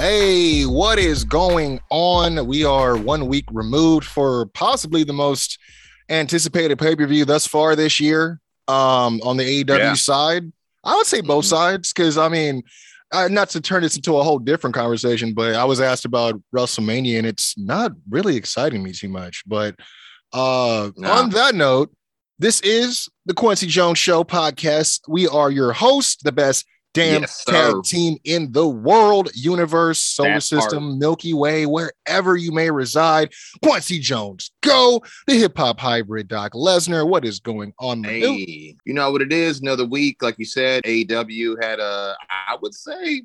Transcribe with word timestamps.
Hey, 0.00 0.62
what 0.64 0.98
is 0.98 1.24
going 1.24 1.78
on? 1.90 2.46
We 2.46 2.64
are 2.64 2.96
one 2.96 3.26
week 3.26 3.44
removed 3.52 4.06
for 4.06 4.46
possibly 4.46 5.04
the 5.04 5.12
most 5.12 5.58
anticipated 6.08 6.78
pay 6.78 6.96
per 6.96 7.06
view 7.06 7.26
thus 7.26 7.46
far 7.46 7.76
this 7.76 8.00
year. 8.00 8.40
Um, 8.66 9.20
on 9.22 9.36
the 9.36 9.44
AEW 9.44 9.78
Yeah. 9.78 9.92
side, 9.92 10.50
I 10.84 10.96
would 10.96 11.06
say 11.06 11.20
both 11.20 11.44
sides 11.44 11.92
because 11.92 12.16
I 12.16 12.30
mean, 12.30 12.62
uh, 13.12 13.28
not 13.28 13.50
to 13.50 13.60
turn 13.60 13.82
this 13.82 13.94
into 13.94 14.16
a 14.16 14.22
whole 14.22 14.38
different 14.38 14.72
conversation, 14.74 15.34
but 15.34 15.54
I 15.54 15.64
was 15.64 15.82
asked 15.82 16.06
about 16.06 16.40
WrestleMania 16.56 17.18
and 17.18 17.26
it's 17.26 17.54
not 17.58 17.92
really 18.08 18.36
exciting 18.36 18.82
me 18.82 18.92
too 18.92 19.10
much. 19.10 19.42
But 19.46 19.74
uh, 20.32 20.92
No. 20.96 21.10
on 21.12 21.28
that 21.30 21.54
note, 21.54 21.92
this 22.38 22.62
is 22.62 23.06
the 23.26 23.34
Quincy 23.34 23.66
Jones 23.66 23.98
Show 23.98 24.24
podcast. 24.24 25.00
We 25.08 25.28
are 25.28 25.50
your 25.50 25.74
host, 25.74 26.24
the 26.24 26.32
best 26.32 26.64
damn 26.94 27.22
Yes, 27.22 27.44
tag 27.44 27.82
team 27.84 28.18
in 28.24 28.52
the 28.52 28.66
world, 28.66 29.30
universe, 29.34 29.98
solar 29.98 30.34
That 30.34 30.42
system, 30.42 30.98
Milky 30.98 31.34
Way, 31.34 31.66
wherever 31.66 32.36
you 32.36 32.52
may 32.52 32.70
reside. 32.70 33.32
Quincy 33.62 33.98
Jones, 33.98 34.50
go 34.62 35.02
the 35.26 35.34
hip 35.34 35.56
hop 35.56 35.80
hybrid. 35.80 36.28
Doc 36.28 36.52
Lesnar, 36.52 37.08
what 37.08 37.24
is 37.24 37.40
going 37.40 37.72
on? 37.78 38.04
Hey, 38.04 38.76
you 38.84 38.94
know 38.94 39.10
what 39.10 39.22
it 39.22 39.32
is? 39.32 39.60
Another 39.60 39.86
week, 39.86 40.22
like 40.22 40.36
you 40.38 40.44
said, 40.44 40.82
AEW 40.84 41.62
had 41.62 41.80
a, 41.80 42.16
I 42.30 42.56
would 42.60 42.74
say, 42.74 43.22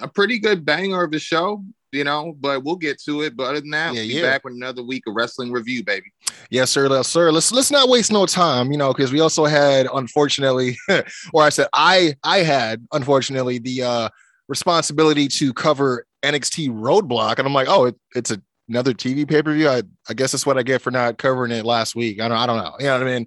a 0.00 0.08
pretty 0.08 0.38
good 0.38 0.64
banger 0.64 1.04
of 1.04 1.12
a 1.12 1.18
show. 1.18 1.64
You 1.92 2.04
know, 2.04 2.34
but 2.38 2.64
we'll 2.64 2.76
get 2.76 3.00
to 3.04 3.22
it. 3.22 3.36
But 3.36 3.44
other 3.44 3.60
than 3.60 3.70
that, 3.70 3.94
Yeah, 3.94 4.00
we'll 4.00 4.08
be 4.08 4.14
yeah. 4.14 4.22
back 4.22 4.44
with 4.44 4.54
another 4.54 4.82
week 4.82 5.04
of 5.06 5.14
wrestling 5.14 5.50
review, 5.50 5.82
baby. 5.84 6.12
Yes, 6.50 6.70
sir. 6.70 6.88
Yes, 6.88 7.08
sir. 7.08 7.30
Let's 7.32 7.50
let's 7.52 7.70
not 7.70 7.88
waste 7.88 8.12
no 8.12 8.26
time, 8.26 8.70
you 8.72 8.76
know, 8.78 8.92
because 8.92 9.12
we 9.12 9.20
also 9.20 9.44
had, 9.46 9.86
unfortunately, 9.94 10.76
or 11.32 11.42
I 11.44 11.48
said 11.48 11.68
I 11.72 12.14
I 12.22 12.38
had, 12.38 12.86
unfortunately, 12.92 13.58
the 13.58 13.82
uh 13.82 14.08
responsibility 14.48 15.28
to 15.28 15.52
cover 15.52 16.04
NXT 16.22 16.70
Roadblock, 16.70 17.38
and 17.38 17.46
I'm 17.46 17.54
like, 17.54 17.68
oh, 17.68 17.84
it, 17.86 17.96
it's 18.14 18.30
a, 18.30 18.40
another 18.68 18.92
TV 18.92 19.28
pay 19.28 19.42
per 19.42 19.54
view. 19.54 19.68
I 19.68 19.82
I 20.08 20.14
guess 20.14 20.32
that's 20.32 20.44
what 20.46 20.58
I 20.58 20.62
get 20.62 20.82
for 20.82 20.90
not 20.90 21.18
covering 21.18 21.52
it 21.52 21.64
last 21.64 21.94
week. 21.94 22.20
I 22.20 22.28
don't 22.28 22.36
I 22.38 22.46
don't 22.46 22.56
know. 22.58 22.74
You 22.80 22.86
know 22.86 22.98
what 22.98 23.06
I 23.08 23.10
mean? 23.18 23.26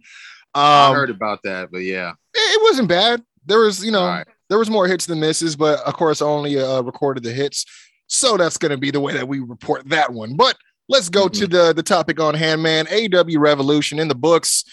I 0.54 0.88
Um, 0.90 0.96
heard 0.96 1.10
about 1.10 1.40
that, 1.46 1.70
but 1.72 1.80
yeah, 1.80 2.12
it, 2.34 2.38
it 2.40 2.62
wasn't 2.64 2.90
bad. 2.90 3.24
There 3.46 3.60
was, 3.60 3.84
you 3.84 3.92
know, 3.92 4.06
right. 4.06 4.28
there 4.50 4.60
was 4.60 4.70
more 4.70 4.88
hits 4.88 5.06
than 5.06 5.20
misses, 5.20 5.56
but 5.56 5.80
of 5.80 5.94
course, 5.96 6.22
only 6.22 6.60
uh, 6.60 6.82
recorded 6.82 7.24
the 7.24 7.32
hits, 7.32 7.66
so 8.12 8.36
that's 8.36 8.58
going 8.58 8.72
to 8.72 8.78
be 8.78 8.92
the 8.92 9.00
way 9.00 9.14
that 9.14 9.26
we 9.28 9.40
report 9.40 9.88
that 9.88 10.12
one. 10.12 10.36
But 10.36 10.58
let's 10.90 11.08
go 11.08 11.30
to 11.30 11.48
the 11.48 11.72
the 11.74 11.82
topic 11.82 12.20
on 12.20 12.34
hand, 12.36 12.62
man. 12.62 12.86
AEW 12.88 13.40
Revolution 13.40 14.00
in 14.00 14.10
the 14.10 14.16
books. 14.16 14.66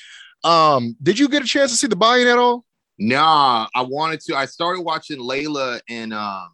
Um, 0.42 0.96
did 1.02 1.18
you 1.18 1.28
get 1.28 1.42
a 1.42 1.46
chance 1.46 1.70
to 1.70 1.76
see 1.76 1.86
the 1.86 1.96
buy-in 1.96 2.26
at 2.26 2.36
all? 2.38 2.64
nah. 2.98 3.68
I 3.76 3.82
wanted 3.82 4.20
to. 4.22 4.36
I 4.36 4.46
started 4.46 4.82
watching 4.82 5.18
Leyla 5.20 5.80
and 5.88 6.12
um, 6.12 6.48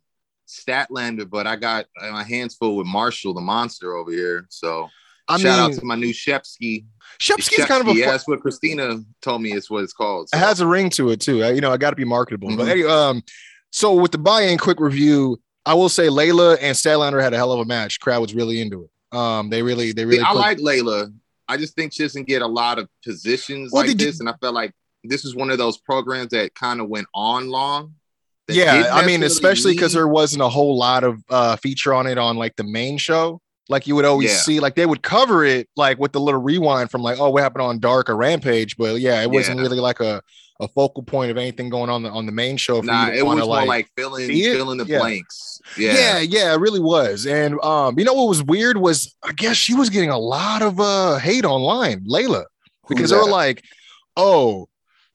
Statlander, 0.47 1.29
but 1.29 1.47
I 1.47 1.57
got 1.57 1.87
uh, 2.01 2.11
my 2.13 2.23
hands 2.23 2.55
full 2.55 2.77
with 2.77 2.87
Marshall, 2.87 3.33
the 3.33 3.41
monster 3.41 3.95
over 3.95 4.11
here. 4.11 4.47
So 4.51 4.89
I 5.27 5.39
shout 5.39 5.59
out 5.59 5.73
to 5.73 5.85
my 5.87 5.95
new 5.95 6.13
Shepsky. 6.13 6.85
Shepsky's 7.19 7.65
kind 7.65 7.81
of 7.81 7.89
a 7.89 7.99
yeah, 7.99 8.11
that's 8.11 8.29
what 8.29 8.41
Christina 8.43 8.99
told 9.23 9.41
me. 9.41 9.53
Is 9.53 9.71
what 9.71 9.85
it's 9.85 9.95
called. 9.95 10.29
it 10.35 10.37
has 10.37 10.61
a 10.61 10.67
ring 10.67 10.91
to 10.91 11.11
it 11.11 11.21
too. 11.21 11.43
Uh, 11.43 11.49
You 11.49 11.63
know, 11.63 11.73
I 11.73 11.79
got 11.79 11.91
to 11.91 11.97
be 11.97 12.05
marketable. 12.05 12.55
But 12.57 12.67
Mhm. 12.67 12.71
anyway, 12.71 12.91
um, 12.91 13.23
so 13.71 13.95
with 13.95 14.13
the 14.13 14.19
buy-in, 14.19 14.59
quick 14.59 14.81
review. 14.81 15.41
I 15.67 15.75
will 15.75 15.89
say 15.89 16.09
Leyla 16.09 16.59
and 16.61 16.77
Statlander 16.77 17.23
had 17.23 17.33
a 17.33 17.37
hell 17.37 17.53
of 17.53 17.61
a 17.61 17.65
match. 17.65 18.01
Crowd 18.01 18.21
was 18.21 18.35
really 18.35 18.61
into 18.61 18.85
it. 18.85 19.17
Um, 19.17 19.49
they 19.51 19.63
really, 19.63 19.93
they 19.93 20.05
really. 20.05 20.19
See, 20.19 20.25
I 20.25 20.33
like 20.33 20.59
Leyla. 20.59 21.13
I 21.49 21.57
just 21.57 21.75
think 21.75 21.93
she 21.93 22.03
doesn't 22.03 22.27
get 22.27 22.43
a 22.43 22.47
lot 22.47 22.79
of 22.79 22.89
positions 23.05 23.71
Well, 23.73 23.87
like 23.87 23.97
this, 23.97 24.21
and 24.21 24.29
I 24.29 24.35
felt 24.41 24.55
like 24.55 24.73
this 25.05 25.25
is 25.25 25.35
one 25.37 25.51
of 25.51 25.59
those 25.59 25.79
programs 25.79 26.31
that 26.31 26.55
kind 26.55 26.81
of 26.81 26.89
went 26.89 27.07
on 27.15 27.49
long. 27.49 27.95
yeah 28.49 28.89
i 28.93 29.05
mean 29.07 29.23
especially 29.23 29.73
because 29.73 29.93
there 29.95 30.07
wasn't 30.09 30.43
a 30.43 30.49
whole 30.49 30.77
lot 30.77 31.03
of 31.03 31.19
uh 31.31 31.57
feature 31.57 31.95
on 31.95 32.07
it 32.07 32.19
on 32.19 32.37
like 32.37 32.55
the 32.57 32.65
main 32.65 32.99
show 32.99 33.41
like 33.71 33.87
you 33.87 33.95
would 33.95 34.05
always 34.05 34.31
Yeah. 34.31 34.37
see 34.37 34.61
like 34.61 34.75
they 34.75 34.85
would 34.85 35.03
cover 35.03 35.45
it 35.47 35.67
like 35.77 35.99
with 35.99 36.13
the 36.13 36.21
little 36.21 36.43
rewind 36.43 36.91
from 36.91 37.01
like 37.03 37.19
oh 37.19 37.31
what 37.31 37.43
happened 37.43 37.63
on 37.63 37.79
dark 37.79 38.11
or 38.11 38.17
rampage 38.17 38.77
but 38.77 39.01
yeah 39.01 39.23
it 39.23 39.31
wasn't 39.31 39.57
Yeah. 39.57 39.63
really 39.63 39.81
like 39.81 40.01
a 40.01 40.21
a 40.61 40.69
focal 40.69 41.03
point 41.03 41.31
of 41.33 41.37
anything 41.37 41.69
going 41.69 41.91
on 41.91 42.03
the, 42.05 42.11
on 42.11 42.27
the 42.27 42.33
main 42.33 42.57
show 42.57 42.81
for 42.81 42.87
Nah, 42.87 43.09
it 43.09 43.27
was 43.27 43.37
more 43.47 43.65
like, 43.67 43.89
filling 43.97 44.29
filling 44.29 44.79
the 44.79 44.85
Yeah. 44.87 44.99
blanks. 45.01 45.61
yeah. 45.77 45.93
Yeah, 45.95 46.19
yeah 46.21 46.55
it 46.55 46.61
really 46.61 46.79
was 46.81 47.27
and 47.27 47.61
um 47.65 47.99
you 47.99 48.05
know 48.05 48.15
what 48.15 48.29
was 48.29 48.43
weird 48.45 48.77
was 48.77 49.15
i 49.25 49.33
guess 49.33 49.57
she 49.57 49.75
was 49.75 49.91
getting 49.91 50.11
a 50.11 50.19
lot 50.19 50.63
of 50.63 50.79
uh 50.79 51.17
hate 51.19 51.45
online 51.45 52.05
leyla 52.07 52.45
because 52.89 53.11
they 53.11 53.17
were 53.17 53.25
like 53.29 53.65
oh 54.17 54.69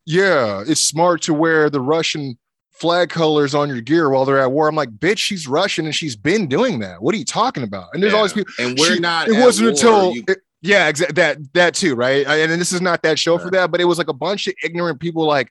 yeah 0.05 0.63
it's 0.67 0.81
smart 0.81 1.21
to 1.21 1.33
wear 1.33 1.69
the 1.69 1.79
russian 1.79 2.37
flag 2.71 3.09
colors 3.09 3.53
on 3.55 3.69
your 3.69 3.81
gear 3.81 4.09
while 4.09 4.25
they're 4.25 4.39
at 4.39 4.51
war 4.51 4.67
i'm 4.67 4.75
like 4.75 4.89
bitch 4.89 5.17
she's 5.19 5.47
russian 5.47 5.85
and 5.85 5.95
she's 5.95 6.15
been 6.15 6.47
doing 6.47 6.79
that 6.79 7.01
what 7.01 7.13
are 7.13 7.17
you 7.17 7.25
talking 7.25 7.63
about 7.63 7.89
and 7.93 8.01
there's 8.01 8.11
Yeah. 8.13 8.17
always 8.17 8.33
people 8.33 8.53
and 8.59 8.77
we're 8.79 8.95
she- 8.95 8.99
not. 8.99 9.27
it 9.29 9.39
wasn't 9.39 9.65
war. 9.67 9.69
until 9.71 10.15
You- 10.15 10.23
it- 10.27 10.39
yeah 10.61 10.87
exactly 10.87 11.13
that 11.13 11.37
that 11.53 11.73
too 11.73 11.95
right 11.95 12.27
I- 12.27 12.37
and 12.37 12.59
this 12.59 12.71
is 12.71 12.81
not 12.81 13.01
that 13.03 13.19
show 13.19 13.37
for 13.37 13.49
that 13.51 13.71
but 13.71 13.81
it 13.81 13.85
was 13.85 13.97
like 13.97 14.09
a 14.09 14.13
bunch 14.13 14.47
of 14.47 14.53
ignorant 14.63 14.99
people 14.99 15.25
like 15.25 15.49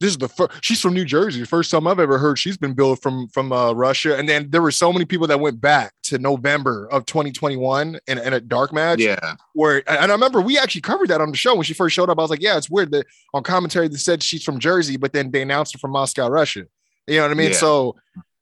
this 0.00 0.10
is 0.10 0.18
the 0.18 0.28
first 0.28 0.64
she's 0.64 0.80
from 0.80 0.94
new 0.94 1.04
jersey 1.04 1.40
the 1.40 1.46
first 1.46 1.70
time 1.70 1.86
i've 1.86 2.00
ever 2.00 2.18
heard 2.18 2.38
she's 2.38 2.56
been 2.56 2.74
billed 2.74 3.00
from 3.00 3.28
from 3.28 3.52
uh, 3.52 3.72
russia 3.72 4.16
and 4.16 4.28
then 4.28 4.50
there 4.50 4.62
were 4.62 4.70
so 4.70 4.92
many 4.92 5.04
people 5.04 5.26
that 5.26 5.38
went 5.38 5.60
back 5.60 5.92
to 6.02 6.18
november 6.18 6.88
of 6.90 7.04
2021 7.06 7.98
and, 8.08 8.18
in 8.18 8.32
a 8.32 8.40
dark 8.40 8.72
match 8.72 9.00
yeah, 9.00 9.34
where 9.54 9.82
and 9.88 10.10
I 10.10 10.14
remember 10.14 10.40
we 10.40 10.58
actually 10.58 10.80
covered 10.82 11.08
that 11.08 11.20
on 11.20 11.30
the 11.30 11.36
show 11.36 11.54
when 11.54 11.64
she 11.64 11.74
first 11.74 11.94
showed 11.94 12.10
up. 12.10 12.18
I 12.18 12.22
was 12.22 12.30
like, 12.30 12.42
yeah, 12.42 12.56
it's 12.56 12.70
weird 12.70 12.92
that 12.92 13.06
on 13.34 13.42
commentary 13.42 13.88
they 13.88 13.96
said 13.96 14.22
she's 14.22 14.44
from 14.44 14.58
Jersey, 14.58 14.96
but 14.96 15.12
then 15.12 15.30
they 15.30 15.42
announced 15.42 15.72
her 15.74 15.78
from 15.78 15.90
Moscow, 15.92 16.28
Russia. 16.28 16.64
You 17.06 17.16
know 17.16 17.22
what 17.22 17.30
I 17.30 17.34
mean? 17.34 17.50
Yeah. 17.50 17.56
So 17.56 17.96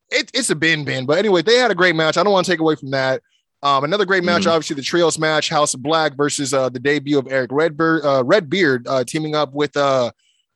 it, 0.09 0.29
it's 0.33 0.49
a 0.49 0.55
bin 0.55 0.85
bin. 0.85 1.05
But 1.05 1.17
anyway, 1.17 1.41
they 1.41 1.55
had 1.55 1.71
a 1.71 1.75
great 1.75 1.95
match. 1.95 2.17
I 2.17 2.23
don't 2.23 2.33
want 2.33 2.45
to 2.45 2.51
take 2.51 2.59
away 2.59 2.75
from 2.75 2.91
that. 2.91 3.21
Um, 3.63 3.83
another 3.83 4.05
great 4.05 4.23
match, 4.23 4.43
Mhm. 4.43 4.51
obviously 4.51 4.75
the 4.75 4.81
trios 4.83 5.17
match, 5.17 5.49
House 5.49 5.73
of 5.73 5.81
Black 5.81 6.15
versus 6.15 6.53
uh, 6.53 6.69
the 6.69 6.79
debut 6.79 7.17
of 7.17 7.27
Erick 7.27 7.51
Redbeard, 7.51 8.05
uh, 8.05 8.23
Redbeard, 8.23 8.87
uh, 8.87 9.03
teaming 9.03 9.33
up 9.35 9.53
with 9.53 9.75
uh, 9.75 10.11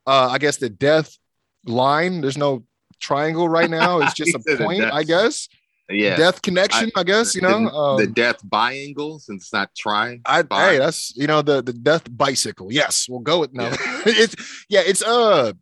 uh, 0.08 0.28
I 0.32 0.38
guess 0.38 0.58
the 0.58 0.70
Death 0.70 1.18
Line. 1.66 2.22
There's 2.22 2.38
no 2.38 2.64
triangle 3.00 3.50
right 3.50 3.70
now. 3.80 4.00
It's 4.02 4.14
just 4.14 4.36
a 4.36 4.58
point, 4.58 4.84
I 4.84 5.04
guess. 5.04 5.48
yeah. 5.90 6.16
Death 6.16 6.42
connection, 6.44 6.92
I, 6.96 7.04
guess. 7.04 7.34
You 7.36 7.42
know, 7.42 7.60
the, 7.70 7.74
um, 7.76 7.98
the 7.98 8.08
death 8.08 8.38
biangle 8.44 9.18
since 9.20 9.44
it's 9.46 9.54
not 9.54 9.74
tri. 9.76 10.20
I 10.26 10.44
hey, 10.50 10.78
that's 10.78 11.16
you 11.18 11.28
know 11.28 11.42
the 11.42 11.62
the 11.62 11.74
death 11.74 12.04
bicycle. 12.16 12.72
Yes, 12.72 13.08
we'll 13.10 13.20
go 13.20 13.40
with 13.40 13.52
no. 13.54 13.70
it's 14.06 14.36
yeah, 14.70 14.82
it's 14.86 15.02
uh, 15.04 15.54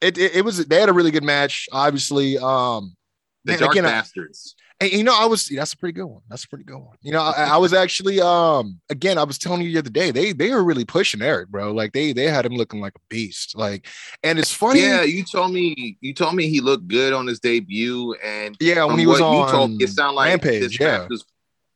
it, 0.00 0.16
it 0.16 0.36
it 0.36 0.44
was 0.44 0.64
they 0.64 0.78
had 0.80 0.88
a 0.88 0.92
really 0.92 1.10
good 1.10 1.24
match. 1.24 1.66
Obviously, 1.72 2.38
um, 2.38 2.96
the 3.44 3.52
man, 3.52 3.58
dark 3.60 3.72
again, 3.72 3.84
I- 3.84 3.90
bastards. 3.90 4.54
And, 4.80 4.92
you 4.92 5.02
know 5.02 5.14
I 5.16 5.26
was 5.26 5.46
that's 5.46 5.72
a 5.72 5.76
pretty 5.76 5.94
good 5.94 6.06
one. 6.06 6.22
That's 6.28 6.44
a 6.44 6.48
pretty 6.48 6.64
good 6.64 6.78
one. 6.78 6.96
You 7.02 7.12
know, 7.12 7.20
I, 7.20 7.44
I 7.44 7.56
was 7.56 7.72
actually 7.72 8.20
um 8.20 8.80
again 8.90 9.18
I 9.18 9.24
was 9.24 9.38
telling 9.38 9.62
you 9.62 9.72
the 9.72 9.78
other 9.78 9.90
day 9.90 10.10
they 10.10 10.32
they 10.32 10.50
were 10.50 10.62
really 10.62 10.84
pushing 10.84 11.20
Erick, 11.20 11.48
bro. 11.48 11.72
Like 11.72 11.92
they 11.92 12.12
they 12.12 12.28
had 12.28 12.46
him 12.46 12.54
looking 12.54 12.80
like 12.80 12.94
a 12.94 13.00
beast. 13.08 13.56
Like, 13.56 13.86
and 14.22 14.38
it's 14.38 14.52
funny. 14.52 14.80
Yeah, 14.80 15.02
you 15.02 15.24
told 15.24 15.52
me 15.52 15.98
you 16.00 16.14
told 16.14 16.34
me 16.34 16.48
he 16.48 16.60
looked 16.60 16.86
good 16.86 17.12
on 17.12 17.26
his 17.26 17.40
debut, 17.40 18.14
and 18.24 18.56
yeah, 18.60 18.84
when 18.84 18.98
he 18.98 19.06
was 19.06 19.20
on 19.20 19.36
you 19.36 19.50
told 19.50 19.82
it 19.82 19.88
sounded 19.88 20.14
like 20.14 20.28
Rampage, 20.28 20.60
this 20.60 20.80
yeah. 20.80 20.98
match 20.98 21.08
was, 21.10 21.24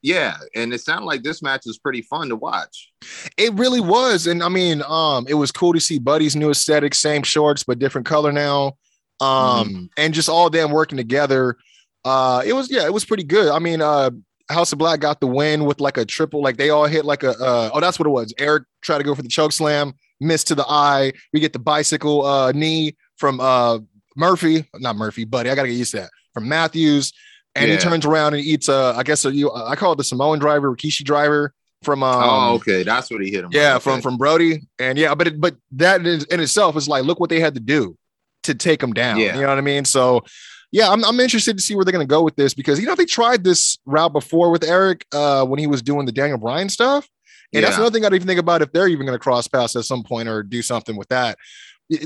yeah, 0.02 0.36
and 0.54 0.72
it 0.72 0.80
sounded 0.80 1.06
like 1.06 1.22
this 1.22 1.42
match 1.42 1.62
was 1.66 1.78
pretty 1.78 2.02
fun 2.02 2.28
to 2.28 2.36
watch. 2.36 2.92
It 3.36 3.52
really 3.54 3.80
was, 3.80 4.28
and 4.28 4.44
I 4.44 4.48
mean, 4.48 4.82
um, 4.86 5.26
it 5.28 5.34
was 5.34 5.50
cool 5.50 5.72
to 5.72 5.80
see 5.80 5.98
Buddy's 5.98 6.36
new 6.36 6.50
aesthetic, 6.50 6.94
same 6.94 7.24
shorts 7.24 7.64
but 7.64 7.80
different 7.80 8.06
color 8.06 8.30
now, 8.30 8.76
um, 9.20 9.90
and 9.96 10.14
just 10.14 10.28
all 10.28 10.50
them 10.50 10.70
working 10.70 10.98
together. 10.98 11.56
Uh, 12.04 12.42
it 12.44 12.52
was 12.52 12.70
yeah, 12.70 12.84
it 12.84 12.92
was 12.92 13.04
pretty 13.04 13.24
good. 13.24 13.50
I 13.50 13.58
mean, 13.58 13.80
uh, 13.80 14.10
House 14.48 14.72
of 14.72 14.78
Black 14.78 15.00
got 15.00 15.20
the 15.20 15.26
win 15.26 15.64
with 15.64 15.80
like 15.80 15.96
a 15.96 16.04
triple, 16.04 16.42
like 16.42 16.56
they 16.56 16.70
all 16.70 16.86
hit 16.86 17.04
like 17.04 17.22
a 17.22 17.30
uh, 17.30 17.70
oh, 17.72 17.80
that's 17.80 17.98
what 17.98 18.06
it 18.06 18.10
was. 18.10 18.34
Erick 18.38 18.64
tried 18.80 18.98
to 18.98 19.04
go 19.04 19.14
for 19.14 19.22
the 19.22 19.28
choke 19.28 19.52
slam, 19.52 19.94
missed 20.20 20.48
to 20.48 20.54
the 20.54 20.66
eye. 20.68 21.12
We 21.32 21.40
get 21.40 21.52
the 21.52 21.58
bicycle 21.58 22.24
uh 22.24 22.52
knee 22.52 22.96
from 23.16 23.40
uh 23.40 23.78
Murphy, 24.16 24.68
not 24.74 24.96
Murphy, 24.96 25.24
Buddy. 25.24 25.50
I 25.50 25.54
gotta 25.54 25.68
get 25.68 25.76
used 25.76 25.92
to 25.92 25.98
that 25.98 26.10
from 26.34 26.48
Matthews. 26.48 27.12
And 27.54 27.70
he 27.70 27.76
turns 27.76 28.06
around 28.06 28.34
and 28.34 28.42
eats 28.42 28.68
uh 28.68 28.94
I 28.96 29.02
guess 29.02 29.24
a, 29.24 29.34
you 29.34 29.52
I 29.52 29.76
call 29.76 29.92
it 29.92 29.96
the 29.96 30.04
Samoan 30.04 30.38
driver, 30.38 30.74
Rikishi 30.74 31.04
driver 31.04 31.52
from 31.82 32.02
um, 32.02 32.22
oh, 32.22 32.54
okay, 32.54 32.82
that's 32.82 33.10
what 33.10 33.20
he 33.22 33.30
hit 33.30 33.44
him. 33.44 33.50
yeah, 33.52 33.74
with. 33.74 33.82
from 33.82 34.00
from 34.00 34.16
Brody, 34.16 34.62
and 34.78 34.96
yeah, 34.96 35.14
but 35.14 35.26
it, 35.26 35.40
but 35.40 35.56
that 35.72 36.06
is, 36.06 36.24
in 36.24 36.40
itself 36.40 36.76
is 36.76 36.88
like, 36.88 37.04
look 37.04 37.20
what 37.20 37.30
they 37.30 37.40
had 37.40 37.54
to 37.54 37.60
do 37.60 37.96
to 38.44 38.54
take 38.54 38.82
him 38.82 38.92
down. 38.92 39.18
Yeah. 39.18 39.34
You 39.34 39.42
know 39.42 39.48
what 39.48 39.58
I 39.58 39.62
mean? 39.62 39.84
So, 39.84 40.24
yeah, 40.72 40.90
I'm, 40.90 41.04
I'm 41.04 41.20
interested 41.20 41.56
to 41.56 41.62
see 41.62 41.74
where 41.74 41.84
they're 41.84 41.92
going 41.92 42.06
to 42.06 42.10
go 42.10 42.22
with 42.22 42.34
this 42.34 42.54
because 42.54 42.80
you 42.80 42.86
know 42.86 42.94
they 42.94 43.04
tried 43.04 43.44
this 43.44 43.78
route 43.86 44.12
before 44.12 44.50
with 44.50 44.64
Erick 44.64 45.06
uh, 45.12 45.44
when 45.44 45.58
he 45.60 45.66
was 45.66 45.82
doing 45.82 46.06
the 46.06 46.12
Daniel 46.12 46.38
Bryan 46.38 46.68
stuff, 46.68 47.08
and 47.52 47.62
that's 47.62 47.76
Yeah. 47.76 47.82
another 47.82 47.92
thing 47.92 48.04
I 48.04 48.08
don't 48.08 48.16
even 48.16 48.28
think 48.28 48.40
about 48.40 48.62
if 48.62 48.72
they're 48.72 48.88
even 48.88 49.06
going 49.06 49.16
to 49.16 49.22
cross 49.22 49.46
paths 49.46 49.76
at 49.76 49.84
some 49.84 50.02
point 50.02 50.28
or 50.28 50.42
do 50.42 50.62
something 50.62 50.96
with 50.96 51.08
that. 51.08 51.38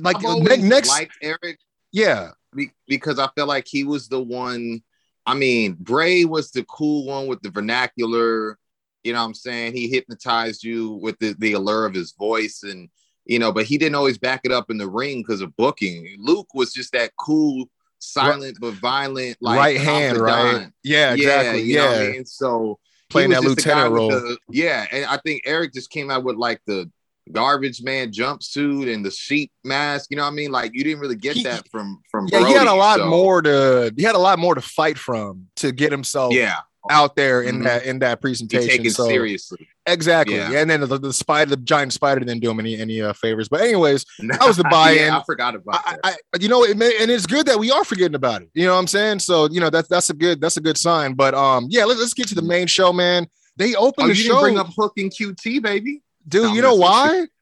Like 0.03 0.21
ne- 0.21 0.57
next, 0.57 0.89
like 0.89 1.13
Erick 1.23 1.59
yeah, 1.93 2.31
be- 2.55 2.73
because 2.89 3.19
I 3.19 3.29
felt 3.37 3.49
like 3.49 3.67
he 3.69 3.85
was 3.85 4.09
the 4.09 4.21
one. 4.21 4.83
I 5.25 5.35
mean, 5.35 5.77
Bray 5.81 6.25
was 6.25 6.51
the 6.51 6.65
cool 6.65 7.07
one 7.07 7.27
with 7.27 7.41
the 7.43 7.51
vernacular. 7.51 8.59
You 9.05 9.13
know 9.13 9.21
what 9.21 9.27
I'm 9.27 9.35
saying? 9.35 9.75
He 9.75 9.89
hypnotized 9.89 10.65
you 10.65 10.95
with 10.95 11.17
the, 11.21 11.35
the 11.39 11.53
allure 11.53 11.87
of 11.87 11.95
his 11.95 12.13
voice 12.13 12.65
and 12.65 12.89
you 13.25 13.39
know, 13.39 13.53
but 13.53 13.67
he 13.67 13.77
didn't 13.77 13.97
always 13.97 14.19
back 14.19 14.43
it 14.45 14.53
up 14.53 14.71
in 14.71 14.79
the 14.79 14.89
ring 14.89 15.21
because 15.21 15.41
of 15.41 15.57
booking. 15.57 16.17
Luke 16.19 16.49
was 16.55 16.73
just 16.73 16.93
that 16.93 17.11
cool, 17.17 17.69
silent 17.99 18.59
but 18.61 18.75
violent, 18.75 19.37
like 19.41 19.59
right 19.59 19.81
hand, 19.81 20.19
right? 20.19 20.69
Yeah, 20.83 21.15
exactly. 21.15 21.63
you 21.63 21.75
Yeah, 21.77 21.83
know 21.85 21.91
what 21.93 22.01
I 22.01 22.11
mean? 22.11 22.25
So 22.27 22.79
playing 23.11 23.31
that 23.31 23.43
just 23.43 23.57
the 23.57 23.63
guy 23.63 23.71
lieutenant 23.89 23.95
role. 23.95 24.11
the- 24.11 24.39
yeah, 24.51 24.87
and 24.93 25.05
I 25.07 25.17
think 25.19 25.43
Erick 25.47 25.73
just 25.73 25.91
came 25.91 26.11
out 26.11 26.25
with 26.25 26.37
like 26.37 26.61
the 26.67 26.91
garbage 27.33 27.83
man 27.83 28.13
jumpsuit 28.13 28.93
and 28.93 29.05
the 29.05 29.11
sheep 29.11 29.51
mask. 29.65 30.11
You 30.11 30.17
know 30.17 30.23
what 30.25 30.31
I 30.33 30.35
mean? 30.35 30.53
Like 30.53 30.73
you 30.75 30.85
didn't 30.85 31.01
really 31.01 31.17
get 31.17 31.37
He- 31.37 31.43
that 31.45 31.69
from 31.71 32.01
from. 32.11 32.29
yeah, 32.31 32.47
he 32.47 32.53
had 32.55 32.67
a 32.69 32.75
lot 32.75 32.99
so- 32.99 33.09
more 33.09 33.43
to 33.43 33.93
he 33.97 34.03
had 34.05 34.15
a 34.15 34.19
lot 34.19 34.39
more 34.39 34.55
to 34.55 34.61
fight 34.61 34.99
from 34.99 35.47
to 35.57 35.73
get 35.73 35.91
himself 35.93 36.33
Yeah, 36.35 36.59
out 36.91 37.17
there 37.17 37.43
in 37.43 37.61
Mhm. 37.61 37.65
that 37.65 37.85
in 37.85 37.99
that 38.01 38.19
be 38.19 38.23
presentation. 38.23 38.69
taken 38.69 38.91
So 38.91 39.07
seriously. 39.09 39.69
exactly, 39.87 40.37
Yeah. 40.37 40.51
And 40.53 40.69
then 40.71 40.81
the, 40.81 40.99
the 40.99 41.13
spider, 41.13 41.51
the 41.51 41.57
giant 41.57 41.93
spider, 41.93 42.21
didn't 42.21 42.41
do 42.41 42.51
him 42.51 42.61
any 42.61 42.77
any 42.79 43.01
uh, 43.03 43.13
favors. 43.13 43.49
But 43.49 43.61
anyways, 43.63 44.05
That 44.29 44.47
was 44.47 44.57
the 44.57 44.65
buy-in. 44.71 45.07
yeah, 45.07 45.19
I 45.19 45.23
forgot 45.25 45.55
about 45.55 45.83
I, 45.87 45.91
that. 45.93 46.01
I, 46.05 46.11
I- 46.11 46.39
you 46.41 46.49
know, 46.49 46.65
it 46.65 46.77
may, 46.77 46.93
and 47.01 47.11
it's 47.11 47.27
good 47.27 47.47
that 47.47 47.59
we 47.59 47.71
are 47.71 47.85
forgetting 47.85 48.15
about 48.15 48.43
it. 48.43 48.49
You 48.55 48.67
know 48.67 48.75
what 48.75 48.81
I'm 48.81 48.87
saying? 48.87 49.21
So, 49.21 49.49
you 49.51 49.61
know, 49.61 49.71
that's 49.71 49.89
that's 49.89 50.11
a 50.11 50.15
good 50.15 50.41
that's 50.41 50.57
a 50.57 50.61
good 50.61 50.77
sign. 50.79 51.15
But 51.15 51.35
um, 51.35 51.67
yeah, 51.71 51.85
let's, 51.85 52.01
let's 52.01 52.15
get 52.15 52.29
to 52.29 52.35
the 52.35 52.43
main 52.43 52.67
show, 52.67 52.93
man. 52.93 53.27
They 53.57 53.75
opened 53.75 54.07
oh, 54.07 54.09
the 54.09 54.15
show, 54.15 54.41
bring 54.41 54.59
up 54.59 54.69
Hook 54.77 54.93
and 54.99 55.11
QT, 55.11 55.63
baby. 55.63 56.03
dude. 56.29 56.43
No, 56.45 56.53
you 56.55 56.63
know 56.63 56.75
why? 56.75 57.27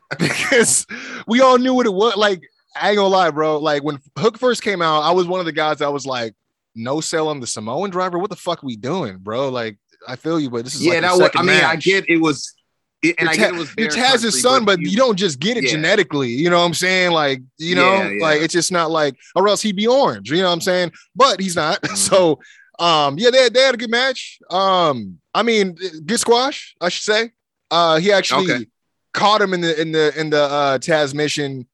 because 0.18 0.86
we 1.26 1.40
all 1.40 1.58
knew 1.58 1.74
what 1.74 1.84
it 1.86 1.92
was. 1.92 2.16
Like, 2.16 2.42
I 2.80 2.90
ain't 2.90 2.96
gonna 2.96 3.08
lie, 3.08 3.30
bro. 3.30 3.58
Like 3.58 3.82
when 3.82 3.98
Hook 4.18 4.38
first 4.38 4.62
came 4.62 4.80
out, 4.82 5.00
I 5.02 5.10
was 5.12 5.26
one 5.26 5.40
of 5.40 5.46
the 5.46 5.52
guys 5.52 5.78
that 5.78 5.92
was 5.92 6.06
like, 6.06 6.34
no 6.78 7.00
sell 7.00 7.28
on 7.28 7.40
the 7.40 7.46
Samoan 7.46 7.90
driver. 7.90 8.18
What 8.18 8.30
the 8.30 8.36
fuck 8.36 8.62
we 8.62 8.76
doing, 8.76 9.18
bro? 9.18 9.48
Like, 9.50 9.78
I 10.06 10.16
feel 10.16 10.38
you, 10.40 10.48
but 10.50 10.64
this 10.64 10.74
is 10.74 10.82
Yeah, 10.86 10.94
like 10.94 11.02
that 11.02 11.18
was. 11.18 11.30
I 11.36 11.42
mean, 11.42 11.62
I 11.64 11.76
get 11.76 12.08
it 12.08 12.18
was, 12.18 12.54
it, 13.02 13.16
and 13.18 13.26
You're 13.26 13.30
I 13.30 13.36
get 13.36 13.54
it 13.54 13.58
was. 13.58 13.74
Bear 13.74 13.88
Taz's 13.88 14.22
country, 14.22 14.40
son, 14.40 14.64
but 14.64 14.80
you, 14.80 14.96
don't 14.96 15.16
just 15.16 15.38
get 15.40 15.56
it 15.56 15.64
Yeah. 15.64 15.70
genetically. 15.70 16.28
You 16.30 16.48
know 16.50 16.58
what 16.58 16.64
I'm 16.66 16.74
saying? 16.74 17.10
Like, 17.12 17.42
you 17.58 17.74
know, 17.74 17.94
Yeah, 17.94 18.10
yeah. 18.10 18.22
like 18.24 18.40
it's 18.40 18.52
just 18.54 18.72
not 18.72 18.90
like, 18.90 19.16
or 19.34 19.48
else 19.48 19.60
he'd 19.60 19.76
be 19.76 19.86
orange. 19.86 20.30
You 20.30 20.38
know 20.38 20.46
what 20.46 20.52
I'm 20.54 20.60
saying? 20.60 20.92
But 21.14 21.40
he's 21.40 21.56
not. 21.56 21.80
Mhm. 21.82 21.96
So, 21.96 22.40
um, 22.78 23.18
yeah, 23.18 23.30
they, 23.30 23.48
they 23.48 23.60
had 23.62 23.74
a 23.74 23.78
good 23.78 23.90
match. 23.90 24.38
Um, 24.50 25.18
I 25.34 25.42
mean, 25.42 25.76
good 26.06 26.20
squash, 26.20 26.74
I 26.80 26.88
should 26.90 27.04
say. 27.04 27.32
Uh, 27.70 27.98
he 27.98 28.12
actually 28.12 28.52
Okay. 28.52 28.66
caught 29.14 29.42
him 29.42 29.52
in 29.52 29.60
the 29.62 29.80
in 29.80 29.90
the 29.92 30.18
in 30.18 30.30
the 30.30 30.42
uh 30.42 30.78
Tazmission, 30.78 31.66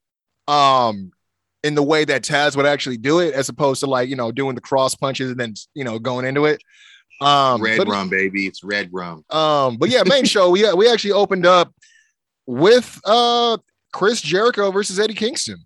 um, 0.48 1.10
in 1.64 1.74
the 1.74 1.82
way 1.82 2.04
that 2.04 2.22
Taz 2.22 2.56
would 2.56 2.66
actually 2.66 2.98
do 2.98 3.18
it, 3.18 3.34
as 3.34 3.48
opposed 3.48 3.80
to 3.80 3.86
like 3.86 4.08
you 4.08 4.14
know 4.16 4.30
doing 4.30 4.54
the 4.54 4.60
cross 4.60 4.94
punches 4.94 5.30
and 5.32 5.40
then 5.40 5.54
you 5.74 5.82
know 5.82 5.98
going 5.98 6.24
into 6.24 6.44
it. 6.44 6.62
Um, 7.20 7.60
red 7.62 7.78
but- 7.78 7.88
rum, 7.88 8.08
baby. 8.08 8.46
It's 8.46 8.62
red 8.62 8.90
rum. 8.92 9.24
um, 9.30 9.76
but 9.78 9.88
yeah, 9.88 10.02
main 10.04 10.24
show. 10.34 10.50
We 10.50 10.72
we 10.74 10.88
actually 10.88 11.12
opened 11.12 11.46
up 11.46 11.72
with 12.46 13.00
uh 13.04 13.56
Chris 13.92 14.20
Jericho 14.20 14.70
versus 14.70 14.98
Eddie 15.00 15.14
Kingston. 15.14 15.58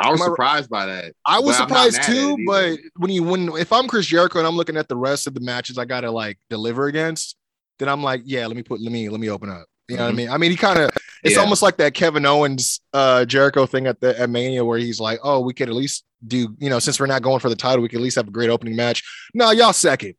I 0.00 0.10
was 0.10 0.20
I- 0.20 0.26
surprised 0.26 0.70
by 0.70 0.86
that. 0.86 1.12
I 1.26 1.38
was 1.40 1.56
But 1.58 1.64
I'm 1.64 1.68
not 1.70 1.92
surprised 1.92 2.08
too, 2.08 2.36
but 2.46 2.78
when 2.96 3.10
you 3.10 3.22
when 3.24 3.48
if 3.56 3.72
I'm 3.72 3.88
Chris 3.88 4.06
Jericho 4.06 4.38
and 4.38 4.46
I'm 4.46 4.56
looking 4.56 4.76
at 4.76 4.88
the 4.88 4.96
rest 4.96 5.26
of 5.26 5.34
the 5.34 5.40
matches 5.40 5.78
I 5.78 5.84
gotta 5.86 6.10
like 6.10 6.38
deliver 6.50 6.86
against, 6.86 7.36
then 7.78 7.88
I'm 7.88 8.02
like, 8.02 8.22
yeah, 8.24 8.46
let 8.46 8.56
me 8.56 8.62
put 8.62 8.80
let 8.80 8.92
me 8.92 9.08
let 9.08 9.20
me 9.20 9.30
open 9.30 9.48
up. 9.50 9.66
You 9.88 9.96
know 9.96 10.04
what 10.04 10.08
I 10.10 10.12
Mhm. 10.12 10.16
mean? 10.16 10.30
I 10.30 10.36
mean, 10.36 10.50
he 10.50 10.56
kind 10.56 10.78
of 10.78 10.90
it's 11.24 11.34
Yeah. 11.34 11.40
almost 11.40 11.62
like 11.62 11.76
that 11.78 11.94
Kevin 11.94 12.24
Owens 12.26 12.80
uh 12.92 13.24
Jericho 13.24 13.66
thing 13.66 13.86
at 13.86 14.00
the 14.00 14.18
at 14.18 14.30
Mania 14.30 14.64
where 14.64 14.78
he's 14.78 15.00
like, 15.00 15.18
oh, 15.22 15.40
we 15.40 15.52
could 15.54 15.68
at 15.68 15.74
least 15.74 16.04
do, 16.26 16.54
you 16.58 16.68
know, 16.70 16.78
since 16.78 16.98
we're 16.98 17.06
not 17.06 17.22
going 17.22 17.40
for 17.40 17.48
the 17.48 17.56
title, 17.56 17.80
we 17.82 17.88
could 17.88 17.98
at 17.98 18.02
least 18.02 18.16
have 18.16 18.28
a 18.28 18.30
great 18.32 18.50
opening 18.50 18.74
match. 18.76 19.02
No, 19.34 19.50
y'all 19.52 19.72
second. 19.72 20.14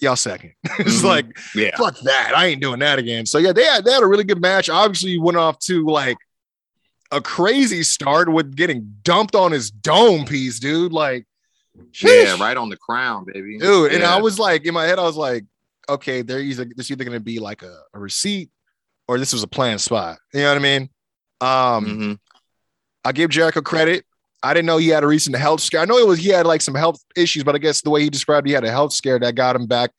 Y'all 0.00 0.16
second. 0.16 0.52
it's 0.80 1.00
Mhm. 1.00 1.04
like 1.04 1.26
Yeah. 1.54 1.76
fuck 1.76 1.96
that. 2.00 2.32
I 2.36 2.46
ain't 2.46 2.60
doing 2.60 2.80
that 2.80 2.98
again. 2.98 3.26
So 3.26 3.38
yeah, 3.38 3.52
they 3.52 3.64
had 3.64 3.84
they 3.84 3.92
had 3.92 4.02
a 4.02 4.06
really 4.06 4.24
good 4.24 4.40
match. 4.40 4.68
Obviously, 4.68 5.18
went 5.18 5.36
off 5.38 5.58
to 5.60 5.86
like 5.86 6.16
a 7.12 7.20
crazy 7.20 7.82
start 7.84 8.32
with 8.32 8.56
getting 8.56 8.96
dumped 9.04 9.36
on 9.36 9.52
his 9.52 9.70
dome 9.70 10.24
piece, 10.24 10.58
dude. 10.58 10.92
Like, 10.92 11.26
Yeah, 12.02 12.36
right 12.40 12.56
on 12.56 12.70
the 12.70 12.76
crown, 12.76 13.24
baby. 13.24 13.58
dude. 13.58 13.92
And 13.92 14.02
I 14.02 14.20
was 14.20 14.38
like, 14.38 14.64
in 14.66 14.74
my 14.74 14.84
head, 14.86 14.98
I 14.98 15.02
was 15.02 15.16
like, 15.16 15.44
okay, 15.88 16.22
they're 16.22 16.40
either 16.40 16.66
either 16.76 17.04
gonna 17.04 17.20
be 17.20 17.38
like 17.38 17.62
a, 17.62 17.78
a 17.94 17.98
receipt 18.00 18.50
or 19.08 19.18
this 19.18 19.32
was 19.32 19.42
a 19.42 19.46
planned 19.48 19.80
spot. 19.80 20.18
You 20.32 20.40
know 20.40 20.48
what 20.48 20.56
I 20.56 20.60
mean? 20.60 20.88
Um, 21.40 21.84
Mhm. 21.86 22.18
I 23.04 23.12
give 23.12 23.30
Jericho 23.30 23.60
credit. 23.60 24.04
I 24.42 24.52
didn't 24.54 24.66
know 24.66 24.76
he 24.78 24.88
had 24.88 25.04
a 25.04 25.06
recent 25.06 25.36
health 25.36 25.60
scare. 25.60 25.80
I 25.80 25.84
know 25.84 25.98
it 25.98 26.06
was 26.06 26.18
he 26.18 26.28
had 26.30 26.46
like 26.46 26.60
some 26.62 26.74
health 26.74 27.00
issues, 27.16 27.44
but 27.44 27.54
I 27.54 27.58
guess 27.58 27.80
the 27.82 27.90
way 27.90 28.02
he 28.02 28.10
described, 28.10 28.46
it, 28.46 28.50
he 28.50 28.54
had 28.54 28.64
a 28.64 28.70
health 28.70 28.92
scare 28.92 29.18
that 29.18 29.34
got 29.34 29.56
him 29.56 29.66
back, 29.66 29.90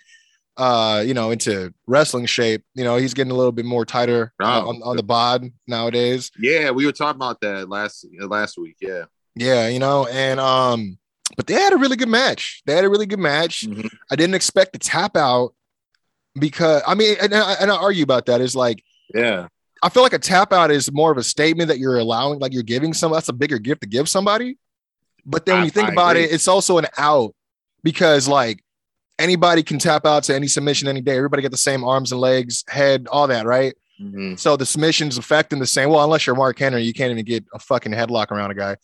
uh, 0.57 1.03
you 1.05 1.13
know, 1.13 1.31
into 1.31 1.73
wrestling 1.87 2.25
shape. 2.25 2.63
You 2.75 2.83
know, 2.83 2.95
he's 2.97 3.13
getting 3.13 3.31
a 3.31 3.35
little 3.35 3.51
bit 3.51 3.65
more 3.65 3.85
tighter 3.85 4.33
uh, 4.39 4.61
Oh. 4.63 4.69
on, 4.69 4.81
on 4.83 4.97
the 4.97 5.03
bod 5.03 5.51
nowadays. 5.67 6.31
Yeah, 6.39 6.71
we 6.71 6.85
were 6.85 6.91
talking 6.91 7.17
about 7.17 7.41
that 7.41 7.69
last 7.69 8.05
uh, 8.21 8.27
last 8.27 8.57
week. 8.57 8.77
Yeah. 8.81 9.05
Yeah, 9.35 9.67
you 9.67 9.79
know, 9.79 10.07
and 10.07 10.39
um, 10.39 10.97
but 11.35 11.47
they 11.47 11.55
had 11.55 11.73
a 11.73 11.77
really 11.77 11.97
good 11.97 12.07
match. 12.09 12.61
They 12.65 12.73
had 12.73 12.85
a 12.85 12.89
really 12.89 13.05
good 13.07 13.19
match. 13.19 13.61
Mhm. 13.67 13.89
I 14.11 14.15
didn't 14.15 14.35
expect 14.35 14.73
the 14.73 14.79
tap 14.79 15.17
out 15.17 15.53
because 16.39 16.81
I 16.87 16.95
mean, 16.95 17.17
and, 17.21 17.33
I- 17.33 17.53
and 17.59 17.71
I 17.71 17.75
argue 17.75 18.03
about 18.03 18.27
that. 18.27 18.41
Is 18.41 18.55
like 18.55 18.83
Yeah. 19.15 19.47
I 19.81 19.89
feel 19.89 20.03
like 20.03 20.13
a 20.13 20.19
tap 20.19 20.51
out 20.53 20.71
is 20.71 20.91
more 20.91 21.11
of 21.11 21.17
a 21.17 21.23
statement 21.23 21.67
that 21.69 21.79
you're 21.79 21.97
allowing, 21.99 22.39
like 22.39 22.53
you're 22.53 22.63
giving 22.63 22.93
some. 22.93 23.11
That's 23.11 23.29
a 23.29 23.33
bigger 23.33 23.59
gift 23.59 23.81
to 23.81 23.87
give 23.87 24.09
somebody. 24.09 24.57
But 25.25 25.45
then 25.45 25.55
when 25.55 25.61
I- 25.61 25.65
you 25.65 25.71
think 25.71 25.89
I 25.89 25.91
about 25.93 26.11
agree. 26.11 26.23
it, 26.25 26.33
it's 26.33 26.47
also 26.47 26.77
an 26.77 26.87
out 26.97 27.33
because 27.83 28.27
like 28.27 28.63
anybody 29.19 29.63
can 29.63 29.79
tap 29.79 30.05
out 30.05 30.23
to 30.23 30.35
any 30.35 30.47
submission 30.47 30.87
any 30.87 31.01
day. 31.01 31.15
Everybody 31.17 31.41
get 31.41 31.51
the 31.51 31.57
same 31.57 31.83
arms 31.83 32.11
and 32.11 32.19
legs, 32.21 32.63
head, 32.67 33.07
all 33.11 33.27
that, 33.27 33.45
right? 33.45 33.73
Mhm. 34.01 34.37
So 34.37 34.57
the 34.57 34.65
submissions 34.65 35.17
affecting 35.17 35.59
the 35.59 35.65
same. 35.67 35.89
Well, 35.89 36.03
unless 36.03 36.27
you're 36.27 36.35
Mark 36.35 36.59
Henry, 36.59 36.81
you 36.83 36.93
can't 36.93 37.11
even 37.11 37.23
get 37.23 37.45
a 37.53 37.59
fucking 37.59 37.93
headlock 37.93 38.31
around 38.31 38.51
a 38.51 38.55
guy. 38.55 38.75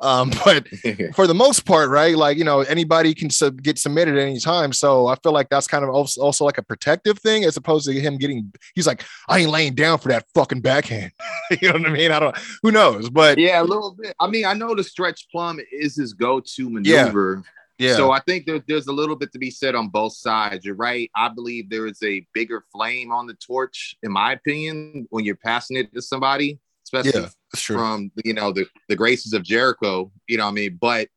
Um, 0.00 0.30
but 0.44 0.66
for 1.14 1.26
the 1.26 1.34
most 1.34 1.64
part, 1.64 1.90
right? 1.90 2.16
Like, 2.16 2.38
you 2.38 2.44
know, 2.44 2.60
anybody 2.60 3.14
can 3.14 3.30
sub- 3.30 3.62
get 3.62 3.78
submitted 3.78 4.16
at 4.16 4.22
any 4.22 4.40
time. 4.40 4.72
So 4.72 5.06
I 5.06 5.16
feel 5.16 5.32
like 5.32 5.48
that's 5.48 5.66
kind 5.66 5.84
of 5.84 5.90
also, 5.90 6.20
also 6.20 6.44
like 6.44 6.58
a 6.58 6.62
protective 6.62 7.18
thing 7.18 7.44
as 7.44 7.56
opposed 7.56 7.86
to 7.86 7.92
him 7.92 8.16
getting, 8.16 8.52
he's 8.74 8.86
like, 8.86 9.04
I 9.28 9.40
ain't 9.40 9.50
laying 9.50 9.74
down 9.74 9.98
for 9.98 10.08
that 10.08 10.24
fucking 10.34 10.60
backhand. 10.60 11.12
you 11.60 11.68
know 11.68 11.78
what 11.78 11.86
I 11.86 11.92
mean? 11.92 12.12
I 12.12 12.18
don't, 12.18 12.36
who 12.62 12.70
knows? 12.70 13.10
But 13.10 13.38
yeah, 13.38 13.48
yeah, 13.48 13.62
a 13.62 13.64
little 13.64 13.96
bit. 14.00 14.14
I 14.20 14.26
mean, 14.26 14.44
I 14.44 14.54
know 14.54 14.74
the 14.74 14.84
stretch 14.84 15.28
plum 15.30 15.60
is 15.72 15.96
his 15.96 16.12
go-to 16.14 16.70
maneuver. 16.70 17.42
yeah, 17.78 17.94
So 17.96 18.10
I 18.12 18.20
think 18.20 18.46
there, 18.46 18.62
there's 18.66 18.86
a 18.86 18.92
little 18.92 19.16
bit 19.16 19.32
to 19.32 19.38
be 19.38 19.50
said 19.50 19.74
on 19.74 19.88
both 19.88 20.14
sides. 20.14 20.64
You're 20.64 20.74
right. 20.76 21.10
I 21.14 21.28
believe 21.28 21.68
there 21.68 21.86
is 21.86 22.02
a 22.02 22.26
bigger 22.32 22.64
flame 22.72 23.12
on 23.12 23.26
the 23.26 23.34
torch, 23.34 23.96
in 24.02 24.12
my 24.12 24.32
opinion, 24.32 25.06
when 25.10 25.24
you're 25.24 25.36
passing 25.36 25.76
it 25.76 25.92
to 25.94 26.02
somebody, 26.02 26.58
especially 26.92 27.22
yeah, 27.22 27.28
from 27.76 28.10
you 28.24 28.34
know 28.34 28.52
the 28.52 28.66
the 28.88 28.96
graces 28.96 29.32
of 29.32 29.42
Jericho. 29.42 30.10
You 30.28 30.38
know, 30.38 30.44
what 30.44 30.50
I 30.50 30.54
mean, 30.54 30.78
but 30.80 31.08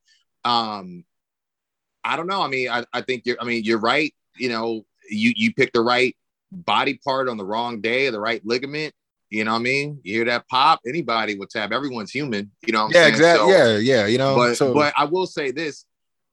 um, 0.46 1.04
I 2.04 2.16
don't 2.16 2.28
know. 2.28 2.42
I 2.42 2.48
mean, 2.48 2.70
I, 2.70 2.86
I 2.94 3.02
think 3.02 3.24
you're. 3.26 3.38
I 3.40 3.46
mean, 3.46 3.64
you're 3.64 3.80
right. 3.80 4.14
You 4.38 4.50
know, 4.50 4.86
you 5.10 5.34
you 5.36 5.54
picked 5.54 5.74
the 5.74 5.82
right 5.82 6.16
body 6.52 7.00
part 7.04 7.30
on 7.30 7.38
the 7.38 7.46
wrong 7.46 7.82
day, 7.82 8.10
the 8.10 8.20
right 8.20 8.46
ligament. 8.46 8.94
You 9.30 9.44
know 9.44 9.54
what 9.54 9.60
I 9.60 9.64
mean? 9.64 10.00
You 10.04 10.14
hear 10.14 10.26
that 10.26 10.48
pop? 10.48 10.82
Anybody 10.88 11.36
would 11.36 11.50
tap. 11.50 11.72
Everyone's 11.72 12.12
human. 12.12 12.52
You 12.66 12.74
know 12.74 12.88
yeah, 12.92 13.04
saying? 13.04 13.14
exactly. 13.14 13.52
So- 13.52 13.58
yeah, 13.58 13.78
yeah, 13.78 14.06
you 14.06 14.18
know, 14.18 14.36
but 14.36 14.56
so 14.56 14.74
but 14.74 14.94
I 14.96 15.06
will 15.06 15.28
say 15.28 15.52
this. 15.52 15.86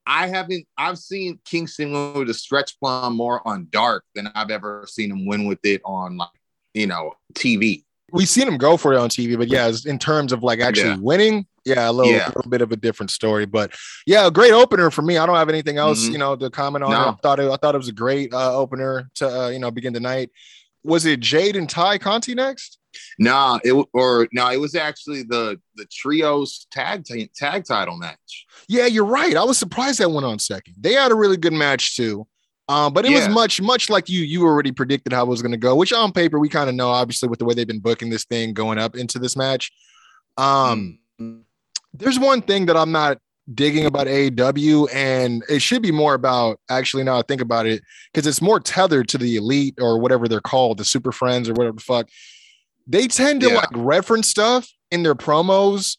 I 0.07 0.27
haven't 0.27 0.67
I've 0.77 0.99
seen 0.99 1.39
Kingston 1.45 1.93
win 1.93 2.15
with 2.15 2.31
a 2.31 2.35
stretch 2.35 2.79
plum 2.81 3.17
more 3.17 3.47
on 3.47 3.69
dark 3.71 4.05
than 4.15 4.29
I've 4.35 4.51
ever 4.51 4.87
seen 4.89 5.11
him 5.11 5.27
win 5.27 5.47
with 5.47 5.61
it 5.63 5.83
on 5.85 6.17
like 6.17 6.29
you 6.75 6.87
know 6.87 7.15
TV. 7.35 7.85
We've 8.13 8.29
seen 8.29 8.47
him 8.49 8.59
go 8.59 8.77
for 8.77 8.93
it 8.93 8.99
on 8.99 9.09
TV, 9.09 9.37
but 9.37 9.49
yeah, 9.49 9.71
in 9.87 9.99
terms 9.99 10.33
of 10.33 10.43
like 10.43 10.61
actually 10.61 10.91
Yeah. 10.91 10.99
winning, 11.01 11.47
yeah, 11.65 11.91
a 11.91 11.93
little, 11.93 12.13
Yeah. 12.13 12.27
little 12.35 12.51
bit 12.51 12.63
of 12.63 12.73
a 12.73 12.77
different 12.77 13.11
story. 13.11 13.47
But 13.47 13.75
yeah, 14.07 14.27
a 14.27 14.31
great 14.31 14.53
opener 14.53 14.91
for 14.91 15.03
me. 15.03 15.17
I 15.19 15.27
don't 15.27 15.37
have 15.37 15.49
anything 15.49 15.79
else, 15.79 16.05
Mhm. 16.09 16.13
you 16.13 16.19
know, 16.19 16.37
to 16.37 16.51
comment 16.51 16.85
on. 16.85 16.91
No. 16.91 16.97
I 16.99 17.15
thought 17.23 17.41
it, 17.41 17.51
I 17.51 17.57
thought 17.57 17.75
it 17.75 17.79
was 17.79 17.89
a 17.89 17.93
great 17.93 18.33
uh, 18.33 18.57
opener 18.57 19.11
to 19.17 19.29
uh, 19.45 19.49
you 19.49 19.59
know 19.59 19.71
begin 19.71 19.93
the 19.93 20.01
night. 20.01 20.31
Was 20.83 21.05
it 21.05 21.21
Jade 21.21 21.57
and 21.57 21.69
Tay 21.69 21.99
Conti 21.99 22.35
next? 22.35 22.79
Nah, 23.19 23.59
it 23.63 23.73
or 23.93 24.27
no, 24.33 24.51
it 24.51 24.59
was 24.61 24.75
actually 24.75 25.23
the 25.23 25.61
the 25.77 25.85
trios 25.93 26.67
tag 26.73 27.05
t- 27.05 27.31
tag 27.37 27.65
title 27.65 27.97
match. 27.97 28.47
Yeah, 28.69 28.87
you're 28.87 29.05
right. 29.05 29.37
I 29.37 29.45
was 29.45 29.59
surprised 29.59 30.01
that 30.01 30.11
went 30.11 30.27
on 30.27 30.39
second. 30.39 30.75
They 30.81 30.95
had 30.95 31.13
a 31.13 31.15
really 31.15 31.37
good 31.37 31.53
match 31.53 31.95
too. 31.97 32.27
Um, 32.71 32.93
but 32.93 33.05
it 33.05 33.11
was 33.11 33.29
much, 33.29 33.61
much 33.61 33.91
like 33.91 34.09
you 34.09 34.21
you 34.23 34.45
already 34.45 34.71
predicted 34.71 35.13
how 35.13 35.25
it 35.25 35.29
was 35.29 35.43
going 35.43 35.51
to 35.51 35.59
go, 35.59 35.75
which 35.75 35.93
on 35.93 36.13
paper 36.13 36.39
we 36.39 36.49
kind 36.49 36.69
of 36.69 36.77
know, 36.77 36.89
obviously, 36.89 37.29
with 37.29 37.41
the 37.41 37.45
way 37.45 37.53
they've 37.53 37.67
been 37.67 37.81
booking 37.81 38.11
this 38.11 38.25
thing 38.25 38.55
going 38.55 38.79
up 38.79 38.95
into 38.95 39.19
this 39.19 39.37
match. 39.37 39.73
Um, 40.37 40.99
Mm. 41.21 41.43
there's 41.93 42.19
one 42.19 42.41
thing 42.43 42.67
that 42.67 42.77
I'm 42.77 42.93
not 42.93 43.19
digging 43.53 43.85
about 43.87 44.07
AEW, 44.07 44.89
and 44.95 45.43
it 45.49 45.61
should 45.61 45.83
be 45.83 45.91
more 45.91 46.15
about 46.15 46.61
actually 46.71 47.03
now 47.03 47.19
I 47.19 47.23
think 47.23 47.41
about 47.41 47.67
it, 47.67 47.83
because 48.13 48.27
it's 48.27 48.41
more 48.41 48.61
tethered 48.61 49.09
to 49.09 49.19
the 49.19 49.35
elite 49.37 49.75
or 49.81 49.99
whatever 49.99 50.29
they're 50.29 50.41
called, 50.41 50.79
the 50.79 50.85
super 50.85 51.11
friends 51.11 51.49
or 51.49 51.55
whatever 51.55 51.75
the 51.77 51.83
fuck. 51.83 52.09
They 52.87 53.09
tend 53.09 53.41
to 53.41 53.49
Yeah. 53.49 53.57
like 53.57 53.69
reference 53.73 54.29
stuff 54.29 54.71
in 54.93 55.03
their 55.03 55.17
promos, 55.17 55.97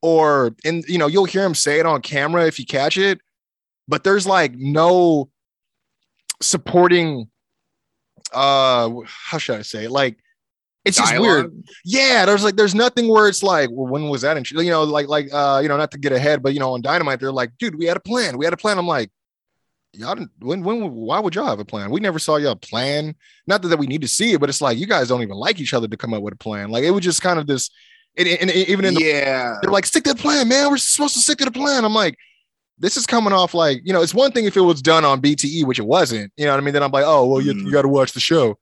or 0.00 0.56
in 0.64 0.82
you 0.88 0.96
know, 0.96 1.06
you'll 1.06 1.26
hear 1.26 1.42
them 1.42 1.54
say 1.54 1.78
it 1.78 1.84
on 1.86 2.00
camera 2.00 2.46
if 2.46 2.58
you 2.58 2.64
catch 2.64 2.96
it, 2.96 3.20
but 3.86 4.04
there's 4.04 4.26
like 4.26 4.54
no 4.56 5.28
supporting 6.44 7.28
uh 8.32 8.90
how 9.06 9.38
should 9.38 9.56
I 9.56 9.62
say 9.62 9.84
it? 9.84 9.90
Like 9.90 10.18
it's 10.84 10.98
just 10.98 11.18
weird. 11.18 11.50
Yeah, 11.84 12.26
there's 12.26 12.44
like 12.44 12.56
there's 12.56 12.74
nothing 12.74 13.08
where 13.08 13.26
it's 13.26 13.42
like, 13.42 13.70
well, 13.72 13.86
when 13.86 14.08
was 14.10 14.20
that? 14.20 14.36
And 14.36 14.48
you 14.50 14.70
know, 14.70 14.84
like 14.84 15.08
like 15.08 15.32
uh, 15.32 15.60
you 15.62 15.68
know, 15.68 15.78
not 15.78 15.90
to 15.92 15.98
get 15.98 16.12
ahead, 16.12 16.42
but 16.42 16.52
you 16.52 16.60
know, 16.60 16.74
on 16.74 16.82
Dynamite, 16.82 17.20
they're 17.20 17.32
like, 17.32 17.52
dude, 17.58 17.76
we 17.76 17.86
had 17.86 17.96
a 17.96 18.00
plan. 18.00 18.36
We 18.36 18.44
had 18.44 18.52
a 18.52 18.58
plan. 18.58 18.76
I'm 18.76 18.86
like, 18.86 19.10
y'all 19.94 20.14
didn't. 20.14 20.32
When 20.40 20.62
when 20.62 20.90
why 20.92 21.20
would 21.20 21.34
y'all 21.34 21.46
have 21.46 21.58
a 21.58 21.64
plan? 21.64 21.90
We 21.90 22.00
never 22.00 22.18
saw 22.18 22.36
y'all 22.36 22.54
plan. 22.54 23.14
Not 23.46 23.62
that, 23.62 23.68
that 23.68 23.78
we 23.78 23.86
need 23.86 24.02
to 24.02 24.08
see 24.08 24.34
it, 24.34 24.40
but 24.40 24.50
it's 24.50 24.60
like 24.60 24.76
you 24.76 24.86
guys 24.86 25.08
don't 25.08 25.22
even 25.22 25.36
like 25.36 25.58
each 25.58 25.72
other 25.72 25.88
to 25.88 25.96
come 25.96 26.12
up 26.12 26.22
with 26.22 26.34
a 26.34 26.38
plan. 26.38 26.70
Like 26.70 26.84
it 26.84 26.90
was 26.90 27.02
just 27.02 27.22
kind 27.22 27.38
of 27.38 27.46
this. 27.46 27.70
And, 28.16 28.28
and 28.28 28.50
even 28.50 28.84
in 28.84 28.94
the 28.94 29.02
yeah, 29.02 29.56
they're 29.60 29.72
like, 29.72 29.86
stick 29.86 30.04
to 30.04 30.14
the 30.14 30.20
plan, 30.20 30.46
man. 30.46 30.70
We're 30.70 30.76
supposed 30.76 31.14
to 31.14 31.20
stick 31.20 31.38
to 31.38 31.46
the 31.46 31.50
plan. 31.50 31.84
I'm 31.84 31.94
like, 31.94 32.16
this 32.78 32.96
is 32.96 33.06
coming 33.06 33.32
off 33.32 33.54
like, 33.54 33.80
you 33.84 33.92
know, 33.92 34.02
it's 34.02 34.14
one 34.14 34.32
thing 34.32 34.44
if 34.46 34.56
it 34.56 34.60
was 34.60 34.82
done 34.82 35.04
on 35.04 35.20
BTE, 35.20 35.64
which 35.64 35.78
it 35.78 35.86
wasn't, 35.86 36.32
you 36.36 36.44
know 36.44 36.52
what 36.52 36.58
I 36.60 36.64
mean? 36.64 36.74
Then 36.74 36.82
I'm 36.82 36.90
like, 36.90 37.04
oh, 37.06 37.26
well, 37.26 37.40
you, 37.40 37.52
Mhm. 37.52 37.66
you 37.66 37.70
got 37.72 37.82
to 37.82 37.88
watch 37.88 38.12
the 38.12 38.20
show. 38.20 38.58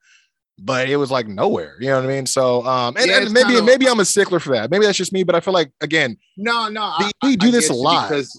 But 0.59 0.89
it 0.91 0.97
was 0.97 1.11
like 1.11 1.27
nowhere, 1.27 1.77
you 1.81 1.89
know 1.89 1.97
what 1.97 2.05
I 2.05 2.15
mean? 2.15 2.27
So, 2.27 2.65
um, 2.67 2.95
and, 2.99 3.07
Yeah, 3.07 3.23
and 3.23 3.33
maybe 3.33 3.55
kinda- 3.55 3.63
maybe 3.63 3.89
I'm 3.89 3.99
a 4.01 4.05
stickler 4.05 4.39
for 4.39 4.51
that. 4.55 4.71
Maybe 4.71 4.85
that's 4.85 4.99
just 4.99 5.13
me, 5.13 5.23
but 5.25 5.35
I 5.35 5.41
feel 5.41 5.55
like 5.55 5.73
again, 5.81 6.19
no, 6.37 6.69
no. 6.69 6.83
I- 6.83 7.11
we 7.23 7.37
do 7.37 7.49
I 7.49 7.51
this 7.53 7.71
a 7.71 7.75
lot. 7.75 8.09
because 8.09 8.39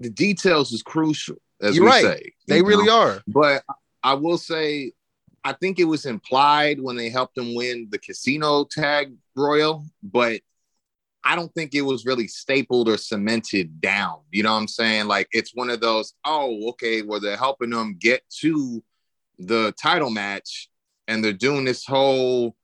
the 0.00 0.10
details 0.10 0.70
is 0.72 0.82
crucial, 0.82 1.36
as 1.62 1.74
You're 1.76 1.86
we 1.86 1.90
right. 1.90 2.02
say. 2.04 2.32
they 2.46 2.58
you 2.58 2.66
really 2.66 2.84
know? 2.86 2.98
are. 3.00 3.22
But 3.26 3.64
I 4.02 4.14
will 4.14 4.36
say, 4.38 4.92
I 5.44 5.54
think 5.54 5.78
it 5.78 5.84
was 5.84 6.04
implied 6.04 6.78
when 6.80 6.96
they 6.96 7.08
helped 7.08 7.38
him 7.38 7.54
win 7.54 7.88
the 7.90 7.98
casino 7.98 8.64
tag 8.64 9.14
royal, 9.34 9.86
but 10.02 10.40
I 11.24 11.36
don't 11.36 11.52
think 11.54 11.74
it 11.74 11.82
was 11.82 12.04
really 12.04 12.28
stapled 12.28 12.88
or 12.88 12.98
cemented 12.98 13.80
down. 13.80 14.18
You 14.30 14.42
know 14.42 14.52
what 14.52 14.58
I'm 14.58 14.68
saying? 14.68 15.06
Like 15.06 15.28
it's 15.32 15.54
one 15.54 15.70
of 15.70 15.80
those, 15.80 16.12
oh, 16.24 16.68
okay, 16.70 17.02
well, 17.02 17.20
they're 17.20 17.36
helping 17.36 17.70
them 17.70 17.96
get 17.98 18.22
to 18.40 18.82
the 19.38 19.72
title 19.80 20.10
match 20.10 20.68
and 21.08 21.24
they're 21.24 21.32
doing 21.32 21.64
this 21.64 21.84
whole, 21.84 22.54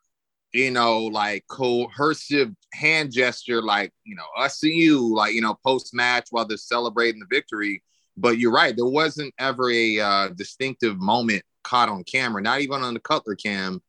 you 0.52 0.70
know, 0.70 1.06
like 1.06 1.44
coercive 1.48 2.50
hand 2.72 3.12
gesture, 3.12 3.62
like, 3.62 3.92
you 4.04 4.14
know, 4.14 4.26
us 4.36 4.62
and 4.62 4.72
you, 4.72 5.14
like, 5.14 5.34
you 5.34 5.40
know, 5.40 5.56
post 5.64 5.94
match 5.94 6.28
while 6.30 6.44
they're 6.44 6.56
celebrating 6.56 7.20
the 7.20 7.26
victory. 7.30 7.82
But 8.16 8.38
you're 8.38 8.52
right, 8.52 8.76
there 8.76 8.84
wasn't 8.84 9.32
ever 9.38 9.70
a 9.70 10.00
uh, 10.00 10.28
distinctive 10.30 10.98
moment 10.98 11.42
caught 11.62 11.88
on 11.88 12.04
camera, 12.04 12.42
not 12.42 12.60
even 12.60 12.82
on 12.82 12.94
the 12.94 13.00
Cutler 13.00 13.34
cam. 13.34 13.80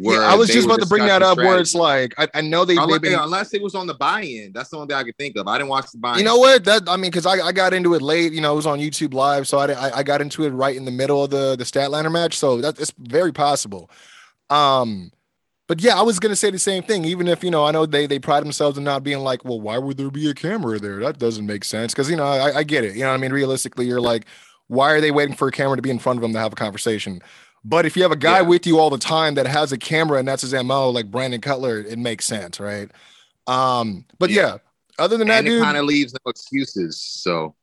Yeah, 0.00 0.20
I 0.20 0.34
was 0.34 0.48
just 0.48 0.66
about 0.66 0.80
to 0.80 0.86
bring 0.86 1.06
that 1.06 1.22
up 1.22 1.38
where 1.38 1.58
it's 1.58 1.74
like, 1.74 2.14
I, 2.18 2.28
I 2.34 2.40
know 2.40 2.64
they, 2.64 2.76
Unless, 2.76 3.00
they've 3.00 3.18
unless 3.18 3.54
it 3.54 3.62
was 3.62 3.74
on 3.74 3.86
the 3.86 3.94
buy-in. 3.94 4.52
That's 4.52 4.70
the 4.70 4.76
only 4.76 4.88
thing 4.88 4.96
I 4.96 5.02
could 5.02 5.18
think 5.18 5.36
of. 5.36 5.48
I 5.48 5.58
didn't 5.58 5.70
watch 5.70 5.90
the 5.90 5.98
buy-in. 5.98 6.18
You 6.18 6.24
know 6.24 6.38
what? 6.38 6.64
That 6.64 6.88
I 6.88 6.96
mean, 6.96 7.10
because 7.10 7.26
I, 7.26 7.46
I 7.46 7.52
got 7.52 7.74
into 7.74 7.94
it 7.94 8.02
late. 8.02 8.32
You 8.32 8.40
know, 8.40 8.52
it 8.52 8.56
was 8.56 8.66
on 8.66 8.78
YouTube 8.78 9.12
Live, 9.12 9.48
so 9.48 9.58
I, 9.58 9.72
I 9.72 9.98
I 9.98 10.02
got 10.02 10.20
into 10.20 10.44
it 10.44 10.50
right 10.50 10.76
in 10.76 10.84
the 10.84 10.90
middle 10.90 11.24
of 11.24 11.30
the 11.30 11.56
the 11.56 11.64
Statlander 11.64 12.12
match. 12.12 12.36
So 12.36 12.60
that 12.60 12.78
it's 12.78 12.92
very 12.98 13.32
possible. 13.32 13.90
Um, 14.50 15.10
but 15.66 15.82
yeah, 15.82 15.98
I 15.98 16.02
was 16.02 16.18
gonna 16.18 16.36
say 16.36 16.50
the 16.50 16.58
same 16.58 16.82
thing. 16.82 17.04
Even 17.04 17.28
if 17.28 17.44
you 17.44 17.50
know, 17.50 17.64
I 17.64 17.72
know 17.72 17.84
they 17.84 18.06
they 18.06 18.18
pride 18.18 18.44
themselves 18.44 18.78
in 18.78 18.84
not 18.84 19.02
being 19.02 19.18
like, 19.18 19.44
well, 19.44 19.60
why 19.60 19.78
would 19.78 19.96
there 19.96 20.10
be 20.10 20.30
a 20.30 20.34
camera 20.34 20.78
there? 20.78 21.00
That 21.00 21.18
doesn't 21.18 21.44
make 21.44 21.64
sense. 21.64 21.92
Because 21.92 22.08
you 22.08 22.16
know, 22.16 22.24
I, 22.24 22.58
I 22.58 22.62
get 22.62 22.84
it. 22.84 22.94
You 22.94 23.02
know, 23.02 23.08
what 23.08 23.14
I 23.14 23.18
mean, 23.18 23.32
realistically, 23.32 23.86
you're 23.86 24.00
like, 24.00 24.24
why 24.68 24.92
are 24.92 25.00
they 25.00 25.10
waiting 25.10 25.34
for 25.34 25.48
a 25.48 25.52
camera 25.52 25.76
to 25.76 25.82
be 25.82 25.90
in 25.90 25.98
front 25.98 26.18
of 26.18 26.22
them 26.22 26.32
to 26.32 26.38
have 26.38 26.52
a 26.52 26.56
conversation? 26.56 27.20
But 27.64 27.86
if 27.86 27.96
you 27.96 28.02
have 28.02 28.12
a 28.12 28.16
guy 28.16 28.36
Yeah. 28.40 28.42
with 28.42 28.66
you 28.66 28.78
all 28.78 28.90
the 28.90 28.98
time 28.98 29.34
that 29.34 29.46
has 29.46 29.72
a 29.72 29.78
camera 29.78 30.18
and 30.18 30.26
that's 30.28 30.42
his 30.42 30.54
mo, 30.64 30.90
like 30.90 31.10
Brandon 31.10 31.40
Cutler, 31.40 31.80
it 31.80 31.98
makes 31.98 32.24
sense, 32.24 32.60
right? 32.60 32.90
Um, 33.46 34.04
but 34.18 34.30
yeah, 34.30 34.46
Yeah. 34.46 34.56
other 34.98 35.16
than 35.16 35.28
that, 35.28 35.38
and 35.38 35.46
it 35.48 35.50
dude, 35.50 35.62
kind 35.62 35.76
of 35.76 35.84
leaves 35.84 36.12
no 36.12 36.30
excuses. 36.30 37.00
So 37.00 37.54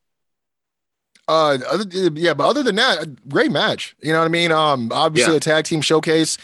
Uh, 1.28 1.58
other, 1.68 1.86
yeah, 2.14 2.34
but 2.36 2.48
other 2.48 2.62
than 2.62 2.76
that, 2.76 3.28
great 3.30 3.52
match. 3.52 3.96
You 4.02 4.14
know 4.14 4.20
what 4.20 4.26
I 4.26 4.30
mean? 4.30 4.52
Um, 4.52 4.92
obviously 4.92 5.34
Yeah. 5.34 5.38
a 5.38 5.40
tag 5.42 5.66
team 5.66 5.82
showcase, 5.82 6.38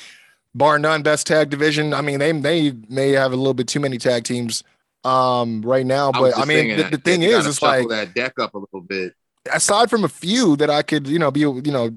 bar 0.55 0.79
none, 0.79 1.03
best 1.03 1.27
tag 1.27 1.49
division. 1.51 1.93
I 1.93 2.01
mean, 2.01 2.17
they 2.19 2.31
they 2.31 2.73
may 2.89 3.11
have 3.11 3.31
a 3.31 3.35
little 3.35 3.53
bit 3.53 3.67
too 3.67 3.79
many 3.79 3.97
tag 3.97 4.23
teams 4.23 4.63
um 5.03 5.61
right 5.63 5.85
now, 5.85 6.11
but 6.11 6.33
I 6.35 6.39
just 6.39 6.47
mean, 6.47 6.77
the, 6.77 6.83
the 6.83 6.97
thing 6.97 7.23
is, 7.23 7.45
it's 7.47 7.61
like 7.61 7.87
that 7.89 8.13
deck 8.15 8.39
up 8.39 8.53
a 8.53 8.59
little 8.59 8.81
bit. 8.81 9.13
aside 9.51 9.89
from 9.89 10.03
a 10.03 10.09
few 10.09 10.55
that 10.57 10.69
I 10.69 10.81
could, 10.83 11.07
you 11.07 11.17
know, 11.19 11.31
be 11.31 11.41
you 11.41 11.61
know, 11.71 11.89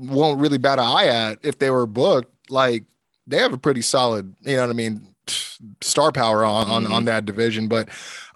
won't 0.00 0.40
really 0.40 0.58
bat 0.58 0.78
an 0.78 0.84
eye 0.86 1.06
at 1.06 1.38
if 1.42 1.58
they 1.58 1.70
were 1.70 1.86
booked, 1.86 2.32
like 2.50 2.84
they 3.26 3.38
have 3.38 3.52
a 3.52 3.58
pretty 3.58 3.82
solid, 3.82 4.34
you 4.40 4.56
know 4.56 4.62
what 4.62 4.70
I 4.70 4.74
mean, 4.74 5.14
star 5.82 6.10
power 6.12 6.44
on 6.44 6.68
on, 6.68 6.84
Mhm. 6.86 6.90
on 6.92 7.04
that 7.04 7.24
division. 7.26 7.68
But 7.68 7.88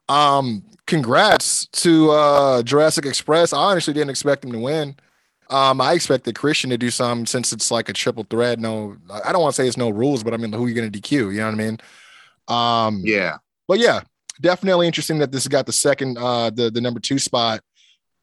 um 0.09 0.63
congrats 0.87 1.67
to 1.69 2.11
uh 2.11 2.63
Jurassic 2.63 3.07
Express. 3.07 3.53
I 3.53 3.59
honestly 3.59 3.95
didn't 3.95 4.11
expect 4.11 4.43
them 4.43 4.53
to 4.53 4.59
win. 4.59 4.97
Um, 5.51 5.81
I 5.81 5.93
expected 5.93 6.35
Christian 6.35 6.71
to 6.71 6.79
do 6.79 6.91
something 6.91 7.27
since 7.27 7.53
it's 7.53 7.71
like 7.71 7.89
a 7.89 7.93
triple 7.93 8.27
threat. 8.29 8.59
No, 8.59 8.97
I 9.25 9.31
don't 9.33 9.43
want 9.43 9.55
to 9.55 9.63
say 9.63 9.69
it's 9.69 9.77
no 9.77 9.91
rules, 9.91 10.23
but 10.25 10.33
I 10.33 10.39
mean, 10.39 10.53
who 10.53 10.65
are 10.65 10.69
you 10.69 10.75
going 10.75 10.91
to 10.91 11.01
DQ? 11.01 11.33
You 11.35 11.41
know 11.41 11.47
what 11.47 11.53
I 11.55 11.57
mean? 11.57 11.79
Um, 12.49 13.03
Yeah. 13.05 13.37
but 13.69 13.79
yeah, 13.79 14.01
definitely 14.41 14.87
interesting 14.87 15.19
that 15.19 15.33
this 15.33 15.47
got 15.49 15.67
the 15.67 15.73
second, 15.73 16.19
uh, 16.19 16.51
the 16.51 16.71
the 16.71 16.81
number 16.81 16.99
two 17.01 17.19
spot 17.19 17.61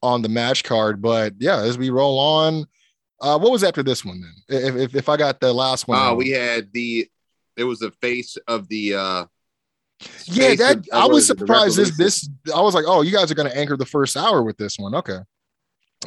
on 0.02 0.22
the 0.24 0.30
match 0.30 0.64
card. 0.64 1.02
But 1.02 1.34
yeah, 1.40 1.58
as 1.60 1.78
we 1.78 1.90
roll 1.90 2.18
on, 2.20 2.66
uh, 3.22 3.38
what 3.40 3.52
was 3.52 3.64
after 3.64 3.84
this 3.84 4.04
one 4.04 4.22
then? 4.22 4.34
If 4.60 4.76
if, 4.76 4.96
if 4.96 5.10
I 5.10 5.16
got 5.18 5.40
the 5.40 5.54
last 5.54 5.88
one, 5.88 6.00
Uh, 6.00 6.14
we 6.14 6.30
had 6.32 6.72
the 6.74 7.08
there 7.58 7.68
was 7.68 7.82
a 7.82 7.92
face 7.92 8.38
of 8.48 8.68
the 8.68 8.96
uh 8.96 9.26
yeah, 10.26 10.56
that 10.56 10.78
of- 10.78 10.86
I 10.94 11.06
was 11.06 11.26
is 11.26 11.30
it, 11.30 11.34
the 11.38 11.40
surprised. 11.42 11.78
This 11.78 11.98
this 11.98 12.30
I 12.56 12.62
was 12.62 12.74
like, 12.74 12.86
oh, 12.88 13.02
you 13.02 13.12
guys 13.12 13.30
are 13.32 13.36
going 13.36 13.50
to 13.52 13.58
anchor 13.58 13.78
the 13.78 13.86
first 13.86 14.18
hour 14.18 14.42
with 14.42 14.58
this 14.58 14.80
one, 14.80 14.96
okay? 14.96 15.20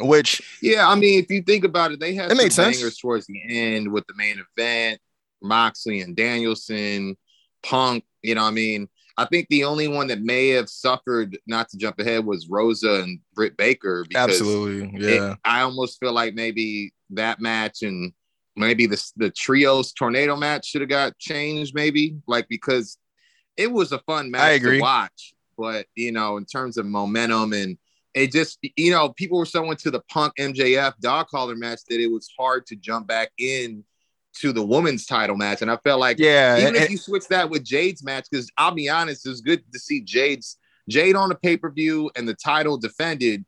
Which 0.00 0.42
Yeah, 0.60 0.88
I 0.88 0.96
mean, 0.96 1.22
if 1.22 1.30
you 1.30 1.42
think 1.42 1.62
about 1.64 1.92
it, 1.92 2.00
they 2.00 2.14
had 2.14 2.32
It 2.32 2.36
made 2.36 2.52
sense. 2.52 2.98
towards 2.98 3.26
the 3.26 3.40
end 3.48 3.92
with 3.92 4.04
the 4.08 4.14
main 4.16 4.42
event, 4.58 5.00
Moxley 5.40 6.00
and 6.00 6.16
Danielson, 6.16 7.16
Punk. 7.62 8.04
You 8.22 8.34
know, 8.34 8.42
what 8.42 8.48
I 8.48 8.52
mean, 8.52 8.88
I 9.16 9.26
think 9.26 9.46
the 9.50 9.62
only 9.64 9.86
one 9.86 10.08
that 10.08 10.22
may 10.22 10.48
have 10.48 10.68
suffered, 10.68 11.38
not 11.46 11.68
to 11.68 11.76
jump 11.76 12.00
ahead, 12.00 12.24
was 12.24 12.48
Rosa 12.48 13.02
and 13.02 13.20
Britt 13.34 13.56
Baker. 13.56 14.04
Because 14.08 14.30
absolutely, 14.30 14.98
it- 15.06 15.20
yeah, 15.20 15.34
I 15.44 15.60
almost 15.60 16.00
feel 16.00 16.12
like 16.12 16.34
maybe 16.34 16.92
that 17.10 17.40
match 17.40 17.82
and 17.82 18.12
maybe 18.56 18.86
the 18.86 19.02
the 19.16 19.30
trios 19.30 19.92
tornado 19.92 20.36
match 20.36 20.66
should 20.66 20.80
have 20.80 20.90
got 20.90 21.18
changed, 21.18 21.74
maybe 21.74 22.16
like 22.26 22.48
because 22.48 22.98
it 23.56 23.70
was 23.70 23.92
a 23.92 23.98
fun 24.00 24.30
match 24.30 24.60
to 24.60 24.80
watch, 24.80 25.34
but 25.56 25.86
you 25.94 26.12
know, 26.12 26.36
in 26.36 26.44
terms 26.44 26.76
of 26.76 26.86
momentum 26.86 27.52
and 27.52 27.78
it 28.14 28.32
just 28.32 28.58
you 28.76 28.90
know, 28.90 29.10
people 29.10 29.38
were 29.38 29.46
so 29.46 29.70
into 29.70 29.90
the 29.90 30.00
Punk 30.08 30.34
MJF 30.38 30.94
dog 31.00 31.28
collar 31.28 31.56
match 31.56 31.80
that 31.88 32.00
it 32.00 32.10
was 32.10 32.28
hard 32.38 32.66
to 32.66 32.76
jump 32.76 33.06
back 33.06 33.30
in 33.38 33.84
to 34.34 34.52
the 34.52 34.64
women's 34.64 35.06
title 35.06 35.36
match, 35.36 35.62
and 35.62 35.70
I 35.70 35.76
felt 35.78 36.00
like 36.00 36.18
yeah. 36.18 36.58
even 36.58 36.74
and- 36.74 36.84
if 36.84 36.90
you 36.90 36.96
switch 36.96 37.28
that 37.28 37.50
with 37.50 37.64
Jade's 37.64 38.02
match, 38.02 38.26
because 38.30 38.50
I'll 38.56 38.74
be 38.74 38.88
honest, 38.88 39.26
it's 39.26 39.40
good 39.40 39.62
to 39.72 39.78
see 39.78 40.00
Jade's 40.00 40.58
Jade 40.88 41.16
on 41.16 41.28
the 41.28 41.34
pay 41.34 41.56
per 41.56 41.70
view 41.70 42.10
and 42.16 42.28
the 42.28 42.34
title 42.34 42.76
defended, 42.76 43.44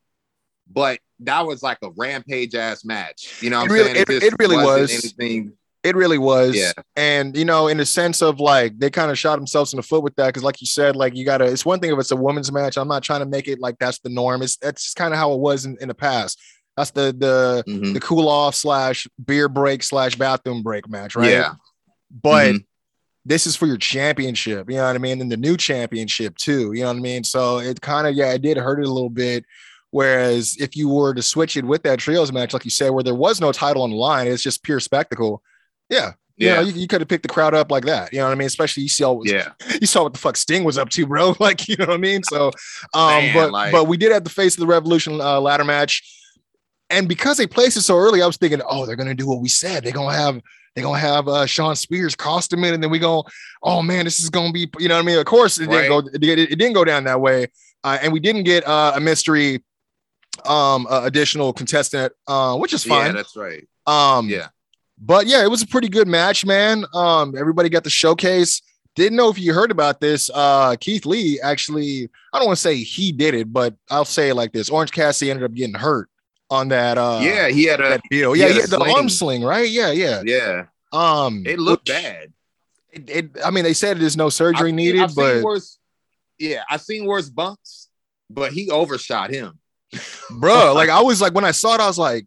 but 0.71 1.01
that 1.21 1.47
was 1.47 1.63
like 1.63 1.79
a 1.83 1.91
rampage 1.97 2.55
ass 2.55 2.85
match. 2.85 3.39
You 3.41 3.51
know, 3.51 3.61
what 3.61 3.65
It 3.67 3.71
I'm 3.71 3.73
really- 3.75 3.85
saying 3.93 3.97
it- 3.97 4.09
just 4.09 4.23
it 4.27 4.35
really 4.39 4.57
wasn't 4.57 5.05
anything. 5.05 5.53
It 5.83 5.95
really 5.95 6.19
was. 6.19 6.57
Yeah. 6.57 6.73
And 6.97 7.37
you 7.37 7.45
know, 7.45 7.69
in 7.69 7.77
the 7.77 7.87
sense 7.87 8.21
of 8.21 8.41
like 8.41 8.77
they 8.79 8.91
kind 8.91 9.09
of 9.11 9.17
shot 9.19 9.37
themselves 9.37 9.73
in 9.73 9.77
the 9.77 9.85
foot 9.85 10.03
with 10.03 10.17
that 10.17 10.27
because, 10.27 10.43
like 10.43 10.61
you 10.61 10.67
said, 10.67 10.97
like 10.97 11.15
you 11.15 11.25
gotta. 11.25 11.45
It's 11.45 11.65
one 11.65 11.79
thing 11.79 11.93
if 11.93 11.99
it's 11.99 12.11
a 12.11 12.17
women's 12.17 12.51
match. 12.51 12.77
I'm 12.77 12.89
not 12.89 13.05
trying 13.05 13.21
to 13.21 13.27
make 13.27 13.47
it 13.47 13.61
like 13.61 13.79
that's 13.79 14.01
the 14.01 14.09
norm. 14.09 14.43
It's 14.43 14.57
that's 14.57 14.95
kind 14.95 15.15
of 15.15 15.19
how 15.19 15.33
it 15.33 15.39
was 15.39 15.65
in, 15.65 15.77
in 15.81 15.87
the 15.89 15.95
past. 15.95 16.41
That's 16.77 16.91
the 16.91 17.15
the 17.17 17.63
Mhm. 17.69 17.95
the 17.95 18.01
cool 18.01 18.29
off 18.29 18.57
slash 18.57 19.07
beer 19.25 19.49
break 19.49 19.85
slash 19.85 20.17
bathroom 20.17 20.63
break 20.65 20.89
match, 20.91 21.15
right? 21.15 21.31
Yeah, 21.31 21.55
But 22.11 22.55
Mhm. 22.57 22.65
this 23.25 23.47
is 23.47 23.55
for 23.55 23.67
your 23.67 23.77
championship. 23.79 24.69
You 24.69 24.77
know 24.79 24.87
what 24.87 24.97
I 24.97 24.99
mean? 24.99 25.21
And 25.21 25.31
the 25.31 25.37
new 25.37 25.57
championship 25.57 26.37
too. 26.37 26.73
You 26.73 26.81
know 26.83 26.89
what 26.89 26.97
I 26.97 27.01
mean? 27.01 27.23
So 27.23 27.59
it 27.59 27.81
kind 27.81 28.09
of 28.09 28.15
yeah, 28.17 28.33
it 28.33 28.43
did 28.43 28.57
hurt 28.57 28.81
it 28.81 28.89
a 28.89 28.93
little 28.93 29.09
bit. 29.09 29.45
Whereas 29.97 30.57
if 30.61 30.77
you 30.77 30.91
were 30.91 31.15
to 31.15 31.23
switch 31.23 31.57
it 31.57 31.65
with 31.65 31.83
that 31.85 31.99
trios 31.99 32.31
match, 32.31 32.53
like 32.53 32.67
you 32.67 32.71
said, 32.71 32.91
where 32.91 33.03
there 33.03 33.15
was 33.15 33.41
no 33.41 33.51
title 33.51 33.83
on 33.83 33.89
the 33.91 33.97
line, 33.97 34.27
it's 34.27 34.43
just 34.43 34.63
pure 34.63 34.79
spectacle. 34.79 35.43
Yeah. 35.89 36.13
You 36.37 36.49
Yeah. 36.49 36.55
know, 36.57 36.61
you, 36.61 36.73
you 36.83 36.87
could 36.87 37.01
have 37.01 37.09
picked 37.09 37.23
the 37.23 37.31
crowd 37.31 37.55
up 37.55 37.71
like 37.71 37.87
that. 37.87 38.13
You 38.13 38.19
know 38.19 38.27
what 38.27 38.33
I 38.33 38.35
mean? 38.35 38.45
Especially 38.47 38.83
you 38.83 38.91
saw 38.91 39.23
yeah, 39.25 39.53
you 39.81 39.87
saw 39.87 40.03
what 40.03 40.13
the 40.13 40.19
fuck 40.19 40.37
Sting 40.37 40.65
was 40.65 40.77
up 40.77 40.91
to, 40.91 41.07
bro. 41.07 41.35
Like, 41.41 41.67
you 41.67 41.77
know 41.79 41.87
what 41.87 41.95
I 41.95 41.97
mean? 41.97 42.23
So 42.25 42.49
um, 42.93 43.09
Man, 43.25 43.35
but 43.35 43.53
like- 43.53 43.73
but 43.73 43.85
we 43.85 43.97
did 43.97 44.13
have 44.13 44.25
the 44.25 44.29
face 44.31 44.55
of 44.55 44.61
the 44.61 44.67
revolution 44.67 45.19
uh, 45.19 45.41
ladder 45.41 45.65
match. 45.65 46.03
And 46.91 47.09
because 47.09 47.39
they 47.39 47.47
placed 47.47 47.79
it 47.79 47.83
so 47.83 47.97
early, 47.97 48.21
I 48.23 48.27
was 48.27 48.37
thinking, 48.37 48.61
oh, 48.69 48.85
they're 48.85 48.97
gonna 48.97 49.15
do 49.15 49.27
what 49.27 49.41
we 49.41 49.49
said. 49.49 49.83
They're 49.83 49.93
gonna 49.93 50.15
have 50.15 50.43
they're 50.75 50.85
gonna 50.85 50.99
have 50.99 51.27
uh 51.27 51.47
Shawn 51.47 51.75
Spears 51.75 52.15
cost 52.15 52.53
him 52.53 52.65
in, 52.65 52.75
and 52.75 52.83
then 52.83 52.91
we 52.91 52.99
go, 52.99 53.25
oh 53.63 53.81
man, 53.83 54.05
this 54.05 54.21
is 54.21 54.29
gonna 54.29 54.53
be, 54.53 54.71
you 54.79 54.89
know 54.89 54.97
what 54.97 55.03
I 55.03 55.07
mean? 55.07 55.19
Of 55.19 55.25
course, 55.25 55.59
it 55.59 55.71
didn't 55.71 55.89
go 55.89 55.99
it, 56.13 56.23
it 56.39 56.57
didn't 56.59 56.75
go 56.75 56.85
down 56.85 57.05
that 57.05 57.21
way. 57.23 57.47
uh, 57.83 57.99
and 58.03 58.13
we 58.13 58.21
didn't 58.21 58.43
get 58.45 58.67
uh, 58.69 58.93
a 58.95 59.01
mystery 59.01 59.65
um 60.45 60.87
uh, 60.91 61.03
additional 61.05 61.53
contestant, 61.53 62.13
uh, 62.27 62.57
which 62.57 62.73
is 62.73 62.85
Yeah, 62.87 63.05
fine. 63.05 63.15
that's 63.15 63.37
right. 63.37 63.67
um, 63.87 64.29
Yeah. 64.29 64.49
but 64.99 65.27
yeah, 65.27 65.43
it 65.45 65.51
was 65.51 65.63
a 65.63 65.67
pretty 65.67 65.89
good 65.89 66.09
match, 66.09 66.45
man. 66.45 66.85
Um, 66.95 67.35
everybody 67.37 67.69
got 67.69 67.85
the 67.85 67.91
showcase. 67.91 68.63
Didn't 68.95 69.17
know 69.17 69.29
if 69.29 69.39
you 69.39 69.53
heard 69.53 69.71
about 69.71 70.01
this. 70.01 70.31
Uh, 70.33 70.75
Keith 70.81 71.05
Lee 71.05 71.39
actually, 71.43 72.09
I 72.33 72.39
don't 72.39 72.47
want 72.47 72.57
to 72.57 72.63
say 72.63 72.77
he 72.77 73.13
did 73.13 73.35
it, 73.35 73.53
but 73.53 73.75
I'll 73.91 74.05
say 74.07 74.31
it 74.31 74.35
like 74.35 74.53
this: 74.53 74.71
Orange 74.71 74.91
Cassidy 74.91 75.31
ended 75.31 75.45
up 75.45 75.53
getting 75.55 75.75
hurt 75.75 76.09
on 76.51 76.69
that. 76.69 76.97
Uh, 76.97 77.21
yeah, 77.23 77.49
he 77.49 77.65
had 77.65 77.81
a 77.81 78.01
deal. 78.11 78.33
he 78.33 78.41
Yeah, 78.41 78.47
had 78.47 78.55
he 78.55 78.61
had 78.63 78.71
the 78.71 78.77
sling. 78.79 78.95
arm 78.97 79.09
sling, 79.11 79.43
right? 79.45 79.69
Yeah, 79.69 79.91
yeah. 79.91 80.23
yeah. 80.25 80.63
Um, 80.93 81.43
It 81.47 81.59
looked 81.59 81.89
which- 81.89 81.97
bad. 82.03 82.33
It, 82.91 83.11
it, 83.11 83.31
I 83.45 83.51
mean, 83.51 83.65
they 83.65 83.75
said 83.75 83.99
there's 83.99 84.17
no 84.17 84.31
surgery 84.31 84.71
I've 84.71 84.75
needed, 84.75 85.03
I've 85.03 85.15
but 85.15 85.43
worse. 85.43 85.77
Yeah, 86.39 86.63
I've 86.71 86.81
seen 86.81 87.05
worse 87.05 87.29
bumps, 87.29 87.89
but 88.31 88.53
he 88.53 88.71
overshot 88.71 89.29
him. 89.31 89.59
Bro, 90.31 90.73
like 90.75 90.89
I 90.91 91.01
was 91.03 91.21
like 91.21 91.35
when 91.35 91.45
I 91.45 91.51
saw 91.53 91.75
it, 91.75 91.81
I 91.81 91.87
was 91.87 91.99
like, 91.99 92.27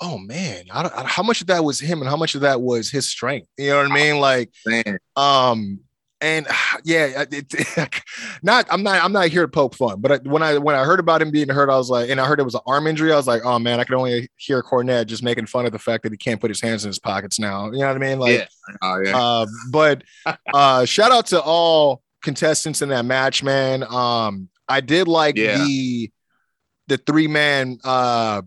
oh 0.00 0.18
man, 0.18 0.64
I 0.72 0.82
don't, 0.82 0.94
I- 0.94 1.06
how 1.06 1.22
much 1.22 1.40
of 1.40 1.46
that 1.48 1.64
was 1.64 1.80
him 1.80 2.00
and 2.00 2.08
how 2.08 2.16
much 2.16 2.34
of 2.34 2.40
that 2.42 2.60
was 2.60 2.90
his 2.90 3.08
strength? 3.08 3.48
You 3.58 3.70
know 3.70 3.76
what 3.82 3.90
I 3.90 3.94
mean? 3.94 4.20
Like, 4.20 4.50
Man, 4.66 4.98
um, 5.16 5.80
and 6.22 6.46
yeah, 6.84 7.24
it, 7.30 8.02
not 8.42 8.66
I'm 8.70 8.82
not 8.82 9.02
I'm 9.02 9.12
not 9.12 9.28
here 9.28 9.42
to 9.42 9.48
poke 9.48 9.74
fun, 9.74 10.00
but 10.00 10.12
I, 10.12 10.16
when 10.28 10.42
I 10.42 10.58
when 10.58 10.74
I 10.76 10.84
heard 10.84 11.00
about 11.00 11.20
him 11.22 11.30
being 11.30 11.48
hurt, 11.48 11.68
I 11.70 11.76
was 11.76 11.90
like, 11.90 12.08
and 12.10 12.20
I 12.20 12.26
heard 12.26 12.40
it 12.40 12.44
was 12.44 12.54
an 12.54 12.60
arm 12.66 12.86
injury, 12.86 13.12
I 13.12 13.16
was 13.16 13.26
like, 13.26 13.44
oh 13.44 13.58
man, 13.58 13.80
I 13.80 13.84
can 13.84 13.94
only 13.96 14.28
hear 14.36 14.62
Cornette 14.62 15.06
just 15.06 15.22
making 15.22 15.46
fun 15.46 15.66
of 15.66 15.72
the 15.72 15.78
fact 15.78 16.02
that 16.04 16.12
he 16.12 16.18
can't 16.18 16.40
put 16.40 16.50
his 16.50 16.60
hands 16.60 16.84
in 16.84 16.88
his 16.88 16.98
pockets 16.98 17.38
now. 17.38 17.66
You 17.66 17.78
know 17.80 17.86
what 17.88 17.96
I 17.96 17.98
mean? 17.98 18.18
Like, 18.18 18.38
yeah. 18.38 18.46
Oh, 18.82 19.00
yeah. 19.04 19.18
uh, 19.18 19.46
but 19.70 20.04
uh, 20.54 20.84
shout 20.84 21.10
out 21.10 21.26
to 21.26 21.40
all 21.42 22.02
contestants 22.22 22.82
in 22.82 22.90
that 22.90 23.04
match, 23.04 23.42
man. 23.42 23.82
Um, 23.82 24.48
I 24.68 24.80
did 24.80 25.08
like 25.08 25.36
Yeah. 25.36 25.58
the 25.64 26.10
the 26.90 26.98
three 26.98 27.26
man 27.28 27.78
uh, 27.84 28.42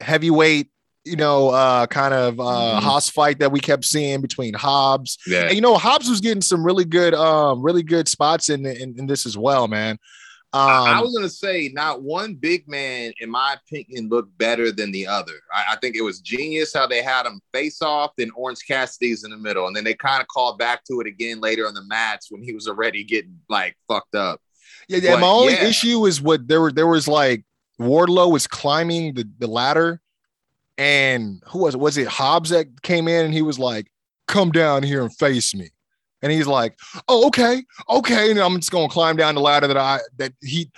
heavyweight, 0.00 0.68
you 1.04 1.16
know, 1.16 1.48
uh, 1.50 1.86
kind 1.86 2.12
of 2.14 2.38
uh, 2.40 2.42
Mhm. 2.44 2.82
hoss 2.82 3.08
fight 3.08 3.38
that 3.38 3.50
we 3.52 3.60
kept 3.60 3.84
seeing 3.84 4.20
between 4.20 4.54
Hobbs. 4.54 5.16
yeah. 5.26 5.42
And 5.46 5.54
you 5.54 5.60
know, 5.60 5.76
Hobbs 5.76 6.08
was 6.10 6.20
getting 6.20 6.42
some 6.42 6.64
really 6.64 6.84
good, 6.84 7.14
um, 7.14 7.62
really 7.62 7.82
good 7.82 8.08
spots 8.08 8.48
in 8.50 8.66
in, 8.66 8.98
in 8.98 9.06
this 9.06 9.26
as 9.26 9.36
well, 9.38 9.68
man. 9.68 9.98
Um, 10.54 10.68
I, 10.68 10.98
I 10.98 11.00
was 11.00 11.14
gonna 11.16 11.30
say 11.30 11.70
not 11.72 12.02
one 12.02 12.34
big 12.34 12.68
man, 12.68 13.12
in 13.20 13.30
my 13.30 13.54
opinion, 13.54 14.10
looked 14.10 14.36
better 14.36 14.70
than 14.70 14.92
the 14.92 15.06
other. 15.06 15.32
I, 15.54 15.72
I 15.72 15.76
think 15.76 15.96
it 15.96 16.02
was 16.02 16.20
genius 16.20 16.74
how 16.74 16.86
they 16.86 17.02
had 17.02 17.22
them 17.24 17.40
face 17.54 17.80
off, 17.80 18.10
then 18.18 18.30
Orange 18.36 18.60
Cassidy's 18.68 19.24
in 19.24 19.30
the 19.30 19.38
middle, 19.38 19.66
and 19.66 19.74
then 19.74 19.84
they 19.84 19.94
kind 19.94 20.20
of 20.20 20.28
called 20.28 20.58
back 20.58 20.84
to 20.90 21.00
it 21.00 21.06
again 21.06 21.40
later 21.40 21.66
in 21.68 21.74
the 21.74 21.84
match 21.84 22.26
when 22.28 22.42
he 22.42 22.52
was 22.52 22.68
already 22.68 23.02
getting 23.02 23.38
like 23.48 23.76
fucked 23.88 24.14
up. 24.14 24.40
yeah, 24.88 24.98
yeah. 24.98 25.12
but 25.14 25.20
My 25.20 25.26
only 25.28 25.54
yeah. 25.54 25.64
issue 25.64 26.04
is 26.06 26.20
what 26.20 26.46
there 26.46 26.60
were. 26.60 26.70
There 26.72 26.86
was 26.86 27.08
like 27.08 27.44
Wardlow 27.82 28.30
was 28.30 28.46
climbing 28.46 29.14
the 29.14 29.28
the 29.38 29.46
ladder, 29.46 30.00
and 30.78 31.42
who 31.48 31.58
was 31.60 31.74
it? 31.74 31.78
Was 31.80 31.96
it 31.96 32.08
Hobbs 32.08 32.50
that 32.50 32.82
came 32.82 33.08
in 33.08 33.24
and 33.26 33.34
he 33.34 33.42
was 33.42 33.58
like, 33.58 33.90
"Come 34.28 34.52
down 34.52 34.82
here 34.82 35.02
and 35.02 35.14
face 35.16 35.54
me," 35.54 35.70
and 36.22 36.32
he's 36.32 36.46
like, 36.46 36.78
"Oh, 37.08 37.26
okay, 37.28 37.62
okay," 37.88 38.30
and 38.30 38.40
I'm 38.40 38.56
just 38.56 38.70
gonna 38.70 38.88
climb 38.88 39.16
down 39.16 39.34
the 39.34 39.40
ladder 39.40 39.66
that 39.68 39.76
I 39.76 40.00
that 40.18 40.32
he. 40.42 40.70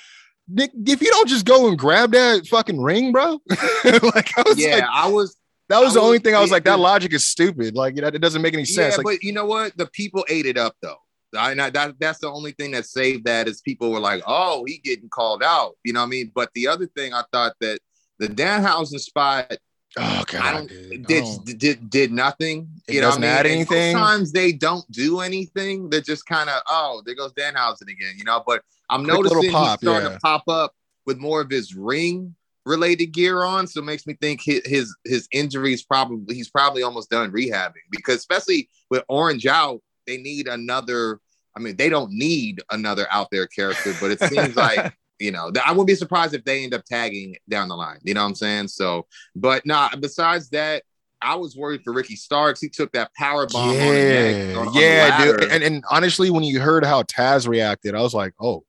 Nick, 0.47 0.73
if 0.87 1.01
you 1.01 1.11
don't 1.11 1.29
just 1.29 1.47
go 1.47 1.69
and 1.69 1.79
grab 1.79 2.13
that 2.13 2.47
fucking 2.47 2.79
ring, 2.79 3.13
bro, 3.13 3.41
like 3.49 4.37
I 4.39 4.43
was 4.47 4.59
Yeah, 4.59 4.75
like, 4.77 4.85
I 4.93 5.09
was. 5.09 5.35
that 5.71 5.81
was 5.81 5.93
I 5.97 6.01
the 6.01 6.05
only 6.05 6.19
was- 6.19 6.23
thing 6.23 6.35
I 6.35 6.41
was 6.41 6.51
like, 6.51 6.65
that 6.65 6.79
logic 6.79 7.15
is 7.15 7.25
stupid. 7.25 7.75
Like, 7.75 7.97
you 7.97 8.03
know, 8.03 8.09
it 8.09 8.19
doesn't 8.19 8.43
make 8.43 8.53
any 8.53 8.67
sense. 8.67 8.93
Yeah, 8.93 8.97
like, 8.99 9.05
but 9.05 9.23
you 9.23 9.33
know 9.33 9.47
what? 9.47 9.75
The 9.79 9.87
people 9.87 10.23
ate 10.29 10.45
it 10.45 10.59
up 10.59 10.77
though. 10.83 10.99
I 11.37 11.55
know 11.55 11.71
that 11.71 11.95
that's 11.99 12.21
the 12.21 12.31
only 12.31 12.53
thing 12.53 12.73
that 12.73 12.87
saved 12.87 13.25
that 13.27 13.49
is 13.49 13.61
people 13.61 13.91
were 13.91 14.01
like, 14.01 14.23
"Oh, 14.27 14.65
he 14.67 14.79
getting 14.79 15.09
called 15.09 15.43
out," 15.43 15.75
you 15.85 15.93
know 15.93 16.01
what 16.01 16.07
I 16.07 16.11
mean? 16.11 16.33
But 16.35 16.51
the 16.55 16.69
other 16.69 16.87
thing 16.87 17.13
I 17.13 17.23
thought 17.33 17.55
that 17.61 17.79
the 18.19 18.29
Danhausen 18.29 19.01
spot 19.01 19.57
oh 19.97 20.25
god, 20.27 20.43
I 20.43 20.53
don't 20.53 20.69
dude. 20.69 21.07
did, 21.07 21.25
Oh. 21.25 21.43
did 21.57 21.91
did 21.91 22.13
nothing. 22.13 22.69
It 22.89 22.95
You 22.95 23.01
know, 23.01 23.09
what 23.09 23.19
I 23.19 23.21
doesn't 23.21 23.23
mean? 23.23 23.31
add 23.31 23.47
anything? 23.47 23.93
Sometimes 23.97 24.33
they 24.33 24.53
don't 24.53 24.89
do 24.91 25.21
anything. 25.21 25.89
They're 25.91 26.01
just 26.01 26.27
kind 26.27 26.49
of 26.51 26.61
oh, 26.71 27.03
there 27.05 27.15
goes 27.15 27.33
Danhausen 27.35 27.83
again. 27.91 28.15
You 28.17 28.25
know, 28.25 28.43
but 28.47 28.63
I'm 28.91 29.05
Quick 29.05 29.17
noticing 29.25 29.51
pop, 29.51 29.81
he's 29.81 29.89
starting 29.89 30.09
yeah. 30.11 30.15
to 30.15 30.21
pop 30.21 30.45
up 30.49 30.75
with 31.07 31.19
more 31.19 31.41
of 31.41 31.51
his 31.51 31.75
ring 31.75 32.35
related 32.67 33.07
gear 33.09 33.43
on. 33.45 33.67
So 33.67 33.81
it 33.81 33.85
makes 33.85 34.07
me 34.07 34.15
think 34.21 34.41
his 34.43 34.63
his, 34.65 34.97
his 35.05 35.29
injuries 35.33 35.83
probably 35.83 36.35
he's 36.35 36.51
probably 36.51 36.83
almost 36.83 37.11
done 37.11 37.31
rehabbing 37.31 37.85
because 37.91 38.17
especially 38.17 38.69
with 38.91 39.05
Orange 39.09 39.47
out, 39.47 39.81
they 40.07 40.17
need 40.19 40.49
another. 40.49 41.21
I 41.57 41.61
mean, 41.61 41.77
they 41.77 41.89
don't 41.89 42.13
need 42.13 42.63
another 42.71 43.07
out 43.11 43.29
there 43.31 43.47
character, 43.47 43.95
but 44.01 44.11
it 44.11 44.21
seems 44.21 44.57
like 44.57 44.93
you 45.21 45.31
know, 45.31 45.51
I 45.65 45.71
wouldn't 45.71 45.87
be 45.87 45.95
surprised 45.95 46.35
if 46.35 46.45
they 46.45 46.65
end 46.65 46.75
up 46.75 46.85
tagging 46.85 47.37
down 47.49 47.69
the 47.69 47.77
line. 47.77 48.01
You 48.03 48.15
know 48.15 48.23
what 48.23 48.29
I'm 48.29 48.35
saying? 48.35 48.69
So, 48.69 49.07
but 49.37 49.65
nah, 49.65 49.91
besides 49.99 50.51
that, 50.51 50.83
I 51.23 51.37
was 51.37 51.57
worried 51.57 51.83
for 51.83 51.93
Ricky 51.93 52.17
Starks. 52.17 52.61
He 52.61 52.69
took 52.69 52.93
that 52.93 53.15
power 53.15 53.47
bomb 53.47 53.71
on 53.71 53.77
the 53.77 53.85
neck. 53.85 54.55
yeah, 54.55 54.59
on- 54.59 54.75
yeah, 54.75 55.25
dude. 55.25 55.45
And, 55.45 55.63
and 55.63 55.85
honestly, 55.91 56.31
when 56.31 56.43
you 56.43 56.61
heard 56.61 56.85
how 56.85 57.03
Taz 57.03 57.49
reacted, 57.49 57.95
I 57.95 58.03
was 58.03 58.13
like, 58.13 58.35
oh, 58.41 58.65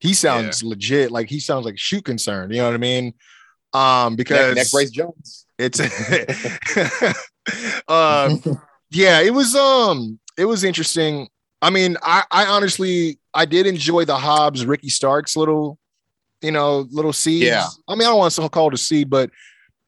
he 0.00 0.14
sounds 0.14 0.64
legit. 0.64 1.12
Like 1.12 1.28
he 1.28 1.38
sounds 1.38 1.64
like 1.64 1.78
shoot 1.78 2.04
concerned. 2.04 2.52
You 2.52 2.58
know 2.58 2.66
what 2.66 2.74
I 2.74 2.78
mean? 2.78 3.14
Um, 3.72 4.16
because 4.16 4.56
neck, 4.56 4.56
neck 4.56 4.70
brace 4.72 4.90
Jones. 4.90 5.46
it's 5.58 5.80
um 7.88 8.42
yeah 8.90 9.20
it 9.20 9.32
was 9.32 9.54
um 9.54 10.18
it 10.36 10.44
was 10.44 10.64
interesting 10.64 11.28
i 11.62 11.70
mean 11.70 11.96
i 12.02 12.22
i 12.30 12.44
honestly 12.46 13.18
i 13.32 13.44
did 13.46 13.66
enjoy 13.66 14.04
the 14.04 14.16
hobbs 14.16 14.66
ricky 14.66 14.88
starks 14.90 15.36
little 15.36 15.78
you 16.42 16.50
know 16.50 16.86
little 16.90 17.12
seeds. 17.12 17.46
Yeah. 17.46 17.64
i 17.88 17.92
mean 17.94 18.02
i 18.02 18.10
don't 18.10 18.18
want 18.18 18.34
to 18.34 18.48
call 18.50 18.68
it 18.68 18.74
a 18.74 18.78
seed 18.78 19.08
but 19.08 19.30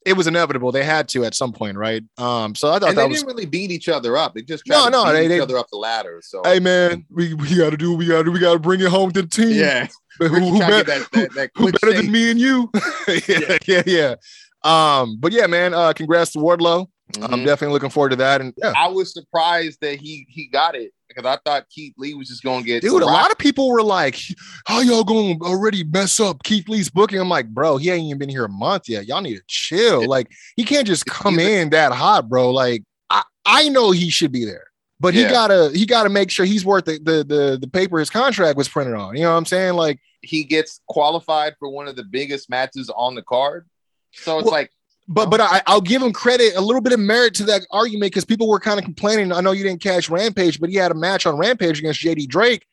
it 0.06 0.14
was 0.18 0.26
inevitable. 0.26 0.70
They 0.70 0.84
had 0.84 1.08
to 1.08 1.24
at 1.24 1.34
some 1.34 1.50
point 1.54 1.78
right? 1.78 2.02
Um 2.18 2.54
so 2.54 2.70
i 2.70 2.78
thought 2.78 2.90
And 2.90 2.98
they 2.98 3.02
that 3.02 3.08
was 3.08 3.20
didn't 3.20 3.28
really 3.34 3.46
beat 3.46 3.70
each 3.70 3.88
other 3.88 4.18
up. 4.18 4.34
They 4.34 4.42
just 4.42 4.62
No, 4.68 4.82
tried 4.82 4.92
no, 4.92 5.04
to 5.06 5.12
beat 5.12 5.16
they- 5.16 5.24
each 5.24 5.28
they- 5.30 5.40
other 5.40 5.56
up 5.58 5.66
the 5.70 5.78
ladder. 5.78 6.20
So. 6.22 6.42
Hey 6.44 6.60
man 6.60 7.06
we, 7.10 7.32
we 7.32 7.56
gotta 7.56 7.78
do 7.78 7.90
what 7.92 7.98
we 8.00 8.06
gotta 8.06 8.24
do. 8.24 8.30
We 8.30 8.38
gotta 8.38 8.58
bring 8.58 8.80
it 8.80 8.88
home 8.88 9.12
to 9.12 9.22
the 9.22 9.28
team. 9.28 9.52
Yeah, 9.58 9.88
but 10.18 10.28
who, 10.30 10.40
who, 10.50 10.58
tried 10.58 10.68
to 10.80 10.84
bet- 10.84 10.86
get 10.86 11.10
that, 11.12 11.12
that, 11.12 11.34
that 11.34 11.50
who 11.56 11.72
better 11.72 11.94
than 11.94 12.12
me 12.12 12.30
and 12.30 12.38
you? 12.38 12.70
Yeah, 13.28 13.56
yeah 13.66 13.82
yeah. 13.86 14.14
Um 14.62 15.16
but 15.18 15.32
yeah 15.32 15.46
man 15.46 15.72
uh 15.72 15.94
congrats 15.94 16.32
to 16.32 16.38
wardlow 16.38 16.86
i'm 17.22 17.40
Mhm. 17.40 17.44
definitely 17.44 17.72
looking 17.74 17.90
forward 17.90 18.10
to 18.10 18.16
that 18.16 18.40
and 18.40 18.52
yeah 18.56 18.72
I 18.76 18.88
was 18.88 19.12
surprised 19.12 19.78
that 19.82 20.00
he 20.00 20.26
he 20.28 20.46
got 20.46 20.74
it 20.74 20.92
because 21.08 21.24
I 21.26 21.38
thought 21.44 21.68
Keith 21.70 21.94
Lee 21.96 22.14
was 22.14 22.28
just 22.28 22.42
going 22.42 22.62
to 22.62 22.66
get 22.66 22.82
Dude, 22.82 23.02
a 23.02 23.06
lot 23.06 23.30
of 23.30 23.38
people 23.38 23.68
were 23.70 23.82
like, 23.82 24.18
"How 24.66 24.80
y'all 24.80 25.04
going 25.04 25.38
to 25.38 25.44
already 25.44 25.84
mess 25.84 26.18
up 26.18 26.42
Keith 26.42 26.68
Lee's 26.68 26.88
booking?" 26.90 27.20
I'm 27.20 27.28
like, 27.28 27.46
"Bro, 27.48 27.76
he 27.76 27.90
ain't 27.90 28.04
even 28.06 28.18
been 28.18 28.28
here 28.28 28.46
a 28.46 28.48
month 28.48 28.88
yet. 28.88 29.06
Y'all 29.06 29.20
need 29.20 29.36
to 29.36 29.42
chill. 29.46 30.00
Yeah. 30.00 30.06
Like, 30.08 30.28
he 30.56 30.64
can't 30.64 30.86
just 30.88 31.06
come 31.06 31.38
in 31.38 31.70
that 31.70 31.92
hot, 31.92 32.28
bro. 32.28 32.50
Like, 32.50 32.82
I, 33.10 33.22
I 33.44 33.68
know 33.68 33.92
he 33.92 34.10
should 34.10 34.32
be 34.32 34.44
there, 34.44 34.64
but 34.98 35.14
he 35.14 35.22
gotta 35.24 35.70
he 35.72 35.86
gotta 35.86 36.08
make 36.08 36.30
sure 36.30 36.46
he's 36.46 36.64
worth 36.64 36.86
the, 36.86 36.98
the 36.98 37.22
the 37.22 37.58
the 37.60 37.68
paper 37.68 38.00
his 38.00 38.10
contract 38.10 38.56
was 38.56 38.68
printed 38.68 38.94
on. 38.94 39.14
You 39.14 39.22
know 39.22 39.30
what 39.32 39.38
I'm 39.38 39.44
saying? 39.46 39.74
Like, 39.74 40.00
he 40.22 40.42
gets 40.42 40.80
qualified 40.88 41.54
for 41.60 41.68
one 41.68 41.86
of 41.86 41.94
the 41.94 42.04
biggest 42.04 42.50
matches 42.50 42.90
on 42.96 43.14
the 43.14 43.22
card. 43.22 43.68
So 44.14 44.38
it's 44.38 44.46
Well, 44.46 44.52
like 44.52 44.72
but 45.08 45.30
but 45.30 45.40
I, 45.40 45.62
I'll 45.66 45.80
give 45.80 46.02
him 46.02 46.12
credit, 46.12 46.54
a 46.56 46.60
little 46.60 46.80
bit 46.80 46.92
of 46.92 47.00
merit 47.00 47.34
to 47.34 47.44
that 47.44 47.66
argument 47.70 48.12
because 48.12 48.24
people 48.24 48.48
were 48.48 48.60
kind 48.60 48.78
of 48.78 48.84
complaining. 48.84 49.32
I 49.32 49.40
know 49.40 49.52
you 49.52 49.62
didn't 49.64 49.82
catch 49.82 50.08
Rampage, 50.08 50.60
but 50.60 50.70
he 50.70 50.76
had 50.76 50.90
a 50.90 50.94
match 50.94 51.26
on 51.26 51.36
Rampage 51.36 51.78
against 51.78 52.00
JD 52.00 52.28
Drake. 52.28 52.66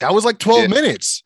That 0.00 0.12
was 0.14 0.24
like 0.24 0.38
12 0.38 0.62
Yeah. 0.62 0.66
minutes. 0.68 1.22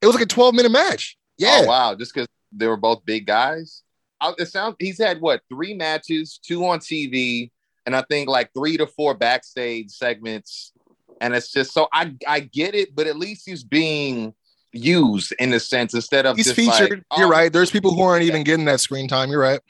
It 0.00 0.06
was 0.06 0.14
like 0.14 0.24
a 0.24 0.28
12 0.28 0.54
minute 0.54 0.72
match. 0.72 1.16
Yeah. 1.38 1.60
Oh 1.62 1.66
wow! 1.66 1.94
Just 1.94 2.12
because 2.14 2.28
they 2.52 2.66
were 2.66 2.76
both 2.76 3.04
big 3.04 3.26
guys. 3.26 3.82
I- 4.20 4.34
It 4.38 4.46
sounds 4.48 4.76
he's 4.78 4.98
had 4.98 5.20
what 5.20 5.40
three 5.48 5.74
matches, 5.74 6.38
two 6.42 6.64
on 6.66 6.78
TV, 6.80 7.50
and 7.86 7.96
I 7.96 8.02
think 8.02 8.28
like 8.28 8.50
three 8.54 8.76
to 8.76 8.86
four 8.86 9.14
backstage 9.14 9.90
segments. 9.90 10.72
And 11.20 11.34
it's 11.34 11.50
just 11.50 11.72
so 11.72 11.88
I 11.92 12.14
I 12.28 12.40
get 12.40 12.74
it, 12.74 12.94
but 12.94 13.06
at 13.06 13.16
least 13.16 13.44
he's 13.46 13.64
being 13.64 14.34
used 14.72 15.32
in 15.38 15.52
a 15.52 15.60
sense 15.60 15.94
instead 15.94 16.26
of 16.26 16.36
He's 16.36 16.46
just 16.46 16.58
like, 16.58 16.80
featured. 16.80 17.04
You're 17.16 17.26
oh, 17.26 17.30
right. 17.30 17.52
There's 17.52 17.70
people 17.70 17.94
who 17.94 18.02
aren't 18.02 18.24
even 18.24 18.42
getting 18.44 18.64
that 18.66 18.80
screen 18.80 19.08
time. 19.08 19.30
You're 19.30 19.40
right. 19.40 19.60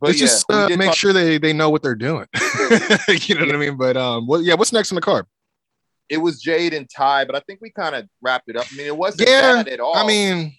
But 0.00 0.08
Let's 0.08 0.20
yeah, 0.20 0.26
just 0.26 0.50
uh, 0.50 0.68
make 0.76 0.88
talk- 0.88 0.96
sure 0.96 1.12
they 1.12 1.38
they 1.38 1.52
know 1.52 1.70
what 1.70 1.82
they're 1.82 1.94
doing. 1.96 2.26
you 3.08 3.34
know 3.34 3.46
what 3.46 3.54
I 3.54 3.58
mean? 3.58 3.76
But 3.76 3.96
um, 3.96 4.26
well, 4.28 4.40
yeah. 4.40 4.54
What's 4.54 4.72
next 4.72 4.92
on 4.92 4.96
the 4.96 5.00
card? 5.02 5.26
it 6.10 6.16
was 6.16 6.40
Jade 6.40 6.72
and 6.72 6.88
Tay, 6.88 7.24
but 7.26 7.34
I 7.34 7.40
think 7.40 7.60
we 7.60 7.68
kind 7.70 7.94
of 7.94 8.08
wrapped 8.22 8.48
it 8.48 8.56
up. 8.56 8.64
I 8.72 8.76
mean, 8.76 8.86
it 8.86 8.96
wasn't 8.96 9.28
Yeah, 9.28 9.56
bad 9.62 9.68
at 9.68 9.78
all. 9.78 9.94
I 9.94 10.06
mean, 10.06 10.54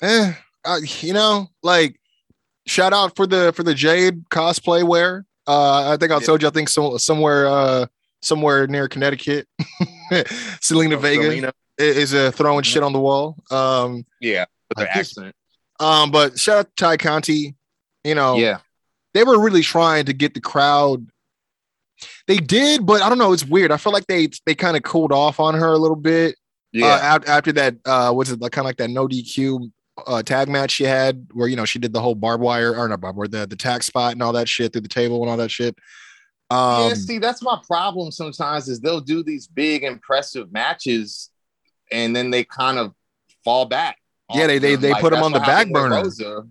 eh, 0.00 0.32
uh, 0.64 0.78
you 1.00 1.12
know, 1.12 1.48
like 1.62 1.98
shout 2.66 2.92
out 2.92 3.16
for 3.16 3.26
the 3.26 3.52
for 3.56 3.62
the 3.64 3.74
Jade 3.74 4.28
cosplay 4.28 4.86
wear. 4.86 5.26
Uh, 5.46 5.90
I 5.92 5.96
think 5.96 6.12
I 6.12 6.16
Yeah. 6.16 6.20
told 6.26 6.42
you. 6.42 6.48
I 6.48 6.52
think 6.52 6.68
so, 6.68 6.98
somewhere 6.98 7.46
uh 7.48 7.86
somewhere 8.20 8.66
near 8.68 8.86
Connecticut, 8.88 9.48
Zelina 10.12 10.94
Oh, 10.94 10.98
Vega 10.98 11.22
Zelina. 11.24 11.52
is 11.78 12.14
uh, 12.14 12.30
throwing 12.30 12.62
shit 12.62 12.82
on 12.82 12.92
the 12.92 13.00
wall. 13.00 13.36
Um, 13.50 14.04
yeah, 14.20 14.44
with 14.76 14.86
just- 14.94 15.18
accent. 15.18 15.34
um, 15.80 16.10
but 16.10 16.38
shout 16.38 16.58
out 16.58 16.76
to 16.76 16.84
Tay 16.84 16.96
Conti. 16.98 17.54
You 18.04 18.14
know, 18.14 18.36
Yeah, 18.36 18.58
they 19.14 19.24
were 19.24 19.40
really 19.40 19.62
trying 19.62 20.06
to 20.06 20.12
get 20.12 20.34
the 20.34 20.40
crowd. 20.40 21.06
They 22.26 22.36
did, 22.38 22.84
but 22.86 23.02
I 23.02 23.08
don't 23.08 23.18
know. 23.18 23.32
It's 23.32 23.44
weird. 23.44 23.70
I 23.70 23.76
feel 23.76 23.92
like 23.92 24.06
they 24.06 24.28
they 24.46 24.54
kind 24.54 24.76
of 24.76 24.82
cooled 24.82 25.12
off 25.12 25.38
on 25.40 25.54
her 25.54 25.68
a 25.72 25.78
little 25.78 25.96
bit. 25.96 26.36
Yeah. 26.72 26.86
Uh, 26.86 27.20
after, 27.26 27.52
that, 27.52 27.76
uh, 27.84 28.12
was 28.16 28.30
it 28.30 28.40
like 28.40 28.52
kind 28.52 28.64
of 28.64 28.66
like 28.66 28.78
that 28.78 28.88
no 28.88 29.06
DQ 29.06 29.70
uh, 30.06 30.22
tag 30.22 30.48
match 30.48 30.70
she 30.70 30.84
had, 30.84 31.26
where 31.32 31.46
you 31.48 31.54
know 31.56 31.64
she 31.66 31.78
did 31.78 31.92
the 31.92 32.00
whole 32.00 32.14
barbed 32.14 32.42
wire 32.42 32.74
or 32.74 32.88
not 32.88 33.00
barbed 33.00 33.18
wire, 33.18 33.28
the 33.28 33.46
the 33.46 33.56
tag 33.56 33.82
spot 33.82 34.12
and 34.12 34.22
all 34.22 34.32
that 34.32 34.48
shit 34.48 34.72
through 34.72 34.80
the 34.82 34.88
table 34.88 35.20
and 35.22 35.30
all 35.30 35.36
that 35.36 35.50
shit. 35.50 35.76
Um, 36.50 36.88
yeah, 36.88 36.94
see, 36.94 37.18
that's 37.18 37.42
my 37.42 37.58
problem 37.66 38.10
sometimes 38.10 38.68
is 38.68 38.80
they'll 38.80 39.00
do 39.00 39.22
these 39.22 39.46
big 39.46 39.84
impressive 39.84 40.52
matches 40.52 41.30
and 41.90 42.14
then 42.16 42.30
they 42.30 42.44
kind 42.44 42.78
of 42.78 42.92
fall 43.44 43.64
back. 43.66 43.96
Yeah, 44.34 44.46
they- 44.46 44.58
they- 44.58 44.72
them. 44.76 44.80
they 44.82 44.92
put 44.94 45.12
'em 45.12 45.20
that's 45.20 45.24
on 45.24 45.32
the 45.32 45.40
back 45.40 45.68
burner. 45.70 46.02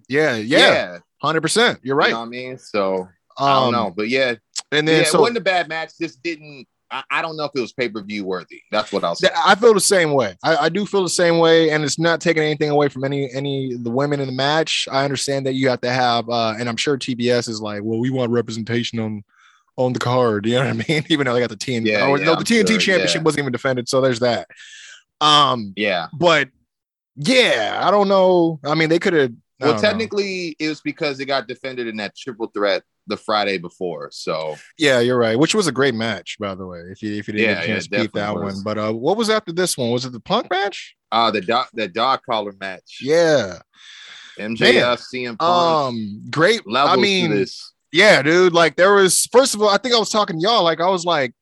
Yeah, 0.08 0.36
yeah, 0.38 0.58
Yeah. 0.58 0.97
Hundred 1.22 1.42
percent. 1.42 1.80
You're 1.84 1.96
You 1.96 2.00
right. 2.00 2.12
know 2.12 2.20
what 2.20 2.26
I 2.28 2.30
mean? 2.30 2.58
So 2.58 3.08
I 3.38 3.52
Um, 3.58 3.64
don't 3.64 3.72
know. 3.74 3.94
But 3.96 4.10
yeah, 4.10 4.36
And 4.72 4.88
yeah, 4.88 4.94
then 4.94 5.02
it 5.04 5.08
so 5.08 5.22
wasn't 5.22 5.38
a 5.38 5.42
bad 5.42 5.68
match. 5.70 5.92
Just 6.00 6.22
didn't 6.24 6.68
I, 6.94 7.04
I 7.10 7.22
don't 7.22 7.38
know 7.38 7.46
if 7.46 7.52
it 7.56 7.62
was 7.62 7.72
pay-per-view 7.72 8.26
worthy. 8.26 8.62
That's 8.70 8.92
what 8.92 9.06
I'll 9.06 9.16
say. 9.16 9.30
I 9.34 9.56
feel 9.56 9.74
the 9.74 9.80
same 9.80 10.12
way. 10.12 10.36
I, 10.44 10.58
I 10.58 10.70
do 10.70 10.86
feel 10.86 11.04
the 11.04 11.10
same 11.10 11.38
way, 11.38 11.70
and 11.70 11.86
it's 11.86 11.98
not 11.98 12.20
taking 12.20 12.44
anything 12.44 12.70
away 12.70 12.90
from 12.90 13.06
any 13.06 13.32
any 13.32 13.76
the 13.78 13.90
women 13.90 14.20
in 14.20 14.26
the 14.28 14.34
match. 14.34 14.90
I 14.92 15.06
understand 15.06 15.46
that 15.46 15.54
you 15.54 15.70
have 15.70 15.80
to 15.82 15.90
have, 15.90 16.30
uh, 16.30 16.56
and 16.60 16.68
I'm 16.68 16.76
sure 16.76 16.98
TBS 16.98 17.48
is 17.48 17.62
like, 17.62 17.82
well, 17.84 17.98
we 18.00 18.10
want 18.10 18.32
representation 18.32 19.00
on 19.00 19.24
on 19.78 19.94
the 19.94 20.00
card. 20.00 20.46
You 20.48 20.56
know 20.56 20.66
what 20.66 20.86
I 20.86 20.94
mean? 20.94 21.06
Even 21.08 21.26
though 21.28 21.34
they 21.34 21.40
got 21.40 21.50
the 21.50 21.56
TNT, 21.56 21.86
Yeah, 21.88 22.08
or 22.08 22.20
yeah, 22.20 22.26
no, 22.26 22.32
the 22.34 22.40
I'm 22.40 22.44
TNT 22.44 22.68
sure, 22.72 22.80
championship 22.80 23.22
yeah. 23.22 23.24
wasn't 23.24 23.40
even 23.44 23.54
defended, 23.54 23.88
so 23.88 24.02
there's 24.02 24.20
that. 24.20 24.50
Um, 25.22 25.72
yeah. 25.78 26.08
but 26.14 26.50
yeah, 27.16 27.80
I 27.82 27.90
don't 27.92 28.10
know. 28.10 28.60
I 28.66 28.76
mean, 28.76 28.90
they 28.90 29.00
could 29.00 29.14
have. 29.14 29.32
Well, 29.62 29.76
technically, 29.76 30.56
it 30.60 30.69
was 30.69 30.82
because 30.82 31.19
it 31.19 31.26
got 31.26 31.47
defended 31.47 31.88
in 31.88 31.97
that 31.97 32.15
triple 32.15 32.47
threat 32.47 32.84
the 33.08 33.17
Friday 33.17 33.58
before. 33.58 34.10
So 34.12 34.63
yeah, 34.78 35.00
you're 35.00 35.17
right. 35.17 35.38
Which 35.38 35.54
was 35.56 35.67
a 35.67 35.71
great 35.71 35.93
match, 35.95 36.38
by 36.39 36.56
the 36.56 36.65
way. 36.65 36.80
If 36.91 37.02
you 37.02 37.13
if 37.15 37.28
you 37.28 37.34
didn't 37.34 37.47
Yeah, 37.47 37.47
get 37.47 37.63
a 37.63 37.65
yeah, 37.67 37.74
chance 37.74 37.86
it 37.86 37.88
to 37.88 37.93
beat 37.93 38.13
that 38.13 38.36
definitely 38.36 38.38
one, 38.38 38.63
but 38.63 38.78
uh, 38.78 38.91
what 38.93 39.17
was 39.17 39.30
after 39.30 39.52
this 39.52 39.78
one? 39.78 39.91
Was 39.91 40.06
it 40.06 40.12
the 40.13 40.19
Punk 40.19 40.50
match? 40.50 40.95
uh 41.12 41.32
the 41.32 41.41
dog 41.41 41.67
the 41.74 41.88
dog 41.88 42.21
collar 42.30 42.54
match. 42.60 43.00
Yeah. 43.02 43.60
MJF, 44.38 45.02
CM 45.02 45.38
Punk. 45.38 45.82
Um, 45.88 46.21
great. 46.30 46.62
I 46.86 46.95
mean, 46.97 47.32
this. 47.32 47.74
Yeah, 47.91 48.21
dude. 48.21 48.54
Like 48.54 48.76
there 48.76 48.93
was 48.93 49.26
first 49.32 49.56
of 49.56 49.62
all, 49.62 49.69
I 49.69 49.78
think 49.78 49.95
I 49.95 50.00
was 50.00 50.10
talking 50.10 50.39
to 50.39 50.43
y'all. 50.43 50.63
Like 50.63 50.80
I 50.82 50.89
was 50.89 51.06
like, 51.06 51.34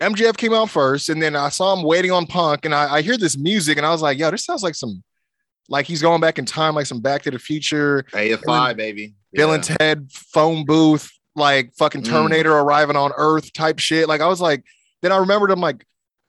MJF 0.00 0.36
came 0.36 0.52
out 0.52 0.70
first, 0.70 1.08
and 1.08 1.22
then 1.22 1.36
I 1.36 1.48
saw 1.48 1.74
him 1.76 1.84
waiting 1.84 2.12
on 2.12 2.26
Punk, 2.26 2.64
and 2.64 2.74
I, 2.74 2.96
I 2.96 3.02
hear 3.02 3.16
this 3.16 3.38
music, 3.38 3.78
and 3.78 3.86
I 3.86 3.90
was 3.90 4.02
like, 4.02 4.18
yo, 4.18 4.30
this 4.30 4.44
sounds 4.44 4.62
like 4.62 4.74
some 4.74 5.02
like 5.68 5.86
he's 5.86 6.02
going 6.02 6.20
back 6.20 6.38
in 6.38 6.44
time, 6.44 6.74
like 6.74 6.86
some 6.86 7.00
Back 7.00 7.22
to 7.22 7.30
the 7.30 7.38
Future, 7.38 8.04
AFI, 8.12 8.76
baby. 8.76 9.14
Bill 9.32 9.48
Yeah. 9.48 9.54
and 9.54 9.64
Ted 9.64 10.10
phone 10.12 10.64
booth, 10.64 11.10
like 11.34 11.72
fucking 11.78 12.02
Mm. 12.02 12.06
Terminator 12.08 12.52
arriving 12.52 12.96
on 12.96 13.12
Earth 13.16 13.52
type 13.52 13.78
shit. 13.78 14.08
Like 14.08 14.20
I 14.20 14.26
was 14.26 14.40
like, 14.40 14.64
then 15.02 15.12
I 15.12 15.16
remembered 15.18 15.50
him 15.50 15.60
like 15.60 15.84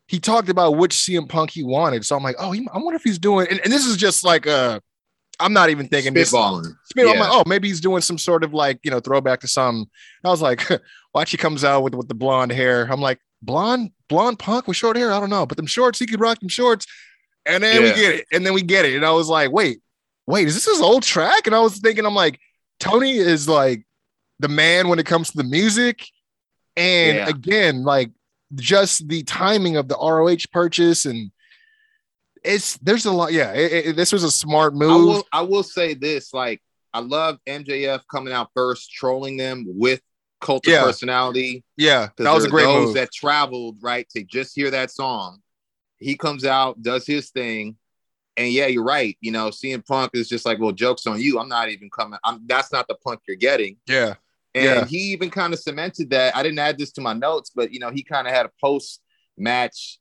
he 0.07 0.19
talked 0.19 0.49
about 0.49 0.77
which 0.77 0.93
CM 0.95 1.27
Punk 1.27 1.51
he 1.51 1.63
wanted, 1.63 2.05
so 2.05 2.15
I'm 2.15 2.23
like, 2.23 2.35
oh, 2.39 2.51
he, 2.51 2.67
I 2.73 2.77
wonder 2.77 2.95
if 2.95 3.03
he's 3.03 3.19
doing, 3.19 3.47
and, 3.49 3.59
and 3.63 3.71
this 3.73 3.85
is 3.85 3.97
just 3.97 4.23
like 4.23 4.47
uh 4.47 4.79
I'm 5.39 5.53
not 5.53 5.69
even 5.69 5.87
thinking 5.87 6.15
this. 6.15 6.31
Spitballing. 6.33 6.73
Spit- 6.85 7.07
I'm 7.07 7.19
like, 7.19 7.29
oh, 7.31 7.43
maybe 7.45 7.67
he's 7.67 7.79
doing 7.79 8.01
some 8.01 8.17
sort 8.17 8.43
of 8.43 8.55
like, 8.55 8.79
you 8.81 8.89
know, 8.89 8.99
throwback 8.99 9.41
to 9.41 9.47
some. 9.47 9.85
I 10.23 10.29
was 10.29 10.41
like, 10.41 10.67
watch 11.13 11.29
he 11.29 11.37
comes 11.37 11.63
out 11.63 11.83
with 11.83 11.93
with 11.93 12.07
the 12.07 12.15
blonde 12.15 12.51
hair. 12.51 12.87
I'm 12.91 13.01
like, 13.01 13.19
blonde, 13.43 13.91
blonde 14.09 14.39
punk 14.39 14.67
with 14.67 14.77
short 14.77 14.97
hair. 14.97 15.11
I 15.11 15.19
don't 15.19 15.29
know, 15.29 15.45
but 15.45 15.55
them 15.57 15.67
shorts, 15.67 15.99
he 15.99 16.07
could 16.07 16.19
rock 16.19 16.39
them 16.39 16.49
shorts. 16.49 16.87
And 17.47 17.63
then 17.63 17.81
Yeah. 17.81 17.89
we 17.89 17.95
get 17.95 18.15
it, 18.15 18.25
and 18.31 18.45
then 18.45 18.53
we 18.53 18.61
get 18.61 18.85
it, 18.85 18.95
and 18.95 19.05
I 19.05 19.11
was 19.11 19.29
like, 19.29 19.51
wait, 19.51 19.79
wait, 20.25 20.47
is 20.47 20.53
this 20.55 20.65
his 20.65 20.81
old 20.81 21.03
track? 21.03 21.47
And 21.47 21.55
I 21.55 21.59
was 21.59 21.77
thinking, 21.79 22.05
I'm 22.05 22.13
like, 22.15 22.39
Tony 22.79 23.17
is 23.17 23.47
like 23.47 23.85
the 24.39 24.47
man 24.49 24.87
when 24.89 24.99
it 24.99 25.05
comes 25.05 25.31
to 25.31 25.37
the 25.37 25.43
music, 25.43 26.05
and 26.75 27.17
Yeah. 27.17 27.29
again, 27.29 27.83
like 27.83 28.11
just 28.55 29.07
the 29.07 29.23
timing 29.23 29.77
of 29.77 29.87
the 29.87 29.95
ROH 29.97 30.45
purchase 30.51 31.05
and. 31.05 31.31
It's 32.43 32.77
there's 32.77 33.05
a 33.05 33.11
lot, 33.11 33.33
yeah. 33.33 33.51
it- 33.53 33.87
it- 33.87 33.95
this 33.95 34.13
was 34.13 34.23
a 34.23 34.31
smart 34.31 34.73
I 34.73 34.77
move. 34.77 35.05
will 35.07 35.27
I 35.33 35.41
will 35.41 35.63
say 35.63 35.93
this: 35.95 36.33
like 36.33 36.61
I 36.93 36.99
love 36.99 37.39
MJF 37.45 38.01
coming 38.09 38.31
out 38.31 38.51
first, 38.55 38.91
trolling 38.93 39.35
them 39.37 39.65
with 39.67 39.99
cult 40.39 40.65
of 40.67 40.71
Yeah. 40.71 40.83
personality. 40.83 41.63
yeah, 41.75 42.09
that 42.17 42.31
was 42.33 42.45
a 42.45 42.49
great 42.49 42.63
those 42.65 42.85
move. 42.87 42.93
that 42.95 43.11
traveled 43.11 43.77
right 43.81 44.07
to 44.11 44.23
just 44.23 44.55
hear 44.55 44.71
that 44.71 44.91
song. 44.91 45.41
He 45.99 46.15
comes 46.15 46.45
out, 46.45 46.81
does 46.81 47.05
his 47.07 47.29
thing, 47.29 47.75
and 48.35 48.51
yeah, 48.51 48.67
you're 48.67 48.83
right. 48.83 49.17
You 49.21 49.31
know, 49.31 49.49
CM 49.49 49.85
Punk 49.85 50.11
is 50.13 50.29
just 50.29 50.45
like, 50.45 50.59
well, 50.59 50.71
jokes 50.71 51.07
on 51.07 51.19
you. 51.19 51.39
I'm 51.39 51.49
not 51.49 51.69
even 51.69 51.89
coming. 51.89 52.19
I'm 52.23 52.41
that's 52.45 52.71
not 52.71 52.87
the 52.87 52.95
Punk 52.95 53.21
you're 53.27 53.35
getting. 53.37 53.77
yeah, 53.87 54.15
And 54.53 54.63
Yeah. 54.65 54.85
he 54.85 54.97
even 55.13 55.29
kind 55.29 55.53
of 55.53 55.59
cemented 55.59 56.09
that. 56.11 56.35
I 56.35 56.43
didn't 56.43 56.59
add 56.59 56.77
this 56.77 56.91
to 56.93 57.01
my 57.01 57.13
notes, 57.13 57.51
but 57.55 57.71
you 57.71 57.79
know, 57.79 57.89
he 57.89 58.03
kind 58.03 58.27
of 58.27 58.33
had 58.33 58.45
a 58.45 58.51
post 58.61 59.01
match. 59.37 59.99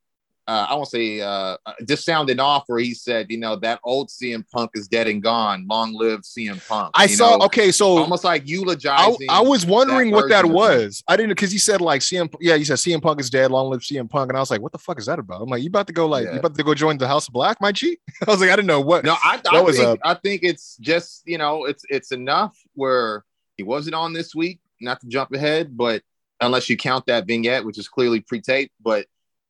Uh, 0.49 0.67
I 0.71 0.75
won't 0.75 0.87
say 0.89 1.21
uh, 1.21 1.57
just 1.89 2.05
sounding 2.05 2.39
off 2.39 2.65
where 2.69 2.79
he 2.79 2.95
said, 2.95 3.27
you 3.31 3.37
know, 3.39 3.57
that 3.57 3.81
old 3.83 4.11
CM 4.11 4.45
Punk 4.53 4.71
is 4.75 4.87
dead 4.87 5.09
and 5.09 5.21
gone. 5.21 5.67
Long 5.69 5.93
live 5.93 6.21
CM 6.21 6.65
Punk. 6.69 6.93
I 6.95 7.05
You 7.05 7.09
saw. 7.17 7.37
know, 7.37 7.47
okay, 7.47 7.73
so 7.73 7.99
almost 7.99 8.23
like 8.23 8.43
I, 8.43 8.45
eulogizing. 8.45 9.27
I 9.29 9.41
was 9.41 9.67
wondering 9.67 10.13
what 10.13 10.29
that 10.29 10.43
version 10.43 10.51
him. 10.51 10.55
was. 10.55 11.03
I 11.09 11.17
didn't 11.17 11.31
because 11.31 11.51
he 11.51 11.59
said 11.59 11.81
like 11.81 12.01
CM. 12.01 12.33
Yeah, 12.41 12.57
he 12.57 12.65
said 12.65 12.77
CM 12.77 13.03
Punk 13.03 13.21
is 13.21 13.29
dead. 13.29 13.51
Long 13.51 13.71
live 13.71 13.81
CM 13.81 14.09
Punk. 14.09 14.31
And 14.31 14.37
I 14.37 14.41
was 14.41 14.51
like, 14.53 14.61
what 14.61 14.71
the 14.71 14.79
fuck 14.79 15.01
is 15.01 15.07
that 15.07 15.19
about? 15.19 15.43
I'm 15.43 15.49
like, 15.49 15.63
you 15.63 15.69
about 15.69 15.89
to 15.89 15.93
go 15.93 16.07
like 16.07 16.27
Yeah. 16.27 16.35
you 16.35 16.39
about 16.39 16.55
to 16.55 16.63
go 16.63 16.75
join 16.75 16.97
the 16.97 17.09
House 17.09 17.27
of 17.27 17.33
Black, 17.35 17.61
my 17.61 17.73
G? 17.73 17.99
I 18.27 18.31
was 18.31 18.41
like, 18.41 18.51
I 18.51 18.55
didn't 18.57 18.69
know 18.69 18.81
what. 18.81 19.05
No, 19.05 19.17
I, 19.23 19.41
I 19.53 19.61
was 19.61 19.77
think 19.79 20.01
I 20.05 20.15
think 20.15 20.43
it's 20.45 20.77
just 20.77 21.23
you 21.27 21.39
know 21.39 21.65
it's 21.65 21.83
it's 21.89 22.13
enough 22.13 22.57
where 22.75 23.25
he 23.57 23.65
wasn't 23.65 23.97
on 23.97 24.13
this 24.13 24.33
week. 24.35 24.61
Not 24.81 25.01
to 25.01 25.09
jump 25.09 25.33
ahead, 25.33 25.77
but 25.77 26.03
unless 26.41 26.69
you 26.71 26.77
count 26.77 27.07
that 27.07 27.27
vignette, 27.27 27.65
which 27.65 27.79
is 27.79 27.89
clearly 27.89 28.21
pre-taped, 28.21 28.73
but 28.81 29.07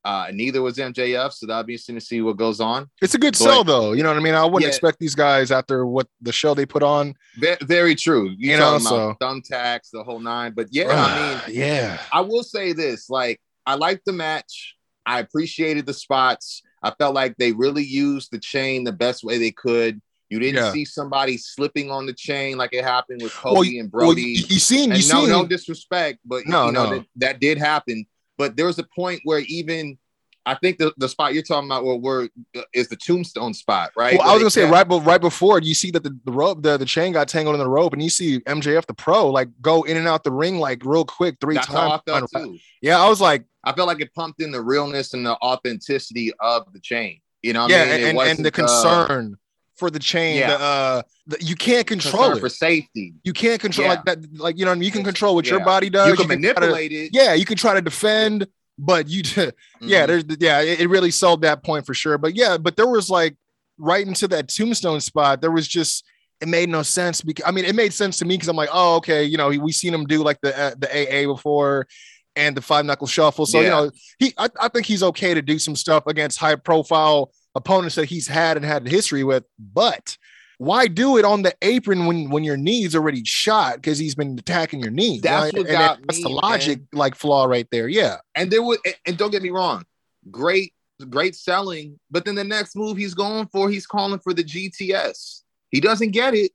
uh, 0.06 0.30
neither 0.32 0.62
was 0.62 0.76
MJF, 0.78 1.32
so 1.32 1.46
that'll 1.46 1.64
be 1.64 1.72
interesting 1.74 1.96
to 1.96 2.00
see 2.00 2.20
what 2.22 2.36
goes 2.36 2.60
on. 2.60 2.88
It's 3.02 3.14
a 3.14 3.18
good 3.18 3.32
But- 3.32 3.38
sell 3.44 3.64
though. 3.64 3.92
You 3.92 4.02
know 4.04 4.10
what 4.10 4.18
I 4.18 4.22
mean? 4.22 4.34
I 4.34 4.44
wouldn't 4.44 4.62
Yeah. 4.62 4.68
expect 4.68 5.00
these 5.00 5.14
guys 5.16 5.50
after 5.50 5.84
what 5.84 6.06
the 6.20 6.32
show 6.32 6.54
they 6.54 6.64
put 6.66 6.82
on. 6.82 7.14
Ve- 7.38 7.56
very 7.62 7.94
true. 7.96 8.30
You, 8.38 8.52
You 8.52 8.56
know, 8.58 8.76
about 8.76 9.18
thumbtacks, 9.18 9.90
the 9.92 10.04
whole 10.04 10.20
nine. 10.20 10.52
But 10.54 10.68
yeah, 10.70 10.90
I 10.90 11.48
mean, 11.48 11.56
yeah, 11.58 12.00
I 12.12 12.20
will 12.20 12.44
say 12.44 12.72
this: 12.72 13.10
like, 13.10 13.40
I 13.66 13.74
liked 13.74 14.04
the 14.06 14.12
match. 14.12 14.74
I 15.04 15.18
appreciated 15.20 15.86
the 15.86 15.94
spots. 15.94 16.62
I 16.82 16.92
felt 16.98 17.14
like 17.14 17.36
they 17.36 17.52
really 17.52 17.84
used 17.84 18.30
the 18.30 18.38
chain 18.38 18.84
the 18.84 18.92
best 18.92 19.24
way 19.24 19.38
they 19.38 19.50
could. 19.50 20.00
You 20.30 20.38
didn't 20.40 20.56
Yeah. 20.56 20.72
see 20.72 20.84
somebody 20.84 21.36
slipping 21.38 21.90
on 21.90 22.06
the 22.06 22.12
chain 22.12 22.56
like 22.58 22.72
it 22.72 22.82
happened 22.84 23.22
with 23.22 23.32
Well, 23.44 23.54
Cody 23.56 23.78
and 23.78 23.90
Well, 23.92 24.06
Brodie. 24.08 24.22
you, 24.22 24.44
you 24.48 24.58
seen, 24.58 24.90
you 24.90 24.96
and 24.96 25.08
no, 25.08 25.20
seen, 25.20 25.28
no 25.30 25.46
disrespect, 25.46 26.18
but 26.24 26.46
No, 26.46 26.66
you 26.66 26.72
know 26.72 26.84
no. 26.84 26.90
that, 26.98 27.06
that 27.16 27.40
did 27.40 27.58
happen. 27.58 28.06
But 28.38 28.56
there 28.56 28.66
was 28.66 28.78
a 28.78 28.84
point 28.84 29.20
where 29.24 29.40
even 29.40 29.98
I 30.46 30.54
think 30.54 30.78
the, 30.78 30.94
the 30.96 31.08
spot 31.08 31.34
you're 31.34 31.42
talking 31.42 31.68
about 31.68 31.84
where, 31.84 31.96
where 31.96 32.28
is 32.72 32.88
the 32.88 32.94
tombstone 32.94 33.52
spot, 33.52 33.90
right? 33.96 34.16
Well, 34.16 34.28
I 34.28 34.32
was 34.32 34.42
gonna 34.42 34.50
say 34.50 34.70
right, 34.70 34.86
but 34.86 35.00
right 35.00 35.20
before 35.20 35.60
you 35.60 35.74
see 35.74 35.90
that 35.90 36.04
the, 36.04 36.16
the 36.24 36.30
rope, 36.30 36.62
the, 36.62 36.76
the 36.76 36.84
chain 36.84 37.12
got 37.12 37.26
tangled 37.26 37.56
in 37.56 37.58
the 37.58 37.68
rope, 37.68 37.92
and 37.92 38.00
you 38.00 38.08
see 38.08 38.38
MJF 38.40 38.86
the 38.86 38.94
pro 38.94 39.28
like 39.28 39.48
go 39.60 39.82
in 39.82 39.96
and 39.96 40.06
out 40.06 40.22
the 40.22 40.30
ring 40.30 40.60
like 40.60 40.84
real 40.84 41.04
quick 41.04 41.38
three 41.40 41.56
That's 41.56 41.68
I 41.68 41.98
times. 42.06 42.30
too. 42.30 42.58
Yeah, 42.80 43.02
I 43.02 43.08
was 43.08 43.20
like, 43.20 43.44
I 43.64 43.72
felt 43.72 43.88
like 43.88 44.00
it 44.00 44.14
pumped 44.14 44.40
in 44.40 44.52
the 44.52 44.62
realness 44.62 45.14
and 45.14 45.26
the 45.26 45.36
authenticity 45.38 46.32
of 46.38 46.72
the 46.72 46.78
chain. 46.78 47.20
You 47.42 47.52
know, 47.52 47.62
what 47.62 47.70
yeah, 47.72 47.82
I 47.82 47.84
mean? 47.86 47.94
It 47.94 48.08
and, 48.10 48.18
and, 48.20 48.38
the 48.44 48.48
uh, 48.48 48.52
concern 48.52 49.36
for 49.76 49.90
the 49.90 49.98
chain, 49.98 50.38
yeah. 50.38 50.48
the, 50.56 50.60
uh, 50.62 51.02
the, 51.26 51.36
you 51.44 51.54
can't 51.54 51.86
control 51.86 52.22
concern 52.24 52.36
it. 52.38 52.40
for 52.40 52.48
safety. 52.48 53.14
you 53.24 53.32
can't 53.32 53.60
control 53.60 53.86
Yeah. 53.86 53.94
like 53.94 54.04
that. 54.06 54.18
Like 54.38 54.58
you 54.58 54.64
know, 54.64 54.70
what 54.70 54.76
I 54.76 54.78
mean? 54.78 54.86
you 54.86 54.92
can 54.92 55.04
control 55.04 55.34
what 55.34 55.46
your 55.46 55.60
body 55.60 55.90
does. 55.90 56.08
you 56.08 56.16
can 56.16 56.26
try 56.26 56.34
to- 56.36 56.40
manipulate 56.40 56.92
it. 56.92 57.10
yeah, 57.12 57.34
you 57.34 57.44
can 57.44 57.56
try 57.56 57.74
to 57.74 57.82
defend, 57.82 58.46
but 58.78 59.08
you, 59.08 59.22
yeah, 59.80 60.04
Mhm. 60.04 60.06
there's 60.06 60.24
yeah, 60.40 60.60
it, 60.62 60.80
it 60.80 60.88
really 60.88 61.10
sold 61.10 61.42
that 61.42 61.62
point 61.62 61.84
for 61.86 61.94
sure. 61.94 62.16
But 62.18 62.34
yeah, 62.36 62.56
but 62.58 62.76
there 62.76 62.86
was 62.86 63.10
like 63.10 63.36
right 63.78 64.06
into 64.06 64.26
that 64.28 64.48
tombstone 64.48 65.00
spot, 65.00 65.40
there 65.42 65.50
was 65.50 65.68
just 65.68 66.04
it 66.40 66.48
made 66.48 66.68
no 66.68 66.82
sense 66.82 67.22
because 67.22 67.44
I 67.46 67.50
mean 67.50 67.64
it 67.64 67.74
made 67.74 67.92
sense 67.92 68.18
to 68.18 68.24
me 68.24 68.34
because 68.36 68.48
I'm 68.48 68.56
like, 68.56 68.68
oh, 68.72 68.96
okay, 68.96 69.24
you 69.24 69.36
know, 69.36 69.48
we 69.48 69.72
seen 69.72 69.92
him 69.94 70.04
do 70.06 70.22
like 70.22 70.40
the 70.42 70.58
uh, 70.58 70.74
the 70.78 70.88
AA 70.90 71.26
before 71.26 71.86
and 72.34 72.54
the 72.56 72.60
five 72.60 72.84
knuckle 72.84 73.06
shuffle. 73.06 73.46
So 73.46 73.60
you 73.60 73.68
know, 73.70 73.90
he 74.18 74.34
I, 74.38 74.48
I 74.60 74.68
think 74.68 74.84
he's 74.86 75.02
okay 75.02 75.32
to 75.34 75.40
do 75.42 75.58
some 75.58 75.74
stuff 75.76 76.06
against 76.06 76.38
high 76.38 76.54
profile 76.56 77.30
opponents 77.56 77.94
that 77.96 78.04
he's 78.06 78.28
had 78.28 78.56
and 78.56 78.64
had 78.64 78.86
history 78.86 79.24
with, 79.24 79.44
but 79.58 80.16
why 80.58 80.86
do 80.86 81.16
it 81.18 81.24
on 81.24 81.42
the 81.42 81.54
apron 81.62 82.06
when 82.06 82.30
when 82.30 82.44
your 82.44 82.56
knee's 82.56 82.94
already 82.94 83.22
shot 83.24 83.76
because 83.76 83.98
he's 83.98 84.14
been 84.14 84.38
attacking 84.38 84.80
your 84.80 84.90
knee? 84.90 85.20
That's 85.20 85.52
what 85.52 85.60
And 85.60 85.68
got 85.68 85.98
that's 86.06 86.22
the 86.22 86.28
me, 86.28 86.34
logic 86.34 86.80
like 86.92 87.14
flaw 87.14 87.44
right 87.46 87.66
there. 87.70 87.88
Yeah. 87.88 88.16
and 88.34 88.50
there 88.50 88.62
was, 88.62 88.78
and 89.06 89.16
don't 89.18 89.30
get 89.30 89.42
me 89.42 89.50
wrong, 89.50 89.84
great, 90.30 90.72
great 91.10 91.34
selling. 91.34 91.98
But 92.10 92.24
then 92.24 92.34
the 92.36 92.44
next 92.44 92.74
move 92.76 92.96
he's 92.96 93.12
going 93.14 93.48
for, 93.48 93.68
he's 93.68 93.86
calling 93.86 94.18
for 94.20 94.32
the 94.32 94.44
GTS. 94.44 95.42
He 95.70 95.80
doesn't 95.80 96.12
get 96.12 96.32
it, 96.34 96.52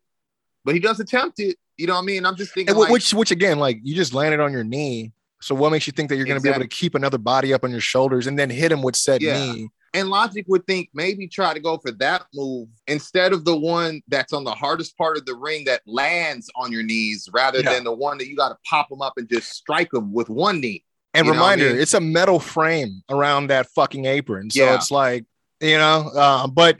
but 0.65 0.73
he 0.73 0.79
does 0.79 0.99
attempt 0.99 1.39
it. 1.39 1.57
You 1.77 1.87
know 1.87 1.93
what 1.93 2.01
I 2.01 2.05
mean? 2.05 2.25
I'm 2.25 2.35
just 2.35 2.53
thinking, 2.53 2.69
And 2.69 2.77
wh- 2.77 2.81
like, 2.81 2.91
which, 2.91 3.13
which 3.13 3.31
again, 3.31 3.59
like 3.59 3.79
you 3.83 3.95
just 3.95 4.13
landed 4.13 4.39
on 4.39 4.51
your 4.51 4.63
knee. 4.63 5.11
So 5.41 5.53
what 5.55 5.71
makes 5.71 5.87
you 5.87 5.93
think 5.93 6.09
that 6.09 6.15
you're 6.17 6.25
going 6.25 6.39
to 6.39 6.43
be 6.43 6.49
able 6.49 6.61
to 6.61 6.67
keep 6.67 6.93
another 6.95 7.17
body 7.17 7.51
up 7.53 7.63
on 7.63 7.71
your 7.71 7.79
shoulders 7.81 8.27
and 8.27 8.37
then 8.37 8.49
hit 8.51 8.71
him 8.71 8.81
with 8.83 8.95
said 8.95 9.21
Yeah. 9.21 9.39
knee? 9.53 9.69
And 9.93 10.09
logic 10.09 10.45
would 10.47 10.65
think 10.67 10.89
maybe 10.93 11.27
try 11.27 11.53
to 11.53 11.59
go 11.59 11.77
for 11.77 11.91
that 11.91 12.25
move 12.33 12.69
instead 12.87 13.33
of 13.33 13.43
the 13.45 13.55
one 13.55 14.01
that's 14.07 14.31
on 14.33 14.43
the 14.43 14.53
hardest 14.53 14.97
part 14.97 15.17
of 15.17 15.25
the 15.25 15.35
ring 15.35 15.65
that 15.65 15.81
lands 15.85 16.49
on 16.55 16.71
your 16.71 16.83
knees, 16.83 17.27
rather 17.33 17.59
Yeah. 17.61 17.73
than 17.73 17.83
the 17.83 17.93
one 17.93 18.17
that 18.19 18.27
you 18.27 18.35
got 18.35 18.49
to 18.49 18.57
pop 18.69 18.89
them 18.89 19.01
up 19.01 19.13
and 19.17 19.27
just 19.29 19.49
strike 19.51 19.91
them 19.91 20.13
with 20.13 20.29
one 20.29 20.61
knee. 20.61 20.83
And 21.13 21.25
You 21.25 21.33
what 21.33 21.39
I 21.39 21.41
reminder, 21.41 21.71
mean? 21.73 21.81
it's 21.81 21.93
a 21.93 21.99
metal 21.99 22.39
frame 22.39 23.03
around 23.09 23.47
that 23.47 23.67
fucking 23.71 24.05
apron. 24.05 24.49
So 24.49 24.63
Yeah. 24.63 24.75
it's 24.75 24.91
like 24.91 25.25
you 25.59 25.77
know. 25.77 26.09
Uh, 26.15 26.47
but 26.47 26.79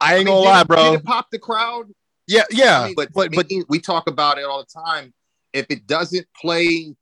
I 0.00 0.16
ain't 0.16 0.22
I 0.22 0.24
mean, 0.24 0.26
gonna 0.26 0.40
did 0.42 0.48
lie, 0.48 0.64
bro. 0.92 1.00
Pop 1.04 1.30
the 1.30 1.38
crowd? 1.38 1.86
Yeah, 2.26 2.44
yeah. 2.50 2.80
I 2.80 2.86
mean, 2.86 2.94
but 2.94 3.12
but 3.12 3.32
but 3.32 3.50
we 3.68 3.78
talk 3.80 4.08
about 4.08 4.38
it 4.38 4.44
all 4.44 4.58
the 4.64 4.80
time. 4.80 5.12
If 5.52 5.66
it 5.70 5.86
doesn't 5.86 6.26
play 6.40 6.94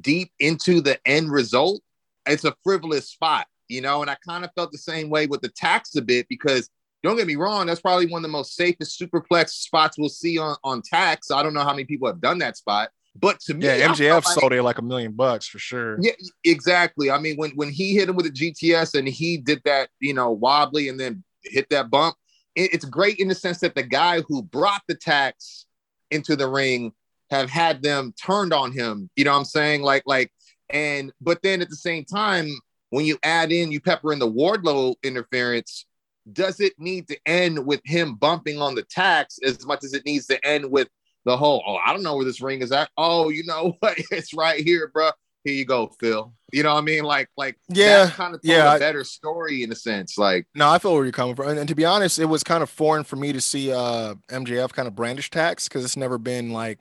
deep 0.00 0.32
into 0.40 0.80
the 0.80 0.98
end 1.06 1.30
result, 1.30 1.82
it's 2.26 2.44
a 2.44 2.54
frivolous 2.64 3.08
spot, 3.08 3.46
you 3.68 3.80
know. 3.80 4.00
And 4.02 4.10
I 4.10 4.16
kind 4.26 4.44
of 4.44 4.50
felt 4.54 4.72
the 4.72 4.78
same 4.78 5.10
way 5.10 5.26
with 5.26 5.40
the 5.42 5.48
tacks 5.48 5.94
a 5.96 6.02
bit 6.02 6.26
because 6.28 6.68
don't 7.02 7.16
get 7.16 7.26
me 7.26 7.36
wrong, 7.36 7.66
that's 7.66 7.80
probably 7.80 8.06
one 8.06 8.20
of 8.20 8.22
the 8.22 8.28
most 8.28 8.54
safest 8.56 8.98
superplex 8.98 9.50
spots 9.50 9.98
we'll 9.98 10.08
see 10.08 10.38
on 10.38 10.56
on 10.64 10.82
tacks. 10.82 11.30
I 11.30 11.42
don't 11.42 11.54
know 11.54 11.60
how 11.62 11.72
many 11.72 11.84
people 11.84 12.06
have 12.08 12.20
done 12.20 12.38
that 12.38 12.56
spot, 12.56 12.88
but 13.14 13.40
to 13.40 13.54
me, 13.54 13.66
yeah, 13.66 13.88
MJF 13.88 14.24
like- 14.24 14.38
sold 14.40 14.52
it 14.54 14.62
like 14.62 14.78
a 14.78 14.82
million 14.82 15.12
bucks 15.12 15.46
for 15.46 15.58
sure. 15.58 15.98
yeah, 16.00 16.12
exactly. 16.44 17.10
I 17.10 17.18
mean, 17.18 17.36
when 17.36 17.50
when 17.52 17.70
he 17.70 17.94
hit 17.94 18.08
him 18.08 18.16
with 18.16 18.26
a 18.26 18.30
GTS 18.30 18.98
and 18.98 19.06
he 19.08 19.36
did 19.36 19.60
that, 19.64 19.90
you 20.00 20.14
know, 20.14 20.30
wobbly 20.30 20.88
and 20.88 20.98
then 20.98 21.22
hit 21.42 21.68
that 21.70 21.90
bump, 21.90 22.16
it- 22.54 22.72
it's 22.72 22.84
great 22.86 23.18
in 23.18 23.28
the 23.28 23.34
sense 23.34 23.58
that 23.60 23.74
the 23.74 23.82
guy 23.82 24.22
who 24.22 24.42
brought 24.42 24.82
the 24.88 24.94
tacks 24.94 25.66
into 26.10 26.36
the 26.36 26.48
ring 26.48 26.92
have 27.30 27.50
had 27.50 27.82
them 27.82 28.14
turned 28.22 28.52
on 28.52 28.72
him. 28.72 29.10
You 29.16 29.24
know 29.24 29.32
what 29.32 29.38
I'm 29.38 29.44
saying? 29.44 29.82
Like, 29.82 30.04
like, 30.06 30.32
and 30.70 31.12
but 31.20 31.42
then 31.42 31.60
at 31.60 31.68
the 31.68 31.76
same 31.76 32.04
time, 32.04 32.48
when 32.94 33.06
you 33.06 33.18
add 33.22 33.52
in, 33.52 33.72
you 33.72 33.80
pepper 33.80 34.12
in 34.12 34.18
the 34.18 34.30
Wardlow 34.30 34.94
interference. 35.02 35.86
Does 36.32 36.60
it 36.60 36.72
need 36.78 37.08
to 37.08 37.18
end 37.26 37.64
with 37.66 37.80
him 37.84 38.14
bumping 38.14 38.60
on 38.60 38.74
the 38.74 38.82
tacks 38.84 39.38
as 39.44 39.66
much 39.66 39.84
as 39.84 39.92
it 39.92 40.06
needs 40.06 40.26
to 40.26 40.46
end 40.46 40.70
with 40.70 40.88
the 41.24 41.36
whole? 41.36 41.62
Oh, 41.66 41.76
I 41.76 41.92
don't 41.92 42.02
know 42.02 42.16
where 42.16 42.24
this 42.24 42.40
ring 42.40 42.62
is 42.62 42.72
at. 42.72 42.88
Oh, 42.96 43.28
you 43.28 43.44
know 43.44 43.76
what? 43.80 43.98
It's 44.10 44.32
right 44.32 44.60
here, 44.60 44.90
bro 44.92 45.10
here 45.44 45.54
you 45.54 45.64
go, 45.64 45.90
Phil. 46.00 46.32
You 46.52 46.62
know 46.62 46.72
what 46.72 46.80
I 46.80 46.84
mean? 46.84 47.04
Like, 47.04 47.28
like 47.36 47.56
Yeah, 47.68 48.10
kind 48.10 48.34
of 48.34 48.40
yeah, 48.42 48.72
yeah, 48.72 48.78
better 48.78 49.04
story 49.04 49.62
in 49.62 49.70
a 49.70 49.74
sense. 49.74 50.16
Like, 50.16 50.46
No, 50.54 50.70
I 50.70 50.78
feel 50.78 50.94
where 50.94 51.04
you're 51.04 51.12
coming 51.12 51.34
from. 51.34 51.48
And, 51.50 51.58
and 51.58 51.68
to 51.68 51.74
be 51.74 51.84
honest, 51.84 52.18
it 52.18 52.24
was 52.24 52.42
kind 52.42 52.62
of 52.62 52.70
foreign 52.70 53.04
for 53.04 53.16
me 53.16 53.32
to 53.32 53.40
see 53.40 53.70
uh 53.70 54.14
MJF 54.30 54.72
kind 54.72 54.88
of 54.88 54.94
brandish 54.94 55.30
tacks 55.30 55.68
because 55.68 55.84
it's 55.84 55.96
never 55.96 56.16
been 56.18 56.50
like, 56.50 56.78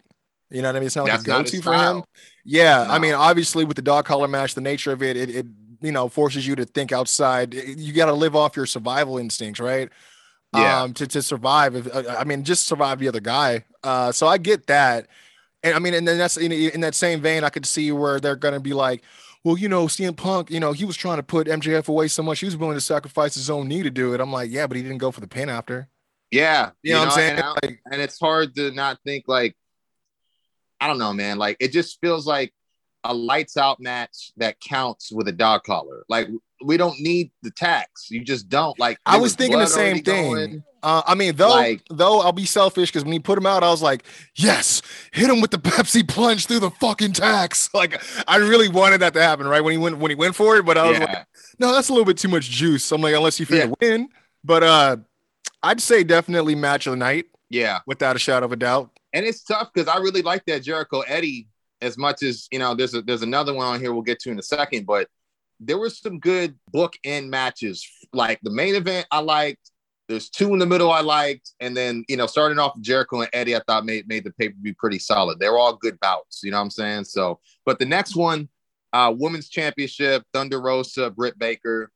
you 0.49 0.61
know 0.61 0.69
what 0.69 0.77
I 0.77 0.79
mean? 0.79 0.87
It's 0.87 0.95
not 0.95 1.03
like 1.03 1.13
that's 1.13 1.23
a 1.23 1.27
go-to 1.27 1.61
for 1.61 1.73
him. 1.73 2.03
Yeah, 2.45 2.85
I 2.89 2.99
mean, 2.99 3.13
obviously 3.13 3.65
with 3.65 3.75
the 3.75 3.81
dog 3.81 4.05
collar 4.05 4.27
match, 4.27 4.55
the 4.55 4.61
nature 4.61 4.91
of 4.91 5.03
it, 5.03 5.17
it, 5.17 5.29
it 5.29 5.45
you 5.83 5.91
know 5.91 6.09
forces 6.09 6.47
you 6.47 6.55
to 6.55 6.65
think 6.65 6.91
outside. 6.91 7.53
You 7.53 7.93
got 7.93 8.07
to 8.07 8.13
live 8.13 8.35
off 8.35 8.55
your 8.55 8.65
survival 8.65 9.19
instincts, 9.19 9.59
right? 9.59 9.89
Yeah. 10.55 10.81
Um, 10.81 10.93
to 10.95 11.05
to 11.07 11.21
survive. 11.21 11.75
If, 11.75 11.93
uh, 11.93 12.15
I 12.17 12.23
mean, 12.23 12.43
just 12.43 12.65
survive 12.65 12.99
the 12.99 13.07
other 13.07 13.19
guy. 13.19 13.65
Uh, 13.83 14.11
so 14.11 14.27
I 14.27 14.37
get 14.37 14.67
that, 14.67 15.07
and 15.61 15.75
I 15.75 15.79
mean, 15.79 15.93
and 15.93 16.07
then 16.07 16.17
that's 16.17 16.37
in, 16.37 16.51
in 16.51 16.81
that 16.81 16.95
same 16.95 17.21
vein, 17.21 17.43
I 17.43 17.49
could 17.49 17.65
see 17.65 17.91
where 17.91 18.19
they're 18.19 18.35
gonna 18.35 18.59
be 18.59 18.73
like. 18.73 19.03
Well, 19.45 19.57
you 19.57 19.67
know, 19.67 19.87
CM 19.87 20.15
Punk, 20.15 20.49
you 20.49 20.61
know, 20.61 20.71
he 20.71 20.85
was 20.85 20.95
trying 20.95 21.17
to 21.17 21.23
put 21.23 21.47
MJF 21.47 21.89
away 21.89 22.07
so 22.07 22.23
much, 22.23 22.39
he 22.39 22.45
was 22.45 22.55
willing 22.55 22.77
to 22.77 22.81
sacrifice 22.81 23.35
his 23.35 23.49
own 23.49 23.67
knee 23.67 23.83
to 23.83 23.89
do 23.89 24.13
it. 24.13 24.21
I'm 24.21 24.31
like, 24.31 24.49
yeah, 24.49 24.67
but 24.67 24.77
he 24.77 24.83
didn't 24.83 24.99
go 24.99 25.11
for 25.11 25.19
the 25.19 25.27
pin 25.27 25.49
after. 25.49 25.89
Yeah, 26.31 26.69
You 26.81 26.93
know, 26.93 26.99
what 26.99 27.07
I'm 27.09 27.13
saying? 27.13 27.31
And, 27.31 27.41
I- 27.41 27.53
Like, 27.61 27.81
and 27.91 28.01
it's 28.01 28.17
hard 28.17 28.55
to 28.55 28.71
not 28.71 28.99
think 29.05 29.25
like, 29.27 29.57
I 30.79 30.87
don't 30.87 30.97
know, 30.97 31.11
man. 31.11 31.37
Like, 31.37 31.57
it 31.59 31.73
just 31.73 31.99
feels 31.99 32.25
like 32.25 32.53
a 33.03 33.13
lights 33.13 33.57
out 33.57 33.79
match 33.79 34.31
that 34.37 34.59
counts 34.59 35.11
with 35.11 35.27
a 35.27 35.31
dog 35.31 35.63
collar. 35.63 36.03
Like, 36.09 36.27
we 36.63 36.77
don't 36.77 36.99
need 36.99 37.31
the 37.41 37.51
tacks. 37.51 38.09
You 38.09 38.23
just 38.23 38.47
don't. 38.49 38.77
Like, 38.79 38.97
I 39.05 39.17
was 39.17 39.35
thinking 39.35 39.59
the 39.59 39.65
same 39.67 40.01
thing. 40.03 40.31
going. 40.33 40.63
Uh, 40.81 41.01
I 41.05 41.15
mean, 41.15 41.35
though, 41.35 41.49
Like- 41.49 41.81
though 41.89 42.19
I'll 42.21 42.31
be 42.33 42.45
selfish 42.45 42.89
because 42.91 43.03
when 43.03 43.13
he 43.13 43.19
put 43.19 43.37
him 43.37 43.45
out, 43.45 43.63
I 43.63 43.69
was 43.69 43.81
like, 43.81 44.03
yes, 44.35 44.81
hit 45.13 45.29
him 45.29 45.39
with 45.41 45.51
the 45.51 45.57
Pepsi 45.69 46.07
plunge 46.07 46.45
through 46.45 46.59
the 46.59 46.71
fucking 46.71 47.13
tacks. 47.13 47.69
Like, 47.73 48.01
I 48.27 48.37
really 48.37 48.69
wanted 48.69 48.99
that 49.01 49.13
to 49.13 49.21
happen, 49.21 49.47
right? 49.47 49.61
When 49.61 49.71
he 49.73 49.77
went, 49.77 49.97
when 49.97 50.11
he 50.11 50.15
went 50.15 50.35
for 50.35 50.57
it, 50.57 50.65
but 50.65 50.77
I 50.77 50.87
was 50.89 50.99
Yeah. 50.99 51.05
like, 51.05 51.27
no, 51.59 51.73
that's 51.73 51.89
a 51.89 51.93
little 51.93 52.05
bit 52.05 52.17
too 52.17 52.27
much 52.29 52.49
juice. 52.49 52.91
I'm 52.91 53.01
like, 53.01 53.15
unless 53.15 53.39
you 53.39 53.45
feel 53.45 53.57
Yeah. 53.69 53.73
win, 53.81 54.09
but 54.43 54.63
uh, 54.63 54.97
I'd 55.61 55.81
say 55.81 56.03
definitely 56.03 56.55
match 56.55 56.85
of 56.87 56.91
the 56.91 56.97
night 56.97 57.25
yeah. 57.49 57.79
without 57.85 58.15
a 58.15 58.19
shadow 58.19 58.45
of 58.45 58.51
a 58.51 58.57
doubt. 58.57 58.89
and 59.13 59.25
it's 59.25 59.43
tough 59.43 59.69
because 59.73 59.87
I 59.87 59.97
really 59.99 60.21
like 60.21 60.45
that 60.47 60.63
Jericho 60.63 61.01
Eddie 61.01 61.47
as 61.83 61.97
much 61.97 62.23
as 62.23 62.47
you 62.51 62.59
know. 62.59 62.73
There's 62.73 62.93
a, 62.93 63.01
there's 63.01 63.21
another 63.21 63.53
one 63.53 63.67
on 63.67 63.79
here 63.79 63.93
we'll 63.93 64.01
get 64.01 64.19
to 64.21 64.31
in 64.31 64.39
a 64.39 64.43
second, 64.43 64.85
but 64.85 65.07
there 65.59 65.77
were 65.77 65.89
some 65.89 66.19
good 66.19 66.57
book 66.71 66.93
end 67.03 67.29
matches. 67.29 67.87
Like 68.13 68.39
the 68.41 68.49
main 68.49 68.75
event, 68.75 69.07
I 69.11 69.19
liked. 69.19 69.71
There's 70.09 70.29
two 70.29 70.51
in 70.53 70.59
the 70.59 70.65
middle 70.65 70.91
I 70.91 71.01
liked, 71.01 71.51
and 71.59 71.75
then 71.75 72.03
you 72.07 72.17
know 72.17 72.27
starting 72.27 72.59
off 72.59 72.79
Jericho 72.81 73.21
and 73.21 73.29
Eddie, 73.33 73.55
I 73.55 73.61
thought 73.67 73.85
made 73.85 74.07
made 74.07 74.23
the 74.23 74.31
paper 74.31 74.55
be 74.61 74.73
pretty 74.73 74.99
solid. 74.99 75.39
They're 75.39 75.57
all 75.57 75.75
good 75.75 75.99
bouts, 75.99 76.41
you 76.43 76.51
know 76.51 76.57
what 76.57 76.63
I'm 76.63 76.69
saying? 76.71 77.05
So, 77.05 77.39
but 77.65 77.79
the 77.79 77.85
next 77.85 78.15
one, 78.15 78.49
uh, 78.91 79.13
women's 79.15 79.49
championship, 79.49 80.23
Thunder 80.33 80.61
Rosa, 80.61 81.09
Britt 81.09 81.37
Baker. 81.37 81.89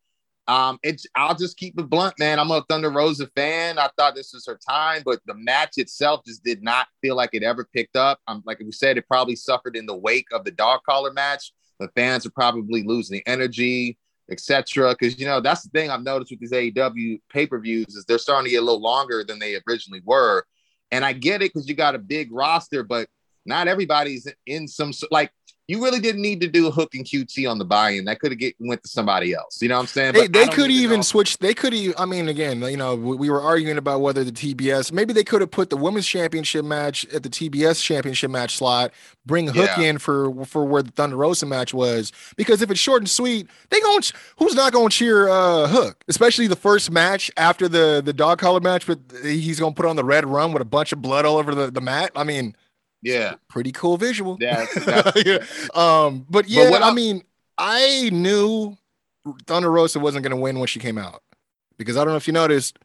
Um, 0.47 0.79
it's 0.81 1.05
I'll 1.15 1.35
just 1.35 1.57
keep 1.57 1.77
it 1.77 1.89
blunt, 1.89 2.15
man. 2.19 2.39
I'm 2.39 2.51
a 2.51 2.63
Thunder 2.69 2.89
Rosa 2.89 3.27
fan. 3.35 3.77
I 3.77 3.89
thought 3.97 4.15
this 4.15 4.31
was 4.33 4.45
her 4.45 4.57
time, 4.67 5.01
but 5.03 5.19
the 5.25 5.33
match 5.33 5.73
itself 5.77 6.21
just 6.25 6.43
did 6.43 6.63
not 6.63 6.87
feel 7.01 7.15
like 7.15 7.31
it 7.33 7.43
ever 7.43 7.67
picked 7.73 7.97
up. 7.97 8.19
I'm 8.27 8.41
like 8.45 8.59
we 8.59 8.71
said, 8.71 8.97
it 8.97 9.07
probably 9.07 9.35
suffered 9.35 9.75
in 9.75 9.85
the 9.85 9.95
wake 9.95 10.27
of 10.31 10.45
the 10.45 10.51
dog 10.51 10.81
collar 10.87 11.11
match. 11.11 11.51
The 11.79 11.89
fans 11.95 12.25
are 12.25 12.31
probably 12.31 12.83
losing 12.83 13.21
energy, 13.25 13.97
etc. 14.31 14.95
Because 14.97 15.19
you 15.19 15.25
know 15.25 15.41
that's 15.41 15.63
the 15.63 15.69
thing 15.69 15.89
I've 15.89 16.03
noticed 16.03 16.31
with 16.31 16.39
these 16.39 16.53
AEW 16.53 17.19
pay-per-views 17.29 17.95
is 17.95 18.05
they're 18.05 18.17
starting 18.17 18.45
to 18.45 18.51
get 18.51 18.61
a 18.61 18.65
little 18.65 18.81
longer 18.81 19.25
than 19.25 19.39
they 19.39 19.59
originally 19.67 20.01
were. 20.05 20.45
And 20.91 21.03
I 21.03 21.11
get 21.11 21.41
it 21.41 21.53
because 21.53 21.67
you 21.67 21.75
got 21.75 21.95
a 21.95 21.99
big 21.99 22.31
roster, 22.31 22.83
but 22.83 23.09
not 23.45 23.67
everybody's 23.67 24.31
in 24.45 24.69
some 24.69 24.91
like 25.11 25.31
you 25.67 25.83
really 25.83 25.99
didn't 25.99 26.21
need 26.21 26.39
to 26.41 26.47
do 26.47 26.67
a 26.67 26.71
hook 26.71 26.95
and 26.95 27.03
QT 27.05 27.49
on 27.49 27.57
the 27.57 27.65
buy-in. 27.65 28.05
That 28.05 28.19
could 28.19 28.31
have 28.31 28.39
get 28.39 28.55
went 28.59 28.81
to 28.83 28.89
somebody 28.89 29.33
else. 29.33 29.61
You 29.61 29.67
know 29.67 29.75
what 29.75 29.81
I'm 29.81 29.87
saying? 29.87 30.13
They, 30.13 30.21
But 30.27 30.33
they 30.33 30.47
could 30.47 30.71
even 30.71 30.97
know. 30.97 31.01
switch. 31.03 31.37
They 31.39 31.53
could 31.53 31.73
even. 31.73 31.95
I 31.97 32.05
mean, 32.05 32.29
again, 32.29 32.61
you 32.61 32.77
know, 32.77 32.95
we, 32.95 33.15
we 33.17 33.29
were 33.29 33.41
arguing 33.41 33.77
about 33.77 33.99
whether 34.01 34.23
the 34.23 34.31
TBS. 34.31 34.91
Maybe 34.91 35.13
they 35.13 35.23
could 35.25 35.41
have 35.41 35.51
put 35.51 35.69
the 35.69 35.77
women's 35.77 36.07
championship 36.07 36.63
match 36.63 37.05
at 37.13 37.23
the 37.23 37.29
TBS 37.29 37.83
championship 37.83 38.31
match 38.31 38.55
slot. 38.55 38.91
Bring 39.25 39.47
Hook 39.47 39.69
Yeah. 39.77 39.81
in 39.81 39.97
for 39.97 40.45
for 40.45 40.63
where 40.63 40.81
the 40.81 40.91
Thunder 40.91 41.17
Rosa 41.17 41.45
match 41.45 41.73
was. 41.73 42.13
Because 42.37 42.61
if 42.61 42.71
it's 42.71 42.79
short 42.79 43.01
and 43.01 43.09
sweet, 43.09 43.47
they 43.69 43.81
going 43.81 44.01
who's 44.37 44.55
not 44.55 44.71
going 44.71 44.89
to 44.89 44.95
cheer 44.95 45.27
uh, 45.27 45.67
Hook? 45.67 46.03
Especially 46.07 46.47
the 46.47 46.55
first 46.55 46.89
match 46.91 47.29
after 47.35 47.67
the 47.67 48.01
the 48.03 48.13
dog 48.13 48.39
collar 48.39 48.61
match. 48.61 48.87
But 48.87 48.99
he's 49.21 49.59
going 49.59 49.73
to 49.73 49.75
put 49.75 49.85
on 49.85 49.97
the 49.97 50.05
red 50.05 50.25
run 50.25 50.53
with 50.53 50.61
a 50.61 50.65
bunch 50.65 50.93
of 50.93 51.01
blood 51.01 51.25
all 51.25 51.35
over 51.37 51.53
the, 51.53 51.69
the 51.69 51.81
mat. 51.81 52.11
I 52.15 52.23
mean, 52.23 52.55
Yeah, 53.01 53.35
pretty 53.47 53.71
cool 53.71 53.97
visual. 53.97 54.37
that's, 54.39 54.73
that's 54.85 55.23
Yeah. 55.25 55.37
Um, 55.73 56.25
but 56.29 56.49
yeah, 56.49 56.69
what 56.69 56.81
I 56.81 56.89
I- 56.89 56.93
mean, 56.93 57.23
I 57.57 58.09
knew 58.11 58.77
Thunder 59.45 59.71
Rosa 59.71 59.99
wasn't 59.99 60.23
going 60.23 60.35
to 60.35 60.41
win 60.41 60.57
when 60.59 60.67
she 60.67 60.79
came 60.79 60.97
out 60.97 61.21
because 61.77 61.95
I 61.97 62.03
don't 62.03 62.13
know 62.13 62.17
if 62.17 62.27
you 62.27 62.33
noticed, 62.33 62.79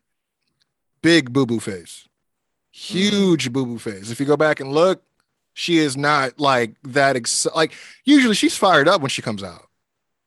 big 1.02 1.32
boo 1.32 1.46
boo 1.46 1.60
face, 1.60 2.08
huge 2.70 3.52
boo 3.52 3.66
boo 3.66 3.78
face. 3.78 4.10
If 4.10 4.20
you 4.20 4.26
go 4.26 4.36
back 4.36 4.60
and 4.60 4.72
look, 4.72 5.02
she 5.54 5.78
is 5.78 5.96
not 5.96 6.38
like 6.40 6.76
that. 6.84 7.16
Ex- 7.16 7.46
like 7.54 7.72
usually, 8.04 8.34
she's 8.34 8.56
fired 8.56 8.88
up 8.88 9.00
when 9.00 9.10
she 9.10 9.22
comes 9.22 9.42
out. 9.42 9.66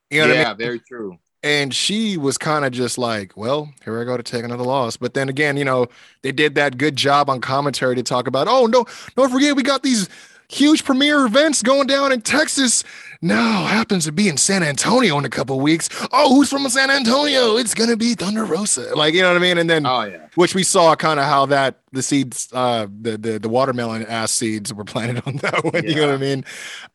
You 0.10 0.22
know 0.22 0.28
what 0.28 0.36
yeah, 0.36 0.44
I 0.44 0.48
mean? 0.50 0.58
very 0.58 0.80
true. 0.80 1.18
And 1.46 1.76
she 1.76 2.18
was 2.18 2.40
kind 2.40 2.66
of 2.66 2.72
just 2.72 2.98
like, 2.98 3.38
well, 3.38 3.72
here 3.84 4.02
I 4.02 4.04
go 4.04 4.18
to 4.18 4.24
take 4.24 4.44
another 4.44 4.64
loss. 4.64 4.98
But 4.98 5.14
then 5.14 5.30
again, 5.30 5.58
you 5.58 5.64
know, 5.64 5.86
they 6.24 6.32
did 6.32 6.56
that 6.56 6.80
good 6.80 6.96
job 6.96 7.30
on 7.30 7.40
commentary 7.40 7.96
to 7.96 8.02
talk 8.02 8.26
about, 8.26 8.48
oh, 8.48 8.66
no, 8.66 8.88
don't 9.16 9.32
forget, 9.32 9.56
we 9.56 9.62
got 9.62 9.84
these 9.84 10.10
huge 10.50 10.84
premiere 10.84 11.26
events 11.26 11.62
going 11.62 11.88
down 11.88 12.12
in 12.12 12.22
Texas. 12.22 12.84
Now 13.22 13.66
happens 13.66 14.06
to 14.06 14.12
be 14.12 14.28
in 14.30 14.38
San 14.38 14.62
Antonio 14.62 15.18
in 15.18 15.26
a 15.26 15.30
couple 15.30 15.60
weeks. 15.60 15.90
Oh, 16.12 16.36
who's 16.36 16.50
from 16.50 16.68
San 16.70 16.92
Antonio? 16.92 17.58
It's 17.58 17.74
gonna 17.74 17.98
be 17.98 18.14
Thunder 18.14 18.44
Rosa. 18.46 18.94
Like, 18.96 19.14
you 19.14 19.22
know 19.22 19.30
what 19.30 19.38
I 19.38 19.40
mean? 19.40 19.58
And 19.58 19.70
then 19.70 19.86
Oh 19.86 20.04
yeah, 20.04 20.28
which 20.36 20.54
we 20.54 20.64
saw 20.64 20.96
kind 20.96 21.20
of 21.20 21.26
how 21.26 21.46
that 21.48 21.80
the 21.92 22.04
seeds, 22.04 22.50
uh, 22.54 22.88
the 23.02 23.18
the 23.18 23.40
the 23.40 23.50
watermelon 23.50 24.06
ass 24.06 24.32
seeds 24.32 24.74
were 24.74 24.84
planted 24.84 25.24
on 25.26 25.38
that 25.38 25.64
one. 25.64 25.84
You 25.84 25.96
know 25.96 26.08
what 26.08 26.16
I 26.16 26.18
mean? 26.18 26.46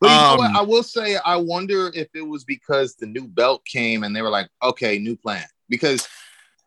but 0.00 0.10
you 0.10 0.12
know 0.16 0.32
Um, 0.32 0.38
what? 0.38 0.56
I 0.56 0.62
will 0.62 0.82
say, 0.82 1.16
I 1.24 1.36
wonder 1.36 1.90
if 1.94 2.08
it 2.14 2.22
was 2.22 2.44
because 2.44 2.94
the 2.94 3.06
new 3.06 3.26
belt 3.26 3.64
came 3.64 4.04
and 4.04 4.14
they 4.14 4.22
were 4.22 4.30
like, 4.30 4.48
okay, 4.62 4.98
new 4.98 5.16
plan. 5.16 5.44
Because 5.68 6.06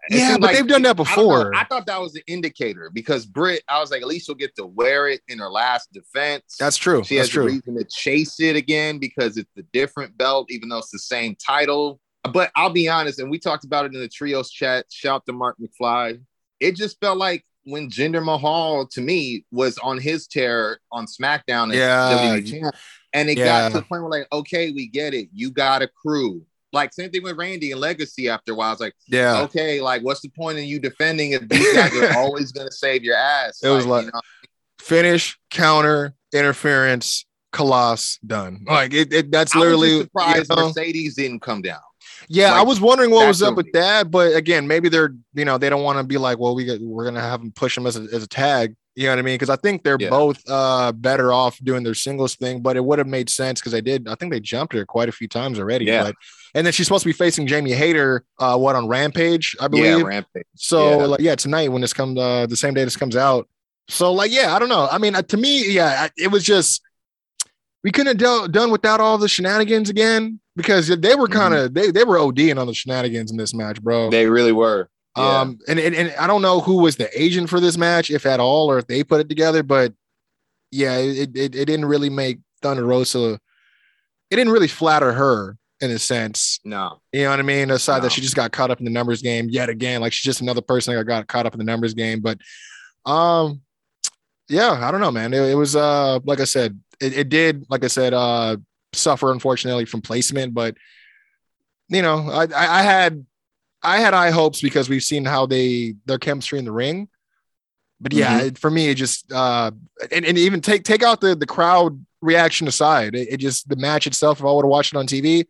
Yeah, 0.09 0.37
but 0.37 0.53
they've 0.53 0.67
done 0.67 0.81
that 0.83 0.91
I 0.91 0.93
before. 0.93 1.55
I, 1.55 1.63
thought 1.63 1.85
that 1.85 1.99
was 2.01 2.15
an 2.15 2.23
indicator 2.27 2.89
because 2.93 3.25
Britt, 3.25 3.63
I 3.69 3.79
was 3.79 3.89
like, 3.91 4.01
at 4.01 4.07
least 4.07 4.25
she'll 4.25 4.35
get 4.35 4.55
to 4.57 4.65
wear 4.65 5.07
it 5.07 5.21
in 5.27 5.39
her 5.39 5.49
last 5.49 5.93
defense. 5.93 6.55
That's 6.59 6.75
true. 6.77 7.03
She 7.03 7.17
That's 7.17 7.29
has 7.29 7.37
a 7.37 7.41
reason 7.45 7.77
to 7.77 7.85
chase 7.85 8.39
it 8.39 8.55
again 8.55 8.97
because 8.99 9.37
it's 9.37 9.49
the 9.55 9.63
different 9.71 10.17
belt, 10.17 10.47
even 10.51 10.69
though 10.69 10.79
it's 10.79 10.91
the 10.91 10.99
same 10.99 11.35
title. 11.35 11.99
But 12.31 12.51
I'll 12.55 12.69
be 12.69 12.87
honest, 12.89 13.19
and 13.19 13.29
we 13.29 13.39
talked 13.39 13.65
about 13.65 13.85
it 13.85 13.93
in 13.93 13.99
the 13.99 14.07
trios 14.07 14.49
chat. 14.51 14.85
Shout 14.89 15.25
to 15.25 15.33
Mark 15.33 15.57
McFly. 15.59 16.21
It 16.59 16.75
just 16.75 16.99
felt 16.99 17.17
like 17.17 17.45
when 17.65 17.89
Jinder 17.89 18.23
Mahal 18.23 18.87
to 18.87 19.01
me 19.01 19.45
was 19.51 19.77
on 19.77 19.97
his 19.97 20.27
tear 20.27 20.79
on 20.91 21.05
SmackDown 21.05 21.69
as 21.71 21.77
Yeah. 21.77 22.37
WWE 22.37 22.71
and 23.13 23.29
it 23.29 23.37
Yeah. 23.37 23.45
got 23.45 23.69
to 23.69 23.77
the 23.77 23.81
point 23.83 24.01
where 24.03 24.11
like, 24.11 24.27
okay, 24.31 24.71
we 24.71 24.87
get 24.87 25.13
it. 25.13 25.29
You 25.33 25.49
got 25.51 25.81
a 25.81 25.87
crew. 25.87 26.45
Like 26.73 26.91
same 26.93 27.09
thing 27.11 27.23
with 27.23 27.37
Randy 27.37 27.71
and 27.71 27.79
Legacy. 27.79 28.27
After 28.29 28.51
a 28.51 28.55
while, 28.55 28.69
I 28.69 28.71
was 28.71 28.79
like, 28.79 28.95
Yeah. 29.07 29.41
okay, 29.43 29.79
like 29.79 30.01
what's 30.01 30.21
the 30.21 30.29
point 30.29 30.57
in 30.57 30.65
you 30.65 30.79
defending 30.79 31.31
if 31.31 31.47
these 31.47 31.73
guys 31.73 31.95
are 31.95 32.17
always 32.17 32.51
gonna 32.51 32.71
save 32.71 33.03
your 33.03 33.15
ass? 33.15 33.61
It 33.63 33.69
was 33.69 33.85
you 33.85 33.91
like- 33.91 34.05
know? 34.07 34.21
finish, 34.79 35.39
counter, 35.49 36.13
interference, 36.33 37.25
Colossus, 37.53 38.17
done. 38.25 38.65
Like 38.67 38.93
it, 38.93 39.13
it 39.13 39.31
that's 39.31 39.53
was 39.55 39.61
literally 39.63 40.01
surprised 40.01 40.49
you 40.49 40.55
know? 40.55 40.67
Mercedes 40.67 41.15
didn't 41.15 41.41
come 41.41 41.61
down. 41.61 41.79
Yeah, 42.27 42.53
I 42.53 42.63
was 42.63 42.81
wondering 42.81 43.11
what 43.11 43.27
was 43.27 43.43
up 43.43 43.55
with 43.55 43.71
that, 43.73 44.09
but 44.09 44.35
again, 44.35 44.67
maybe 44.67 44.89
they're 44.89 45.13
you 45.35 45.45
know 45.45 45.57
they 45.59 45.69
don't 45.69 45.83
want 45.83 45.99
to 45.99 46.03
be 46.03 46.17
like, 46.17 46.39
well, 46.39 46.55
we 46.55 46.77
we're 46.81 47.05
gonna 47.05 47.21
have 47.21 47.41
them 47.41 47.51
push 47.51 47.75
them 47.75 47.85
as 47.85 47.95
a, 47.95 48.01
as 48.13 48.23
a 48.23 48.27
tag. 48.27 48.75
You 48.95 49.05
know 49.05 49.11
what 49.13 49.19
I 49.19 49.21
mean? 49.23 49.35
Because 49.35 49.49
I 49.49 49.55
think 49.57 49.83
they're 49.83 49.97
Yeah. 49.99 50.09
both 50.09 50.41
uh 50.49 50.91
better 50.93 51.31
off 51.31 51.59
doing 51.59 51.83
their 51.83 51.93
singles 51.93 52.35
thing, 52.35 52.61
but 52.61 52.75
it 52.75 52.83
would 52.83 52.97
have 52.99 53.07
made 53.07 53.29
sense 53.29 53.59
because 53.59 53.71
they 53.71 53.81
did. 53.81 54.07
I 54.07 54.15
think 54.15 54.31
they 54.31 54.39
jumped 54.39 54.73
her 54.73 54.85
quite 54.85 55.09
a 55.09 55.13
few 55.13 55.27
times 55.27 55.59
already. 55.59 55.85
Yeah. 55.85 56.03
But, 56.05 56.15
and 56.55 56.65
then 56.65 56.71
she's 56.73 56.85
supposed 56.87 57.03
to 57.03 57.09
be 57.09 57.13
facing 57.13 57.47
Jamie 57.47 57.71
Hayter, 57.71 58.23
uh, 58.39 58.57
what 58.57 58.75
on 58.75 58.87
Rampage, 58.87 59.55
I 59.59 59.67
believe. 59.67 59.85
Yeah, 59.85 60.03
rampage. 60.03 60.45
So 60.55 60.89
Yeah. 60.99 61.05
like 61.05 61.19
yeah, 61.19 61.35
tonight 61.35 61.69
when 61.71 61.81
this 61.81 61.93
comes 61.93 62.19
uh 62.19 62.45
the 62.47 62.55
same 62.57 62.73
day 62.73 62.83
this 62.83 62.95
comes 62.97 63.15
out. 63.15 63.47
So 63.89 64.11
like 64.13 64.31
yeah, 64.31 64.55
I 64.55 64.59
don't 64.59 64.69
know. 64.69 64.87
I 64.91 64.97
mean, 64.97 65.15
uh, 65.15 65.21
to 65.23 65.37
me, 65.37 65.71
yeah, 65.71 66.05
I- 66.05 66.11
it 66.17 66.29
was 66.29 66.43
just 66.43 66.81
we 67.83 67.91
couldn't 67.91 68.19
have 68.21 68.51
done 68.51 68.71
without 68.71 68.99
all 69.01 69.17
the 69.17 69.27
shenanigans 69.27 69.89
again 69.89 70.39
because 70.55 70.87
they 70.87 71.15
were 71.15 71.27
kind 71.27 71.53
of 71.53 71.73
they 71.73 71.91
they 71.91 72.03
were 72.03 72.17
ODing 72.17 72.59
on 72.59 72.67
the 72.67 72.73
shenanigans 72.73 73.31
in 73.31 73.37
this 73.37 73.53
match, 73.53 73.81
bro. 73.81 74.03
Mm-hmm. 74.03 74.11
They 74.11 74.27
really 74.27 74.51
were. 74.53 74.89
Yeah. 75.17 75.41
Um 75.41 75.59
and, 75.67 75.79
and 75.79 75.93
and 75.95 76.13
I 76.19 76.27
don't 76.27 76.41
know 76.41 76.59
who 76.61 76.77
was 76.77 76.95
the 76.95 77.09
agent 77.19 77.49
for 77.49 77.59
this 77.59 77.77
match, 77.77 78.09
if 78.09 78.25
at 78.25 78.39
all, 78.39 78.69
or 78.71 78.77
if 78.77 78.87
they 78.87 79.03
put 79.03 79.19
it 79.21 79.29
together, 79.29 79.63
but 79.63 79.93
yeah, 80.71 80.97
it 80.97 81.35
it, 81.35 81.55
it 81.55 81.65
didn't 81.65 81.85
really 81.85 82.09
make 82.09 82.39
Thunder 82.61 82.85
Rosa. 82.85 83.39
It 84.31 84.35
didn't 84.37 84.53
really 84.53 84.67
flatter 84.69 85.11
her 85.13 85.57
in 85.83 85.91
a 85.91 85.99
sense. 85.99 86.59
no. 86.63 87.01
You 87.11 87.23
know 87.23 87.31
what 87.31 87.39
I 87.39 87.43
mean? 87.43 87.69
Aside 87.71 87.97
No. 87.97 88.03
that 88.03 88.11
she 88.11 88.21
just 88.21 88.35
got 88.35 88.51
caught 88.51 88.71
up 88.71 88.79
in 88.79 88.85
the 88.85 88.91
numbers 88.91 89.21
game 89.21 89.49
yet 89.49 89.69
again. 89.69 90.01
Like 90.01 90.13
she's 90.13 90.23
just 90.25 90.41
another 90.41 90.61
person 90.61 90.95
that 90.95 91.03
got 91.03 91.27
caught 91.27 91.45
up 91.45 91.53
in 91.53 91.59
the 91.59 91.65
numbers 91.65 91.93
game. 91.93 92.21
But 92.21 92.39
um 93.05 93.61
yeah, 94.49 94.71
I 94.71 94.91
don't 94.91 95.01
know, 95.01 95.11
man. 95.11 95.33
It, 95.33 95.41
it 95.51 95.55
was 95.55 95.75
uh 95.75 96.19
like 96.23 96.39
I 96.39 96.45
said, 96.45 96.79
it, 97.01 97.17
it 97.17 97.29
did, 97.29 97.65
like 97.69 97.83
I 97.83 97.87
said, 97.87 98.13
uh 98.13 98.57
suffer 98.93 99.31
unfortunately 99.31 99.85
from 99.85 100.01
placement, 100.01 100.53
but 100.53 100.75
you 101.89 102.01
know, 102.01 102.29
I, 102.29 102.43
I 102.45 102.79
I 102.79 102.81
had 102.81 103.25
I 103.81 103.97
had 103.97 104.13
high 104.13 104.31
hopes 104.31 104.61
because 104.61 104.87
we've 104.89 105.03
seen 105.03 105.25
how 105.25 105.45
they 105.45 105.95
their 106.05 106.17
chemistry 106.19 106.59
in 106.59 106.65
the 106.65 106.71
ring. 106.71 107.09
But 107.99 108.13
yeah, 108.13 108.37
Mm-hmm. 108.39 108.47
it, 108.47 108.57
for 108.57 108.69
me, 108.71 108.89
it 108.89 108.95
just 108.95 109.31
uh 109.31 109.71
and, 110.11 110.25
and 110.25 110.37
even 110.37 110.61
take 110.61 110.83
take 110.83 111.03
out 111.03 111.19
the 111.21 111.35
the 111.35 111.45
crowd 111.45 112.05
reaction 112.21 112.67
aside, 112.69 113.15
it, 113.15 113.27
it 113.33 113.37
just 113.37 113.67
the 113.67 113.75
match 113.75 114.07
itself, 114.07 114.39
if 114.39 114.45
I 114.45 114.51
would 114.51 114.63
have 114.63 114.69
watched 114.69 114.93
it 114.93 114.97
on 114.97 115.07
TV, 115.07 115.45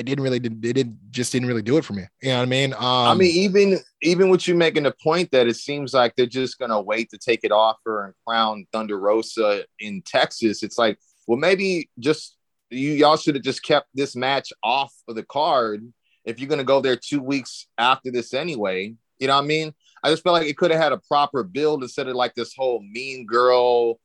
it 0.00 0.06
didn't 0.06 0.24
really 0.24 0.38
it 0.38 0.60
did 0.60 0.96
just 1.10 1.30
didn't 1.30 1.46
really 1.46 1.62
do 1.62 1.76
it 1.76 1.84
for 1.84 1.92
me. 1.92 2.04
You 2.22 2.30
know 2.30 2.38
what 2.38 2.42
I 2.42 2.46
mean? 2.46 2.72
Um 2.72 2.82
I 2.82 3.14
mean, 3.14 3.30
even 3.32 3.78
even 4.02 4.30
with 4.30 4.48
you 4.48 4.54
making 4.54 4.84
the 4.84 4.94
point 5.02 5.30
that 5.32 5.46
it 5.46 5.56
seems 5.56 5.92
like 5.92 6.16
they're 6.16 6.26
just 6.26 6.58
gonna 6.58 6.80
wait 6.80 7.10
to 7.10 7.18
take 7.18 7.40
it 7.44 7.52
off 7.52 7.76
her 7.84 8.06
and 8.06 8.14
crown 8.26 8.66
Thunder 8.72 8.98
Rosa 8.98 9.64
in 9.78 10.02
Texas. 10.02 10.62
It's 10.62 10.78
like, 10.78 10.98
well, 11.26 11.38
maybe 11.38 11.90
just 11.98 12.36
you 12.70 12.92
y'all 12.92 13.16
should 13.16 13.34
have 13.34 13.44
just 13.44 13.62
kept 13.62 13.88
this 13.94 14.16
match 14.16 14.52
off 14.62 14.94
of 15.06 15.16
the 15.16 15.24
card 15.24 15.86
if 16.24 16.40
you're 16.40 16.48
gonna 16.48 16.64
go 16.64 16.80
there 16.80 16.96
two 16.96 17.20
weeks 17.20 17.66
after 17.76 18.10
this 18.10 18.32
anyway. 18.32 18.94
You 19.18 19.26
know 19.26 19.36
what 19.36 19.44
I 19.44 19.46
mean? 19.46 19.74
I 20.02 20.10
just 20.10 20.22
felt 20.22 20.34
like 20.34 20.46
it 20.46 20.56
could 20.56 20.70
have 20.70 20.80
had 20.80 20.92
a 20.92 20.98
proper 20.98 21.42
build 21.42 21.82
instead 21.82 22.08
of 22.08 22.16
like 22.16 22.34
this 22.34 22.54
whole 22.56 22.80
mean 22.80 23.26
girl. 23.26 24.00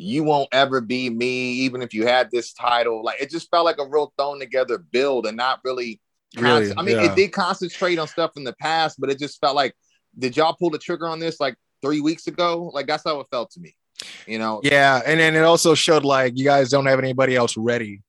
You 0.00 0.22
won't 0.22 0.48
ever 0.52 0.80
be 0.80 1.10
me, 1.10 1.50
even 1.52 1.82
if 1.82 1.92
you 1.92 2.06
had 2.06 2.30
this 2.30 2.52
title. 2.52 3.02
Like 3.04 3.20
it 3.20 3.30
just 3.30 3.50
felt 3.50 3.64
like 3.64 3.78
a 3.78 3.86
real 3.86 4.12
thrown 4.16 4.38
together 4.38 4.78
build 4.78 5.26
and 5.26 5.36
not 5.36 5.60
really 5.64 6.00
Really, 6.36 6.72
I 6.76 6.82
mean, 6.82 6.96
yeah. 6.96 7.10
it 7.10 7.16
did 7.16 7.32
concentrate 7.32 7.98
on 7.98 8.06
stuff 8.06 8.32
in 8.36 8.44
the 8.44 8.52
past, 8.52 9.00
but 9.00 9.08
it 9.10 9.18
just 9.18 9.40
felt 9.40 9.56
like, 9.56 9.74
did 10.18 10.36
y'all 10.36 10.52
pull 10.52 10.68
the 10.68 10.78
trigger 10.78 11.08
on 11.08 11.18
this 11.18 11.40
like 11.40 11.56
three 11.80 12.02
weeks 12.02 12.26
ago? 12.26 12.70
Like 12.74 12.86
that's 12.86 13.02
how 13.04 13.18
it 13.20 13.26
felt 13.30 13.50
to 13.52 13.60
me. 13.60 13.74
You 14.26 14.38
know? 14.38 14.60
yeah, 14.62 15.00
and 15.06 15.18
then 15.18 15.34
it 15.34 15.40
also 15.42 15.74
showed 15.74 16.04
like 16.04 16.36
you 16.36 16.44
guys 16.44 16.68
don't 16.68 16.84
have 16.86 16.98
anybody 16.98 17.34
else 17.34 17.56
ready 17.56 18.02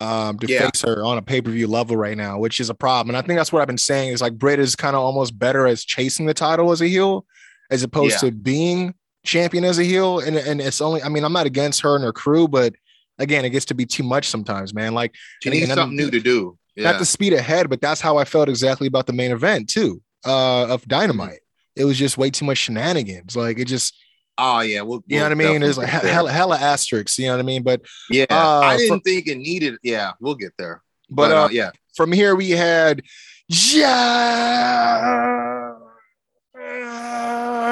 um 0.00 0.36
to 0.40 0.48
Yeah. 0.48 0.68
face 0.68 0.82
her 0.82 1.04
on 1.04 1.16
a 1.18 1.22
pay-per-view 1.22 1.68
level 1.68 1.96
right 1.96 2.16
now, 2.16 2.38
which 2.38 2.58
is 2.58 2.70
a 2.70 2.74
problem. 2.74 3.14
And 3.14 3.22
I 3.22 3.26
think 3.26 3.38
that's 3.38 3.52
what 3.52 3.62
I've 3.62 3.68
been 3.68 3.78
saying 3.78 4.12
is 4.12 4.20
like 4.20 4.36
Britt 4.36 4.58
is 4.58 4.74
kind 4.74 4.96
of 4.96 5.02
almost 5.02 5.38
better 5.38 5.66
as 5.68 5.84
chasing 5.84 6.26
the 6.26 6.34
title 6.34 6.72
as 6.72 6.80
a 6.80 6.88
heel 6.88 7.24
as 7.70 7.84
opposed 7.84 8.14
Yeah. 8.20 8.30
to 8.30 8.34
being 8.36 8.94
champion 9.24 9.64
as 9.64 9.78
a 9.78 9.84
heel. 9.84 10.20
And 10.20 10.36
and 10.36 10.60
it's 10.60 10.80
only 10.80 11.02
I 11.02 11.08
mean, 11.08 11.24
I'm 11.24 11.32
not 11.32 11.46
against 11.46 11.80
her 11.82 11.94
and 11.94 12.04
her 12.04 12.12
crew, 12.12 12.48
but 12.48 12.74
again, 13.18 13.44
it 13.44 13.50
gets 13.50 13.66
to 13.66 13.74
be 13.74 13.84
too 13.86 14.02
much 14.02 14.28
sometimes, 14.28 14.72
man. 14.74 14.94
Like 14.94 15.14
She 15.42 15.50
needs 15.50 15.72
something 15.72 15.96
new 15.96 16.10
to 16.10 16.20
do. 16.20 16.58
not 16.76 16.92
Yeah. 16.94 16.98
to 16.98 17.04
speed 17.04 17.32
ahead, 17.34 17.68
but 17.68 17.80
that's 17.80 18.00
how 18.00 18.16
I 18.16 18.24
felt 18.24 18.48
exactly 18.48 18.86
about 18.86 19.06
the 19.06 19.12
main 19.12 19.30
event 19.30 19.68
too. 19.68 20.00
Uh 20.24 20.66
of 20.66 20.86
Dynamite. 20.86 21.40
It 21.76 21.84
was 21.84 21.96
just 21.98 22.18
way 22.18 22.30
too 22.30 22.44
much 22.44 22.58
shenanigans. 22.58 23.36
Like 23.36 23.58
it 23.58 23.66
just, 23.66 23.94
oh 24.38 24.60
yeah. 24.60 24.82
We'll, 24.82 25.02
you 25.06 25.18
know 25.18 25.24
what 25.24 25.32
I 25.32 25.34
mean? 25.34 25.60
There's 25.60 25.78
like 25.78 25.86
definitely 25.86 26.08
he- 26.10 26.12
get 26.12 26.14
hella, 26.14 26.32
hella 26.32 26.56
asterisks, 26.58 27.18
you 27.18 27.26
know 27.26 27.34
what 27.34 27.40
I 27.40 27.44
mean? 27.44 27.62
But 27.62 27.82
yeah. 28.10 28.24
uh, 28.30 28.60
I 28.60 28.76
didn't 28.76 28.98
for- 28.98 29.02
think 29.04 29.26
it 29.28 29.36
needed. 29.38 29.76
Yeah, 29.82 30.12
we'll 30.20 30.34
get 30.34 30.52
there. 30.58 30.82
but, 31.08 31.28
But, 31.28 31.36
uh, 31.36 31.44
uh, 31.44 31.48
yeah, 31.52 31.70
from 31.94 32.12
here 32.12 32.34
we 32.34 32.50
had 32.50 33.02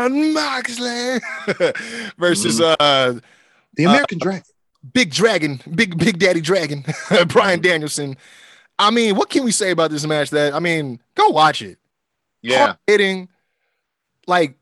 Jon 0.09 0.33
Moxley 0.35 1.19
versus 2.19 2.61
Mm-hmm. 2.61 2.75
uh 2.81 3.21
the 3.75 3.85
American 3.85 4.19
Dragon. 4.19 4.43
Big 4.93 5.11
Dragon, 5.13 5.61
Big 5.75 5.97
Big 5.99 6.19
Daddy 6.19 6.41
Dragon, 6.41 6.85
Bryan 7.29 7.61
Danielson. 7.61 8.17
I 8.79 8.91
mean, 8.91 9.17
what 9.17 9.29
can 9.29 9.45
we 9.45 9.51
say 9.53 9.71
about 9.73 9.91
this 9.91 10.07
match? 10.07 10.31
That 10.31 10.55
I 10.55 10.59
mean, 10.61 11.01
go 11.15 11.29
watch 11.29 11.63
it. 11.63 11.79
Yeah, 12.43 12.59
Hard 12.67 12.77
hitting, 12.87 13.29
like 14.27 14.57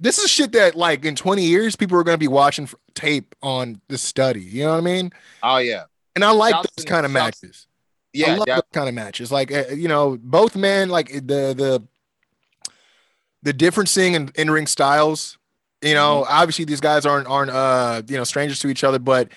this 0.00 0.18
is 0.18 0.30
shit 0.30 0.52
that 0.52 0.74
like 0.74 1.04
in 1.04 1.14
20 1.14 1.42
years 1.44 1.76
people 1.76 1.96
are 1.98 2.02
going 2.02 2.14
to 2.14 2.18
be 2.18 2.28
watching 2.28 2.68
tape 2.94 3.34
on 3.42 3.80
the 3.88 3.98
study. 3.98 4.40
You 4.42 4.64
know 4.64 4.70
what 4.72 4.78
I 4.78 4.80
mean? 4.80 5.12
oh 5.42 5.58
yeah, 5.58 5.84
And 6.16 6.24
I 6.24 6.30
like 6.30 6.54
Shouts 6.54 6.68
those 6.76 6.84
kind 6.86 7.06
of 7.06 7.12
shouts- 7.12 7.42
matches. 7.42 7.66
I 7.66 8.18
yeah. 8.18 8.34
love 8.36 8.48
yeah. 8.48 8.54
those 8.56 8.62
kind 8.72 8.88
of 8.88 8.94
matches. 8.94 9.30
Like 9.30 9.52
uh, 9.52 9.64
you 9.74 9.86
know, 9.86 10.18
both 10.20 10.56
men 10.56 10.88
like 10.88 11.08
the 11.12 11.54
the 11.54 11.82
the 13.42 13.52
differencing 13.54 14.14
in 14.14 14.30
in 14.34 14.50
ring 14.50 14.66
styles. 14.66 15.38
You 15.82 15.94
know, 15.94 16.22
Mm-hmm. 16.22 16.32
obviously 16.32 16.64
these 16.64 16.80
guys 16.80 17.06
aren't 17.06 17.28
aren't 17.28 17.50
uh 17.50 18.02
you 18.08 18.16
know 18.16 18.24
strangers 18.24 18.58
to 18.60 18.68
each 18.68 18.82
other, 18.84 18.98
but 18.98 19.28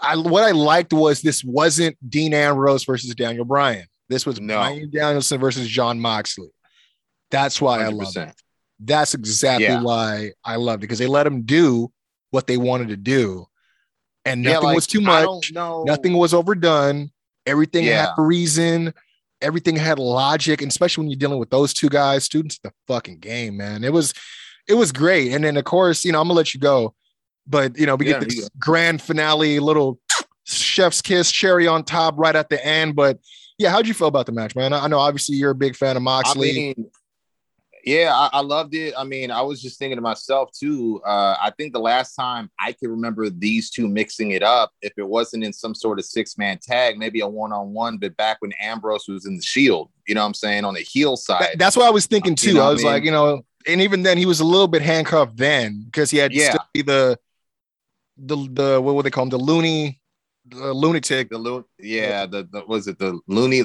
I 0.00 0.16
what 0.16 0.44
I 0.44 0.50
liked 0.52 0.92
was 0.92 1.20
this 1.22 1.42
wasn't 1.44 1.96
Dean 2.08 2.34
Ambrose 2.34 2.84
versus 2.84 3.14
Daniel 3.14 3.44
Bryan. 3.44 3.86
This 4.08 4.26
was 4.26 4.40
No. 4.40 4.56
Bryan 4.56 4.90
Danielson 4.90 5.40
versus 5.40 5.68
Jon 5.68 6.00
Moxley. 6.00 6.48
That's 7.30 7.60
why 7.60 7.82
I 7.84 7.88
love 7.88 8.08
100%. 8.14 8.28
it. 8.28 8.34
That's 8.80 9.14
exactly 9.14 9.64
Yeah. 9.66 9.82
why 9.82 10.32
I 10.44 10.56
loved 10.56 10.82
it 10.82 10.86
because 10.88 10.98
they 10.98 11.06
let 11.06 11.24
them 11.24 11.42
do 11.42 11.92
what 12.30 12.46
they 12.46 12.56
wanted 12.56 12.88
to 12.88 12.96
do, 12.96 13.46
and 14.24 14.44
Yeah, 14.44 14.52
nothing 14.54 14.66
like, 14.68 14.74
was 14.76 14.86
too 14.86 15.00
much. 15.00 15.52
Nothing 15.54 16.14
was 16.14 16.32
overdone. 16.34 17.10
Everything 17.46 17.84
had 17.84 18.10
a 18.18 18.22
reason. 18.22 18.92
Everything 19.42 19.76
had 19.76 19.98
logic, 19.98 20.62
and 20.62 20.70
especially 20.70 21.02
when 21.02 21.10
you're 21.10 21.18
dealing 21.18 21.38
with 21.38 21.50
those 21.50 21.72
two 21.72 21.88
guys, 21.88 22.24
students 22.24 22.58
the 22.62 22.72
fucking 22.86 23.18
game, 23.18 23.56
man. 23.56 23.84
It 23.84 23.92
was, 23.92 24.12
it 24.68 24.74
was 24.74 24.92
great. 24.92 25.32
And 25.32 25.44
then 25.44 25.56
of 25.56 25.64
course, 25.64 26.04
you 26.04 26.12
know, 26.12 26.20
I'm 26.20 26.28
gonna 26.28 26.36
let 26.36 26.54
you 26.54 26.60
go, 26.60 26.94
but 27.46 27.78
you 27.78 27.86
know, 27.86 27.96
we 27.96 28.06
Yeah, 28.06 28.18
get 28.20 28.28
this 28.28 28.48
grand 28.58 29.02
finale, 29.02 29.58
little 29.60 29.98
chef's 30.44 31.00
kiss, 31.02 31.30
cherry 31.30 31.66
on 31.66 31.84
top, 31.84 32.14
right 32.18 32.36
at 32.36 32.48
the 32.48 32.64
end. 32.64 32.96
But 32.96 33.18
yeah, 33.58 33.70
how'd 33.70 33.86
you 33.86 33.94
feel 33.94 34.08
about 34.08 34.26
the 34.26 34.32
match, 34.32 34.54
man? 34.54 34.72
I 34.72 34.84
I 34.84 34.88
know 34.88 34.98
obviously 34.98 35.36
you're 35.36 35.50
a 35.50 35.54
big 35.54 35.76
fan 35.76 35.96
of 35.96 36.02
Moxley. 36.02 36.50
I 36.50 36.54
mean, 36.54 36.90
yeah, 37.84 38.12
I, 38.14 38.30
I 38.34 38.40
loved 38.40 38.74
it. 38.74 38.94
I 38.96 39.04
mean, 39.04 39.30
I 39.30 39.40
was 39.42 39.60
just 39.62 39.78
thinking 39.78 39.96
to 39.96 40.02
myself 40.02 40.50
too. 40.52 41.00
Uh, 41.04 41.36
I 41.40 41.50
think 41.56 41.72
the 41.72 41.80
last 41.80 42.14
time 42.14 42.50
I 42.58 42.72
can 42.72 42.90
remember 42.90 43.30
these 43.30 43.70
two 43.70 43.88
mixing 43.88 44.30
it 44.32 44.42
up, 44.42 44.72
if 44.82 44.92
it 44.96 45.06
wasn't 45.06 45.44
in 45.44 45.52
some 45.52 45.74
sort 45.74 45.98
of 45.98 46.04
six 46.04 46.36
man 46.38 46.58
tag, 46.62 46.98
maybe 46.98 47.20
a 47.20 47.28
one 47.28 47.52
on 47.52 47.72
one, 47.72 47.96
but 47.98 48.16
back 48.16 48.38
when 48.40 48.52
Ambrose 48.60 49.06
was 49.08 49.26
in 49.26 49.36
the 49.36 49.42
Shield, 49.42 49.90
you 50.06 50.14
know 50.14 50.22
what 50.22 50.26
I'm 50.28 50.34
saying, 50.34 50.64
on 50.64 50.74
the 50.74 50.80
heel 50.80 51.16
side. 51.16 51.42
That- 51.42 51.58
that's 51.58 51.76
what 51.76 51.86
I 51.86 51.90
was 51.90 52.06
thinking 52.06 52.32
You 52.32 52.36
too. 52.36 52.54
know 52.54 52.60
I 52.60 52.64
what 52.64 52.70
I 52.70 52.74
was 52.74 52.84
like, 52.84 53.04
you 53.04 53.10
know, 53.10 53.42
and 53.66 53.80
even 53.80 54.02
then 54.02 54.18
he 54.18 54.26
was 54.26 54.40
a 54.40 54.44
little 54.44 54.68
bit 54.68 54.82
handcuffed 54.82 55.36
then 55.36 55.82
because 55.84 56.10
he 56.10 56.18
had 56.18 56.30
to 56.32 56.36
Yeah. 56.36 56.50
still 56.50 56.64
be 56.74 56.82
the 56.82 57.18
the 58.16 58.36
the 58.52 58.80
what 58.80 58.94
would 58.94 59.04
they 59.06 59.10
call 59.10 59.24
him? 59.24 59.30
The 59.30 59.38
loony 59.38 60.00
the 60.46 60.72
lunatic. 60.74 61.28
the 61.30 61.38
lu- 61.38 61.64
yeah, 61.78 62.26
the, 62.26 62.42
the 62.50 62.64
was 62.66 62.88
it 62.88 62.98
the 62.98 63.20
loony 63.28 63.62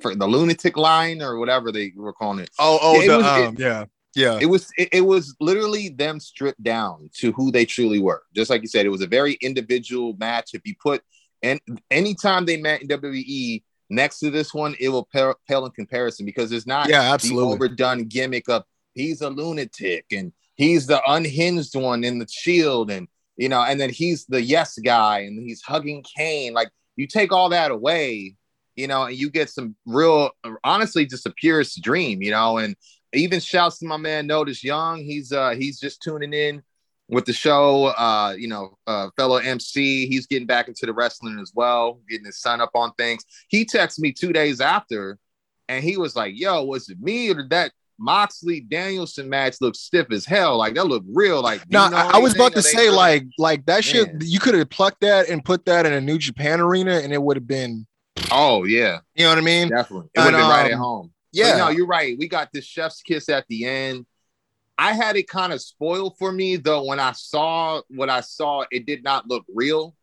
for 0.00 0.14
the 0.14 0.26
lunatic 0.26 0.76
line 0.76 1.20
or 1.22 1.38
whatever 1.38 1.72
they 1.72 1.92
were 1.96 2.12
calling 2.12 2.40
it. 2.40 2.50
Oh, 2.58 2.78
oh, 2.80 2.94
Yeah, 2.96 3.02
it 3.02 3.08
the, 3.08 3.16
was- 3.18 3.26
um, 3.26 3.56
yeah, 3.58 3.84
yeah. 4.14 4.38
It 4.40 4.46
was 4.46 4.68
it, 4.78 4.88
it 4.92 5.00
was 5.02 5.34
literally 5.40 5.88
them 5.88 6.20
stripped 6.20 6.62
down 6.62 7.10
to 7.18 7.32
who 7.32 7.50
they 7.50 7.64
truly 7.64 7.98
were. 7.98 8.22
Just 8.34 8.50
like 8.50 8.62
you 8.62 8.68
said, 8.68 8.86
it 8.86 8.90
was 8.90 9.02
a 9.02 9.06
very 9.06 9.34
individual 9.40 10.14
match. 10.18 10.50
If 10.54 10.62
you 10.64 10.74
put 10.82 11.02
and 11.42 11.60
anytime 11.90 12.44
they 12.44 12.56
met 12.56 12.82
in 12.82 12.88
WWE 12.88 13.62
next 13.88 14.18
to 14.20 14.30
this 14.30 14.52
one, 14.52 14.76
it 14.78 14.88
will 14.90 15.08
pale, 15.12 15.34
pale 15.48 15.64
in 15.66 15.72
comparison 15.72 16.26
because 16.26 16.52
it's 16.52 16.66
not 16.66 16.88
Yeah, 16.88 17.12
absolutely. 17.12 17.54
overdone 17.54 18.04
gimmick 18.04 18.48
of 18.48 18.64
he's 18.94 19.20
a 19.20 19.30
lunatic 19.30 20.06
and 20.12 20.32
he's 20.56 20.86
the 20.86 21.00
unhinged 21.08 21.74
one 21.74 22.04
in 22.04 22.18
the 22.18 22.26
shield 22.28 22.90
and 22.90 23.08
you 23.36 23.48
know, 23.48 23.62
and 23.62 23.80
then 23.80 23.88
he's 23.88 24.26
the 24.26 24.42
yes 24.42 24.78
guy 24.78 25.20
and 25.20 25.40
he's 25.42 25.62
hugging 25.62 26.04
Kane. 26.16 26.52
Like 26.52 26.68
you 26.96 27.06
take 27.06 27.32
all 27.32 27.48
that 27.50 27.70
away, 27.70 28.34
you 28.80 28.88
know, 28.88 29.04
and 29.04 29.16
you 29.16 29.30
get 29.30 29.50
some 29.50 29.76
real, 29.86 30.30
honestly, 30.64 31.06
just 31.06 31.26
a 31.26 31.30
purest 31.30 31.82
dream, 31.82 32.22
you 32.22 32.30
know, 32.30 32.58
and 32.58 32.74
even 33.12 33.38
shouts 33.40 33.78
to 33.78 33.86
my 33.86 33.96
man 33.96 34.26
Notice 34.26 34.64
Young. 34.64 34.98
He's 34.98 35.32
uh 35.32 35.50
he's 35.50 35.78
just 35.78 36.02
tuning 36.02 36.32
in. 36.32 36.62
with 37.08 37.26
the 37.26 37.32
show. 37.32 37.86
Uh, 37.86 38.34
you 38.38 38.48
know, 38.48 38.78
uh, 38.86 39.08
fellow 39.16 39.36
MC, 39.36 40.06
he's 40.06 40.26
getting 40.26 40.46
back 40.46 40.68
into 40.68 40.86
the 40.86 40.92
wrestling 40.92 41.38
as 41.40 41.52
well, 41.54 42.00
getting 42.08 42.26
his 42.26 42.40
son 42.40 42.60
up 42.60 42.70
on 42.74 42.92
things. 42.94 43.24
He 43.48 43.64
texted 43.64 43.98
me 43.98 44.12
two 44.12 44.32
days 44.32 44.60
after, 44.60 45.18
and 45.68 45.84
he 45.84 45.96
was 45.96 46.16
like, 46.16 46.34
"Yo, 46.36 46.64
was 46.64 46.88
it 46.88 47.00
me 47.00 47.30
or 47.30 47.46
that 47.48 47.72
Moxley 47.98 48.60
Danielson 48.60 49.28
match 49.28 49.56
looked 49.60 49.76
stiff 49.76 50.06
as 50.10 50.24
hell? 50.24 50.56
Like 50.56 50.74
that 50.74 50.86
looked 50.86 51.08
real. 51.12 51.42
Like, 51.42 51.68
No, 51.70 51.84
you 51.84 51.90
know 51.90 51.96
I, 51.96 52.10
I 52.14 52.18
was 52.18 52.34
about 52.34 52.54
to 52.54 52.62
say 52.62 52.90
like 52.90 53.24
like 53.38 53.66
that 53.66 53.84
shit. 53.84 54.12
Man. 54.12 54.22
You 54.24 54.40
could 54.40 54.54
have 54.54 54.70
plucked 54.70 55.00
that 55.02 55.28
and 55.28 55.44
put 55.44 55.64
that 55.66 55.86
in 55.86 55.92
a 55.92 56.00
New 56.00 56.18
Japan 56.18 56.60
arena, 56.60 56.92
and 56.92 57.12
it 57.12 57.22
would 57.22 57.36
have 57.36 57.46
been. 57.46 57.86
Oh 58.30 58.64
yeah, 58.64 59.00
You 59.14 59.24
know 59.24 59.30
what 59.30 59.38
I 59.38 59.42
mean? 59.42 59.68
definitely. 59.68 60.08
It 60.14 60.20
would 60.20 60.34
have 60.34 60.42
And, 60.42 60.50
right 60.50 60.66
at 60.66 60.72
um, 60.72 60.78
home. 60.78 61.12
Yeah. 61.32 61.52
But 61.52 61.58
no, 61.58 61.68
you're 61.70 61.86
right. 61.86 62.16
We 62.18 62.28
got 62.28 62.50
this 62.52 62.64
chef's 62.64 63.02
kiss 63.02 63.28
at 63.28 63.46
the 63.48 63.64
end. 63.64 64.06
I 64.76 64.94
had 64.94 65.16
it 65.16 65.28
kind 65.28 65.52
of 65.52 65.60
spoiled 65.60 66.16
for 66.18 66.32
me 66.32 66.56
though. 66.56 66.84
When 66.84 66.98
I 67.00 67.12
saw 67.12 67.82
what 67.88 68.08
I 68.08 68.20
saw, 68.22 68.64
it 68.70 68.86
did 68.86 69.04
not 69.04 69.28
look 69.28 69.44
real. 69.54 69.94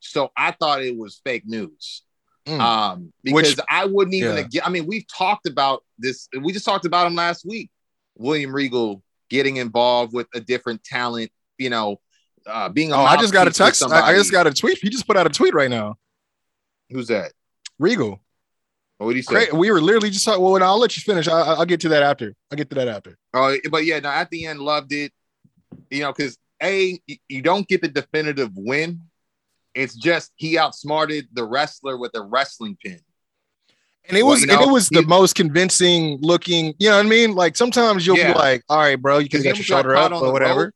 So 0.00 0.30
I 0.36 0.52
thought 0.52 0.82
it 0.82 0.96
was 0.96 1.20
fake 1.24 1.44
news. 1.46 2.02
Mm. 2.46 2.60
Um, 2.60 3.12
Which- 3.22 3.44
because 3.46 3.60
I 3.68 3.86
wouldn't 3.86 4.14
even 4.14 4.36
yeah. 4.36 4.42
get. 4.42 4.66
I 4.66 4.70
mean, 4.70 4.86
we've 4.86 5.06
talked 5.08 5.48
about 5.48 5.82
this. 5.98 6.28
We 6.40 6.52
just 6.52 6.64
talked 6.64 6.84
about 6.84 7.06
him 7.06 7.14
last 7.14 7.44
week. 7.44 7.70
William 8.16 8.54
Regal 8.54 9.02
getting 9.28 9.56
involved 9.56 10.12
with 10.12 10.28
a 10.34 10.40
different 10.40 10.84
talent. 10.84 11.32
You 11.58 11.70
know, 11.70 12.00
uh, 12.46 12.68
being. 12.68 12.92
A 12.92 12.96
oh, 12.96 13.00
I 13.04 13.16
just 13.16 13.32
got 13.32 13.48
a 13.48 13.50
text. 13.50 13.82
I, 13.82 14.00
I 14.00 14.14
just 14.14 14.30
got 14.30 14.46
a 14.46 14.52
tweet. 14.52 14.78
He 14.78 14.90
just 14.90 15.06
put 15.06 15.16
out 15.16 15.26
a 15.26 15.30
tweet 15.30 15.54
right 15.54 15.70
now. 15.70 15.96
Who's 16.90 17.08
that? 17.08 17.32
Regal. 17.78 18.20
What 18.98 19.08
did 19.08 19.16
he 19.16 19.22
say? 19.22 19.48
We 19.52 19.70
were 19.70 19.80
literally 19.80 20.08
just 20.10 20.24
talking. 20.24 20.42
Well, 20.42 20.62
I'll 20.62 20.78
let 20.78 20.96
you 20.96 21.02
finish. 21.02 21.28
I, 21.28 21.38
I- 21.38 21.54
I'll 21.54 21.66
get 21.66 21.80
to 21.80 21.88
that 21.90 22.02
after. 22.02 22.34
I'll 22.50 22.56
get 22.56 22.70
to 22.70 22.76
that 22.76 22.88
after. 22.88 23.16
Oh, 23.34 23.54
but 23.70 23.84
yeah, 23.84 24.00
no, 24.00 24.08
at 24.08 24.30
the 24.30 24.46
end, 24.46 24.60
loved 24.60 24.92
it. 24.92 25.12
You 25.90 26.00
know, 26.00 26.12
because 26.12 26.38
a 26.62 26.98
you 27.28 27.42
don't 27.42 27.68
get 27.68 27.82
the 27.82 27.88
definitive 27.88 28.52
win. 28.56 29.02
It's 29.74 29.94
just 29.94 30.32
he 30.36 30.56
outsmarted 30.56 31.28
the 31.34 31.44
wrestler 31.44 31.98
with 31.98 32.12
a 32.14 32.22
wrestling 32.22 32.78
pin. 32.82 32.98
And 34.08 34.16
it 34.16 34.22
Well, 34.22 34.30
was 34.32 34.44
you 34.44 34.52
and 34.52 34.62
it 34.62 34.70
was 34.72 34.88
the 34.88 35.00
he- 35.00 35.06
most 35.06 35.34
convincing 35.34 36.18
looking. 36.22 36.72
You 36.78 36.88
know 36.88 36.96
what 36.96 37.04
I 37.04 37.08
mean? 37.08 37.34
Like 37.34 37.56
sometimes 37.56 38.06
you'll 38.06 38.16
Yeah. 38.16 38.32
be 38.32 38.38
like, 38.38 38.62
"All 38.70 38.78
right, 38.78 38.96
bro, 38.96 39.18
you 39.18 39.28
can 39.28 39.42
get 39.42 39.56
your 39.56 39.64
shoulder 39.64 39.94
up 39.94 40.12
or 40.12 40.32
whatever." 40.32 40.72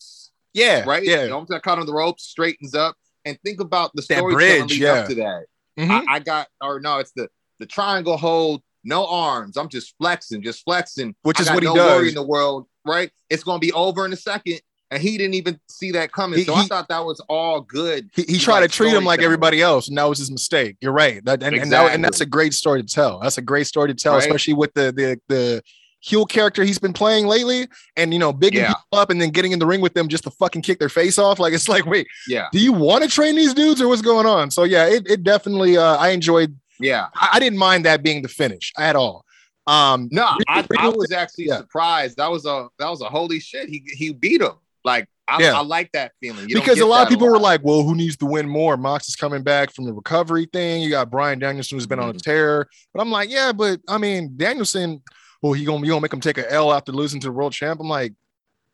Yeah, 0.52 0.84
right? 0.84 1.02
Yeah, 1.02 1.24
You 1.24 1.32
almost 1.32 1.50
got 1.50 1.62
caught 1.62 1.78
on 1.78 1.86
the 1.86 1.92
rope, 1.94 2.20
straightens 2.20 2.74
up, 2.74 2.96
and 3.24 3.38
think 3.44 3.60
about 3.60 3.92
the 3.94 4.02
That 4.08 4.18
story 4.18 4.34
bridge, 4.34 4.76
yeah. 4.78 4.92
up 4.94 5.08
to 5.08 5.14
that. 5.14 5.44
Mhm. 5.80 6.04
I, 6.08 6.14
I 6.16 6.18
got, 6.20 6.48
or 6.60 6.80
no, 6.80 6.98
it's 6.98 7.12
the 7.16 7.28
the 7.58 7.66
triangle 7.66 8.16
hold, 8.16 8.62
no 8.84 9.06
arms. 9.06 9.56
I'm 9.56 9.68
just 9.68 9.94
flexing, 9.98 10.42
just 10.42 10.64
flexing. 10.64 11.14
Which 11.22 11.38
I 11.40 11.42
is 11.42 11.50
what 11.50 11.62
he 11.62 11.68
no 11.68 11.74
does. 11.74 11.90
worry 11.98 12.08
in 12.08 12.14
the 12.14 12.26
world, 12.26 12.66
right? 12.86 13.10
It's 13.28 13.42
gonna 13.44 13.58
be 13.58 13.72
over 13.72 14.04
in 14.06 14.12
a 14.12 14.16
second, 14.16 14.60
and 14.90 15.02
he 15.02 15.18
didn't 15.18 15.34
even 15.34 15.60
see 15.68 15.90
that 15.92 16.10
coming. 16.12 16.38
He- 16.38 16.44
so 16.46 16.54
I 16.54 16.64
thought 16.64 16.88
that 16.88 17.04
was 17.04 17.20
all 17.28 17.60
good. 17.60 18.08
he, 18.14 18.22
he 18.22 18.38
tried 18.38 18.60
like 18.60 18.70
to 18.70 18.76
treat 18.76 18.92
him 18.94 19.04
like 19.04 19.20
everybody 19.22 19.60
else, 19.60 19.88
and 19.88 19.98
that 19.98 20.04
was 20.08 20.18
his 20.18 20.30
mistake. 20.30 20.76
You're 20.80 20.92
right. 20.92 21.22
That, 21.24 21.42
and, 21.42 21.54
and, 21.54 21.70
that- 21.72 21.92
and 21.94 22.02
that's 22.04 22.20
a 22.22 22.26
great 22.26 22.54
story 22.54 22.82
to 22.82 22.88
tell. 22.88 23.20
That's 23.20 23.38
a 23.38 23.42
great 23.42 23.66
story 23.66 23.88
to 23.88 23.94
tell, 23.94 24.14
Right. 24.14 24.22
especially 24.22 24.54
with 24.54 24.72
the 24.74 24.90
the 24.92 25.20
the 25.28 25.62
heel 26.00 26.24
character 26.26 26.64
he's 26.64 26.78
been 26.78 26.92
playing 26.92 27.26
lately, 27.26 27.68
and 27.96 28.12
you 28.12 28.18
know, 28.18 28.32
bigging 28.32 28.60
Yeah. 28.62 28.68
people 28.74 28.98
up 29.00 29.10
and 29.10 29.20
then 29.20 29.30
getting 29.30 29.52
in 29.52 29.58
the 29.58 29.66
ring 29.66 29.80
with 29.80 29.94
them 29.94 30.08
just 30.08 30.24
to 30.24 30.30
fucking 30.30 30.62
kick 30.62 30.78
their 30.78 30.88
face 30.88 31.18
off. 31.18 31.38
Like 31.38 31.52
it's 31.52 31.68
like, 31.68 31.86
wait, 31.86 32.06
Yeah, 32.28 32.48
do 32.52 32.58
you 32.58 32.72
want 32.72 33.04
to 33.04 33.10
train 33.10 33.36
these 33.36 33.54
dudes 33.54 33.80
or 33.80 33.88
what's 33.88 34.02
going 34.02 34.26
on? 34.26 34.50
So 34.50 34.64
yeah, 34.64 34.86
it, 34.86 35.08
it 35.08 35.22
definitely. 35.24 35.76
Uh, 35.76 35.96
I 35.96 36.10
enjoyed. 36.10 36.56
yeah. 36.80 37.08
I, 37.14 37.30
I 37.34 37.38
didn't 37.40 37.58
mind 37.58 37.84
that 37.84 38.02
being 38.02 38.22
the 38.22 38.28
finish 38.28 38.72
at 38.78 38.96
all. 38.96 39.24
Um, 39.66 40.08
No, 40.10 40.26
I, 40.48 40.66
I 40.78 40.88
was 40.88 41.12
actually 41.12 41.46
yeah. 41.48 41.58
surprised. 41.58 42.16
That 42.16 42.30
was 42.30 42.46
a 42.46 42.68
that 42.78 42.88
was 42.88 43.02
a 43.02 43.08
holy 43.08 43.38
shit. 43.40 43.68
He 43.68 43.82
he 43.94 44.12
beat 44.12 44.40
him. 44.40 44.52
Like 44.84 45.06
I, 45.28 45.42
Yeah. 45.42 45.58
I 45.58 45.62
like 45.62 45.92
that 45.92 46.12
feeling. 46.20 46.48
You 46.48 46.56
because 46.56 46.80
a 46.80 46.86
lot 46.86 47.02
of 47.02 47.08
people 47.10 47.28
were 47.28 47.38
like, 47.38 47.60
"Well, 47.62 47.82
who 47.82 47.94
needs 47.94 48.16
to 48.16 48.26
win 48.26 48.48
more?" 48.48 48.76
Mox 48.78 49.06
is 49.08 49.14
coming 49.16 49.42
back 49.42 49.72
from 49.72 49.84
the 49.84 49.92
recovery 49.92 50.48
thing. 50.52 50.82
You 50.82 50.88
got 50.90 51.10
Bryan 51.10 51.38
Danielson 51.38 51.76
who's 51.76 51.86
been 51.86 52.00
on 52.00 52.08
a 52.08 52.14
Mhm. 52.14 52.22
tear, 52.22 52.66
but 52.94 53.00
I'm 53.02 53.10
like, 53.12 53.30
yeah, 53.30 53.52
but 53.52 53.80
I 53.86 53.98
mean, 53.98 54.32
Danielson, 54.36 55.02
well, 55.42 55.52
he 55.52 55.64
gonna 55.64 55.84
you 55.84 55.92
gonna 55.92 56.00
make 56.00 56.12
him 56.12 56.20
take 56.20 56.38
a 56.38 56.50
L 56.52 56.72
after 56.72 56.92
losing 56.92 57.20
to 57.20 57.28
the 57.28 57.32
world 57.32 57.52
champ. 57.52 57.80
I'm 57.80 57.88
like, 57.88 58.12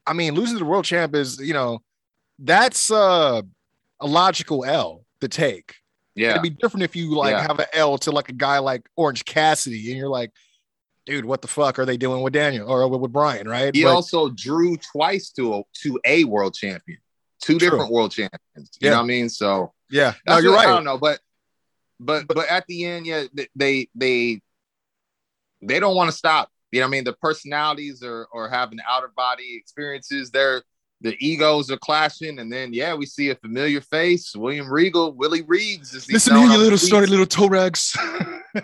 I 0.07 0.13
mean, 0.13 0.35
losing 0.35 0.57
to 0.57 0.65
the 0.65 0.69
world 0.71 0.85
champ 0.85 1.15
is 1.15 1.39
you 1.39 1.55
know, 1.55 1.81
that's 2.39 2.91
uh, 2.91 3.43
a 4.01 4.07
logical 4.07 4.65
L 4.65 5.05
to 5.21 5.29
take. 5.29 5.75
yeah, 6.15 6.31
It'd 6.31 6.43
be 6.43 6.51
different 6.51 6.85
if 6.85 6.95
you 6.97 7.15
like 7.15 7.33
Yeah. 7.33 7.43
have 7.43 7.59
an 7.59 7.67
L 7.73 7.99
to 7.99 8.11
like 8.11 8.29
a 8.29 8.33
guy 8.35 8.59
like 8.59 8.87
Orange 8.97 9.25
Cassidy, 9.25 9.91
and 9.91 9.99
you're 9.99 10.09
like, 10.09 10.31
dude, 11.07 11.25
what 11.25 11.41
the 11.41 11.49
fuck 11.49 11.79
are 11.79 11.85
they 11.87 11.97
doing 11.97 12.23
with 12.23 12.33
Daniel 12.33 12.69
or 12.71 12.89
with, 12.89 13.13
Bryan, 13.13 13.49
right? 13.49 13.75
he 13.75 13.85
But- 13.85 13.95
also 13.95 14.31
drew 14.31 14.77
twice 14.77 15.31
to 15.33 15.55
a 15.55 15.63
to 15.83 16.01
a 16.05 16.25
world 16.25 16.55
champion, 16.55 16.99
two 17.41 17.59
True. 17.59 17.71
different 17.71 17.93
world 17.93 18.11
champions. 18.13 18.41
You 18.57 18.65
Yeah. 18.87 18.91
know 18.91 18.97
what 18.97 19.03
I 19.05 19.07
mean? 19.07 19.29
So 19.29 19.73
yeah, 19.89 20.15
no, 20.27 20.39
you're 20.39 20.53
what- 20.53 20.67
I 20.67 20.71
don't 20.71 20.85
know, 20.85 20.99
but 20.99 21.21
but 22.01 22.27
but 22.29 22.49
at 22.49 22.67
the 22.67 22.85
end, 22.85 23.07
yeah, 23.07 23.25
they 23.55 23.89
they 23.95 24.41
they 25.63 25.81
don't 25.81 25.97
want 25.97 26.11
to 26.11 26.17
stop. 26.17 26.51
You 26.73 26.81
know 26.81 26.87
what 26.87 26.89
I 26.89 26.93
mean? 26.93 27.05
The 27.05 27.13
personalities 27.15 28.03
are 28.03 28.27
are 28.33 28.49
having 28.49 28.79
out 28.89 29.05
of 29.05 29.15
body 29.15 29.57
experiences. 29.57 30.31
They're 30.31 30.63
the 31.03 31.15
egos 31.21 31.71
are 31.71 31.77
clashing, 31.77 32.39
and 32.39 32.51
then 32.51 32.73
yeah, 32.73 32.95
we 32.95 33.05
see 33.07 33.31
a 33.31 33.35
familiar 33.37 33.81
face, 33.83 34.35
William 34.35 34.71
Regal, 34.73 35.13
Willie 35.13 35.43
Reeves. 35.43 35.93
Is 35.95 36.11
Listen 36.11 36.35
to 36.35 36.41
you, 36.41 36.57
little 36.57 36.79
snotty 36.79 37.07
little 37.07 37.27
toe 37.27 37.49
rags. 37.49 37.97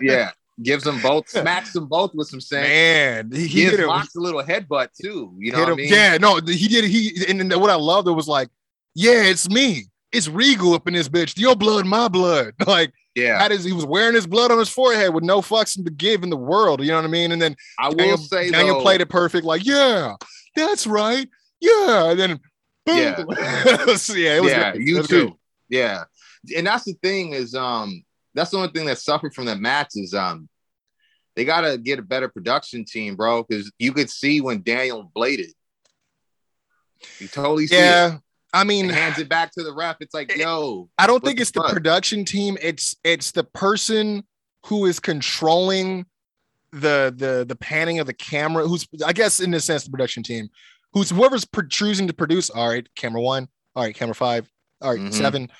Yeah, 0.01 0.31
gives 0.63 0.83
them 0.85 0.99
both, 1.01 1.29
smacks 1.29 1.71
them 1.73 1.85
both 1.85 2.15
with 2.15 2.27
some 2.27 2.41
sand. 2.41 3.29
Man, 3.29 3.31
he, 3.31 3.47
he 3.47 3.61
Gives 3.61 3.71
did 3.73 3.79
it. 3.81 3.85
Mox 3.85 4.15
a 4.15 4.19
little 4.19 4.41
headbutt 4.41 4.87
too. 4.99 5.31
You 5.37 5.51
know 5.51 5.59
hit 5.59 5.63
what 5.65 5.67
I 5.67 5.71
him- 5.73 5.77
mean? 5.77 5.93
Yeah, 5.93 6.17
no, 6.17 6.35
he 6.37 6.67
did. 6.67 6.85
He 6.85 7.25
and 7.29 7.39
then 7.39 7.59
what 7.59 7.69
I 7.69 7.75
loved 7.75 8.07
it 8.07 8.13
was 8.13 8.27
like, 8.27 8.49
yeah, 8.95 9.21
it's 9.21 9.47
me. 9.47 9.85
It's 10.11 10.27
Regal 10.27 10.73
up 10.73 10.87
in 10.87 10.95
this 10.95 11.07
bitch. 11.07 11.37
Your 11.37 11.55
blood, 11.55 11.85
my 11.85 12.07
blood. 12.07 12.55
Like 12.67 12.91
yeah. 13.15 13.39
had 13.41 13.51
his, 13.51 13.63
he 13.63 13.71
was 13.71 13.85
wearing 13.85 14.15
his 14.15 14.27
blood 14.27 14.51
on 14.51 14.59
his 14.59 14.69
forehead 14.69 15.13
with 15.13 15.23
no 15.23 15.41
fucks 15.41 15.83
to 15.83 15.91
give 15.91 16.23
in 16.23 16.29
the 16.29 16.37
world. 16.37 16.81
You 16.81 16.89
know 16.89 16.97
what 16.97 17.05
I 17.05 17.09
mean? 17.09 17.31
And 17.31 17.41
then 17.41 17.55
I 17.79 17.89
will 17.89 17.95
Daniel, 17.95 18.17
say 18.17 18.51
Daniel 18.51 18.77
though, 18.77 18.81
played 18.81 19.01
it 19.01 19.09
perfect. 19.09 19.45
Like, 19.45 19.65
yeah, 19.65 20.15
that's 20.55 20.87
right. 20.87 21.27
Yeah, 21.59 22.11
and 22.11 22.19
then 22.19 22.39
boom. 22.85 22.97
Yeah. 22.97 23.85
So, 23.97 24.13
yeah, 24.13 24.37
it 24.37 24.41
was 24.41 24.51
yeah, 24.51 24.71
great. 24.71 24.87
You 24.87 25.03
too. 25.03 25.25
great. 25.25 25.33
Yeah, 25.69 26.03
and 26.55 26.67
that's 26.67 26.85
the 26.85 26.93
thing 27.01 27.33
is, 27.33 27.55
um, 27.55 28.03
that's 28.33 28.51
the 28.51 28.57
only 28.57 28.69
thing 28.69 28.85
that 28.87 28.97
suffered 28.97 29.33
from 29.33 29.45
that 29.45 29.59
match 29.59 29.91
is, 29.95 30.13
um, 30.13 30.49
they 31.35 31.45
gotta 31.45 31.77
get 31.77 31.99
a 31.99 32.03
better 32.03 32.29
production 32.29 32.85
team, 32.85 33.15
bro, 33.15 33.43
because 33.43 33.71
you 33.79 33.93
could 33.93 34.09
see 34.09 34.41
when 34.41 34.61
Daniel 34.61 35.09
bladed, 35.15 35.51
you 37.19 37.27
totally 37.27 37.67
see 37.67 37.75
Yeah, 37.75 38.15
it. 38.15 38.21
I 38.53 38.63
mean, 38.63 38.85
And 38.85 38.93
hands 38.95 39.17
it 39.19 39.27
back 39.29 39.51
to 39.53 39.63
the 39.63 39.73
ref. 39.73 39.97
It's 39.99 40.13
like, 40.13 40.31
It- 40.31 40.37
yo, 40.39 40.89
I 40.97 41.07
don't 41.07 41.23
think 41.23 41.37
the 41.37 41.41
it's 41.41 41.51
the 41.51 41.61
fuck? 41.61 41.73
production 41.73 42.23
team. 42.25 42.57
It's 42.61 42.95
it's 43.03 43.31
the 43.31 43.43
person 43.43 44.23
who 44.67 44.85
is 44.85 44.99
controlling 44.99 46.05
the 46.71 47.13
the 47.15 47.45
the 47.47 47.55
panning 47.55 47.99
of 47.99 48.07
the 48.07 48.13
camera. 48.13 48.67
Who's 48.67 48.87
I 49.05 49.13
guess 49.13 49.39
in 49.39 49.53
a 49.53 49.59
sense 49.59 49.83
the 49.85 49.91
production 49.91 50.23
team, 50.23 50.49
who's 50.93 51.09
whoever's 51.09 51.45
pro- 51.45 51.67
choosing 51.67 52.07
to 52.07 52.13
produce. 52.13 52.49
All 52.49 52.69
right, 52.69 52.87
camera 52.95 53.21
one. 53.21 53.47
All 53.75 53.83
right, 53.83 53.95
camera 53.95 54.15
five. 54.15 54.47
All 54.81 54.91
right, 54.91 54.99
Mhm. 54.99 55.13
seven. 55.13 55.51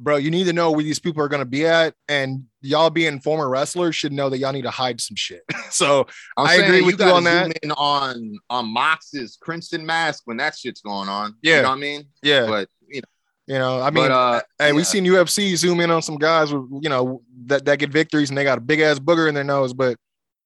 Bro, 0.00 0.18
you 0.18 0.30
need 0.30 0.44
to 0.44 0.52
know 0.52 0.70
where 0.70 0.84
these 0.84 1.00
people 1.00 1.22
are 1.24 1.28
going 1.28 1.40
to 1.40 1.44
be 1.44 1.66
at, 1.66 1.92
and 2.08 2.44
y'all 2.60 2.88
being 2.88 3.18
former 3.18 3.48
wrestlers 3.48 3.96
should 3.96 4.12
know 4.12 4.30
that 4.30 4.38
y'all 4.38 4.52
need 4.52 4.62
to 4.62 4.70
hide 4.70 5.00
some 5.00 5.16
shit. 5.16 5.42
so 5.70 6.06
I'm 6.36 6.46
I 6.46 6.54
agree 6.54 6.82
with 6.82 6.92
you 6.92 6.98
gotta 6.98 7.14
on 7.14 7.24
that. 7.24 7.44
zoom 7.46 7.52
In 7.64 7.72
on 7.72 8.38
on 8.48 8.66
Mox's 8.72 9.36
crimson 9.40 9.84
mask 9.84 10.22
when 10.26 10.36
that 10.36 10.56
shit's 10.56 10.80
going 10.82 11.08
on. 11.08 11.34
Yeah. 11.42 11.56
you 11.56 11.62
know 11.62 11.68
what 11.70 11.74
I 11.74 11.80
mean. 11.80 12.04
yeah, 12.22 12.46
But 12.46 12.68
you 12.88 13.00
know, 13.00 13.08
you 13.54 13.58
know, 13.58 13.80
I 13.80 13.90
mean, 13.90 14.04
but 14.04 14.10
uh, 14.12 14.40
Hey, 14.58 14.72
we 14.72 14.82
yeah. 14.82 14.84
seen 14.84 15.04
UFC 15.04 15.56
zoom 15.56 15.80
in 15.80 15.90
on 15.90 16.02
some 16.02 16.16
guys 16.16 16.52
with 16.54 16.64
you 16.80 16.88
know 16.90 17.22
that, 17.46 17.64
that 17.64 17.78
get 17.80 17.90
victories 17.90 18.28
and 18.28 18.38
they 18.38 18.44
got 18.44 18.58
a 18.58 18.60
big 18.60 18.78
ass 18.80 18.98
booger 19.00 19.28
in 19.28 19.34
their 19.34 19.42
nose. 19.44 19.72
But 19.74 19.96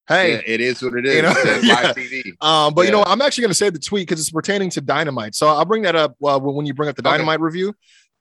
hey, 0.08 0.32
Yeah, 0.34 0.40
it 0.46 0.60
is 0.62 0.80
what 0.82 0.94
it 0.94 1.04
is. 1.04 1.16
You 1.16 1.22
know? 1.22 1.34
Yeah. 1.62 1.92
um, 2.40 2.74
but 2.74 2.86
you 2.86 2.90
know. 2.92 3.02
I'm 3.06 3.20
actually 3.20 3.42
gonna 3.42 3.54
save 3.54 3.72
the 3.74 3.78
tweet 3.78 4.08
because 4.08 4.20
it's 4.20 4.30
pertaining 4.30 4.70
to 4.70 4.80
dynamite. 4.80 5.34
So 5.34 5.48
I'll 5.48 5.64
bring 5.64 5.82
that 5.82 5.94
up 5.96 6.16
uh, 6.24 6.38
when 6.38 6.64
you 6.64 6.74
bring 6.74 6.88
up 6.88 6.96
the 6.96 7.02
Okay. 7.02 7.10
dynamite 7.10 7.40
review. 7.40 7.74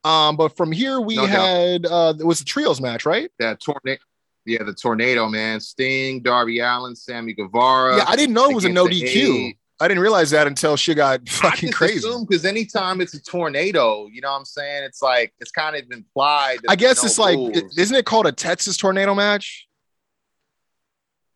Um, 0.04 0.36
but 0.36 0.56
from 0.56 0.72
here 0.72 1.00
we 1.00 1.16
No 1.16 1.26
had 1.26 1.86
uh 1.86 2.14
it 2.18 2.24
was 2.24 2.40
a 2.40 2.44
trios 2.44 2.80
match, 2.80 3.06
right? 3.06 3.30
that 3.38 3.60
tornado. 3.60 4.00
Yeah, 4.44 4.64
the 4.64 4.74
tornado 4.74 5.28
man. 5.28 5.60
Sting, 5.60 6.20
Darby 6.22 6.58
Allin, 6.58 6.96
Sammy 6.96 7.32
Guevara. 7.32 7.98
yeah, 7.98 8.04
I 8.08 8.16
didn't 8.16 8.34
know 8.34 8.50
it 8.50 8.54
was 8.54 8.64
a 8.64 8.68
no 8.68 8.86
DQ. 8.86 9.52
I 9.80 9.86
didn't 9.88 10.02
realize 10.02 10.30
that 10.30 10.46
until 10.48 10.76
she 10.76 10.94
got 10.94 11.28
fucking 11.28 11.70
crazy. 11.72 12.08
because 12.28 12.44
anytime 12.44 13.00
it's 13.00 13.14
a 13.14 13.22
tornado, 13.22 14.08
you 14.12 14.20
know 14.20 14.30
what 14.32 14.38
I'm 14.38 14.44
saying? 14.44 14.82
It's 14.84 15.00
like 15.02 15.32
it's 15.38 15.50
kind 15.52 15.76
of 15.76 15.82
implied. 15.92 16.58
I 16.68 16.74
guess 16.76 17.00
there's 17.00 17.12
it's 17.12 17.18
no 17.18 17.24
like, 17.24 17.36
rules. 17.36 17.78
isn't 17.78 17.96
it 17.96 18.04
called 18.04 18.26
a 18.26 18.32
Texas 18.32 18.76
tornado 18.76 19.14
match? 19.14 19.66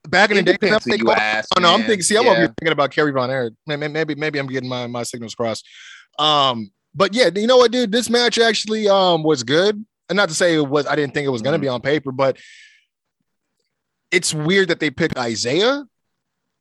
Back 0.09 0.31
in 0.31 0.37
It 0.39 0.47
the 0.47 0.53
day, 0.55 0.69
I 0.71 0.75
who 0.75 0.79
think 0.81 0.99
you 0.99 1.05
about- 1.07 1.19
ask, 1.19 1.49
Oh 1.57 1.61
no, 1.61 1.73
I'm 1.75 1.81
thinking. 1.81 2.03
See, 2.03 2.17
I'm 2.17 2.25
Yeah. 2.25 2.37
here 2.37 2.47
thinking 2.47 2.73
about 2.73 2.93
Kerry 2.93 3.11
Von 3.11 3.31
Erich. 3.31 3.55
Maybe, 3.67 3.89
maybe, 3.89 4.14
maybe 4.14 4.39
I'm 4.39 4.47
getting 4.47 4.69
my 4.69 4.87
my 4.87 5.03
signals 5.03 5.35
crossed. 5.35 5.67
Um, 6.19 6.71
but 6.97 7.14
yeah, 7.14 7.28
you 7.34 7.47
know 7.47 7.59
what, 7.59 7.70
dude? 7.70 7.92
This 7.92 8.09
match 8.11 8.38
actually 8.38 8.88
um 8.88 9.22
was 9.22 9.42
good, 9.42 9.84
and 10.09 10.16
not 10.16 10.28
to 10.30 10.34
say 10.34 10.55
it 10.57 10.66
was. 10.68 10.86
I 10.86 10.97
didn't 10.97 11.14
think 11.14 11.26
it 11.26 11.30
was 11.30 11.42
going 11.42 11.53
to 11.53 11.59
Mhm. 11.59 11.62
be 11.62 11.68
on 11.68 11.80
paper, 11.82 12.11
but 12.12 12.38
it's 14.11 14.32
weird 14.32 14.68
that 14.68 14.80
they 14.80 14.90
picked 14.90 15.18
Isiah. 15.18 15.84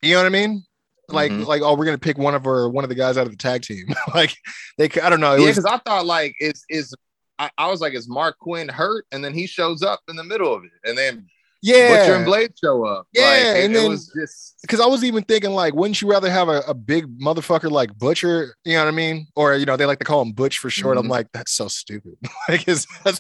You 0.02 0.12
know 0.12 0.18
what 0.20 0.26
I 0.26 0.30
mean? 0.30 0.64
like 1.10 1.32
Mhm. 1.32 1.46
like 1.46 1.62
oh 1.62 1.76
we're 1.76 1.86
gonna 1.86 2.00
pick 2.00 2.18
one 2.18 2.34
of 2.34 2.48
our 2.48 2.68
one 2.68 2.84
of 2.84 2.90
the 2.90 2.96
guys 2.96 3.16
out 3.16 3.28
of 3.28 3.32
the 3.32 3.38
tag 3.38 3.62
team. 3.62 3.86
like 4.16 4.36
they 4.80 4.90
I 5.02 5.08
don't 5.12 5.20
know. 5.20 5.36
Yeah, 5.36 5.52
because 5.52 5.64
I 5.66 5.78
thought 5.78 6.08
like 6.08 6.34
is 6.40 6.64
is 6.68 6.96
I, 7.38 7.52
I 7.60 7.68
was 7.70 7.80
like, 7.80 7.94
is 7.94 8.08
Marq 8.10 8.34
Quen 8.42 8.68
hurt? 8.70 9.06
And 9.12 9.24
then 9.24 9.32
he 9.34 9.46
shows 9.46 9.84
up 9.84 10.00
in 10.08 10.16
the 10.16 10.24
middle 10.24 10.52
of 10.54 10.64
it, 10.64 10.72
and 10.84 10.98
then 10.98 11.28
yeah. 11.66 11.98
Butcher 11.98 12.16
and 12.16 12.26
Blade 12.26 12.52
show 12.64 12.86
up. 12.86 13.08
Yeah, 13.14 13.24
like, 13.24 13.42
and 13.64 13.74
it 13.74 13.78
then- 13.80 13.90
was 13.90 14.08
just 14.16 14.56
because 14.62 14.80
I 14.80 14.86
was 14.86 15.04
even 15.04 15.24
thinking 15.24 15.52
like, 15.52 15.74
wouldn't 15.74 16.02
you 16.02 16.10
rather 16.10 16.30
have 16.30 16.48
a, 16.50 16.60
a 16.68 16.74
big 16.74 17.20
motherfucker 17.20 17.70
like 17.72 17.98
Butcher? 17.98 18.56
You 18.64 18.74
know 18.74 18.86
what 18.86 18.88
I 18.88 18.96
mean? 18.96 19.28
Or 19.36 19.56
you 19.56 19.66
know, 19.66 19.76
they 19.78 19.86
like 19.86 20.00
to 20.00 20.06
call 20.06 20.22
him 20.22 20.32
Butch 20.32 20.60
for 20.60 20.70
short. 20.70 20.98
I'm 20.98 21.06
Mhm. 21.06 21.10
like, 21.10 21.28
that's 21.34 21.52
so 21.52 21.68
stupid. 21.68 22.14
like, 22.50 22.68
is 22.68 22.86
that's 23.04 23.20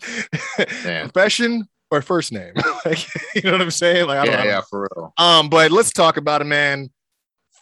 Yeah. 0.85 1.03
profession 1.03 1.67
or 1.91 2.01
first 2.01 2.31
name? 2.31 2.53
like, 2.85 3.05
you 3.35 3.41
know 3.43 3.51
what 3.53 3.61
I'm 3.61 3.71
saying? 3.71 4.07
Like, 4.07 4.19
I 4.19 4.25
don't 4.25 4.33
yeah, 4.33 4.43
know. 4.43 4.49
yeah, 4.49 4.61
for 4.69 4.87
real. 4.95 5.13
Um, 5.17 5.49
but 5.49 5.71
let's 5.71 5.91
talk 5.91 6.17
about 6.17 6.41
it, 6.41 6.45
man. 6.45 6.89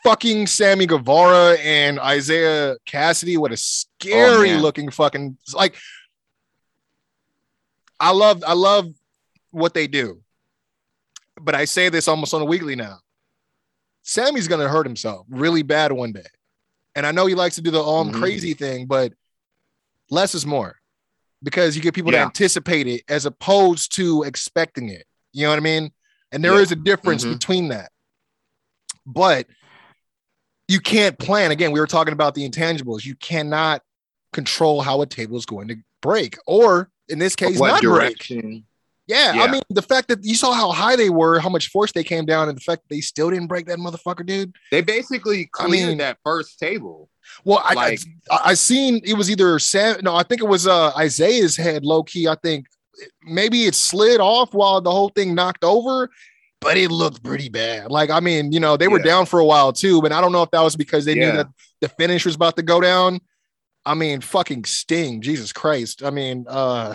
Fucking 0.03 0.47
Sammy 0.47 0.86
Guevara 0.86 1.53
and 1.59 1.97
Isiah 2.05 2.75
Kassidy. 2.86 3.38
What 3.38 3.53
a 3.53 3.57
scary 3.57 4.49
man. 4.51 4.61
looking 4.61 4.91
fucking 4.91 5.38
like. 5.53 5.75
I 7.99 8.11
love, 8.11 8.43
I 8.45 8.51
love 8.53 8.88
what 9.51 9.73
they 9.73 9.88
do, 9.88 10.21
but 11.41 11.55
I 11.55 11.65
say 11.65 11.89
this 11.89 12.07
almost 12.07 12.34
on 12.34 12.41
a 12.41 12.45
weekly 12.45 12.75
now. 12.75 12.99
Sammy's 14.03 14.47
gonna 14.47 14.67
hurt 14.67 14.86
himself 14.86 15.25
really 15.29 15.63
bad 15.63 15.91
one 15.91 16.11
day, 16.11 16.25
and 16.95 17.05
I 17.05 17.11
know 17.11 17.25
he 17.25 17.36
likes 17.36 17.55
to 17.55 17.61
do 17.61 17.71
the 17.71 17.81
all 17.81 18.05
Mhm. 18.05 18.13
crazy 18.19 18.53
thing, 18.53 18.86
but 18.86 19.13
less 20.09 20.36
is 20.36 20.45
more 20.45 20.77
because 21.41 21.75
you 21.75 21.81
get 21.81 21.93
people 21.93 22.11
to 22.11 22.17
anticipate 22.19 22.88
it 22.88 23.03
as 23.07 23.25
opposed 23.25 23.95
to 23.95 24.23
expecting 24.23 24.89
it. 24.89 25.05
You 25.31 25.43
know 25.43 25.49
what 25.49 25.57
I 25.57 25.61
mean? 25.61 25.91
And 26.31 26.43
there 26.43 26.59
is 26.59 26.71
Yeah. 26.71 26.77
a 26.77 26.84
difference 26.84 27.23
Mhm. 27.23 27.34
between 27.34 27.67
that. 27.69 27.91
But 29.05 29.47
you 30.67 30.79
can't 30.79 31.17
plan. 31.19 31.51
Again, 31.51 31.71
we 31.71 31.79
were 31.79 31.88
talking 31.88 32.13
about 32.13 32.36
the 32.36 32.47
intangibles. 32.47 33.05
You 33.05 33.15
cannot 33.15 33.84
control 34.31 34.81
how 34.81 35.01
a 35.01 35.05
table 35.05 35.38
is 35.38 35.45
going 35.45 35.67
to 35.69 35.75
break, 36.01 36.38
or 36.45 36.89
in 37.07 37.19
this 37.19 37.36
case, 37.36 37.59
what 37.59 37.67
not 37.69 37.81
break. 37.81 38.31
Direction? 39.07 39.35
Yeah, 39.35 39.43
I 39.43 39.51
mean, 39.51 39.61
the 39.69 39.81
fact 39.81 40.07
that 40.07 40.19
you 40.23 40.35
saw 40.35 40.53
how 40.53 40.71
high 40.71 40.95
they 40.95 41.09
were, 41.09 41.39
how 41.39 41.49
much 41.49 41.69
force 41.69 41.91
they 41.91 42.03
came 42.03 42.25
down, 42.25 42.47
and 42.49 42.57
the 42.57 42.61
fact 42.61 42.83
that 42.83 42.95
they 42.95 43.01
still 43.01 43.29
didn't 43.29 43.47
break 43.47 43.65
that 43.65 43.77
motherfucker, 43.79 44.25
dude. 44.25 44.55
They 44.71 44.81
basically 44.81 45.49
I 45.59 45.67
mean- 45.67 45.97
that 45.97 46.17
first 46.23 46.57
table. 46.59 47.09
Well, 47.45 47.61
I, 47.63 47.73
Like- 47.73 47.99
I 48.31 48.39
I 48.45 48.53
seen 48.53 49.01
it 49.05 49.13
was 49.15 49.31
either 49.31 49.57
Sam. 49.59 49.97
No, 50.03 50.15
I 50.15 50.23
think 50.23 50.41
it 50.41 50.47
was 50.47 50.67
uh 50.67 50.91
Isiah's 51.01 51.55
head, 51.57 51.85
low 51.85 52.03
key. 52.03 52.27
I 52.27 52.35
think 52.35 52.65
maybe 53.23 53.63
it 53.65 53.75
slid 53.75 54.19
off 54.19 54.53
while 54.53 54.81
the 54.81 54.91
whole 54.91 55.09
thing 55.09 55.33
knocked 55.33 55.63
over, 55.63 56.09
but 56.61 56.77
it 56.77 56.91
looked 56.91 57.23
pretty 57.23 57.49
bad. 57.49 57.91
Like 57.91 58.09
I 58.09 58.19
mean, 58.19 58.51
you 58.51 58.59
know, 58.59 58.75
they 58.77 58.87
were 58.89 58.99
Yeah. 58.99 59.05
down 59.05 59.25
for 59.25 59.39
a 59.39 59.45
while 59.45 59.71
too, 59.73 60.01
but 60.01 60.11
I 60.11 60.19
don't 60.21 60.31
know 60.33 60.43
if 60.43 60.51
that 60.51 60.61
was 60.61 60.75
because 60.75 61.05
they 61.05 61.15
knew 61.15 61.31
that 61.31 61.47
the 61.81 61.87
finish 61.89 62.25
was 62.25 62.35
about 62.35 62.55
to 62.57 62.61
go 62.61 62.79
down. 62.81 63.19
I 63.85 63.93
mean, 63.95 64.21
fucking 64.21 64.65
Sting, 64.65 65.21
Jesus 65.21 65.51
Christ. 65.53 66.03
I 66.03 66.09
mean, 66.09 66.45
uh 66.47 66.93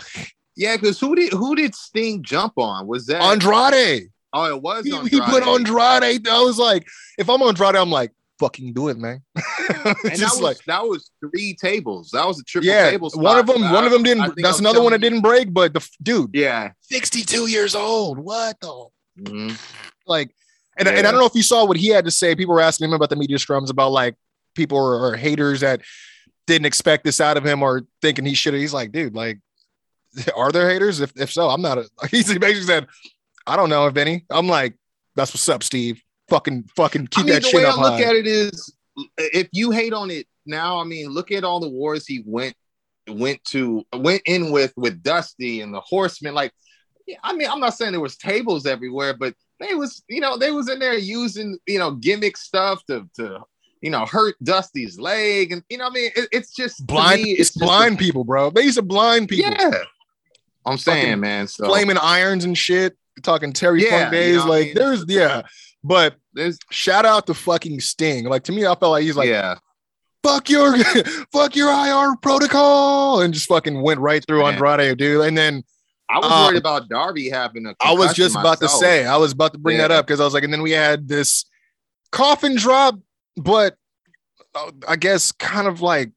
Yeah, 0.59 0.77
because 0.77 0.99
who 1.01 1.15
did 1.15 1.33
who 1.33 1.55
did 1.55 1.75
Sting 1.75 2.23
jump 2.23 2.55
on? 2.59 2.87
Was 2.87 3.07
that 3.07 3.23
Andrade. 3.23 4.09
Oh, 4.33 4.45
it 4.57 4.61
was 4.61 4.85
He, 4.85 4.93
Andrade. 4.93 5.13
he 5.13 5.21
put 5.21 5.43
Andrade. 5.47 6.29
I 6.29 6.41
was 6.43 6.59
like, 6.59 6.87
if 7.17 7.31
I'm 7.31 7.41
Andrade, 7.41 7.77
I'm 7.77 7.91
like, 7.91 8.13
fucking 8.41 8.73
do 8.75 8.89
it, 8.89 8.99
man. 8.99 9.23
And 9.35 9.97
Just 10.17 10.21
that 10.21 10.31
was 10.33 10.41
like 10.41 10.65
that 10.67 10.83
was 10.85 11.11
three 11.21 11.55
tables. 11.61 12.11
That 12.13 12.27
was 12.27 12.41
a 12.41 12.45
triple 12.45 12.67
yeah, 12.69 12.91
table. 12.91 13.11
one 13.15 13.39
of 13.39 13.47
spot. 13.47 13.61
them, 13.61 13.73
one 13.73 13.85
of 13.85 13.93
them 13.93 14.03
didn't. 14.03 14.35
That's 14.37 14.59
I'm 14.59 14.65
another 14.67 14.83
one 14.83 14.93
that 14.93 15.01
didn't 15.01 15.21
break. 15.23 15.53
But 15.55 15.73
the 15.75 15.89
dude. 16.03 16.31
Yeah. 16.35 16.73
62 16.83 17.47
years 17.49 17.75
old. 17.75 18.19
What 18.19 18.59
the 18.61 18.87
Mhm. 19.21 19.59
like? 20.07 20.35
And, 20.79 20.87
and 20.89 21.07
I 21.07 21.11
don't 21.11 21.21
know 21.21 21.27
if 21.27 21.35
you 21.35 21.43
saw 21.43 21.65
what 21.65 21.77
he 21.77 21.89
had 21.89 22.05
to 22.05 22.11
say. 22.11 22.35
People 22.37 22.55
were 22.55 22.61
asking 22.61 22.87
him 22.89 22.93
about 22.95 23.11
the 23.11 23.17
media 23.17 23.37
scrums 23.37 23.69
about 23.71 23.91
like 23.93 24.15
people 24.55 24.79
are, 24.79 25.07
are 25.13 25.17
haters 25.17 25.61
that 25.61 25.81
didn't 26.47 26.67
expect 26.67 27.05
this 27.05 27.21
out 27.21 27.37
of 27.37 27.45
him 27.45 27.63
or 27.63 27.83
thinking 28.01 28.25
he 28.25 28.35
should 28.35 28.55
have. 28.55 28.61
He's 28.61 28.73
like, 28.73 28.93
dude, 28.93 29.15
like, 29.15 29.39
are 30.37 30.53
there 30.53 30.69
haters? 30.69 31.01
If 31.01 31.13
if 31.17 31.33
so, 31.33 31.49
I'm 31.49 31.63
not. 31.63 31.79
A, 31.79 31.89
he 32.11 32.23
basically 32.23 32.63
said, 32.63 32.87
I 33.47 33.57
don't 33.57 33.71
know 33.71 33.87
if 33.87 33.97
any. 33.97 34.25
I'm 34.31 34.47
like, 34.47 34.75
that's 35.17 35.33
what's 35.33 35.49
up, 35.49 35.63
Steve. 35.63 36.03
Fucking 36.29 36.69
fucking 36.77 37.07
keep 37.09 37.25
I 37.25 37.27
mean, 37.27 37.35
that 37.35 37.43
the 37.43 37.57
way 37.57 37.65
I 37.65 37.75
look 37.75 37.95
high. 37.95 38.03
at 38.03 38.15
it 38.15 38.27
is, 38.27 38.75
if 39.17 39.49
you 39.53 39.71
hate 39.71 39.95
on 39.95 40.11
it 40.11 40.27
now, 40.45 40.79
I 40.79 40.85
mean, 40.85 41.09
look 41.09 41.33
at 41.33 41.45
all 41.45 41.61
the 41.61 41.69
wars 41.69 42.07
he 42.07 42.23
went 42.27 42.55
went 43.09 43.43
to 43.45 43.85
went 43.95 44.23
in 44.27 44.51
with 44.51 44.73
with 44.77 45.03
Dusty 45.03 45.63
and 45.63 45.73
the 45.73 45.81
Horsemen. 45.81 46.35
Like, 46.35 46.53
I 47.23 47.35
mean, 47.35 47.49
I'm 47.51 47.61
not 47.61 47.75
saying 47.75 47.93
there 47.93 48.01
was 48.01 48.17
tables 48.17 48.67
everywhere, 48.67 49.15
but 49.15 49.35
they 49.61 49.75
was 49.75 50.03
you 50.09 50.21
know 50.21 50.37
they 50.37 50.51
was 50.51 50.69
in 50.69 50.79
there 50.79 50.97
using 50.97 51.59
you 51.67 51.79
know 51.79 51.93
gimmick 51.93 52.37
stuff 52.37 52.85
to 52.87 53.09
to 53.17 53.41
you 53.81 53.91
know 53.91 54.07
hurt 54.07 54.37
Dusty's 54.43 54.99
leg 54.99 55.53
and 55.53 55.63
you 55.69 55.79
know 55.79 55.87
I 55.87 55.91
mean 55.91 56.11
it, 56.15 56.29
it's 56.33 56.55
just 56.55 56.87
blind. 56.87 57.23
me, 57.23 57.33
it's 57.33 57.57
a- 57.57 57.59
blind 57.59 57.99
people, 57.99 58.25
bro. 58.25 58.51
They 58.51 58.63
used 58.63 58.77
to 58.77 58.83
blind 58.83 59.29
people. 59.29 59.53
Yeah, 59.53 59.83
I'm 60.67 60.79
saying, 60.79 61.21
man. 61.21 61.47
So 61.49 61.67
flaming 61.67 61.99
irons 61.99 62.45
and 62.45 62.57
shit. 62.57 62.97
Talking 63.23 63.53
Terry 63.53 63.83
Yeah, 63.85 63.91
Funk 63.91 64.05
you 64.15 64.19
days. 64.21 64.37
know 64.37 64.41
what 64.43 64.47
I 64.47 64.49
like 64.59 64.67
mean? 64.67 64.75
there's 64.77 65.05
yeah. 65.09 65.43
But 65.83 66.17
there's 66.35 66.59
shout 66.71 67.05
out 67.05 67.27
to 67.27 67.35
fucking 67.35 67.81
Sting. 67.81 68.25
Like 68.27 68.45
to 68.45 68.53
me, 68.53 68.63
I 68.67 68.75
felt 68.75 68.93
like 68.93 69.03
he's 69.03 69.17
like 69.17 69.29
yeah, 69.29 69.57
fuck 70.23 70.49
your 70.49 70.77
fuck 71.33 71.57
your 71.57 71.71
IR 71.71 72.17
protocol 72.23 73.21
and 73.21 73.33
just 73.35 73.49
fucking 73.49 73.81
went 73.83 74.01
right 74.01 74.25
through 74.27 74.43
Man. 74.43 74.55
Andrade, 74.55 74.99
dude. 74.99 75.25
And 75.27 75.37
then 75.37 75.63
I 76.11 76.19
was 76.19 76.31
Um, 76.31 76.45
worried 76.47 76.59
about 76.59 76.89
Darby 76.89 77.29
having 77.29 77.67
a. 77.67 77.75
I 77.81 77.93
was 77.93 78.15
just 78.15 78.37
about 78.37 78.61
to 78.61 78.69
say, 78.69 79.05
I 79.05 79.17
was 79.17 79.33
about 79.33 79.53
to 79.53 79.59
bring 79.59 79.79
that 79.79 79.91
up 79.91 80.07
because 80.07 80.21
I 80.21 80.25
was 80.25 80.33
like, 80.35 80.45
and 80.45 80.53
then 80.53 80.63
we 80.63 80.71
had 80.71 81.09
this 81.09 81.45
coffin 82.13 82.57
drop, 82.57 82.99
but 83.37 83.75
uh, 84.55 84.71
I 84.87 84.97
guess 84.97 85.33
kind 85.33 85.67
of 85.67 85.81
like 85.83 86.13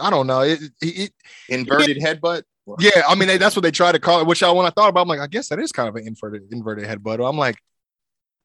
I 0.00 0.10
don't 0.10 0.26
know. 0.26 0.40
It, 0.42 0.60
it, 0.80 1.12
inverted 1.48 1.96
headbutt. 1.98 2.42
Yeah, 2.78 3.02
I 3.08 3.14
mean 3.14 3.28
that's 3.38 3.56
what 3.56 3.62
they 3.62 3.70
try 3.70 3.92
to 3.92 3.98
call 3.98 4.20
it. 4.20 4.26
Which 4.26 4.42
I 4.42 4.50
when 4.50 4.66
I 4.66 4.70
thought 4.70 4.88
about, 4.88 5.02
I'm 5.02 5.08
like, 5.08 5.20
I 5.20 5.26
guess 5.26 5.48
that 5.48 5.58
is 5.58 5.72
kind 5.72 5.88
of 5.88 5.96
an 5.96 6.06
inverted 6.06 6.52
inverted 6.52 6.86
headbutt. 6.86 7.26
I'm 7.26 7.36
like, 7.36 7.56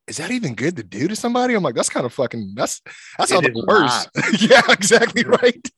is 0.07 0.17
that 0.17 0.31
even 0.31 0.55
good 0.55 0.75
to 0.77 0.83
do 0.83 1.07
to 1.07 1.15
somebody? 1.15 1.53
I'm 1.53 1.63
like, 1.63 1.75
that's 1.75 1.89
kind 1.89 2.05
of 2.05 2.13
fucking 2.13 2.53
that's 2.55 2.81
that's 3.17 3.31
like 3.31 3.47
is 3.49 3.63
worse. 3.65 4.07
yeah, 4.39 4.61
exactly 4.69 5.23
right. 5.23 5.69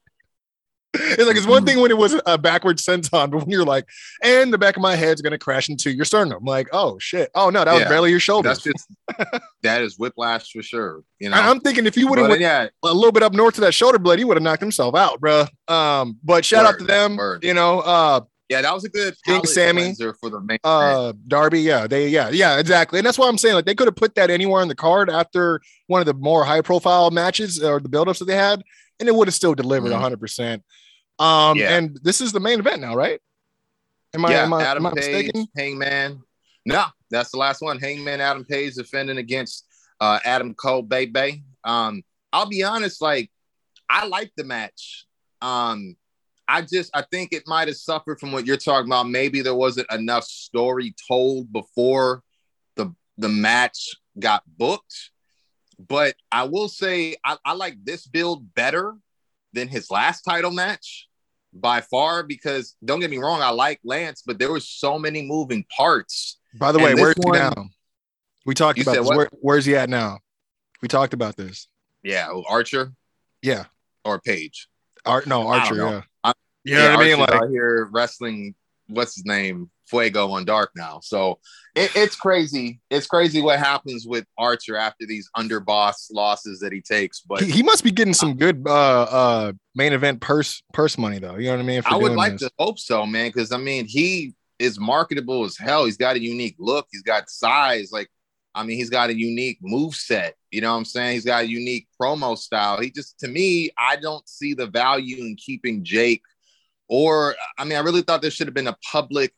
It's 0.94 1.26
like 1.26 1.38
it's 1.38 1.48
one 1.48 1.66
thing 1.66 1.80
when 1.80 1.90
it 1.90 1.98
was 1.98 2.20
a 2.26 2.38
backward 2.38 2.78
senton, 2.78 3.32
but 3.32 3.38
when 3.40 3.50
you're 3.50 3.64
like, 3.64 3.88
and 4.22 4.52
the 4.54 4.58
back 4.58 4.76
of 4.76 4.82
my 4.82 4.96
head's 4.96 5.22
gonna 5.22 5.38
crash 5.38 5.70
into 5.70 5.90
your 5.90 6.04
sternum. 6.04 6.40
I'm 6.40 6.46
like, 6.46 6.68
oh 6.74 7.00
shit. 7.00 7.30
Oh 7.34 7.50
no, 7.50 7.64
that 7.64 7.74
was 7.74 7.84
barely 7.84 8.10
your 8.10 8.20
shoulder. 8.20 8.50
That's 8.50 8.62
just 8.62 8.88
that 9.64 9.82
is 9.82 9.98
whiplash 9.98 10.52
for 10.52 10.62
sure. 10.62 11.04
You 11.20 11.30
know, 11.30 11.38
I'm 11.38 11.62
thinking 11.62 11.86
if 11.86 11.96
you 11.96 12.08
would 12.08 12.20
have 12.20 12.28
went 12.28 12.42
yeah, 12.42 12.68
a 12.84 12.94
little 12.94 13.14
bit 13.14 13.24
up 13.24 13.34
north 13.34 13.56
to 13.56 13.62
that 13.62 13.74
shoulder 13.74 14.00
blade, 14.00 14.20
he 14.20 14.26
would 14.26 14.36
have 14.36 14.44
knocked 14.44 14.62
himself 14.62 14.96
out, 14.96 15.22
bro. 15.22 15.46
Um, 15.68 16.18
but 16.24 16.44
shout 16.44 16.66
out 16.66 16.80
to 16.80 16.84
them. 16.84 17.16
word. 17.16 17.44
You 17.46 17.54
know, 17.54 17.80
uh, 17.80 18.22
yeah, 18.52 18.62
that 18.62 18.74
was 18.74 18.84
a 18.84 18.90
good 18.90 19.16
King 19.26 19.46
Sammy, 19.46 19.96
for 20.20 20.30
the 20.30 20.42
main. 20.42 20.60
uh 20.66 21.14
Darby, 21.28 21.62
yeah, 21.62 21.88
they 21.88 22.10
yeah, 22.10 22.30
yeah, 22.30 22.60
exactly. 22.60 23.00
And 23.00 23.06
that's 23.06 23.18
why 23.18 23.28
I'm 23.30 23.38
saying 23.38 23.56
like 23.56 23.66
they 23.66 23.74
could 23.76 23.88
have 23.88 23.96
put 23.96 24.14
that 24.16 24.30
anywhere 24.30 24.62
on 24.62 24.68
the 24.68 24.76
card 24.76 25.10
after 25.10 25.62
one 25.88 26.02
of 26.02 26.06
the 26.06 26.14
more 26.14 26.44
high 26.44 26.60
profile 26.62 27.10
matches 27.12 27.64
or 27.64 27.80
the 27.80 27.88
buildups 27.88 28.20
that 28.20 28.26
they 28.26 28.36
had, 28.36 28.62
and 29.00 29.08
it 29.08 29.16
would 29.16 29.28
have 29.30 29.34
still 29.36 29.56
delivered 29.56 29.90
Mhm. 29.92 30.02
100 30.02 30.20
percent 30.20 30.64
Um 31.18 31.58
Yeah. 31.58 31.78
and 31.78 31.98
this 32.04 32.20
is 32.20 32.34
the 32.34 32.42
main 32.42 32.60
event 32.60 32.82
now, 32.82 32.94
right? 32.94 33.22
Am 34.14 34.26
I 34.26 34.32
yeah, 34.32 34.44
am 34.44 34.54
I, 34.54 34.64
Adam 34.64 34.86
am 34.86 34.92
I 34.92 34.96
Page, 34.96 35.06
mistaken? 35.32 35.48
Hangman. 35.56 36.22
No, 36.66 36.84
that's 37.10 37.32
the 37.32 37.38
last 37.38 37.62
one. 37.62 37.80
Hangman 37.80 38.20
Adam 38.20 38.44
Page 38.44 38.74
defending 38.76 39.18
against 39.18 39.66
uh, 40.02 40.20
Adam 40.26 40.54
Cole, 40.54 40.82
baby. 40.82 41.44
Um, 41.64 42.04
I'll 42.34 42.50
be 42.50 42.64
honest, 42.64 43.02
like 43.02 43.32
I 43.90 44.08
like 44.08 44.32
the 44.36 44.44
match. 44.44 45.06
Um, 45.42 45.96
I 46.52 46.62
just 46.62 46.92
I 46.94 47.04
think 47.10 47.32
it 47.32 47.44
might 47.48 47.70
have 47.70 47.78
suffered 47.78 48.20
from 48.20 48.34
what 48.34 48.46
you're 48.46 48.58
talking 48.58 48.90
about. 48.90 49.08
Maybe 49.08 49.42
there 49.42 49.56
wasn't 49.56 49.90
enough 49.90 50.26
story 50.26 50.94
told 51.08 51.52
before 51.54 52.24
the 52.76 52.94
the 53.18 53.30
match 53.30 53.96
got 54.20 54.44
booked. 54.46 55.12
But 55.80 56.16
I 56.30 56.44
will 56.44 56.68
say 56.68 57.16
I, 57.24 57.38
I 57.46 57.54
like 57.54 57.78
this 57.84 58.06
build 58.06 58.54
better 58.54 58.94
than 59.54 59.70
his 59.70 59.90
last 59.90 60.24
title 60.24 60.52
match 60.52 61.08
by 61.54 61.80
far 61.80 62.22
because 62.24 62.76
don't 62.84 63.00
get 63.00 63.10
me 63.10 63.18
wrong, 63.18 63.42
I 63.42 63.50
like 63.50 63.80
Lance, 63.86 64.22
but 64.26 64.38
there 64.38 64.52
was 64.52 64.68
so 64.68 65.00
many 65.00 65.22
moving 65.22 65.66
parts. 65.76 66.38
By 66.60 66.74
the 66.74 66.80
way, 66.80 66.96
where's 66.96 67.16
he 67.24 67.32
now? 67.32 67.70
We 68.46 68.56
talked 68.56 68.80
about 68.80 68.96
this. 68.96 69.08
Where, 69.08 69.30
where's 69.40 69.66
he 69.66 69.76
at 69.76 69.90
now? 69.90 70.20
We 70.82 70.90
talked 70.90 71.14
about 71.14 71.38
this. 71.38 71.68
Yeah, 72.04 72.28
oh, 72.30 72.44
Archer 72.50 72.94
Yeah. 73.42 73.66
or 74.04 74.20
Page. 74.20 74.68
Art 75.06 75.28
no 75.28 75.48
Archer, 75.48 75.76
yeah. 75.76 76.02
You 76.64 76.76
know 76.76 76.92
what 76.92 77.00
I 77.00 77.04
mean? 77.04 77.20
Like 77.20 77.32
out 77.32 77.50
here 77.50 77.90
wrestling. 77.92 78.56
What's 78.88 79.16
his 79.16 79.26
name? 79.26 79.70
Fuego 79.88 80.32
on 80.32 80.46
Dark 80.46 80.72
now. 80.76 81.00
So 81.02 81.40
it, 81.76 81.92
it's 81.96 82.16
crazy. 82.16 82.80
It's 82.90 83.08
crazy 83.08 83.42
what 83.42 83.60
happens 83.60 84.08
with 84.08 84.26
Archer 84.38 84.76
after 84.76 85.06
these 85.06 85.30
underboss 85.36 86.08
losses 86.12 86.60
that 86.60 86.72
he 86.72 86.82
takes. 86.82 87.22
But 87.22 87.42
he, 87.42 87.52
he 87.52 87.64
must 87.64 87.84
be 87.84 87.92
getting 87.92 88.14
some 88.14 88.36
good 88.36 88.64
uh 88.66 89.02
uh 89.04 89.54
main 89.76 89.94
event 89.94 90.22
purse 90.22 90.64
purse 90.74 90.98
money 90.98 91.20
though. 91.20 91.36
You 91.36 91.48
know 91.48 91.58
what 91.58 91.64
I 91.64 91.66
mean? 91.66 91.82
I 91.86 91.98
would 91.98 92.14
like 92.14 92.34
this. 92.34 92.42
to 92.44 92.52
hope 92.58 92.80
so, 92.80 93.06
man. 93.06 93.30
Because 93.30 93.52
I 93.52 93.58
mean, 93.58 93.86
he 93.86 94.34
is 94.60 94.80
marketable 94.80 95.44
as 95.44 95.58
hell. 95.58 95.86
He's 95.86 95.98
got 95.98 96.16
a 96.16 96.22
unique 96.22 96.56
look. 96.58 96.88
He's 96.92 97.04
got 97.04 97.30
size. 97.30 97.92
Like 97.92 98.10
I 98.54 98.64
mean, 98.64 98.78
he's 98.78 98.90
got 98.90 99.10
a 99.10 99.18
unique 99.18 99.60
move 99.62 99.96
set. 99.96 100.36
You 100.52 100.62
know 100.62 100.72
what 100.72 100.78
I'm 100.80 100.86
saying? 100.86 101.14
He's 101.14 101.26
got 101.26 101.44
a 101.44 101.50
unique 101.50 101.88
promo 102.00 102.38
style. 102.38 102.82
He 102.82 102.92
just, 102.92 103.18
to 103.20 103.28
me, 103.28 103.70
I 103.78 103.96
don't 103.96 104.28
see 104.28 104.54
the 104.54 104.68
value 104.68 105.24
in 105.24 105.38
keeping 105.38 105.84
Jake. 105.84 106.22
Or, 106.94 107.36
I 107.58 107.64
mean, 107.64 107.78
I 107.78 107.80
really 107.80 108.02
thought 108.02 108.22
there 108.22 108.30
should 108.30 108.48
have 108.48 108.54
been 108.54 108.68
a 108.68 108.76
public 108.92 109.34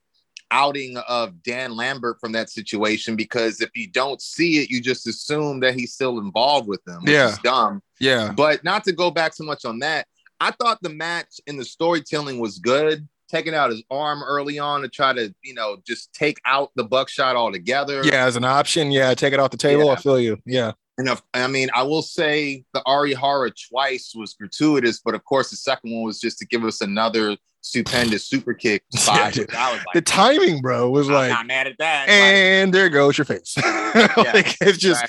outing 0.50 0.98
of 1.08 1.44
Dan 1.44 1.76
Lambert 1.76 2.18
from 2.20 2.32
that 2.32 2.50
situation 2.50 3.16
because 3.16 3.62
if 3.62 3.70
you 3.76 3.88
don't 3.88 4.20
see 4.20 4.58
it, 4.58 4.70
you 4.72 4.82
just 4.82 5.06
assume 5.08 5.60
that 5.60 5.76
he's 5.76 5.94
still 5.94 6.18
involved 6.18 6.68
with 6.68 6.84
them. 6.86 7.02
Which 7.04 7.12
Yeah. 7.12 7.30
is 7.30 7.38
dumb. 7.44 7.82
Yeah. 8.00 8.32
But 8.36 8.64
not 8.64 8.84
to 8.86 8.92
go 8.92 9.12
back 9.12 9.36
so 9.36 9.44
much 9.44 9.66
on 9.66 9.78
that, 9.80 10.08
I 10.40 10.50
thought 10.50 10.80
the 10.82 10.90
match 10.90 11.40
and 11.46 11.60
the 11.60 11.66
storytelling 11.66 12.40
was 12.40 12.58
good. 12.58 13.08
Taking 13.30 13.54
out 13.54 13.70
his 13.70 13.84
arm 13.92 14.24
early 14.24 14.58
on 14.58 14.82
to 14.82 14.88
try 14.90 15.14
to, 15.14 15.32
you 15.44 15.54
know, 15.54 15.78
just 15.88 16.12
take 16.14 16.40
out 16.46 16.72
the 16.76 16.84
buckshot 16.84 17.36
altogether. 17.36 18.02
Yeah, 18.04 18.26
as 18.26 18.36
an 18.36 18.44
option. 18.46 18.92
Yeah, 18.92 19.14
take 19.14 19.34
it 19.34 19.40
off 19.40 19.52
the 19.52 19.58
table. 19.58 19.90
I 19.90 19.94
Yeah. 19.94 20.00
feel 20.00 20.20
you. 20.20 20.38
Yeah. 20.46 20.72
And 20.98 21.08
if, 21.10 21.22
I 21.34 21.48
mean, 21.48 21.70
I 21.74 21.84
will 21.84 22.04
say 22.04 22.66
the 22.74 22.82
Arihara 22.86 23.52
twice 23.70 24.14
was 24.16 24.34
gratuitous, 24.36 25.00
but 25.04 25.16
of 25.16 25.24
course 25.26 25.50
the 25.50 25.56
second 25.56 25.92
one 25.92 26.04
was 26.04 26.20
just 26.20 26.38
to 26.40 26.46
give 26.46 26.64
us 26.64 26.82
another 26.82 27.36
stupendous 27.62 28.28
super 28.28 28.54
kick 28.54 28.84
spot. 28.94 29.38
I 29.56 29.74
was 29.74 29.82
The 29.96 30.02
timing, 30.02 30.62
bro, 30.62 30.90
was 30.92 31.08
I'm 31.08 31.14
like, 31.16 31.30
not 31.32 31.48
mad 31.48 31.66
at 31.68 31.78
that. 31.80 32.02
Like, 32.08 32.10
and 32.10 32.74
there 32.74 32.90
goes 32.90 33.18
your 33.18 33.26
face. 33.26 33.58
like 33.96 34.56
it's 34.62 34.78
just 34.78 35.04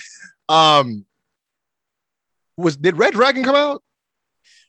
um 0.49 1.05
was 2.57 2.77
did 2.77 2.97
Red 2.97 3.13
Dragon 3.15 3.45
come 3.45 3.57
out? 3.57 3.83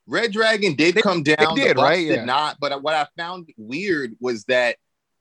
Red 0.08 0.32
Dragon 0.34 0.76
did 0.76 0.96
They- 0.96 1.02
come 1.02 1.24
down. 1.24 1.56
they 1.56 1.62
the 1.62 1.68
did, 1.74 1.78
right? 1.78 2.06
Did 2.08 2.16
Yeah. 2.18 2.26
not. 2.26 2.58
But 2.60 2.82
what 2.84 2.94
I 2.94 3.08
found 3.18 3.50
weird 3.58 4.16
was 4.20 4.44
that 4.46 4.76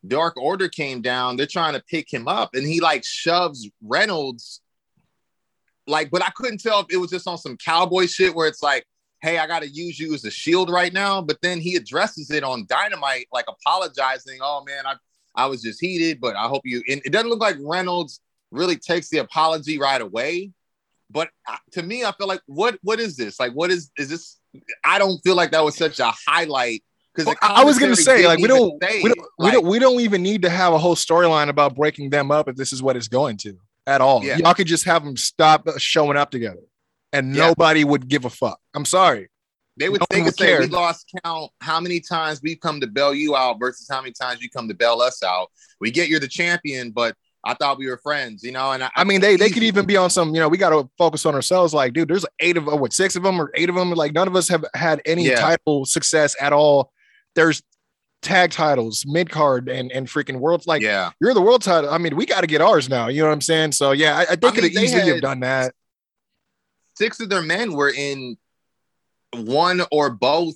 Dark 0.07 0.37
Order 0.37 0.69
came 0.69 1.01
down. 1.03 1.37
They're 1.37 1.47
trying 1.47 1.75
to 1.75 1.83
pick 1.89 2.13
him 2.13 2.29
up, 2.29 2.55
and 2.55 2.67
he 2.67 2.81
like 2.81 3.05
shoves 3.05 3.69
Reynolds. 3.83 4.61
Like, 5.87 6.11
but 6.11 6.23
I 6.23 6.31
couldn't 6.31 6.61
tell 6.61 6.81
if 6.81 6.87
it 6.91 6.97
was 6.97 7.11
just 7.11 7.29
on 7.29 7.39
some 7.39 7.57
cowboy 7.57 8.07
shit 8.07 8.35
where 8.35 8.49
it's 8.49 8.63
like, 8.63 8.85
"Hey, 9.21 9.39
I 9.39 9.47
got 9.47 9.63
to 9.63 9.69
use 9.69 9.99
you 9.99 10.15
as 10.15 10.25
a 10.25 10.31
shield 10.31 10.71
right 10.71 10.93
now." 10.93 11.21
But 11.21 11.39
then 11.43 11.61
he 11.61 11.77
addresses 11.77 12.31
it 12.31 12.43
on 12.43 12.67
Dynamite, 12.69 13.27
like 13.33 13.47
apologizing. 13.49 14.39
Oh 14.43 14.65
man, 14.67 14.87
I 14.87 14.95
I 15.35 15.47
was 15.47 15.63
just 15.63 15.81
heated, 15.81 16.21
but 16.21 16.37
I 16.37 16.47
hope 16.47 16.63
you. 16.65 16.83
And 16.89 17.03
it 17.05 17.13
doesn't 17.13 17.29
look 17.29 17.41
like 17.41 17.57
Reynolds 17.61 18.21
really 18.51 18.77
takes 18.77 19.09
the 19.09 19.19
apology 19.19 19.79
right 19.79 20.01
away. 20.01 20.53
But 21.11 21.29
to 21.73 21.83
me, 21.83 22.05
I 22.05 22.13
feel 22.13 22.27
like 22.27 22.41
what 22.47 22.79
what 22.83 22.99
is 22.99 23.17
this? 23.17 23.39
Like, 23.39 23.53
what 23.53 23.71
is 23.71 23.91
is 23.99 24.09
this? 24.09 24.39
I 24.85 24.99
don't 24.99 25.21
feel 25.23 25.35
like 25.35 25.51
that 25.51 25.65
was 25.65 25.77
such 25.77 26.01
a 26.01 26.13
highlight 26.27 26.83
because 27.15 27.27
Well, 27.27 27.37
I 27.43 27.65
was 27.65 27.79
gonna 27.79 27.95
say, 27.95 28.27
like, 28.27 28.39
we 28.39 28.49
don't, 28.49 28.73
we 28.81 29.09
don't, 29.09 29.29
we 29.39 29.51
don't, 29.51 29.67
we 29.67 29.79
don't 29.79 30.01
even 30.01 30.23
need 30.23 30.43
to 30.43 30.51
have 30.51 30.73
a 30.73 30.79
whole 30.79 30.97
storyline 30.97 31.49
about 31.49 31.75
breaking 31.75 32.11
them 32.11 32.31
up 32.31 32.49
if 32.49 32.57
this 32.57 32.73
is 32.73 32.83
what 32.83 32.97
it's 32.97 33.09
going 33.09 33.37
to 33.39 33.59
at 33.87 34.01
all. 34.01 34.25
Yeah. 34.25 34.37
Y'all 34.39 34.55
could 34.55 34.67
just 34.67 34.85
have 34.85 35.05
them 35.05 35.17
stop 35.17 35.67
showing 35.79 36.17
up 36.17 36.31
together, 36.31 36.63
and 37.13 37.35
Yeah. 37.35 37.49
nobody 37.49 37.85
would 37.85 38.09
give 38.09 38.25
a 38.25 38.31
fuck. 38.31 38.59
I'm 38.75 38.85
sorry. 38.85 39.29
They 39.77 39.89
would 39.89 40.01
no 40.01 40.07
they 40.11 40.19
one 40.19 40.25
would 40.27 40.35
would 40.35 40.39
say 40.39 40.59
we 40.61 40.67
lost 40.67 41.11
count 41.25 41.51
how 41.61 41.81
many 41.81 41.99
times 41.99 42.41
we've 42.43 42.61
come 42.61 42.81
to 42.81 42.87
bail 42.87 43.13
you 43.13 43.35
out 43.35 43.59
versus 43.59 43.89
how 43.91 44.01
many 44.01 44.13
times 44.13 44.41
you 44.41 44.49
come 44.49 44.69
to 44.69 44.75
bail 44.75 45.01
us 45.01 45.21
out. 45.23 45.49
We 45.81 45.91
get 45.91 46.09
you're 46.09 46.21
the 46.21 46.29
champion, 46.29 46.93
but 46.93 47.17
I 47.45 47.55
thought 47.55 47.77
we 47.77 47.89
were 47.89 47.99
friends, 47.99 48.43
you 48.45 48.53
know. 48.53 48.71
And 48.73 48.85
I, 48.85 48.91
I 48.95 49.05
mean, 49.05 49.21
they 49.21 49.37
they 49.37 49.51
could 49.51 49.65
even 49.65 49.85
be 49.85 49.97
on 49.97 50.11
some, 50.11 50.33
you 50.33 50.41
know, 50.41 50.49
we 50.49 50.59
got 50.59 50.71
to 50.71 50.89
focus 50.97 51.27
on 51.27 51.35
ourselves. 51.35 51.75
Like, 51.75 51.93
dude, 51.93 52.09
there's 52.09 52.25
eight 52.39 52.57
of 52.57 52.67
what 52.67 52.93
six 52.93 53.17
of 53.17 53.25
them 53.25 53.41
or 53.41 53.51
eight 53.55 53.69
of 53.69 53.75
them. 53.75 53.91
Like, 53.91 54.13
none 54.13 54.29
of 54.29 54.37
us 54.37 54.49
have 54.49 54.65
had 54.75 55.03
any 55.05 55.27
Yeah. 55.27 55.41
title 55.41 55.85
success 55.85 56.37
at 56.41 56.53
all. 56.53 56.93
There's 57.35 57.61
tag 58.25 58.51
titles, 58.51 59.05
mid 59.07 59.31
card, 59.31 59.69
and 59.69 59.93
and 59.93 60.09
freaking 60.09 60.41
worlds. 60.41 60.67
Like, 60.67 60.83
yeah. 60.83 61.11
you're 61.21 61.35
the 61.35 61.41
world 61.43 61.63
title. 61.63 61.91
I 61.91 61.99
mean, 61.99 62.17
we 62.17 62.27
got 62.27 62.41
to 62.41 62.47
get 62.49 62.61
ours 62.61 62.89
now. 62.89 63.09
You 63.09 63.23
know 63.23 63.29
what 63.29 63.35
I'm 63.35 63.41
saying? 63.41 63.73
So 63.73 63.93
yeah, 63.93 64.17
I, 64.17 64.23
I 64.23 64.25
think 64.27 64.45
I 64.45 64.51
could 64.51 64.55
mean, 64.57 64.65
have 64.65 64.75
they 64.75 64.83
easily 64.85 65.09
have 65.13 65.21
done 65.21 65.41
that. 65.41 65.75
Six 66.97 67.21
of 67.21 67.29
their 67.29 67.43
men 67.43 67.73
were 67.73 67.91
in 67.91 68.37
one 69.35 69.83
or 69.91 70.11
both 70.11 70.55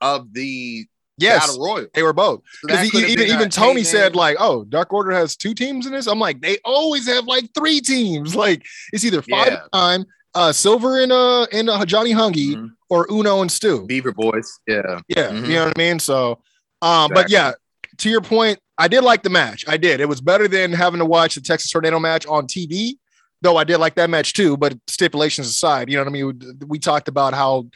of 0.00 0.32
the 0.32 0.86
Yes, 1.20 1.48
battle 1.48 1.64
royal. 1.64 1.86
they 1.94 2.04
were 2.04 2.12
both. 2.12 2.42
Because 2.62 2.90
could 2.92 3.00
have 3.02 3.10
even 3.10 3.26
even 3.26 3.50
Tony 3.50 3.82
said 3.82 4.14
like, 4.14 4.36
"Oh, 4.38 4.62
Dark 4.64 4.92
Order 4.92 5.10
has 5.10 5.34
two 5.34 5.52
teams 5.52 5.84
in 5.84 5.92
this." 5.92 6.06
I'm 6.06 6.20
like, 6.20 6.40
they 6.40 6.58
always 6.64 7.08
have 7.08 7.24
like 7.24 7.52
three 7.54 7.80
teams. 7.80 8.36
Like 8.36 8.64
it's 8.92 9.04
either 9.04 9.20
five 9.22 9.48
Yeah. 9.48 9.62
time, 9.72 10.04
uh, 10.36 10.52
Silver 10.52 11.00
and 11.02 11.10
uh 11.10 11.46
and 11.52 11.68
uh, 11.68 11.84
Johnny 11.86 12.12
Hungie, 12.12 12.54
Mhm. 12.54 12.70
or 12.88 13.10
Uno 13.10 13.40
and 13.42 13.50
Stu. 13.50 13.84
Beaver 13.86 14.12
Boys. 14.12 14.60
Yeah. 14.68 15.00
Yeah, 15.08 15.30
Mhm. 15.30 15.48
you 15.48 15.54
know 15.54 15.64
what 15.66 15.76
I 15.76 15.80
mean. 15.80 15.98
So, 15.98 16.40
um, 16.82 17.10
but 17.12 17.30
yeah, 17.30 17.52
to 17.98 18.10
your 18.10 18.20
point, 18.20 18.58
I 18.76 18.88
did 18.88 19.02
like 19.02 19.22
the 19.22 19.30
match. 19.30 19.64
I 19.68 19.76
did. 19.76 20.00
It 20.00 20.08
was 20.08 20.20
better 20.20 20.46
than 20.46 20.72
having 20.72 20.98
to 21.00 21.04
watch 21.04 21.34
the 21.34 21.40
Texas 21.40 21.70
Tornado 21.70 21.98
match 21.98 22.26
on 22.26 22.46
TV. 22.46 22.94
Though 23.40 23.56
I 23.56 23.64
did 23.64 23.78
like 23.78 23.94
that 23.96 24.10
match 24.10 24.32
too, 24.32 24.56
but 24.56 24.76
stipulations 24.88 25.46
aside, 25.46 25.88
you 25.88 25.96
know 25.96 26.02
what 26.02 26.08
I 26.08 26.12
mean. 26.12 26.58
We, 26.66 26.78
talked 26.80 27.06
about 27.06 27.34
how 27.34 27.68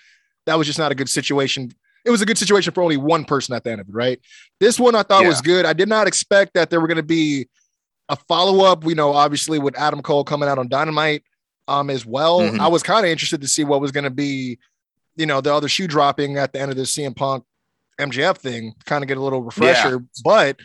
that 0.46 0.58
was 0.58 0.66
just 0.66 0.78
not 0.78 0.90
a 0.90 0.94
good 0.94 1.08
situation. 1.08 1.70
It 2.04 2.10
was 2.10 2.20
a 2.20 2.26
good 2.26 2.38
situation 2.38 2.72
for 2.72 2.82
only 2.82 2.96
one 2.96 3.24
person 3.24 3.54
at 3.54 3.62
the 3.62 3.70
end 3.70 3.80
of 3.80 3.88
it, 3.88 3.94
right? 3.94 4.20
This 4.58 4.80
one 4.80 4.96
I 4.96 5.04
thought 5.04 5.24
was 5.24 5.40
good. 5.40 5.64
I 5.64 5.72
did 5.72 5.88
not 5.88 6.08
expect 6.08 6.54
that 6.54 6.68
there 6.68 6.80
were 6.80 6.88
going 6.88 6.96
to 6.96 7.04
be 7.04 7.48
a 8.08 8.16
follow 8.16 8.64
up. 8.64 8.84
you 8.84 8.96
know 8.96 9.12
obviously 9.12 9.60
with 9.60 9.78
Adam 9.78 10.02
Cole 10.02 10.24
coming 10.24 10.48
out 10.48 10.58
on 10.58 10.68
Dynamite, 10.68 11.22
um, 11.68 11.90
as 11.90 12.04
well. 12.04 12.40
Mhm. 12.40 12.58
I 12.58 12.68
was 12.68 12.82
kind 12.82 13.04
of 13.04 13.10
interested 13.10 13.40
to 13.40 13.48
see 13.48 13.64
what 13.64 13.80
was 13.80 13.92
going 13.92 14.04
to 14.04 14.10
be, 14.10 14.58
you 15.16 15.26
know, 15.26 15.40
the 15.40 15.54
other 15.54 15.68
shoe 15.68 15.86
dropping 15.86 16.38
at 16.38 16.52
the 16.52 16.60
end 16.60 16.70
of 16.70 16.76
the 16.76 16.86
CM 16.86 17.14
Punk 17.14 17.44
MJF 18.00 18.38
thing, 18.38 18.74
kind 18.84 19.04
of 19.04 19.08
get 19.08 19.16
a 19.16 19.20
little 19.22 19.42
refresher. 19.42 20.02
But 20.24 20.58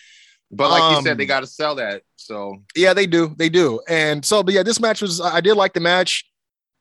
But 0.52 0.70
like 0.72 0.92
you 0.92 0.98
Um, 1.00 1.04
said, 1.04 1.18
they 1.18 1.26
got 1.26 1.42
to 1.42 1.48
sell 1.48 1.76
that. 1.76 2.04
So 2.16 2.58
yeah, 2.76 2.94
they 2.94 3.06
do, 3.08 3.34
they 3.38 3.50
do. 3.50 3.80
And 3.88 4.24
so, 4.24 4.44
but 4.44 4.54
yeah, 4.54 4.64
this 4.64 4.80
match 4.80 5.02
was 5.02 5.20
I 5.22 5.42
did 5.42 5.56
like 5.56 5.74
the 5.74 5.80
match. 5.80 6.26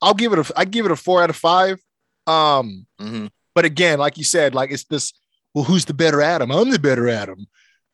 I'll 0.02 0.14
give 0.14 0.32
it 0.32 0.38
a 0.38 0.52
I 0.56 0.64
give 0.64 0.84
it 0.86 0.92
a 0.92 0.96
four 0.96 1.22
out 1.22 1.30
of 1.30 1.36
five. 1.36 1.80
Um, 2.26 2.86
mhm. 3.00 3.30
but 3.54 3.64
again, 3.64 3.98
like 3.98 4.18
you 4.18 4.24
said, 4.24 4.54
like 4.54 4.70
it's 4.70 4.84
this. 4.84 5.12
Well, 5.54 5.64
who's 5.64 5.84
the 5.86 5.94
better 5.94 6.20
Adam? 6.20 6.50
I'm 6.50 6.70
the 6.70 6.78
better 6.78 7.08
Adam. 7.08 7.46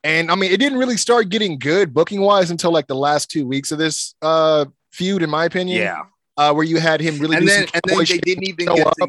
And 0.03 0.31
I 0.33 0.35
mean, 0.35 0.51
it 0.51 0.59
didn't 0.59 0.79
really 0.79 0.97
start 0.97 1.29
getting 1.29 1.59
good 1.61 1.95
booking 1.95 2.21
wise 2.21 2.51
until 2.51 2.73
like 2.73 2.89
the 2.89 2.97
last 2.97 3.31
two 3.31 3.47
weeks 3.47 3.71
of 3.71 3.79
this 3.79 4.15
uh 4.21 4.65
feud, 4.91 5.23
in 5.23 5.31
my 5.31 5.45
opinion. 5.45 5.79
yeah. 5.79 6.03
uh, 6.37 6.53
where 6.53 6.65
you 6.65 6.81
had 6.81 7.01
him 7.01 7.19
really 7.19 7.37
And 7.37 7.47
then 7.47 7.67
and 7.73 7.83
then 7.87 7.99
they 7.99 8.19
didn't 8.19 8.49
even 8.49 8.67
get 8.75 8.87
up 8.87 8.95
to, 8.97 9.09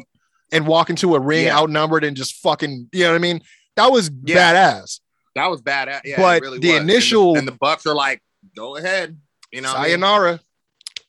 and 0.52 0.66
walk 0.66 0.90
into 0.90 1.14
a 1.14 1.20
ring 1.20 1.44
Yeah. 1.46 1.58
outnumbered 1.58 2.04
and 2.04 2.16
just 2.16 2.36
fucking, 2.36 2.88
you 2.92 3.04
know 3.04 3.10
what 3.10 3.16
I 3.16 3.18
mean? 3.18 3.40
That 3.76 3.90
was 3.90 4.10
Yeah. 4.24 4.52
badass. 4.82 5.00
that 5.34 5.48
was 5.50 5.60
bad. 5.62 6.00
Yeah, 6.04 6.16
But 6.16 6.42
really 6.42 6.58
the 6.60 6.68
was. 6.68 6.80
And 6.80 6.90
initial- 6.90 7.36
and 7.36 7.48
the, 7.48 7.52
Bucks 7.52 7.86
are 7.86 7.94
like, 7.94 8.22
go 8.56 8.76
ahead. 8.76 9.20
You 9.50 9.62
know, 9.62 9.68
what 9.70 9.78
I 9.78 9.82
mean? 9.82 9.88
Sayonara, 9.90 10.40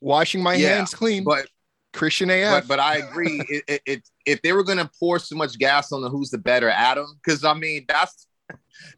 washing 0.01 0.41
my 0.41 0.55
Yeah, 0.55 0.75
hands 0.77 0.93
clean. 0.95 1.23
but 1.23 1.47
Christian 1.93 2.29
AF. 2.31 2.63
but 2.63 2.67
but 2.67 2.79
I 2.79 2.97
agree. 2.97 3.39
it, 3.49 3.63
it, 3.67 3.81
it 3.85 4.09
if 4.25 4.41
they 4.41 4.51
were 4.53 4.63
gonna 4.63 4.89
pour 4.99 5.19
so 5.19 5.35
much 5.35 5.57
gas 5.59 5.91
on 5.91 6.01
the 6.01 6.09
who's 6.09 6.29
the 6.31 6.37
better 6.39 6.69
Adam, 6.69 7.05
because 7.23 7.43
I 7.43 7.53
mean 7.53 7.85
that's 7.87 8.27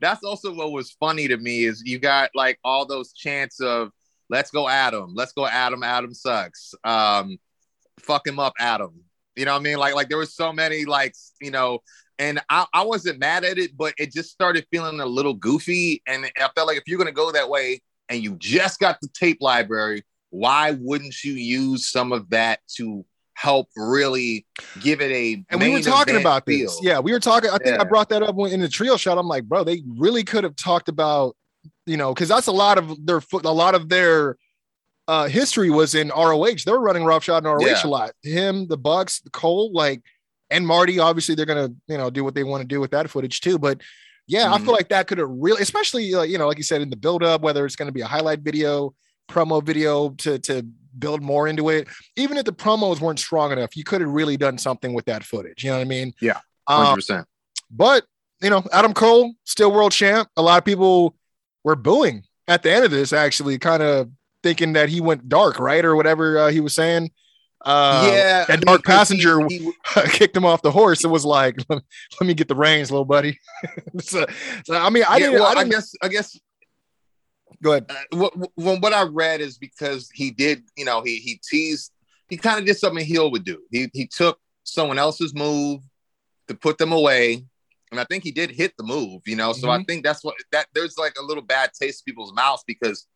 that's 0.01 0.23
also 0.23 0.53
what 0.53 0.71
was 0.71 0.91
funny 0.91 1.27
to 1.27 1.37
me 1.37 1.65
is 1.65 1.83
you 1.85 1.99
got 1.99 2.29
like 2.33 2.57
all 2.63 2.85
those 2.85 3.13
chants 3.13 3.59
of 3.59 3.91
let's 4.29 4.49
go 4.49 4.67
Adam, 4.69 5.13
let's 5.13 5.33
go 5.33 5.45
Adam, 5.45 5.83
Adam 5.83 6.13
sucks. 6.13 6.73
Um 6.83 7.37
fuck 7.99 8.25
him 8.25 8.39
up, 8.39 8.53
Adam. 8.59 9.03
You 9.37 9.45
know 9.45 9.53
what 9.53 9.59
I 9.59 9.63
mean? 9.63 9.77
Like 9.77 9.93
like 9.93 10.09
there 10.09 10.17
was 10.17 10.33
so 10.33 10.51
many 10.51 10.85
like 10.85 11.13
you 11.39 11.51
know, 11.51 11.79
and 12.17 12.41
I, 12.49 12.65
I 12.73 12.83
wasn't 12.83 13.19
mad 13.19 13.45
at 13.45 13.57
it, 13.59 13.77
but 13.77 13.93
it 13.97 14.11
just 14.11 14.31
started 14.31 14.65
feeling 14.71 14.99
a 14.99 15.05
little 15.05 15.35
goofy. 15.35 16.01
And 16.07 16.25
I 16.25 16.49
felt 16.55 16.67
like 16.67 16.77
if 16.77 16.83
you're 16.87 16.97
gonna 16.97 17.11
go 17.11 17.31
that 17.31 17.47
way 17.47 17.81
and 18.09 18.23
you 18.23 18.35
just 18.37 18.79
got 18.79 18.99
the 18.99 19.07
tape 19.13 19.37
library, 19.39 20.03
why 20.31 20.71
wouldn't 20.71 21.23
you 21.23 21.33
use 21.33 21.87
some 21.87 22.11
of 22.11 22.29
that 22.31 22.59
to 22.77 23.05
help 23.35 23.69
really 23.77 24.47
give 24.79 24.99
it 24.99 25.11
a 25.11 25.45
and 25.51 25.61
we 25.61 25.69
were 25.69 25.81
talking 25.81 26.19
about 26.19 26.43
feel? 26.45 26.65
this. 26.65 26.79
Yeah, 26.81 26.99
we 26.99 27.11
were 27.11 27.19
talking. 27.19 27.51
I 27.51 27.59
think 27.59 27.79
I 27.79 27.83
brought 27.83 28.09
that 28.09 28.23
up 28.23 28.35
when- 28.35 28.51
in 28.51 28.59
the 28.59 28.67
trio 28.69 28.97
shot. 28.97 29.19
I'm 29.19 29.27
like, 29.27 29.43
bro, 29.43 29.63
they 29.63 29.83
really 29.85 30.23
could 30.23 30.43
have 30.43 30.55
talked 30.55 30.89
about, 30.89 31.37
you 31.85 31.97
know, 31.97 32.11
because 32.11 32.29
that's 32.29 32.47
a 32.47 32.51
lot 32.51 32.79
of 32.79 33.05
their 33.05 33.21
foot, 33.21 33.45
a 33.45 33.51
lot 33.51 33.75
of 33.75 33.89
their 33.89 34.37
uh 35.07 35.27
history 35.27 35.69
was 35.69 35.95
in 35.95 36.09
ROH. 36.09 36.55
They 36.65 36.71
were 36.71 36.81
running 36.81 37.05
roughshod 37.05 37.43
in 37.45 37.49
ROH 37.49 37.65
Yeah. 37.65 37.81
a 37.83 37.87
lot. 37.87 38.11
Him, 38.23 38.67
the 38.67 38.77
Bucks, 38.77 39.21
Cole, 39.31 39.71
like, 39.73 40.01
and 40.49 40.65
Marty. 40.67 40.99
Obviously, 40.99 41.35
they're 41.35 41.45
gonna, 41.45 41.69
you 41.87 41.97
know, 41.97 42.09
do 42.09 42.23
what 42.23 42.35
they 42.35 42.43
want 42.43 42.61
to 42.61 42.67
do 42.67 42.79
with 42.79 42.91
that 42.91 43.09
footage 43.09 43.41
too. 43.41 43.57
But 43.57 43.81
yeah, 44.27 44.51
I 44.53 44.57
Mhm. 44.57 44.65
feel 44.65 44.73
like 44.73 44.89
that 44.89 45.07
could 45.07 45.17
have 45.19 45.29
really, 45.29 45.61
especially 45.61 46.11
like 46.13 46.29
you 46.29 46.37
know, 46.37 46.47
like 46.47 46.57
you 46.57 46.63
said 46.63 46.81
in 46.81 46.89
the 46.89 46.97
build 46.97 47.23
up, 47.23 47.41
whether 47.41 47.65
it's 47.65 47.75
going 47.75 47.87
to 47.87 47.93
be 47.93 48.01
a 48.01 48.07
highlight 48.07 48.39
video, 48.41 48.93
promo 49.29 49.63
video 49.63 50.09
to 50.11 50.39
to 50.39 50.63
build 50.99 51.21
more 51.21 51.47
into 51.47 51.69
it. 51.69 51.87
Even 52.15 52.37
if 52.37 52.45
the 52.45 52.51
promos 52.51 52.99
weren't 52.99 53.19
strong 53.19 53.51
enough, 53.51 53.75
you 53.77 53.83
could 53.83 54.01
have 54.01 54.09
really 54.09 54.35
done 54.35 54.57
something 54.57 54.93
with 54.93 55.05
that 55.05 55.23
footage. 55.23 55.63
You 55.63 55.69
know 55.69 55.77
what 55.77 55.81
I 55.85 55.87
mean? 55.87 56.11
Yeah, 56.21 56.39
Um, 56.65 56.85
100%. 56.87 57.25
but 57.69 58.03
you 58.41 58.49
know, 58.49 58.63
Adam 58.73 58.93
Cole 58.93 59.33
still 59.45 59.71
world 59.71 59.91
champ. 59.91 60.27
A 60.37 60.41
lot 60.41 60.57
of 60.57 60.65
people 60.65 61.15
were 61.63 61.75
booing 61.75 62.23
at 62.47 62.63
the 62.63 62.71
end 62.71 62.83
of 62.85 62.91
this, 62.91 63.11
actually, 63.13 63.57
kind 63.59 63.81
of 63.83 64.09
thinking 64.43 64.73
that 64.73 64.89
he 64.89 65.01
went 65.01 65.27
dark, 65.29 65.59
right, 65.59 65.83
or 65.83 65.95
whatever 65.95 66.37
uh, 66.39 66.49
he 66.49 66.59
was 66.59 66.73
saying. 66.73 67.11
Uh, 67.65 68.09
yeah, 68.13 68.41
and 68.43 68.51
I 68.51 68.55
mean, 68.55 68.61
Dark 68.65 68.83
'cause 68.83 69.09
he- 69.09 69.17
Passenger 69.17 69.47
he- 69.49 69.71
kicked 70.11 70.37
him 70.37 70.45
off 70.45 70.61
the 70.61 70.71
horse. 70.71 71.03
It 71.03 71.07
was 71.09 71.25
like, 71.25 71.55
let 71.69 71.81
me 72.21 72.33
get 72.33 72.47
the 72.47 72.55
reins, 72.55 72.91
little 72.91 73.03
buddy. 73.05 73.39
so, 73.99 74.25
so, 74.65 74.75
I 74.75 74.89
mean, 74.89 75.03
I 75.09 75.17
yeah, 75.17 75.25
didn't. 75.27 75.33
well, 75.41 75.47
I 75.47 75.51
I, 75.51 75.55
didn't 75.55 75.71
guess 75.71 75.93
I 76.01 76.07
guess 76.07 76.39
Go 77.63 77.71
ahead. 77.71 77.85
uh, 77.89 78.29
what, 78.55 78.81
what 78.81 78.93
I 78.93 79.03
read 79.03 79.41
is 79.41 79.57
because 79.57 80.09
he 80.13 80.29
did, 80.31 80.63
you 80.77 80.85
know, 80.85 81.01
he 81.01 81.15
he 81.17 81.41
teased, 81.49 81.91
he 82.29 82.37
kind 82.37 82.59
of 82.59 82.65
did 82.65 82.77
something 82.77 83.03
heel 83.03 83.31
would 83.31 83.43
do. 83.45 83.59
He 83.71 83.89
he 83.93 84.05
took 84.05 84.39
someone 84.63 84.99
else's 84.99 85.33
move 85.33 85.81
to 86.49 86.53
put 86.53 86.77
them 86.77 86.91
away, 86.91 87.43
and 87.91 87.99
I 87.99 88.03
think 88.03 88.23
he 88.23 88.31
did 88.31 88.51
hit 88.51 88.73
the 88.77 88.83
move, 88.83 89.23
you 89.25 89.35
know. 89.35 89.53
So 89.53 89.71
I 89.71 89.83
think 89.83 90.03
that's 90.03 90.23
what 90.23 90.35
that 90.51 90.67
there's 90.75 90.97
like 90.99 91.15
a 91.19 91.23
little 91.23 91.43
bad 91.43 91.71
taste 91.73 92.03
in 92.05 92.11
people's 92.11 92.33
mouths 92.33 92.63
because 92.67 93.07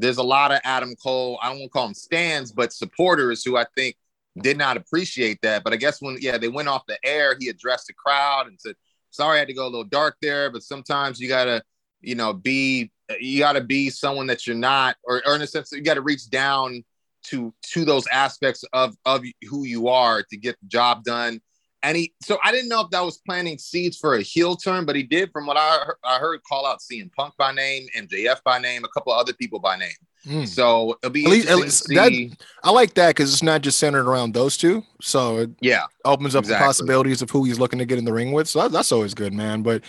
there's 0.00 0.18
a 0.18 0.22
lot 0.22 0.52
of 0.52 0.60
Adam 0.64 0.94
Cole. 0.96 1.38
I 1.42 1.52
to 1.52 1.68
call 1.68 1.86
them 1.86 1.94
stands, 1.94 2.52
but 2.52 2.72
supporters 2.72 3.44
who 3.44 3.56
I 3.56 3.66
think 3.76 3.96
did 4.40 4.56
not 4.56 4.76
appreciate 4.76 5.38
that. 5.42 5.64
But 5.64 5.72
I 5.72 5.76
guess 5.76 6.00
when 6.00 6.16
yeah 6.20 6.38
they 6.38 6.48
went 6.48 6.68
off 6.68 6.82
the 6.86 6.98
air, 7.04 7.36
he 7.38 7.48
addressed 7.48 7.86
the 7.86 7.94
crowd 7.94 8.46
and 8.46 8.58
said, 8.60 8.74
"Sorry, 9.10 9.36
I 9.36 9.40
had 9.40 9.48
to 9.48 9.54
go 9.54 9.64
a 9.64 9.70
little 9.70 9.84
dark 9.84 10.16
there, 10.20 10.50
but 10.50 10.62
sometimes 10.62 11.20
you 11.20 11.28
gotta." 11.28 11.62
you 12.00 12.14
know, 12.14 12.32
be 12.32 12.90
you 13.20 13.40
got 13.40 13.52
to 13.52 13.60
be 13.60 13.90
someone 13.90 14.26
that 14.28 14.46
you're 14.46 14.56
not, 14.56 14.96
or, 15.04 15.22
or 15.26 15.34
in 15.34 15.42
a 15.42 15.46
sense, 15.46 15.72
you 15.72 15.82
got 15.82 15.94
to 15.94 16.00
reach 16.00 16.28
down 16.30 16.84
to 17.22 17.52
to 17.62 17.84
those 17.84 18.06
aspects 18.08 18.64
of 18.72 18.96
of 19.04 19.24
who 19.48 19.64
you 19.64 19.88
are 19.88 20.22
to 20.22 20.36
get 20.36 20.58
the 20.60 20.68
job 20.68 21.04
done. 21.04 21.40
And 21.82 21.96
he, 21.96 22.12
so 22.22 22.38
I 22.44 22.52
didn't 22.52 22.68
know 22.68 22.82
if 22.82 22.90
that 22.90 23.00
was 23.00 23.18
planting 23.26 23.56
seeds 23.58 23.96
for 23.96 24.14
a 24.16 24.22
heel 24.22 24.54
turn, 24.54 24.84
but 24.84 24.96
he 24.96 25.02
did, 25.02 25.30
from 25.32 25.46
what 25.46 25.56
I 25.56 25.78
heard, 25.84 25.96
I 26.04 26.18
heard 26.18 26.40
call 26.44 26.66
out 26.66 26.80
CM 26.80 27.10
Punk 27.12 27.34
by 27.38 27.52
name, 27.52 27.86
MJF 27.96 28.42
by 28.44 28.58
name, 28.58 28.84
a 28.84 28.88
couple 28.88 29.12
of 29.14 29.18
other 29.18 29.32
people 29.32 29.58
by 29.60 29.76
name. 29.78 29.92
Mm. 30.26 30.46
So 30.46 30.98
it'll 31.02 31.10
be 31.12 31.24
At 31.24 31.30
least- 31.30 31.48
at 31.48 31.56
least 31.56 31.86
see. 31.86 32.32
I 32.62 32.70
like 32.70 32.92
that 32.94 33.08
because 33.08 33.32
it's 33.32 33.42
not 33.42 33.62
just 33.62 33.78
centered 33.78 34.06
around 34.06 34.34
those 34.34 34.58
two. 34.58 34.82
So 35.00 35.38
it 35.38 35.50
yeah, 35.62 35.84
opens 36.04 36.34
up 36.36 36.44
Exactly. 36.44 36.62
the 36.62 36.66
possibilities 36.66 37.22
of 37.22 37.30
who 37.30 37.44
he's 37.44 37.58
looking 37.58 37.78
to 37.78 37.86
get 37.86 37.96
in 37.98 38.04
the 38.04 38.12
ring 38.12 38.32
with. 38.32 38.46
So 38.46 38.60
that- 38.60 38.72
that's 38.72 38.92
always 38.92 39.14
good, 39.14 39.32
man. 39.32 39.62
But 39.62 39.82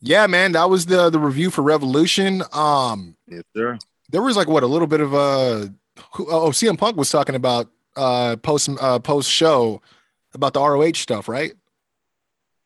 yeah, 0.00 0.26
man, 0.26 0.52
that 0.52 0.70
was 0.70 0.86
the 0.86 1.10
the 1.10 1.18
review 1.18 1.50
for 1.50 1.60
Revolution. 1.60 2.42
Um, 2.54 3.16
yes, 3.26 3.42
sir. 3.54 3.76
there 4.08 4.22
was 4.22 4.36
like 4.38 4.48
what 4.48 4.62
a 4.62 4.66
little 4.66 4.86
bit 4.88 5.00
of 5.02 5.12
a 5.12 5.74
oh 6.18 6.50
CM 6.52 6.78
Punk 6.78 6.96
was 6.96 7.10
talking 7.10 7.34
about 7.34 7.68
uh 7.96 8.36
post 8.36 8.70
uh 8.80 8.98
post 9.00 9.28
show 9.30 9.82
about 10.34 10.54
the 10.54 10.60
ROH 10.60 10.92
stuff, 10.94 11.28
right? 11.28 11.52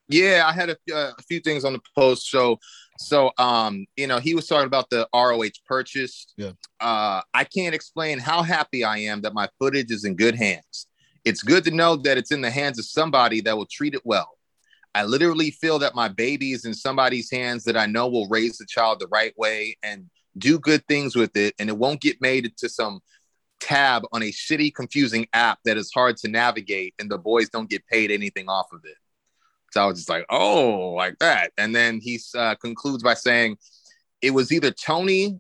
Yeah, 0.08 0.44
I 0.46 0.52
had 0.52 0.70
a, 0.70 0.76
uh, 0.94 1.12
a 1.18 1.22
few 1.22 1.40
things 1.40 1.64
on 1.64 1.72
the 1.72 1.80
post 1.96 2.26
show. 2.26 2.58
So, 2.98 3.30
um, 3.38 3.86
you 3.96 4.06
know, 4.06 4.18
he 4.18 4.34
was 4.34 4.46
talking 4.46 4.66
about 4.66 4.90
the 4.90 5.08
ROH 5.14 5.60
purchase. 5.66 6.26
Yeah. 6.36 6.52
Uh, 6.80 7.22
I 7.32 7.44
can't 7.44 7.74
explain 7.74 8.18
how 8.18 8.42
happy 8.42 8.84
I 8.84 8.98
am 8.98 9.22
that 9.22 9.34
my 9.34 9.48
footage 9.58 9.90
is 9.90 10.04
in 10.04 10.14
good 10.16 10.34
hands. 10.34 10.86
It's 11.24 11.42
good 11.42 11.64
to 11.64 11.70
know 11.70 11.96
that 11.96 12.18
it's 12.18 12.32
in 12.32 12.40
the 12.40 12.50
hands 12.50 12.78
of 12.78 12.84
somebody 12.84 13.40
that 13.42 13.56
will 13.56 13.66
treat 13.66 13.94
it 13.94 14.02
well. 14.04 14.28
I 14.94 15.04
literally 15.04 15.50
feel 15.50 15.78
that 15.78 15.94
my 15.94 16.08
baby 16.08 16.52
is 16.52 16.64
in 16.64 16.74
somebody's 16.74 17.30
hands 17.30 17.64
that 17.64 17.76
I 17.76 17.86
know 17.86 18.08
will 18.08 18.28
raise 18.28 18.58
the 18.58 18.66
child 18.66 19.00
the 19.00 19.08
right 19.08 19.36
way 19.38 19.76
and 19.82 20.10
do 20.36 20.58
good 20.58 20.86
things 20.86 21.16
with 21.16 21.36
it, 21.36 21.54
and 21.58 21.70
it 21.70 21.78
won't 21.78 22.00
get 22.00 22.20
made 22.20 22.44
into 22.44 22.68
some 22.68 23.00
tab 23.62 24.02
on 24.12 24.22
a 24.22 24.32
shitty, 24.32 24.74
confusing 24.74 25.26
app 25.32 25.58
that 25.64 25.76
is 25.76 25.90
hard 25.94 26.16
to 26.18 26.28
navigate, 26.28 26.94
and 26.98 27.10
the 27.10 27.18
boys 27.18 27.48
don't 27.48 27.70
get 27.70 27.86
paid 27.86 28.10
anything 28.10 28.48
off 28.48 28.66
of 28.72 28.80
it. 28.84 28.96
So 29.70 29.82
I 29.82 29.86
was 29.86 29.98
just 29.98 30.08
like, 30.08 30.26
oh, 30.28 30.90
like 30.90 31.18
that. 31.20 31.52
And 31.56 31.74
then 31.74 32.00
he 32.00 32.20
uh, 32.36 32.56
concludes 32.56 33.02
by 33.02 33.14
saying 33.14 33.56
it 34.20 34.32
was 34.32 34.52
either 34.52 34.70
Tony 34.70 35.38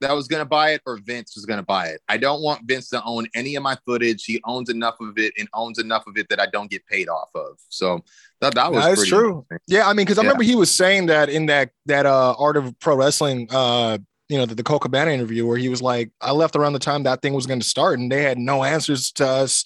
that 0.00 0.12
was 0.14 0.28
going 0.28 0.40
to 0.40 0.48
buy 0.48 0.70
it 0.70 0.82
or 0.86 0.98
Vince 0.98 1.34
was 1.34 1.46
going 1.46 1.58
to 1.58 1.64
buy 1.64 1.86
it. 1.86 2.00
I 2.08 2.16
don't 2.16 2.42
want 2.42 2.62
Vince 2.64 2.88
to 2.90 3.02
own 3.04 3.26
any 3.34 3.54
of 3.56 3.62
my 3.62 3.76
footage. 3.86 4.24
He 4.24 4.40
owns 4.44 4.68
enough 4.68 4.96
of 5.00 5.16
it 5.16 5.32
and 5.38 5.48
owns 5.54 5.78
enough 5.78 6.06
of 6.06 6.16
it 6.16 6.28
that 6.28 6.40
I 6.40 6.46
don't 6.46 6.70
get 6.70 6.86
paid 6.86 7.08
off 7.08 7.30
of. 7.34 7.56
So 7.68 8.04
that, 8.40 8.54
that 8.54 8.72
was 8.72 8.84
That's 8.84 9.08
true. 9.08 9.46
Yeah, 9.66 9.88
I 9.88 9.94
mean, 9.94 10.04
because 10.04 10.18
I 10.18 10.22
Yeah. 10.22 10.28
remember 10.28 10.44
he 10.44 10.56
was 10.56 10.70
saying 10.74 11.06
that 11.06 11.28
in 11.28 11.46
that 11.46 11.70
that 11.86 12.06
uh 12.06 12.34
art 12.38 12.56
of 12.56 12.78
pro 12.80 12.96
wrestling, 12.96 13.48
uh, 13.50 13.98
you 14.32 14.38
know, 14.38 14.46
the, 14.46 14.54
the 14.54 14.62
Colt 14.62 14.80
Cabana 14.80 15.10
interview 15.10 15.46
where 15.46 15.58
he 15.58 15.68
was 15.68 15.82
like, 15.82 16.10
I 16.22 16.32
left 16.32 16.56
around 16.56 16.72
the 16.72 16.78
time 16.78 17.02
that 17.02 17.20
thing 17.20 17.34
was 17.34 17.46
going 17.46 17.60
to 17.60 17.68
start, 17.68 17.98
and 17.98 18.10
they 18.10 18.22
had 18.22 18.38
no 18.38 18.64
answers 18.64 19.12
to 19.12 19.26
us 19.26 19.62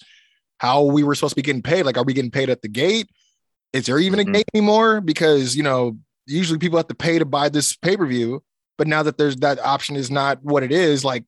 how 0.57 0.83
we 0.83 1.03
were 1.03 1.15
supposed 1.15 1.31
to 1.31 1.35
be 1.37 1.41
getting 1.41 1.61
paid. 1.61 1.85
Like, 1.85 1.97
are 1.97 2.03
we 2.03 2.13
getting 2.13 2.31
paid 2.31 2.49
at 2.49 2.61
the 2.61 2.67
gate? 2.67 3.09
Is 3.71 3.85
there 3.85 3.97
even 3.97 4.19
Mhm. 4.19 4.29
a 4.29 4.31
gate 4.33 4.45
anymore? 4.53 4.99
Because 4.99 5.55
you 5.55 5.63
know, 5.63 5.97
usually 6.25 6.59
people 6.59 6.77
have 6.77 6.87
to 6.87 6.95
pay 6.95 7.17
to 7.17 7.25
buy 7.25 7.47
this 7.47 7.77
pay 7.77 7.95
per 7.95 8.05
view, 8.05 8.43
but 8.77 8.87
now 8.87 9.03
that 9.03 9.17
there's 9.17 9.37
that 9.37 9.57
option 9.59 9.95
is 9.95 10.11
not 10.11 10.43
what 10.43 10.63
it 10.63 10.73
is. 10.73 11.05
Like, 11.05 11.23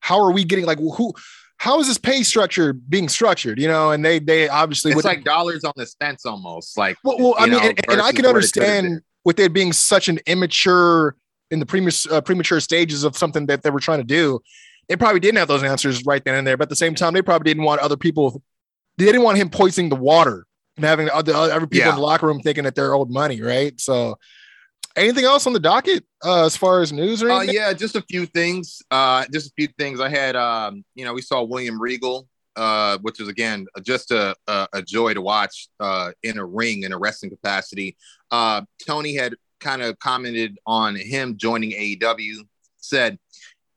how 0.00 0.18
are 0.20 0.32
we 0.32 0.42
getting 0.42 0.66
like 0.66 0.78
who? 0.78 1.14
How 1.58 1.78
is 1.78 1.86
this 1.86 1.98
pay 1.98 2.24
structure 2.24 2.72
being 2.72 3.08
structured? 3.08 3.60
You 3.60 3.68
know, 3.68 3.92
and 3.92 4.04
they 4.04 4.18
they 4.18 4.48
obviously 4.48 4.90
It's 4.92 5.04
like 5.04 5.22
dollars 5.22 5.62
on 5.62 5.74
the 5.76 5.86
cents 5.86 6.26
almost. 6.26 6.76
Like, 6.76 6.96
well, 7.04 7.18
well 7.18 7.34
I 7.38 7.46
mean, 7.46 7.52
know, 7.52 7.68
and, 7.68 7.80
and 7.90 8.00
I 8.02 8.10
can 8.10 8.24
what 8.24 8.36
it 8.36 8.52
could've 8.54 8.66
understand 8.66 9.02
with 9.24 9.38
it 9.38 9.52
being 9.52 9.72
such 9.72 10.08
an 10.08 10.18
immature 10.26 11.16
in 11.50 11.58
the 11.60 11.66
premature 11.66 12.14
uh, 12.14 12.20
premature 12.20 12.60
stages 12.60 13.04
of 13.04 13.16
something 13.16 13.46
that 13.46 13.62
they 13.62 13.70
were 13.70 13.80
trying 13.80 13.98
to 13.98 14.04
do. 14.04 14.40
They 14.88 14.96
probably 14.96 15.20
didn't 15.20 15.38
have 15.38 15.48
those 15.48 15.62
answers 15.62 16.04
right 16.04 16.24
then 16.24 16.34
and 16.34 16.46
there, 16.46 16.56
but 16.56 16.64
at 16.64 16.68
the 16.70 16.76
same 16.76 16.94
time, 16.94 17.12
they 17.14 17.22
probably 17.22 17.48
didn't 17.50 17.64
want 17.64 17.80
other 17.80 17.96
people. 17.96 18.42
They 18.98 19.04
didn't 19.04 19.22
want 19.22 19.38
him 19.38 19.48
poisoning 19.48 19.88
the 19.88 19.96
water 19.96 20.46
and 20.76 20.84
having 20.84 21.08
other 21.10 21.32
other 21.34 21.66
people 21.66 21.86
Yeah. 21.86 21.90
in 21.90 21.94
the 21.96 22.02
locker 22.02 22.26
room 22.26 22.40
thinking 22.40 22.64
that 22.64 22.74
they're 22.74 22.94
owed 22.94 23.10
money, 23.10 23.40
right? 23.40 23.78
So, 23.80 24.18
anything 24.96 25.24
else 25.24 25.46
on 25.46 25.52
the 25.52 25.60
docket 25.60 26.04
uh, 26.24 26.44
as 26.44 26.56
far 26.56 26.80
as 26.80 26.92
news 26.92 27.22
or 27.22 27.30
Uh, 27.30 27.38
anything? 27.38 27.54
yeah, 27.56 27.72
just 27.72 27.94
a 27.96 28.02
few 28.02 28.26
things. 28.26 28.82
Uh, 28.90 29.24
just 29.32 29.48
a 29.48 29.52
few 29.56 29.68
things. 29.78 30.00
I 30.00 30.08
had, 30.08 30.36
um, 30.36 30.84
you 30.94 31.04
know, 31.04 31.14
we 31.14 31.22
saw 31.22 31.42
William 31.42 31.80
Regal, 31.80 32.26
uh, 32.56 32.98
which 32.98 33.20
was 33.20 33.28
again 33.28 33.66
just 33.82 34.10
a, 34.10 34.34
a, 34.48 34.68
a 34.74 34.82
joy 34.82 35.14
to 35.14 35.22
watch 35.22 35.68
uh, 35.78 36.10
in 36.22 36.36
a 36.38 36.44
ring 36.44 36.82
in 36.82 36.92
a 36.92 36.98
wrestling 36.98 37.30
capacity. 37.30 37.96
Uh, 38.30 38.62
Tony 38.86 39.14
had 39.14 39.34
kind 39.60 39.82
of 39.82 39.98
commented 39.98 40.58
on 40.66 40.96
him 40.96 41.36
joining 41.36 41.70
AEW. 41.70 42.38
Said 42.78 43.18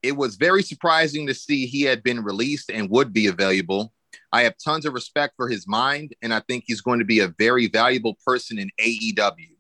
it 0.01 0.15
was 0.15 0.35
very 0.35 0.63
surprising 0.63 1.27
to 1.27 1.33
see 1.33 1.65
he 1.65 1.81
had 1.83 2.03
been 2.03 2.23
released 2.23 2.69
and 2.69 2.89
would 2.89 3.13
be 3.13 3.27
available. 3.27 3.93
I 4.31 4.43
have 4.43 4.55
tons 4.63 4.85
of 4.85 4.93
respect 4.93 5.33
for 5.37 5.47
his 5.47 5.67
mind, 5.67 6.15
and 6.21 6.33
I 6.33 6.41
think 6.41 6.65
he's 6.65 6.81
going 6.81 6.99
to 6.99 7.05
be 7.05 7.19
a 7.19 7.33
very 7.37 7.67
valuable 7.67 8.17
person 8.25 8.59
in 8.59 8.69
AEW. 8.81 9.55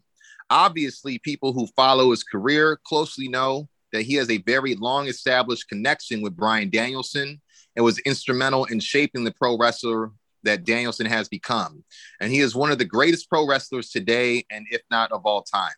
Obviously, 0.49 1.19
people 1.19 1.53
who 1.53 1.67
follow 1.75 2.11
his 2.11 2.23
career 2.23 2.79
closely 2.85 3.27
know 3.27 3.69
that 3.91 4.01
he 4.01 4.15
has 4.15 4.29
a 4.29 4.39
very 4.39 4.75
long 4.75 5.07
established 5.07 5.69
connection 5.69 6.21
with 6.21 6.35
Bryan 6.35 6.69
Danielson 6.69 7.39
and 7.75 7.85
was 7.85 7.99
instrumental 7.99 8.65
in 8.65 8.79
shaping 8.79 9.23
the 9.23 9.31
pro 9.31 9.57
wrestler 9.57 10.11
that 10.43 10.65
Danielson 10.65 11.05
has 11.05 11.29
become. 11.29 11.83
And 12.19 12.31
he 12.31 12.39
is 12.39 12.55
one 12.55 12.71
of 12.71 12.77
the 12.77 12.85
greatest 12.85 13.29
pro 13.29 13.47
wrestlers 13.47 13.89
today, 13.89 14.45
and 14.49 14.65
if 14.69 14.81
not 14.91 15.11
of 15.11 15.25
all 15.25 15.43
time. 15.43 15.73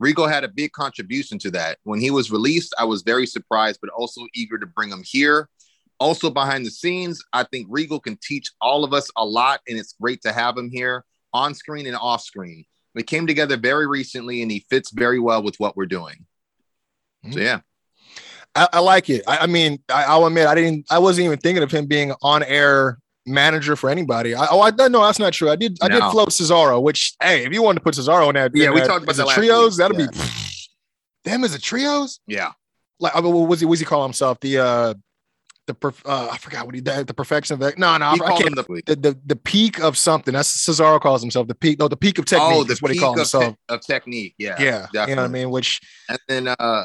Regal 0.00 0.26
had 0.26 0.44
a 0.44 0.48
big 0.48 0.72
contribution 0.72 1.38
to 1.40 1.50
that. 1.52 1.78
When 1.84 2.00
he 2.00 2.10
was 2.10 2.32
released, 2.32 2.74
I 2.78 2.84
was 2.84 3.02
very 3.02 3.26
surprised, 3.26 3.80
but 3.82 3.90
also 3.90 4.22
eager 4.34 4.58
to 4.58 4.66
bring 4.66 4.90
him 4.90 5.02
here. 5.04 5.48
Also, 6.00 6.30
behind 6.30 6.64
the 6.64 6.70
scenes, 6.70 7.22
I 7.34 7.44
think 7.44 7.66
Regal 7.68 8.00
can 8.00 8.18
teach 8.22 8.50
all 8.62 8.82
of 8.82 8.94
us 8.94 9.10
a 9.16 9.24
lot, 9.24 9.60
and 9.68 9.78
it's 9.78 9.94
great 10.00 10.22
to 10.22 10.32
have 10.32 10.56
him 10.56 10.70
here 10.70 11.04
on 11.34 11.54
screen 11.54 11.86
and 11.86 11.96
off 11.96 12.22
screen. 12.22 12.64
We 12.94 13.02
came 13.02 13.26
together 13.26 13.58
very 13.58 13.86
recently, 13.86 14.40
and 14.40 14.50
he 14.50 14.64
fits 14.70 14.90
very 14.90 15.20
well 15.20 15.42
with 15.42 15.60
what 15.60 15.76
we're 15.76 15.84
doing. 15.84 16.24
So, 17.24 17.30
mm-hmm. 17.30 17.38
yeah. 17.38 17.60
I, 18.54 18.68
I 18.72 18.78
like 18.80 19.10
it. 19.10 19.22
I, 19.28 19.38
I 19.38 19.46
mean, 19.46 19.82
I, 19.90 20.04
I'll 20.04 20.26
admit, 20.26 20.46
I 20.46 20.54
didn't. 20.54 20.86
I 20.90 20.98
wasn't 20.98 21.26
even 21.26 21.38
thinking 21.38 21.62
of 21.62 21.70
him 21.70 21.84
being 21.84 22.14
on 22.22 22.42
air 22.42 22.98
manager 23.26 23.76
for 23.76 23.90
anybody. 23.90 24.34
I, 24.34 24.46
oh, 24.50 24.60
I 24.62 24.70
no, 24.88 25.02
that's 25.04 25.18
not 25.18 25.32
true. 25.32 25.50
I 25.50 25.56
did. 25.56 25.78
I 25.82 25.88
did 25.88 26.02
float 26.10 26.30
Cesaro, 26.30 26.82
which 26.82 27.14
hey, 27.22 27.44
if 27.44 27.52
you 27.52 27.62
wanted 27.62 27.80
to 27.80 27.84
put 27.84 27.94
Cesaro 27.94 28.28
in 28.28 28.34
that, 28.34 28.52
Yeah, 28.54 28.68
in 28.68 28.74
we 28.74 28.80
that- 28.80 28.86
talked 28.86 29.04
about 29.04 29.16
the 29.16 29.24
that 29.24 29.34
trios. 29.34 29.76
That'll 29.76 29.98
Yeah. 30.00 30.06
be 30.10 30.18
them 31.24 31.44
as 31.44 31.54
a 31.54 31.58
trios. 31.58 32.20
Yeah. 32.26 32.52
Like, 32.98 33.14
I 33.16 33.20
mean, 33.20 33.32
what 33.34 33.48
was 33.48 33.60
he? 33.60 33.66
What 33.66 33.74
does 33.74 33.80
he 33.80 33.86
call 33.86 34.02
himself? 34.02 34.40
The 34.40 34.58
uh, 34.58 34.94
the 35.66 35.74
perf- 35.74 36.02
uh, 36.04 36.28
I 36.32 36.38
forgot 36.38 36.66
what 36.66 36.74
he 36.74 36.80
the, 36.80 37.04
the 37.04 37.14
perfection 37.14 37.54
of 37.54 37.60
that. 37.60 37.78
No, 37.78 37.96
no, 37.96 38.06
I, 38.06 38.14
He 38.14 38.20
I 38.22 38.26
called 38.26 38.42
can't. 38.42 38.56
the, 38.56 38.82
The, 38.86 38.96
the 38.96 39.18
the 39.26 39.36
peak 39.36 39.78
of 39.80 39.96
something. 39.96 40.34
That's 40.34 40.66
Cesaro 40.66 41.00
calls 41.00 41.22
himself. 41.22 41.46
The 41.48 41.54
peak. 41.54 41.78
No, 41.78 41.88
the 41.88 41.96
peak 41.96 42.18
of 42.18 42.24
technique. 42.26 42.48
oh, 42.52 42.64
the 42.64 42.72
is 42.72 42.82
what 42.82 42.90
he 42.92 42.98
calls 42.98 43.16
himself. 43.16 43.54
te- 43.54 43.74
of 43.74 43.80
technique. 43.80 44.34
Yeah. 44.38 44.56
yeah, 44.60 44.86
you 45.06 45.14
know 45.14 45.22
what 45.22 45.28
I 45.28 45.32
mean. 45.32 45.50
Which 45.50 45.80
And 46.08 46.18
then 46.28 46.48
uh 46.48 46.84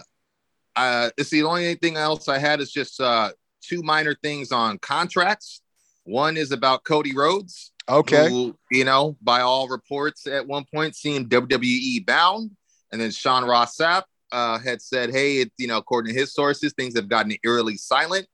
uh 0.75 1.09
it's 1.17 1.29
the 1.29 1.43
only 1.43 1.75
thing 1.75 1.97
else 1.97 2.27
I 2.29 2.37
had 2.37 2.59
is 2.61 2.71
just 2.71 2.99
uh 3.01 3.31
two 3.61 3.81
minor 3.81 4.15
things 4.21 4.51
on 4.51 4.77
contracts. 4.77 5.61
One 6.05 6.37
is 6.37 6.51
about 6.51 6.83
Cody 6.83 7.13
Rhodes. 7.15 7.71
okay, 7.89 8.29
Who, 8.29 8.55
you 8.71 8.85
know, 8.85 9.17
by 9.21 9.41
all 9.41 9.67
reports 9.67 10.25
at 10.27 10.47
one 10.47 10.65
point 10.73 10.95
seemed 10.95 11.29
WWE 11.29 12.05
bound. 12.05 12.51
And 12.91 13.01
then 13.01 13.11
Sean 13.11 13.43
Ross 13.43 13.75
Sapp 13.77 14.03
uh, 14.31 14.57
had 14.59 14.81
said, 14.81 15.11
hey, 15.11 15.37
it, 15.37 15.51
you 15.57 15.67
know, 15.67 15.77
according 15.77 16.13
to 16.13 16.19
his 16.19 16.33
sources, 16.33 16.73
things 16.73 16.95
have 16.95 17.09
gotten 17.09 17.35
eerily 17.43 17.75
silent. 17.77 18.27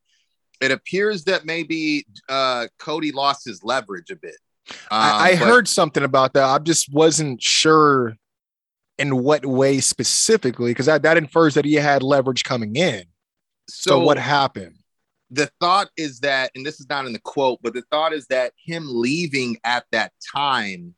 It 0.59 0.72
appears 0.72 1.24
that 1.24 1.45
maybe 1.45 2.05
uh, 2.30 2.67
Cody 2.78 3.11
lost 3.11 3.45
his 3.45 3.63
leverage 3.63 4.11
a 4.11 4.15
bit. 4.15 4.36
I, 4.91 5.30
I 5.30 5.34
Um, 5.34 5.39
but- 5.39 5.47
heard 5.47 5.67
something 5.67 6.03
about 6.03 6.34
that. 6.34 6.43
I 6.43 6.59
just 6.59 6.93
wasn't 6.93 7.41
sure 7.41 8.15
in 8.99 9.24
what 9.24 9.45
way 9.45 9.80
specifically 9.80 10.72
because 10.72 10.86
that, 10.86 11.01
that 11.03 11.17
infers 11.17 11.55
that 11.55 11.65
he 11.65 11.74
had 11.76 12.03
leverage 12.03 12.43
coming 12.43 12.76
in. 12.76 13.05
So, 13.67 13.99
what 13.99 14.17
happened? 14.17 14.76
The 15.32 15.49
thought 15.61 15.89
is 15.95 16.19
that, 16.19 16.51
and 16.55 16.65
this 16.65 16.79
is 16.79 16.88
not 16.89 17.05
in 17.05 17.13
the 17.13 17.19
quote, 17.19 17.59
but 17.63 17.73
the 17.73 17.84
thought 17.89 18.13
is 18.13 18.27
that 18.27 18.51
him 18.63 18.84
leaving 18.88 19.57
at 19.63 19.86
that 19.91 20.11
time, 20.36 20.93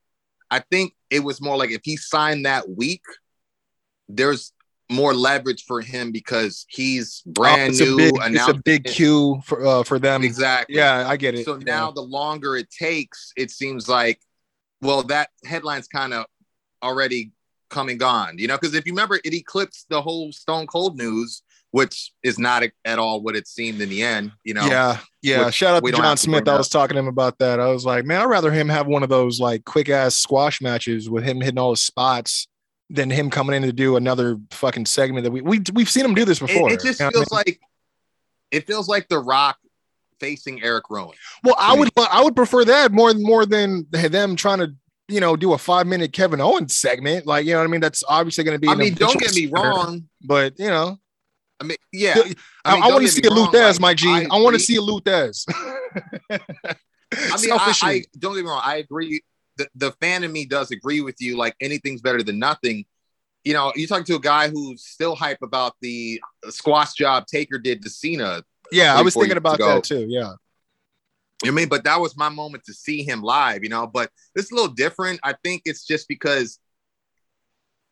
I 0.50 0.60
think 0.60 0.96
it 1.10 1.20
was 1.20 1.40
more 1.40 1.56
like 1.56 1.70
if 1.70 1.82
he 1.84 1.98
signed 1.98 2.46
that 2.46 2.68
week, 2.70 3.04
there's 4.10 4.52
more 4.92 5.14
leverage 5.14 5.64
for 5.66 5.82
him 5.82 6.12
because 6.12 6.66
he's 6.68 7.22
Oh, 7.28 7.32
brand 7.32 7.74
a 7.76 7.86
new. 7.86 7.98
big, 7.98 8.36
it's 8.36 8.48
a 8.48 8.54
big 8.54 8.84
cue 8.86 9.40
for 9.46 9.66
uh, 9.66 9.84
for 9.84 10.00
them. 10.00 10.24
Exactly. 10.24 10.76
Yeah, 10.76 11.08
I 11.08 11.16
get 11.16 11.36
it. 11.36 11.46
So 11.46 11.56
Yeah. 11.56 11.64
now 11.66 11.92
the 11.92 12.02
longer 12.02 12.56
it 12.56 12.70
takes, 12.70 13.32
it 13.38 13.52
seems 13.52 13.88
like, 13.88 14.20
well, 14.82 15.04
that 15.04 15.30
headline's 15.46 15.88
kind 15.88 16.14
of 16.14 16.26
already 16.82 17.32
come 17.70 17.90
and 17.90 18.00
gone, 18.00 18.38
you 18.38 18.48
know, 18.48 18.56
because 18.56 18.76
if 18.76 18.86
you 18.86 18.94
remember, 18.94 19.20
it 19.24 19.34
eclipsed 19.34 19.88
the 19.90 20.02
whole 20.02 20.32
Stone 20.32 20.68
Cold 20.68 20.98
news, 20.98 21.42
which 21.74 22.14
is 22.22 22.38
not 22.38 22.64
at 22.86 23.00
all 23.00 23.20
what 23.20 23.36
it 23.36 23.48
seemed 23.48 23.82
in 23.82 23.90
the 23.90 24.04
end, 24.04 24.32
you 24.44 24.54
know. 24.54 24.64
Yeah, 24.68 25.00
yeah. 25.24 25.50
Shout 25.50 25.76
out 25.76 25.84
to 25.84 25.92
John 25.92 26.18
Smith. 26.18 26.48
I 26.48 26.56
was 26.56 26.70
talking 26.70 26.94
to 26.94 27.00
him 27.00 27.08
about 27.08 27.40
that. 27.40 27.60
I 27.60 27.66
was 27.70 27.84
like, 27.84 28.06
man, 28.06 28.22
I'd 28.22 28.26
rather 28.26 28.52
him 28.52 28.70
have 28.70 28.86
one 28.86 29.02
of 29.02 29.10
those 29.10 29.40
like 29.40 29.66
quick 29.66 29.90
ass 29.90 30.14
squash 30.14 30.62
matches 30.62 31.10
with 31.10 31.24
him 31.24 31.42
hitting 31.42 31.58
all 31.58 31.72
his 31.72 31.82
spots 31.82 32.48
than 32.92 33.10
him 33.10 33.32
coming 33.32 33.56
in 33.56 33.64
to 33.64 33.74
do 33.74 33.96
another 33.96 34.38
fucking 34.52 34.86
segment 34.86 35.24
that 35.24 35.32
we, 35.32 35.42
we 35.42 35.62
we've 35.74 35.90
seen 35.90 36.06
him 36.06 36.14
do 36.14 36.26
this 36.26 36.38
before. 36.38 36.72
it 36.72 36.80
just 36.80 37.00
you 37.00 37.06
know 37.06 37.08
what 37.08 37.16
I 37.16 37.18
feels 37.18 37.32
like 37.32 37.60
it 38.52 38.68
feels 38.68 38.88
like 38.88 39.08
The 39.08 39.18
Rock 39.18 39.58
facing 40.20 40.62
Eric 40.62 40.92
Rowan. 40.92 41.16
Well, 41.44 41.56
I 41.58 41.76
would 41.76 41.90
I 41.98 42.24
would 42.24 42.36
prefer 42.36 42.66
that 42.66 42.92
more 42.92 43.16
more 43.16 43.48
than 43.48 43.88
them 43.90 44.36
trying 44.36 44.60
to 44.60 44.76
you 45.08 45.20
know 45.20 45.36
do 45.36 45.54
a 45.54 45.58
five 45.58 45.88
minute 45.88 46.14
Kevin 46.14 46.40
Owens 46.40 46.76
segment. 46.76 47.26
Like 47.26 47.48
you 47.48 47.54
know 47.54 47.62
what 47.62 47.66
I 47.66 47.72
mean? 47.72 47.82
That's 47.82 48.04
obviously 48.08 48.44
going 48.44 48.58
to 48.58 48.62
be. 48.62 48.70
I 48.70 48.76
mean, 48.76 48.94
don't 48.94 49.20
get 49.20 49.34
me 49.34 49.48
wrong. 49.48 50.08
but 50.24 50.60
you 50.60 50.68
know, 50.68 51.00
I 51.64 51.68
mean, 51.68 51.78
yeah. 51.92 52.16
I, 52.66 52.74
I, 52.74 52.74
mean, 52.76 52.94
want 52.94 53.06
to 53.06 53.12
see 53.12 53.22
a 53.22 53.30
Luthez, 53.30 53.74
like, 53.74 53.80
Mike 53.80 53.98
G. 53.98 54.10
I 54.10 54.28
I, 54.30 54.42
want 54.42 54.54
to 54.56 54.60
see 54.60 54.76
a 54.76 54.82
Luthez. 54.82 55.46
I 56.30 57.42
mean, 57.42 57.52
I, 57.52 57.74
I 57.84 58.04
don't 58.18 58.36
get 58.36 58.44
me 58.44 58.50
wrong. 58.50 58.62
I 58.64 58.78
agree. 58.78 59.22
The, 59.58 59.68
the 59.76 59.92
fan 59.94 60.24
in 60.24 60.32
me 60.32 60.46
does 60.46 60.72
agree 60.72 61.02
with 61.02 61.22
you. 61.22 61.38
Like 61.38 61.56
anything's 61.62 62.02
better 62.02 62.24
than 62.24 62.40
nothing. 62.40 62.86
You 63.44 63.54
know, 63.54 63.72
you're 63.76 63.88
talking 63.88 64.06
to 64.06 64.16
a 64.16 64.20
guy 64.20 64.50
who's 64.50 64.84
still 64.84 65.16
hype 65.16 65.42
about 65.42 65.76
the 65.82 66.20
squash 66.50 66.94
job 66.94 67.28
Taker 67.28 67.60
did 67.60 67.84
to 67.84 67.90
Cena. 67.90 68.44
yeah, 68.72 68.96
I 68.96 69.02
was 69.02 69.14
thinking 69.14 69.38
about 69.38 69.56
ago. 69.56 69.76
that 69.76 69.84
too. 69.84 70.08
Yeah, 70.10 70.34
I 71.46 71.52
mean, 71.52 71.68
but 71.68 71.84
that 71.84 72.00
was 72.00 72.18
my 72.18 72.30
moment 72.30 72.64
to 72.66 72.74
see 72.74 73.04
him 73.04 73.22
live, 73.22 73.64
you 73.64 73.70
know. 73.70 73.86
But 73.86 74.10
it's 74.36 74.52
a 74.52 74.56
little 74.56 74.72
different. 74.72 75.20
I 75.24 75.36
think 75.44 75.64
it's 75.66 75.86
just 75.86 76.08
because, 76.08 76.60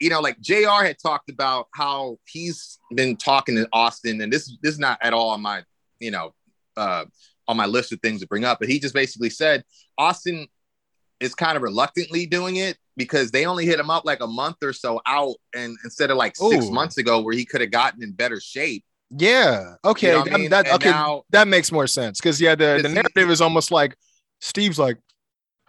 you 0.01 0.09
know, 0.09 0.19
like 0.19 0.39
JR 0.41 0.83
had 0.83 0.97
talked 1.01 1.29
about 1.29 1.67
how 1.73 2.17
he's 2.27 2.79
been 2.95 3.15
talking 3.15 3.55
to 3.55 3.67
Austin, 3.71 4.19
and 4.21 4.33
this 4.33 4.57
this 4.61 4.73
is 4.73 4.79
not 4.79 4.97
at 5.01 5.13
all 5.13 5.29
on 5.29 5.41
my, 5.41 5.63
you 5.99 6.11
know, 6.11 6.33
uh 6.75 7.05
on 7.47 7.55
my 7.57 7.65
list 7.65 7.91
of 7.91 7.99
things 8.01 8.21
to 8.21 8.27
bring 8.27 8.43
up, 8.45 8.59
but 8.59 8.67
he 8.69 8.79
just 8.79 8.93
basically 8.93 9.29
said 9.29 9.63
Austin 9.97 10.47
is 11.19 11.35
kind 11.35 11.55
of 11.55 11.61
reluctantly 11.63 12.25
doing 12.25 12.55
it 12.55 12.77
because 12.97 13.29
they 13.31 13.45
only 13.45 13.65
hit 13.65 13.79
him 13.79 13.89
up 13.89 14.05
like 14.05 14.21
a 14.21 14.27
month 14.27 14.57
or 14.63 14.73
so 14.73 14.99
out, 15.05 15.35
and 15.55 15.77
instead 15.83 16.09
of 16.11 16.17
like 16.17 16.35
six 16.35 16.65
Ooh. 16.65 16.71
months 16.71 16.97
ago 16.97 17.21
where 17.21 17.33
he 17.35 17.45
could 17.45 17.61
have 17.61 17.71
gotten 17.71 18.01
in 18.03 18.11
better 18.11 18.39
shape. 18.39 18.83
yeah. 19.11 19.75
Okay, 19.85 20.07
You 20.17 20.25
know 20.25 20.31
I 20.33 20.37
mean, 20.37 20.49
that 20.49 20.67
okay. 20.73 20.89
now- 20.89 21.23
that 21.29 21.47
makes 21.47 21.71
more 21.71 21.87
sense 21.87 22.19
because 22.19 22.41
yeah, 22.41 22.55
the, 22.55 22.65
the 22.65 22.73
Because 22.77 22.91
he- 22.91 22.95
narrative 22.95 23.29
is 23.29 23.41
almost 23.41 23.69
like 23.71 23.95
Steve's 24.39 24.79
like, 24.79 24.97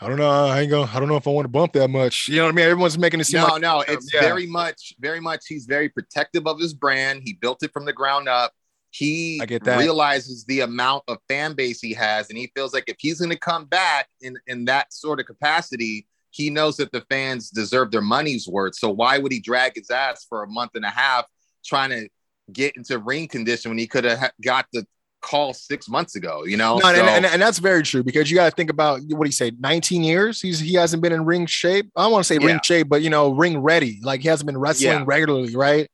I 0.03 0.09
don't 0.09 0.18
know, 0.18 0.28
I 0.28 0.61
ain't 0.62 0.70
gonna, 0.70 0.90
I 0.92 0.98
don't 0.98 1.09
know 1.09 1.16
if 1.16 1.28
I 1.28 1.30
want 1.30 1.44
to 1.44 1.48
bump 1.48 1.74
that 1.74 1.88
much. 1.88 2.26
You 2.26 2.36
know 2.36 2.44
what 2.44 2.50
I 2.50 2.55
mean? 2.57 2.64
Everyone's 2.64 2.98
making 2.98 3.20
it 3.20 3.24
seem 3.24 3.40
no, 3.40 3.46
like 3.46 3.62
no, 3.62 3.84
it's 3.86 4.12
yeah. 4.12 4.20
very 4.20 4.46
much, 4.46 4.94
very 4.98 5.20
much. 5.20 5.44
He's 5.46 5.66
very 5.66 5.88
protective 5.88 6.46
of 6.46 6.59
his 6.59 6.74
brand. 6.74 7.22
He 7.24 7.34
built 7.34 7.62
it 7.62 7.72
from 7.72 7.84
the 7.84 7.92
ground 7.92 8.28
up. 8.28 8.53
He 8.90 9.40
I 9.40 9.46
get 9.46 9.62
that. 9.64 9.78
realizes 9.78 10.44
the 10.44 10.61
amount 10.61 11.05
of 11.07 11.18
fan 11.28 11.55
base 11.55 11.80
he 11.80 11.94
has, 11.94 12.30
and 12.30 12.38
he 12.38 12.50
feels 12.55 12.74
like 12.74 12.84
if 12.88 12.96
he's 12.98 13.20
going 13.20 13.30
to 13.30 13.38
come 13.38 13.64
back 13.66 14.09
in 14.20 14.36
in 14.48 14.64
that 14.64 14.92
sort 14.92 15.20
of 15.20 15.26
capacity, 15.26 16.07
he 16.30 16.50
knows 16.50 16.76
that 16.78 16.90
the 16.90 17.03
fans 17.09 17.50
deserve 17.50 17.92
their 17.92 18.03
money's 18.03 18.48
worth. 18.48 18.74
So 18.74 18.90
why 18.90 19.18
would 19.18 19.30
he 19.30 19.38
drag 19.38 19.76
his 19.76 19.90
ass 19.90 20.26
for 20.28 20.42
a 20.42 20.48
month 20.48 20.72
and 20.74 20.84
a 20.84 20.90
half 20.90 21.26
trying 21.64 21.90
to 21.90 22.09
get 22.53 22.76
into 22.76 22.98
ring 22.98 23.28
condition 23.28 23.70
when 23.70 23.78
he 23.78 23.86
could 23.86 24.05
have 24.05 24.32
got 24.42 24.66
the 24.72 24.84
call 25.22 25.54
six 25.54 25.88
months 25.88 26.16
ago? 26.16 26.44
You 26.44 26.56
know, 26.56 26.78
No, 26.78 26.88
and, 26.88 26.96
So- 26.96 27.04
and, 27.06 27.24
and 27.26 27.40
that's 27.40 27.58
very 27.58 27.82
true 27.82 28.02
because 28.02 28.30
you 28.30 28.36
got 28.36 28.50
to 28.50 28.54
think 28.54 28.68
about 28.70 29.00
what 29.08 29.26
he 29.26 29.32
said 29.32 29.60
19 29.60 30.04
years. 30.04 30.40
He's 30.40 30.58
he 30.60 30.74
hasn't 30.74 31.02
been 31.02 31.12
in 31.12 31.24
ring 31.24 31.46
shape. 31.46 31.90
I 31.96 32.02
don't 32.02 32.12
want 32.12 32.24
to 32.24 32.34
say 32.34 32.38
ring 32.38 32.60
shape, 32.62 32.88
but 32.88 33.00
you 33.02 33.10
know, 33.10 33.30
ring 33.32 33.58
ready. 33.58 34.00
Like 34.02 34.20
he 34.20 34.28
hasn't 34.28 34.46
been 34.46 34.58
wrestling 34.58 34.90
Yeah. 34.92 35.04
regularly, 35.06 35.56
right? 35.56 35.88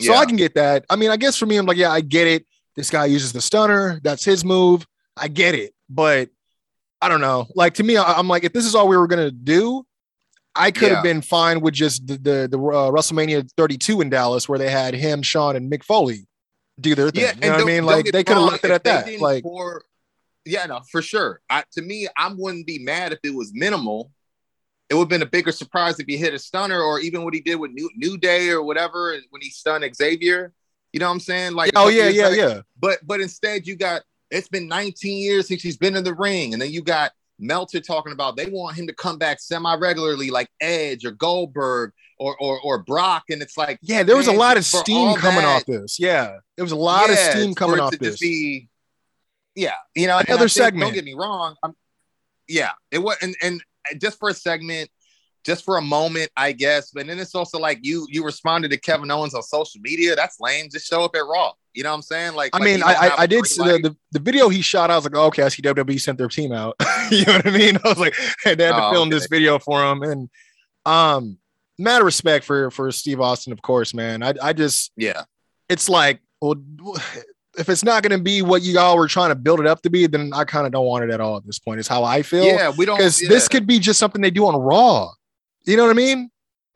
So 0.00 0.12
Yeah. 0.12 0.18
I 0.18 0.26
can 0.26 0.36
get 0.36 0.54
that. 0.56 0.84
I 0.90 0.96
mean, 0.96 1.10
I 1.10 1.16
guess 1.16 1.36
for 1.36 1.46
me, 1.46 1.56
I'm 1.56 1.66
like, 1.66 1.76
yeah, 1.76 1.90
I 1.92 2.00
get 2.00 2.26
it. 2.26 2.46
This 2.74 2.90
guy 2.90 3.04
uses 3.04 3.32
the 3.32 3.40
stunner. 3.40 4.00
That's 4.02 4.24
his 4.24 4.44
move. 4.44 4.86
I 5.16 5.28
get 5.28 5.54
it, 5.54 5.74
but 5.90 6.30
I 7.00 7.08
don't 7.08 7.20
know. 7.20 7.46
Like 7.54 7.74
to 7.74 7.82
me, 7.82 7.96
I, 7.96 8.18
am 8.18 8.28
like, 8.28 8.44
if 8.44 8.52
this 8.52 8.64
is 8.64 8.74
all 8.74 8.88
we 8.88 8.96
were 8.96 9.06
gonna 9.06 9.30
do, 9.30 9.84
I 10.54 10.70
could 10.70 10.92
have 10.92 11.02
been 11.02 11.20
fine 11.22 11.60
with 11.60 11.74
just 11.74 12.06
the 12.06 12.14
the, 12.14 12.48
the 12.50 12.58
uh, 12.58 12.90
WrestleMania 12.90 13.48
32 13.56 14.00
in 14.00 14.10
Dallas, 14.10 14.48
where 14.48 14.58
they 14.58 14.70
had 14.70 14.94
him, 14.94 15.22
Sean, 15.22 15.56
and 15.56 15.70
Mick 15.70 15.82
Foley 15.84 16.26
do 16.80 16.94
their 16.94 17.10
thing. 17.10 17.22
Yeah, 17.22 17.34
you 17.34 17.40
know 17.40 17.52
what 17.52 17.62
I 17.62 17.64
mean? 17.64 17.84
Like 17.84 18.06
they 18.06 18.24
could 18.24 18.36
have 18.36 18.50
left 18.50 18.64
it 18.64 18.70
at 18.70 18.84
that. 18.84 19.20
Like, 19.20 19.42
pour- 19.42 19.84
yeah, 20.44 20.66
no, 20.66 20.80
for 20.90 21.02
sure. 21.02 21.40
I, 21.48 21.64
to 21.72 21.82
me, 21.82 22.08
I 22.16 22.32
wouldn't 22.34 22.66
be 22.66 22.78
mad 22.78 23.12
if 23.12 23.18
it 23.22 23.34
was 23.34 23.52
minimal. 23.54 24.10
It 24.90 24.94
would 24.94 25.02
have 25.02 25.08
been 25.08 25.22
a 25.22 25.26
bigger 25.26 25.52
surprise 25.52 25.98
if 26.00 26.06
he 26.06 26.16
hit 26.16 26.34
a 26.34 26.38
stunner, 26.38 26.80
or 26.80 27.00
even 27.00 27.24
what 27.24 27.34
he 27.34 27.40
did 27.40 27.56
with 27.56 27.70
New, 27.70 27.88
New 27.96 28.18
Day 28.18 28.50
or 28.50 28.62
whatever 28.62 29.16
when 29.30 29.40
he 29.40 29.50
stunned 29.50 29.88
Xavier. 29.94 30.52
You 30.92 31.00
know 31.00 31.06
what 31.06 31.12
I'm 31.12 31.20
saying? 31.20 31.54
Like, 31.54 31.72
oh 31.74 31.88
yeah, 31.88 32.08
yeah, 32.08 32.28
back. 32.28 32.38
yeah. 32.38 32.60
But 32.78 32.98
but 33.06 33.20
instead, 33.20 33.66
you 33.66 33.76
got 33.76 34.02
it's 34.30 34.48
been 34.48 34.68
19 34.68 35.18
years 35.18 35.48
since 35.48 35.62
he's 35.62 35.76
been 35.76 35.96
in 35.96 36.04
the 36.04 36.14
ring, 36.14 36.52
and 36.52 36.60
then 36.60 36.70
you 36.70 36.82
got 36.82 37.12
Meltzer 37.38 37.80
talking 37.80 38.12
about 38.12 38.36
they 38.36 38.46
want 38.46 38.76
him 38.76 38.86
to 38.86 38.94
come 38.94 39.18
back 39.18 39.40
semi 39.40 39.74
regularly, 39.76 40.30
like 40.30 40.48
Edge 40.60 41.04
or 41.04 41.10
Goldberg 41.12 41.92
or 42.18 42.36
or 42.38 42.60
or 42.60 42.78
Brock, 42.82 43.24
and 43.30 43.42
it's 43.42 43.56
like 43.56 43.78
Yeah, 43.82 44.02
there 44.02 44.16
was 44.16 44.28
a 44.28 44.32
lot 44.32 44.56
of 44.56 44.64
steam 44.64 45.16
coming 45.16 45.40
that- 45.42 45.56
off 45.56 45.66
this. 45.66 45.98
Yeah, 45.98 46.36
there 46.56 46.64
was 46.64 46.72
a 46.72 46.76
lot 46.76 47.10
of 47.10 47.18
steam 47.18 47.54
coming 47.54 47.80
off 47.80 47.96
this. 47.98 48.20
Be, 48.20 48.68
yeah, 49.54 49.72
you 49.94 50.06
know, 50.06 50.18
Another 50.18 50.40
think- 50.48 50.50
segment. 50.50 50.82
Don't 50.86 50.94
get 50.94 51.04
me 51.04 51.14
wrong. 51.14 51.56
I'm, 51.62 51.74
yeah, 52.48 52.72
it 52.90 52.98
was, 52.98 53.16
and, 53.22 53.34
and 53.42 53.62
just 54.00 54.18
for 54.18 54.28
a 54.28 54.34
segment, 54.34 54.90
just 55.44 55.64
for 55.64 55.76
a 55.78 55.82
moment, 55.82 56.30
I 56.36 56.52
guess. 56.52 56.90
But 56.92 57.06
then 57.06 57.18
it's 57.18 57.34
also 57.34 57.58
like 57.58 57.80
you 57.82 58.06
you 58.10 58.24
responded 58.24 58.70
to 58.70 58.76
Kevin 58.78 59.10
Owens 59.10 59.34
on 59.34 59.42
social 59.42 59.80
media. 59.80 60.14
That's 60.14 60.38
lame. 60.38 60.68
Just 60.70 60.86
show 60.86 61.02
up 61.04 61.16
at 61.16 61.24
Raw. 61.26 61.52
You 61.74 61.82
know 61.82 61.90
what 61.90 61.96
I'm 61.96 62.02
saying? 62.02 62.34
Like, 62.34 62.54
I 62.54 62.58
like 62.58 62.64
mean, 62.64 62.82
I 62.82 62.88
I, 62.88 63.04
have 63.08 63.18
I 63.18 63.24
a 63.24 63.26
did 63.26 63.46
see 63.46 63.62
the, 63.64 63.78
the 63.78 63.96
the 64.12 64.20
video 64.20 64.48
he 64.48 64.60
shot. 64.60 64.90
I 64.90 64.96
was 64.96 65.04
like, 65.04 65.16
oh, 65.16 65.26
okay, 65.26 65.42
I 65.42 65.48
see 65.48 65.62
WWE 65.62 66.00
sent 66.00 66.18
their 66.18 66.28
team 66.28 66.52
out. 66.52 66.76
you 67.10 67.24
know 67.24 67.34
what 67.34 67.46
I 67.46 67.50
mean? 67.50 67.76
I 67.84 67.88
was 67.88 67.98
like, 67.98 68.14
hey, 68.44 68.54
they 68.54 68.64
had 68.64 68.72
to 68.72 68.84
Oh, 68.84 68.92
film 68.92 69.08
this 69.08 69.26
video 69.26 69.58
for 69.58 69.82
him, 69.84 70.02
and 70.02 70.28
um, 70.84 71.38
matter 71.78 72.02
of 72.02 72.06
respect 72.06 72.44
for 72.44 72.70
for 72.70 72.90
Steve 72.92 73.20
Austin, 73.20 73.52
of 73.52 73.62
course, 73.62 73.94
man. 73.94 74.22
I 74.22 74.34
I 74.42 74.52
just 74.52 74.92
yeah, 74.96 75.22
it's 75.68 75.88
like, 75.88 76.20
well, 76.40 76.56
if 77.58 77.68
it's 77.68 77.84
not 77.84 78.02
going 78.02 78.16
to 78.16 78.22
be 78.22 78.42
what 78.42 78.62
you 78.62 78.78
all 78.78 78.96
were 78.96 79.08
trying 79.08 79.30
to 79.30 79.34
build 79.34 79.60
it 79.60 79.66
up 79.66 79.82
to 79.82 79.90
be, 79.90 80.06
then 80.06 80.32
I 80.34 80.44
kind 80.44 80.66
of 80.66 80.72
don't 80.72 80.86
want 80.86 81.04
it 81.04 81.10
at 81.10 81.20
all 81.20 81.36
at 81.36 81.46
this 81.46 81.58
point. 81.58 81.80
Is 81.80 81.88
how 81.88 82.04
I 82.04 82.22
feel. 82.22 82.44
yeah. 82.44 82.72
We 82.76 82.84
don't 82.84 82.96
because 82.96 83.20
yeah. 83.20 83.28
this 83.28 83.48
could 83.48 83.66
be 83.66 83.78
just 83.78 83.98
something 83.98 84.20
they 84.20 84.30
do 84.30 84.46
on 84.46 84.56
Raw. 84.56 85.10
You 85.64 85.76
know 85.76 85.84
what 85.84 85.90
I 85.90 85.94
mean? 85.94 86.30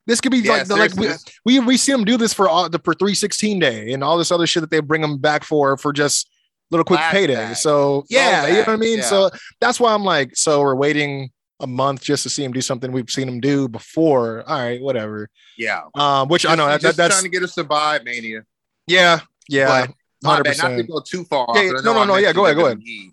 This 0.07 0.21
could 0.21 0.33
be 0.33 0.39
Yeah, 0.39 0.53
like 0.53 0.67
the, 0.69 0.77
like 0.77 0.97
we, 0.97 1.09
we 1.45 1.59
we 1.61 1.77
see 1.77 1.93
them 1.93 2.05
do 2.05 2.17
this 2.17 2.33
for 2.33 2.49
all 2.49 2.69
the 2.69 2.79
for 2.79 2.95
316 2.95 3.59
day 3.59 3.93
and 3.93 4.05
all 4.05 4.17
this 4.19 4.31
other 4.31 4.47
shit 4.47 4.61
that 4.61 4.71
they 4.71 4.81
bring 4.81 5.01
them 5.03 5.19
back 5.19 5.43
for 5.45 5.77
for 5.77 5.93
just 5.93 6.31
little 6.71 6.85
quick 6.85 7.01
payday. 7.11 7.55
So 7.55 8.05
yeah, 8.09 8.47
you 8.47 8.53
know 8.55 8.59
what 8.61 8.69
I 8.69 8.77
mean. 8.77 8.99
yeah. 8.99 9.05
So 9.05 9.31
that's 9.61 9.81
why 9.81 9.93
I'm 9.93 10.05
like, 10.05 10.37
so 10.37 10.61
we're 10.61 10.75
waiting 10.77 11.31
a 11.61 11.67
month 11.67 12.03
just 12.03 12.23
to 12.25 12.31
see 12.31 12.45
him 12.45 12.53
do 12.53 12.61
something 12.61 12.93
we've 12.93 13.11
seen 13.11 13.29
him 13.29 13.41
do 13.41 13.69
before. 13.69 14.45
All 14.47 14.59
right, 14.59 14.81
whatever. 14.81 15.29
yeah. 15.57 15.83
Um, 15.95 16.29
which 16.29 16.47
I 16.47 16.55
know 16.55 16.67
that, 16.67 16.81
just 16.81 16.97
that, 16.97 17.09
that's 17.09 17.15
trying 17.15 17.31
to 17.31 17.31
get 17.31 17.43
us 17.43 17.55
to 17.55 17.65
buy 17.65 17.99
Mania. 18.05 18.45
yeah, 18.87 19.21
yeah, 19.49 19.87
hundred 20.25 20.45
bad, 20.45 20.59
not 20.59 20.69
to 20.77 20.83
go 20.83 21.01
too 21.01 21.25
far. 21.25 21.47
Yeah, 21.55 21.61
off, 21.61 21.65
yeah, 21.65 21.73
but 21.77 21.85
no, 21.85 21.93
no, 21.95 22.05
no, 22.05 22.17
yeah, 22.17 22.33
go 22.33 22.45
ahead, 22.45 22.57
go 22.57 22.75
WWE. 22.75 23.11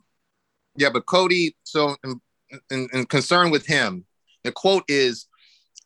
Yeah, 0.75 0.89
but 0.89 1.05
Cody. 1.05 1.55
So, 1.63 1.95
and 2.69 3.09
concern 3.09 3.51
with 3.51 3.65
him, 3.65 4.05
the 4.43 4.51
quote 4.51 4.83
is, 4.87 5.27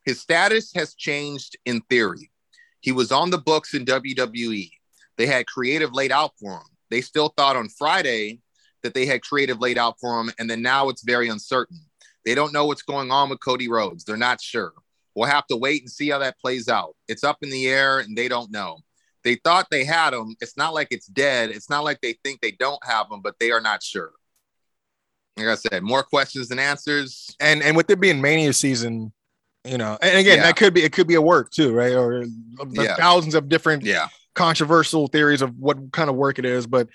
"His 0.08 0.22
status 0.22 0.72
has 0.74 0.95
changed 0.95 1.58
in 1.66 1.82
theory. 1.82 2.32
He 2.80 2.93
was 2.93 3.12
on 3.12 3.30
the 3.30 3.38
books 3.38 3.74
in 3.74 3.84
WWE. 3.84 4.72
They 5.18 5.26
had 5.26 5.47
creative 5.47 5.91
laid 5.91 6.14
out 6.14 6.32
for 6.39 6.53
him. 6.53 6.68
They 6.89 7.01
still 7.01 7.34
thought 7.36 7.58
on 7.58 7.68
Friday 7.68 8.39
that 8.84 8.93
they 8.93 9.05
had 9.05 9.22
creative 9.22 9.60
laid 9.60 9.78
out 9.78 9.99
for 9.99 10.18
him, 10.22 10.32
and 10.39 10.49
then 10.49 10.62
now 10.62 10.88
it's 10.88 11.03
very 11.03 11.28
uncertain. 11.28 11.82
They 12.24 12.36
don't 12.36 12.53
know 12.53 12.66
what's 12.68 12.84
going 12.84 13.12
on 13.12 13.30
with 13.30 13.43
Cody 13.43 13.68
Rhodes. 13.68 14.05
They're 14.05 14.16
not 14.16 14.39
sure. 14.39 14.72
We'll 15.14 15.28
have 15.28 15.45
to 15.47 15.58
wait 15.58 15.82
and 15.82 15.91
see 15.91 16.08
how 16.08 16.20
that 16.20 16.39
plays 16.39 16.70
out. 16.70 16.95
It's 17.10 17.26
up 17.26 17.39
in 17.41 17.49
the 17.49 17.68
air, 17.68 17.99
and 17.99 18.18
they 18.18 18.30
don't 18.30 18.49
know." 18.49 18.80
They 19.26 19.36
thought 19.36 19.68
they 19.70 19.84
had 19.84 20.14
him. 20.14 20.38
It's 20.39 20.55
not 20.55 20.74
like 20.74 20.88
it's 20.91 21.08
dead. 21.08 21.49
It's 21.49 21.70
not 21.70 21.84
like 21.84 21.99
they 21.99 22.14
think 22.24 22.39
they 22.39 22.51
don't 22.51 22.82
have 22.86 23.12
him, 23.12 23.22
but 23.22 23.38
they 23.39 23.51
are 23.51 23.60
not 23.60 23.84
sure. 23.84 24.14
Like 25.36 25.47
I 25.47 25.55
said, 25.55 25.84
more 25.84 26.03
questions 26.03 26.47
than 26.47 26.60
answers. 26.60 27.36
And 27.41 27.62
and 27.62 27.76
with 27.76 27.89
it 27.89 27.99
being 27.99 28.22
Mania 28.22 28.53
season, 28.53 29.12
you 29.66 29.78
know, 29.78 29.97
and 30.01 30.18
again, 30.18 30.38
Yeah. 30.38 30.43
that 30.43 30.55
could 30.55 30.74
be 30.74 30.84
it 30.84 30.91
could 30.93 31.08
be 31.08 31.16
a 31.16 31.22
work 31.22 31.51
too, 31.51 31.74
right? 31.74 31.93
Or 31.93 32.22
uh, 32.24 32.26
Yeah. 32.72 32.95
thousands 32.95 33.36
of 33.36 33.49
different 33.49 33.84
Yeah. 33.84 34.08
controversial 34.36 35.08
theories 35.08 35.41
of 35.41 35.58
what 35.58 35.91
kind 35.91 36.10
of 36.10 36.16
work 36.16 36.39
it 36.39 36.45
is. 36.45 36.68
But 36.68 36.88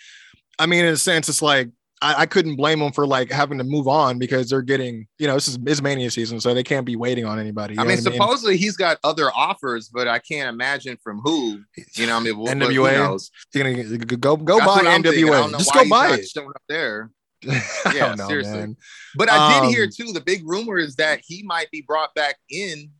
I 0.58 0.66
mean, 0.66 0.84
in 0.84 0.92
a 0.92 0.96
sense, 0.96 1.28
it's 1.28 1.42
like 1.42 1.70
I, 2.00 2.22
I 2.22 2.26
couldn't 2.26 2.56
blame 2.56 2.80
them 2.80 2.90
for 2.92 3.06
like 3.06 3.30
having 3.30 3.58
to 3.58 3.64
move 3.64 3.86
on 3.86 4.18
because 4.18 4.50
they're 4.50 4.60
getting, 4.62 5.06
you 5.18 5.28
know, 5.28 5.34
this 5.34 5.46
is 5.46 5.82
mania 5.82 6.10
season, 6.10 6.40
so 6.40 6.52
they 6.52 6.64
can't 6.64 6.84
be 6.84 6.96
waiting 6.96 7.24
on 7.24 7.38
anybody. 7.38 7.78
I 7.78 7.84
mean, 7.84 7.98
supposedly 7.98 8.56
he's 8.56 8.76
got 8.76 8.98
other 9.04 9.30
offers, 9.32 9.88
but 9.88 10.08
I 10.08 10.18
can't 10.18 10.48
imagine 10.48 10.98
from 11.04 11.20
who. 11.20 11.60
You 11.94 12.06
know, 12.06 12.16
I 12.16 12.20
mean, 12.20 12.34
who 12.34 12.46
NWA? 12.48 12.92
knows? 12.98 13.30
You're 13.54 13.72
gonna 13.72 13.98
go 13.98 14.36
go 14.36 14.58
That's 14.58 14.66
buy 14.66 14.80
thinking. 15.00 15.26
NWA. 15.26 15.50
Just 15.58 15.72
go 15.72 15.88
buy 15.88 16.14
it. 16.14 16.26
Up 16.36 16.62
there. 16.68 17.10
I 17.50 17.92
Yeah, 17.94 18.14
know, 18.14 18.28
seriously. 18.28 18.58
man. 18.58 18.76
But 19.16 19.30
I 19.30 19.60
did 19.60 19.70
hear 19.74 19.84
Um, 19.84 19.90
too. 19.90 20.12
The 20.12 20.20
big 20.20 20.46
rumor 20.46 20.78
is 20.78 20.96
that 20.96 21.20
he 21.24 21.42
might 21.42 21.70
be 21.70 21.82
brought 21.82 22.14
back 22.14 22.36
in 22.50 22.90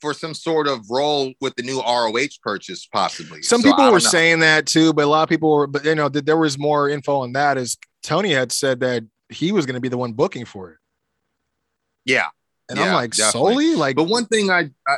for 0.00 0.12
some 0.12 0.34
sort 0.34 0.68
of 0.68 0.80
role 0.90 1.32
with 1.40 1.54
the 1.56 1.62
new 1.62 1.80
ROH 1.80 2.28
purchase, 2.42 2.86
possibly. 2.86 3.42
Some 3.42 3.62
So 3.62 3.70
people 3.70 3.86
were 3.86 3.92
know. 3.92 3.98
saying 3.98 4.40
that 4.40 4.66
too, 4.66 4.92
but 4.92 5.04
a 5.04 5.08
lot 5.08 5.22
of 5.22 5.28
people 5.28 5.50
were, 5.50 5.66
but 5.66 5.84
you 5.84 5.94
know, 5.94 6.08
that 6.08 6.26
there 6.26 6.36
was 6.36 6.58
more 6.58 6.88
info 6.88 7.20
on 7.20 7.32
that. 7.32 7.56
Is 7.56 7.76
Tony 8.02 8.32
had 8.32 8.52
said 8.52 8.80
that 8.80 9.04
he 9.30 9.52
was 9.52 9.64
going 9.66 9.74
to 9.74 9.80
be 9.80 9.88
the 9.88 9.96
one 9.98 10.12
booking 10.12 10.44
for 10.44 10.72
it, 10.72 10.78
yeah. 12.04 12.26
and 12.68 12.78
I'm 12.78 12.92
like, 12.94 13.12
definitely. 13.12 13.54
solely, 13.54 13.74
like, 13.74 13.96
But 13.96 14.04
one 14.04 14.26
thing 14.26 14.50
I, 14.50 14.70
I, 14.86 14.96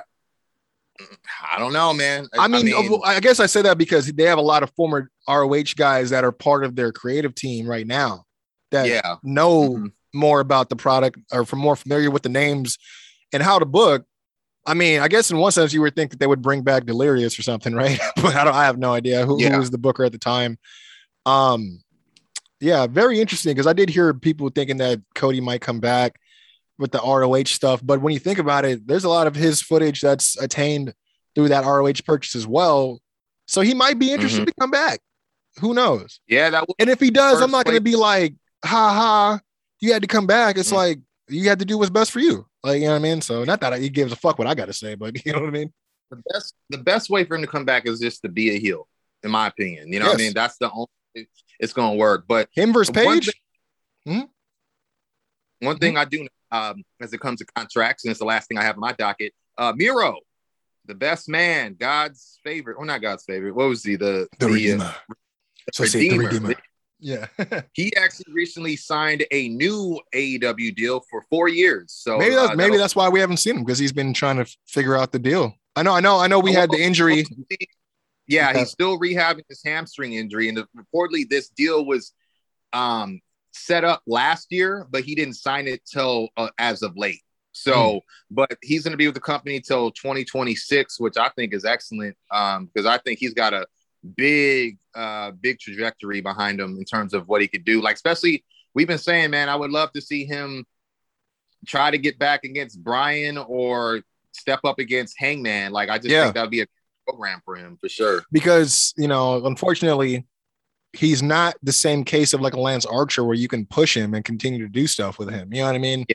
I 1.55 1.59
don't 1.59 1.73
know, 1.73 1.93
man. 1.95 2.27
I 2.37 2.49
mean, 2.49 2.69
I, 3.05 3.21
guess 3.21 3.41
I 3.41 3.47
say 3.47 3.63
that 3.63 3.79
because 3.79 4.07
they 4.13 4.25
have 4.25 4.39
a 4.39 4.43
lot 4.43 4.63
of 4.63 4.71
former 4.77 5.11
ROH 5.29 5.75
guys 5.77 6.11
that 6.11 6.25
are 6.25 6.33
part 6.33 6.65
of 6.65 6.75
their 6.77 6.93
creative 6.93 7.35
team 7.35 7.67
right 7.67 7.87
now 7.87 8.25
that 8.71 8.87
yeah. 8.89 9.17
know 9.23 9.71
Mhm. 9.71 9.93
more 10.15 10.41
about 10.41 10.69
the 10.69 10.77
product 10.77 11.19
or 11.33 11.45
from 11.45 11.59
more 11.61 11.77
familiar 11.77 12.11
with 12.11 12.23
the 12.23 12.29
names 12.29 12.79
and 13.33 13.43
how 13.43 13.59
to 13.59 13.65
book. 13.65 14.05
I 14.67 14.75
mean, 14.75 15.01
I 15.01 15.09
guess 15.09 15.31
in 15.31 15.39
one 15.39 15.53
sense 15.53 15.73
you 15.73 15.81
would 15.83 15.97
think 15.97 16.11
that 16.11 16.21
they 16.21 16.27
would 16.27 16.43
bring 16.43 16.63
back 16.63 16.85
Delirious 16.85 17.39
or 17.39 17.43
something, 17.43 17.75
right? 17.83 17.99
but 18.17 18.35
I 18.37 18.45
don't. 18.45 18.55
I 18.55 18.65
have 18.65 18.79
no 18.79 18.93
idea 18.93 19.25
who, 19.27 19.41
Yeah. 19.41 19.53
who 19.53 19.59
was 19.59 19.71
the 19.71 19.79
booker 19.79 20.05
at 20.05 20.13
the 20.13 20.19
time. 20.19 20.59
Um, 21.27 21.83
yeah, 22.61 22.87
very 22.87 23.21
interesting 23.21 23.53
because 23.55 23.67
I 23.67 23.73
did 23.73 23.89
hear 23.89 24.13
people 24.15 24.49
thinking 24.51 24.79
that 24.79 25.01
Cody 25.15 25.41
might 25.41 25.61
come 25.61 25.79
back 25.81 26.19
with 26.79 26.91
the 26.93 26.99
ROH 27.01 27.45
stuff, 27.47 27.81
but 27.85 28.01
when 28.01 28.13
you 28.15 28.21
think 28.21 28.39
about 28.39 28.65
it, 28.65 28.87
there's 28.87 29.05
a 29.05 29.09
lot 29.09 29.27
of 29.27 29.35
his 29.35 29.61
footage 29.61 30.01
that's 30.01 30.37
attained 30.41 30.95
through 31.35 31.49
that 31.49 31.65
ROH 31.65 32.03
purchase 32.05 32.35
as 32.35 32.47
well. 32.47 33.01
So 33.47 33.61
he 33.63 33.75
might 33.75 33.99
be 33.99 34.13
interested 34.13 34.47
to 34.47 34.53
come 34.61 34.71
back. 34.71 35.01
Who 35.61 35.73
knows? 35.75 36.21
Yeah, 36.29 36.51
that 36.51 36.65
And 36.79 36.89
if 36.91 37.01
he 37.01 37.11
does, 37.11 37.41
I'm 37.41 37.51
not 37.51 37.65
going 37.65 37.77
to 37.77 37.81
be 37.83 37.97
like, 37.97 38.35
ha 38.65 38.93
ha, 38.93 39.41
you 39.81 39.93
had 39.93 40.03
to 40.03 40.09
come 40.09 40.27
back. 40.27 40.57
It's 40.59 40.71
Mm. 40.71 40.77
like 40.77 40.99
you 41.29 41.49
had 41.49 41.59
to 41.59 41.65
do 41.65 41.79
what's 41.79 41.91
best 41.91 42.11
for 42.11 42.21
you. 42.21 42.47
Like, 42.63 42.81
you 42.81 42.87
know 42.87 42.93
what 42.93 42.99
I 42.99 43.03
mean? 43.03 43.21
So 43.21 43.45
not 43.45 43.61
that 43.61 43.81
he 43.81 43.89
gives 43.89 44.13
a 44.13 44.17
fuck 44.17 44.39
what 44.39 44.49
I 44.49 44.55
got 44.55 44.67
to 44.67 44.73
say, 44.73 44.95
but 44.95 45.15
you 45.27 45.33
know 45.33 45.41
what 45.41 45.49
I 45.49 45.53
mean? 45.53 45.73
the 46.11 46.23
best. 46.33 46.55
The 46.71 46.79
best 46.79 47.11
way 47.11 47.25
for 47.25 47.37
him 47.37 47.43
to 47.43 47.47
come 47.49 47.65
back 47.65 47.87
is 47.87 48.01
just 48.01 48.23
to 48.23 48.29
be 48.29 48.55
a 48.55 48.59
heel, 48.59 48.89
in 49.23 49.31
my 49.31 49.47
opinion. 49.47 49.93
You 49.93 50.01
know, 50.01 50.07
what 50.07 50.15
I 50.15 50.19
mean, 50.19 50.33
that's 50.35 50.57
the 50.59 50.71
only. 50.71 50.89
It's 51.61 51.73
to 51.73 51.91
work, 51.97 52.25
but 52.29 52.49
Him 52.53 52.73
versus 52.73 52.95
One 52.95 53.21
Page. 53.21 53.31
One 55.61 55.79
thing 55.79 55.97
I 55.97 56.05
do 56.05 56.29
um, 56.53 56.85
as 57.01 57.13
it 57.13 57.21
comes 57.21 57.41
to 57.41 57.47
contracts, 57.47 58.05
and 58.05 58.11
it's 58.11 58.21
the 58.21 58.27
last 58.27 58.49
thing 58.49 58.59
I 58.59 58.63
have 58.63 58.77
in 58.77 58.81
my 58.81 58.93
docket. 58.93 59.33
Uh, 59.57 59.73
Miro, 59.75 60.19
the 60.87 60.95
best 60.95 61.29
man, 61.29 61.75
God's 61.79 62.39
favorite, 62.45 62.77
or 62.79 62.85
not 62.85 63.03
God's 63.03 63.25
favorite. 63.25 63.55
What 63.55 63.69
was 63.69 63.83
he? 63.83 63.97
The 63.97 64.29
The 64.39 64.47
uh, 64.47 64.51
Redeemer. 64.51 64.95
So 65.73 65.85
say 65.85 66.09
the 66.09 66.19
Redeemer. 66.19 66.55
Yeah. 67.01 67.27
He 67.73 67.95
actually 67.97 68.33
recently 68.33 68.77
signed 68.77 69.25
a 69.31 69.49
new 69.51 70.01
AEW 70.15 70.75
deal 70.75 71.01
for 71.11 71.25
four 71.31 71.49
years. 71.49 71.93
So 71.93 72.19
maybe 72.19 72.35
that's 72.35 72.51
uh, 72.51 72.55
maybe 72.55 72.77
that's 72.77 72.97
why 72.97 73.09
we 73.09 73.21
haven't 73.21 73.37
seen 73.39 73.57
him 73.57 73.65
because 73.65 73.79
he's 73.79 73.93
been 73.93 74.13
trying 74.13 74.37
to 74.37 74.43
f- 74.43 74.57
figure 74.67 74.97
out 74.97 75.13
the 75.13 75.19
deal. 75.19 75.55
I 75.77 75.83
know, 75.85 75.93
I 75.95 76.01
know, 76.01 76.19
I 76.19 76.27
know. 76.27 76.41
We 76.41 76.53
had 76.53 76.71
the 76.71 76.83
injury. 76.83 77.25
Yeah, 78.31 78.51
Okay. 78.51 78.59
he's 78.59 78.71
still 78.71 78.99
rehabbing 78.99 79.45
his 79.49 79.63
hamstring 79.65 80.13
injury, 80.13 80.51
and 80.51 80.59
reportedly 80.77 81.27
this 81.27 81.49
deal 81.49 81.87
was 81.87 82.13
um, 82.75 83.23
set 83.53 83.85
up 83.85 84.03
last 84.07 84.49
year, 84.53 84.87
but 84.91 85.03
he 85.03 85.15
didn't 85.15 85.33
sign 85.35 85.67
it 85.67 85.81
till 85.91 86.29
uh, 86.37 86.51
as 86.59 86.83
of 86.83 86.95
late. 86.95 87.23
So, 87.53 87.93
Hmm. 87.93 87.99
but 88.35 88.59
he's 88.63 88.83
going 88.83 88.93
to 88.93 88.99
be 88.99 89.07
with 89.07 89.15
the 89.15 89.21
company 89.23 89.61
till 89.61 89.91
2026, 89.93 91.01
which 91.01 91.17
I 91.17 91.31
think 91.31 91.55
is 91.55 91.65
excellent 91.65 92.19
um, 92.31 92.67
because 92.67 92.85
I 92.85 92.99
think 92.99 93.19
he's 93.19 93.33
got 93.33 93.55
a 93.55 93.67
big, 94.17 94.79
uh, 94.95 95.31
big 95.33 95.59
trajectory 95.59 96.21
behind 96.21 96.61
him 96.61 96.77
in 96.79 96.85
terms 96.85 97.15
of 97.15 97.29
what 97.29 97.41
he 97.41 97.49
could 97.49 97.65
do. 97.65 97.81
Like, 97.81 97.95
especially 97.97 98.45
we've 98.75 98.87
been 98.89 98.99
saying, 98.99 99.31
man, 99.31 99.49
I 99.49 99.57
would 99.57 99.71
love 99.71 99.93
to 99.93 100.01
see 100.01 100.25
him 100.25 100.65
try 101.67 101.91
to 101.91 101.99
get 101.99 102.19
back 102.19 102.45
against 102.45 102.83
Bryan 102.83 103.37
or 103.39 104.03
step 104.33 104.61
up 104.65 104.79
against 104.79 105.17
Hangman. 105.19 105.73
Like, 105.73 105.89
I 105.91 105.99
just 105.99 106.11
Yeah. 106.11 106.25
think 106.25 106.35
that 106.37 106.43
would 106.43 106.51
be 106.51 106.61
a 106.63 106.67
program 107.07 107.41
for 107.45 107.57
him 107.57 107.77
for 107.81 107.89
sure. 107.89 108.23
because 108.31 108.93
you 108.97 109.09
know, 109.09 109.45
unfortunately, 109.47 110.27
he's 110.93 111.23
not 111.23 111.55
the 111.63 111.73
same 111.73 112.05
case 112.05 112.33
of 112.33 112.41
like 112.41 112.55
a 112.55 112.61
Lance 112.61 112.87
Archer 112.87 113.25
where 113.25 113.35
you 113.35 113.49
can 113.49 113.67
push 113.67 113.97
him 113.97 114.15
and 114.15 114.25
continue 114.25 114.59
to 114.61 114.69
do 114.69 114.87
stuff 114.87 115.19
with 115.19 115.29
him. 115.31 115.53
You 115.53 115.61
know 115.61 115.67
what 115.67 115.75
I 115.75 115.79
mean? 115.79 116.07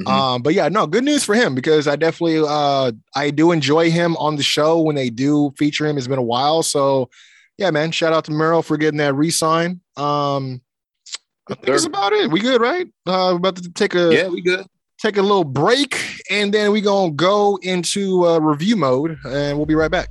Mhm. 0.00 0.08
Um, 0.08 0.42
but 0.42 0.54
yeah, 0.54 0.68
no, 0.68 0.86
good 0.86 1.04
news 1.04 1.22
for 1.22 1.34
him 1.34 1.54
because 1.54 1.86
I 1.86 1.96
definitely 1.96 2.42
uh 2.46 2.92
I 3.14 3.30
do 3.30 3.52
enjoy 3.52 3.90
him 3.90 4.16
on 4.16 4.36
the 4.36 4.42
show 4.42 4.80
when 4.80 4.96
they 4.96 5.10
do 5.10 5.52
feature 5.58 5.86
him. 5.86 5.98
It's 5.98 6.06
been 6.06 6.18
a 6.18 6.22
while. 6.22 6.62
So 6.62 7.10
yeah, 7.58 7.70
man, 7.70 7.92
shout 7.92 8.14
out 8.14 8.24
to 8.24 8.32
Miro 8.32 8.62
for 8.62 8.78
getting 8.78 8.98
that 8.98 9.14
re-sign. 9.14 9.80
Um 9.96 10.62
I 11.50 11.54
think 11.54 11.66
that's 11.66 11.84
about 11.84 12.14
it. 12.14 12.30
We 12.30 12.40
good, 12.40 12.60
right? 12.60 12.86
Uh 13.06 13.30
we're 13.32 13.36
about 13.36 13.56
to 13.56 13.70
take 13.70 13.94
a 13.94 14.14
yeah, 14.14 14.28
we 14.28 14.40
good. 14.40 14.64
take 14.98 15.18
a 15.18 15.22
little 15.22 15.44
break 15.44 15.98
and 16.30 16.54
then 16.54 16.72
we 16.72 16.80
gonna 16.80 17.12
go 17.12 17.58
into 17.62 18.24
uh 18.26 18.38
review 18.38 18.76
mode 18.76 19.18
and 19.26 19.58
we'll 19.58 19.66
be 19.66 19.74
right 19.74 19.90
back. 19.90 20.08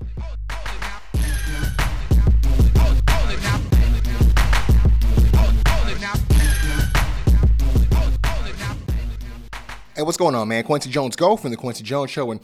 Hey, 9.95 10.03
what's 10.03 10.17
going 10.17 10.35
on, 10.35 10.47
man? 10.47 10.63
Quincy 10.63 10.89
Jones 10.89 11.15
Go 11.15 11.35
from 11.35 11.51
the 11.51 11.57
Quincy 11.57 11.83
Jones 11.83 12.11
Show, 12.11 12.31
and 12.31 12.39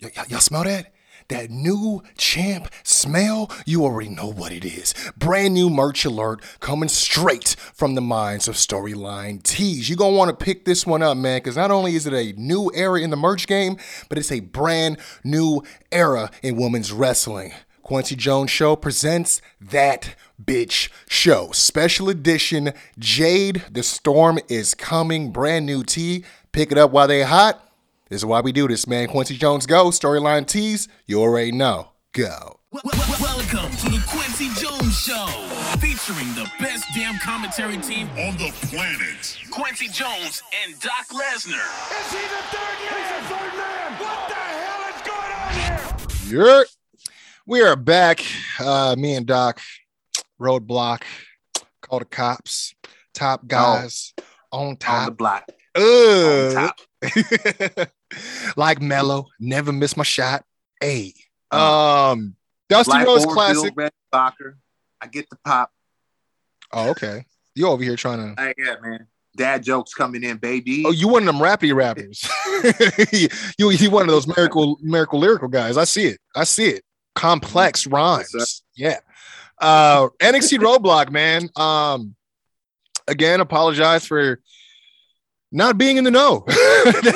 y- 0.00 0.10
y- 0.16 0.24
y'all 0.28 0.40
smell 0.40 0.64
that? 0.64 0.92
That 1.28 1.50
new 1.50 2.02
champ 2.16 2.68
smell? 2.82 3.50
You 3.66 3.84
already 3.84 4.10
know 4.10 4.26
what 4.30 4.52
it 4.52 4.64
is. 4.64 4.94
Brand 5.16 5.54
new 5.54 5.68
merch 5.68 6.04
alert 6.04 6.42
coming 6.60 6.88
straight 6.88 7.56
from 7.74 7.94
the 7.94 8.00
minds 8.00 8.48
of 8.48 8.54
Storyline 8.54 9.42
Tees. 9.42 9.88
You're 9.88 9.96
gonna 9.96 10.16
want 10.16 10.36
to 10.36 10.44
pick 10.44 10.64
this 10.64 10.86
one 10.86 11.02
up, 11.02 11.16
man, 11.16 11.38
because 11.38 11.56
not 11.56 11.70
only 11.70 11.94
is 11.94 12.06
it 12.06 12.14
a 12.14 12.32
new 12.40 12.70
era 12.74 13.00
in 13.00 13.10
the 13.10 13.16
merch 13.16 13.46
game, 13.46 13.76
but 14.08 14.18
it's 14.18 14.32
a 14.32 14.40
brand 14.40 14.98
new 15.24 15.62
era 15.92 16.30
in 16.42 16.56
women's 16.56 16.92
wrestling. 16.92 17.52
Quincy 17.82 18.14
Jones 18.14 18.50
Show 18.50 18.76
presents 18.76 19.42
that 19.60 20.14
bitch 20.40 20.88
show. 21.08 21.50
Special 21.52 22.08
edition 22.08 22.72
Jade 22.98 23.64
the 23.70 23.82
Storm 23.82 24.38
is 24.48 24.74
coming. 24.74 25.32
Brand 25.32 25.66
new 25.66 25.82
tee. 25.82 26.24
Pick 26.52 26.72
it 26.72 26.78
up 26.78 26.90
while 26.90 27.06
they 27.08 27.22
hot. 27.22 27.64
This 28.08 28.22
is 28.22 28.24
why 28.26 28.40
we 28.40 28.50
do 28.52 28.66
this, 28.66 28.86
man. 28.86 29.08
Quincy 29.08 29.36
Jones 29.36 29.66
Go. 29.66 29.86
Storyline 29.90 30.46
Tees. 30.46 30.88
You 31.06 31.20
already 31.20 31.52
know. 31.52 31.88
Go. 32.12 32.58
Wel- 32.72 32.82
wel- 32.84 32.96
Welcome 33.20 33.70
to 33.78 33.88
the 33.90 34.02
Quincy 34.08 34.48
Jones 34.60 34.96
Show, 34.98 35.26
featuring 35.80 36.26
the 36.34 36.48
best 36.60 36.84
damn 36.94 37.18
commentary 37.18 37.76
team 37.78 38.08
on 38.10 38.36
the 38.36 38.50
planet. 38.68 39.38
Quincy 39.50 39.88
Jones 39.88 40.42
and 40.64 40.78
Doc 40.80 41.06
Lesnar. 41.08 41.66
Is 41.90 42.12
he 42.12 42.18
the 42.18 42.42
third 42.50 42.78
man? 42.80 42.96
He's 42.96 43.28
the 43.28 43.34
third 43.34 43.56
man. 43.56 43.92
What 44.00 44.28
the 44.28 44.34
hell 44.34 44.94
is 44.94 45.02
going 45.02 45.32
on 45.32 46.28
here? 46.28 46.58
Yep. 46.58 46.66
We 47.46 47.62
are 47.62 47.76
back. 47.76 48.24
Uh, 48.60 48.94
me 48.96 49.14
and 49.14 49.26
Doc, 49.26 49.60
Roadblock, 50.40 51.02
Call 51.82 51.98
the 52.00 52.04
Cops, 52.04 52.74
Top 53.14 53.46
Guys, 53.46 54.14
on 54.52 54.76
top. 54.76 54.92
On 54.92 55.04
the 55.04 55.06
top. 55.10 55.16
block. 55.16 55.44
Ugh. 55.76 56.72
like 58.56 58.80
Mello, 58.80 59.26
never 59.38 59.72
miss 59.72 59.96
my 59.96 60.02
shot. 60.02 60.44
Hey. 60.80 61.14
Uh, 61.50 62.12
Um, 62.12 62.36
Dusty 62.68 62.90
Black 62.90 63.06
Rose 63.06 63.26
Classic. 63.26 63.72
Red 63.76 63.92
Bocker. 64.12 64.54
I 65.00 65.06
get 65.06 65.28
the 65.30 65.36
pop. 65.44 65.70
Oh, 66.72 66.90
okay. 66.90 67.24
You 67.54 67.68
over 67.68 67.82
here 67.82 67.96
trying 67.96 68.34
to 68.36 68.40
Hey, 68.40 68.54
yeah, 68.58 68.76
man. 68.80 69.06
Dad 69.36 69.62
jokes 69.62 69.94
coming 69.94 70.22
in, 70.24 70.36
baby. 70.38 70.84
Oh, 70.86 70.90
you 70.90 71.08
one 71.08 71.22
of 71.22 71.26
them 71.26 71.36
rappy 71.36 71.74
rappers. 71.74 72.28
you 73.58 73.70
you 73.70 73.90
one 73.90 74.02
of 74.02 74.08
those 74.08 74.26
miracle 74.26 74.76
miracle 74.82 75.20
lyrical 75.20 75.48
guys. 75.48 75.76
I 75.76 75.84
see 75.84 76.06
it. 76.06 76.18
I 76.34 76.44
see 76.44 76.68
it. 76.68 76.84
Complex 77.14 77.86
rhymes. 77.86 78.30
Yes, 78.36 78.62
yeah. 78.74 78.98
Uh 79.60 80.08
NXT 80.18 80.58
Roadblock, 80.58 81.10
man. 81.10 81.48
Um 81.56 82.16
again, 83.06 83.40
apologize 83.40 84.04
for 84.04 84.40
not 85.52 85.78
being 85.78 85.96
in 85.96 86.04
the 86.04 86.10
know. 86.10 86.44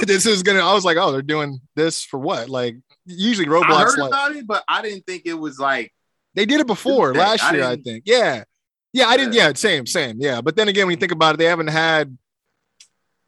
this 0.06 0.26
is 0.26 0.42
gonna 0.42 0.60
I 0.60 0.74
was 0.74 0.84
like, 0.84 0.96
oh, 0.96 1.12
they're 1.12 1.22
doing 1.22 1.60
this 1.76 2.04
for 2.04 2.18
what? 2.18 2.48
Like 2.48 2.76
usually 3.06 3.46
Roadblock. 3.46 3.70
I 3.70 3.82
heard 3.84 3.98
like 3.98 4.08
about 4.08 4.36
it, 4.36 4.46
but 4.46 4.64
I 4.68 4.82
didn't 4.82 5.06
think 5.06 5.22
it 5.26 5.34
was 5.34 5.58
like 5.58 5.92
they 6.34 6.46
did 6.46 6.60
it 6.60 6.66
before 6.66 7.14
last 7.14 7.52
year, 7.52 7.64
I 7.64 7.76
think. 7.76 8.04
Yeah. 8.06 8.44
Yeah, 8.92 9.06
I 9.06 9.16
didn't. 9.16 9.34
Yeah. 9.34 9.52
Same, 9.54 9.86
same. 9.86 10.16
Yeah. 10.20 10.40
But 10.40 10.56
then 10.56 10.68
again, 10.68 10.86
when 10.86 10.92
you 10.92 11.00
think 11.00 11.12
about 11.12 11.34
it, 11.34 11.38
they 11.38 11.44
haven't 11.46 11.68
had 11.68 12.16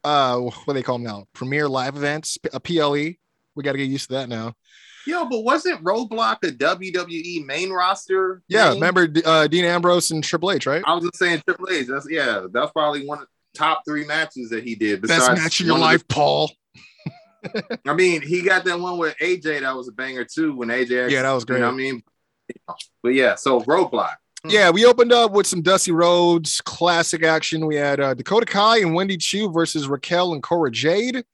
uh 0.05 0.39
what 0.39 0.67
do 0.67 0.73
they 0.73 0.83
call 0.83 0.99
them 0.99 1.07
now? 1.07 1.27
Premier 1.33 1.69
live 1.69 1.97
events, 1.97 2.39
a 2.53 2.61
PLE. 2.61 3.15
We 3.55 3.63
got 3.63 3.73
to 3.73 3.79
get 3.79 3.89
used 3.89 4.09
to 4.09 4.15
that 4.15 4.29
now. 4.29 4.55
Yo, 5.07 5.25
but 5.25 5.41
wasn't 5.41 5.83
Roadblock 5.85 6.39
a 6.43 6.51
WWE 6.51 7.47
main 7.47 7.71
roster? 7.71 8.43
Yeah, 8.49 8.73
remember 8.73 9.09
uh, 9.25 9.47
Dean 9.47 9.65
Ambrose 9.65 10.11
and 10.11 10.23
Triple 10.23 10.51
H, 10.51 10.67
right? 10.67 10.83
I 10.85 10.95
was 10.95 11.05
just 11.05 11.17
saying 11.17 11.43
Triple 11.47 11.69
H. 11.71 11.87
That's 11.87 12.11
yeah, 12.11 12.47
that's 12.53 12.73
probably 12.73 13.07
one 13.07 13.25
top 13.57 13.83
three 13.87 14.05
matches 14.07 14.51
that 14.51 14.65
he 14.65 14.75
did. 14.75 15.03
Best 15.03 15.31
match 15.33 15.61
of 15.61 15.67
your 15.67 15.79
life, 15.79 16.07
Paul. 16.09 16.51
I 17.87 17.95
mean, 17.95 18.23
he 18.23 18.43
got 18.43 18.65
that 18.65 18.79
one 18.79 18.99
with 18.99 19.17
AJ 19.19 19.61
that 19.61 19.75
was 19.77 19.89
a 19.89 19.93
banger 19.93 20.25
too. 20.25 20.57
When 20.57 20.69
AJ, 20.69 20.81
actually- 21.05 21.15
Yeah, 21.15 21.23
that 21.23 21.33
was 21.33 21.45
You 21.49 21.55
know 21.55 21.61
great. 21.61 21.69
I 21.69 21.71
mean, 21.71 22.03
but 23.03 23.15
yeah. 23.15 23.35
So 23.37 23.61
Roadblock. 23.61 24.15
Yeah, 24.49 24.71
we 24.71 24.85
opened 24.85 25.13
up 25.13 25.33
with 25.33 25.47
some 25.47 25.61
Dusty 25.63 25.91
Rhodes 25.91 26.61
classic 26.61 27.25
action. 27.25 27.67
We 27.67 27.75
had 27.77 27.99
uh, 27.99 28.15
Dakota 28.15 28.47
Kai 28.47 28.79
and 28.79 28.95
Wendy 28.95 29.17
Choo 29.17 29.51
versus 29.51 29.89
Raquel 29.89 30.35
and 30.35 30.43
Cora 30.43 30.71
Jade. 30.71 31.25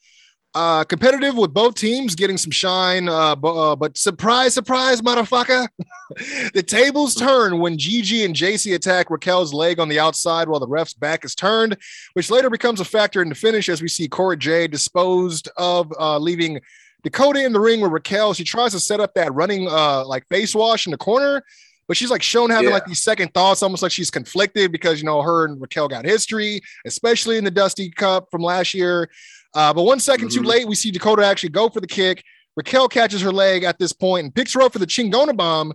Uh, 0.54 0.84
competitive 0.84 1.34
with 1.34 1.54
both 1.54 1.74
teams 1.74 2.14
getting 2.14 2.36
some 2.36 2.50
shine, 2.50 3.08
uh, 3.08 3.34
bu- 3.34 3.48
uh, 3.58 3.74
but 3.74 3.96
surprise, 3.96 4.52
surprise, 4.52 5.00
motherfucker. 5.00 5.66
the 6.52 6.62
tables 6.62 7.14
turn 7.14 7.58
when 7.58 7.78
Gigi 7.78 8.22
and 8.26 8.34
Jacy 8.34 8.74
attack 8.74 9.08
Raquel's 9.08 9.54
leg 9.54 9.80
on 9.80 9.88
the 9.88 9.98
outside 9.98 10.48
while 10.50 10.60
the 10.60 10.68
ref's 10.68 10.92
back 10.92 11.24
is 11.24 11.34
turned, 11.34 11.78
which 12.12 12.30
later 12.30 12.50
becomes 12.50 12.80
a 12.80 12.84
factor 12.84 13.22
in 13.22 13.30
the 13.30 13.34
finish 13.34 13.70
as 13.70 13.80
we 13.80 13.88
see 13.88 14.08
Cora 14.08 14.36
Jade 14.36 14.70
disposed 14.70 15.48
of, 15.56 15.90
uh, 15.98 16.18
leaving 16.18 16.60
Dakota 17.02 17.42
in 17.42 17.54
the 17.54 17.60
ring 17.60 17.80
with 17.80 17.90
Raquel. 17.90 18.34
She 18.34 18.44
tries 18.44 18.72
to 18.72 18.80
set 18.80 19.00
up 19.00 19.14
that 19.14 19.32
running 19.32 19.68
uh, 19.70 20.04
like 20.06 20.28
face 20.28 20.54
wash 20.54 20.86
in 20.86 20.90
the 20.90 20.98
corner, 20.98 21.42
but 21.88 21.96
she's 21.96 22.10
like 22.10 22.22
shown 22.22 22.50
having 22.50 22.68
Yeah. 22.68 22.74
like 22.74 22.84
these 22.84 23.02
second 23.02 23.32
thoughts, 23.32 23.62
almost 23.62 23.82
like 23.82 23.90
she's 23.90 24.10
conflicted 24.10 24.70
because 24.70 25.00
you 25.00 25.06
know 25.06 25.22
her 25.22 25.46
and 25.46 25.58
Raquel 25.62 25.88
got 25.88 26.04
history, 26.04 26.60
especially 26.84 27.38
in 27.38 27.44
the 27.44 27.50
Dusty 27.50 27.88
Cup 27.88 28.28
from 28.30 28.42
last 28.42 28.74
year. 28.74 29.08
Uh, 29.54 29.72
but 29.72 29.82
one 29.82 30.00
second 30.00 30.30
too 30.30 30.40
Mhm. 30.42 30.46
late, 30.46 30.68
we 30.68 30.74
see 30.74 30.90
Dakota 30.90 31.24
actually 31.26 31.50
go 31.50 31.68
for 31.68 31.80
the 31.80 31.86
kick. 31.86 32.22
Raquel 32.56 32.88
catches 32.88 33.20
her 33.22 33.32
leg 33.32 33.64
at 33.64 33.78
this 33.78 33.92
point 33.92 34.24
and 34.24 34.34
picks 34.34 34.52
her 34.54 34.62
up 34.62 34.72
for 34.72 34.78
the 34.78 34.86
Chingona 34.86 35.36
bomb, 35.36 35.74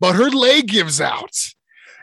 but 0.00 0.14
her 0.14 0.30
leg 0.30 0.66
gives 0.68 1.00
out. 1.00 1.30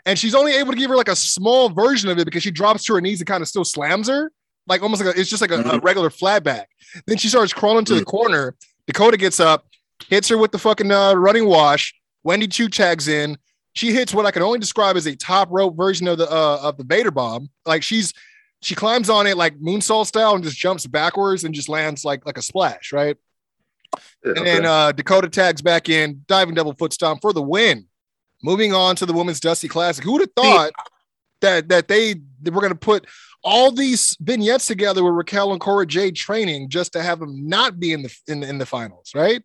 And 0.04 0.18
she's 0.18 0.34
only 0.34 0.52
able 0.54 0.72
to 0.72 0.78
give 0.78 0.90
her 0.90 0.96
like 0.96 1.08
a 1.08 1.16
small 1.16 1.68
version 1.68 2.08
of 2.10 2.18
it 2.18 2.24
because 2.24 2.42
she 2.42 2.50
drops 2.52 2.84
to 2.84 2.94
her 2.94 3.00
knees 3.00 3.20
and 3.20 3.26
kind 3.26 3.42
of 3.42 3.48
still 3.48 3.64
slams 3.64 4.08
her, 4.08 4.30
like 4.68 4.82
almost 4.82 5.04
like 5.04 5.16
a, 5.16 5.20
it's 5.20 5.28
just 5.30 5.40
like 5.40 5.50
a, 5.50 5.60
a 5.60 5.64
Mhm. 5.80 5.82
regular 5.84 6.10
flat 6.10 6.44
back. 6.44 6.68
Then 7.06 7.16
she 7.18 7.28
starts 7.28 7.52
crawling 7.52 7.84
to 7.86 7.94
the 7.94 8.02
Mm. 8.02 8.06
corner. 8.06 8.54
Dakota 8.86 9.16
gets 9.16 9.40
up, 9.40 9.66
hits 10.08 10.28
her 10.28 10.38
with 10.38 10.52
the 10.52 10.58
fucking 10.58 10.92
uh, 10.92 11.14
running 11.14 11.46
wash. 11.46 11.92
Wendy 12.22 12.46
Choo 12.46 12.68
tags 12.68 13.08
in. 13.08 13.38
She 13.74 13.92
hits 13.92 14.14
what 14.14 14.24
I 14.26 14.30
can 14.30 14.42
only 14.42 14.58
describe 14.60 14.96
as 14.96 15.06
a 15.06 15.16
top 15.16 15.48
rope 15.50 15.76
version 15.76 16.06
of 16.08 16.18
the 16.18 16.30
uh, 16.30 16.60
of 16.62 16.76
the 16.76 16.84
Vader 16.84 17.10
bomb. 17.10 17.50
Like 17.66 17.82
she's 17.82 18.12
she 18.62 18.74
climbs 18.74 19.10
on 19.10 19.26
it 19.26 19.36
like 19.36 19.58
moonsault 19.58 20.06
style 20.06 20.34
and 20.34 20.42
just 20.44 20.56
jumps 20.56 20.86
backwards 20.86 21.44
and 21.44 21.54
just 21.54 21.68
lands 21.68 22.04
like 22.04 22.24
like 22.26 22.38
a 22.38 22.42
splash, 22.42 22.92
right? 22.92 23.16
And 24.24 24.46
then 24.46 24.64
uh, 24.66 24.92
Dakota 24.92 25.28
tags 25.28 25.62
back 25.62 25.88
in, 25.88 26.22
diving 26.26 26.54
double 26.54 26.74
foot 26.74 26.92
stomp 26.92 27.20
for 27.22 27.32
the 27.32 27.42
win. 27.42 27.86
Moving 28.42 28.72
on 28.74 28.96
to 28.96 29.06
the 29.06 29.12
women's 29.12 29.40
Dusty 29.40 29.68
Classic. 29.68 30.04
Who 30.04 30.12
would 30.12 30.20
have 30.22 30.32
thought 30.36 30.72
that 31.40 31.68
that 31.68 31.88
they, 31.88 32.16
they 32.42 32.50
were 32.50 32.60
going 32.60 32.72
to 32.72 32.78
put 32.78 33.06
all 33.44 33.70
these 33.70 34.16
vignettes 34.20 34.66
together 34.66 35.04
with 35.04 35.14
Raquel 35.14 35.52
and 35.52 35.60
Cora 35.60 35.86
Jade 35.86 36.16
training 36.16 36.68
just 36.68 36.92
to 36.94 37.02
have 37.02 37.20
them 37.20 37.48
not 37.48 37.78
be 37.78 37.92
in 37.92 38.02
the 38.02 38.14
in, 38.26 38.40
the- 38.40 38.48
in 38.48 38.58
the 38.58 38.66
finals, 38.66 39.12
right? 39.14 39.42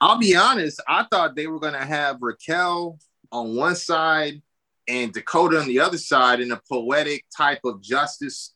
I'll 0.00 0.18
be 0.18 0.34
honest. 0.36 0.80
I 0.88 1.06
thought 1.10 1.36
they 1.36 1.46
were 1.46 1.58
gonna 1.60 1.84
have 1.84 2.18
Raquel 2.20 2.98
on 3.32 3.54
one 3.54 3.76
side 3.76 4.42
and 4.90 5.12
Dakota 5.12 5.58
on 5.60 5.66
the 5.68 5.78
other 5.80 5.98
side 5.98 6.40
in 6.40 6.50
a 6.52 6.60
poetic 6.68 7.24
type 7.36 7.60
of 7.64 7.80
justice 7.80 8.52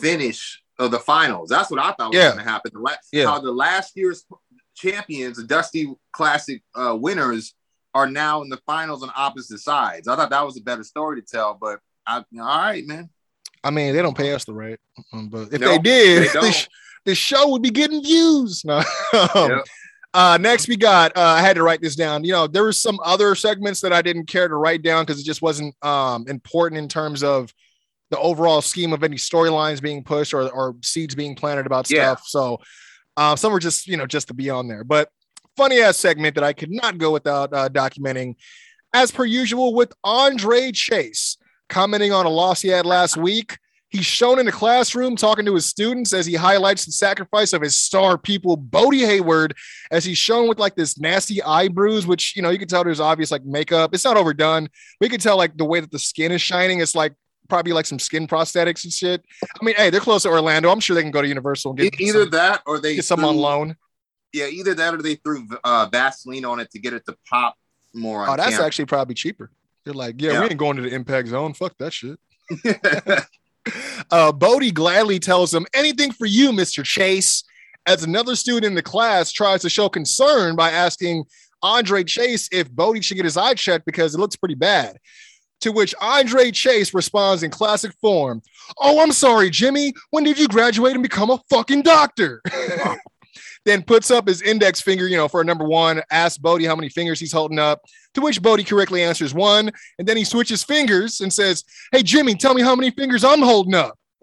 finish 0.00 0.62
of 0.78 0.90
the 0.90 0.98
finals. 0.98 1.48
That's 1.48 1.70
what 1.70 1.80
I 1.80 1.92
thought 1.92 2.10
was 2.12 2.16
Yeah. 2.16 2.30
gonna 2.30 2.42
happen. 2.42 2.72
The 2.74 2.80
la- 2.80 2.92
Yeah. 3.12 3.26
How 3.26 3.38
the 3.38 3.52
last 3.52 3.92
year's 3.96 4.24
champions, 4.74 5.36
the 5.38 5.44
Dusty 5.44 5.94
Classic 6.12 6.62
uh, 6.74 6.94
winners, 6.98 7.54
are 7.94 8.06
now 8.06 8.42
in 8.42 8.50
the 8.50 8.58
finals 8.66 9.02
on 9.02 9.10
opposite 9.16 9.58
sides. 9.60 10.06
I 10.06 10.16
thought 10.16 10.28
that 10.30 10.44
was 10.44 10.58
a 10.58 10.60
better 10.60 10.84
story 10.84 11.20
to 11.22 11.26
tell. 11.26 11.56
But 11.58 11.80
I, 12.06 12.18
all 12.18 12.24
right, 12.34 12.86
man. 12.86 13.08
I 13.64 13.70
mean, 13.70 13.94
they 13.94 14.02
don't 14.02 14.16
pay 14.16 14.32
us 14.34 14.44
the 14.44 14.52
um, 15.12 15.28
but 15.28 15.52
if 15.52 15.60
No, 15.60 15.68
they 15.68 15.78
did, 15.78 16.28
they 16.28 16.32
don't. 16.32 16.42
this, 16.44 16.68
this 17.06 17.18
show 17.18 17.48
would 17.48 17.62
be 17.62 17.70
getting 17.70 18.02
views. 18.02 18.62
No. 18.64 18.78
Um, 19.14 19.50
Yep. 19.50 19.64
Uh, 20.16 20.38
next, 20.38 20.66
we 20.66 20.76
got. 20.78 21.14
Uh, 21.14 21.20
I 21.20 21.42
had 21.42 21.56
to 21.56 21.62
write 21.62 21.82
this 21.82 21.94
down. 21.94 22.24
You 22.24 22.32
know, 22.32 22.46
there 22.46 22.62
were 22.62 22.72
some 22.72 22.98
other 23.04 23.34
segments 23.34 23.82
that 23.82 23.92
I 23.92 24.00
didn't 24.00 24.26
care 24.26 24.48
to 24.48 24.54
write 24.56 24.80
down 24.82 25.04
because 25.04 25.20
it 25.20 25.24
just 25.26 25.42
wasn't 25.42 25.74
um, 25.84 26.24
important 26.26 26.78
in 26.78 26.88
terms 26.88 27.22
of 27.22 27.52
the 28.08 28.18
overall 28.18 28.62
scheme 28.62 28.94
of 28.94 29.04
any 29.04 29.16
storylines 29.16 29.82
being 29.82 30.02
pushed 30.02 30.32
or, 30.32 30.48
or 30.50 30.74
seeds 30.82 31.14
being 31.14 31.34
planted 31.34 31.66
about 31.66 31.90
Yeah. 31.90 32.14
stuff. 32.14 32.22
So 32.26 32.58
uh, 33.18 33.36
some 33.36 33.52
were 33.52 33.58
just 33.60 33.86
you 33.86 33.98
know 33.98 34.06
just 34.06 34.28
to 34.28 34.34
be 34.34 34.48
on 34.48 34.68
there. 34.68 34.84
But 34.84 35.10
funny 35.54 35.80
ass 35.80 35.98
segment 35.98 36.34
that 36.36 36.44
I 36.44 36.54
could 36.54 36.70
not 36.70 36.96
go 36.96 37.12
without 37.12 37.52
uh, 37.52 37.68
documenting, 37.68 38.36
as 38.94 39.10
per 39.10 39.26
usual 39.26 39.74
with 39.74 39.92
Andre 40.02 40.72
Chase 40.72 41.36
commenting 41.68 42.12
on 42.12 42.24
a 42.24 42.30
loss 42.30 42.62
he 42.62 42.68
had 42.68 42.86
last 42.86 43.18
week. 43.18 43.58
He's 43.88 44.04
shown 44.04 44.38
in 44.40 44.46
the 44.46 44.52
classroom 44.52 45.14
talking 45.14 45.44
to 45.46 45.54
his 45.54 45.66
students 45.66 46.12
as 46.12 46.26
he 46.26 46.34
highlights 46.34 46.84
the 46.84 46.92
sacrifice 46.92 47.52
of 47.52 47.62
his 47.62 47.78
star 47.78 48.18
pupil, 48.18 48.56
Bodhi 48.56 49.00
Hayward, 49.00 49.54
as 49.92 50.04
he's 50.04 50.18
shown 50.18 50.48
with 50.48 50.58
like 50.58 50.74
this 50.74 50.98
nasty 50.98 51.40
eye 51.42 51.68
bruise, 51.68 52.06
which 52.06 52.34
you 52.34 52.42
know 52.42 52.50
you 52.50 52.58
can 52.58 52.66
tell 52.66 52.82
there's 52.82 53.00
obvious 53.00 53.30
like 53.30 53.44
makeup. 53.44 53.94
It's 53.94 54.04
not 54.04 54.16
overdone, 54.16 54.68
but 54.98 55.06
you 55.06 55.10
can 55.10 55.20
tell 55.20 55.36
like 55.36 55.56
the 55.56 55.64
way 55.64 55.80
that 55.80 55.92
the 55.92 56.00
skin 56.00 56.32
is 56.32 56.42
shining. 56.42 56.80
It's 56.80 56.96
like 56.96 57.14
probably 57.48 57.72
like 57.72 57.86
some 57.86 58.00
skin 58.00 58.26
prosthetics 58.26 58.82
and 58.84 58.92
shit. 58.92 59.24
I 59.42 59.64
mean, 59.64 59.76
hey, 59.76 59.90
they're 59.90 60.00
close 60.00 60.24
to 60.24 60.30
Orlando. 60.30 60.70
I'm 60.70 60.80
sure 60.80 60.94
they 60.96 61.02
can 61.02 61.12
go 61.12 61.22
to 61.22 61.28
Universal 61.28 61.72
and 61.72 61.78
get 61.78 62.00
either 62.00 62.22
some, 62.22 62.30
that 62.30 62.62
or 62.66 62.80
they 62.80 62.96
get 62.96 63.04
some 63.04 63.24
on 63.24 63.36
loan. 63.36 63.76
Yeah, 64.32 64.46
either 64.46 64.74
that 64.74 64.94
or 64.94 65.00
they 65.00 65.14
threw 65.14 65.46
uh, 65.62 65.88
Vaseline 65.90 66.44
on 66.44 66.58
it 66.60 66.70
to 66.72 66.80
get 66.80 66.92
it 66.92 67.06
to 67.06 67.16
pop 67.30 67.56
more. 67.94 68.28
Oh, 68.28 68.36
that's 68.36 68.50
camera. 68.50 68.66
actually 68.66 68.86
probably 68.86 69.14
cheaper. 69.14 69.50
They're 69.84 69.94
like, 69.94 70.20
yeah, 70.20 70.32
Yeah. 70.32 70.40
we 70.40 70.46
ain't 70.48 70.58
going 70.58 70.76
to 70.76 70.82
the 70.82 70.92
impact 70.92 71.28
zone. 71.28 71.54
Fuck 71.54 71.78
that 71.78 71.92
shit. 71.92 72.18
Uh, 74.10 74.32
Bodhi 74.32 74.70
gladly 74.70 75.18
tells 75.18 75.52
him 75.52 75.66
anything 75.74 76.12
for 76.12 76.26
you, 76.26 76.50
Mr. 76.50 76.84
Chase. 76.84 77.44
As 77.86 78.02
another 78.02 78.34
student 78.34 78.66
in 78.66 78.74
the 78.74 78.82
class 78.82 79.30
tries 79.30 79.62
to 79.62 79.70
show 79.70 79.88
concern 79.88 80.56
by 80.56 80.70
asking 80.70 81.24
Andre 81.62 82.04
Chase 82.04 82.48
if 82.52 82.70
Bodhi 82.70 83.00
should 83.00 83.16
get 83.16 83.24
his 83.24 83.36
eye 83.36 83.54
checked 83.54 83.86
because 83.86 84.14
it 84.14 84.18
looks 84.18 84.36
pretty 84.36 84.54
bad. 84.54 84.98
To 85.62 85.72
which 85.72 85.94
Andre 86.00 86.50
Chase 86.50 86.92
responds 86.92 87.42
in 87.42 87.50
classic 87.50 87.92
form 88.00 88.42
Oh, 88.78 89.00
I'm 89.00 89.12
sorry, 89.12 89.50
Jimmy. 89.50 89.94
When 90.10 90.24
did 90.24 90.38
you 90.38 90.48
graduate 90.48 90.94
and 90.94 91.02
become 91.02 91.30
a 91.30 91.40
fucking 91.48 91.82
doctor? 91.82 92.42
then 93.64 93.82
puts 93.82 94.10
up 94.10 94.28
his 94.28 94.42
index 94.42 94.80
finger, 94.80 95.08
you 95.08 95.16
know, 95.16 95.28
for 95.28 95.40
a 95.40 95.44
number 95.44 95.64
one, 95.64 96.02
asks 96.10 96.38
Bodhi 96.38 96.64
how 96.64 96.76
many 96.76 96.88
fingers 96.88 97.20
he's 97.20 97.32
holding 97.32 97.58
up, 97.58 97.82
to 98.16 98.22
which 98.22 98.42
Bodhi 98.42 98.64
correctly 98.64 99.02
answers 99.02 99.32
one. 99.32 99.70
And 99.98 100.08
then 100.08 100.16
he 100.16 100.24
switches 100.24 100.64
fingers 100.64 101.20
and 101.20 101.32
says, 101.32 101.64
Hey, 101.92 102.02
Jimmy, 102.02 102.34
tell 102.34 102.54
me 102.54 102.62
how 102.62 102.74
many 102.74 102.90
fingers 102.90 103.22
I'm 103.22 103.42
holding 103.42 103.74
up. 103.74 103.96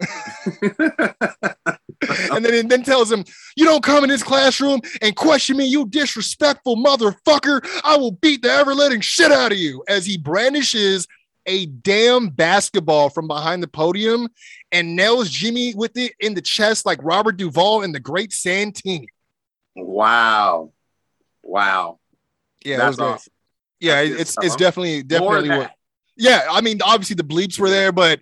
and 2.32 2.44
then 2.44 2.66
then 2.66 2.82
tells 2.82 3.10
him, 3.10 3.24
"You 3.56 3.64
don't 3.64 3.82
come 3.82 4.02
in 4.02 4.10
this 4.10 4.24
classroom 4.24 4.80
and 5.00 5.14
question 5.14 5.56
me, 5.56 5.66
you 5.66 5.86
disrespectful 5.86 6.76
motherfucker. 6.76 7.64
I 7.84 7.96
will 7.96 8.10
beat 8.10 8.42
the 8.42 8.50
ever 8.50 8.74
letting 8.74 9.00
shit 9.00 9.30
out 9.30 9.52
of 9.52 9.58
you." 9.58 9.84
As 9.88 10.04
he 10.04 10.18
brandishes 10.18 11.06
a 11.46 11.66
damn 11.66 12.28
basketball 12.28 13.08
from 13.08 13.28
behind 13.28 13.62
the 13.62 13.68
podium 13.68 14.28
and 14.72 14.96
nails 14.96 15.30
Jimmy 15.30 15.74
with 15.74 15.96
it 15.96 16.12
in 16.18 16.34
the 16.34 16.42
chest 16.42 16.84
like 16.84 16.98
Robert 17.00 17.36
Duvall 17.36 17.82
in 17.82 17.92
the 17.92 18.00
Great 18.00 18.32
Santini. 18.32 19.08
wow, 19.76 20.72
wow. 21.42 22.00
Yeah, 22.64 22.78
that 22.78 22.88
was 22.88 22.96
that's 22.96 23.12
awesome. 23.14 23.33
Yeah, 23.84 24.00
it's 24.00 24.36
it's 24.42 24.56
definitely 24.56 25.02
definitely 25.02 25.50
what. 25.50 25.72
Yeah, 26.16 26.46
I 26.50 26.60
mean, 26.60 26.80
obviously 26.82 27.16
the 27.16 27.24
bleeps 27.24 27.58
were 27.58 27.70
there, 27.70 27.92
but 27.92 28.20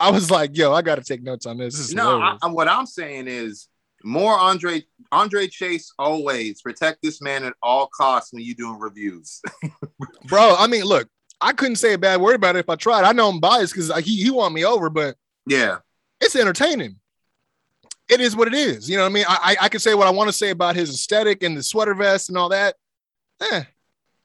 I 0.00 0.10
was 0.10 0.30
like, 0.30 0.56
"Yo, 0.56 0.72
I 0.72 0.82
got 0.82 0.96
to 0.96 1.04
take 1.04 1.22
notes 1.22 1.46
on 1.46 1.58
this." 1.58 1.76
This 1.76 1.92
No, 1.92 2.20
I, 2.20 2.46
what 2.48 2.68
I'm 2.68 2.86
saying 2.86 3.26
is 3.28 3.68
more 4.04 4.38
Andre 4.38 4.84
Andre 5.10 5.48
Chase 5.48 5.92
always 5.98 6.62
protect 6.62 7.02
this 7.02 7.20
man 7.20 7.44
at 7.44 7.54
all 7.62 7.88
costs 7.88 8.32
when 8.32 8.42
you're 8.42 8.54
doing 8.54 8.78
reviews. 8.78 9.40
bro. 10.26 10.54
I 10.58 10.66
mean, 10.66 10.84
look, 10.84 11.08
I 11.40 11.52
couldn't 11.52 11.76
say 11.76 11.94
a 11.94 11.98
bad 11.98 12.20
word 12.20 12.36
about 12.36 12.56
it 12.56 12.60
if 12.60 12.68
I 12.68 12.76
tried. 12.76 13.04
I 13.04 13.12
know 13.12 13.28
I'm 13.28 13.40
biased 13.40 13.74
because 13.74 13.94
he 14.04 14.22
he 14.22 14.30
won 14.30 14.52
me 14.52 14.64
over, 14.64 14.90
but 14.90 15.16
yeah, 15.46 15.78
it's 16.20 16.36
entertaining. 16.36 16.96
It 18.08 18.20
is 18.20 18.34
what 18.34 18.48
it 18.48 18.54
is. 18.54 18.88
You 18.88 18.96
know 18.96 19.02
what 19.02 19.10
I 19.10 19.12
mean? 19.12 19.24
I 19.28 19.56
I, 19.60 19.64
I 19.64 19.68
can 19.68 19.80
say 19.80 19.94
what 19.94 20.06
I 20.06 20.10
want 20.10 20.28
to 20.28 20.32
say 20.32 20.50
about 20.50 20.76
his 20.76 20.90
aesthetic 20.90 21.42
and 21.42 21.56
the 21.56 21.62
sweater 21.62 21.94
vest 21.94 22.28
and 22.28 22.38
all 22.38 22.48
that. 22.50 22.76
Eh, 23.40 23.62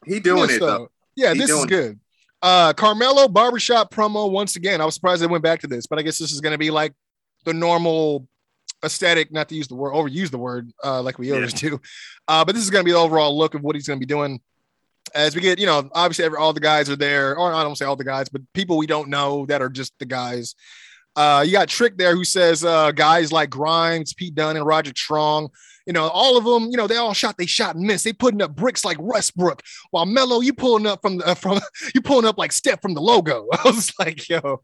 he 0.05 0.19
doing 0.19 0.49
yeah, 0.49 0.55
it 0.55 0.59
so- 0.59 0.65
though. 0.65 0.91
Yeah, 1.15 1.33
He 1.33 1.39
this 1.39 1.49
is 1.49 1.55
doing 1.55 1.65
it. 1.67 1.69
good. 1.69 1.99
Uh 2.41 2.73
Carmelo 2.73 3.27
barbershop 3.27 3.93
promo 3.93 4.29
once 4.31 4.55
again. 4.55 4.81
I 4.81 4.85
was 4.85 4.95
surprised 4.95 5.21
they 5.21 5.27
went 5.27 5.43
back 5.43 5.61
to 5.61 5.67
this, 5.67 5.85
but 5.87 5.99
I 5.99 6.01
guess 6.01 6.17
this 6.17 6.31
is 6.31 6.41
gonna 6.41 6.57
be 6.57 6.71
like 6.71 6.93
the 7.45 7.53
normal 7.53 8.27
aesthetic, 8.83 9.31
not 9.31 9.47
to 9.49 9.55
use 9.55 9.67
the 9.67 9.75
word 9.75 9.93
overuse 9.93 10.29
the 10.29 10.37
word 10.37 10.71
uh 10.83 11.01
like 11.01 11.17
we 11.19 11.29
Yeah. 11.29 11.35
always 11.35 11.53
do. 11.53 11.79
Uh, 12.27 12.43
but 12.43 12.53
this 12.55 12.63
is 12.63 12.69
gonna 12.69 12.83
be 12.83 12.91
the 12.91 12.97
overall 12.97 13.37
look 13.37 13.53
of 13.55 13.61
what 13.61 13.75
he's 13.75 13.87
gonna 13.87 13.99
be 13.99 14.05
doing. 14.05 14.41
As 15.13 15.35
we 15.35 15.41
get, 15.41 15.59
you 15.59 15.65
know, 15.65 15.89
obviously 15.93 16.25
every, 16.25 16.37
all 16.37 16.53
the 16.53 16.59
guys 16.59 16.89
are 16.89 16.95
there, 16.95 17.37
or 17.37 17.53
I 17.53 17.61
don't 17.63 17.77
say 17.77 17.85
all 17.85 17.95
the 17.95 18.03
guys, 18.03 18.29
but 18.29 18.41
people 18.53 18.77
we 18.77 18.87
don't 18.87 19.09
know 19.09 19.45
that 19.45 19.61
are 19.61 19.69
just 19.69 19.93
the 19.99 20.05
guys. 20.05 20.55
Uh, 21.15 21.43
you 21.45 21.51
got 21.51 21.69
Trick 21.69 21.97
there 21.97 22.15
who 22.15 22.23
says 22.23 22.63
uh, 22.63 22.91
guys 22.91 23.31
like 23.31 23.49
Grimes, 23.49 24.13
Pete 24.13 24.35
Dunn, 24.35 24.57
and 24.57 24.65
Roderick 24.65 24.97
Strong. 24.97 25.49
You 25.85 25.93
know, 25.93 26.07
all 26.07 26.37
of 26.37 26.45
them. 26.45 26.71
You 26.71 26.77
know, 26.77 26.87
they 26.87 26.97
all 26.97 27.13
shot. 27.13 27.37
They 27.37 27.45
shot 27.45 27.75
and 27.75 27.85
missed. 27.85 28.03
They 28.03 28.13
putting 28.13 28.41
up 28.41 28.55
bricks 28.55 28.85
like 28.85 28.97
Westbrook. 28.99 29.61
While 29.91 30.05
Mello, 30.05 30.41
you 30.41 30.53
pulling 30.53 30.87
up 30.87 31.01
from 31.01 31.17
the 31.17 31.27
uh, 31.27 31.35
from 31.35 31.59
you 31.95 32.01
pulling 32.01 32.25
up 32.25 32.37
like 32.37 32.51
Step 32.51 32.81
from 32.81 32.93
the 32.93 33.01
logo. 33.01 33.47
I 33.53 33.61
was 33.65 33.91
like, 33.99 34.27
yo. 34.27 34.61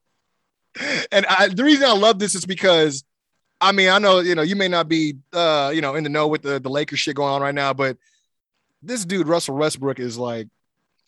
And 1.11 1.25
I, 1.25 1.49
the 1.49 1.63
reason 1.63 1.85
I 1.85 1.93
love 1.93 2.19
this 2.19 2.35
is 2.35 2.45
because, 2.45 3.03
I 3.59 3.71
mean, 3.71 3.89
I 3.89 3.99
know 3.99 4.19
you 4.19 4.35
know 4.35 4.43
you 4.43 4.55
may 4.55 4.67
not 4.67 4.87
be 4.87 5.17
uh 5.33 5.71
you 5.73 5.81
know 5.81 5.95
in 5.95 6.03
the 6.03 6.09
know 6.09 6.27
with 6.27 6.41
the 6.41 6.59
the 6.59 6.69
Lakers 6.69 6.99
shit 6.99 7.15
going 7.15 7.33
on 7.33 7.41
right 7.41 7.55
now, 7.55 7.73
but 7.73 7.97
this 8.81 9.05
dude 9.05 9.27
Russell 9.27 9.55
Westbrook 9.55 9.99
is 9.99 10.17
like. 10.17 10.47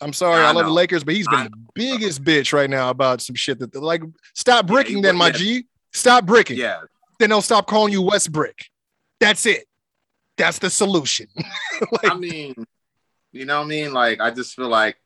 I'm 0.02 0.12
sorry, 0.12 0.42
I, 0.42 0.48
I 0.48 0.52
love 0.52 0.66
the. 0.66 0.72
Lakers, 0.72 1.04
but 1.04 1.14
he's 1.14 1.28
been 1.28 1.44
the 1.44 1.52
biggest 1.74 2.24
bitch 2.24 2.52
right 2.52 2.68
now 2.68 2.90
about 2.90 3.20
some 3.20 3.36
shit 3.36 3.58
that 3.60 3.74
like 3.74 4.02
stop 4.34 4.66
Yeah, 4.66 4.72
bricking 4.74 4.96
he 4.96 5.02
then, 5.02 5.16
my 5.16 5.28
yeah. 5.28 5.32
G. 5.32 5.66
Stop 5.92 6.26
bricking 6.26 6.56
Yeah, 6.58 6.80
then 7.18 7.30
they'll 7.30 7.42
stop 7.42 7.66
calling 7.66 7.92
you 7.92 8.02
West 8.02 8.32
Brick. 8.32 8.66
That's 9.20 9.46
it. 9.46 9.66
That's 10.36 10.58
the 10.58 10.70
solution. 10.70 11.26
like, 11.92 12.10
I 12.10 12.14
mean, 12.14 12.54
you 13.30 13.44
know 13.44 13.58
what 13.58 13.66
I 13.66 13.68
mean? 13.68 13.92
Like, 13.92 14.20
I 14.20 14.30
just 14.30 14.54
feel 14.54 14.68
like 14.68 14.96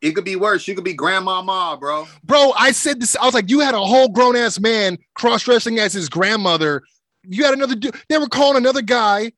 it 0.00 0.12
could 0.12 0.24
be 0.24 0.36
worse. 0.36 0.68
You 0.68 0.74
could 0.74 0.84
be 0.84 0.94
grandmama, 0.94 1.76
bro. 1.80 2.06
bro, 2.22 2.52
I 2.58 2.72
said 2.72 3.00
this. 3.00 3.16
I 3.16 3.24
was 3.24 3.34
like, 3.34 3.50
you 3.50 3.60
had 3.60 3.74
a 3.74 3.80
whole 3.80 4.08
grown 4.08 4.36
ass 4.36 4.60
man 4.60 4.98
cross 5.14 5.44
dressing 5.44 5.78
as 5.78 5.92
his 5.92 6.08
grandmother. 6.08 6.82
You 7.22 7.44
had 7.44 7.54
another 7.54 7.74
dude. 7.74 7.96
They 8.08 8.18
were 8.18 8.28
calling 8.28 8.56
another 8.56 8.82
guy 8.82 9.32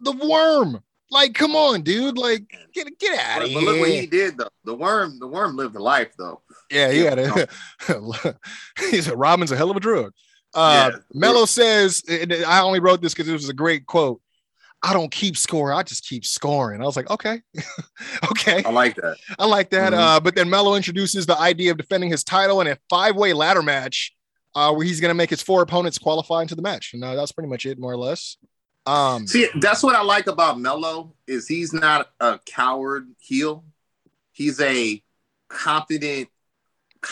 the 0.00 0.12
worm. 0.12 0.82
Like, 1.10 1.34
come 1.34 1.54
on, 1.54 1.82
dude. 1.82 2.18
Like, 2.18 2.44
get 2.72 2.98
get 2.98 3.18
out 3.18 3.44
of 3.44 3.52
but 3.52 3.62
look 3.62 3.80
what 3.80 3.90
he 3.90 4.06
did 4.06 4.36
though. 4.38 4.48
The 4.64 4.74
worm, 4.74 5.18
the 5.18 5.26
worm 5.28 5.56
lived 5.56 5.76
a 5.76 5.82
life 5.82 6.12
though. 6.18 6.42
Yeah, 6.70 6.90
he 6.90 7.00
had 7.00 7.18
a. 7.20 7.48
he 8.90 9.00
said, 9.00 9.18
"Robin's 9.18 9.52
a 9.52 9.56
hell 9.56 9.70
of 9.70 9.76
a 9.76 9.80
drug." 9.80 10.12
Uh, 10.54 10.90
Yeah. 10.92 10.98
Mello 11.12 11.44
says, 11.44 12.02
I 12.08 12.60
only 12.60 12.80
wrote 12.80 13.02
this 13.02 13.12
because 13.12 13.28
it 13.28 13.32
was 13.34 13.48
a 13.48 13.54
great 13.54 13.86
quote. 13.86 14.20
I 14.82 14.92
don't 14.92 15.10
keep 15.10 15.36
score. 15.36 15.72
I 15.72 15.82
just 15.82 16.06
keep 16.06 16.24
scoring. 16.24 16.80
I 16.80 16.84
was 16.84 16.96
like, 16.96 17.10
okay, 17.10 17.40
okay. 18.30 18.62
I 18.64 18.70
like 18.70 18.96
that. 18.96 19.16
I 19.38 19.46
like 19.46 19.70
that. 19.70 19.92
Mhm. 19.92 19.98
Uh, 19.98 20.20
but 20.20 20.34
then 20.34 20.48
Mello 20.50 20.74
introduces 20.74 21.26
the 21.26 21.38
idea 21.38 21.72
of 21.72 21.76
defending 21.76 22.10
his 22.10 22.24
title 22.24 22.60
in 22.60 22.66
a 22.68 22.76
five-way 22.88 23.32
ladder 23.32 23.62
match, 23.62 24.12
uh, 24.54 24.72
where 24.72 24.84
he's 24.86 25.00
going 25.00 25.10
to 25.10 25.14
make 25.14 25.30
his 25.30 25.42
four 25.42 25.62
opponents 25.62 25.98
qualify 25.98 26.42
into 26.42 26.54
the 26.54 26.62
match. 26.62 26.92
And 26.94 27.02
uh, 27.04 27.14
that's 27.14 27.32
pretty 27.32 27.48
much 27.48 27.66
it, 27.66 27.78
more 27.78 27.92
or 27.92 27.96
less. 27.96 28.36
Um, 28.86 29.26
See, 29.26 29.48
that's 29.60 29.82
what 29.82 29.96
I 29.96 30.02
like 30.02 30.28
about 30.28 30.60
Mello 30.60 31.14
is 31.26 31.48
he's 31.48 31.72
not 31.72 32.08
a 32.20 32.38
coward 32.46 33.08
heel. 33.18 33.64
He's 34.32 34.60
a 34.60 35.02
confident. 35.48 36.28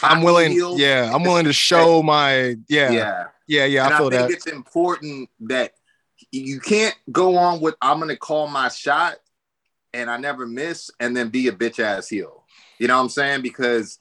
I'm 0.02 0.22
willing. 0.22 0.52
heel. 0.52 0.78
Yeah, 0.78 1.10
I'm 1.12 1.22
willing 1.22 1.46
to 1.46 1.52
show 1.52 2.02
my. 2.02 2.56
Yeah, 2.68 2.90
yeah, 2.90 3.24
yeah. 3.46 3.64
yeah. 3.64 3.84
and 3.86 3.94
I 3.94 3.96
I, 3.96 4.00
feel 4.00 4.10
think 4.10 4.22
that. 4.22 4.30
it's 4.30 4.46
important 4.46 5.28
that 5.40 5.72
you 6.30 6.60
can't 6.60 6.96
go 7.10 7.36
on 7.36 7.60
with 7.60 7.74
I'm 7.80 7.98
gonna 7.98 8.16
call 8.16 8.46
my 8.46 8.68
shot 8.68 9.16
and 9.92 10.10
I 10.10 10.16
never 10.16 10.46
miss 10.46 10.90
and 11.00 11.16
then 11.16 11.28
be 11.28 11.48
a 11.48 11.52
bitch 11.52 11.78
ass 11.78 12.08
heel. 12.08 12.44
You 12.78 12.88
know 12.88 12.96
what 12.96 13.04
I'm 13.04 13.08
saying? 13.08 13.42
Because 13.42 13.98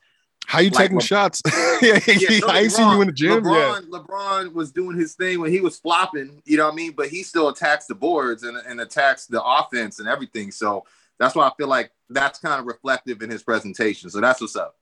How 0.48 0.60
you 0.60 0.70
like 0.70 0.78
taking 0.78 0.98
Le- 0.98 1.04
shots? 1.04 1.42
yeah, 1.82 2.00
yeah, 2.06 2.40
don't 2.40 2.50
I 2.50 2.68
seen 2.68 2.90
you 2.90 3.02
in 3.02 3.08
the 3.08 3.14
gym. 3.14 3.44
Yeah, 3.46 3.80
LeBron, 3.82 3.90
LeBron 3.90 4.54
was 4.54 4.72
doing 4.72 4.98
his 4.98 5.16
thing 5.16 5.40
when 5.40 5.52
he 5.52 5.62
was 5.62 5.80
flopping, 5.80 6.42
you 6.46 6.58
know 6.58 6.66
what 6.66 6.74
I 6.74 6.76
mean? 6.76 6.92
But 6.92 7.10
he 7.10 7.24
still 7.24 7.50
attacks 7.50 7.86
the 7.86 7.96
boards 7.96 8.44
and, 8.44 8.58
and 8.58 8.82
attacks 8.82 9.26
the 9.26 9.44
offense 9.44 10.00
and 10.00 10.08
everything. 10.08 10.52
So 10.52 10.86
that's 11.18 11.36
why 11.36 11.48
I 11.48 11.52
feel 11.58 11.68
like 11.68 11.92
that's 12.10 12.40
kind 12.40 12.60
of 12.60 12.66
reflective 12.66 13.22
in 13.22 13.30
his 13.30 13.44
presentation. 13.44 14.10
So 14.10 14.20
that's 14.22 14.42
what's 14.42 14.56
up. 14.56 14.76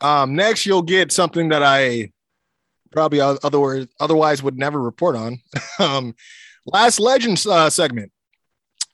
Um, 0.00 0.34
next, 0.34 0.66
you'll 0.66 0.82
get 0.82 1.12
something 1.12 1.48
that 1.48 1.62
I 1.62 2.12
probably 2.92 3.20
otherwise 3.20 3.86
otherwise 4.00 4.42
would 4.42 4.58
never 4.58 4.80
report 4.80 5.16
on. 5.16 5.40
um, 5.78 6.14
Lash 6.66 6.98
Legends 6.98 7.46
uh, 7.46 7.70
segment. 7.70 8.12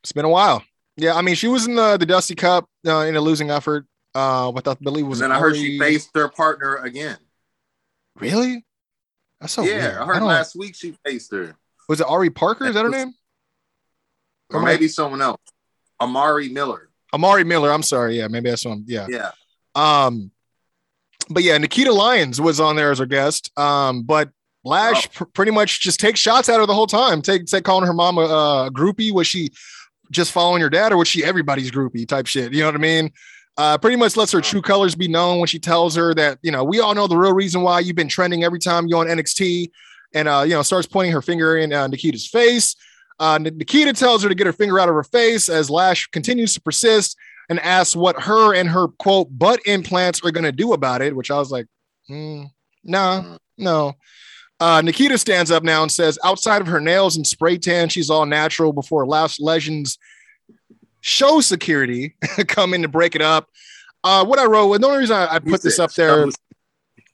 It's 0.02 0.12
been 0.12 0.24
a 0.24 0.30
while. 0.30 0.62
Yeah, 0.96 1.14
I 1.14 1.22
mean, 1.22 1.34
she 1.34 1.48
was 1.48 1.66
in 1.66 1.74
the 1.74 1.96
the 1.96 2.06
Dusty 2.06 2.34
Cup 2.34 2.68
uh, 2.86 3.00
in 3.00 3.16
a 3.16 3.20
losing 3.20 3.50
effort. 3.50 3.86
Uh, 4.14 4.52
with 4.54 4.68
I 4.68 4.74
believe 4.74 5.04
it 5.04 5.06
And 5.06 5.10
was. 5.10 5.18
then 5.20 5.32
I 5.32 5.38
heard 5.38 5.56
she 5.56 5.78
faced 5.78 6.10
her 6.14 6.28
partner 6.28 6.76
again. 6.76 7.16
Really? 8.16 8.64
That's 9.40 9.54
so 9.54 9.62
yeah, 9.62 9.70
weird. 9.88 9.94
I 9.96 10.04
heard 10.06 10.18
don't- 10.18 10.28
last 10.28 10.54
week 10.54 10.74
she 10.74 10.94
faced 11.04 11.32
her. 11.32 11.56
Was 11.88 12.00
it 12.00 12.06
Ari 12.06 12.30
Parker? 12.30 12.66
Is 12.66 12.74
that 12.74 12.84
her 12.84 12.90
name? 12.90 13.14
Or 14.50 14.60
I- 14.60 14.64
maybe 14.64 14.88
someone 14.88 15.20
else. 15.22 15.40
Amari 16.00 16.48
Miller. 16.48 16.88
Amari 17.14 17.44
Miller. 17.44 17.72
I'm 17.72 17.82
sorry. 17.82 18.18
Yeah, 18.18 18.28
maybe 18.28 18.50
that's 18.50 18.64
one. 18.64 18.84
Yeah. 18.86 19.06
Yeah. 19.08 19.30
Um, 19.74 20.30
but 21.30 21.42
yeah, 21.42 21.56
Nikita 21.58 21.92
Lyons 21.92 22.40
was 22.40 22.60
on 22.60 22.76
there 22.76 22.90
as 22.90 23.00
our 23.00 23.06
guest. 23.06 23.50
Um, 23.58 24.02
but 24.02 24.30
Lash 24.64 25.06
Oh. 25.06 25.10
pr- 25.12 25.24
pretty 25.24 25.50
much 25.52 25.80
just 25.80 25.98
takes 25.98 26.20
shots 26.20 26.48
at 26.48 26.60
her 26.60 26.66
the 26.66 26.74
whole 26.74 26.86
time. 26.86 27.20
Take, 27.22 27.46
take 27.46 27.64
calling 27.64 27.86
her 27.86 27.92
mom 27.92 28.16
a 28.18 28.20
uh, 28.22 28.70
groupie. 28.70 29.12
Was 29.12 29.26
she 29.26 29.50
just 30.12 30.30
following 30.30 30.60
your 30.60 30.70
dad, 30.70 30.92
or 30.92 30.98
was 30.98 31.08
she 31.08 31.24
everybody's 31.24 31.70
groupie 31.72 32.06
type 32.06 32.26
shit? 32.26 32.52
You 32.52 32.60
know 32.60 32.66
what 32.66 32.74
I 32.76 32.78
mean? 32.78 33.10
Uh, 33.58 33.76
pretty 33.76 33.96
much 33.96 34.16
lets 34.16 34.32
her 34.32 34.40
true 34.40 34.62
colors 34.62 34.94
be 34.94 35.08
known 35.08 35.38
when 35.38 35.46
she 35.46 35.58
tells 35.58 35.94
her 35.94 36.14
that 36.14 36.38
you 36.42 36.50
know 36.50 36.64
we 36.64 36.80
all 36.80 36.94
know 36.94 37.06
the 37.06 37.16
real 37.16 37.34
reason 37.34 37.60
why 37.60 37.80
you've 37.80 37.96
been 37.96 38.08
trending 38.08 38.44
every 38.44 38.58
time 38.58 38.86
you're 38.86 38.98
on 38.98 39.06
NXT, 39.06 39.70
and 40.14 40.26
uh, 40.26 40.42
you 40.46 40.54
know 40.54 40.62
starts 40.62 40.86
pointing 40.86 41.12
her 41.12 41.22
finger 41.22 41.58
in 41.58 41.72
uh, 41.72 41.86
Nikita's 41.86 42.26
face. 42.26 42.74
Uh, 43.18 43.38
Nikita 43.38 43.92
tells 43.92 44.22
her 44.22 44.28
to 44.28 44.34
get 44.34 44.46
her 44.46 44.52
finger 44.52 44.80
out 44.80 44.88
of 44.88 44.94
her 44.94 45.04
face 45.04 45.48
as 45.48 45.70
Lash 45.70 46.06
continues 46.08 46.54
to 46.54 46.60
persist 46.60 47.16
and 47.48 47.60
asks 47.60 47.94
what 47.94 48.20
her 48.22 48.54
and 48.54 48.68
her 48.68 48.88
quote 48.88 49.28
butt 49.30 49.60
implants 49.66 50.24
are 50.24 50.30
going 50.30 50.44
to 50.44 50.52
do 50.52 50.72
about 50.72 51.02
it, 51.02 51.14
which 51.14 51.30
I 51.30 51.38
was 51.38 51.50
like, 51.50 51.66
mm, 52.10 52.50
nah, 52.82 53.36
no. 53.58 53.94
Uh, 54.58 54.80
Nikita 54.80 55.18
stands 55.18 55.50
up 55.50 55.62
now 55.62 55.82
and 55.82 55.90
says, 55.90 56.18
outside 56.24 56.62
of 56.62 56.68
her 56.68 56.80
nails 56.80 57.16
and 57.16 57.26
spray 57.26 57.58
tan, 57.58 57.88
she's 57.88 58.10
all 58.10 58.26
natural 58.26 58.72
before 58.72 59.06
Lash 59.06 59.40
Legends 59.40 59.98
show 61.02 61.40
security 61.42 62.14
come 62.48 62.72
in 62.72 62.80
to 62.82 62.88
break 62.88 63.14
it 63.14 63.20
up. 63.22 63.50
Uh, 64.02 64.24
what 64.24 64.38
I 64.38 64.46
wrote, 64.46 64.68
well, 64.68 64.78
the 64.78 64.86
only 64.86 64.98
reason 65.00 65.16
I, 65.16 65.34
I 65.34 65.38
put 65.38 65.62
this 65.62 65.78
up 65.78 65.92
there, 65.92 66.26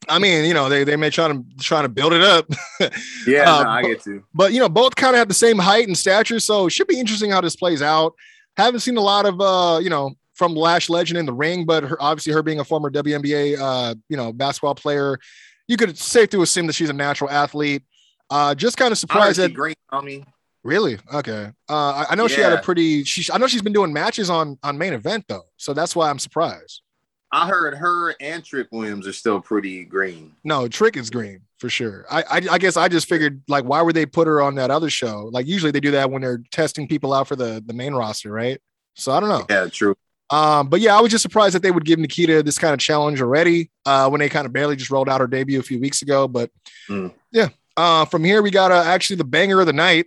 I 0.09 0.19
mean, 0.19 0.45
you 0.45 0.55
know, 0.55 0.69
they, 0.69 0.85
they 0.85 0.97
may 0.97 1.11
try 1.11 1.29
to 1.29 1.45
try 1.61 1.83
to 1.83 1.89
build 1.89 2.13
it 2.15 2.23
up, 2.23 2.47
Yeah, 3.27 3.53
Uh, 3.57 3.63
no, 3.65 3.69
I 3.69 3.83
get 3.83 4.07
you. 4.07 4.25
but 4.33 4.53
you 4.53 4.61
know, 4.61 4.69
both 4.69 4.95
kind 4.95 5.15
of 5.15 5.19
have 5.19 5.29
the 5.29 5.35
same 5.35 5.59
height 5.59 5.87
and 5.87 5.99
stature, 5.99 6.39
so 6.41 6.67
it 6.67 6.71
should 6.71 6.87
be 6.87 6.99
interesting 6.99 7.31
how 7.31 7.41
this 7.41 7.57
plays 7.57 7.83
out. 7.83 8.15
Haven't 8.57 8.81
seen 8.81 8.97
a 8.97 9.03
lot 9.03 9.27
of 9.27 9.41
uh, 9.41 9.81
you 9.83 9.91
know, 9.91 10.13
from 10.35 10.55
Lash 10.55 10.89
Legend 10.89 11.19
in 11.19 11.27
the 11.27 11.33
ring, 11.33 11.67
but 11.67 11.83
her, 11.85 12.01
obviously 12.01 12.33
her 12.33 12.43
being 12.43 12.61
a 12.61 12.65
former 12.65 12.91
WNBA 12.91 13.59
uh, 13.61 13.95
you 14.09 14.17
know, 14.17 14.33
basketball 14.33 14.75
player, 14.75 15.19
you 15.67 15.77
could 15.77 15.99
safe 15.99 16.31
to 16.31 16.41
assume 16.43 16.67
that 16.69 16.73
she's 16.75 16.91
a 16.91 16.95
natural 16.95 17.29
athlete. 17.29 17.83
Uh, 18.31 18.55
just 18.55 18.77
kind 18.77 18.93
of 18.93 18.99
surprised 18.99 19.39
that 19.39 19.53
green 19.53 19.75
on 19.91 20.05
me. 20.05 20.25
Really 20.65 20.99
okay. 21.15 21.51
Uh, 21.69 21.75
I, 21.91 22.07
I 22.11 22.15
know 22.15 22.29
she 22.29 22.41
had 22.41 22.53
a 22.53 22.59
pretty. 22.63 23.05
She, 23.05 23.31
I 23.33 23.39
know 23.39 23.47
she's 23.47 23.63
been 23.63 23.73
doing 23.73 23.93
matches 23.93 24.31
on 24.31 24.59
on 24.63 24.79
main 24.79 24.93
event 24.93 25.25
though, 25.29 25.45
so 25.57 25.73
that's 25.75 25.95
why 25.97 26.11
I'm 26.11 26.19
surprised. 26.19 26.83
I 27.31 27.47
heard 27.47 27.75
her 27.77 28.15
and 28.21 28.43
Trick 28.43 28.69
Williams 28.73 29.07
are 29.07 29.13
still 29.13 29.39
pretty 29.41 29.85
green. 29.85 30.33
No, 30.45 30.67
Trick 30.67 30.97
is 30.97 31.11
green 31.11 31.43
for 31.59 31.69
sure. 31.69 32.07
I, 32.11 32.23
I 32.23 32.41
I 32.53 32.59
guess 32.59 32.77
I 32.79 32.89
just 32.89 33.07
figured 33.09 33.43
like 33.49 33.65
why 33.65 33.83
would 33.83 33.95
they 33.95 34.07
put 34.07 34.27
her 34.27 34.41
on 34.41 34.55
that 34.55 34.71
other 34.71 34.89
show? 34.89 35.29
Like 35.33 35.47
usually 35.47 35.71
they 35.71 35.81
do 35.81 35.91
that 35.91 36.11
when 36.11 36.23
they're 36.23 36.43
testing 36.51 36.89
people 36.89 37.13
out 37.13 37.29
for 37.29 37.37
the 37.37 37.63
the 37.67 37.75
main 37.75 37.93
roster, 37.95 38.33
right? 38.33 38.59
So 38.95 39.13
I 39.13 39.21
don't 39.21 39.29
know. 39.29 39.45
Yeah, 39.51 39.69
true. 39.69 39.95
Um, 40.31 40.69
but 40.69 40.81
yeah, 40.81 40.97
I 40.97 41.01
was 41.01 41.11
just 41.11 41.23
surprised 41.23 41.55
that 41.55 41.63
they 41.63 41.71
would 41.71 41.85
give 41.87 41.99
Nikita 41.99 42.43
this 42.43 42.59
kind 42.59 42.75
of 42.75 42.81
challenge 42.81 43.21
already. 43.23 43.71
Uh, 43.87 44.09
when 44.11 44.19
they 44.19 44.29
kind 44.29 44.45
of 44.47 44.53
barely 44.53 44.77
just 44.77 44.91
rolled 44.91 45.09
out 45.09 45.21
her 45.21 45.27
debut 45.27 45.59
a 45.59 45.63
few 45.63 45.81
weeks 45.81 46.03
ago. 46.03 46.29
But 46.29 46.51
Mm. 46.89 47.13
yeah, 47.31 47.49
uh, 47.77 48.07
from 48.07 48.25
here 48.25 48.41
we 48.43 48.51
got 48.51 48.71
uh, 48.73 48.83
actually 48.87 49.17
the 49.17 49.25
banger 49.25 49.61
of 49.61 49.67
the 49.67 49.73
night. 49.75 50.07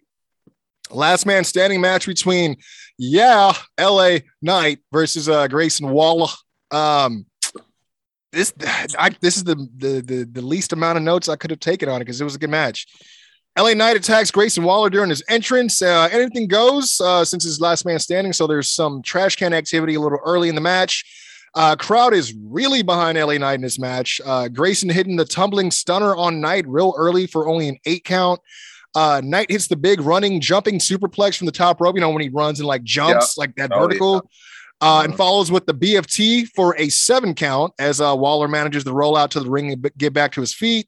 Last 0.92 1.26
man 1.26 1.44
standing 1.44 1.82
match 1.82 2.06
between 2.06 2.58
yeah, 2.98 3.54
LA 3.80 4.20
Knight 4.42 4.80
versus 4.92 5.30
uh 5.30 5.48
Grayson 5.48 5.90
Waller. 5.90 6.28
Um 6.72 7.26
this 8.32 8.54
I 8.98 9.10
this 9.22 9.38
is 9.38 9.44
the, 9.44 9.56
the 9.78 10.02
the 10.02 10.30
the 10.32 10.42
least 10.42 10.74
amount 10.74 10.98
of 10.98 11.04
notes 11.04 11.30
I 11.30 11.36
could 11.36 11.52
have 11.52 11.60
taken 11.60 11.90
on 11.90 11.98
it 11.98 12.06
because 12.06 12.22
it 12.22 12.24
was 12.24 12.36
a 12.36 12.40
good 12.40 12.50
match. 12.50 12.88
LA 13.60 13.74
Knight 13.74 13.98
attacks 13.98 14.32
Grayson 14.32 14.64
Waller 14.64 14.90
during 14.90 15.10
his 15.10 15.24
entrance. 15.28 15.82
Uh, 15.82 16.08
anything 16.12 16.48
goes 16.48 17.02
uh, 17.02 17.26
since 17.26 17.44
his 17.44 17.60
last 17.60 17.86
man 17.86 18.00
standing. 18.00 18.32
So 18.32 18.48
there's 18.48 18.70
some 18.70 19.02
trash 19.02 19.36
can 19.36 19.54
activity 19.54 19.96
a 19.96 20.00
little 20.00 20.20
early 20.26 20.48
in 20.48 20.56
the 20.56 20.62
match. 20.62 21.04
Uh, 21.54 21.76
crowd 21.76 22.14
is 22.14 22.34
really 22.34 22.82
behind 22.82 23.18
LA 23.18 23.38
Knight 23.38 23.56
in 23.56 23.62
this 23.62 23.78
match. 23.78 24.22
Uh, 24.24 24.48
Grayson 24.48 24.90
hitting 24.90 25.18
the 25.18 25.26
tumbling 25.26 25.70
stunner 25.70 26.16
on 26.16 26.40
Knight 26.40 26.66
real 26.66 26.94
early 26.98 27.28
for 27.28 27.50
only 27.50 27.68
an 27.68 27.78
eight 27.86 28.06
count. 28.06 28.40
Uh, 28.96 29.22
Knight 29.24 29.50
hits 29.50 29.68
the 29.68 29.76
big 29.76 30.02
running, 30.02 30.42
jumping 30.42 30.80
superplex 30.80 31.38
from 31.38 31.46
the 31.46 31.52
top 31.52 31.80
rope. 31.80 31.96
You 31.96 32.02
know 32.02 32.10
when 32.10 32.22
he 32.22 32.30
runs 32.30 32.60
and 32.60 32.68
like 32.68 32.84
jumps 32.84 33.38
like 33.38 33.56
that 33.56 33.72
Oh, 33.72 33.76
yeah. 33.76 33.82
vertical. 33.82 34.30
Uh, 34.82 35.02
and 35.04 35.14
Mhm. 35.14 35.18
follows 35.18 35.52
with 35.52 35.66
the 35.68 35.74
BFT 35.76 36.46
for 36.56 36.76
a 36.80 36.90
seven 36.90 37.36
count 37.36 37.72
as 37.78 38.02
uh, 38.02 38.16
Waller 38.16 38.48
manages 38.48 38.84
the 38.84 38.92
rollout 38.94 39.30
to 39.30 39.40
the 39.40 39.50
ring 39.50 39.72
and 39.72 39.92
get 39.98 40.12
back 40.12 40.32
to 40.34 40.42
his 40.42 40.54
feet. 40.54 40.88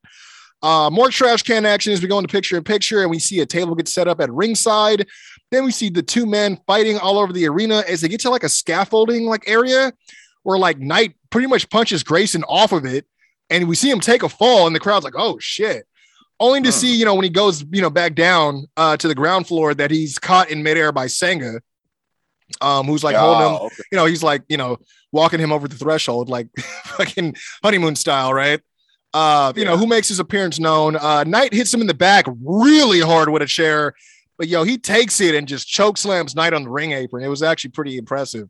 Uh, 0.63 0.89
more 0.89 1.09
trash 1.09 1.43
can 1.43 1.65
action 1.65 1.93
as 1.93 2.01
we 2.01 2.07
go 2.07 2.17
into 2.17 2.27
picture 2.31 2.57
in 2.57 2.63
picture, 2.63 3.01
and 3.01 3.11
we 3.11 3.19
see 3.19 3.39
a 3.41 3.45
table 3.45 3.75
get 3.75 3.87
set 3.87 4.07
up 4.07 4.19
at 4.19 4.31
ringside. 4.31 5.05
Then 5.51 5.63
we 5.63 5.71
see 5.71 5.89
the 5.89 6.01
two 6.01 6.25
men 6.25 6.57
fighting 6.65 6.97
all 6.97 7.19
over 7.19 7.31
the 7.31 7.47
arena 7.47 7.83
as 7.87 8.01
they 8.01 8.07
get 8.07 8.21
to 8.21 8.29
like 8.29 8.43
a 8.43 8.49
scaffolding 8.49 9.25
like 9.25 9.43
area 9.47 9.93
where 10.41 10.57
like 10.57 10.79
Knight 10.79 11.13
pretty 11.29 11.47
much 11.47 11.69
punches 11.69 12.01
Grayson 12.01 12.43
off 12.45 12.71
of 12.71 12.85
it, 12.85 13.05
and 13.51 13.67
we 13.67 13.75
see 13.75 13.89
him 13.91 13.99
take 13.99 14.23
a 14.23 14.29
fall, 14.29 14.65
and 14.65 14.75
the 14.75 14.79
crowd's 14.79 15.03
like, 15.05 15.13
"Oh 15.17 15.37
shit!" 15.39 15.85
Only 16.43 16.61
to 16.61 16.67
Huh. 16.67 16.71
see, 16.71 16.95
you 16.95 17.05
know, 17.05 17.15
when 17.15 17.23
he 17.23 17.29
goes, 17.29 17.63
you 17.71 17.81
know, 17.81 17.89
back 17.89 18.15
down 18.15 18.65
uh, 18.75 18.97
to 18.97 19.07
the 19.07 19.15
ground 19.15 19.47
floor 19.47 19.73
that 19.73 19.91
he's 19.91 20.19
caught 20.19 20.49
in 20.49 20.61
midair 20.61 20.91
by 20.91 21.07
Sanga, 21.07 21.61
um, 22.61 22.85
who's 22.85 23.03
like 23.03 23.15
holding 23.15 23.47
him, 23.47 23.53
Oh, 23.61 23.65
okay. 23.67 23.83
you 23.91 23.95
know, 23.97 24.05
he's 24.05 24.23
like, 24.23 24.43
you 24.49 24.57
know, 24.57 24.77
walking 25.11 25.39
him 25.39 25.51
over 25.51 25.67
the 25.67 25.75
threshold, 25.75 26.29
like 26.29 26.47
fucking 26.57 27.35
honeymoon 27.63 27.95
style, 27.95 28.33
right? 28.33 28.59
Uh, 29.13 29.53
you 29.55 29.63
know, 29.63 29.77
who 29.77 29.85
makes 29.87 30.07
his 30.07 30.19
appearance 30.19 30.59
known? 30.59 30.95
Uh, 30.95 31.23
Knight 31.23 31.53
hits 31.53 31.73
him 31.73 31.81
in 31.81 31.87
the 31.87 31.93
back 31.93 32.25
really 32.43 32.99
hard 32.99 33.29
with 33.29 33.41
a 33.41 33.45
chair, 33.45 33.93
but 34.37 34.47
yo, 34.47 34.63
he 34.63 34.77
takes 34.77 35.21
it 35.21 35.35
and 35.35 35.47
just 35.47 35.67
choke 35.67 35.97
slams 35.97 36.35
Knight 36.35 36.53
on 36.53 36.63
the 36.63 36.69
ring 36.69 36.91
apron. 36.91 37.23
It 37.23 37.27
was 37.29 37.43
actually 37.43 37.71
pretty 37.71 37.97
impressive. 37.97 38.49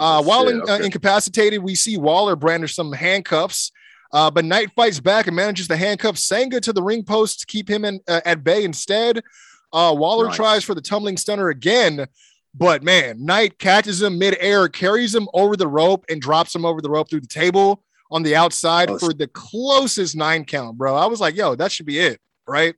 Uh, 0.00 0.18
Oh, 0.18 0.22
while 0.22 0.46
shit, 0.46 0.54
in, 0.56 0.62
uh, 0.68 0.78
incapacitated, 0.82 1.62
we 1.62 1.74
see 1.74 1.98
Waller 1.98 2.36
brandish 2.36 2.74
some 2.74 2.92
handcuffs, 2.92 3.70
uh, 4.12 4.30
but 4.30 4.44
Knight 4.44 4.70
fights 4.74 5.00
back 5.00 5.26
and 5.26 5.36
manages 5.36 5.68
to 5.68 5.76
handcuff 5.76 6.16
Sanga 6.18 6.60
to 6.60 6.72
the 6.72 6.82
ring 6.82 7.02
post 7.04 7.40
to 7.40 7.46
keep 7.46 7.68
him 7.68 7.84
in, 7.84 8.00
uh, 8.08 8.20
at 8.24 8.42
bay 8.44 8.64
instead. 8.64 9.22
Uh, 9.72 9.94
Waller 9.96 10.26
Nice. 10.28 10.36
tries 10.36 10.64
for 10.64 10.74
the 10.74 10.80
tumbling 10.80 11.16
stunner 11.16 11.48
again, 11.50 12.06
but 12.54 12.82
man, 12.82 13.22
Knight 13.24 13.58
catches 13.58 14.00
him 14.00 14.18
midair, 14.18 14.68
carries 14.68 15.14
him 15.14 15.28
over 15.34 15.56
the 15.56 15.68
rope, 15.68 16.04
and 16.08 16.20
drops 16.22 16.54
him 16.54 16.64
over 16.64 16.80
the 16.80 16.88
rope 16.90 17.10
through 17.10 17.20
the 17.20 17.26
table 17.26 17.82
on 18.10 18.22
the 18.22 18.34
outside 18.34 18.88
Oh, 18.90 18.98
for 18.98 19.12
the 19.12 19.26
closest 19.28 20.16
nine 20.16 20.44
count, 20.46 20.78
bro. 20.78 20.94
I 20.96 21.04
was 21.06 21.20
like, 21.20 21.36
yo, 21.36 21.54
that 21.56 21.70
should 21.70 21.84
be 21.84 21.98
it, 21.98 22.18
right? 22.46 22.74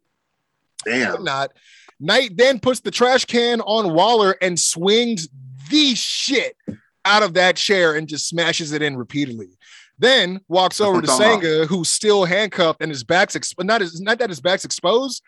But 0.84 0.90
Damn. 0.90 1.24
not. 1.24 1.52
Knight 2.00 2.36
then 2.36 2.58
puts 2.58 2.80
the 2.80 2.90
trash 2.90 3.24
can 3.26 3.60
on 3.60 3.92
Waller 3.94 4.34
and 4.42 4.58
swings 4.58 5.28
the 5.70 5.94
shit 5.94 6.56
out 7.04 7.22
of 7.22 7.34
that 7.34 7.54
chair 7.56 7.94
and 7.94 8.08
just 8.08 8.26
smashes 8.28 8.72
it 8.72 8.82
in 8.82 8.96
repeatedly. 8.96 9.50
Then 10.00 10.40
walks 10.48 10.80
over 10.80 11.02
to 11.02 11.06
Sanga, 11.08 11.66
who's 11.66 11.90
still 11.90 12.24
handcuffed 12.24 12.80
and 12.80 12.90
his 12.90 13.04
back's 13.04 13.36
exp- 13.36 13.62
not 13.62 13.82
his, 13.82 14.00
not 14.00 14.18
that 14.18 14.30
his 14.30 14.40
back's 14.40 14.64
exposed. 14.64 15.22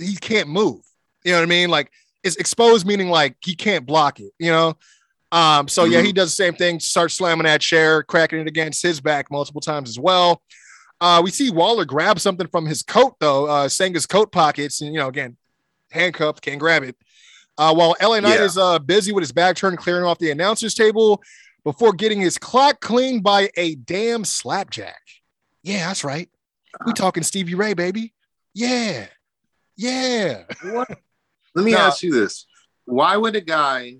He 0.00 0.16
can't 0.20 0.48
move. 0.48 0.80
You 1.24 1.32
know 1.32 1.38
what 1.38 1.44
I 1.44 1.46
mean? 1.46 1.70
Like 1.70 1.90
it's 2.24 2.36
exposed, 2.36 2.84
meaning 2.86 3.08
like 3.10 3.36
he 3.40 3.54
can't 3.54 3.86
block 3.86 4.18
it. 4.20 4.32
You 4.38 4.50
know. 4.50 4.76
Um, 5.32 5.68
so 5.68 5.84
yeah, 5.84 6.00
Mhm. 6.00 6.06
he 6.06 6.12
does 6.12 6.30
the 6.30 6.36
same 6.36 6.54
thing, 6.54 6.80
starts 6.80 7.14
slamming 7.14 7.44
that 7.44 7.60
chair, 7.60 8.02
cracking 8.02 8.40
it 8.40 8.46
against 8.46 8.82
his 8.82 9.00
back 9.00 9.30
multiple 9.30 9.60
times 9.60 9.88
as 9.88 9.98
well. 9.98 10.42
Uh, 11.00 11.20
we 11.24 11.30
see 11.30 11.50
Waller 11.50 11.84
grab 11.84 12.20
something 12.20 12.46
from 12.48 12.66
his 12.66 12.82
coat, 12.82 13.14
though, 13.20 13.46
uh, 13.46 13.68
Sanga's 13.68 14.06
coat 14.06 14.30
pockets, 14.32 14.80
and 14.80 14.92
you 14.92 14.98
know, 15.00 15.08
again, 15.08 15.36
handcuffed, 15.90 16.40
can't 16.42 16.60
grab 16.60 16.82
it. 16.82 16.96
Uh, 17.56 17.72
while 17.74 17.94
LA 18.00 18.20
Knight 18.20 18.38
Yeah. 18.38 18.44
is 18.44 18.58
uh, 18.58 18.78
busy 18.80 19.12
with 19.12 19.22
his 19.22 19.32
back 19.32 19.56
turned, 19.56 19.78
clearing 19.78 20.04
off 20.04 20.18
the 20.18 20.30
announcer's 20.30 20.74
table 20.74 21.22
before 21.64 21.92
getting 21.92 22.20
his 22.20 22.38
clock 22.38 22.80
cleaned 22.80 23.22
by 23.22 23.50
a 23.56 23.74
damn 23.74 24.24
slapjack. 24.24 25.00
Yeah, 25.62 25.86
that's 25.88 26.04
right. 26.04 26.28
We 26.86 26.92
talking 26.92 27.22
Stevie 27.22 27.54
Ray, 27.54 27.74
baby. 27.74 28.12
Yeah, 28.52 29.06
yeah. 29.76 30.44
What? 30.62 30.88
Let 31.54 31.64
me 31.64 31.72
No. 31.72 31.78
ask 31.78 32.02
you 32.02 32.12
this: 32.12 32.46
Why 32.84 33.16
would 33.16 33.34
a 33.36 33.40
guy 33.40 33.96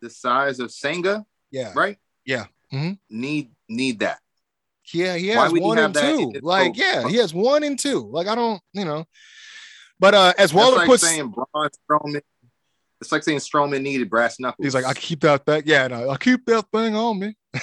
the 0.00 0.10
size 0.10 0.60
of 0.60 0.70
Sanga, 0.72 1.24
Yeah, 1.50 1.72
right? 1.74 1.98
Yeah. 2.24 2.46
Mhm. 2.72 2.98
Need 3.10 3.50
need 3.68 3.98
that? 4.00 4.20
Yeah, 4.92 5.16
he 5.16 5.28
has 5.28 5.52
would 5.52 5.60
he 5.62 5.66
one 5.66 5.78
and 5.78 5.94
two. 5.94 6.32
Like, 6.42 6.74
coat? 6.74 6.76
yeah, 6.76 7.08
he 7.08 7.16
has 7.16 7.32
one 7.34 7.62
and 7.62 7.78
two. 7.78 8.08
Like, 8.10 8.26
I 8.26 8.34
don't, 8.34 8.60
you 8.72 8.84
know. 8.84 9.04
But 9.98 10.14
uh 10.14 10.28
as 10.38 10.50
That's 10.50 10.52
Waller 10.54 10.76
like 10.78 10.86
puts 10.86 11.02
saying 11.02 11.28
Braun 11.30 11.68
Strowman. 11.90 12.22
It's 13.00 13.12
like 13.12 13.22
saying 13.22 13.38
Strowman 13.38 13.82
needed 13.82 14.10
brass 14.10 14.38
knuckles. 14.38 14.64
He's 14.64 14.74
like, 14.74 14.84
I 14.84 14.92
keep 14.94 15.20
that 15.20 15.46
that 15.46 15.66
yeah, 15.66 15.86
no, 15.88 16.10
I 16.10 16.16
keep 16.16 16.44
that 16.46 16.66
thing 16.72 16.94
on 16.94 17.18
me. 17.18 17.34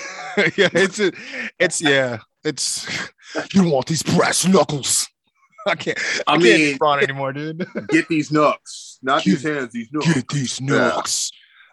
yeah, 0.55 0.69
it's 0.73 0.99
a, 0.99 1.11
it's 1.59 1.81
yeah, 1.81 2.19
it's 2.43 2.87
you 3.53 3.69
want 3.69 3.85
these 3.87 4.03
brass 4.03 4.45
knuckles. 4.47 5.07
I 5.67 5.75
can't 5.75 5.99
I, 6.27 6.33
I 6.33 6.37
can't 6.37 6.43
mean- 6.43 6.57
do 6.73 6.77
Braun 6.77 7.03
anymore, 7.03 7.33
dude. 7.33 7.67
get 7.89 8.07
these 8.07 8.31
knucks, 8.31 8.99
not 9.03 9.23
these 9.23 9.43
hands, 9.43 9.73
these 9.73 9.89
knucks. 9.91 10.13
Get 10.13 10.27
these 10.29 10.59
Yeah. 10.61 11.01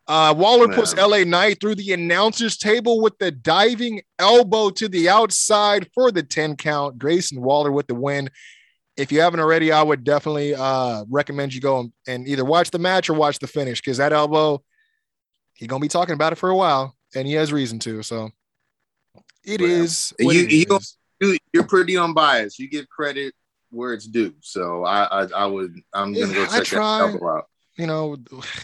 Uh, 0.07 0.35
Waller 0.37 0.69
Yeah. 0.69 0.75
puts 0.77 0.95
LA 0.97 1.25
Knight 1.25 1.59
through 1.61 1.77
the 1.77 1.93
announcer's 1.95 2.59
table 2.59 3.01
with 3.01 3.17
the 3.19 3.31
diving 3.31 4.03
elbow 4.19 4.69
to 4.71 4.87
the 4.87 5.09
outside 5.09 5.89
for 5.95 6.13
the 6.13 6.23
10 6.23 6.57
count. 6.57 6.99
Grayson 6.99 7.41
Waller 7.41 7.73
with 7.73 7.87
the 7.87 7.95
win. 7.95 8.29
If 8.97 9.11
you 9.11 9.21
haven't 9.21 9.41
already, 9.41 9.73
I 9.73 9.83
would 9.83 10.05
definitely 10.05 10.55
uh, 10.55 11.05
recommend 11.11 11.53
you 11.55 11.61
go 11.61 11.81
and, 11.81 11.93
and 12.07 12.29
either 12.29 12.45
watch 12.45 12.71
the 12.71 12.79
match 12.79 13.11
or 13.11 13.15
watch 13.15 13.39
the 13.41 13.47
finish 13.49 13.81
because 13.81 13.97
that 13.99 14.13
elbow, 14.13 14.63
he's 15.55 15.67
gonna 15.69 15.81
be 15.81 15.89
talking 15.89 16.15
about 16.15 16.33
it 16.33 16.37
for 16.37 16.51
a 16.51 16.57
while, 16.57 16.95
and 17.15 17.27
he 17.27 17.35
has 17.35 17.53
reason 17.53 17.79
to. 17.81 18.03
So 18.05 18.31
it 19.45 19.61
Well, 19.61 19.71
is. 19.71 20.15
You, 20.19 20.31
it 20.31 20.51
you 20.71 20.77
is. 21.21 21.39
you're 21.53 21.65
pretty 21.67 21.97
unbiased. 21.97 22.59
You 22.59 22.69
give 22.69 22.89
credit 22.89 23.35
where 23.71 23.93
it's 23.95 24.07
due. 24.07 24.33
So 24.41 24.85
I 24.85 25.03
I, 25.05 25.27
I 25.43 25.47
would 25.47 25.75
I'm 25.93 26.13
gonna 26.13 26.27
Yeah, 26.29 26.35
go 26.35 26.47
check 26.47 26.65
try. 26.65 26.99
that 26.99 27.15
elbow 27.15 27.29
out. 27.39 27.45
you 27.77 27.89
know, 27.89 28.17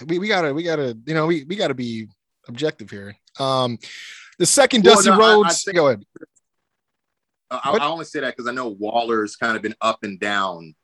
we, 0.06 0.20
we 0.20 0.28
gotta 0.28 0.54
we 0.54 0.62
gotta 0.62 0.96
you 1.06 1.14
know 1.14 1.26
we 1.26 1.42
we 1.44 1.56
gotta 1.56 1.74
be 1.74 2.06
objective 2.46 2.88
here. 2.90 3.16
Um, 3.40 3.78
the 4.38 4.46
second 4.46 4.84
Well, 4.84 4.94
Dusty 4.94 5.10
no, 5.10 5.16
I- 5.16 5.18
I 5.18 5.34
Rhodes. 5.34 5.64
think- 5.64 5.76
go 5.76 5.88
ahead. 5.88 6.04
I, 7.50 7.78
I 7.80 7.86
only 7.86 8.04
say 8.04 8.20
that 8.20 8.36
because 8.36 8.48
I 8.48 8.52
know 8.52 8.68
Waller's 8.68 9.36
kind 9.36 9.56
of 9.56 9.62
been 9.62 9.74
up 9.80 10.00
and 10.02 10.18
down. 10.20 10.74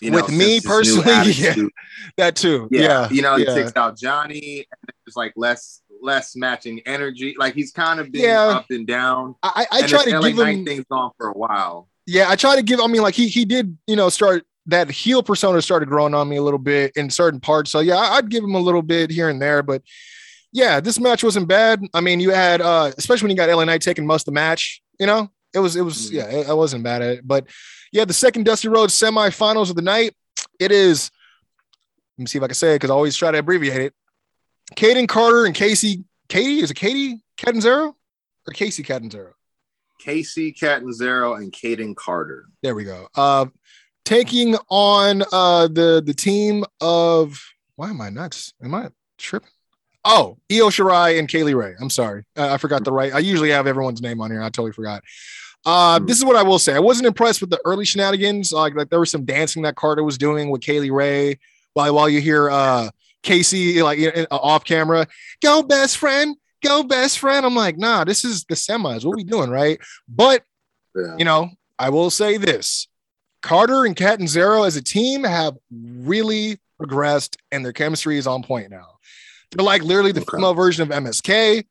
You 0.00 0.10
know, 0.10 0.16
With 0.22 0.30
me 0.30 0.58
since 0.58 0.86
his 0.88 0.96
new 0.96 1.02
personally, 1.02 1.30
yeah. 1.62 1.68
That 2.16 2.36
too. 2.36 2.68
yeah, 2.70 2.80
Yeah. 2.82 3.08
you 3.10 3.22
know, 3.22 3.36
he 3.36 3.44
yeah. 3.44 3.54
takes 3.54 3.72
out 3.76 3.96
Johnny, 3.96 4.66
and 4.70 4.90
it's 5.06 5.16
like 5.16 5.32
less 5.36 5.80
less 6.02 6.34
matching 6.36 6.80
energy. 6.84 7.34
Like 7.38 7.54
he's 7.54 7.70
kind 7.72 8.00
of 8.00 8.10
been 8.12 8.22
Yeah. 8.22 8.42
up 8.42 8.66
and 8.70 8.86
down. 8.86 9.36
I, 9.42 9.66
I 9.70 9.86
try 9.86 10.04
to 10.04 10.18
LA 10.18 10.28
give 10.30 10.38
him. 10.46 10.64
thing's 10.64 10.84
gone 10.90 11.12
for 11.16 11.28
a 11.28 11.32
while. 11.32 11.88
Yeah, 12.06 12.28
I 12.28 12.36
try 12.36 12.56
to 12.56 12.62
give. 12.62 12.80
I 12.80 12.86
mean, 12.88 13.02
like 13.02 13.14
he 13.14 13.28
he 13.28 13.44
did, 13.44 13.78
you 13.86 13.96
know, 13.96 14.08
start 14.10 14.44
that 14.66 14.90
heel 14.90 15.22
persona 15.22 15.62
started 15.62 15.88
growing 15.88 16.12
on 16.14 16.28
me 16.28 16.36
a 16.36 16.42
little 16.42 16.58
bit 16.58 16.92
in 16.96 17.08
certain 17.08 17.38
parts. 17.40 17.70
So 17.70 17.80
yeah, 17.80 17.96
I'd 17.96 18.28
give 18.30 18.42
him 18.44 18.54
a 18.54 18.60
little 18.60 18.82
bit 18.82 19.10
here 19.10 19.28
and 19.28 19.40
there, 19.40 19.62
but 19.62 19.82
yeah, 20.52 20.80
this 20.80 20.98
match 21.00 21.22
wasn't 21.24 21.48
bad. 21.48 21.80
I 21.94 22.00
mean, 22.00 22.20
you 22.20 22.30
had 22.30 22.60
uh, 22.60 22.90
especially 22.98 23.26
when 23.26 23.30
you 23.30 23.36
got 23.36 23.48
LA 23.54 23.64
Knight 23.64 23.80
taking 23.80 24.06
most 24.06 24.22
of 24.22 24.26
the 24.26 24.32
match. 24.32 24.82
You 24.98 25.06
know, 25.06 25.30
it 25.54 25.58
was 25.60 25.76
it 25.76 25.82
was 25.82 26.10
Mhm. 26.10 26.14
yeah, 26.14 26.24
it, 26.26 26.48
I 26.48 26.52
wasn't 26.54 26.84
bad 26.84 27.02
at 27.02 27.18
it. 27.18 27.26
But 27.26 27.46
yeah, 27.92 28.04
the 28.04 28.12
second 28.12 28.44
Dusty 28.44 28.68
Road 28.68 28.90
semifinals 28.90 29.70
of 29.70 29.76
the 29.76 29.82
night. 29.82 30.14
It 30.58 30.72
is. 30.72 31.10
Let 32.18 32.22
me 32.22 32.26
see 32.26 32.38
if 32.38 32.44
I 32.44 32.48
can 32.48 32.54
say 32.54 32.72
it 32.72 32.76
because 32.76 32.90
I 32.90 32.94
always 32.94 33.16
try 33.16 33.30
to 33.30 33.38
abbreviate 33.38 33.80
it. 33.80 33.94
Kayden 34.76 35.08
Carter 35.08 35.44
and 35.46 35.54
Kacy. 35.54 36.04
Katie 36.28 36.60
is 36.60 36.70
it 36.70 36.74
Katie 36.74 37.22
Catanzaro 37.36 37.88
or 38.46 38.52
Kacy 38.52 38.84
Catanzaro? 38.84 39.32
Kacy 40.04 40.58
Catanzaro 40.58 41.34
and 41.34 41.52
Kayden 41.52 41.94
Carter. 41.96 42.46
There 42.62 42.74
we 42.74 42.84
go. 42.84 43.08
Uh, 43.14 43.46
taking 44.04 44.56
on 44.68 45.22
uh 45.32 45.68
the 45.68 46.02
the 46.04 46.14
team 46.14 46.64
of 46.80 47.42
why 47.76 47.90
am 47.90 48.00
I 48.00 48.10
nuts? 48.10 48.52
Am 48.62 48.74
I 48.74 48.90
tripping? 49.18 49.48
Oh, 50.04 50.36
Io 50.52 50.68
Shirai 50.68 51.18
and 51.18 51.28
Kay 51.28 51.42
Lee 51.44 51.54
Ray. 51.54 51.74
I'm 51.80 51.88
sorry, 51.90 52.24
uh, 52.36 52.52
I 52.52 52.58
forgot 52.58 52.84
the 52.84 52.92
right. 52.92 53.12
I 53.14 53.18
usually 53.20 53.50
have 53.50 53.66
everyone's 53.66 54.02
name 54.02 54.20
on 54.20 54.30
here. 54.30 54.42
I 54.42 54.50
totally 54.50 54.72
forgot. 54.72 55.02
Uh, 55.66 55.98
this 55.98 56.18
is 56.18 56.24
what 56.24 56.36
I 56.36 56.42
will 56.42 56.58
say. 56.58 56.74
I 56.74 56.78
wasn't 56.78 57.06
impressed 57.06 57.40
with 57.40 57.50
the 57.50 57.60
early 57.64 57.84
shenanigans. 57.84 58.52
Like, 58.52 58.74
like 58.74 58.90
there 58.90 59.00
was 59.00 59.10
some 59.10 59.24
dancing 59.24 59.62
that 59.62 59.76
Carter 59.76 60.04
was 60.04 60.18
doing 60.18 60.50
with 60.50 60.60
Kay 60.60 60.80
Lee 60.80 60.90
Ray. 60.90 61.38
While 61.72 61.94
while 61.94 62.08
you 62.08 62.20
hear 62.20 62.50
uh 62.50 62.90
Kacy 63.22 63.82
like 63.82 63.98
you 63.98 64.12
know, 64.12 64.26
off 64.30 64.64
camera, 64.64 65.06
go 65.42 65.62
best 65.62 65.96
friend, 65.96 66.36
go 66.62 66.82
best 66.82 67.18
friend. 67.18 67.44
I'm 67.46 67.54
like, 67.56 67.78
nah, 67.78 68.04
this 68.04 68.24
is 68.24 68.44
the 68.44 68.54
semis. 68.54 69.04
What 69.04 69.16
we 69.16 69.24
doing, 69.24 69.50
right? 69.50 69.78
But 70.08 70.44
Yeah. 70.94 71.16
you 71.18 71.24
know, 71.24 71.50
I 71.78 71.88
will 71.90 72.10
say 72.10 72.36
this 72.36 72.86
Carter 73.42 73.84
and 73.86 73.96
Catanzaro 73.96 74.62
as 74.64 74.76
a 74.76 74.82
team 74.82 75.24
have 75.24 75.56
really 75.72 76.58
progressed 76.78 77.36
and 77.50 77.64
their 77.64 77.72
chemistry 77.72 78.18
is 78.18 78.26
on 78.26 78.42
point 78.42 78.70
now. 78.70 78.86
They're 79.50 79.64
like 79.64 79.82
literally 79.82 80.12
the 80.12 80.20
Okay. 80.20 80.36
female 80.36 80.54
version 80.54 80.82
of 80.82 80.90
MSK. 80.90 81.64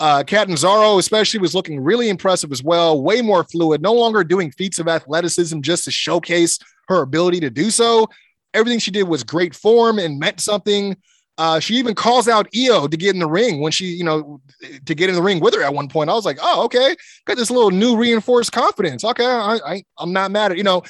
Uh, 0.00 0.22
Catanzaro, 0.22 0.98
especially, 0.98 1.40
was 1.40 1.54
looking 1.54 1.80
really 1.80 2.08
impressive 2.08 2.52
as 2.52 2.62
well, 2.62 3.02
way 3.02 3.20
more 3.20 3.44
fluid, 3.44 3.82
no 3.82 3.92
longer 3.92 4.22
doing 4.22 4.50
feats 4.52 4.78
of 4.78 4.86
athleticism 4.86 5.60
just 5.60 5.84
to 5.84 5.90
showcase 5.90 6.58
her 6.88 7.02
ability 7.02 7.40
to 7.40 7.50
do 7.50 7.70
so. 7.70 8.08
Everything 8.54 8.78
she 8.78 8.90
did 8.90 9.02
was 9.04 9.24
great 9.24 9.54
form 9.54 9.98
and 9.98 10.18
meant 10.18 10.40
something. 10.40 10.96
Uh, 11.36 11.60
she 11.60 11.74
even 11.74 11.94
calls 11.94 12.26
out 12.26 12.48
Io 12.56 12.88
to 12.88 12.96
get 12.96 13.14
in 13.14 13.20
the 13.20 13.28
ring 13.28 13.60
when 13.60 13.70
she, 13.70 13.86
you 13.86 14.02
know, 14.04 14.40
to 14.86 14.94
get 14.94 15.08
in 15.08 15.14
the 15.14 15.22
ring 15.22 15.38
with 15.40 15.54
her 15.54 15.62
at 15.62 15.74
one 15.74 15.88
point. 15.88 16.10
I 16.10 16.14
was 16.14 16.24
like, 16.24 16.38
oh, 16.42 16.64
okay, 16.64 16.96
got 17.26 17.36
this 17.36 17.50
little 17.50 17.70
new 17.70 17.96
reinforced 17.96 18.50
confidence. 18.52 19.04
Okay, 19.04 19.24
I, 19.24 19.58
I 19.64 19.84
I'm 19.98 20.12
not 20.12 20.30
mad 20.30 20.52
at 20.52 20.58
you 20.58 20.64
know. 20.64 20.82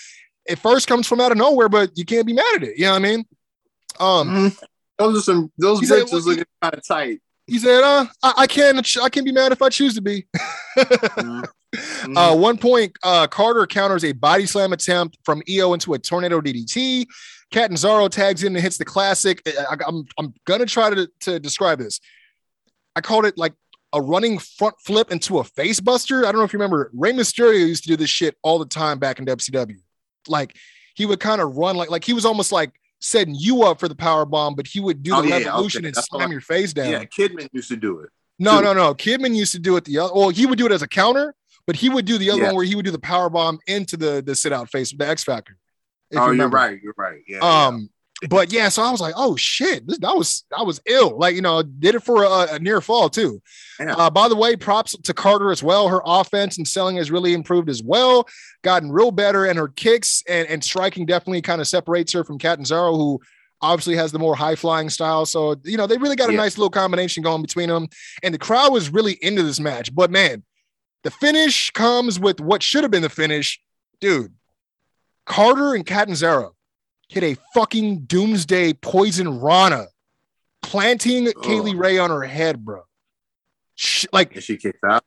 It 0.46 0.58
first 0.58 0.86
comes 0.88 1.06
from 1.06 1.20
out 1.20 1.32
of 1.32 1.36
nowhere, 1.36 1.68
but 1.68 1.90
you 1.96 2.06
can't 2.06 2.26
be 2.26 2.32
mad 2.32 2.54
at 2.56 2.62
it. 2.62 2.78
You 2.78 2.86
know 2.86 2.92
what 2.92 2.96
I 2.96 3.00
mean? 3.00 3.26
Um, 4.00 4.28
Mhm. 4.28 4.62
Those 4.98 5.18
are 5.18 5.22
some 5.22 5.52
those 5.58 5.80
He 5.80 5.86
said, 5.86 6.10
looking 6.10 6.44
kind 6.62 6.74
of 6.74 6.86
tight. 6.86 7.20
He 7.48 7.58
said, 7.58 7.82
uh, 7.82 8.06
I, 8.22 8.32
I 8.38 8.46
can 8.46 8.80
I 9.02 9.08
can 9.08 9.24
be 9.24 9.32
mad 9.32 9.52
if 9.52 9.62
I 9.62 9.70
choose 9.70 9.94
to 9.94 10.02
be. 10.02 10.26
Mhm. 10.76 11.44
Uh, 12.16 12.34
one 12.34 12.56
point, 12.56 12.96
uh, 13.02 13.26
Carter 13.26 13.66
counters 13.66 14.02
a 14.02 14.12
body 14.12 14.46
slam 14.46 14.72
attempt 14.72 15.18
from 15.22 15.42
Io 15.50 15.74
into 15.74 15.92
a 15.92 15.98
tornado 15.98 16.40
DDT. 16.40 17.04
Catanzaro 17.52 18.08
tags 18.08 18.42
in 18.42 18.56
and 18.56 18.62
hits 18.62 18.78
the 18.78 18.86
classic. 18.86 19.42
I, 19.46 19.76
am 19.86 20.06
I'm 20.18 20.32
gonna 20.46 20.64
try 20.64 20.88
to, 20.88 21.10
to 21.20 21.38
describe 21.38 21.78
this. 21.78 22.00
I 22.96 23.02
called 23.02 23.26
it 23.26 23.36
like 23.36 23.52
a 23.92 24.00
running 24.00 24.38
front 24.38 24.76
flip 24.80 25.12
into 25.12 25.40
a 25.40 25.44
face 25.44 25.78
buster. 25.78 26.20
I 26.20 26.32
don't 26.32 26.38
know 26.38 26.44
if 26.44 26.54
you 26.54 26.58
remember. 26.58 26.90
Rey 26.94 27.12
Mysterio 27.12 27.58
used 27.58 27.84
to 27.84 27.90
do 27.90 27.96
this 27.96 28.08
shit 28.10 28.36
all 28.42 28.58
the 28.58 28.66
time 28.66 28.98
back 28.98 29.18
in 29.18 29.26
WCW. 29.26 29.76
Like 30.26 30.56
he 30.94 31.04
would 31.04 31.20
kind 31.20 31.42
of 31.42 31.56
run 31.56 31.76
like 31.76 31.90
like 31.90 32.04
he 32.04 32.14
was 32.14 32.24
almost 32.24 32.50
like 32.50 32.72
setting 33.00 33.34
you 33.34 33.62
up 33.62 33.78
for 33.80 33.88
the 33.88 33.94
power 33.94 34.24
bomb, 34.24 34.54
but 34.54 34.66
he 34.66 34.80
would 34.80 35.02
do 35.02 35.14
Oh, 35.14 35.22
the 35.22 35.28
yeah, 35.28 35.36
revolution 35.38 35.80
okay. 35.80 35.88
and 35.88 35.94
That's 35.94 36.08
slam 36.08 36.32
your 36.32 36.40
face 36.40 36.72
down. 36.72 36.90
Yeah, 36.90 37.04
Kidman 37.04 37.48
used 37.52 37.68
to 37.68 37.76
do 37.76 38.00
it. 38.00 38.10
no, 38.38 38.58
too. 38.58 38.64
no, 38.64 38.72
no. 38.72 38.94
Kidman 38.94 39.34
used 39.36 39.52
to 39.52 39.58
do 39.58 39.76
it 39.76 39.84
the 39.84 39.98
other. 39.98 40.12
Well, 40.14 40.30
he 40.30 40.46
would 40.46 40.58
do 40.58 40.66
it 40.66 40.72
as 40.72 40.82
a 40.82 40.88
counter, 40.88 41.34
but 41.66 41.76
he 41.76 41.88
would 41.88 42.04
do 42.06 42.18
the 42.18 42.30
other 42.30 42.40
Yeah. 42.40 42.46
one 42.48 42.56
where 42.56 42.64
he 42.64 42.74
would 42.74 42.84
do 42.84 42.90
the 42.90 42.98
power 42.98 43.28
bomb 43.30 43.58
into 43.66 43.96
the 43.96 44.22
the 44.24 44.34
sit 44.34 44.52
out 44.52 44.70
face, 44.70 44.92
the 44.92 45.06
X 45.06 45.22
Factor. 45.24 45.56
if 46.10 46.18
oh, 46.18 46.22
you're 46.22 46.30
remember. 46.32 46.56
right. 46.56 46.80
You're 46.82 46.94
right. 46.96 47.20
Yeah. 47.28 47.38
yeah. 47.42 47.66
Um, 47.66 47.90
but 48.28 48.52
yeah, 48.52 48.68
so 48.68 48.82
I 48.82 48.90
was 48.90 49.00
like, 49.00 49.14
oh 49.16 49.36
shit, 49.36 49.86
this, 49.86 49.98
that 49.98 50.16
was 50.16 50.44
that 50.50 50.66
was 50.66 50.80
ill. 50.86 51.16
Like 51.16 51.36
you 51.36 51.42
know, 51.42 51.62
did 51.62 51.94
it 51.94 52.02
for 52.02 52.24
a, 52.24 52.54
a 52.54 52.58
near 52.58 52.80
fall 52.80 53.08
too. 53.08 53.40
Yeah. 53.78 53.94
Uh, 53.94 54.10
by 54.10 54.28
the 54.28 54.34
way, 54.34 54.56
props 54.56 54.96
to 54.96 55.14
Carter 55.14 55.52
as 55.52 55.62
well. 55.62 55.88
Her 55.88 56.00
offense 56.04 56.58
and 56.58 56.66
selling 56.66 56.96
has 56.96 57.10
really 57.12 57.32
improved 57.32 57.70
as 57.70 57.82
well. 57.82 58.26
Gotten 58.62 58.90
real 58.90 59.12
better, 59.12 59.44
and 59.44 59.56
her 59.58 59.68
kicks 59.68 60.24
and, 60.28 60.48
and 60.48 60.64
striking 60.64 61.06
definitely 61.06 61.42
kind 61.42 61.60
of 61.60 61.68
separates 61.68 62.12
her 62.12 62.24
from 62.24 62.38
Catanzaro, 62.38 62.96
who 62.96 63.20
obviously 63.60 63.94
has 63.96 64.10
the 64.10 64.18
more 64.18 64.34
high 64.34 64.56
flying 64.56 64.90
style. 64.90 65.24
So 65.24 65.54
you 65.64 65.76
know, 65.76 65.86
they 65.86 65.96
really 65.96 66.16
got 66.16 66.28
a 66.28 66.32
Yeah. 66.32 66.38
nice 66.38 66.58
little 66.58 66.70
combination 66.70 67.22
going 67.22 67.42
between 67.42 67.68
them, 67.68 67.86
and 68.24 68.34
the 68.34 68.38
crowd 68.38 68.72
was 68.72 68.90
really 68.90 69.16
into 69.22 69.44
this 69.44 69.60
match. 69.60 69.94
But 69.94 70.10
man, 70.10 70.42
the 71.04 71.12
finish 71.12 71.70
comes 71.70 72.18
with 72.18 72.40
what 72.40 72.64
should 72.64 72.82
have 72.82 72.90
been 72.90 73.02
the 73.02 73.08
finish, 73.08 73.60
dude. 74.00 74.32
Carter 75.24 75.74
and 75.74 75.86
Catanzaro 75.86 76.54
hit 77.08 77.22
a 77.24 77.36
fucking 77.54 78.00
doomsday 78.00 78.72
poison 78.74 79.40
Rana, 79.40 79.86
planting 80.62 81.32
Kay 81.42 81.60
Lee 81.60 81.74
Ray 81.74 81.98
on 81.98 82.10
her 82.10 82.22
head, 82.22 82.64
bro. 82.64 82.82
Sh- 83.74 84.06
like, 84.12 84.34
and 84.34 84.42
she 84.44 84.56
kicked 84.56 84.84
out. 84.84 85.04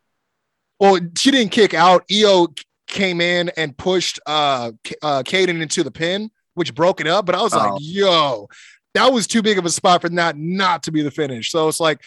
well, 0.79 0.99
she 1.17 1.31
didn't 1.31 1.51
kick 1.51 1.73
out. 1.73 2.03
Io 2.11 2.47
came 2.87 3.21
in 3.21 3.49
and 3.57 3.77
pushed 3.77 4.19
uh, 4.25 4.71
uh 5.01 5.23
Kayden 5.23 5.61
into 5.61 5.83
the 5.83 5.91
pin, 5.91 6.29
which 6.55 6.73
broke 6.73 6.99
it 7.01 7.07
up. 7.07 7.25
But 7.25 7.35
I 7.35 7.41
was 7.41 7.53
Oh. 7.53 7.57
like, 7.57 7.73
yo, 7.79 8.49
that 8.93 9.11
was 9.13 9.27
too 9.27 9.41
big 9.41 9.57
of 9.57 9.65
a 9.65 9.69
spot 9.69 10.01
for 10.01 10.09
not 10.09 10.37
not 10.37 10.83
to 10.83 10.91
be 10.91 11.01
the 11.01 11.11
finish. 11.11 11.51
So 11.51 11.67
it's 11.67 11.79
like, 11.79 12.01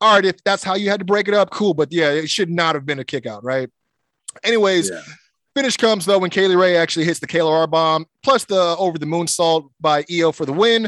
all 0.00 0.14
right, 0.14 0.24
if 0.24 0.42
that's 0.44 0.62
how 0.62 0.74
you 0.74 0.90
had 0.90 1.00
to 1.00 1.04
break 1.06 1.26
it 1.28 1.34
up, 1.34 1.50
cool. 1.50 1.74
But 1.74 1.92
yeah, 1.92 2.10
it 2.10 2.28
should 2.30 2.50
not 2.50 2.74
have 2.74 2.84
been 2.86 2.98
a 2.98 3.04
kick 3.04 3.26
out, 3.26 3.42
right? 3.44 3.70
Anyways, 4.44 4.90
Yeah. 4.90 5.02
Finish 5.58 5.76
comes 5.76 6.06
though 6.06 6.20
when 6.20 6.30
Kay 6.30 6.46
Lee 6.46 6.54
Ray 6.54 6.76
actually 6.76 7.04
hits 7.04 7.18
the 7.18 7.26
KLR 7.26 7.68
bomb, 7.68 8.06
plus 8.22 8.44
the 8.44 8.76
over 8.78 8.96
the 8.96 9.06
moon 9.06 9.26
salt 9.26 9.72
by 9.80 10.04
Io 10.08 10.30
for 10.30 10.46
the 10.46 10.52
win. 10.52 10.86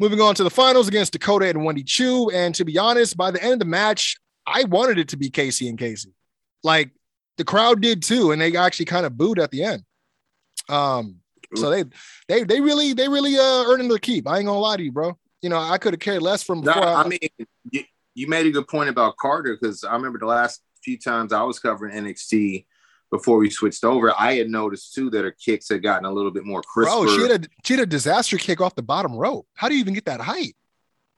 Moving 0.00 0.20
on 0.20 0.34
to 0.34 0.42
the 0.42 0.50
finals 0.50 0.88
against 0.88 1.12
Dakota 1.12 1.46
and 1.46 1.64
Wendy 1.64 1.84
Choo. 1.84 2.28
And 2.30 2.52
to 2.56 2.64
be 2.64 2.76
honest, 2.78 3.16
by 3.16 3.30
the 3.30 3.40
end 3.40 3.52
of 3.52 3.58
the 3.60 3.64
match, 3.64 4.16
I 4.44 4.64
wanted 4.64 4.98
it 4.98 5.06
to 5.10 5.16
be 5.16 5.30
Casey 5.30 5.68
and 5.68 5.78
Casey. 5.78 6.10
Like 6.64 6.90
the 7.36 7.44
crowd 7.44 7.80
did 7.80 8.02
too, 8.02 8.32
and 8.32 8.42
they 8.42 8.56
actually 8.56 8.86
kind 8.86 9.06
of 9.06 9.16
booed 9.16 9.38
at 9.38 9.52
the 9.52 9.62
end. 9.62 9.84
Um, 10.68 11.18
so 11.54 11.70
they 11.70 11.84
they 12.26 12.42
they 12.42 12.60
really 12.60 12.94
they 12.94 13.08
really 13.08 13.38
uh 13.38 13.66
earning 13.68 13.86
their 13.86 13.98
keep. 13.98 14.26
I 14.26 14.38
ain't 14.38 14.46
gonna 14.46 14.58
lie 14.58 14.78
to 14.78 14.82
you, 14.82 14.90
bro. 14.90 15.16
You 15.42 15.50
know, 15.50 15.60
I 15.60 15.78
could 15.78 15.92
have 15.92 16.00
cared 16.00 16.22
less 16.22 16.42
from 16.42 16.62
No, 16.62 16.74
before. 16.74 16.88
I, 16.88 17.02
I 17.02 17.06
mean, 17.06 17.20
you, 17.70 17.84
you 18.16 18.26
made 18.26 18.46
a 18.46 18.50
good 18.50 18.66
point 18.66 18.88
about 18.88 19.16
Carter 19.16 19.56
because 19.56 19.84
I 19.84 19.92
remember 19.92 20.18
the 20.18 20.26
last 20.26 20.60
few 20.82 20.98
times 20.98 21.32
I 21.32 21.44
was 21.44 21.60
covering 21.60 21.94
NXT 21.94 22.64
before 23.10 23.38
we 23.38 23.50
switched 23.50 23.84
over, 23.84 24.12
I 24.18 24.34
had 24.34 24.48
noticed 24.50 24.94
too 24.94 25.10
that 25.10 25.24
her 25.24 25.30
kicks 25.30 25.68
had 25.68 25.82
gotten 25.82 26.04
a 26.04 26.12
little 26.12 26.30
bit 26.30 26.44
more 26.44 26.62
crisp. 26.62 26.90
bro, 26.92 27.06
she 27.08 27.22
had 27.22 27.44
a 27.44 27.48
she 27.64 27.74
had 27.74 27.82
a 27.82 27.86
disaster 27.86 28.36
kick 28.38 28.60
off 28.60 28.74
the 28.74 28.82
bottom 28.82 29.14
rope. 29.14 29.46
How 29.54 29.68
do 29.68 29.74
you 29.74 29.80
even 29.80 29.94
get 29.94 30.04
that 30.06 30.20
height? 30.20 30.54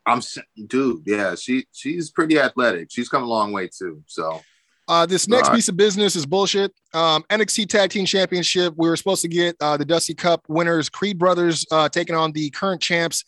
I'm 0.07 0.21
dude, 0.67 1.03
yeah, 1.07 1.35
she 1.35 1.67
she's 1.73 2.11
pretty 2.11 2.39
athletic. 2.39 2.89
She's 2.91 3.09
come 3.09 3.23
a 3.23 3.27
long 3.27 3.53
way 3.53 3.69
too. 3.69 4.03
So 4.07 4.41
Uh, 4.89 5.07
this 5.07 5.29
next 5.29 5.49
Right. 5.49 5.55
piece 5.57 5.69
of 5.69 5.77
business 5.77 6.17
is 6.17 6.27
bullshit. 6.27 6.73
Um, 6.95 7.23
NXT 7.31 7.69
Tag 7.69 7.91
Team 7.91 8.07
Championship. 8.07 8.75
We 8.77 8.89
were 8.89 8.97
supposed 8.97 9.23
to 9.23 9.29
get 9.29 9.55
uh, 9.61 9.77
the 9.77 9.85
Dusty 9.85 10.15
Cup 10.15 10.45
winners, 10.49 10.89
Creed 10.89 11.17
Brothers, 11.19 11.65
uh, 11.71 11.89
taking 11.89 12.17
on 12.17 12.33
the 12.33 12.51
current 12.51 12.81
champs, 12.83 13.23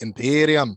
Imperium. 0.00 0.76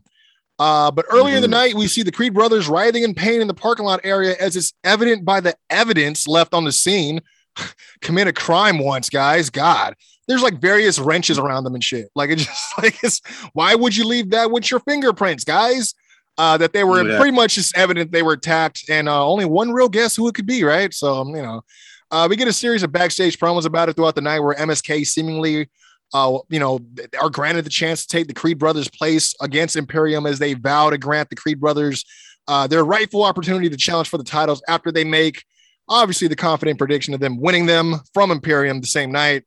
Uh, 0.58 0.90
but 0.90 1.04
earlier 1.10 1.36
in 1.36 1.42
the 1.42 1.48
Mhm. 1.48 1.52
night, 1.52 1.74
we 1.74 1.88
see 1.88 2.02
the 2.02 2.12
Creed 2.12 2.34
Brothers 2.34 2.68
writhing 2.68 3.02
in 3.02 3.14
pain 3.14 3.40
in 3.40 3.48
the 3.48 3.54
parking 3.54 3.84
lot 3.84 4.00
area, 4.04 4.36
as 4.38 4.54
it's 4.56 4.72
evident 4.84 5.24
by 5.24 5.40
the 5.40 5.56
evidence 5.70 6.28
left 6.28 6.54
on 6.54 6.64
the 6.64 6.72
scene. 6.72 7.20
Commit 8.00 8.28
a 8.28 8.32
crime 8.32 8.78
once, 8.78 9.10
guys. 9.10 9.50
God, 9.50 9.94
there's 10.28 10.42
like 10.42 10.60
various 10.60 10.98
wrenches 10.98 11.38
around 11.38 11.64
them 11.64 11.74
and 11.74 11.82
shit. 11.82 12.08
Like 12.14 12.30
it 12.30 12.36
just 12.38 12.78
like 12.78 12.96
it's 13.02 13.20
why 13.54 13.74
would 13.74 13.96
you 13.96 14.04
leave 14.04 14.30
that 14.30 14.50
with 14.50 14.70
your 14.70 14.80
fingerprints, 14.80 15.44
guys? 15.44 15.94
Uh, 16.38 16.56
that 16.56 16.72
they 16.72 16.82
were 16.84 17.06
Yeah. 17.06 17.16
pretty 17.18 17.32
much 17.36 17.56
just 17.56 17.76
evident 17.76 18.10
they 18.10 18.22
were 18.22 18.32
attacked, 18.32 18.84
and 18.88 19.06
uh, 19.08 19.26
only 19.26 19.44
one 19.44 19.70
real 19.72 19.88
guess 19.88 20.16
who 20.16 20.28
it 20.28 20.34
could 20.34 20.46
be, 20.46 20.64
right? 20.64 20.92
So 20.94 21.20
um, 21.20 21.28
you 21.36 21.42
know, 21.42 21.62
uh, 22.10 22.26
we 22.30 22.36
get 22.36 22.48
a 22.48 22.52
series 22.52 22.82
of 22.82 22.90
backstage 22.92 23.38
promos 23.38 23.66
about 23.66 23.88
it 23.90 23.96
throughout 23.96 24.14
the 24.14 24.20
night, 24.22 24.40
where 24.40 24.54
MSK 24.58 25.04
seemingly, 25.06 25.68
uh, 26.12 26.38
you 26.48 26.58
know, 26.58 26.80
are 27.20 27.30
granted 27.30 27.64
the 27.64 27.70
chance 27.70 28.04
to 28.04 28.08
take 28.08 28.28
the 28.28 28.34
Creed 28.34 28.58
brothers' 28.58 28.88
place 28.88 29.34
against 29.40 29.76
Imperium 29.76 30.26
as 30.26 30.38
they 30.38 30.54
vow 30.54 30.90
to 30.90 30.98
grant 30.98 31.30
the 31.30 31.36
Creed 31.36 31.60
brothers 31.60 32.04
uh, 32.48 32.66
their 32.66 32.84
rightful 32.84 33.24
opportunity 33.24 33.68
to 33.68 33.76
challenge 33.76 34.08
for 34.08 34.18
the 34.18 34.24
titles 34.24 34.62
after 34.68 34.90
they 34.90 35.04
make 35.04 35.44
obviously 35.88 36.28
the 36.28 36.36
confident 36.36 36.78
prediction 36.78 37.14
of 37.14 37.20
them 37.20 37.40
winning 37.40 37.66
them 37.66 37.96
from 38.14 38.30
Imperium 38.30 38.80
the 38.80 38.86
same 38.86 39.12
night. 39.12 39.44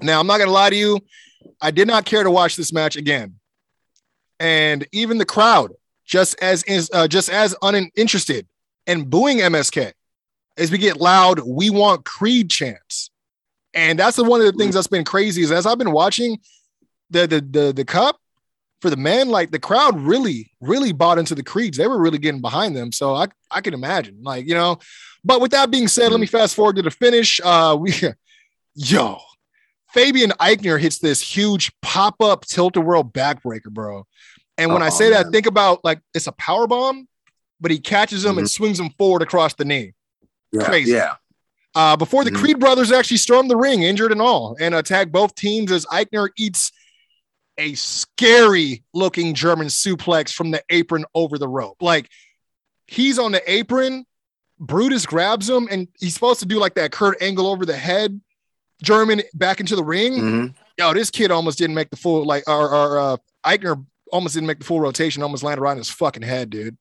Now, 0.00 0.20
I'm 0.20 0.26
not 0.26 0.38
going 0.38 0.48
to 0.48 0.52
lie 0.52 0.70
to 0.70 0.76
you. 0.76 1.00
I 1.60 1.70
did 1.70 1.86
not 1.86 2.04
care 2.04 2.22
to 2.22 2.30
watch 2.30 2.56
this 2.56 2.72
match 2.72 2.96
again. 2.96 3.36
And 4.40 4.86
even 4.92 5.18
the 5.18 5.24
crowd, 5.24 5.72
just 6.04 6.40
as 6.42 6.62
is 6.64 6.90
uh, 6.92 7.08
just 7.08 7.30
as 7.30 7.54
uninterested 7.62 8.46
and 8.86 9.08
booing 9.08 9.38
MSK 9.38 9.92
as 10.56 10.70
we 10.70 10.78
get 10.78 10.98
loud, 11.00 11.40
we 11.40 11.70
want 11.70 12.04
Creed 12.04 12.50
chants. 12.50 13.10
And 13.74 13.98
that's 13.98 14.16
the 14.16 14.24
one 14.24 14.40
of 14.40 14.46
the 14.46 14.52
things 14.52 14.72
mm. 14.72 14.74
that's 14.74 14.86
been 14.86 15.04
crazy 15.04 15.42
is 15.42 15.50
as 15.50 15.66
I've 15.66 15.78
been 15.78 15.92
watching 15.92 16.38
the 17.10 17.26
the 17.26 17.40
the, 17.40 17.72
the 17.72 17.84
cup 17.84 18.18
for 18.80 18.90
the 18.90 18.96
men, 18.96 19.28
like 19.28 19.50
the 19.50 19.58
crowd 19.58 19.98
really, 19.98 20.52
really 20.60 20.92
bought 20.92 21.18
into 21.18 21.34
the 21.34 21.42
creeds. 21.42 21.78
They 21.78 21.86
were 21.86 21.98
really 21.98 22.18
getting 22.18 22.40
behind 22.40 22.76
them. 22.76 22.92
So 22.92 23.14
I 23.14 23.28
I 23.50 23.60
can 23.60 23.74
imagine, 23.74 24.18
like, 24.22 24.46
you 24.46 24.54
know. 24.54 24.78
But 25.24 25.40
with 25.40 25.52
that 25.52 25.70
being 25.70 25.88
said, 25.88 26.10
let 26.10 26.20
me 26.20 26.26
mm-hmm. 26.26 26.36
fast 26.36 26.54
forward 26.54 26.76
to 26.76 26.82
the 26.82 26.90
finish. 26.90 27.40
Uh 27.42 27.76
we 27.80 27.94
yo, 28.74 29.18
Fabian 29.92 30.30
Aichner 30.32 30.78
hits 30.78 30.98
this 30.98 31.20
huge 31.20 31.72
pop-up 31.80 32.44
tilt 32.44 32.76
a 32.76 32.80
world 32.80 33.12
backbreaker, 33.12 33.70
bro. 33.70 34.06
And 34.58 34.72
when 34.72 34.82
I 34.82 34.88
Oh, 34.88 34.90
say 34.90 35.10
that, 35.10 35.32
think 35.32 35.46
about 35.46 35.84
like 35.84 36.00
it's 36.12 36.26
a 36.26 36.32
power 36.32 36.66
bomb, 36.66 37.08
but 37.60 37.70
he 37.70 37.78
catches 37.78 38.24
him 38.24 38.38
and 38.38 38.46
mm-hmm. 38.46 38.46
swings 38.46 38.78
him 38.78 38.90
forward 38.90 39.22
across 39.22 39.54
the 39.54 39.64
knee. 39.64 39.94
yeah, 40.52 40.64
Crazy. 40.64 40.92
yeah, 40.92 41.14
Uh, 41.74 41.96
before 41.96 42.24
the 42.24 42.30
Mhm. 42.30 42.36
Creed 42.38 42.58
brothers 42.60 42.92
actually 42.92 43.16
storm 43.16 43.48
the 43.48 43.56
ring, 43.56 43.82
injured 43.82 44.12
and 44.12 44.22
all, 44.22 44.56
and 44.60 44.74
attack 44.74 45.10
both 45.10 45.34
teams 45.34 45.72
as 45.72 45.84
Aichner 45.86 46.28
eats 46.38 46.70
a 47.58 47.74
scary 47.74 48.82
looking 48.92 49.34
German 49.34 49.66
suplex 49.68 50.32
from 50.32 50.50
the 50.50 50.62
apron 50.70 51.04
over 51.14 51.36
the 51.38 51.48
rope. 51.48 51.76
Like 51.80 52.08
he's 52.86 53.18
on 53.18 53.32
the 53.32 53.42
apron, 53.50 54.06
Brutus 54.60 55.04
grabs 55.06 55.48
him, 55.48 55.66
and 55.70 55.88
he's 55.98 56.14
supposed 56.14 56.40
to 56.40 56.46
do 56.46 56.58
like 56.58 56.74
that 56.74 56.92
Kurt 56.92 57.20
Angle 57.20 57.46
over 57.46 57.66
the 57.66 57.76
head, 57.76 58.20
German 58.82 59.22
back 59.34 59.58
into 59.60 59.74
the 59.76 59.84
ring. 59.84 60.12
Mhm. 60.20 60.54
Yo, 60.78 60.94
this 60.94 61.10
kid 61.10 61.30
almost 61.30 61.58
didn't 61.58 61.74
make 61.74 61.90
the 61.90 61.96
full 61.96 62.24
like 62.24 62.44
or, 62.48 62.72
or 62.72 62.98
uh, 62.98 63.16
Aichner 63.46 63.84
almost 64.12 64.34
didn't 64.34 64.46
make 64.46 64.58
the 64.58 64.64
full 64.64 64.80
rotation, 64.80 65.22
almost 65.22 65.42
landed 65.42 65.62
right 65.62 65.72
on 65.72 65.76
his 65.78 65.90
fucking 65.90 66.22
head, 66.22 66.50
dude. 66.50 66.76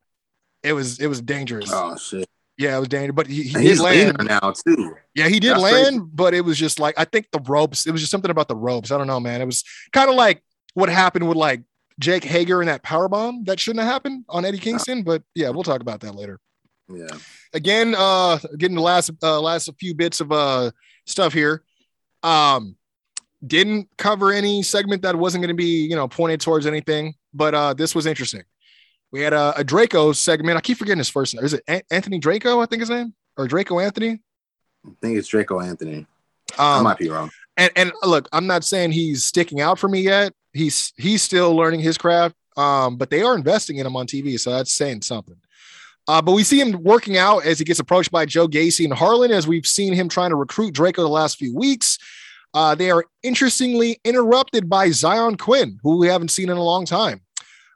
It 0.63 0.73
was 0.73 0.99
it 0.99 1.07
was 1.07 1.21
dangerous. 1.21 1.69
Oh 1.73 1.95
shit, 1.97 2.27
Yeah, 2.57 2.77
it 2.77 2.79
was 2.79 2.87
dangerous, 2.89 3.15
but 3.15 3.27
he, 3.27 3.43
he 3.43 3.59
he's 3.59 3.81
land. 3.81 4.17
now 4.23 4.53
too. 4.65 4.95
Yeah, 5.15 5.27
he 5.27 5.39
did 5.39 5.51
That's 5.51 5.61
land, 5.61 5.85
crazy. 5.85 6.09
but 6.13 6.33
it 6.33 6.41
was 6.41 6.57
just 6.57 6.79
like 6.79 6.93
I 6.97 7.05
think 7.05 7.27
the 7.31 7.39
ropes. 7.39 7.87
It 7.87 7.91
was 7.91 8.01
just 8.01 8.11
something 8.11 8.29
about 8.31 8.47
the 8.47 8.55
ropes. 8.55 8.91
I 8.91 8.97
don't 8.97 9.07
know, 9.07 9.19
man. 9.19 9.41
It 9.41 9.45
was 9.45 9.63
kind 9.91 10.09
of 10.09 10.15
like 10.15 10.43
what 10.75 10.89
happened 10.89 11.27
with 11.27 11.37
like 11.37 11.63
Jake 11.99 12.23
Hager 12.23 12.61
and 12.61 12.69
that 12.69 12.83
power 12.83 13.09
bomb 13.09 13.43
that 13.45 13.59
shouldn't 13.59 13.83
have 13.83 13.91
happened 13.91 14.25
on 14.29 14.45
Eddie 14.45 14.59
Kingston. 14.59 15.03
But 15.03 15.23
yeah, 15.33 15.49
we'll 15.49 15.63
talk 15.63 15.81
about 15.81 16.01
that 16.01 16.13
later. 16.15 16.39
Yeah, 16.89 17.07
Again, 17.53 17.95
uh, 17.97 18.37
getting 18.57 18.75
the 18.75 18.81
last 18.81 19.09
uh 19.23 19.39
last 19.41 19.69
few 19.79 19.95
bits 19.95 20.19
of 20.21 20.31
uh 20.31 20.71
stuff 21.05 21.33
here. 21.33 21.63
Um, 22.21 22.75
didn't 23.45 23.89
cover 23.97 24.31
any 24.31 24.63
segment 24.63 25.01
that 25.01 25.15
wasn't 25.15 25.41
going 25.41 25.55
to 25.55 25.61
be 25.61 25.85
you 25.87 25.95
know 25.95 26.07
pointed 26.07 26.39
towards 26.39 26.65
anything, 26.65 27.15
but 27.33 27.55
uh, 27.55 27.73
this 27.73 27.95
was 27.95 28.05
interesting. 28.05 28.43
We 29.13 29.21
had 29.21 29.31
a, 29.31 29.53
a 29.55 29.63
Draco 29.63 30.11
segment. 30.11 30.57
I 30.57 30.61
keep 30.61 30.77
forgetting 30.79 30.97
his 30.97 31.07
first 31.07 31.35
name. 31.35 31.45
Is 31.45 31.53
it 31.53 31.63
An- 31.67 31.83
Anthony 31.91 32.17
Draco? 32.19 32.59
I 32.59 32.65
think 32.65 32.81
his 32.81 32.89
name 32.89 33.13
or 33.37 33.47
Draco 33.47 33.79
Anthony. 33.79 34.19
I 34.85 34.89
think 35.01 35.17
it's 35.17 35.27
Draco 35.27 35.61
Anthony. 35.61 36.05
I 36.57 36.77
Um, 36.79 36.83
might 36.83 36.97
be 36.97 37.09
wrong. 37.09 37.31
and 37.55 37.71
and 37.75 37.91
look, 38.03 38.27
I'm 38.33 38.47
not 38.47 38.63
saying 38.65 38.91
he's 38.91 39.23
sticking 39.23 39.61
out 39.61 39.79
for 39.79 39.87
me 39.87 40.01
yet. 40.01 40.33
He's 40.51 40.91
he's 40.97 41.21
still 41.21 41.55
learning 41.55 41.79
his 41.79 41.97
craft. 41.97 42.35
Um, 42.57 42.97
but 42.97 43.09
they 43.09 43.21
are 43.21 43.35
investing 43.35 43.77
in 43.77 43.85
him 43.87 43.95
on 43.95 44.05
TV, 44.07 44.39
so 44.39 44.51
that's 44.51 44.73
saying 44.73 45.01
something. 45.03 45.37
Uh, 46.07 46.21
but 46.21 46.33
we 46.33 46.43
see 46.43 46.59
him 46.59 46.83
working 46.83 47.17
out 47.17 47.45
as 47.45 47.57
he 47.59 47.65
gets 47.65 47.79
approached 47.79 48.11
by 48.11 48.25
Joe 48.25 48.47
Gacy 48.47 48.83
and 48.83 48.93
Harland, 48.93 49.31
as 49.31 49.47
we've 49.47 49.65
seen 49.65 49.93
him 49.93 50.09
trying 50.09 50.31
to 50.31 50.35
recruit 50.35 50.73
Draco 50.73 51.01
the 51.01 51.07
last 51.07 51.37
few 51.37 51.55
weeks. 51.55 51.97
Uh, 52.53 52.75
they 52.75 52.91
are 52.91 53.05
interestingly 53.23 53.99
interrupted 54.03 54.69
by 54.69 54.89
Xyon 54.89 55.39
Quinn, 55.39 55.79
who 55.81 55.97
we 55.97 56.07
haven't 56.07 56.29
seen 56.29 56.49
in 56.49 56.57
a 56.57 56.63
long 56.63 56.85
time. 56.85 57.21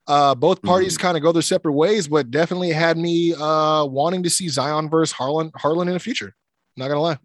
Uh, 0.08 0.34
both 0.34 0.62
parties 0.62 0.98
kind 0.98 1.18
of 1.18 1.24
go 1.24 1.32
their 1.32 1.42
separate 1.42 1.74
ways, 1.74 2.08
but 2.08 2.32
definitely 2.32 2.72
had 2.72 2.98
me 2.98 3.34
uh, 3.34 3.84
wanting 3.86 4.24
to 4.24 4.30
see 4.30 4.46
Xyon 4.48 4.90
versus 4.90 5.12
Harland 5.12 5.52
Harland 5.56 5.90
in 5.90 5.94
the 5.94 6.00
future. 6.00 6.34
Not 6.78 6.88
gonna 6.88 7.02
lie, 7.02 7.18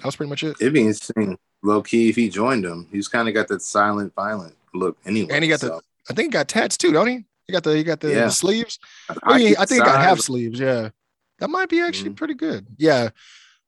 that 0.00 0.04
was 0.04 0.16
pretty 0.16 0.28
much 0.30 0.42
it. 0.42 0.56
It'd 0.60 0.72
be 0.74 0.80
interesting. 0.80 1.38
low 1.62 1.82
key, 1.82 2.10
if 2.10 2.16
he 2.16 2.28
joined 2.28 2.64
him, 2.64 2.86
he's 2.92 3.08
kind 3.08 3.26
of 3.28 3.34
got 3.34 3.48
that 3.48 3.62
silent, 3.62 4.14
violent 4.14 4.54
look 4.74 4.96
anyway. 5.06 5.30
And 5.32 5.42
he 5.42 5.48
got 5.48 5.60
the- 5.60 5.80
I 6.10 6.14
think 6.14 6.26
he 6.26 6.28
got 6.28 6.48
tats 6.48 6.76
too, 6.76 6.92
don't 6.92 7.06
he? 7.08 7.24
He 7.46 7.52
got 7.52 7.62
the 7.62 7.76
he 7.76 7.82
got 7.84 8.00
the, 8.00 8.10
Yeah. 8.10 8.24
the 8.26 8.30
sleeves. 8.30 8.78
I, 9.22 9.38
mean, 9.38 9.54
I 9.58 9.64
think 9.64 9.82
he 9.82 9.86
got 9.88 10.00
half 10.00 10.20
sleeves. 10.20 10.60
Yeah, 10.60 10.90
that 11.38 11.48
might 11.48 11.68
be 11.68 11.80
actually 11.80 12.10
Mhm. 12.10 12.16
pretty 12.16 12.34
good. 12.34 12.66
Yeah, 12.76 13.08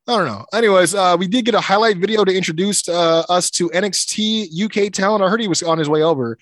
I 0.06 0.16
don't 0.16 0.26
know. 0.26 0.44
Anyways, 0.52 0.94
uh, 0.94 1.16
we 1.18 1.26
did 1.28 1.44
get 1.46 1.54
a 1.54 1.60
highlight 1.60 1.96
video 1.96 2.24
to 2.24 2.36
introduce 2.36 2.86
uh, 2.88 3.20
us 3.28 3.50
to 3.52 3.70
NXT 3.70 4.48
UK 4.52 4.90
talent. 4.92 5.24
I 5.24 5.28
heard 5.30 5.40
he 5.40 5.48
was 5.48 5.62
on 5.62 5.78
his 5.78 5.88
way 5.88 6.02
over. 6.02 6.38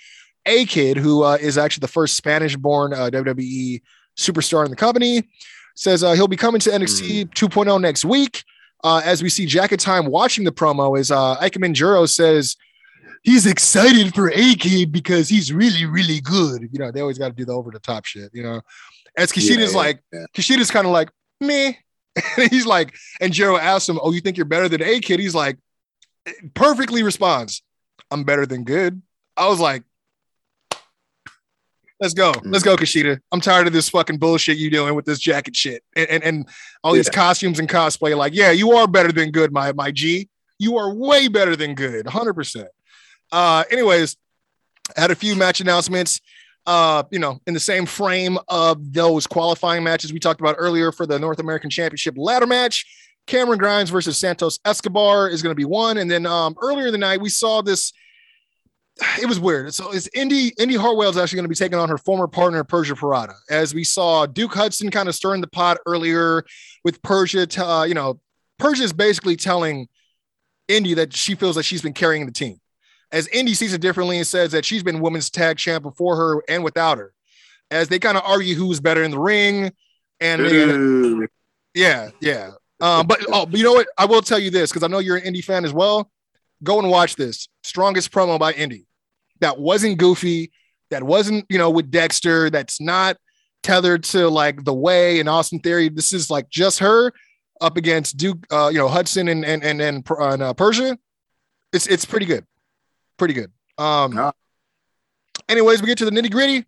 A 0.47 0.65
kid 0.67 0.97
who 0.97 1.23
uh, 1.25 1.37
is 1.41 1.59
actually 1.59 1.83
the 1.83 1.89
first 1.89 2.17
Spanish-born 2.17 2.93
uh, 2.95 3.11
WWE 3.13 3.83
superstar 4.17 4.65
in 4.65 4.71
the 4.71 4.77
company 4.77 5.29
says 5.75 6.03
uh, 6.03 6.13
he'll 6.13 6.29
be 6.29 6.37
coming 6.37 6.61
to 6.61 6.71
NXT 6.71 7.31
2.0 7.35 7.81
next 7.81 8.05
week. 8.05 8.45
Uh, 8.83 9.03
as 9.05 9.23
we 9.23 9.29
see 9.29 9.47
Jacket 9.47 9.81
Time 9.81 10.07
watching 10.07 10.45
the 10.45 10.53
promo, 10.53 10.99
is 10.99 11.11
uh, 11.11 11.37
Ikemen 11.39 11.75
Jiro 11.75 12.07
says 12.07 12.57
he's 13.23 13.47
excited 13.47 14.15
for 14.15 14.31
A 14.31 14.55
Kid 14.55 14.93
because 14.93 15.29
he's 15.29 15.53
really, 15.53 15.85
really 15.85 16.21
good. 16.21 16.69
You 16.73 16.79
know, 16.79 16.91
they 16.91 17.01
always 17.01 17.19
got 17.19 17.29
to 17.29 17.35
do 17.35 17.45
the 17.45 17.53
over 17.53 17.71
the 17.71 17.81
top 17.81 18.05
shit. 18.05 18.31
You 18.33 18.43
know, 18.43 18.61
as 19.17 19.33
Kushida's 19.33 19.73
Yeah, 19.73 19.79
like, 19.79 20.03
yeah. 20.13 20.25
Kushida's 20.35 20.71
kind 20.71 20.87
of 20.87 20.93
like 20.93 21.11
me. 21.41 21.79
And 22.39 22.51
he's 22.51 22.65
like, 22.65 22.95
and 23.21 23.31
Jiro 23.31 23.59
asks 23.59 23.87
him, 23.87 23.99
"Oh, 24.03 24.11
you 24.11 24.23
think 24.23 24.39
you're 24.39 24.47
better 24.47 24.71
than 24.71 24.81
A 24.83 25.01
Kid?" 25.01 25.21
He's 25.21 25.35
like, 25.35 25.59
perfectly 26.55 27.03
responds, 27.03 27.63
"I'm 28.11 28.25
better 28.25 28.47
than 28.47 28.65
good." 28.65 29.03
I 29.37 29.49
was 29.49 29.61
like, 29.61 29.83
"Let's 32.01 32.15
go, 32.15 32.33
let's 32.45 32.65
go, 32.65 32.77
Kushida. 32.77 33.21
I'm 33.33 33.41
tired 33.41 33.67
of 33.67 33.73
this 33.73 33.89
fucking 33.89 34.19
bullshit 34.19 34.59
you 34.59 34.71
doing 34.71 34.95
with 34.95 35.05
this 35.05 35.19
jacket 35.19 35.57
shit 35.57 35.83
and 35.95 36.09
and, 36.09 36.25
and 36.25 36.49
all 36.85 36.93
these 36.93 37.09
costumes 37.09 37.59
and 37.59 37.69
cosplay. 37.69 38.17
Like, 38.17 38.35
yeah, 38.35 38.51
you 38.51 38.73
are 38.73 38.87
better 38.87 39.13
than 39.13 39.31
good, 39.31 39.53
my 39.53 39.73
my 39.73 39.91
G. 39.91 40.29
You 40.59 40.77
are 40.77 40.95
way 40.95 41.29
better 41.29 41.57
than 41.57 41.75
good, 41.75 42.07
hundred 42.07 42.35
percent." 42.35 42.69
Uh, 43.33 43.65
anyways, 43.71 44.17
I 44.97 45.01
had 45.01 45.11
a 45.11 45.17
few 45.17 45.37
match 45.37 45.61
announcements. 45.61 46.21
Uh, 46.67 47.05
you 47.13 47.19
know, 47.21 47.39
in 47.47 47.55
the 47.55 47.61
same 47.61 47.87
frame 47.87 48.39
of 48.49 48.93
those 48.93 49.25
qualifying 49.25 49.85
matches 49.85 50.13
we 50.13 50.19
talked 50.19 50.41
about 50.41 50.57
earlier 50.59 50.91
for 50.91 51.07
the 51.07 51.17
North 51.17 51.39
American 51.39 51.71
Championship 51.71 52.15
ladder 52.17 52.47
match. 52.47 52.85
Cameron 53.27 53.59
Grimes 53.59 53.91
versus 53.91 54.19
Santos 54.19 54.59
Escobar 54.65 55.29
is 55.29 55.43
going 55.43 55.53
to 55.53 55.57
be 55.57 55.65
one, 55.65 55.99
and 55.99 56.11
then 56.11 56.27
um, 56.27 56.57
earlier 56.61 56.87
in 56.87 56.93
the 56.93 56.99
night 56.99 57.21
we 57.21 57.29
saw 57.29 57.63
this. 57.63 57.93
It 59.21 59.27
was 59.27 59.41
weird. 59.41 59.73
So 59.75 59.93
it's 59.93 60.09
Indi 60.15 60.53
Indi 60.59 60.75
Hartwell 60.75 61.11
is 61.11 61.17
actually 61.17 61.37
going 61.37 61.45
to 61.45 61.49
be 61.49 61.55
taking 61.55 61.79
on 61.79 61.89
her 61.89 61.99
former 61.99 62.27
partner 62.27 62.65
Persia 62.65 62.95
Pirotta, 62.95 63.35
as 63.51 63.75
we 63.75 63.85
saw 63.85 64.27
Duke 64.27 64.55
Hudson 64.55 64.91
kind 64.91 65.09
of 65.09 65.15
stirring 65.15 65.41
the 65.41 65.47
pot 65.47 65.79
earlier 65.87 66.45
with 66.85 67.03
Persia. 67.03 67.47
t- 67.47 67.61
uh, 67.61 67.85
you 67.85 67.95
know, 67.95 68.21
Persia 68.59 68.85
is 68.85 68.93
basically 68.93 69.37
telling 69.37 69.89
Indi 70.69 70.95
that 70.95 71.15
she 71.15 71.35
feels 71.35 71.57
like 71.57 71.65
she's 71.65 71.83
been 71.83 71.93
carrying 71.93 72.27
the 72.27 72.33
team 72.33 72.61
as 73.13 73.29
Indi 73.29 73.55
sees 73.55 73.73
it 73.73 73.81
differently 73.81 74.19
and 74.19 74.27
says 74.27 74.53
that 74.53 74.65
she's 74.65 74.83
been 74.83 75.01
women's 75.01 75.31
tag 75.31 75.57
champ 75.59 75.83
before 75.83 76.17
her 76.17 76.43
and 76.49 76.65
without 76.65 76.99
her. 76.99 77.13
As 77.71 77.89
they 77.89 77.99
kind 77.99 78.17
of 78.17 78.25
argue 78.25 78.55
who's 78.55 78.81
better 78.81 79.03
in 79.03 79.11
the 79.11 79.19
ring, 79.19 79.73
and 80.21 80.41
Ooh. 80.41 81.27
yeah, 81.75 82.11
yeah. 82.21 82.53
Um, 82.81 83.07
but 83.07 83.25
oh, 83.29 83.47
but 83.47 83.59
you 83.59 83.65
know 83.65 83.73
what? 83.73 83.89
I 83.99 84.05
will 84.05 84.23
tell 84.23 84.39
you 84.39 84.51
this 84.51 84.71
because 84.71 84.83
I 84.83 84.87
know 84.87 84.99
you're 84.99 85.17
an 85.17 85.25
indie 85.25 85.45
fan 85.45 85.65
as 85.65 85.73
well. 85.73 86.11
Go 86.63 86.79
and 86.79 86.89
watch 86.89 87.17
this 87.17 87.49
strongest 87.65 88.13
promo 88.13 88.39
by 88.39 88.53
Indi. 88.53 88.86
That 89.41 89.59
wasn't 89.59 89.99
goofy. 89.99 90.53
That 90.91 91.03
wasn't 91.03 91.47
you 91.49 91.59
know 91.59 91.71
with 91.71 91.91
Dexter. 91.91 92.51
That's 92.51 92.81
not 92.81 93.17
tethered 93.63 94.05
to 94.05 94.29
like 94.29 94.65
the 94.65 94.75
way 94.75 95.19
and 95.21 95.29
Austin 95.29 95.59
Theory. 95.61 95.89
This 95.89 96.13
is 96.13 96.31
like 96.31 96.49
just 96.49 96.79
her 96.79 97.13
up 97.61 97.77
against 97.77 98.17
Duke, 98.17 98.47
uh, 98.53 98.69
you 98.73 98.79
know 98.79 98.89
Hudson 98.89 99.29
and 99.29 99.45
and 99.45 99.63
and 99.65 99.81
and, 99.81 100.05
and 100.09 100.43
uh, 100.43 100.55
Persia. 100.55 100.97
It's 101.73 101.87
it's 101.87 102.05
pretty 102.05 102.27
good, 102.27 102.45
pretty 103.19 103.35
good. 103.35 103.51
Um. 103.79 104.13
Yeah. 104.13 104.31
Anyways, 105.49 105.81
we 105.81 105.87
get 105.87 105.99
to 105.99 106.05
the 106.05 106.11
nitty 106.11 106.31
gritty 106.31 106.65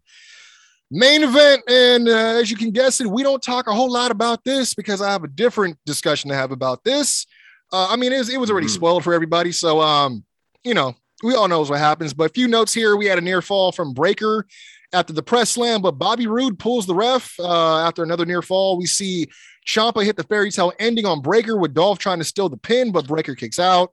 main 0.90 1.22
event 1.22 1.62
and 1.68 2.08
uh, 2.08 2.12
as 2.40 2.50
you 2.50 2.56
can 2.56 2.70
guess 2.70 2.98
it 3.02 3.06
we 3.06 3.22
don't 3.22 3.42
talk 3.42 3.66
a 3.66 3.74
whole 3.74 3.92
lot 3.92 4.10
about 4.10 4.42
this 4.44 4.72
because 4.72 5.02
i 5.02 5.10
have 5.12 5.22
a 5.22 5.28
different 5.28 5.76
discussion 5.84 6.30
to 6.30 6.34
have 6.34 6.50
about 6.50 6.82
this 6.82 7.26
uh, 7.74 7.88
i 7.90 7.96
mean 7.96 8.10
it 8.10 8.16
was, 8.16 8.30
it 8.30 8.40
was 8.40 8.50
already 8.50 8.66
Mhm. 8.68 8.70
spoiled 8.70 9.04
for 9.04 9.12
everybody 9.12 9.52
so 9.52 9.82
um 9.82 10.24
you 10.64 10.72
know 10.72 10.94
we 11.22 11.34
all 11.34 11.48
knows 11.48 11.70
what 11.70 11.78
happens 11.78 12.14
but 12.14 12.30
a 12.30 12.32
few 12.32 12.48
notes 12.48 12.72
here 12.72 12.96
we 12.96 13.06
had 13.06 13.18
a 13.18 13.22
near 13.22 13.42
fall 13.42 13.72
from 13.72 13.92
Breakker 13.92 14.46
after 14.92 15.12
the 15.12 15.22
press 15.22 15.50
slam 15.50 15.82
but 15.82 15.92
bobby 15.92 16.26
Roode 16.26 16.58
pulls 16.58 16.86
the 16.86 16.94
ref 16.94 17.34
uh, 17.40 17.78
after 17.78 18.02
another 18.02 18.24
near 18.24 18.42
fall 18.42 18.76
we 18.78 18.86
see 18.86 19.26
Ciampa 19.66 20.04
hit 20.04 20.16
the 20.16 20.24
fairy 20.24 20.50
tale 20.50 20.72
ending 20.78 21.04
on 21.06 21.20
Breakker 21.20 21.56
with 21.56 21.74
dolph 21.74 21.98
trying 21.98 22.18
to 22.18 22.24
steal 22.24 22.48
the 22.48 22.56
pin 22.56 22.92
but 22.92 23.06
Breakker 23.06 23.34
kicks 23.34 23.58
out 23.58 23.90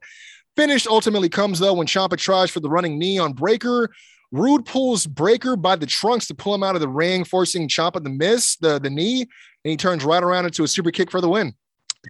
finish 0.56 0.86
ultimately 0.86 1.28
comes 1.28 1.58
though 1.58 1.74
when 1.74 1.86
Ciampa 1.86 2.16
tries 2.16 2.50
for 2.50 2.60
the 2.60 2.70
running 2.70 2.98
knee 2.98 3.18
on 3.18 3.32
Breakker 3.32 3.90
Roode 4.32 4.64
pulls 4.66 5.06
Breakker 5.06 5.54
by 5.56 5.76
the 5.76 5.86
trunks 5.86 6.26
to 6.26 6.34
pull 6.34 6.52
him 6.52 6.64
out 6.64 6.74
of 6.74 6.80
the 6.80 6.88
ring, 6.88 7.22
forcing 7.24 7.68
Ciampa 7.68 8.02
to 8.02 8.10
miss 8.10 8.56
the, 8.56 8.80
the 8.80 8.90
knee, 8.90 9.20
and 9.22 9.28
he 9.70 9.76
turns 9.76 10.04
right 10.04 10.20
around 10.22 10.46
into 10.46 10.64
a 10.64 10.68
super 10.68 10.90
kick 10.90 11.12
for 11.12 11.20
the 11.20 11.28
win. 11.28 11.54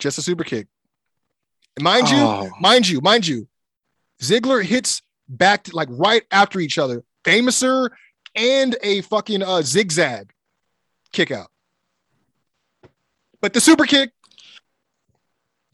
Just 0.01 0.17
a 0.17 0.23
super 0.23 0.43
kick. 0.43 0.67
And 1.77 1.85
mind 1.85 2.09
you, 2.09 2.17
Oh. 2.17 2.51
mind 2.59 2.89
you, 2.89 3.03
mind 3.03 3.27
you, 3.27 3.47
Ziggler 4.23 4.65
hits 4.65 5.03
back 5.29 5.65
to, 5.65 5.77
like 5.77 5.89
right 5.91 6.23
after 6.31 6.61
each 6.61 6.79
other, 6.79 7.03
Famouser 7.25 7.91
and 8.35 8.77
a 8.83 9.01
fucking 9.03 9.43
uh, 9.43 9.63
zigzag 9.63 10.33
kick 11.13 11.31
out. 11.31 11.49
But 13.41 13.53
the 13.53 13.61
super 13.61 13.85
kick, 13.85 14.11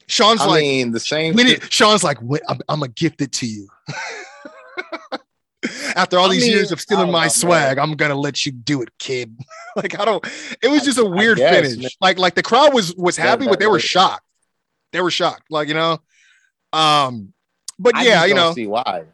Sean's 0.07 0.41
I 0.41 0.45
like, 0.45 0.61
mean, 0.61 0.91
the 0.91 0.99
same. 0.99 1.33
when 1.35 1.47
it, 1.47 1.71
Sean's 1.71 2.03
like, 2.03 2.17
"Wait, 2.21 2.41
I'm, 2.47 2.59
I'm 2.69 2.79
gonna 2.81 2.91
gift 2.91 3.21
it 3.21 3.31
to 3.33 3.45
you. 3.47 3.67
After 5.95 6.17
all 6.19 6.29
I 6.29 6.33
these 6.33 6.43
mean, 6.43 6.51
years 6.51 6.71
of 6.73 6.81
stealing 6.81 7.09
my 7.11 7.23
know, 7.25 7.29
swag, 7.29 7.77
I'm 7.77 7.95
gonna 7.95 8.15
let 8.15 8.45
you 8.45 8.51
do 8.51 8.81
it, 8.81 8.89
kid. 8.99 9.37
like 9.77 9.97
I 9.99 10.03
don't. 10.05 10.23
It 10.61 10.67
was 10.67 10.83
just 10.83 10.97
a 10.97 11.05
weird 11.05 11.37
guess, 11.37 11.55
finish. 11.55 11.81
man. 11.81 11.89
Like 12.01 12.19
like 12.19 12.35
the 12.35 12.43
crowd 12.43 12.73
was 12.73 12.93
was 12.95 13.15
happy, 13.15 13.45
that- 13.45 13.49
but 13.51 13.59
they 13.59 13.67
were 13.67 13.79
shocked. 13.79 14.25
They 14.91 15.01
were 15.01 15.11
shocked. 15.11 15.43
Like 15.49 15.69
you 15.69 15.73
know. 15.73 15.99
Um, 16.73 17.33
but 17.79 17.95
I 17.95 18.03
yeah, 18.05 18.25
you 18.25 18.33
know, 18.33 18.53
see 18.53 18.67
why. 18.67 19.05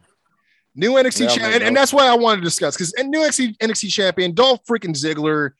New 0.80 0.92
NXT 0.92 1.20
Yeah, 1.20 1.26
champion, 1.28 1.52
and, 1.52 1.62
and 1.62 1.76
that's 1.76 1.92
why 1.92 2.06
I 2.06 2.14
wanted 2.14 2.38
to 2.38 2.44
discuss 2.44 2.74
because 2.74 2.92
and 2.94 3.10
new 3.10 3.20
NXT 3.20 3.58
NXT 3.58 3.90
champion 3.90 4.34
Dolph 4.34 4.64
freaking 4.64 4.96
Ziggler, 4.96 5.52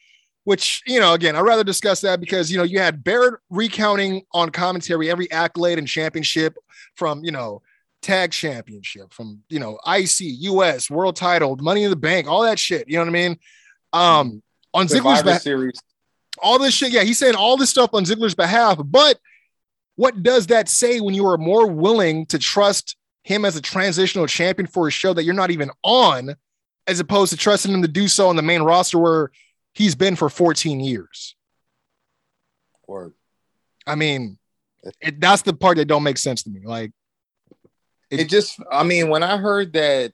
which 0.44 0.82
you 0.86 0.98
know, 0.98 1.12
again, 1.12 1.36
I'd 1.36 1.42
rather 1.42 1.62
discuss 1.62 2.00
that 2.00 2.20
because 2.20 2.50
you 2.50 2.56
know 2.56 2.64
you 2.64 2.80
had 2.80 3.04
Barrett 3.04 3.40
recounting 3.50 4.22
on 4.32 4.50
commentary 4.50 5.10
every 5.10 5.30
accolade 5.30 5.78
and 5.78 5.86
championship 5.86 6.56
from 6.94 7.22
you 7.22 7.30
know 7.30 7.62
tag 8.02 8.32
championship 8.32 9.12
from 9.12 9.42
you 9.50 9.60
know 9.60 9.78
IC, 9.86 10.20
US, 10.20 10.90
world 10.90 11.16
title, 11.16 11.56
Money 11.56 11.84
in 11.84 11.90
the 11.90 11.96
Bank, 11.96 12.26
all 12.26 12.42
that 12.42 12.58
shit. 12.58 12.88
You 12.88 12.94
know 12.94 13.02
what 13.02 13.08
I 13.08 13.12
mean? 13.12 13.38
Um, 13.92 14.42
on 14.72 14.86
Ziggler's 14.86 15.42
Series. 15.42 15.78
all 16.42 16.58
this 16.58 16.74
shit. 16.74 16.92
Yeah, 16.92 17.02
he's 17.02 17.18
saying 17.18 17.34
all 17.34 17.56
this 17.56 17.70
stuff 17.70 17.90
on 17.92 18.04
Ziggler's 18.04 18.34
behalf, 18.34 18.78
but 18.84 19.18
what 19.96 20.22
does 20.22 20.46
that 20.46 20.68
say 20.68 21.00
when 21.00 21.14
you 21.14 21.26
are 21.26 21.36
more 21.36 21.66
willing 21.66 22.24
to 22.26 22.38
trust 22.38 22.96
him 23.22 23.44
as 23.44 23.56
a 23.56 23.60
transitional 23.60 24.26
champion 24.26 24.66
for 24.66 24.88
a 24.88 24.90
show 24.90 25.12
that 25.12 25.24
you're 25.24 25.34
not 25.34 25.50
even 25.50 25.70
on, 25.82 26.34
as 26.86 27.00
opposed 27.00 27.30
to 27.32 27.36
trusting 27.38 27.72
him 27.72 27.82
to 27.82 27.88
do 27.88 28.08
so 28.08 28.28
on 28.28 28.36
the 28.36 28.42
main 28.42 28.62
roster 28.62 28.98
where 28.98 29.30
he's 29.74 29.94
been 29.94 30.16
for 30.16 30.28
14 30.28 30.80
years? 30.80 31.36
Or 32.84 33.12
I 33.86 33.94
mean, 33.94 34.38
it, 35.00 35.20
that's 35.20 35.42
the 35.42 35.52
part 35.52 35.76
that 35.76 35.84
don't 35.86 36.02
make 36.02 36.18
sense 36.18 36.42
to 36.44 36.50
me. 36.50 36.60
Like, 36.64 36.92
it 38.10 38.28
just 38.28 38.58
I 38.72 38.82
mean, 38.82 39.08
when 39.08 39.22
I 39.22 39.36
heard 39.36 39.72
that 39.74 40.12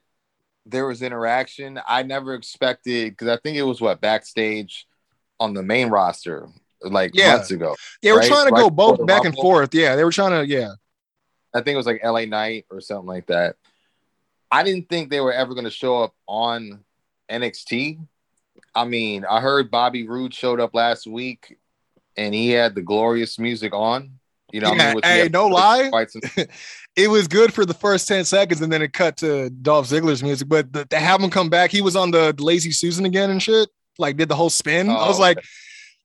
there 0.65 0.85
was 0.85 1.01
interaction, 1.01 1.79
I 1.87 2.03
never 2.03 2.33
expected 2.35 3.11
because 3.11 3.29
I 3.29 3.37
think 3.37 3.57
it 3.57 3.63
was 3.63 3.81
what 3.81 4.01
backstage 4.01 4.85
on 5.39 5.53
the 5.53 5.63
main 5.63 5.89
roster 5.89 6.47
like 6.81 7.11
Yeah. 7.13 7.37
months 7.37 7.51
ago. 7.51 7.75
they 8.03 8.11
were 8.11 8.19
Right, 8.19 8.27
trying 8.27 8.47
to 8.47 8.53
right 8.53 8.61
go 8.63 8.69
both 8.69 9.05
back 9.07 9.25
and 9.25 9.33
forth. 9.33 9.73
Yeah, 9.73 9.95
they 9.95 10.03
were 10.03 10.11
trying 10.11 10.31
to. 10.31 10.47
Yeah, 10.47 10.73
I 11.57 11.61
think 11.61 11.73
it 11.73 11.77
was 11.77 11.85
like 11.87 12.03
LA 12.03 12.25
Knight 12.25 12.65
or 12.69 12.81
something 12.81 13.07
like 13.07 13.27
that. 13.27 13.55
I 14.51 14.63
didn't 14.63 14.89
think 14.89 15.09
they 15.09 15.19
were 15.19 15.33
ever 15.33 15.53
going 15.53 15.65
to 15.65 15.71
show 15.71 16.03
up 16.03 16.13
on 16.27 16.83
NXT. 17.29 17.99
I 18.75 18.85
mean, 18.85 19.25
I 19.25 19.41
heard 19.41 19.71
Bobby 19.71 20.07
Roode 20.07 20.33
showed 20.33 20.59
up 20.59 20.73
last 20.73 21.07
week 21.07 21.57
and 22.15 22.33
he 22.33 22.51
had 22.51 22.75
the 22.75 22.81
glorious 22.81 23.39
music 23.39 23.73
on. 23.73 24.11
You 24.51 24.61
know, 24.61 24.69
what 24.69 24.81
I 24.81 24.85
Yeah, 24.85 24.93
mean, 24.93 25.01
hey, 25.03 25.29
no 25.29 25.47
lie. 25.47 25.91
it 26.95 27.09
was 27.09 27.27
good 27.27 27.53
for 27.53 27.65
the 27.65 27.73
first 27.73 28.07
10 28.07 28.23
seconds 28.23 28.61
and 28.61 28.71
then 28.71 28.81
it 28.81 28.93
cut 28.93 29.17
to 29.17 29.49
Dolph 29.49 29.89
Ziggler's 29.89 30.23
music. 30.23 30.47
But 30.47 30.71
the, 30.71 30.85
to 30.85 30.97
have 30.99 31.21
him 31.21 31.29
come 31.29 31.49
back, 31.49 31.71
he 31.71 31.81
was 31.81 31.95
on 31.95 32.11
the 32.11 32.33
Lazy 32.37 32.71
Susan 32.71 33.05
again 33.05 33.29
and 33.29 33.43
shit. 33.43 33.67
Like, 33.99 34.15
did 34.15 34.29
the 34.29 34.35
whole 34.35 34.49
spin. 34.49 34.89
I 34.89 35.07
was 35.07 35.17
Oh, 35.17 35.21
like, 35.21 35.43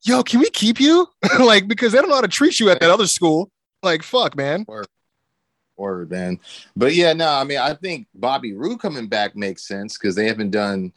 yo, 0.02 0.22
can 0.24 0.40
we 0.40 0.50
keep 0.50 0.80
you? 0.80 1.06
like, 1.38 1.68
because 1.68 1.92
they 1.92 1.98
don't 1.98 2.08
know 2.08 2.16
how 2.16 2.22
to 2.22 2.28
treat 2.28 2.58
you 2.58 2.70
at 2.70 2.80
that 2.80 2.90
other 2.90 3.06
school. 3.06 3.50
Like, 3.82 4.02
fuck, 4.02 4.34
man. 4.36 4.64
Word, 4.66 4.86
man. 5.78 6.38
But 6.76 6.94
yeah, 6.94 7.12
no, 7.12 7.28
I 7.28 7.44
mean, 7.44 7.58
I 7.58 7.74
think 7.74 8.06
Bobby 8.14 8.52
Roode 8.52 8.80
coming 8.80 9.08
back 9.08 9.34
makes 9.36 9.66
sense 9.66 9.98
because 9.98 10.14
they 10.14 10.26
haven't 10.26 10.50
done 10.50 10.92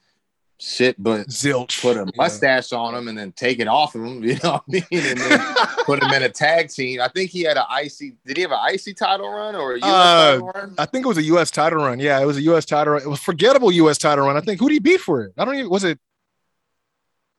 shit, 0.60 0.96
but 1.02 1.28
Zilch. 1.28 1.82
put 1.82 1.98
a 1.98 2.02
Yeah. 2.02 2.12
mustache 2.16 2.72
on 2.72 2.96
him 2.96 3.08
and 3.08 3.18
then 3.18 3.32
take 3.34 3.60
it 3.60 3.68
off 3.68 3.96
of 3.96 4.04
him. 4.04 4.24
You 4.24 4.38
know 4.44 4.52
what 4.52 4.64
I 4.70 4.72
mean? 4.72 4.84
And 4.92 5.20
then 5.20 5.56
put 5.86 6.02
him 6.04 6.12
in 6.12 6.24
a 6.24 6.30
tag 6.30 6.70
team. 6.70 7.02
I 7.02 7.08
think 7.10 7.30
he 7.32 7.42
had 7.44 7.58
an 7.58 7.66
IC. 7.84 8.16
Did 8.26 8.38
he 8.38 8.44
have 8.44 8.52
an 8.52 8.60
IC 8.74 8.96
title 8.96 9.30
run 9.30 9.56
or 9.56 9.74
a 9.74 9.78
US 9.80 9.84
Uh, 9.84 10.32
title 10.32 10.48
run? 10.56 10.76
I 10.78 10.86
think 10.86 11.06
it 11.06 11.08
was 11.08 11.18
a 11.18 11.24
U.S. 11.24 11.52
title 11.52 11.80
run. 11.84 12.00
Yeah, 12.00 12.20
it 12.22 12.26
was 12.26 12.38
a 12.38 12.42
U.S. 12.44 12.66
title 12.66 12.94
run. 12.94 13.02
It 13.02 13.08
was 13.10 13.20
forgettable 13.20 13.72
U.S. 13.72 13.98
title 13.98 14.26
run. 14.26 14.38
I 14.38 14.42
think 14.42 14.60
who 14.60 14.68
did 14.70 14.76
he 14.76 14.80
beat 14.80 15.02
for 15.02 15.24
it? 15.24 15.34
I 15.38 15.46
don't 15.46 15.56
even. 15.56 15.70
Was 15.70 15.84
it? 15.84 16.00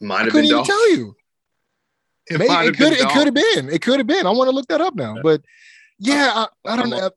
Might 0.00 0.22
have 0.24 0.30
couldn't 0.30 0.44
even 0.46 0.56
Dolph. 0.58 0.66
tell 0.66 0.90
you. 0.90 1.16
It, 2.28 2.38
Maybe 2.38 2.52
it 2.52 2.76
could. 2.76 2.92
It 2.92 3.08
could 3.08 3.26
have 3.26 3.34
been. 3.34 3.70
It 3.72 3.80
could 3.82 3.98
have 3.98 4.06
been. 4.06 4.26
I 4.26 4.30
want 4.30 4.48
to 4.50 4.54
look 4.54 4.66
that 4.68 4.80
up 4.80 4.94
now. 4.94 5.16
But 5.22 5.42
yeah, 5.98 6.32
I, 6.66 6.72
I 6.72 6.76
don't 6.76 6.90
know. 6.90 7.10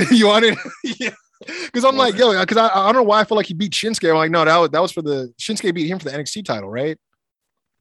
you 0.10 0.26
want 0.26 0.44
it? 0.44 0.58
yeah. 1.00 1.14
Because 1.46 1.84
I'm 1.84 1.96
like, 1.96 2.16
yo, 2.16 2.38
because 2.38 2.56
I, 2.58 2.68
I 2.68 2.86
don't 2.86 2.96
know 2.96 3.02
why 3.02 3.20
I 3.20 3.24
feel 3.24 3.36
like 3.36 3.46
he 3.46 3.54
beat 3.54 3.72
Shinsuke. 3.72 4.10
I'm 4.10 4.16
like, 4.16 4.30
no, 4.30 4.44
that 4.44 4.56
was 4.58 4.70
that 4.70 4.82
was 4.82 4.92
for 4.92 5.02
the 5.02 5.32
Shinsuke 5.40 5.72
beat 5.74 5.86
him 5.88 5.98
for 5.98 6.04
the 6.10 6.16
NXT 6.16 6.44
title, 6.44 6.68
right? 6.68 6.98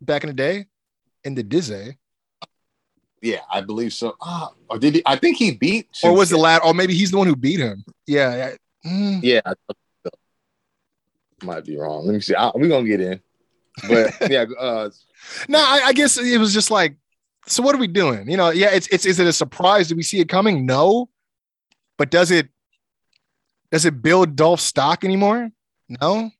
Back 0.01 0.23
in 0.23 0.27
the 0.29 0.33
day, 0.33 0.65
in 1.25 1.35
the 1.35 1.43
Dizzy, 1.43 1.97
Yeah, 3.21 3.39
I 3.51 3.59
believe 3.61 3.91
so. 3.91 4.15
Ah, 4.21 4.51
or 4.69 4.79
did 4.79 4.95
he? 4.95 5.03
I 5.05 5.17
think 5.17 5.37
he 5.37 5.51
beat. 5.51 5.89
or 6.03 6.15
was 6.15 6.29
the 6.29 6.37
lad? 6.37 6.61
Or 6.63 6.73
maybe 6.73 6.93
he's 6.93 7.11
the 7.11 7.17
one 7.17 7.27
who 7.27 7.35
beat 7.35 7.59
him. 7.59 7.83
Yeah, 8.07 8.35
yeah. 8.35 8.89
Mm. 8.89 9.19
Yeah, 9.21 9.41
so. 10.03 10.09
might 11.43 11.65
be 11.65 11.77
wrong. 11.77 12.05
Let 12.05 12.13
me 12.13 12.21
see. 12.21 12.33
I, 12.35 12.51
we're 12.55 12.69
gonna 12.69 12.87
get 12.87 13.01
in, 13.01 13.19
but 13.89 14.13
yeah. 14.31 14.45
Uh, 14.57 14.89
No, 15.49 15.59
I, 15.59 15.81
I 15.87 15.93
guess 15.93 16.17
it 16.17 16.39
was 16.39 16.53
just 16.53 16.71
like, 16.71 16.95
so 17.45 17.61
what 17.61 17.75
are 17.75 17.79
we 17.79 17.87
doing? 17.87 18.29
You 18.29 18.37
know, 18.37 18.51
yeah, 18.51 18.69
it's 18.71 18.87
it's 18.87 19.05
is 19.05 19.19
it 19.19 19.27
a 19.27 19.33
surprise? 19.33 19.89
Do 19.89 19.97
we 19.97 20.03
see 20.03 20.21
it 20.21 20.29
coming? 20.29 20.65
No, 20.65 21.09
but 21.99 22.09
does 22.09 22.31
it 22.31 22.49
does 23.71 23.85
it 23.85 24.01
build 24.01 24.35
Dolph 24.35 24.61
stock 24.61 25.03
anymore? 25.03 25.51
No. 25.87 26.31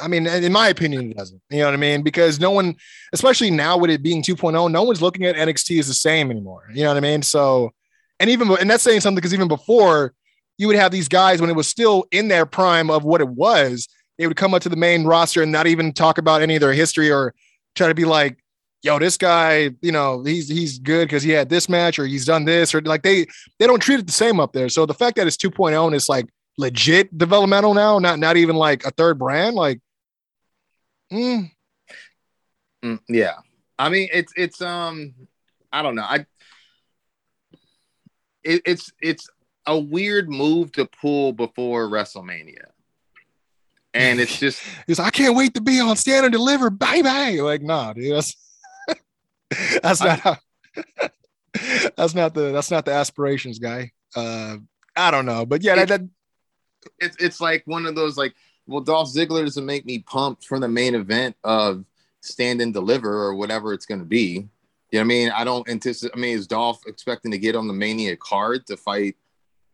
I 0.00 0.08
mean, 0.08 0.26
in 0.26 0.52
my 0.52 0.68
opinion, 0.68 1.10
it 1.10 1.18
doesn't. 1.18 1.42
You 1.50 1.58
know 1.58 1.66
what 1.66 1.74
I 1.74 1.76
mean? 1.76 2.02
Because 2.02 2.40
no 2.40 2.50
one, 2.50 2.76
especially 3.12 3.50
now 3.50 3.76
with 3.76 3.90
it 3.90 4.02
being 4.02 4.22
2.0, 4.22 4.70
no 4.70 4.82
one's 4.84 5.02
looking 5.02 5.26
at 5.26 5.36
NXT 5.36 5.80
as 5.80 5.88
the 5.88 5.92
same 5.92 6.30
anymore. 6.30 6.62
You 6.72 6.84
know 6.84 6.88
what 6.88 6.96
I 6.96 7.00
mean? 7.00 7.20
So, 7.20 7.72
and 8.18 8.30
even 8.30 8.50
and 8.58 8.70
that's 8.70 8.82
saying 8.82 9.00
something 9.00 9.16
because 9.16 9.34
even 9.34 9.48
before 9.48 10.14
you 10.56 10.66
would 10.68 10.76
have 10.76 10.92
these 10.92 11.08
guys 11.08 11.42
when 11.42 11.50
it 11.50 11.56
was 11.56 11.68
still 11.68 12.06
in 12.10 12.28
their 12.28 12.46
prime 12.46 12.88
of 12.88 13.04
what 13.04 13.20
it 13.20 13.28
was, 13.28 13.88
they 14.16 14.26
would 14.26 14.36
come 14.36 14.54
up 14.54 14.62
to 14.62 14.70
the 14.70 14.76
main 14.76 15.04
roster 15.04 15.42
and 15.42 15.52
not 15.52 15.66
even 15.66 15.92
talk 15.92 16.16
about 16.16 16.40
any 16.40 16.54
of 16.54 16.60
their 16.60 16.72
history 16.72 17.10
or 17.10 17.34
try 17.74 17.88
to 17.88 17.94
be 17.94 18.04
like, 18.06 18.38
yo, 18.82 18.98
this 18.98 19.16
guy, 19.16 19.70
you 19.80 19.92
know, 19.92 20.22
he's 20.22 20.48
he's 20.48 20.78
good 20.78 21.08
because 21.08 21.22
he 21.22 21.30
had 21.30 21.48
this 21.48 21.68
match 21.68 21.98
or 21.98 22.06
he's 22.06 22.24
done 22.24 22.44
this 22.44 22.74
or 22.74 22.80
like 22.82 23.02
they 23.02 23.26
they 23.58 23.66
don't 23.66 23.80
treat 23.80 24.00
it 24.00 24.06
the 24.06 24.12
same 24.12 24.40
up 24.40 24.52
there. 24.52 24.68
So 24.68 24.86
the 24.86 24.94
fact 24.94 25.16
that 25.16 25.26
it's 25.26 25.36
2.0 25.36 25.86
and 25.86 25.94
it's 25.94 26.08
like 26.08 26.26
legit 26.58 27.16
developmental 27.16 27.74
now, 27.74 27.98
not 27.98 28.18
not 28.18 28.36
even 28.36 28.56
like 28.56 28.84
a 28.84 28.90
third 28.90 29.18
brand, 29.18 29.54
like 29.54 29.80
mm, 31.12 31.50
mm, 32.84 33.00
yeah, 33.08 33.34
I 33.78 33.88
mean, 33.88 34.08
it's 34.12 34.32
it's 34.36 34.60
um, 34.60 35.14
I 35.72 35.82
don't 35.82 35.94
know. 35.94 36.02
I 36.02 36.26
it, 38.44 38.62
it's 38.64 38.92
it's 39.00 39.30
a 39.66 39.78
weird 39.78 40.28
move 40.28 40.72
to 40.72 40.86
pull 40.86 41.32
before 41.32 41.88
WrestleMania, 41.88 42.66
and 43.94 44.20
it's 44.20 44.38
just 44.40 44.60
it's, 44.88 44.98
I 44.98 45.10
can't 45.10 45.36
wait 45.36 45.54
to 45.54 45.60
be 45.60 45.80
on 45.80 45.96
stand 45.96 46.26
and 46.26 46.32
deliver, 46.32 46.68
bye 46.68 47.02
bye. 47.02 47.38
Like, 47.40 47.62
nah, 47.62 47.92
dude, 47.92 48.16
that's 48.16 48.36
that's 49.82 50.00
not 50.00 50.20
how 50.20 50.36
that's 51.96 52.14
not 52.14 52.34
the 52.34 52.52
that's 52.52 52.70
not 52.70 52.84
the 52.84 52.92
aspirations 52.92 53.58
guy. 53.58 53.92
Uh 54.14 54.56
I 54.94 55.10
don't 55.10 55.26
know, 55.26 55.46
but 55.46 55.62
yeah, 55.62 55.76
that, 55.76 55.88
that 55.88 56.00
it's 56.98 57.16
it's 57.18 57.40
like 57.40 57.62
one 57.66 57.86
of 57.86 57.94
those 57.94 58.16
like 58.16 58.34
well 58.66 58.80
Dolph 58.80 59.12
Ziggler 59.12 59.44
doesn't 59.44 59.66
make 59.66 59.86
me 59.86 60.00
pumped 60.00 60.44
for 60.44 60.58
the 60.58 60.68
main 60.68 60.94
event 60.94 61.36
of 61.44 61.84
stand 62.20 62.60
and 62.60 62.72
deliver 62.72 63.10
or 63.10 63.34
whatever 63.34 63.72
it's 63.72 63.86
going 63.86 64.00
to 64.00 64.06
be. 64.06 64.48
You 64.90 64.98
know 64.98 65.00
what 65.00 65.04
I 65.04 65.04
mean? 65.04 65.30
I 65.30 65.44
don't 65.44 65.68
anticipate. 65.68 66.16
I 66.16 66.20
mean, 66.20 66.36
is 66.36 66.46
Dolph 66.46 66.82
expecting 66.86 67.30
to 67.30 67.38
get 67.38 67.56
on 67.56 67.66
the 67.66 67.72
Mania 67.72 68.16
card 68.16 68.66
to 68.66 68.76
fight 68.76 69.16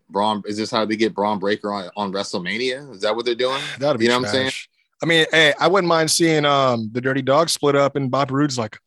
Bron? 0.09 0.43
Is 0.47 0.57
this 0.57 0.71
how 0.71 0.85
they 0.85 0.97
get 0.97 1.15
Bron 1.15 1.39
Breakker 1.39 1.73
on, 1.73 1.91
on 1.97 2.13
WrestleMania? 2.13 2.95
Is 2.95 3.01
that 3.03 3.15
what 3.15 3.25
they're 3.25 3.35
doing? 3.35 3.61
That'd 3.79 3.99
be 3.99 4.05
You 4.05 4.11
know 4.11 4.21
what 4.21 4.29
I'm 4.29 4.33
saying? 4.33 4.45
trash. 4.45 4.71
I 5.03 5.07
mean, 5.07 5.27
hey, 5.31 5.55
I 5.59 5.69
wouldn't 5.69 5.89
mind 5.89 6.11
seeing 6.11 6.45
um 6.45 6.91
the 6.93 7.01
Dirty 7.01 7.23
Dawg 7.23 7.49
split 7.49 7.77
up 7.77 7.97
and 7.97 8.11
Bob 8.11 8.31
Roode's 8.31 8.59
like, 8.59 8.79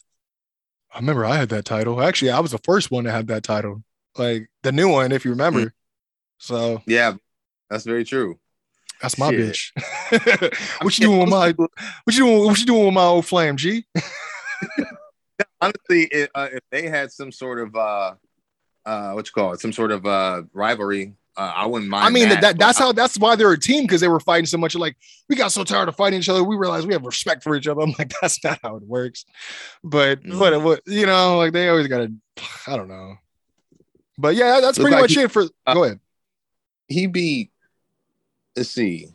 I 0.93 0.99
remember 0.99 1.25
I 1.25 1.37
had 1.37 1.49
that 1.49 1.65
title. 1.65 2.01
Actually, 2.01 2.31
I 2.31 2.39
was 2.39 2.51
the 2.51 2.57
first 2.59 2.91
one 2.91 3.05
to 3.05 3.11
have 3.11 3.27
that 3.27 3.43
title, 3.43 3.83
like 4.17 4.49
the 4.63 4.71
new 4.71 4.89
one, 4.89 5.11
if 5.11 5.23
you 5.23 5.31
remember. 5.31 5.67
Mm. 5.67 5.71
So 6.37 6.81
Yeah, 6.85 7.13
that's 7.69 7.85
very 7.85 8.03
true. 8.03 8.39
that's 9.01 9.17
my 9.17 9.29
Shit. 9.31 9.39
bitch. 9.39 10.57
what 10.83 10.97
you 10.97 11.05
doing 11.07 11.19
with 11.21 11.29
my 11.29 11.51
what 11.51 11.69
you 12.15 12.25
doing? 12.25 12.45
What 12.45 12.59
you 12.59 12.65
doing 12.65 12.85
with 12.85 12.93
my 12.93 13.03
old 13.03 13.25
flame, 13.25 13.55
G? 13.57 13.85
Honestly, 15.61 16.03
it, 16.11 16.29
uh, 16.35 16.49
if 16.51 16.61
they 16.71 16.87
had 16.87 17.11
some 17.11 17.31
sort 17.31 17.59
of 17.59 17.75
uh, 17.75 18.13
uh, 18.85 19.11
what 19.13 19.25
you 19.27 19.31
call 19.31 19.53
it, 19.53 19.59
some 19.61 19.71
sort 19.73 19.91
of 19.91 20.05
uh 20.05 20.43
rivalry, 20.53 21.13
uh, 21.37 21.53
I 21.55 21.65
wouldn't 21.65 21.89
mind. 21.89 22.05
I 22.05 22.09
mean, 22.09 22.29
that, 22.29 22.41
that 22.41 22.59
that's 22.59 22.77
but 22.79 22.83
how 22.85 22.91
that's 22.91 23.17
why 23.17 23.35
they're 23.35 23.51
a 23.51 23.59
team 23.59 23.83
because 23.83 24.01
they 24.01 24.07
were 24.07 24.19
fighting 24.19 24.45
so 24.45 24.57
much. 24.57 24.75
Like 24.75 24.97
we 25.29 25.35
got 25.35 25.51
so 25.51 25.63
tired 25.63 25.87
of 25.89 25.95
fighting 25.95 26.19
each 26.19 26.27
other, 26.29 26.43
we 26.43 26.55
realized 26.57 26.87
we 26.87 26.93
have 26.93 27.05
respect 27.05 27.43
for 27.43 27.55
each 27.55 27.67
other. 27.67 27.81
I'm 27.83 27.93
like, 27.97 28.11
that's 28.21 28.43
not 28.43 28.59
how 28.63 28.75
it 28.75 28.83
works. 28.83 29.25
But 29.83 30.23
Mm. 30.23 30.39
what, 30.39 30.61
what 30.61 30.81
you 30.87 31.05
know, 31.05 31.37
like 31.37 31.53
they 31.53 31.69
always 31.69 31.87
gotta. 31.87 32.11
I 32.67 32.75
don't 32.77 32.87
know. 32.89 33.15
But 34.17 34.35
yeah, 34.35 34.59
that's 34.61 34.77
Look 34.77 34.85
pretty 34.89 34.95
like 34.95 35.03
much 35.03 35.13
he- 35.13 35.21
it 35.21 35.31
for. 35.31 35.43
uh, 35.65 35.73
go 35.73 35.83
ahead. 35.85 35.99
he 36.87 37.07
beat 37.07 37.51
let's 38.57 38.69
see 38.69 39.07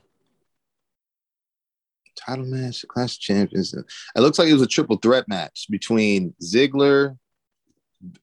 title 2.17 2.47
match 2.47 2.85
class 2.89 3.19
champions 3.19 3.75
it 3.75 3.85
looks 4.21 4.39
like 4.39 4.49
it 4.49 4.53
was 4.55 4.63
a 4.63 4.67
triple 4.67 4.97
threat 4.97 5.29
match 5.29 5.67
between 5.69 6.35
ziggler 6.43 7.19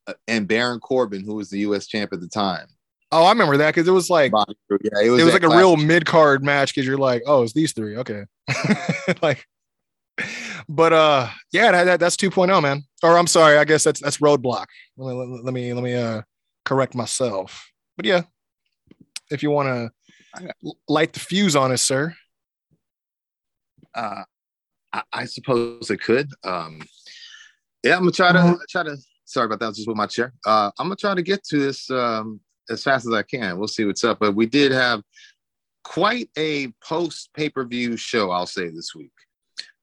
uh, 0.07 0.13
and 0.27 0.47
baron 0.47 0.79
corbin 0.79 1.23
who 1.23 1.35
was 1.35 1.49
the 1.51 1.59
u.s 1.59 1.85
champ 1.85 2.11
at 2.11 2.19
the 2.19 2.27
time 2.27 2.65
Oh, 3.13 3.25
I 3.25 3.29
remember 3.29 3.57
that 3.57 3.73
because 3.73 3.87
it 3.87 3.91
was 3.91 4.09
like 4.09 4.31
yeah 4.31 4.99
it 5.03 5.09
was, 5.09 5.21
it 5.21 5.25
was, 5.25 5.33
like 5.33 5.43
a 5.43 5.55
real 5.55 5.77
mid 5.77 6.05
card 6.05 6.43
match 6.43 6.73
because 6.73 6.87
you're 6.87 6.97
like, 6.97 7.21
oh, 7.27 7.43
it's 7.43 7.53
these 7.53 7.71
three, 7.73 7.95
okay. 7.97 8.23
like, 9.21 9.45
but 10.67 10.93
uh, 10.93 11.29
yeah, 11.51 11.71
that, 11.71 11.83
that, 11.85 11.99
that's 11.99 12.15
2.0, 12.15 12.61
man. 12.61 12.83
Or 13.03 13.17
I'm 13.17 13.27
sorry, 13.27 13.57
I 13.57 13.65
guess 13.65 13.83
that's 13.83 13.99
that's 14.01 14.17
roadblock. 14.17 14.65
Let, 14.97 15.13
let- 15.15 15.43
let 15.45 15.53
me 15.53 15.73
let 15.73 15.83
me 15.83 15.93
uh 15.93 16.21
correct 16.65 16.95
myself. 16.95 17.69
But 17.97 18.05
yeah, 18.05 18.23
if 19.29 19.43
you 19.43 19.51
want 19.51 19.67
to 19.69 20.51
light 20.87 21.13
the 21.13 21.19
fuse 21.19 21.55
on 21.55 21.71
us, 21.71 21.81
sir. 21.83 22.15
uh 23.95 24.23
I, 24.91 25.03
I 25.11 25.25
suppose 25.25 25.89
it 25.89 26.01
could 26.01 26.29
um 26.43 26.81
yeah 27.83 27.93
i'm 27.95 28.01
gonna 28.01 28.11
try 28.11 28.31
to 28.31 28.39
Uh-huh. 28.39 28.57
try 28.69 28.83
to 28.83 28.95
sorry 29.25 29.45
about 29.47 29.59
that 29.59 29.65
I 29.65 29.69
was 29.69 29.77
just 29.77 29.87
with 29.87 29.97
my 29.97 30.05
chair 30.07 30.33
uh 30.45 30.69
i'm 30.79 30.85
gonna 30.87 30.95
try 30.95 31.13
to 31.15 31.21
get 31.21 31.43
to 31.45 31.57
this 31.59 31.89
um 31.89 32.39
as 32.69 32.83
fast 32.83 33.05
as 33.07 33.13
i 33.13 33.21
can 33.23 33.57
we'll 33.57 33.67
see 33.67 33.85
what's 33.85 34.03
up 34.03 34.19
but 34.19 34.33
we 34.35 34.45
did 34.45 34.71
have 34.71 35.01
quite 35.83 36.29
a 36.37 36.67
post 36.83 37.29
pay-per-view 37.35 37.97
show 37.97 38.31
i'll 38.31 38.45
say 38.45 38.69
this 38.69 38.93
week 38.95 39.11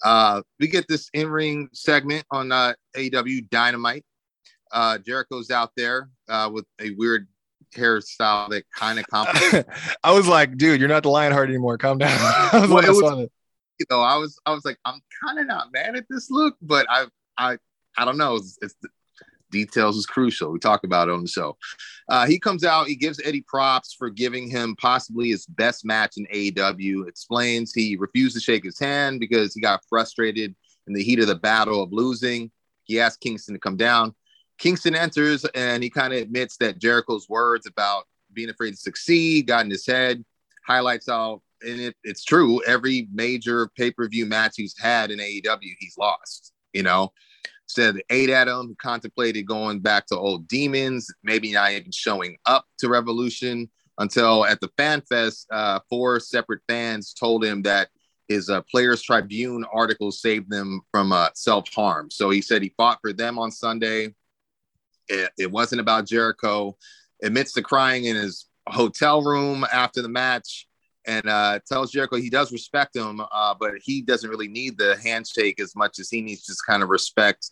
uh 0.04 0.40
we 0.58 0.66
get 0.66 0.86
this 0.88 1.10
in-ring 1.12 1.68
segment 1.74 2.24
on 2.30 2.50
uh 2.52 2.72
AEW 2.96 3.48
dynamite 3.50 4.04
uh 4.72 4.96
jericho's 4.98 5.50
out 5.50 5.70
there 5.76 6.08
uh 6.28 6.48
with 6.52 6.64
a 6.80 6.90
weird 6.92 7.26
hairstyle 7.76 8.48
that 8.48 8.64
kind 8.74 8.98
of 8.98 9.06
complements 9.08 9.68
I 10.02 10.10
was 10.12 10.26
like, 10.26 10.56
dude, 10.56 10.80
you're 10.80 10.88
not 10.88 11.04
the 11.04 11.10
Lionheart 11.10 11.48
anymore. 11.48 11.78
Calm 11.78 11.98
down. 11.98 12.10
I 12.52 12.58
was 12.60 12.68
Well, 12.70 12.84
I 12.84 12.88
was- 12.90 13.28
you 13.78 13.86
know, 13.90 14.00
I 14.00 14.16
was 14.16 14.38
I 14.44 14.50
was 14.52 14.64
like, 14.64 14.76
I'm 14.84 15.00
kind 15.24 15.38
of 15.38 15.46
not 15.46 15.68
mad 15.72 15.94
at 15.96 16.04
this 16.10 16.30
look, 16.30 16.56
but 16.60 16.86
I 16.90 17.06
I 17.38 17.58
I 17.96 18.04
don't 18.04 18.18
know. 18.18 18.34
It's, 18.36 18.58
it's 18.60 18.74
details 19.50 19.96
is 19.96 20.06
crucial. 20.06 20.50
We 20.50 20.58
talk 20.58 20.84
about 20.84 21.08
it 21.08 21.14
on 21.14 21.22
the 21.22 21.28
show. 21.28 21.56
Uh, 22.08 22.26
he 22.26 22.38
comes 22.38 22.64
out, 22.64 22.88
he 22.88 22.96
gives 22.96 23.20
Eddie 23.24 23.44
props 23.46 23.94
for 23.94 24.10
giving 24.10 24.50
him 24.50 24.76
possibly 24.76 25.30
his 25.30 25.46
best 25.46 25.84
match 25.84 26.16
in 26.16 26.26
AEW. 26.26 27.08
Explains 27.08 27.72
he 27.72 27.96
refused 27.96 28.34
to 28.34 28.40
shake 28.40 28.64
his 28.64 28.78
hand 28.78 29.20
because 29.20 29.54
he 29.54 29.60
got 29.60 29.84
frustrated 29.88 30.54
in 30.86 30.94
the 30.94 31.02
heat 31.02 31.20
of 31.20 31.26
the 31.26 31.34
battle 31.34 31.82
of 31.82 31.92
losing. 31.92 32.50
He 32.84 33.00
asked 33.00 33.20
Kingston 33.20 33.54
to 33.54 33.60
come 33.60 33.76
down. 33.76 34.14
Kingston 34.58 34.94
enters 34.94 35.44
and 35.54 35.82
he 35.82 35.88
kind 35.88 36.12
of 36.12 36.20
admits 36.20 36.56
that 36.58 36.78
Jericho's 36.78 37.28
words 37.28 37.66
about 37.66 38.04
being 38.32 38.50
afraid 38.50 38.72
to 38.72 38.76
succeed 38.76 39.46
got 39.46 39.64
in 39.64 39.70
his 39.70 39.86
head. 39.86 40.24
Highlights 40.66 41.06
how 41.08 41.42
and 41.62 41.80
it, 41.80 41.96
it's 42.04 42.24
true. 42.24 42.62
Every 42.64 43.08
major 43.12 43.70
pay 43.76 43.90
per 43.90 44.08
view 44.08 44.26
match 44.26 44.54
he's 44.56 44.74
had 44.78 45.10
in 45.10 45.18
AEW, 45.18 45.74
he's 45.78 45.96
lost. 45.98 46.52
You 46.72 46.82
know, 46.82 47.12
said 47.74 47.96
eight 48.10 48.30
at 48.30 48.48
him, 48.48 48.76
contemplated 48.80 49.46
going 49.46 49.80
back 49.80 50.06
to 50.06 50.16
old 50.16 50.48
demons, 50.48 51.08
maybe 51.22 51.52
not 51.52 51.72
even 51.72 51.92
showing 51.92 52.36
up 52.46 52.66
to 52.78 52.88
Revolution 52.88 53.70
until 53.98 54.44
at 54.46 54.60
the 54.60 54.70
Fan 54.76 55.02
Fest, 55.02 55.46
uh, 55.52 55.80
four 55.88 56.20
separate 56.20 56.62
fans 56.68 57.12
told 57.12 57.44
him 57.44 57.62
that 57.62 57.88
his 58.28 58.48
uh, 58.48 58.62
Players 58.62 59.02
Tribune 59.02 59.64
article 59.72 60.10
saved 60.10 60.50
them 60.50 60.80
from 60.90 61.12
uh, 61.12 61.28
self 61.34 61.68
harm. 61.74 62.10
So 62.10 62.30
he 62.30 62.40
said 62.40 62.62
he 62.62 62.72
fought 62.76 62.98
for 63.02 63.12
them 63.12 63.38
on 63.38 63.50
Sunday. 63.50 64.14
It, 65.08 65.30
it 65.38 65.50
wasn't 65.50 65.80
about 65.80 66.06
Jericho. 66.06 66.76
Admits 67.22 67.52
to 67.52 67.62
crying 67.62 68.04
in 68.04 68.16
his 68.16 68.46
hotel 68.68 69.22
room 69.22 69.66
after 69.72 70.00
the 70.00 70.08
match 70.08 70.66
and 71.06 71.28
uh, 71.28 71.58
tells 71.66 71.90
Jericho 71.90 72.16
he 72.16 72.30
does 72.30 72.52
respect 72.52 72.94
him, 72.94 73.20
uh, 73.20 73.54
but 73.58 73.72
he 73.82 74.00
doesn't 74.00 74.30
really 74.30 74.48
need 74.48 74.78
the 74.78 74.96
handshake 75.02 75.60
as 75.60 75.74
much 75.74 75.98
as 75.98 76.08
he 76.08 76.22
needs 76.22 76.46
just 76.46 76.64
kind 76.66 76.82
of 76.82 76.88
respect, 76.88 77.50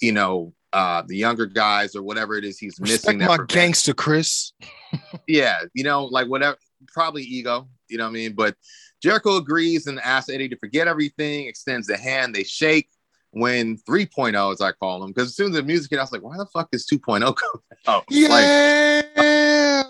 you 0.00 0.12
know, 0.12 0.52
uh, 0.72 1.02
the 1.06 1.16
younger 1.16 1.46
guys 1.46 1.96
or 1.96 2.02
whatever 2.02 2.36
it 2.36 2.44
is 2.44 2.58
he's 2.58 2.78
Respect 2.80 3.04
missing. 3.04 3.18
that 3.18 3.28
my 3.28 3.36
prevents- 3.36 3.54
gangster, 3.54 3.94
Chris. 3.94 4.52
yeah, 5.26 5.60
you 5.74 5.84
know, 5.84 6.04
like 6.04 6.28
whatever, 6.28 6.56
probably 6.88 7.22
ego, 7.22 7.68
you 7.88 7.98
know 7.98 8.04
what 8.04 8.10
I 8.10 8.12
mean? 8.12 8.32
But 8.34 8.54
Jericho 9.02 9.36
agrees 9.36 9.86
and 9.86 9.98
asks 10.00 10.28
Eddie 10.30 10.48
to 10.50 10.56
forget 10.58 10.88
everything, 10.88 11.46
extends 11.46 11.86
the 11.86 11.96
hand, 11.96 12.34
they 12.34 12.44
shake. 12.44 12.88
When 13.30 13.76
3.0, 13.86 14.52
as 14.54 14.62
I 14.62 14.72
call 14.72 15.04
him, 15.04 15.10
because 15.10 15.28
as 15.28 15.36
soon 15.36 15.50
as 15.50 15.56
the 15.56 15.62
music 15.62 15.90
hit, 15.90 15.98
I 15.98 16.02
was 16.02 16.10
like, 16.12 16.22
why 16.22 16.38
the 16.38 16.46
fuck 16.46 16.68
is 16.72 16.86
2.0 16.90 17.20
coming 17.36 17.62
out? 17.86 18.04
Like, 18.10 18.10
Yeah. 18.10 19.82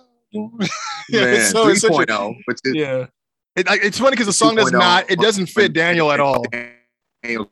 Yeah, 1.09 1.21
man, 1.25 1.51
so 1.51 1.69
it's 1.69 1.85
a- 1.85 1.89
3.0, 1.89 2.35
which 2.47 2.59
is 2.65 2.75
yeah. 2.75 3.07
It, 3.57 3.67
it's 3.83 3.99
funny 3.99 4.11
because 4.11 4.27
the 4.27 4.33
song 4.33 4.57
does 4.57 4.73
not, 4.73 5.09
it 5.11 5.21
doesn't 5.21 5.47
fit 5.47 5.73
Daniel 5.73 6.11
at 6.13 6.19
all. 6.21 6.45
Daniel. 7.23 7.51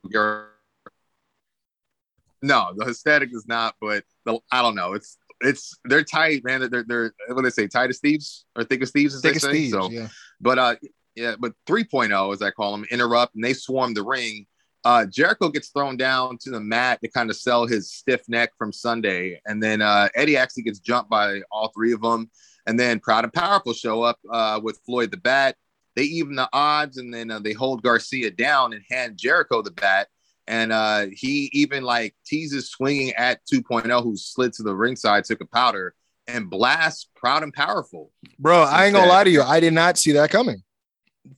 No, 2.42 2.72
the 2.76 2.86
aesthetic 2.86 3.30
is 3.32 3.46
not, 3.46 3.74
but 3.80 4.04
the, 4.24 4.38
I 4.52 4.62
don't 4.62 4.74
know. 4.74 4.92
It's 4.92 5.18
it's 5.40 5.78
they're 5.84 6.04
tight, 6.04 6.44
man. 6.44 6.68
They're 6.70 6.84
they're 6.86 7.12
what 7.28 7.42
they 7.42 7.50
say, 7.50 7.66
tight 7.66 7.90
as 7.90 7.98
thieves 7.98 8.44
or 8.56 8.64
thick 8.64 8.82
as 8.82 8.90
thieves, 8.90 9.14
as 9.14 9.22
Thick 9.22 9.32
they 9.32 9.36
as 9.36 9.42
say. 9.42 9.52
thieves, 9.52 9.72
So, 9.72 9.90
yeah. 9.90 10.08
but 10.40 10.58
uh, 10.58 10.76
yeah, 11.14 11.34
but 11.38 11.52
3.0, 11.66 12.32
as 12.32 12.42
I 12.42 12.50
call 12.50 12.72
them, 12.72 12.86
interrupt 12.90 13.34
and 13.34 13.42
they 13.42 13.54
swarm 13.54 13.94
the 13.94 14.02
ring. 14.04 14.46
Uh, 14.84 15.04
Jericho 15.04 15.48
gets 15.48 15.70
thrown 15.70 15.96
down 15.96 16.38
to 16.38 16.50
the 16.50 16.60
mat 16.60 17.00
to 17.02 17.08
kind 17.08 17.28
of 17.28 17.36
sell 17.36 17.66
his 17.66 17.90
stiff 17.90 18.20
neck 18.28 18.52
from 18.56 18.72
Sunday, 18.72 19.40
and 19.44 19.60
then 19.60 19.82
uh, 19.82 20.08
Eddie 20.14 20.36
actually 20.36 20.62
gets 20.62 20.78
jumped 20.78 21.10
by 21.10 21.40
all 21.50 21.72
three 21.74 21.92
of 21.92 22.02
them. 22.02 22.30
And 22.68 22.78
then 22.78 23.00
Proud 23.00 23.24
and 23.24 23.32
Powerful 23.32 23.72
show 23.72 24.02
up 24.02 24.18
uh, 24.30 24.60
with 24.62 24.80
Floyd 24.84 25.10
the 25.10 25.16
Bat. 25.16 25.56
They 25.96 26.02
even 26.02 26.34
the 26.36 26.48
odds, 26.52 26.98
and 26.98 27.12
then 27.12 27.30
uh, 27.30 27.38
they 27.40 27.52
hold 27.52 27.82
Garcia 27.82 28.30
down 28.30 28.74
and 28.74 28.82
hand 28.88 29.16
Jericho 29.16 29.62
the 29.62 29.70
bat. 29.70 30.08
And 30.48 30.73
uh, 30.73 31.06
he 31.12 31.51
even 31.52 31.82
like 31.82 32.14
teases 32.24 32.70
swinging 32.70 33.12
at 33.14 33.40
2.0, 33.52 34.02
who 34.02 34.16
slid 34.16 34.52
to 34.55 34.62
the 34.62 34.74
ringside, 34.74 35.24
took 35.24 35.40
a 35.40 35.47
powder, 35.47 35.94
and 36.28 36.48
blasts 36.48 37.09
Proud 37.16 37.43
and 37.43 37.52
Powerful. 37.52 38.12
Bro, 38.39 38.62
I 38.62 38.86
ain't 38.86 38.94
gonna 38.94 39.09
lie 39.09 39.24
to 39.24 39.31
you. 39.31 39.43
I 39.43 39.60
did 39.60 39.73
not 39.73 39.98
see 39.98 40.12
that 40.12 40.31
coming. 40.31 40.62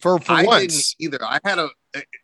For 0.01 0.18
for 0.18 0.32
I 0.32 0.44
once. 0.44 0.94
didn't 0.94 1.14
either. 1.14 1.24
I 1.24 1.39
had 1.44 1.59
a, 1.59 1.68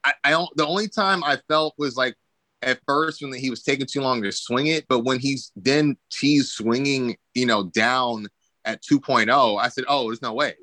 I, 0.04 0.12
I 0.24 0.30
don't, 0.30 0.54
the 0.56 0.66
only 0.66 0.88
time 0.88 1.24
I 1.24 1.38
felt 1.48 1.74
was 1.78 1.96
like 1.96 2.14
at 2.60 2.80
first 2.86 3.22
when 3.22 3.32
he 3.32 3.50
was 3.50 3.62
taking 3.62 3.86
too 3.86 4.00
long 4.00 4.22
to 4.22 4.32
swing 4.32 4.66
it, 4.66 4.86
but 4.88 5.00
when 5.00 5.18
he's 5.18 5.52
then 5.56 5.96
teased 6.10 6.52
swinging, 6.52 7.16
you 7.34 7.46
know, 7.46 7.64
down 7.64 8.26
at 8.64 8.82
2.0, 8.82 9.60
I 9.60 9.68
said, 9.68 9.84
oh, 9.88 10.08
there's 10.08 10.22
no 10.22 10.32
way. 10.32 10.54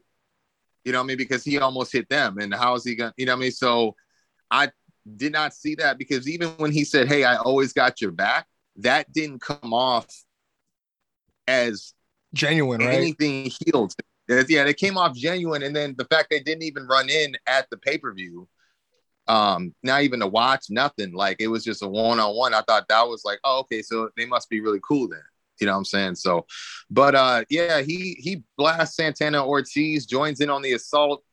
You 0.83 0.91
know 0.91 0.99
what 0.99 1.05
I 1.05 1.07
mean? 1.07 1.17
Because 1.17 1.43
he 1.43 1.59
almost 1.59 1.93
hit 1.93 2.09
them. 2.09 2.39
And 2.39 2.53
how 2.53 2.73
is 2.75 2.83
he 2.83 2.95
to, 2.95 3.13
you 3.17 3.25
know 3.25 3.33
what 3.33 3.37
I 3.37 3.41
mean? 3.41 3.51
So 3.51 3.95
I 4.49 4.69
did 5.15 5.31
not 5.31 5.53
see 5.53 5.75
that 5.75 5.97
because 5.97 6.27
even 6.27 6.49
when 6.57 6.71
he 6.71 6.83
said, 6.83 7.07
hey, 7.07 7.23
I 7.23 7.37
always 7.37 7.73
got 7.73 8.01
your 8.01 8.11
back, 8.11 8.47
that 8.77 9.11
didn't 9.11 9.41
come 9.41 9.73
off 9.73 10.07
as 11.47 11.93
Genuine, 12.33 12.81
right? 12.81 12.93
anything 12.93 13.51
healed. 13.65 13.93
Yeah, 14.27 14.63
they 14.63 14.73
came 14.73 14.97
off 14.97 15.15
genuine, 15.15 15.63
and 15.63 15.75
then 15.75 15.95
the 15.97 16.05
fact 16.05 16.29
they 16.29 16.39
didn't 16.39 16.63
even 16.63 16.87
run 16.87 17.09
in 17.09 17.35
at 17.47 17.69
the 17.69 17.75
pay 17.75 17.97
per 17.97 18.13
view, 18.13 18.47
um, 19.27 19.75
not 19.83 20.03
even 20.03 20.21
to 20.21 20.27
watch, 20.27 20.67
nothing. 20.69 21.13
Like 21.13 21.37
it 21.41 21.47
was 21.47 21.65
just 21.65 21.83
a 21.83 21.87
one 21.87 22.19
on 22.19 22.35
one. 22.35 22.53
I 22.53 22.61
thought 22.61 22.87
that 22.87 23.07
was 23.07 23.23
like, 23.25 23.39
oh, 23.43 23.59
okay, 23.61 23.81
so 23.81 24.09
they 24.15 24.25
must 24.25 24.49
be 24.49 24.61
really 24.61 24.79
cool 24.87 25.09
then. 25.09 25.21
You 25.59 25.67
know 25.67 25.73
what 25.73 25.79
I'm 25.79 25.85
saying? 25.85 26.15
So, 26.15 26.45
but 26.89 27.13
uh, 27.13 27.43
yeah, 27.49 27.81
he 27.81 28.15
he 28.19 28.43
blasts 28.57 28.95
Santana 28.95 29.45
Ortiz, 29.45 30.05
joins 30.05 30.39
in 30.39 30.49
on 30.49 30.61
the 30.61 30.73
assault. 30.73 31.23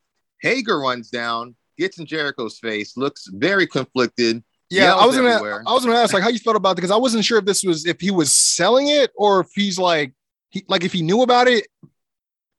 Hager 0.40 0.80
runs 0.80 1.08
down, 1.08 1.54
gets 1.78 1.98
in 1.98 2.06
Jericho's 2.06 2.58
face, 2.58 2.96
looks 2.96 3.26
very 3.28 3.66
conflicted. 3.66 4.42
Yeah, 4.70 4.94
I 4.94 5.06
was 5.06 5.16
gonna 5.16 5.30
everywhere. 5.30 5.62
I 5.66 5.72
was 5.72 5.84
gonna 5.84 5.96
ask 5.96 6.12
like 6.12 6.22
how 6.22 6.28
you 6.28 6.38
felt 6.38 6.56
about 6.56 6.72
it 6.72 6.76
because 6.76 6.90
I 6.90 6.96
wasn't 6.96 7.24
sure 7.24 7.38
if 7.38 7.46
this 7.46 7.64
was 7.64 7.86
if 7.86 8.00
he 8.00 8.10
was 8.10 8.30
selling 8.30 8.88
it 8.88 9.10
or 9.16 9.40
if 9.40 9.48
he's 9.54 9.78
like 9.78 10.12
he 10.50 10.64
like 10.68 10.84
if 10.84 10.92
he 10.92 11.00
knew 11.02 11.22
about 11.22 11.48
it 11.48 11.66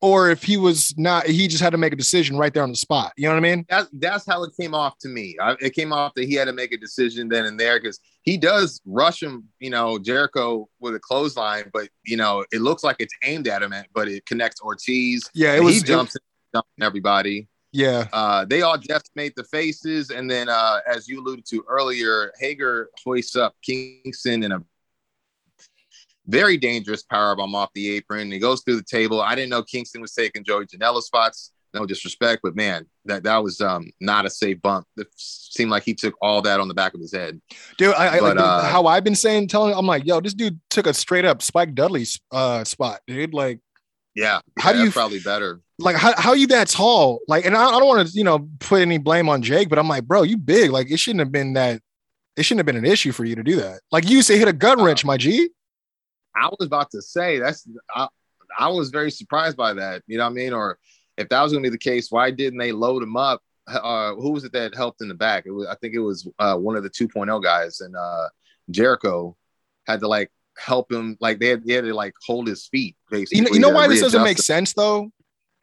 or 0.01 0.29
if 0.31 0.41
he 0.43 0.57
was 0.57 0.97
not 0.97 1.27
he 1.27 1.47
just 1.47 1.61
had 1.61 1.71
to 1.71 1.77
make 1.77 1.93
a 1.93 1.95
decision 1.95 2.35
right 2.37 2.51
there 2.53 2.63
on 2.63 2.71
the 2.71 2.75
spot. 2.75 3.13
You 3.15 3.27
know 3.27 3.35
what 3.35 3.45
I 3.45 3.55
mean? 3.55 3.65
That's 3.69 3.89
that's 3.93 4.25
how 4.25 4.43
it 4.43 4.53
came 4.59 4.73
off 4.73 4.97
to 4.99 5.09
me. 5.09 5.35
I, 5.39 5.55
it 5.59 5.75
came 5.75 5.93
off 5.93 6.13
that 6.15 6.25
he 6.25 6.33
had 6.33 6.45
to 6.45 6.53
make 6.53 6.71
a 6.71 6.77
decision 6.77 7.29
then 7.29 7.45
and 7.45 7.59
there 7.59 7.79
because 7.79 7.99
he 8.23 8.37
does 8.37 8.81
rush 8.85 9.21
him, 9.21 9.45
you 9.59 9.69
know, 9.69 9.99
Jericho 9.99 10.67
with 10.79 10.95
a 10.95 10.99
clothesline, 10.99 11.69
but 11.71 11.89
you 12.05 12.17
know 12.17 12.43
it 12.51 12.61
looks 12.61 12.83
like 12.83 12.95
it's 12.99 13.13
aimed 13.23 13.47
at 13.47 13.61
him, 13.61 13.73
but 13.93 14.07
it 14.07 14.25
connects 14.25 14.61
Ortiz. 14.61 15.29
Yeah, 15.35 15.53
it 15.53 15.63
was 15.63 15.75
he 15.75 15.81
it- 15.81 15.85
jumps 15.85 16.15
in, 16.15 16.21
jumping 16.55 16.83
everybody. 16.83 17.47
Yeah. 17.71 18.07
Uh, 18.11 18.45
they 18.45 18.61
all 18.61 18.77
just 18.77 19.11
made 19.15 19.33
the 19.35 19.43
faces, 19.43 20.09
and 20.09 20.29
then 20.29 20.49
uh, 20.49 20.79
as 20.87 21.07
you 21.07 21.21
alluded 21.21 21.45
to 21.47 21.63
earlier, 21.67 22.31
Hager 22.39 22.89
hoists 23.03 23.35
up 23.35 23.55
Kingston 23.61 24.43
in 24.43 24.51
a 24.51 24.63
very 26.27 26.57
dangerous 26.57 27.03
powerbomb 27.03 27.55
off 27.55 27.69
the 27.73 27.95
apron. 27.95 28.31
He 28.31 28.39
goes 28.39 28.61
through 28.61 28.77
the 28.77 28.83
table. 28.83 29.21
I 29.21 29.35
didn't 29.35 29.49
know 29.49 29.63
Kingston 29.63 30.01
was 30.01 30.13
taking 30.13 30.43
Joey 30.43 30.65
Janela 30.65 31.01
spots. 31.01 31.51
No 31.71 31.85
disrespect, 31.85 32.41
but 32.41 32.55
man, 32.55 32.87
that 33.05 33.21
that 33.23 33.43
was 33.43 33.61
um, 33.61 33.91
not 34.01 34.25
a 34.25 34.29
safe 34.29 34.59
bump. 34.59 34.87
It 34.97 35.05
seemed 35.15 35.69
like 35.69 35.83
he 35.83 35.93
took 35.93 36.15
all 36.19 36.41
that 36.41 36.59
on 36.59 36.67
the 36.67 36.73
back 36.73 36.95
of 36.95 36.99
his 36.99 37.13
head. 37.13 37.39
Dude, 37.77 37.93
I, 37.93 38.17
I 38.17 38.19
like 38.19 38.37
uh, 38.37 38.63
how 38.63 38.87
I've 38.87 39.03
been 39.03 39.13
saying, 39.13 39.49
telling 39.49 39.75
I'm 39.75 39.85
like, 39.85 40.03
yo, 40.03 40.19
this 40.19 40.33
dude 40.33 40.59
took 40.71 40.87
a 40.87 40.95
straight 40.95 41.25
up 41.25 41.43
Spike 41.43 41.75
Dudley 41.75 42.05
uh 42.31 42.63
spot, 42.63 43.01
dude. 43.05 43.35
Like, 43.35 43.59
Yeah, 44.15 44.41
How 44.57 44.71
yeah, 44.71 44.77
do 44.77 44.83
you- 44.85 44.91
probably 44.91 45.19
better? 45.19 45.61
like 45.81 45.95
how, 45.95 46.13
how 46.19 46.33
you 46.33 46.47
that 46.47 46.67
tall? 46.67 47.19
Like, 47.29 47.45
and 47.45 47.55
I, 47.55 47.63
I 47.65 47.79
don't 47.79 47.87
want 47.87 48.05
to, 48.05 48.13
you 48.13 48.23
know, 48.25 48.49
put 48.59 48.81
any 48.81 48.97
blame 48.97 49.29
on 49.29 49.41
Jake, 49.41 49.69
but 49.69 49.79
I'm 49.79 49.87
like, 49.87 50.03
bro, 50.03 50.23
you 50.23 50.35
big. 50.37 50.71
Like, 50.71 50.91
it 50.91 50.99
shouldn't 50.99 51.21
have 51.21 51.31
been 51.31 51.53
that. 51.53 51.81
It 52.35 52.43
shouldn't 52.43 52.59
have 52.59 52.65
been 52.65 52.75
an 52.83 52.85
issue 52.89 53.11
for 53.13 53.23
you 53.23 53.35
to 53.35 53.43
do 53.43 53.57
that. 53.57 53.79
Like 53.91 54.09
you 54.09 54.21
say 54.21 54.37
hit 54.37 54.47
a 54.47 54.53
gut 54.53 54.77
wrench, 54.79 55.05
my 55.05 55.15
G. 55.17 55.49
I 56.35 56.47
was 56.47 56.65
about 56.67 56.91
to 56.91 57.01
say 57.01 57.39
that's 57.39 57.67
I, 57.93 58.07
I 58.57 58.67
was 58.69 58.89
very 58.89 59.11
surprised 59.11 59.55
by 59.57 59.73
that. 59.73 60.03
You 60.07 60.17
know 60.17 60.23
what 60.25 60.31
I 60.31 60.33
mean? 60.33 60.53
Or 60.53 60.77
if 61.17 61.27
that 61.29 61.41
was 61.41 61.51
going 61.51 61.63
to 61.63 61.69
be 61.69 61.73
the 61.73 61.77
case, 61.77 62.11
why 62.11 62.31
didn't 62.31 62.59
they 62.59 62.71
load 62.71 63.03
him 63.03 63.17
up? 63.17 63.41
Uh, 63.67 64.15
who 64.15 64.31
was 64.31 64.43
it 64.45 64.51
that 64.53 64.73
helped 64.75 65.01
in 65.01 65.07
the 65.09 65.13
back? 65.13 65.45
It 65.45 65.51
was 65.51 65.67
I 65.67 65.75
think 65.75 65.93
it 65.95 65.99
was 65.99 66.27
uh, 66.39 66.55
one 66.55 66.75
of 66.75 66.83
the 66.83 66.89
2.0 66.89 67.41
guys, 67.43 67.81
and 67.81 67.95
uh, 67.95 68.27
Jericho 68.69 69.35
had 69.85 69.99
to 70.01 70.07
like 70.07 70.31
help 70.59 70.91
him. 70.91 71.17
Like 71.19 71.39
they 71.39 71.47
had, 71.47 71.65
they 71.65 71.73
had 71.73 71.85
to 71.85 71.93
like 71.93 72.13
hold 72.25 72.47
his 72.47 72.67
feet. 72.67 72.95
Basically, 73.09 73.37
You 73.39 73.43
know, 73.45 73.49
you 73.53 73.59
know 73.59 73.69
why 73.69 73.87
this 73.87 74.01
doesn't 74.01 74.23
make 74.23 74.37
him. 74.37 74.43
sense 74.43 74.73
though. 74.73 75.11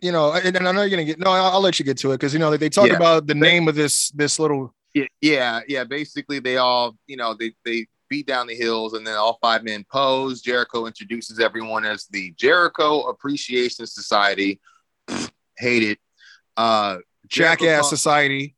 You 0.03 0.13
know, 0.13 0.33
and, 0.33 0.55
and 0.57 0.69
I 0.69 0.73
know 0.73 0.83
you're 0.83 0.91
gonna 0.91 1.05
get. 1.05 1.19
No, 1.19 1.31
I'll, 1.31 1.53
I'll 1.55 1.61
let 1.61 1.79
you 1.79 1.85
get 1.85 1.97
to 1.99 2.13
it 2.13 2.17
because 2.19 2.33
you 2.33 2.39
know 2.39 2.51
they, 2.51 2.57
they 2.59 2.69
talk 2.69 2.89
Yeah. 2.89 2.97
about 2.97 3.27
the 3.27 3.35
name 3.35 3.69
of 3.69 3.75
this 3.75 4.11
this 4.11 4.39
little. 4.39 4.75
Yeah, 4.95 5.05
yeah, 5.21 5.61
yeah. 5.69 5.85
Basically, 5.85 6.39
they 6.39 6.57
all, 6.57 6.97
you 7.07 7.17
know, 7.17 7.35
they 7.35 7.53
they 7.65 7.87
beat 8.09 8.27
down 8.27 8.47
the 8.47 8.55
hills, 8.55 8.95
and 8.95 9.07
then 9.07 9.15
all 9.15 9.39
five 9.43 9.63
men 9.65 9.85
pose. 9.93 10.41
Jericho 10.43 10.87
introduces 10.87 11.39
everyone 11.41 11.85
as 11.85 12.07
the 12.11 12.33
Jericho 12.37 13.03
Appreciation 13.03 13.87
Society. 13.87 14.61
Hate 15.59 15.83
it. 15.83 15.99
Uh, 16.57 16.99
Jackass 17.29 17.81
call- 17.83 17.91
Society. 17.91 18.56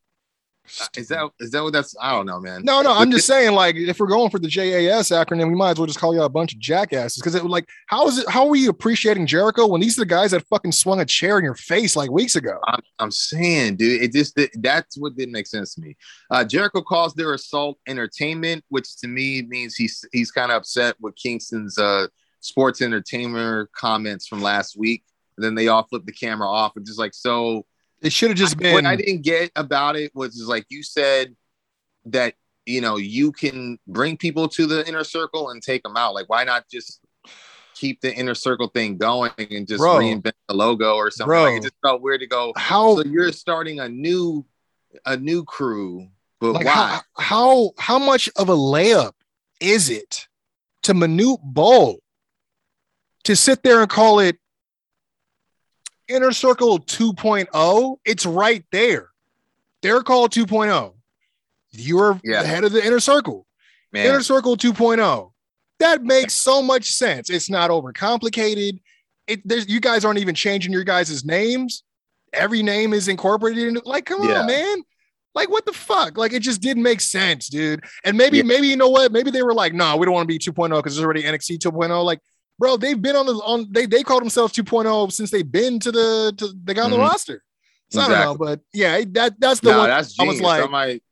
Is 0.96 1.08
that 1.08 1.30
is 1.40 1.50
that 1.52 1.62
what 1.62 1.72
that's? 1.72 1.94
I 2.00 2.12
don't 2.12 2.26
know, 2.26 2.40
man. 2.40 2.62
No, 2.64 2.82
no, 2.82 2.92
I'm 2.96 3.10
just 3.10 3.26
saying, 3.26 3.54
like, 3.54 3.76
if 3.76 3.98
we're 3.98 4.06
going 4.06 4.30
for 4.30 4.38
the 4.38 4.48
JAS 4.48 5.08
acronym, 5.08 5.48
we 5.48 5.54
might 5.54 5.72
as 5.72 5.78
well 5.78 5.86
just 5.86 5.98
call 5.98 6.14
you 6.14 6.22
a 6.22 6.28
bunch 6.28 6.52
of 6.54 6.58
jackasses. 6.60 7.20
Because 7.20 7.34
it 7.34 7.44
like, 7.44 7.68
how 7.86 8.06
is 8.08 8.18
it? 8.18 8.28
How 8.28 8.48
are 8.48 8.56
you 8.56 8.70
appreciating 8.70 9.26
Jericho 9.26 9.66
when 9.66 9.80
these 9.80 9.98
are 9.98 10.02
the 10.02 10.06
guys 10.06 10.30
that 10.32 10.46
fucking 10.48 10.72
swung 10.72 11.00
a 11.00 11.04
chair 11.04 11.38
in 11.38 11.44
your 11.44 11.54
face 11.54 11.96
like 11.96 12.10
weeks 12.10 12.36
ago? 12.36 12.58
I'm, 12.66 12.80
I'm 12.98 13.10
saying, 13.10 13.76
dude, 13.76 14.02
it 14.02 14.12
just 14.12 14.38
it- 14.38 14.50
that's 14.62 14.96
what 14.98 15.16
didn't 15.16 15.32
make 15.32 15.46
sense 15.46 15.74
to 15.74 15.80
me. 15.80 15.96
Uh, 16.30 16.44
Jericho 16.44 16.82
calls 16.82 17.14
their 17.14 17.34
assault 17.34 17.78
entertainment, 17.86 18.64
which 18.68 18.96
to 18.98 19.08
me 19.08 19.42
means 19.42 19.76
he's 19.76 20.04
he's 20.12 20.30
kind 20.30 20.50
of 20.52 20.58
upset 20.58 20.96
with 21.00 21.14
Kingston's 21.16 21.78
uh, 21.78 22.06
sports 22.40 22.82
entertainer 22.82 23.68
comments 23.74 24.26
from 24.26 24.42
last 24.42 24.76
week. 24.76 25.02
And 25.36 25.44
then 25.44 25.54
they 25.54 25.68
all 25.68 25.84
flip 25.84 26.04
the 26.04 26.12
camera 26.12 26.48
off 26.48 26.72
and 26.76 26.84
just 26.84 26.98
like 26.98 27.14
so. 27.14 27.64
It 28.00 28.12
should 28.12 28.30
have 28.30 28.38
just 28.38 28.56
been. 28.56 28.74
what 28.74 28.86
I 28.86 28.96
didn't 28.96 29.22
get 29.22 29.50
about 29.56 29.96
it 29.96 30.14
was 30.14 30.40
like 30.46 30.66
you 30.68 30.82
said 30.82 31.34
that 32.06 32.34
you 32.66 32.80
know 32.80 32.96
you 32.96 33.32
can 33.32 33.78
bring 33.86 34.16
people 34.16 34.48
to 34.48 34.66
the 34.66 34.86
inner 34.86 35.04
circle 35.04 35.50
and 35.50 35.62
take 35.62 35.82
them 35.82 35.96
out. 35.96 36.14
Like 36.14 36.28
why 36.28 36.44
not 36.44 36.64
just 36.70 37.00
keep 37.74 38.00
the 38.00 38.14
inner 38.14 38.34
circle 38.34 38.68
thing 38.68 38.96
going 38.96 39.30
and 39.38 39.66
just 39.66 39.80
Bro. 39.80 39.98
reinvent 39.98 40.32
the 40.48 40.54
logo 40.54 40.94
or 40.94 41.10
something? 41.10 41.28
Bro. 41.28 41.44
Like 41.44 41.58
it 41.58 41.62
just 41.62 41.74
felt 41.82 42.02
weird 42.02 42.20
to 42.20 42.26
go. 42.26 42.52
how 42.56 42.96
So 42.96 43.04
you're 43.04 43.32
starting 43.32 43.80
a 43.80 43.88
new 43.88 44.44
a 45.04 45.16
new 45.16 45.44
crew, 45.44 46.08
but 46.40 46.52
like 46.52 46.66
why? 46.66 46.72
how, 46.72 47.00
how 47.18 47.70
how 47.78 47.98
much 47.98 48.28
of 48.36 48.48
a 48.48 48.56
layup 48.56 49.12
is 49.60 49.90
it 49.90 50.28
to 50.82 50.94
Manute 50.94 51.40
Bol 51.42 51.98
to 53.24 53.36
sit 53.36 53.62
there 53.62 53.80
and 53.80 53.90
call 53.90 54.20
it 54.20 54.38
Inner 56.08 56.32
Circle 56.32 56.80
2.0? 56.80 57.96
It's 58.04 58.26
right 58.26 58.64
there. 58.72 59.10
They're 59.82 60.02
called 60.02 60.32
2.0. 60.32 60.94
You're 61.72 62.20
Yeah. 62.24 62.42
the 62.42 62.48
head 62.48 62.64
of 62.64 62.72
the 62.72 62.84
inner 62.84 63.00
circle. 63.00 63.46
Man, 63.92 64.06
Inner 64.06 64.22
Circle 64.22 64.56
2.0. 64.56 65.32
That 65.78 66.02
makes 66.02 66.34
so 66.34 66.62
much 66.62 66.90
sense. 66.92 67.30
It's 67.30 67.48
not 67.50 67.70
overcomplicated. 67.70 68.80
It 69.26 69.46
there's 69.46 69.68
you 69.68 69.80
guys 69.80 70.04
aren't 70.04 70.18
even 70.18 70.34
changing 70.34 70.72
your 70.72 70.84
guys' 70.84 71.24
names. 71.24 71.82
every 72.34 72.62
name 72.62 72.92
is 72.92 73.08
incorporated 73.08 73.78
like, 73.86 74.04
come 74.04 74.22
Yeah. 74.22 74.40
on, 74.40 74.46
man. 74.46 74.82
Like, 75.34 75.48
what 75.48 75.64
the 75.64 75.72
fuck? 75.72 76.18
Like, 76.18 76.34
it 76.34 76.40
just 76.40 76.60
didn't 76.60 76.82
make 76.82 77.00
sense, 77.00 77.48
dude. 77.48 77.82
And 78.04 78.18
maybe, 78.18 78.36
Yeah. 78.36 78.42
maybe 78.42 78.68
you 78.68 78.76
know 78.76 78.90
what? 78.90 79.12
Maybe 79.12 79.30
they 79.30 79.42
were 79.42 79.54
like, 79.54 79.72
no, 79.72 79.96
we 79.96 80.04
don't 80.04 80.12
want 80.12 80.24
to 80.28 80.34
be 80.34 80.38
2.0 80.38 80.76
because 80.82 80.94
there's 80.94 81.04
already 81.06 81.22
NXT 81.22 81.56
2.0. 81.58 82.02
Like, 82.04 82.20
bro, 82.58 82.76
they've 82.76 83.00
been 83.00 83.16
on 83.16 83.26
the 83.26 83.34
on 83.34 83.66
they 83.70 83.86
they 83.86 84.02
call 84.02 84.18
themselves 84.18 84.52
2.0 84.52 85.12
since 85.12 85.30
they've 85.30 85.50
been 85.50 85.78
to 85.80 85.92
the 85.92 86.34
to 86.38 86.52
they 86.64 86.74
got 86.74 86.86
on 86.86 86.90
the 86.90 86.96
Mhm. 86.96 87.00
roster. 87.00 87.42
So 87.90 88.02
I 88.02 88.08
don't 88.08 88.18
know, 88.18 88.34
but 88.36 88.60
yeah, 88.74 89.02
that 89.12 89.40
that's 89.40 89.60
the 89.60 89.70
No, 89.70 89.78
one. 89.78 89.88
that's 89.88 90.14
I 90.20 90.24
was 90.24 90.40
like, 90.40 90.62
that 90.62 90.70
might 90.70 91.02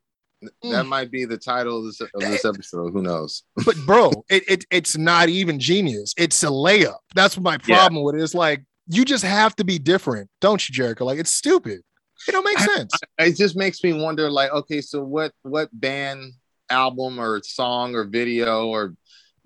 that 0.43 0.85
Mm. 0.85 0.89
might 0.89 1.11
be 1.11 1.25
the 1.25 1.39
title 1.39 1.79
of 1.79 1.85
this, 1.87 2.01
of 2.01 2.21
this 2.21 2.45
episode. 2.45 2.93
Who 2.93 3.03
knows? 3.03 3.43
but 3.65 3.77
bro, 3.87 4.25
it, 4.31 4.45
it 4.49 4.65
it's 4.71 4.97
not 4.97 5.29
even 5.31 5.59
genius. 5.59 6.13
It's 6.19 6.43
a 6.43 6.49
layup. 6.49 6.99
That's 7.15 7.39
my 7.41 7.59
Yeah. 7.67 7.77
problem 7.77 8.03
with 8.03 8.17
it. 8.17 8.23
It's 8.23 8.35
like 8.35 8.65
you 8.89 9.05
just 9.05 9.25
have 9.25 9.57
to 9.57 9.65
be 9.65 9.79
different, 9.79 10.29
don't 10.41 10.69
you, 10.69 10.75
Jericho? 10.75 11.05
Like 11.07 11.19
it's 11.19 11.31
stupid. 11.33 11.81
It 12.29 12.33
don't 12.33 12.45
make 12.45 12.59
sense. 12.59 12.93
It 13.19 13.37
just 13.37 13.57
makes 13.57 13.83
me 13.85 13.93
wonder, 13.93 14.31
like, 14.31 14.51
okay, 14.53 14.81
so 14.81 15.03
what 15.03 15.33
what 15.43 15.69
band 15.73 16.35
album 16.69 17.19
or 17.19 17.41
song 17.43 17.95
or 17.95 18.05
video 18.05 18.67
or 18.67 18.95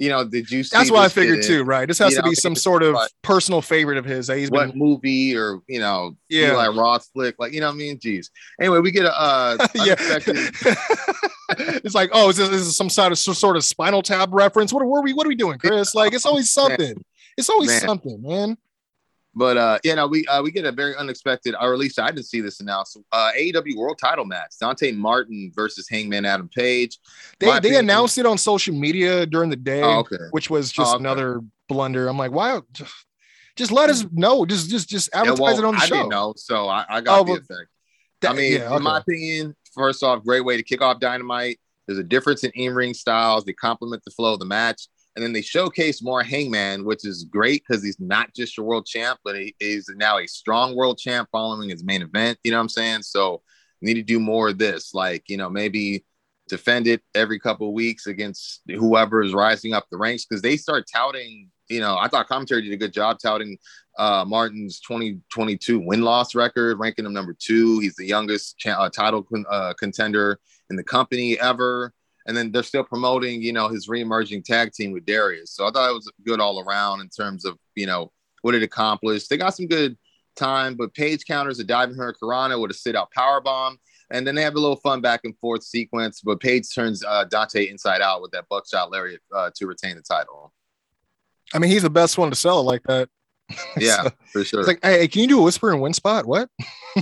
you 0.01 0.09
know 0.09 0.25
did 0.25 0.51
you 0.51 0.65
see? 0.65 0.77
That's 0.77 0.91
what 0.91 1.03
I 1.05 1.09
figured 1.09 1.45
too, 1.45 1.63
right? 1.63 1.87
This 1.87 1.99
has 1.99 2.11
You 2.11 2.17
to 2.17 2.23
know, 2.23 2.31
be 2.31 2.35
some 2.35 2.57
sort 2.57 2.83
of 2.83 2.95
like- 2.95 3.11
personal 3.23 3.63
favorite 3.63 3.99
of 3.99 4.05
his 4.05 4.27
that 4.27 4.39
he's 4.39 4.51
What 4.51 4.71
been. 4.71 4.79
movie 4.79 5.37
or 5.37 5.61
you 5.69 5.79
know, 5.79 6.17
Yeah. 6.29 6.53
Eli 6.55 6.69
Roth 6.69 7.07
flick, 7.13 7.37
like 7.39 7.53
you 7.53 7.61
know 7.61 7.67
what 7.69 7.75
I 7.75 7.79
mean? 7.79 7.99
Jeez. 7.99 8.31
Anyway, 8.61 8.79
we 8.81 8.91
get 8.91 9.05
a 9.05 9.21
uh, 9.21 9.57
yeah. 9.77 9.95
it's 11.85 11.95
like, 11.95 12.11
oh, 12.13 12.31
is 12.31 12.37
this, 12.37 12.49
is 12.51 12.67
this 12.67 12.77
some 12.77 12.91
sort 12.91 13.13
of 13.13 13.19
some 13.19 13.35
sort 13.35 13.57
of 13.57 13.65
spinal 13.65 14.03
tap 14.03 14.29
reference? 14.33 14.73
What 14.73 14.83
are, 14.83 14.87
what 14.87 14.99
are 14.99 15.03
we 15.03 15.13
what 15.13 15.27
are 15.27 15.29
we 15.29 15.35
doing, 15.37 15.59
Chris? 15.59 15.95
Like 15.95 16.13
it's 16.15 16.27
always 16.27 16.51
something. 16.59 17.05
It's 17.37 17.49
always 17.49 17.69
Man. 17.71 17.81
something, 17.81 18.23
man. 18.23 18.57
But 19.35 19.57
uh, 19.57 19.79
you 19.85 19.95
know, 19.95 20.07
we 20.09 20.27
uh, 20.27 20.43
we 20.43 20.51
get 20.51 20.65
a 20.65 20.73
very 20.73 20.97
unexpected, 20.97 21.55
or 21.61 21.73
at 21.73 21.79
least 21.79 22.01
I 22.01 22.07
didn't 22.11 22.27
see 22.27 22.41
this 22.41 22.59
announced. 22.61 22.99
Uh, 23.13 23.31
AEW 23.39 23.77
World 23.77 23.99
Title 23.99 24.25
match: 24.25 24.55
Dante 24.61 24.91
Martin 24.93 25.53
versus 25.55 25.89
Hangman 25.89 26.25
Adam 26.25 26.49
Page. 26.49 26.99
They 27.39 27.47
My 27.47 27.53
they 27.61 27.69
opinion- 27.69 27.85
announced 27.85 28.19
it 28.19 28.27
on 28.27 28.39
social 28.39 28.75
media 28.75 29.27
during 29.27 29.49
the 29.49 29.57
day, 29.57 29.83
Oh, 29.83 30.01
okay. 30.01 30.17
which 30.33 30.51
was 30.51 30.73
just 30.73 30.91
Oh, 30.91 30.95
okay. 30.97 31.03
another 31.03 31.41
blunder. 31.69 32.09
I'm 32.09 32.19
like, 32.19 32.33
why? 32.33 32.61
Just 33.57 33.71
let 33.73 33.89
us 33.91 34.05
know. 34.13 34.45
Just 34.47 34.69
just 34.69 34.89
just 34.89 35.11
Yeah, 35.15 35.33
well, 35.39 35.57
it 35.59 35.65
on 35.65 35.75
the 35.77 35.81
I 35.81 35.87
show. 35.87 35.95
didn't 35.97 36.09
know, 36.11 36.35
so 36.37 36.69
I, 36.69 36.85
I 36.89 37.01
got 37.01 37.21
Oh, 37.21 37.25
the 37.25 37.33
effect. 37.35 37.69
That- 38.23 38.31
I 38.33 38.35
mean, 38.35 38.53
yeah, 38.55 38.77
in 38.77 38.83
my 38.83 38.99
opinion, 38.99 39.55
first 39.75 40.03
off, 40.03 40.25
great 40.25 40.45
way 40.45 40.57
to 40.57 40.63
kick 40.63 40.83
off 40.83 40.99
Dynamite. 41.01 41.59
There's 41.87 41.99
a 41.99 42.05
difference 42.05 42.43
in 42.45 42.51
in-ring 42.55 42.95
styles. 42.95 43.45
They 43.45 43.53
complement 43.53 44.03
the 44.05 44.11
flow 44.13 44.35
of 44.35 44.39
the 44.41 44.45
match, 44.47 44.89
and 45.17 45.25
then 45.25 45.33
they 45.33 45.43
showcase 45.43 46.03
more 46.03 46.23
Hangman, 46.23 46.85
which 46.85 47.05
is 47.05 47.25
great 47.25 47.63
because 47.67 47.83
he's 47.83 47.99
not 47.99 48.33
just 48.35 48.57
your 48.57 48.67
world 48.67 48.87
champ, 48.87 49.19
but 49.25 49.37
he 49.37 49.55
is 49.61 49.91
now 49.97 50.19
a 50.19 50.27
strong 50.27 50.77
world 50.77 50.99
champ 50.99 51.29
following 51.33 51.69
his 51.69 51.83
main 51.83 52.03
event. 52.03 52.39
You 52.45 52.53
know 52.53 52.59
what 52.59 52.63
I'm 52.63 52.69
saying? 52.69 53.03
So 53.03 53.43
need 53.83 53.95
to 53.95 54.03
do 54.03 54.21
more 54.21 54.51
of 54.51 54.59
this, 54.59 54.95
like 54.95 55.25
you 55.29 55.37
know, 55.37 55.51
maybe 55.51 56.05
defend 56.49 56.87
it 56.87 57.01
every 57.15 57.39
couple 57.39 57.69
of 57.69 57.75
weeks 57.75 58.07
against 58.07 58.63
whoever 58.67 59.23
is 59.23 59.33
rising 59.33 59.73
up 59.73 59.87
the 59.91 59.97
ranks 59.97 60.27
because 60.27 60.43
they 60.43 60.57
start 60.57 60.87
touting. 60.93 61.49
You 61.69 61.81
know, 61.81 61.97
I 61.97 62.09
thought 62.09 62.27
commentary 62.27 62.63
did 62.63 62.73
a 62.73 62.77
good 62.77 62.93
job 62.93 63.19
touting 63.23 63.57
uh, 63.99 64.25
Martin's 64.27 64.81
2022 64.81 65.79
win 65.79 66.03
loss 66.03 66.35
record, 66.35 66.79
ranking 66.79 67.07
him 67.07 67.13
number 67.13 67.37
two. 67.39 67.79
He's 67.79 67.95
the 67.95 68.07
youngest 68.07 68.59
cha- 68.59 68.83
uh, 68.83 68.91
title 68.91 69.23
con- 69.23 69.47
uh, 69.49 69.75
contender 69.79 70.41
in 70.69 70.77
the 70.77 70.83
company 70.83 71.39
ever. 71.39 71.93
And 72.27 72.37
then 72.37 72.53
they're 72.53 72.63
still 72.63 72.85
promoting, 72.85 73.43
you 73.43 73.53
know, 73.53 73.69
his 73.69 73.89
reemerging 73.89 74.45
tag 74.45 74.73
team 74.73 74.93
with 74.93 75.07
Darius. 75.07 75.53
So 75.53 75.67
I 75.67 75.71
thought 75.71 75.91
it 75.91 75.95
was 75.95 76.11
good 76.25 76.41
all 76.41 76.61
around 76.61 77.01
in 77.01 77.09
terms 77.09 77.45
of, 77.45 77.59
you 77.75 77.87
know, 77.87 78.13
what 78.43 78.55
it 78.55 78.63
accomplished. 78.63 79.31
They 79.31 79.37
got 79.37 79.55
some 79.55 79.67
good 79.67 79.97
time, 80.37 80.75
but 80.75 80.95
Page 80.95 81.25
counters 81.25 81.59
a 81.61 81.65
diving 81.65 81.97
Hurricanrana 81.97 82.61
with 82.61 82.71
a 82.71 82.75
sit 82.75 82.97
out 82.97 83.11
power 83.13 83.41
bomb. 83.41 83.79
And 84.11 84.27
then 84.27 84.35
they 84.35 84.43
have 84.43 84.55
a 84.57 84.61
little 84.61 84.77
fun 84.77 85.01
back 85.01 85.21
and 85.25 85.37
forth 85.39 85.63
sequence, 85.63 86.21
but 86.21 86.41
Page 86.41 86.67
turns 86.75 87.05
uh, 87.05 87.25
Dante 87.25 87.69
inside 87.69 88.01
out 88.01 88.23
with 88.23 88.33
that 88.33 88.49
buckshot 88.49 88.91
lariat 88.91 89.21
uh, 89.35 89.51
to 89.57 89.67
retain 89.67 89.97
the 89.97 90.03
title. 90.03 90.53
I 91.55 91.59
mean, 91.59 91.71
he's 91.71 91.83
the 91.83 91.91
best 91.91 92.19
one 92.19 92.31
to 92.31 92.37
sell 92.37 92.61
it 92.61 92.65
like 92.65 92.83
that. 92.85 93.09
Yeah, 93.77 94.05
So, 94.05 94.11
for 94.33 94.45
sure. 94.45 94.61
it's 94.61 94.67
like, 94.69 94.81
hey, 94.83 95.07
can 95.09 95.23
you 95.23 95.29
do 95.29 95.41
a 95.41 95.43
whisper 95.43 95.73
and 95.73 95.81
win 95.81 95.93
spot? 95.93 96.27
What? 96.27 96.49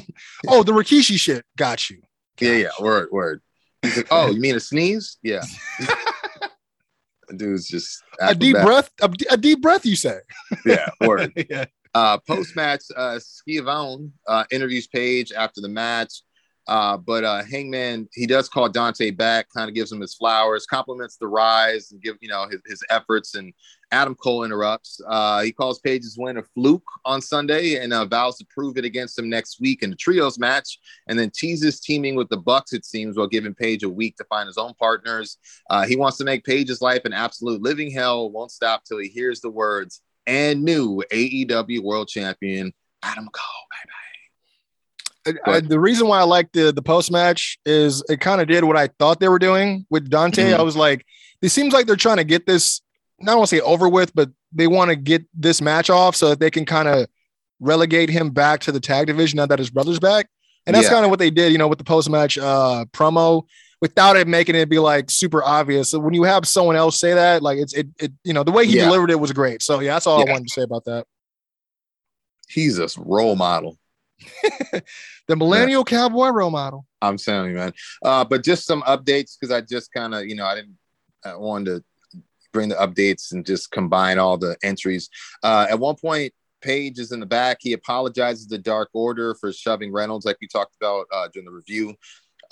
oh, 0.49 0.63
the 0.63 0.73
Rikishi 0.73 1.19
shit. 1.19 1.45
Got 1.57 1.91
you. 1.91 2.03
Yeah, 2.41 2.53
yeah, 2.53 2.69
word, 2.81 3.09
word. 3.11 3.43
He's 3.83 3.97
like, 3.97 4.09
oh, 4.11 4.31
you 4.31 4.41
mean 4.41 4.57
a 4.57 4.61
sneeze? 4.61 5.19
Yeah. 5.23 5.43
Dude's 7.37 7.69
just 7.69 8.03
A 8.21 8.35
deep 8.35 8.57
breath. 8.57 8.91
A, 9.03 9.11
a 9.31 9.37
deep 9.37 9.61
breath. 9.61 9.85
You 9.85 9.97
say. 9.97 10.19
Yeah, 10.65 10.89
word. 11.01 11.33
yeah. 11.51 11.67
Uh, 11.95 12.19
Post 12.19 12.57
match, 12.57 12.83
uh, 12.97 13.19
Schiavone 13.19 14.11
uh, 14.27 14.45
interviews 14.51 14.87
Page 14.87 15.33
after 15.33 15.61
the 15.61 15.69
match. 15.69 16.23
Uh, 16.67 16.99
but 16.99 17.25
uh, 17.25 17.43
Hangman, 17.45 18.09
he 18.13 18.27
does 18.27 18.49
call 18.49 18.69
Dante 18.69 19.11
back, 19.11 19.49
kind 19.57 19.71
of 19.71 19.75
gives 19.75 19.91
him 19.91 20.03
his 20.03 20.15
flowers, 20.15 20.67
compliments 20.67 21.17
the 21.17 21.27
rise, 21.27 21.93
and 21.93 22.03
give 22.03 22.17
you 22.21 22.29
know 22.29 22.47
his, 22.51 22.61
his 22.67 22.83
efforts. 22.91 23.35
And 23.35 23.55
Adam 23.91 24.15
Cole 24.15 24.45
interrupts. 24.45 25.01
Uh, 25.09 25.41
he 25.43 25.51
calls 25.53 25.79
Page's 25.79 26.17
win 26.19 26.37
a 26.37 26.43
fluke 26.55 26.87
on 27.07 27.23
Sunday 27.23 27.77
and 27.83 27.93
uh, 27.93 28.05
vows 28.05 28.37
to 28.37 28.47
prove 28.51 28.77
it 28.77 28.85
against 28.85 29.19
him 29.19 29.31
next 29.31 29.61
week 29.61 29.83
in 29.83 29.91
the 29.91 29.97
trios 29.97 30.39
match. 30.39 30.79
And 31.09 31.19
then 31.19 31.31
teases 31.35 31.81
teaming 31.81 32.15
with 32.15 32.29
the 32.29 32.37
Bucks, 32.37 32.73
it 32.75 32.85
seems, 32.85 33.17
while 33.17 33.27
giving 33.27 33.55
Page 33.55 33.83
a 33.85 33.89
week 33.89 34.17
to 34.19 34.25
find 34.25 34.47
his 34.47 34.59
own 34.59 34.75
partners. 34.79 35.39
Uh, 35.71 35.87
he 35.87 35.97
wants 35.97 36.19
to 36.19 36.25
make 36.25 36.45
Page's 36.45 36.83
life 36.83 37.05
an 37.07 37.13
absolute 37.15 37.63
living 37.63 37.91
hell. 37.91 38.31
Won't 38.31 38.51
stop 38.51 38.85
till 38.85 38.99
he 38.99 39.09
hears 39.09 39.41
the 39.41 39.51
words 39.51 40.03
and 40.27 40.63
new 40.63 41.03
AEW 41.11 41.83
World 41.83 42.09
Champion 42.09 42.73
Adam 43.03 43.29
Cole. 43.33 43.45
I- 45.27 45.51
I- 45.57 45.61
the 45.61 45.79
reason 45.81 46.09
why 46.09 46.21
I 46.21 46.23
like 46.23 46.53
the 46.53 46.73
the 46.73 46.81
post 46.83 47.11
match 47.11 47.59
is 47.67 48.03
it 48.09 48.19
kind 48.21 48.41
of 48.41 48.49
did 48.49 48.65
what 48.65 48.77
I 48.79 48.89
thought 48.99 49.21
they 49.21 49.29
were 49.29 49.39
doing 49.39 49.85
with 49.91 50.09
Dante. 50.09 50.53
Mhm. 50.53 50.59
I 50.59 50.63
was 50.63 50.75
like, 50.77 51.05
it 51.43 51.51
seems 51.51 51.75
like 51.75 51.87
they're 51.87 51.97
trying 51.97 52.17
to 52.17 52.25
get 52.25 52.47
this, 52.47 52.81
not 53.21 53.37
want 53.37 53.49
to 53.49 53.57
say 53.57 53.61
over 53.61 53.89
with, 53.89 54.15
but 54.15 54.31
they 54.53 54.67
want 54.67 54.91
to 54.91 54.97
get 54.97 55.25
this 55.35 55.61
match 55.61 55.91
off 55.91 56.17
so 56.17 56.31
that 56.31 56.41
they 56.41 56.51
can 56.51 56.65
kind 56.65 56.89
of 56.89 57.07
relegate 57.61 58.11
him 58.11 58.31
back 58.31 58.61
to 58.61 58.73
the 58.73 58.81
tag 58.81 59.07
division 59.09 59.37
now 59.39 59.47
that 59.47 59.59
his 59.59 59.71
brother's 59.71 59.99
back. 59.99 60.29
And 60.67 60.75
that's 60.75 60.87
Yeah. 60.87 60.95
kind 60.95 61.05
of 61.05 61.11
what 61.11 61.19
they 61.19 61.31
did, 61.31 61.51
you 61.53 61.59
know, 61.59 61.67
with 61.69 61.79
the 61.79 61.85
post 61.85 62.09
match 62.11 62.39
uh, 62.39 62.85
promo 62.93 63.45
without 63.81 64.17
it 64.17 64.27
making 64.29 64.55
it 64.55 64.69
be 64.69 64.79
like 64.79 65.11
super 65.11 65.43
obvious. 65.43 65.91
So 65.91 65.99
when 65.99 66.15
you 66.15 66.25
have 66.25 66.47
someone 66.47 66.77
else 66.77 67.01
say 67.01 67.15
that, 67.15 67.43
like 67.43 67.59
it's 67.59 67.73
it, 67.75 67.89
it 67.99 68.13
you 68.25 68.33
know, 68.33 68.43
the 68.45 68.53
way 68.53 68.67
he 68.67 68.77
Yeah. 68.77 68.85
delivered 68.85 69.11
it 69.11 69.19
was 69.21 69.33
great. 69.33 69.63
So 69.63 69.81
yeah, 69.81 69.95
that's 69.95 70.07
all 70.07 70.21
I 70.21 70.25
wanted 70.31 70.47
to 70.49 70.53
say 70.53 70.63
about 70.63 70.85
that. 70.85 71.07
He's 72.49 72.79
a 72.79 72.89
role 72.99 73.37
model. 73.37 73.79
The 75.29 75.37
millennial 75.37 75.85
cowboy 75.85 76.29
role 76.31 76.51
model. 76.51 76.87
I'm 77.03 77.19
telling 77.19 77.51
you, 77.51 77.57
man. 77.57 77.75
Uh, 78.03 78.25
but 78.25 78.43
just 78.43 78.65
some 78.65 78.81
updates 78.85 79.37
because 79.39 79.53
I 79.55 79.61
just 79.61 79.93
kind 79.93 80.15
of, 80.15 80.25
you 80.25 80.35
know, 80.35 80.47
I 80.47 80.55
didn't 80.55 80.79
I 81.23 81.37
wanted 81.37 81.67
to 81.67 81.85
bring 82.53 82.69
the 82.69 82.75
updates 82.77 83.33
and 83.33 83.45
just 83.45 83.71
combine 83.71 84.19
all 84.19 84.39
the 84.39 84.57
entries. 84.63 85.09
Uh, 85.43 85.67
at 85.71 85.79
one 85.79 85.97
point, 85.97 86.33
Page 86.61 86.99
is 86.99 87.13
in 87.13 87.21
the 87.21 87.27
back. 87.27 87.59
He 87.61 87.73
apologizes 87.73 88.47
to 88.49 88.59
Dark 88.59 88.91
Order 88.93 89.35
for 89.37 89.53
shoving 89.53 89.93
Reynolds, 89.93 90.27
like 90.27 90.39
we 90.41 90.49
talked 90.49 90.75
about 90.81 91.07
uh, 91.13 91.29
during 91.33 91.47
the 91.47 91.53
review. 91.53 91.95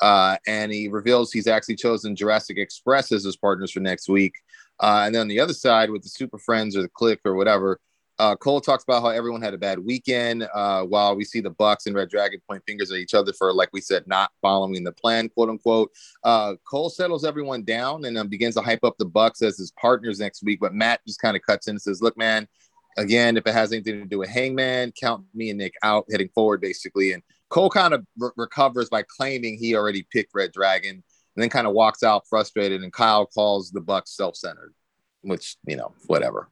Uh, 0.00 0.36
and 0.46 0.72
he 0.72 0.88
reveals 0.88 1.32
he's 1.32 1.46
actually 1.46 1.76
chosen 1.76 2.14
Jurassic 2.14 2.58
Express 2.58 3.10
as 3.12 3.24
his 3.24 3.36
partners 3.36 3.72
for 3.72 3.80
next 3.80 4.08
week. 4.08 4.34
Uh, 4.78 5.02
and 5.06 5.14
then 5.14 5.22
on 5.22 5.28
the 5.28 5.40
other 5.40 5.54
side, 5.54 5.90
with 5.90 6.02
the 6.02 6.08
Super 6.08 6.38
Friends 6.38 6.76
or 6.76 6.82
the 6.82 6.88
Kliq 6.88 7.18
or 7.24 7.34
whatever, 7.34 7.80
uh, 8.18 8.34
Cole 8.36 8.60
talks 8.60 8.84
about 8.84 9.02
how 9.02 9.08
everyone 9.08 9.42
had 9.42 9.52
a 9.52 9.58
bad 9.58 9.78
weekend, 9.78 10.48
uh, 10.54 10.82
while 10.84 11.14
we 11.14 11.24
see 11.24 11.40
the 11.40 11.50
Bucks 11.50 11.86
and 11.86 11.94
Red 11.94 12.08
Dragon 12.08 12.40
point 12.48 12.62
fingers 12.66 12.90
at 12.90 12.98
each 12.98 13.12
other 13.12 13.32
for, 13.32 13.52
like 13.52 13.68
we 13.72 13.80
said, 13.80 14.06
not 14.06 14.30
following 14.40 14.84
the 14.84 14.92
plan, 14.92 15.28
quote 15.28 15.50
unquote. 15.50 15.90
Uh, 16.24 16.54
Cole 16.68 16.88
settles 16.88 17.24
everyone 17.24 17.62
down 17.62 18.04
and 18.06 18.16
um, 18.16 18.28
begins 18.28 18.54
to 18.54 18.62
hype 18.62 18.84
up 18.84 18.96
the 18.98 19.04
Bucks 19.04 19.42
as 19.42 19.58
his 19.58 19.70
partners 19.72 20.18
next 20.18 20.42
week. 20.42 20.60
But 20.60 20.74
Matt 20.74 21.00
just 21.06 21.20
kind 21.20 21.36
of 21.36 21.42
cuts 21.42 21.68
in 21.68 21.72
and 21.72 21.82
says, 21.82 22.00
"Look, 22.00 22.16
man, 22.16 22.48
again, 22.96 23.36
if 23.36 23.46
it 23.46 23.52
has 23.52 23.72
anything 23.72 24.00
to 24.00 24.06
do 24.06 24.18
with 24.18 24.30
Hangman, 24.30 24.92
count 24.98 25.26
me 25.34 25.50
and 25.50 25.58
Nick 25.58 25.74
out 25.82 26.06
heading 26.10 26.30
forward, 26.34 26.62
basically." 26.62 27.12
And 27.12 27.22
Cole 27.50 27.70
kind 27.70 27.92
of 27.92 28.06
re- 28.18 28.30
recovers 28.36 28.88
by 28.88 29.02
claiming 29.02 29.58
he 29.58 29.76
already 29.76 30.06
picked 30.10 30.34
Red 30.34 30.52
Dragon, 30.52 30.90
and 30.92 31.42
then 31.42 31.50
kind 31.50 31.66
of 31.66 31.74
walks 31.74 32.02
out 32.02 32.26
frustrated. 32.30 32.82
And 32.82 32.92
Kyle 32.92 33.26
calls 33.26 33.70
the 33.70 33.82
Bucks 33.82 34.16
self-centered, 34.16 34.72
which 35.20 35.56
you 35.66 35.76
know, 35.76 35.92
whatever. 36.06 36.48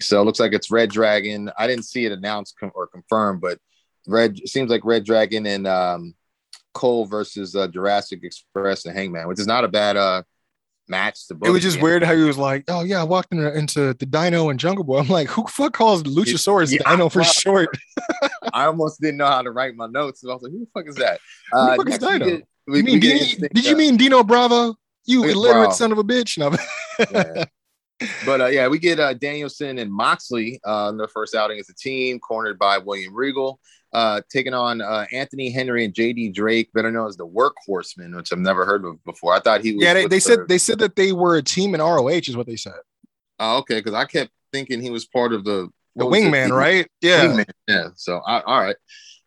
So 0.00 0.20
it 0.20 0.24
looks 0.24 0.40
like 0.40 0.52
it's 0.52 0.70
Red 0.70 0.90
Dragon. 0.90 1.50
I 1.58 1.66
didn't 1.66 1.84
see 1.84 2.04
it 2.06 2.12
announced 2.12 2.54
com- 2.58 2.72
or 2.74 2.86
confirmed, 2.86 3.40
but 3.40 3.58
Red 4.06 4.38
seems 4.48 4.70
like 4.70 4.84
Red 4.84 5.04
Dragon 5.04 5.46
and 5.46 5.66
um, 5.66 6.14
Cole 6.74 7.04
versus 7.06 7.54
uh, 7.56 7.68
Jurassic 7.68 8.20
Express 8.22 8.84
and 8.86 8.96
Hangman, 8.96 9.28
which 9.28 9.40
is 9.40 9.46
not 9.46 9.64
a 9.64 9.68
bad 9.68 9.96
uh, 9.96 10.22
match. 10.88 11.26
To 11.28 11.34
book 11.34 11.48
It 11.48 11.52
was 11.52 11.62
just 11.62 11.80
weird 11.82 12.02
how 12.02 12.14
he 12.14 12.22
was 12.22 12.38
like, 12.38 12.64
"Oh 12.68 12.82
yeah, 12.84 13.00
I 13.00 13.04
walked 13.04 13.32
in, 13.32 13.40
into 13.40 13.94
the 13.94 14.06
Dino 14.06 14.48
and 14.50 14.58
Jungle 14.58 14.84
Boy." 14.84 14.98
I'm 15.00 15.08
like, 15.08 15.28
"Who 15.28 15.42
the 15.42 15.48
fuck 15.50 15.72
calls 15.74 16.02
Luchasaurus 16.04 16.72
Yeah, 16.72 16.88
Dino 16.90 17.08
for 17.08 17.24
short?" 17.24 17.76
I 18.52 18.64
almost 18.64 19.00
didn't 19.00 19.18
know 19.18 19.26
how 19.26 19.42
to 19.42 19.50
write 19.50 19.74
my 19.74 19.86
notes. 19.86 20.20
So 20.22 20.30
I 20.30 20.34
was 20.34 20.42
like, 20.42 20.52
"Who 20.52 20.60
the 20.60 20.70
fuck 20.72 20.88
is 20.88 20.94
that?" 20.96 21.20
Who 21.52 21.58
the 21.58 21.72
Uh, 21.72 21.76
fuck 21.76 21.88
is 21.88 21.98
Dino? 21.98 22.18
get- 22.24 22.48
we- 22.66 22.78
You 22.78 22.84
mean 22.84 23.02
instinct, 23.02 23.54
did 23.54 23.64
you 23.66 23.74
uh, 23.74 23.78
mean 23.78 23.96
Dino 23.96 24.22
Bravo? 24.22 24.74
You 25.06 25.24
illiterate 25.24 25.68
bro. 25.68 25.70
son 25.72 25.90
of 25.92 25.98
a 25.98 26.04
bitch! 26.04 26.36
No, 26.38 26.54
yeah. 27.12 27.44
But 28.24 28.40
uh, 28.40 28.46
yeah, 28.46 28.68
we 28.68 28.78
get 28.78 29.00
uh, 29.00 29.14
Danielson 29.14 29.78
and 29.78 29.92
Moxley 29.92 30.60
uh, 30.64 30.88
in 30.90 30.96
their 30.96 31.08
first 31.08 31.34
outing 31.34 31.58
as 31.58 31.68
a 31.68 31.74
team, 31.74 32.18
cornered 32.20 32.58
by 32.58 32.78
William 32.78 33.14
Regal, 33.14 33.58
uh, 33.92 34.20
taking 34.30 34.54
on 34.54 34.80
uh, 34.80 35.06
Anthony 35.12 35.50
Henry 35.50 35.84
and 35.84 35.92
JD 35.94 36.34
Drake, 36.34 36.72
better 36.72 36.90
known 36.90 37.08
as 37.08 37.16
the 37.16 37.26
Workhorsemen, 37.26 38.14
which 38.14 38.32
I've 38.32 38.38
never 38.38 38.64
heard 38.64 38.84
of 38.84 39.02
before. 39.04 39.34
I 39.34 39.40
thought 39.40 39.62
he 39.62 39.74
was. 39.74 39.84
Yeah, 39.84 39.94
they, 39.94 40.06
they 40.06 40.20
said 40.20 40.40
they 40.48 40.58
said 40.58 40.78
that 40.78 40.96
they 40.96 41.12
were 41.12 41.36
a 41.36 41.42
team 41.42 41.74
in 41.74 41.80
ROH, 41.80 42.08
is 42.08 42.36
what 42.36 42.46
they 42.46 42.56
said. 42.56 42.78
Oh, 43.38 43.58
okay, 43.58 43.76
because 43.76 43.94
I 43.94 44.04
kept 44.04 44.30
thinking 44.52 44.80
he 44.80 44.90
was 44.90 45.04
part 45.04 45.32
of 45.32 45.44
the 45.44 45.70
The 45.96 46.04
what 46.04 46.10
was 46.10 46.20
it? 46.20 46.22
Wingmen, 46.24 46.50
right? 46.52 46.86
Yeah. 47.00 47.26
Wingmen, 47.26 47.50
yeah. 47.66 47.88
So 47.96 48.18
I, 48.18 48.40
all 48.40 48.60
right. 48.60 48.76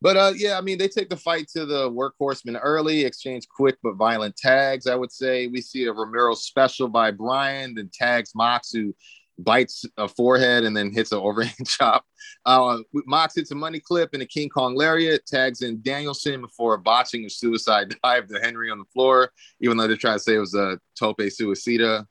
But 0.01 0.17
uh, 0.17 0.33
yeah, 0.35 0.57
I 0.57 0.61
mean, 0.61 0.79
they 0.79 0.87
take 0.87 1.09
the 1.09 1.17
fight 1.17 1.47
to 1.49 1.65
the 1.65 1.89
workhorsemen 1.89 2.59
early, 2.61 3.05
exchange 3.05 3.47
quick 3.47 3.77
but 3.83 3.95
violent 3.95 4.35
tags. 4.35 4.87
I 4.87 4.95
would 4.95 5.11
say 5.11 5.47
we 5.47 5.61
see 5.61 5.85
a 5.85 5.93
Romero 5.93 6.33
special 6.33 6.87
by 6.87 7.11
Bryan, 7.11 7.75
then 7.75 7.89
tags 7.93 8.31
Mox, 8.33 8.71
who 8.71 8.95
bites 9.37 9.85
a 9.97 10.07
forehead 10.07 10.63
and 10.63 10.75
then 10.75 10.91
hits 10.91 11.11
an 11.11 11.19
overhand 11.19 11.55
chop. 11.67 12.03
Uh, 12.45 12.79
Mox 13.05 13.35
hits 13.35 13.51
a 13.51 13.55
money 13.55 13.79
clip 13.79 14.09
and 14.13 14.23
a 14.23 14.25
King 14.25 14.49
Kong 14.49 14.75
lariat, 14.75 15.25
tags 15.25 15.61
in 15.61 15.81
Danielson 15.81 16.41
before 16.41 16.77
botching 16.77 17.25
a 17.25 17.29
suicide 17.29 17.95
dive 18.03 18.27
to 18.27 18.39
Henry 18.39 18.71
on 18.71 18.79
the 18.79 18.85
floor, 18.93 19.31
even 19.59 19.77
though 19.77 19.87
they're 19.87 19.97
trying 19.97 20.17
to 20.17 20.23
say 20.23 20.35
it 20.35 20.39
was 20.39 20.55
a 20.55 20.79
tope 20.97 21.19
suicida. 21.19 22.05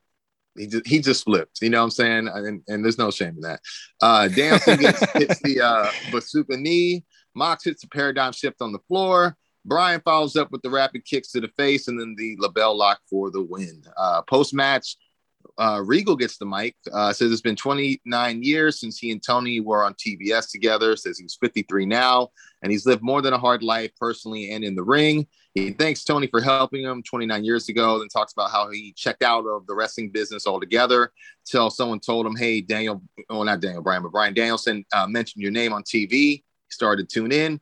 He 0.56 0.66
just, 0.66 0.86
he 0.86 0.98
just 0.98 1.24
flipped, 1.24 1.62
you 1.62 1.70
know 1.70 1.78
what 1.78 1.84
I'm 1.84 1.90
saying? 1.90 2.28
And, 2.28 2.62
and 2.66 2.84
there's 2.84 2.98
no 2.98 3.10
shame 3.10 3.36
in 3.36 3.40
that. 3.42 3.60
Uh, 4.00 4.28
Danielson 4.28 4.78
gets, 4.78 5.12
hits 5.12 5.40
the 5.42 5.60
uh, 5.60 5.90
Busaiku 6.10 6.58
knee. 6.58 7.04
Mox 7.34 7.64
hits 7.64 7.84
a 7.84 7.88
paradigm 7.88 8.32
shift 8.32 8.60
on 8.60 8.72
the 8.72 8.78
floor. 8.88 9.36
Bryan 9.64 10.00
follows 10.04 10.36
up 10.36 10.50
with 10.50 10.62
the 10.62 10.70
rapid 10.70 11.04
kicks 11.04 11.32
to 11.32 11.40
the 11.40 11.50
face 11.58 11.88
and 11.88 12.00
then 12.00 12.14
the 12.16 12.36
LeBell 12.38 12.74
Lock 12.74 13.00
for 13.08 13.30
the 13.30 13.42
win. 13.42 13.82
Uh, 13.96 14.22
Post 14.22 14.54
match, 14.54 14.96
uh, 15.58 15.82
Regal 15.84 16.16
gets 16.16 16.38
the 16.38 16.46
mic. 16.46 16.74
Uh, 16.92 17.12
says 17.12 17.30
it's 17.30 17.40
been 17.40 17.56
29 17.56 18.42
years 18.42 18.80
since 18.80 18.98
he 18.98 19.10
and 19.10 19.22
Tony 19.22 19.60
were 19.60 19.84
on 19.84 19.94
TBS 19.94 20.50
together. 20.50 20.96
Says 20.96 21.18
he's 21.18 21.36
53 21.40 21.86
now 21.86 22.28
and 22.62 22.72
he's 22.72 22.86
lived 22.86 23.02
more 23.02 23.20
than 23.20 23.34
a 23.34 23.38
hard 23.38 23.62
life 23.62 23.90
personally 23.98 24.52
and 24.52 24.64
in 24.64 24.74
the 24.74 24.82
ring. 24.82 25.26
He 25.54 25.70
thanks 25.70 26.04
Tony 26.04 26.28
for 26.28 26.40
helping 26.40 26.84
him 26.84 27.02
29 27.02 27.44
years 27.44 27.68
ago, 27.68 27.98
then 27.98 28.08
talks 28.08 28.32
about 28.32 28.50
how 28.50 28.70
he 28.70 28.92
checked 28.96 29.22
out 29.22 29.46
of 29.46 29.66
the 29.66 29.74
wrestling 29.74 30.10
business 30.10 30.46
altogether 30.46 31.12
till 31.44 31.70
someone 31.70 32.00
told 32.00 32.24
him, 32.24 32.36
Hey, 32.36 32.60
Daniel, 32.60 33.02
well, 33.28 33.44
not 33.44 33.60
Daniel 33.60 33.82
Bryan, 33.82 34.02
but 34.02 34.12
Bryan 34.12 34.32
Danielson 34.32 34.84
uh, 34.92 35.06
mentioned 35.08 35.42
your 35.42 35.50
name 35.50 35.72
on 35.72 35.82
TV. 35.82 36.44
Started 36.70 37.08
to 37.08 37.14
tune 37.14 37.32
in. 37.32 37.60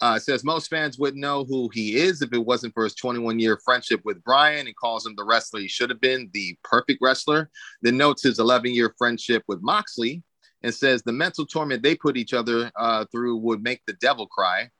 Uh, 0.00 0.18
says 0.18 0.42
most 0.42 0.68
fans 0.68 0.98
wouldn't 0.98 1.20
know 1.20 1.44
who 1.44 1.70
he 1.72 1.94
is 1.94 2.22
if 2.22 2.32
it 2.32 2.44
wasn't 2.44 2.74
for 2.74 2.82
his 2.82 2.94
21 2.96 3.38
year 3.38 3.60
friendship 3.64 4.00
with 4.04 4.22
Bryan 4.24 4.66
and 4.66 4.74
calls 4.74 5.06
him 5.06 5.14
the 5.16 5.24
wrestler 5.24 5.60
he 5.60 5.68
should 5.68 5.90
have 5.90 6.00
been, 6.00 6.28
the 6.32 6.56
perfect 6.64 6.98
wrestler. 7.00 7.50
Then 7.82 7.96
notes 7.96 8.24
his 8.24 8.40
11 8.40 8.74
year 8.74 8.94
friendship 8.98 9.44
with 9.46 9.62
Moxley 9.62 10.22
and 10.62 10.74
says 10.74 11.02
the 11.02 11.12
mental 11.12 11.46
torment 11.46 11.82
they 11.82 11.94
put 11.94 12.16
each 12.16 12.34
other 12.34 12.70
uh, 12.76 13.04
through 13.12 13.36
would 13.36 13.62
make 13.62 13.80
the 13.86 13.92
devil 13.94 14.26
cry. 14.26 14.70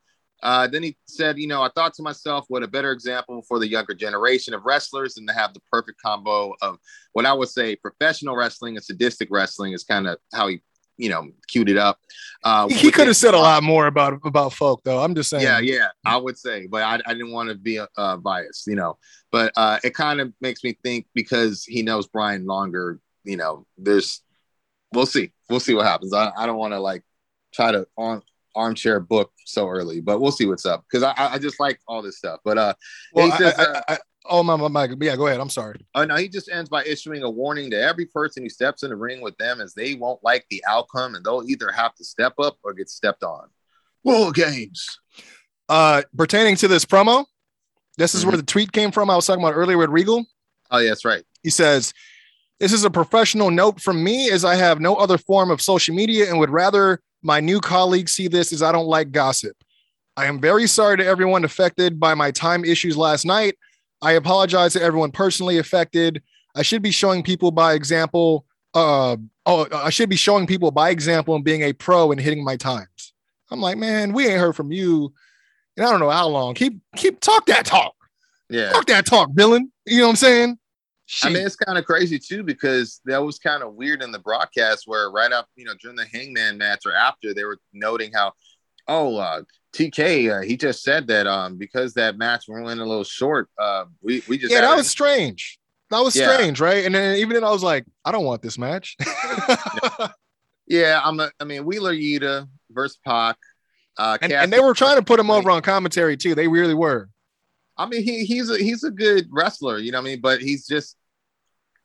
Uh, 0.41 0.67
then 0.67 0.83
he 0.83 0.97
said, 1.07 1.37
You 1.37 1.47
know, 1.47 1.61
I 1.61 1.69
thought 1.73 1.93
to 1.95 2.03
myself, 2.03 2.45
what 2.49 2.63
a 2.63 2.67
better 2.67 2.91
example 2.91 3.43
for 3.47 3.59
the 3.59 3.67
younger 3.67 3.93
generation 3.93 4.53
of 4.53 4.65
wrestlers 4.65 5.13
than 5.13 5.25
to 5.27 5.33
have 5.33 5.53
the 5.53 5.61
perfect 5.71 6.01
combo 6.01 6.53
of 6.61 6.77
what 7.13 7.25
I 7.25 7.31
would 7.31 7.47
say 7.47 7.77
professional 7.77 8.35
wrestling 8.35 8.75
and 8.75 8.83
sadistic 8.83 9.29
wrestling 9.31 9.71
is 9.71 9.85
kind 9.85 10.05
of 10.05 10.17
how 10.33 10.49
he, 10.49 10.61
you 10.97 11.09
know, 11.09 11.27
queued 11.47 11.69
it 11.69 11.77
up. 11.77 11.99
Uh, 12.43 12.67
He 12.69 12.91
could 12.91 13.07
have 13.07 13.15
said 13.15 13.33
a 13.33 13.39
lot 13.39 13.63
more 13.63 13.87
about 13.87 14.19
about 14.25 14.53
folk, 14.53 14.81
though. 14.83 15.03
I'm 15.03 15.15
just 15.15 15.29
saying. 15.29 15.43
yeah, 15.43 15.59
yeah, 15.59 15.87
I 16.05 16.17
would 16.17 16.37
say, 16.37 16.67
but 16.67 16.83
I, 16.83 16.95
I 17.05 17.13
didn't 17.13 17.31
want 17.31 17.49
to 17.49 17.55
be 17.55 17.79
uh, 17.79 18.17
biased, 18.17 18.67
you 18.67 18.75
know. 18.75 18.97
But 19.31 19.51
uh, 19.55 19.79
it 19.83 19.93
kind 19.95 20.19
of 20.21 20.33
makes 20.41 20.63
me 20.63 20.77
think 20.83 21.07
because 21.13 21.63
he 21.63 21.81
knows 21.81 22.07
Bryan 22.07 22.45
longer, 22.45 22.99
you 23.23 23.37
know. 23.37 23.65
There's, 23.77 24.21
we'll 24.93 25.05
see, 25.07 25.31
we'll 25.49 25.59
see 25.59 25.73
what 25.73 25.85
happens. 25.85 26.13
I, 26.13 26.31
I 26.37 26.45
don't 26.45 26.57
want 26.57 26.73
to 26.73 26.79
like 26.79 27.03
try 27.53 27.71
to 27.71 27.87
arm, 27.97 28.21
armchair 28.55 28.99
book 28.99 29.31
so 29.45 29.67
early, 29.67 30.01
but 30.01 30.19
we'll 30.21 30.31
see 30.31 30.45
what's 30.45 30.65
up 30.65 30.83
because 30.87 31.01
I, 31.03 31.13
I 31.17 31.39
just 31.39 31.59
like 31.59 31.79
all 31.87 32.01
this 32.03 32.17
stuff. 32.17 32.39
But 32.43 32.57
uh, 32.57 32.73
Well, 33.13 33.25
he 33.27 33.31
I- 33.31 33.37
says, 33.37 33.53
I- 33.57 33.63
uh, 33.63 33.81
I- 33.89 33.93
I- 33.93 33.99
oh 34.29 34.43
my, 34.43 34.55
my, 34.55 34.67
my, 34.67 34.89
yeah. 35.01 35.15
Go 35.15 35.27
ahead. 35.27 35.39
I'm 35.39 35.49
sorry. 35.49 35.79
Oh 35.95 36.05
no, 36.05 36.15
he 36.15 36.27
just 36.27 36.49
ends 36.49 36.69
by 36.69 36.83
issuing 36.83 37.23
a 37.23 37.29
warning 37.29 37.69
to 37.71 37.81
every 37.81 38.05
person 38.05 38.43
who 38.43 38.49
steps 38.49 38.83
in 38.83 38.89
the 38.89 38.95
ring 38.95 39.21
with 39.21 39.37
them 39.37 39.61
as 39.61 39.73
they 39.73 39.93
won't 39.93 40.23
like 40.23 40.45
the 40.49 40.63
outcome 40.67 41.15
and 41.15 41.25
they'll 41.25 41.43
either 41.47 41.71
have 41.71 41.95
to 41.95 42.03
step 42.03 42.33
up 42.39 42.57
or 42.63 42.73
get 42.73 42.89
stepped 42.89 43.23
on. 43.23 43.49
War 44.03 44.31
games. 44.31 44.99
Uh, 45.69 46.01
pertaining 46.17 46.55
to 46.57 46.67
this 46.67 46.85
promo, 46.85 47.25
this 47.97 48.15
is 48.15 48.25
where 48.25 48.37
the 48.37 48.43
tweet 48.43 48.71
came 48.71 48.91
from. 48.91 49.09
I 49.09 49.15
was 49.15 49.25
talking 49.25 49.43
about 49.43 49.55
earlier 49.55 49.77
with 49.77 49.89
Regal. 49.89 50.25
Oh, 50.71 50.79
yeah, 50.79 50.89
that's 50.89 51.05
right. 51.05 51.23
He 51.43 51.49
says, 51.49 51.93
This 52.59 52.73
is 52.73 52.83
a 52.83 52.89
professional 52.89 53.51
note 53.51 53.79
from 53.79 54.03
me 54.03 54.29
as 54.31 54.43
I 54.43 54.55
have 54.55 54.79
no 54.79 54.95
other 54.95 55.17
form 55.17 55.51
of 55.51 55.61
social 55.61 55.95
media 55.95 56.29
and 56.29 56.39
would 56.39 56.49
rather 56.49 56.99
my 57.21 57.39
new 57.39 57.61
colleagues 57.61 58.11
see 58.13 58.27
this 58.27 58.51
as 58.51 58.61
I 58.61 58.71
don't 58.71 58.87
like 58.87 59.11
gossip. 59.11 59.55
I 60.17 60.25
am 60.25 60.39
very 60.39 60.67
sorry 60.67 60.97
to 60.97 61.05
everyone 61.05 61.43
affected 61.43 61.99
by 61.99 62.13
my 62.13 62.31
time 62.31 62.65
issues 62.65 62.97
last 62.97 63.25
night. 63.25 63.55
I 64.03 64.13
apologize 64.13 64.73
to 64.73 64.81
everyone 64.81 65.11
personally 65.11 65.57
affected. 65.57 66.21
I 66.55 66.61
should 66.61 66.81
be 66.81 66.91
showing 66.91 67.23
people 67.23 67.51
by 67.51 67.73
example. 67.73 68.45
Uh, 68.73 69.15
oh, 69.45 69.67
I 69.73 69.89
should 69.89 70.09
be 70.09 70.17
showing 70.17 70.45
people 70.45 70.71
by 70.71 70.89
example 70.89 71.35
and 71.35 71.43
being 71.43 71.61
a 71.61 71.73
pro 71.73 72.11
and 72.11 72.19
hitting 72.19 72.43
my 72.43 72.57
times. 72.57 73.13
I'm 73.49 73.61
like, 73.61 73.77
man, 73.77 74.11
we 74.11 74.27
ain't 74.27 74.39
heard 74.39 74.55
from 74.55 74.71
you. 74.71 75.13
And 75.77 75.85
I 75.85 75.89
don't 75.89 76.01
know 76.01 76.09
how 76.09 76.27
long. 76.27 76.53
Keep 76.53 76.81
keep 76.97 77.19
talk 77.21 77.45
that 77.45 77.65
talk. 77.65 77.95
Yeah. 78.49 78.71
Talk 78.71 78.85
that 78.87 79.05
talk, 79.05 79.29
villain. 79.33 79.71
You 79.85 79.99
know 79.99 80.03
what 80.03 80.09
I'm 80.09 80.15
saying? 80.17 80.59
I 81.23 81.29
mean, 81.29 81.45
it's 81.45 81.55
kind 81.55 81.77
of 81.77 81.85
crazy 81.85 82.19
too 82.19 82.43
because 82.43 83.01
that 83.05 83.23
was 83.23 83.39
kind 83.39 83.63
of 83.63 83.73
weird 83.73 84.03
in 84.03 84.11
the 84.11 84.19
broadcast 84.19 84.83
where 84.85 85.11
right 85.11 85.31
up, 85.31 85.47
you 85.55 85.65
know, 85.65 85.73
during 85.81 85.97
the 85.97 86.05
Hangman 86.05 86.57
match 86.57 86.81
or 86.85 86.93
after, 86.93 87.33
they 87.33 87.43
were 87.43 87.59
noting 87.73 88.11
how, 88.13 88.33
oh, 88.87 89.17
uh, 89.17 89.41
TK, 89.73 90.29
uh, 90.39 90.41
he 90.45 90.55
just 90.55 90.83
said 90.83 91.07
that 91.07 91.25
um 91.27 91.57
because 91.57 91.93
that 91.95 92.17
match 92.17 92.45
went 92.47 92.65
a 92.79 92.85
little 92.85 93.03
short, 93.03 93.49
uh, 93.59 93.85
we 94.01 94.21
we 94.27 94.37
just 94.37 94.53
yeah, 94.53 94.61
that 94.61 94.75
was 94.75 94.87
strange. 94.89 95.59
That 95.89 95.99
was 96.03 96.15
Yeah. 96.15 96.31
strange, 96.33 96.59
right? 96.59 96.85
And 96.85 96.95
then 96.95 97.17
even 97.17 97.33
then, 97.33 97.43
I 97.43 97.49
was 97.51 97.63
like, 97.63 97.85
I 98.05 98.11
don't 98.11 98.25
want 98.25 98.41
this 98.41 98.57
match. 98.57 98.95
yeah. 100.67 101.01
I'm 101.03 101.19
a, 101.19 101.29
I 101.39 101.43
mean, 101.43 101.65
Wheeler 101.65 101.93
Yuta 101.93 102.47
versus 102.71 102.97
Pac. 103.05 103.37
Uh, 103.97 104.17
and, 104.21 104.31
and 104.31 104.51
they 104.51 104.59
were 104.59 104.73
trying 104.73 104.95
to 104.97 105.03
put 105.03 105.19
him 105.19 105.29
over 105.29 105.51
on 105.51 105.61
commentary 105.61 106.17
too. 106.17 106.33
They 106.33 106.47
really 106.47 106.73
were. 106.73 107.09
I 107.77 107.85
mean, 107.85 108.03
he 108.03 108.25
he's 108.25 108.49
a 108.49 108.57
he's 108.57 108.83
a 108.83 108.89
good 108.91 109.27
wrestler, 109.31 109.77
you 109.77 109.91
know 109.91 109.99
what 109.99 110.07
I 110.07 110.11
mean, 110.11 110.21
but 110.21 110.41
he's 110.41 110.65
just 110.67 110.95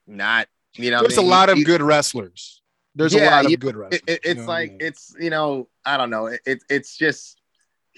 not, 0.06 0.48
you 0.74 0.90
know. 0.90 0.98
what 0.98 1.06
I 1.06 1.08
There's 1.08 1.18
a 1.18 1.22
lot 1.22 1.48
He- 1.54 1.60
of 1.62 1.66
good 1.66 1.82
wrestlers. 1.82 2.62
There's 2.94 3.14
a 3.14 3.24
lot 3.24 3.44
of 3.44 3.50
you- 3.50 3.56
good 3.58 3.76
wrestlers. 3.76 4.00
it, 4.06 4.10
it- 4.12 4.20
you 4.24 4.30
it's 4.32 4.40
know 4.40 4.46
what 4.46 4.52
I 4.52 4.58
like 4.60 4.70
mean? 4.72 4.78
it's 4.80 5.14
you 5.20 5.30
know 5.30 5.68
I 5.84 5.96
don't 5.98 6.10
know 6.10 6.26
it, 6.26 6.40
it 6.46 6.62
it's 6.70 6.96
just 6.96 7.37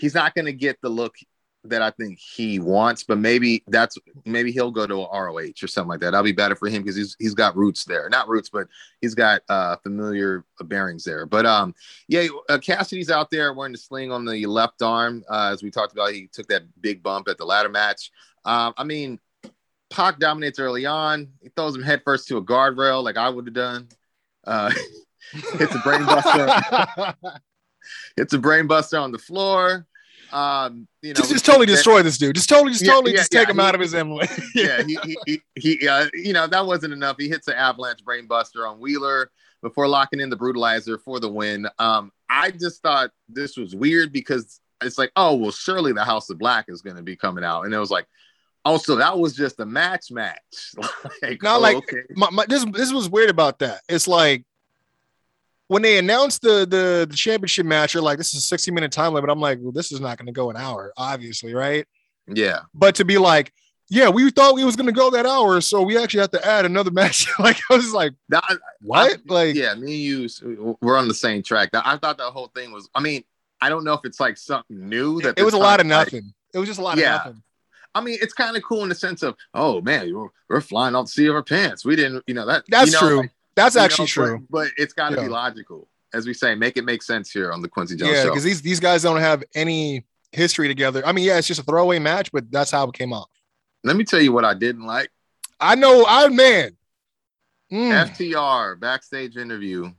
he's 0.01 0.15
not 0.15 0.35
going 0.35 0.47
to 0.47 0.53
get 0.53 0.81
the 0.81 0.89
look 0.89 1.17
that 1.65 1.83
I 1.83 1.91
think 1.91 2.19
he 2.19 2.59
wants, 2.59 3.05
but 3.05 3.19
maybe 3.19 3.63
that's 3.67 3.99
maybe 4.25 4.51
he'll 4.51 4.71
go 4.71 4.87
to 4.87 5.03
a 5.03 5.25
ROH 5.25 5.63
or 5.63 5.67
something 5.67 5.91
like 5.91 6.01
that. 6.01 6.13
That'll 6.13 6.25
be 6.25 6.33
better 6.33 6.57
for 6.57 6.69
him 6.69 6.83
because 6.83 6.97
he's 6.97 7.17
he's 7.19 7.35
got 7.35 7.55
roots 7.55 7.85
there, 7.85 8.09
not 8.09 8.29
roots, 8.29 8.49
but 8.49 8.67
he's 9.03 9.15
got 9.15 9.43
uh 9.51 9.77
familiar 9.83 10.47
bearings 10.65 11.05
there. 11.05 11.27
But 11.27 11.45
um 11.45 11.75
yeah, 12.09 12.29
uh, 12.49 12.57
Kassidy's 12.57 13.11
out 13.11 13.31
there 13.31 13.53
wearing 13.53 13.73
the 13.73 13.79
sling 13.79 14.11
on 14.11 14.25
the 14.25 14.47
left 14.47 14.81
arm, 14.81 15.23
uh, 15.29 15.51
as 15.53 15.63
we 15.63 15.71
talked 15.71 15.93
about. 15.93 16.15
He 16.15 16.29
took 16.33 16.49
that 16.49 16.63
big 16.81 17.03
bump 17.03 17.29
at 17.29 17.37
the 17.37 17.45
ladder 17.45 17.69
match. 17.69 18.11
Um, 18.47 18.73
I 18.79 18.85
mean, 18.85 19.21
Pac 19.91 20.19
dominates 20.19 20.59
early 20.59 20.87
on. 20.87 21.29
He 21.43 21.51
throws 21.55 21.77
him 21.77 21.83
headfirst 21.83 22.27
to 22.29 22.39
a 22.39 22.43
guardrail 22.43 23.05
like 23.05 23.19
I 23.19 23.29
would 23.29 23.47
have 23.47 23.55
done. 23.55 23.89
Uh, 24.47 24.73
hits 25.59 25.75
a 25.75 25.79
brain 25.81 26.07
buster. 26.07 27.15
It's 28.17 28.33
a 28.33 28.39
brain 28.39 28.67
buster 28.67 28.99
on 28.99 29.13
the 29.13 29.19
floor. 29.19 29.87
Um, 30.33 30.87
you 31.03 31.11
know, 31.11 31.15
just, 31.15 31.31
just 31.31 31.45
totally 31.45 31.67
destroy 31.67 32.03
this 32.03 32.19
dude. 32.19 32.35
Just 32.35 32.49
totally, 32.49 32.73
just 32.73 32.85
Yeah, 32.85 32.93
totally, 32.93 33.13
yeah, 33.13 33.19
just 33.19 33.33
take 33.33 33.47
yeah, 33.47 33.51
him 33.53 33.59
he- 33.59 33.63
out 33.63 33.75
of 33.75 33.81
his 33.81 33.95
emblem. 33.95 34.27
yeah, 34.55 34.83
he 34.83 34.99
he 35.05 35.17
he, 35.27 35.43
he 35.79 35.89
uh, 35.89 36.09
you 36.15 36.33
know 36.33 36.47
that 36.47 36.65
wasn't 36.67 36.93
enough. 36.93 37.17
He 37.19 37.29
hits 37.29 37.49
an 37.49 37.55
avalanche 37.55 38.05
brainbuster 38.05 38.69
on 38.69 38.81
Wheeler 38.81 39.31
before 39.63 39.89
locking 39.89 40.21
in 40.21 40.31
the 40.31 40.37
brutalizer 40.37 41.01
for 41.03 41.21
the 41.21 41.29
win. 41.31 41.67
Um, 41.79 42.13
I 42.29 42.51
just 42.51 42.83
thought 42.83 43.11
this 43.29 43.57
was 43.57 43.75
weird 43.75 44.13
because 44.13 44.61
it's 44.83 44.99
like, 44.99 45.13
oh 45.17 45.35
well, 45.35 45.51
surely 45.51 45.93
the 45.93 46.05
House 46.05 46.31
of 46.31 46.39
Black 46.39 46.67
is 46.69 46.81
going 46.83 46.97
to 46.97 47.03
be 47.03 47.17
coming 47.17 47.45
out, 47.45 47.63
and 47.63 47.75
it 47.75 47.79
was 47.79 47.91
like, 47.91 48.07
oh, 48.65 48.79
so 48.79 48.97
that 48.97 49.19
was 49.19 49.35
just 49.35 49.59
a 49.61 49.67
match, 49.67 50.11
match. 50.11 50.39
like, 51.23 51.43
Not 51.43 51.61
like- 51.61 51.77
okay. 51.77 52.03
my, 52.15 52.31
my, 52.31 52.45
this 52.49 52.65
this 52.73 52.93
was 52.93 53.09
weird 53.09 53.31
about 53.31 53.59
that. 53.61 53.81
It's 53.89 54.07
like 54.09 54.45
when 55.71 55.83
they 55.83 55.99
announced 55.99 56.43
the 56.43 56.67
the, 56.67 57.07
the 57.09 57.17
championship 57.17 57.65
match, 57.65 57.95
you're 57.95 58.03
like, 58.03 58.19
this 58.19 58.35
is 58.35 58.41
a 58.43 58.47
60 58.47 58.73
minute 58.73 58.91
time 58.91 59.13
limit. 59.15 59.31
I'm 59.31 59.39
like, 59.41 59.59
well, 59.63 59.71
this 59.71 59.93
is 59.93 60.01
not 60.01 60.19
going 60.19 60.27
to 60.27 60.33
go 60.33 60.51
an 60.51 60.57
hour, 60.57 60.93
obviously, 60.97 61.55
right? 61.55 61.87
yeah, 62.27 62.61
But 62.75 62.97
to 62.97 63.05
be 63.05 63.19
like, 63.19 63.53
yeah, 63.89 64.09
we 64.09 64.29
thought 64.31 64.55
we 64.57 64.65
was 64.65 64.75
going 64.77 64.87
to 64.87 64.93
go 64.93 65.11
that 65.11 65.27
hour, 65.27 65.61
so 65.61 65.83
we 65.83 65.97
actually 65.97 66.21
have 66.23 66.31
to 66.33 66.45
add 66.45 66.65
another 66.65 66.91
match. 67.01 67.27
like 67.39 67.59
I 67.71 67.77
was 67.77 67.93
like, 67.93 68.15
what? 68.83 69.13
I- 69.13 69.17
like, 69.33 69.55
yeah, 69.55 69.75
me 69.75 70.11
and 70.13 70.31
you, 70.43 70.77
we're 70.81 70.97
on 70.99 71.07
the 71.09 71.15
same 71.15 71.43
track. 71.43 71.71
I 71.73 71.97
thought 71.99 72.19
that 72.19 72.31
whole 72.33 72.49
thing 72.55 72.73
was. 72.73 72.89
I 72.95 73.01
mean, 73.01 73.23
I 73.61 73.69
don't 73.69 73.85
know 73.85 73.93
if 73.95 74.01
it's 74.05 74.19
like 74.19 74.39
something 74.39 74.89
new 74.89 75.21
that 75.23 75.39
it 75.39 75.45
was 75.45 75.55
a 75.55 75.59
lot 75.59 75.79
of 75.81 75.87
to, 75.87 75.95
like, 75.95 76.07
nothing. 76.13 76.33
it 76.53 76.59
was 76.59 76.69
just 76.69 76.81
a 76.81 76.83
lot 76.83 76.99
Yeah. 76.99 77.15
of 77.21 77.25
nothing. 77.27 77.43
I 77.95 78.01
mean, 78.01 78.19
it's 78.23 78.33
kind 78.33 78.57
of 78.57 78.63
cool 78.65 78.83
in 78.85 78.89
the 78.89 78.95
sense 78.95 79.23
of, 79.23 79.35
oh 79.55 79.81
man, 79.83 80.13
we're, 80.15 80.29
we're 80.49 80.61
flying 80.61 80.95
off 80.95 81.07
the 81.07 81.11
seat 81.13 81.27
of 81.27 81.35
our 81.35 81.43
pants. 81.43 81.85
We 81.85 81.97
didn't, 81.97 82.23
you 82.29 82.35
know 82.35 82.47
that. 82.47 82.65
That's 82.69 82.87
you 82.87 82.93
know, 82.93 83.09
true. 83.09 83.17
like, 83.23 83.33
That's 83.57 83.77
actually 83.77 84.05
know, 84.05 84.09
true. 84.09 84.47
But, 84.51 84.65
but 84.65 84.71
it's 84.77 84.93
got 84.93 85.11
to 85.11 85.17
Yeah. 85.17 85.23
be 85.23 85.29
logical, 85.29 85.89
as 86.15 86.27
we 86.27 86.35
say. 86.35 86.55
Make 86.55 86.77
it 86.77 86.85
make 86.85 87.03
sense 87.03 87.31
here 87.31 87.53
on 87.53 87.63
the 87.63 87.69
Quincy 87.69 87.97
Jones 87.97 88.11
Yeah, 88.13 88.23
show. 88.25 88.29
because 88.31 88.45
these 88.45 88.63
these 88.63 88.81
guys 88.81 89.03
don't 89.03 89.21
have 89.21 89.43
any 89.55 90.05
history 90.33 90.69
together. 90.69 91.05
I 91.05 91.13
mean, 91.13 91.25
yeah, 91.25 91.39
it's 91.39 91.47
just 91.49 91.61
a 91.61 91.65
throwaway 91.65 91.99
match, 91.99 92.31
but 92.33 92.51
that's 92.51 92.71
how 92.71 92.87
it 92.89 92.95
came 92.95 93.13
off. 93.13 93.29
Let 93.83 93.97
me 93.97 94.05
tell 94.05 94.21
you 94.21 94.33
what 94.33 94.45
I 94.45 94.55
didn't 94.55 94.87
like. 94.87 95.11
I 95.59 95.75
know, 95.75 96.05
I 96.07 96.29
man. 96.29 96.77
Mm. 97.73 97.93
FTR 98.11 98.79
backstage 98.81 99.37
interview. 99.37 99.91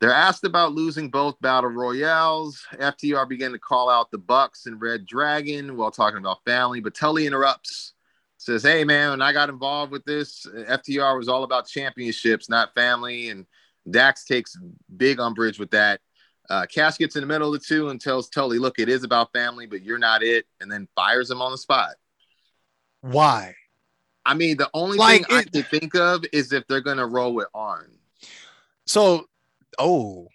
They're 0.00 0.12
asked 0.12 0.44
about 0.44 0.72
losing 0.72 1.10
both 1.10 1.40
battle 1.40 1.70
royales. 1.70 2.60
FTR 2.72 3.28
began 3.28 3.52
to 3.52 3.58
call 3.58 3.88
out 3.88 4.10
the 4.10 4.18
Bucks 4.18 4.66
and 4.66 4.80
Red 4.80 5.06
Dragon 5.06 5.76
while 5.76 5.92
talking 5.92 6.18
about 6.18 6.42
family, 6.44 6.80
but 6.80 6.94
Tully 6.94 7.26
interrupts. 7.26 7.91
Says, 8.44 8.62
"Hey 8.64 8.82
man, 8.84 9.10
when 9.10 9.22
I 9.22 9.32
got 9.32 9.48
involved 9.48 9.92
with 9.92 10.04
this, 10.04 10.44
FTR 10.46 11.16
was 11.16 11.28
all 11.28 11.44
about 11.44 11.68
championships, 11.68 12.48
not 12.48 12.74
family." 12.74 13.30
And 13.30 13.46
Dax 13.88 14.24
takes 14.24 14.56
big 14.96 15.20
umbrage 15.20 15.58
with 15.60 15.70
that. 15.70 16.00
Uh, 16.50 16.66
Cash 16.66 16.98
gets 16.98 17.14
in 17.14 17.20
the 17.22 17.26
middle 17.26 17.54
of 17.54 17.60
the 17.60 17.64
two 17.64 17.88
and 17.90 18.00
tells 18.00 18.28
Tully, 18.28 18.58
"Look, 18.58 18.80
it 18.80 18.88
is 18.88 19.04
about 19.04 19.32
family, 19.32 19.66
but 19.66 19.82
you're 19.82 19.98
not 19.98 20.24
it," 20.24 20.46
and 20.60 20.70
then 20.70 20.88
fires 20.96 21.30
him 21.30 21.40
on 21.40 21.52
the 21.52 21.58
spot. 21.58 21.94
Why? 23.00 23.54
I 24.24 24.34
mean, 24.34 24.56
the 24.56 24.70
only 24.74 24.98
Like, 24.98 25.26
thing 25.28 25.36
I 25.36 25.42
can 25.44 25.62
think 25.62 25.94
of 25.94 26.24
is 26.32 26.52
if 26.52 26.66
they're 26.66 26.80
gonna 26.80 27.06
roll 27.06 27.34
with 27.34 27.48
Arn. 27.54 27.96
So, 28.86 29.26
oh, 29.78 30.28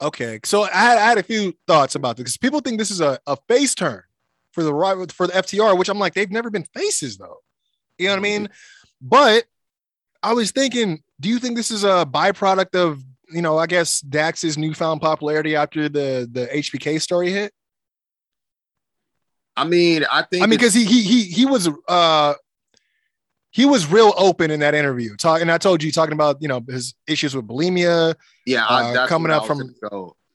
okay. 0.00 0.40
So 0.44 0.64
I 0.64 0.68
had, 0.70 0.98
I 0.98 1.08
had 1.08 1.18
a 1.18 1.22
few 1.22 1.54
thoughts 1.66 1.94
about 1.94 2.16
this 2.16 2.24
because 2.24 2.36
people 2.36 2.60
think 2.60 2.78
this 2.78 2.90
is 2.90 3.00
a, 3.00 3.18
a 3.26 3.36
face 3.48 3.74
turn 3.74 4.02
for 4.58 4.64
the 4.64 4.74
right 4.74 5.12
for 5.12 5.28
the 5.28 5.34
FTR, 5.34 5.78
which 5.78 5.88
I'm 5.88 6.00
like, 6.00 6.14
they've 6.14 6.30
never 6.30 6.50
been 6.50 6.64
faces 6.64 7.16
though. 7.16 7.36
You 7.96 8.06
know 8.06 8.14
what 8.14 8.18
I 8.18 8.22
mean? 8.22 8.48
But 9.00 9.44
I 10.20 10.32
was 10.32 10.50
thinking, 10.50 11.00
do 11.20 11.28
you 11.28 11.38
think 11.38 11.56
this 11.56 11.70
is 11.70 11.84
a 11.84 12.04
byproduct 12.04 12.74
of 12.74 13.00
you 13.30 13.40
know, 13.40 13.56
I 13.56 13.66
guess 13.66 14.00
Dax's 14.00 14.58
newfound 14.58 15.00
popularity 15.00 15.54
after 15.54 15.88
the 15.88 16.28
the 16.30 16.46
HBK 16.46 17.00
story 17.00 17.30
hit? 17.30 17.52
I 19.56 19.62
mean, 19.62 20.04
I 20.10 20.22
think 20.22 20.42
I 20.42 20.46
mean, 20.46 20.58
because 20.58 20.74
he 20.74 20.84
he 20.84 21.02
he 21.02 21.22
he 21.22 21.46
was 21.46 21.68
uh 21.86 22.34
he 23.50 23.64
was 23.64 23.88
real 23.88 24.12
open 24.16 24.50
in 24.50 24.58
that 24.60 24.74
interview. 24.74 25.14
Talk, 25.16 25.40
and 25.40 25.52
I 25.52 25.58
told 25.58 25.84
you 25.84 25.92
talking 25.92 26.14
about 26.14 26.42
you 26.42 26.48
know 26.48 26.64
his 26.68 26.94
issues 27.06 27.36
with 27.36 27.46
bulimia. 27.46 28.16
yeah, 28.44 28.66
uh, 28.66 29.04
I, 29.04 29.06
coming 29.06 29.30
up 29.30 29.46
from-. 29.46 29.72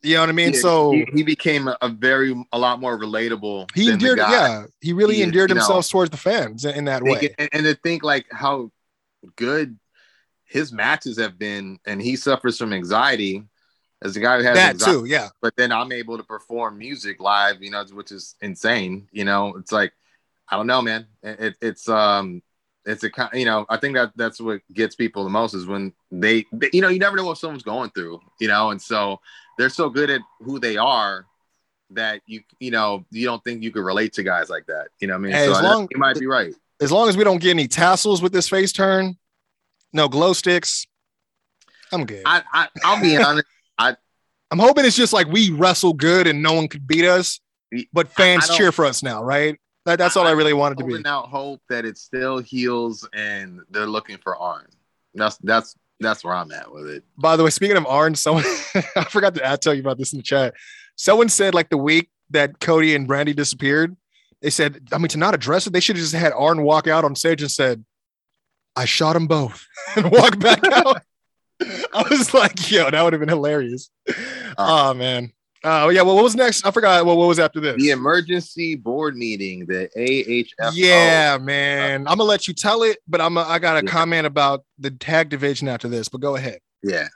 You 0.04 0.16
know 0.16 0.22
what 0.22 0.30
I 0.30 0.34
mean? 0.34 0.54
Yeah, 0.54 0.60
so 0.60 0.92
he, 0.92 1.08
he 1.14 1.24
became 1.24 1.70
a, 1.70 1.90
very 1.90 2.36
a 2.52 2.60
lot 2.60 2.80
more 2.82 3.00
relatable. 3.00 3.70
he 3.74 3.90
than 3.90 4.00
the 4.00 4.08
endeared 4.08 4.18
guy. 4.18 4.32
yeah 4.32 4.66
he 4.82 4.92
really 4.94 5.16
He- 5.16 5.24
endeared 5.24 5.50
you 5.50 5.56
know, 5.56 5.62
himself 5.62 5.90
towards 5.90 6.12
the 6.12 6.18
fans 6.18 6.66
in, 6.66 6.86
that 6.86 7.04
They 7.04 7.12
way 7.12 7.36
and, 7.40 7.50
and 7.54 7.64
to 7.64 7.76
think 7.76 8.04
like 8.04 8.26
how 8.32 8.72
good 9.38 9.80
his 10.46 10.72
matches 10.72 11.18
have 11.18 11.40
been, 11.40 11.80
and 11.86 12.02
he 12.02 12.16
suffers 12.16 12.58
from 12.58 12.74
anxiety 12.74 13.44
as 14.04 14.16
a 14.18 14.20
guy 14.20 14.38
who 14.38 14.44
has 14.44 14.56
that 14.56 14.72
anxiety, 14.72 15.00
too 15.00 15.06
yeah 15.06 15.30
But 15.42 15.56
then 15.56 15.72
I'm 15.72 15.92
able 15.94 16.18
to 16.18 16.24
perform 16.24 16.78
music 16.78 17.20
live, 17.22 17.64
you 17.64 17.72
know, 17.72 17.84
which 17.94 18.12
is 18.12 18.36
insane. 18.42 19.08
You 19.14 19.24
know, 19.24 19.56
it's 19.56 19.72
like 19.72 19.94
I 20.50 20.58
don't 20.58 20.68
know, 20.68 20.82
man. 20.82 21.08
It, 21.24 21.40
it- 21.40 21.58
it's 21.62 21.88
um, 21.88 22.44
it's 22.86 23.04
a 23.06 23.10
kind, 23.10 23.30
you 23.34 23.46
know, 23.46 23.66
I 23.70 23.78
think 23.78 23.96
that 23.96 24.12
that's 24.18 24.42
what 24.42 24.60
gets 24.74 24.96
people 24.96 25.24
the 25.24 25.30
most 25.30 25.54
is 25.54 25.66
when 25.66 25.94
they, 26.12 26.46
they, 26.52 26.70
you 26.74 26.82
know, 26.82 26.90
you 26.90 27.00
never 27.00 27.16
know 27.16 27.24
what 27.24 27.38
someone's 27.38 27.64
going 27.64 27.92
through, 27.92 28.20
you 28.42 28.50
know, 28.50 28.72
and 28.72 28.82
so 28.82 29.22
they're 29.58 29.70
so 29.70 29.90
good 29.90 30.10
at 30.10 30.22
who 30.42 30.60
they 30.60 30.78
are 30.78 31.26
that 31.92 32.22
you, 32.26 32.42
you 32.60 32.72
know, 32.72 33.06
you 33.12 33.26
don't 33.26 33.44
think 33.44 33.62
you 33.64 33.72
could 33.72 33.84
relate 33.84 34.14
to 34.14 34.24
guys 34.24 34.50
like 34.50 34.66
that. 34.66 34.88
You 35.00 35.08
know 35.08 35.14
what 35.14 35.20
I 35.20 35.22
mean? 35.22 35.32
Hey, 35.34 35.46
so 35.46 35.52
as 35.52 35.58
I- 35.58 35.62
long- 35.62 35.88
you 35.92 35.98
might 36.00 36.20
be 36.20 36.26
right. 36.28 36.54
as 36.82 36.92
long 36.92 37.08
as 37.10 37.16
we 37.18 37.24
don't 37.24 37.42
get 37.42 37.52
any 37.52 37.68
tassels 37.68 38.22
with 38.22 38.34
this 38.34 38.50
face 38.50 38.72
turn 38.72 39.16
no 39.94 40.08
glow 40.10 40.34
sticks 40.34 40.86
i'm 41.92 42.04
good 42.06 42.24
I, 42.26 42.42
I 42.52 42.68
I'll 42.84 43.00
be 43.02 43.16
honest. 43.16 43.46
I 43.78 43.96
I'm 44.52 44.60
hoping 44.60 44.86
it's 44.86 44.96
just 44.96 45.14
like 45.14 45.28
we 45.28 45.52
wrestle 45.52 45.94
good 45.94 46.26
and 46.28 46.42
no 46.42 46.54
one 46.54 46.68
could 46.68 46.88
beat 46.88 47.06
us 47.06 47.40
but 47.94 48.10
fans 48.10 48.50
I 48.50 48.58
cheer 48.58 48.72
for 48.72 48.86
us 48.86 49.04
now 49.04 49.24
right 49.24 49.58
that, 49.86 50.00
that's 50.00 50.18
all 50.18 50.26
i 50.26 50.32
I'm 50.32 50.38
really 50.38 50.54
wanted 50.54 50.80
to 50.80 50.86
be 50.86 51.06
out 51.06 51.28
hope 51.28 51.62
that 51.70 51.86
it 51.86 51.98
still 51.98 52.40
heals 52.40 53.08
and 53.14 53.62
they're 53.70 53.86
looking 53.86 54.18
for 54.18 54.36
Arn. 54.38 54.68
That's 55.14 55.38
that's 55.38 55.76
that's 56.04 56.24
where 56.24 56.34
I'm 56.34 56.52
at 56.52 56.72
with 56.72 56.88
it. 56.88 57.04
By 57.18 57.36
the 57.36 57.44
way, 57.44 57.50
speaking 57.50 57.78
of 57.78 57.86
Arn, 57.86 58.16
someone 58.16 58.44
I 58.96 59.06
forgot 59.10 59.36
to 59.36 59.58
tell 59.62 59.74
you 59.74 59.82
about 59.82 59.98
this 59.98 60.14
in 60.14 60.18
the 60.18 60.24
chat. 60.24 60.54
Someone 60.96 61.30
said 61.30 61.54
like 61.54 61.70
the 61.70 61.78
week 61.78 62.10
that 62.30 62.60
Cody 62.60 62.96
and 62.96 63.08
Brandy 63.08 63.34
disappeared, 63.34 63.96
they 64.42 64.50
said, 64.50 64.88
I 64.92 64.98
mean, 64.98 65.08
to 65.10 65.18
not 65.18 65.34
address 65.34 65.68
it, 65.68 65.74
they 65.74 65.80
should 65.80 65.96
have 65.96 66.04
just 66.04 66.16
had 66.16 66.34
Arn 66.34 66.64
walk 66.64 66.88
out 66.88 67.06
on 67.06 67.16
stage 67.16 67.42
and 67.42 67.50
said, 67.50 67.84
I 68.76 68.86
shot 68.86 69.14
them 69.14 69.28
both 69.28 69.66
and 69.96 70.12
walk 70.12 70.40
back 70.40 70.64
out. 70.72 71.02
I 71.62 72.06
was 72.10 72.34
like, 72.34 72.70
yo, 72.72 72.90
that 72.90 73.02
would 73.02 73.14
have 73.14 73.20
been 73.20 73.30
hilarious. 73.30 73.90
oh 74.58 74.94
man. 74.94 75.32
Oh 75.66 75.90
yeah. 75.90 76.02
Well, 76.02 76.16
what 76.16 76.24
was 76.24 76.36
next? 76.36 76.66
I 76.66 76.72
forgot. 76.72 77.06
Well, 77.06 77.18
what 77.18 77.28
was 77.28 77.40
after 77.40 77.60
this? 77.62 77.78
The 77.82 77.92
emergency 77.92 78.76
board 78.76 79.16
meeting, 79.16 79.66
the 79.66 79.90
AHFO. 79.98 80.72
Yeah, 80.74 81.38
man. 81.38 82.02
I'm 82.02 82.18
gonna 82.18 82.24
let 82.24 82.48
you 82.48 82.54
tell 82.54 82.84
it, 82.84 82.98
but 83.08 83.22
I'm 83.22 83.38
a, 83.38 83.42
I 83.42 83.60
got 83.60 83.82
a 83.82 83.86
Yeah. 83.86 83.92
comment 83.92 84.28
about 84.28 84.66
the 84.78 84.92
tag 84.92 85.30
division 85.30 85.68
after 85.70 85.88
this. 85.88 86.10
But 86.10 86.22
go 86.22 86.36
ahead. 86.36 86.60
Yeah. 86.84 87.08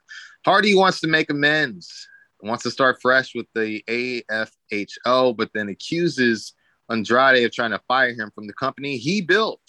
Hardy 0.46 0.76
wants 0.76 1.02
to 1.02 1.08
make 1.08 1.30
amends, 1.30 2.08
wants 2.42 2.64
to 2.64 2.72
start 2.72 3.00
fresh 3.02 3.36
with 3.36 3.48
the 3.54 3.84
AFHO, 3.90 5.36
but 5.36 5.50
then 5.54 5.68
accuses 5.68 6.54
Andrade 6.90 7.44
of 7.44 7.52
trying 7.52 7.72
to 7.72 7.82
fire 7.88 8.14
him 8.14 8.32
from 8.34 8.48
the 8.48 8.54
company 8.54 8.96
he 8.98 9.20
built. 9.20 9.60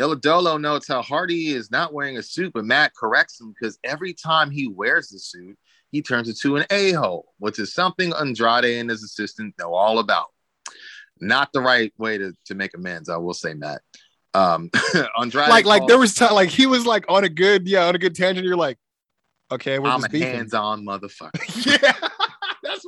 Illadolo 0.00 0.60
notes 0.60 0.88
how 0.88 1.02
Hardy 1.02 1.48
is 1.48 1.70
not 1.70 1.92
wearing 1.92 2.18
a 2.18 2.22
suit, 2.22 2.52
but 2.54 2.64
Matt 2.64 2.92
corrects 2.98 3.40
him 3.40 3.52
because 3.52 3.78
every 3.84 4.14
time 4.14 4.50
he 4.50 4.66
wears 4.68 5.08
the 5.10 5.18
suit, 5.18 5.56
he 5.90 6.02
turns 6.02 6.28
into 6.28 6.56
an 6.56 6.66
a-hole, 6.70 7.32
which 7.38 7.58
is 7.58 7.72
something 7.72 8.12
Andrade 8.14 8.64
and 8.78 8.90
his 8.90 9.02
assistant 9.02 9.54
know 9.58 9.74
all 9.74 9.98
about. 9.98 10.26
Not 11.20 11.52
the 11.52 11.60
right 11.60 11.92
way 11.98 12.18
to, 12.18 12.32
to 12.46 12.54
make 12.54 12.74
amends, 12.74 13.08
I 13.08 13.16
will 13.16 13.34
say, 13.34 13.54
Matt. 13.54 13.80
Um, 14.34 14.70
Andrade 15.20 15.48
like 15.48 15.64
like 15.64 15.86
there 15.86 15.98
was 15.98 16.14
time 16.14 16.34
like 16.34 16.50
he 16.50 16.66
was 16.66 16.84
like 16.86 17.06
on 17.08 17.24
a 17.24 17.28
good 17.28 17.66
yeah 17.66 17.86
on 17.86 17.94
a 17.94 17.98
good 17.98 18.14
tangent. 18.14 18.46
You're 18.46 18.56
like, 18.56 18.76
okay, 19.50 19.78
we're 19.78 19.88
I'm 19.88 20.02
just 20.02 20.14
a 20.14 20.18
hands-on 20.18 20.84
motherfucker. 20.84 21.66
yeah, 21.66 21.92
that's 22.62 22.86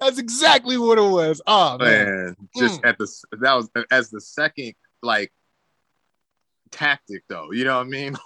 that's 0.00 0.18
exactly 0.18 0.76
what 0.76 0.98
it 0.98 1.10
was. 1.10 1.40
Oh 1.46 1.78
man, 1.78 2.06
man, 2.06 2.36
just 2.56 2.82
Mm. 2.82 2.88
at 2.88 2.98
the 2.98 3.08
that 3.40 3.54
was 3.54 3.70
as 3.90 4.10
the 4.10 4.20
second 4.20 4.74
like 5.02 5.32
tactic 6.74 7.22
though. 7.28 7.52
You 7.52 7.64
know 7.64 7.78
what 7.78 7.86
i 7.86 7.90
mean? 7.90 8.16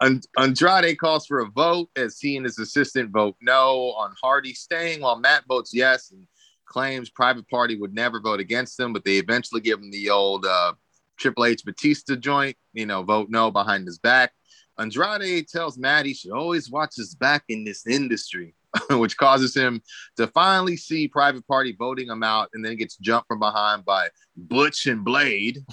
Andrade 0.38 0.98
calls 0.98 1.26
for 1.26 1.40
a 1.40 1.46
vote 1.46 1.88
as 1.96 2.18
he 2.18 2.36
and 2.36 2.44
his 2.44 2.58
assistant 2.58 3.10
vote 3.10 3.36
no 3.40 3.92
on 3.96 4.12
hardy 4.20 4.52
staying 4.52 5.00
while 5.00 5.18
matt 5.18 5.44
votes 5.48 5.72
yes 5.72 6.10
and 6.10 6.26
claims 6.66 7.10
private 7.10 7.48
party 7.48 7.76
would 7.76 7.94
never 7.94 8.20
vote 8.20 8.40
against 8.40 8.76
them 8.76 8.92
but 8.92 9.04
they 9.04 9.16
eventually 9.16 9.60
give 9.60 9.78
him 9.78 9.90
the 9.90 10.10
old 10.10 10.44
uh 10.44 10.72
triple 11.16 11.44
h 11.44 11.64
batista 11.64 12.16
joint 12.16 12.56
you 12.72 12.86
know 12.86 13.02
vote 13.02 13.28
no 13.30 13.50
behind 13.50 13.86
his 13.86 13.98
back. 13.98 14.32
Andrade 14.78 15.48
tells 15.48 15.78
matt 15.78 16.06
he 16.06 16.14
should 16.14 16.32
always 16.32 16.70
watch 16.70 16.96
his 16.96 17.14
back 17.14 17.44
in 17.48 17.64
this 17.64 17.86
industry 17.86 18.54
which 18.90 19.16
causes 19.16 19.54
him 19.54 19.80
to 20.16 20.26
finally 20.28 20.76
see 20.76 21.08
Private 21.08 21.46
Party 21.46 21.74
voting 21.78 22.08
him 22.08 22.22
out, 22.22 22.50
and 22.52 22.64
then 22.64 22.76
gets 22.76 22.96
jumped 22.96 23.26
from 23.28 23.38
behind 23.38 23.84
by 23.84 24.08
Butch 24.36 24.86
and 24.86 25.04
Blade. 25.04 25.64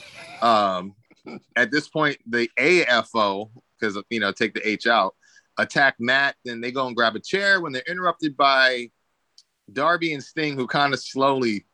Um, 0.41 0.93
at 1.55 1.71
this 1.71 1.87
point, 1.89 2.17
the 2.27 2.49
AFO, 2.59 3.49
because 3.79 4.01
you 4.09 4.19
know, 4.19 4.31
take 4.31 4.53
the 4.53 4.67
H 4.67 4.87
out, 4.87 5.15
attack 5.57 5.95
Matt. 5.99 6.35
Then 6.45 6.61
they 6.61 6.71
go 6.71 6.87
and 6.87 6.95
grab 6.95 7.15
a 7.15 7.19
chair 7.19 7.61
when 7.61 7.71
they're 7.73 7.83
interrupted 7.87 8.37
by 8.37 8.91
Darby 9.71 10.13
and 10.13 10.23
Sting, 10.23 10.55
who 10.55 10.67
kind 10.67 10.93
of 10.93 10.99
slowly 10.99 11.65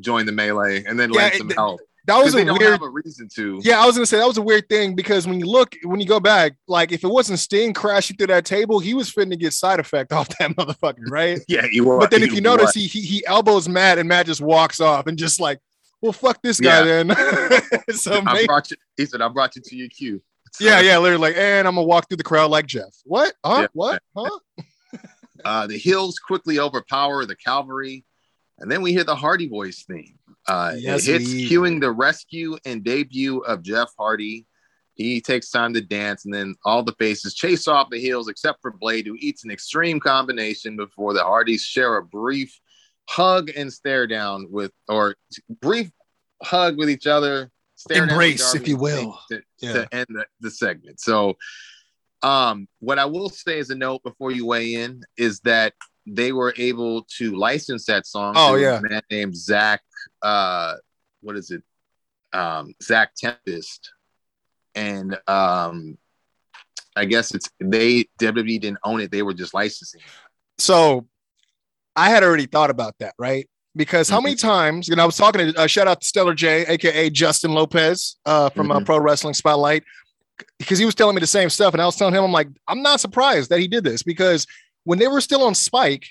join 0.00 0.26
the 0.26 0.32
melee 0.32 0.84
and 0.84 0.98
then 0.98 1.12
Yeah, 1.12 1.22
lend 1.22 1.34
it- 1.34 1.38
some 1.38 1.48
th- 1.48 1.56
help. 1.56 1.80
That 2.06 2.22
was 2.22 2.34
a 2.34 2.44
weird. 2.44 2.82
a 2.82 2.88
reason 2.88 3.28
to. 3.34 3.60
Yeah, 3.62 3.80
I 3.82 3.86
was 3.86 3.96
gonna 3.96 4.06
say 4.06 4.18
that 4.18 4.26
was 4.26 4.36
a 4.36 4.42
weird 4.42 4.68
thing 4.68 4.94
because 4.94 5.26
when 5.26 5.40
you 5.40 5.46
look, 5.46 5.74
when 5.84 6.00
you 6.00 6.06
go 6.06 6.20
back, 6.20 6.56
like 6.68 6.92
if 6.92 7.02
it 7.02 7.08
wasn't 7.08 7.38
Sting 7.38 7.72
crashing 7.72 8.16
through 8.16 8.26
that 8.28 8.44
table, 8.44 8.78
he 8.78 8.92
was 8.92 9.10
fitting 9.10 9.30
to 9.30 9.36
get 9.36 9.52
side 9.52 9.80
effect 9.80 10.12
off 10.14 10.28
that 10.38 10.50
motherfucker, 10.50 11.08
right? 11.10 11.40
yeah. 11.48 11.66
You 11.70 11.84
were, 11.84 11.98
but 11.98 12.10
then 12.10 12.22
if 12.22 12.32
you 12.32 12.40
notice, 12.40 12.74
he, 12.74 12.86
he 12.86 13.00
he 13.00 13.26
elbows 13.26 13.68
Matt 13.68 13.98
and 13.98 14.08
Matt 14.08 14.26
just 14.26 14.40
walks 14.40 14.80
off 14.80 15.06
and 15.06 15.16
just 15.18 15.40
like, 15.40 15.58
well, 16.00 16.12
fuck 16.12 16.42
this 16.42 16.60
guy 16.60 16.82
then. 16.82 17.08
so 17.94 18.20
I 18.26 18.34
maybe, 18.34 18.46
brought 18.46 18.70
you. 18.70 18.76
He 18.96 19.06
said, 19.06 19.22
"I 19.22 19.28
brought 19.28 19.56
you 19.56 19.62
to 19.62 19.76
your 19.76 19.88
cue." 19.88 20.20
So- 20.52 20.64
yeah, 20.64 20.80
yeah, 20.80 20.98
literally 20.98 21.30
like, 21.30 21.36
and 21.38 21.66
I'm 21.66 21.74
gonna 21.74 21.86
walk 21.86 22.08
through 22.08 22.18
the 22.18 22.24
crowd 22.24 22.50
like 22.50 22.66
Jeff. 22.66 22.94
What? 23.04 23.34
Huh? 23.44 23.60
Yeah. 23.62 23.66
What? 23.72 24.02
Huh? 24.14 24.38
Uh, 25.44 25.66
the 25.66 25.78
hills 25.78 26.18
quickly 26.18 26.58
overpower 26.58 27.24
the 27.24 27.36
cavalry, 27.36 28.04
and 28.58 28.70
then 28.70 28.82
we 28.82 28.92
hear 28.92 29.04
the 29.04 29.16
Hardy 29.16 29.46
Boys 29.46 29.84
theme. 29.88 30.18
Uh, 30.46 30.74
Yes, 30.76 31.06
it 31.08 31.20
hits, 31.20 31.32
we- 31.32 31.48
cueing 31.48 31.80
the 31.80 31.90
rescue 31.90 32.56
and 32.64 32.84
debut 32.84 33.38
of 33.40 33.62
Jeff 33.62 33.88
Hardy. 33.98 34.46
He 34.94 35.20
takes 35.20 35.50
time 35.50 35.74
to 35.74 35.80
dance, 35.80 36.24
and 36.24 36.32
then 36.32 36.54
all 36.64 36.82
the 36.84 36.94
faces 37.00 37.34
chase 37.34 37.66
off 37.66 37.90
the 37.90 38.00
hills 38.00 38.28
except 38.28 38.60
for 38.62 38.70
Blade, 38.70 39.06
who 39.06 39.16
eats 39.18 39.44
an 39.44 39.50
extreme 39.50 39.98
combination 39.98 40.76
before 40.76 41.14
the 41.14 41.22
Hardys 41.24 41.62
share 41.62 41.96
a 41.96 42.04
brief 42.04 42.60
hug 43.08 43.50
and 43.56 43.72
stare 43.72 44.06
down 44.06 44.46
with, 44.50 44.70
or 44.88 45.16
brief 45.60 45.90
hug 46.42 46.76
with 46.78 46.88
each 46.88 47.06
other, 47.06 47.50
Embrace, 47.90 48.54
if 48.54 48.68
you 48.68 48.76
will. 48.76 49.18
To, 49.30 49.42
Yeah. 49.60 49.72
to 49.72 49.94
end 49.94 50.06
the, 50.10 50.26
the 50.40 50.50
segment. 50.50 51.00
So, 51.00 51.36
um, 52.22 52.68
what 52.78 52.98
I 52.98 53.04
will 53.04 53.28
say 53.28 53.58
as 53.58 53.70
a 53.70 53.74
note 53.74 54.02
before 54.04 54.30
you 54.30 54.46
weigh 54.46 54.74
in 54.74 55.02
is 55.18 55.40
that 55.40 55.74
they 56.06 56.32
were 56.32 56.54
able 56.56 57.04
to 57.18 57.34
license 57.36 57.86
that 57.86 58.06
song. 58.06 58.34
Oh, 58.36 58.56
to 58.56 58.60
yeah. 58.62 58.78
a 58.78 58.82
man 58.82 59.02
named 59.10 59.36
Zach. 59.36 59.80
Uh, 60.22 60.74
what 61.20 61.36
is 61.36 61.50
it? 61.50 61.62
Um, 62.32 62.74
Zach 62.82 63.14
Tempest, 63.16 63.92
and 64.74 65.18
um, 65.28 65.96
I 66.96 67.04
guess 67.04 67.34
it's 67.34 67.48
they 67.60 68.04
WWE 68.20 68.60
didn't 68.60 68.78
own 68.84 69.00
it; 69.00 69.10
they 69.10 69.22
were 69.22 69.34
just 69.34 69.54
licensing. 69.54 70.00
So 70.58 71.06
I 71.96 72.10
had 72.10 72.22
already 72.22 72.46
thought 72.46 72.70
about 72.70 72.94
that, 72.98 73.14
right? 73.18 73.48
Because 73.76 74.08
how 74.08 74.20
many 74.20 74.36
times, 74.36 74.88
and 74.88 75.00
I 75.00 75.06
was 75.06 75.16
talking 75.16 75.52
to 75.52 75.60
uh, 75.60 75.66
shout 75.66 75.88
out 75.88 76.00
to 76.00 76.06
Stellar 76.06 76.34
J, 76.34 76.64
aka 76.66 77.10
Justin 77.10 77.52
Lopez 77.52 78.16
uh, 78.26 78.48
from 78.50 78.70
uh, 78.70 78.78
Mhm. 78.80 78.84
Pro 78.86 78.98
Wrestling 78.98 79.34
Spotlight, 79.34 79.82
because 80.58 80.78
he 80.78 80.84
was 80.84 80.94
telling 80.94 81.14
me 81.16 81.20
the 81.20 81.26
same 81.26 81.50
stuff. 81.50 81.72
And 81.74 81.82
I 81.82 81.86
was 81.86 81.96
telling 81.96 82.14
him, 82.14 82.22
I'm 82.24 82.30
like, 82.32 82.48
I'm 82.68 82.82
not 82.82 83.00
surprised 83.00 83.50
that 83.50 83.58
he 83.60 83.66
did 83.68 83.82
this 83.82 84.02
because 84.04 84.46
when 84.84 84.98
they 84.98 85.08
were 85.08 85.20
still 85.20 85.42
on 85.42 85.54
Spike, 85.54 86.06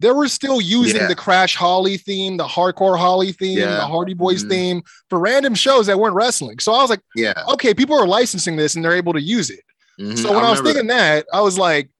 they 0.00 0.10
were 0.10 0.26
still 0.28 0.60
using 0.60 0.96
Yeah. 1.00 1.06
the 1.06 1.14
Crash 1.14 1.54
Holly 1.54 1.96
theme, 1.96 2.36
the 2.36 2.46
Hardcore 2.46 2.98
Holly 2.98 3.32
theme, 3.32 3.58
Yeah. 3.58 3.76
the 3.76 3.86
Hardy 3.86 4.14
Boys 4.14 4.42
Mhm. 4.44 4.48
theme 4.48 4.82
for 5.08 5.18
random 5.20 5.54
shows 5.54 5.86
that 5.86 5.98
weren't 5.98 6.14
wrestling. 6.16 6.58
So 6.58 6.72
I 6.72 6.80
was 6.82 6.90
like, 6.90 7.00
Yeah. 7.14 7.34
okay, 7.50 7.72
people 7.74 7.96
are 7.96 8.06
licensing 8.06 8.56
this 8.56 8.74
and 8.74 8.84
they're 8.84 8.96
able 8.96 9.12
to 9.12 9.20
use 9.20 9.48
it. 9.50 9.60
Mhm. 10.00 10.18
So 10.18 10.32
when 10.32 10.44
I, 10.44 10.50
was 10.50 10.58
remember 10.58 10.80
thinking 10.80 10.86
that, 10.88 11.26
I 11.32 11.40
was 11.40 11.56
like, 11.58 11.90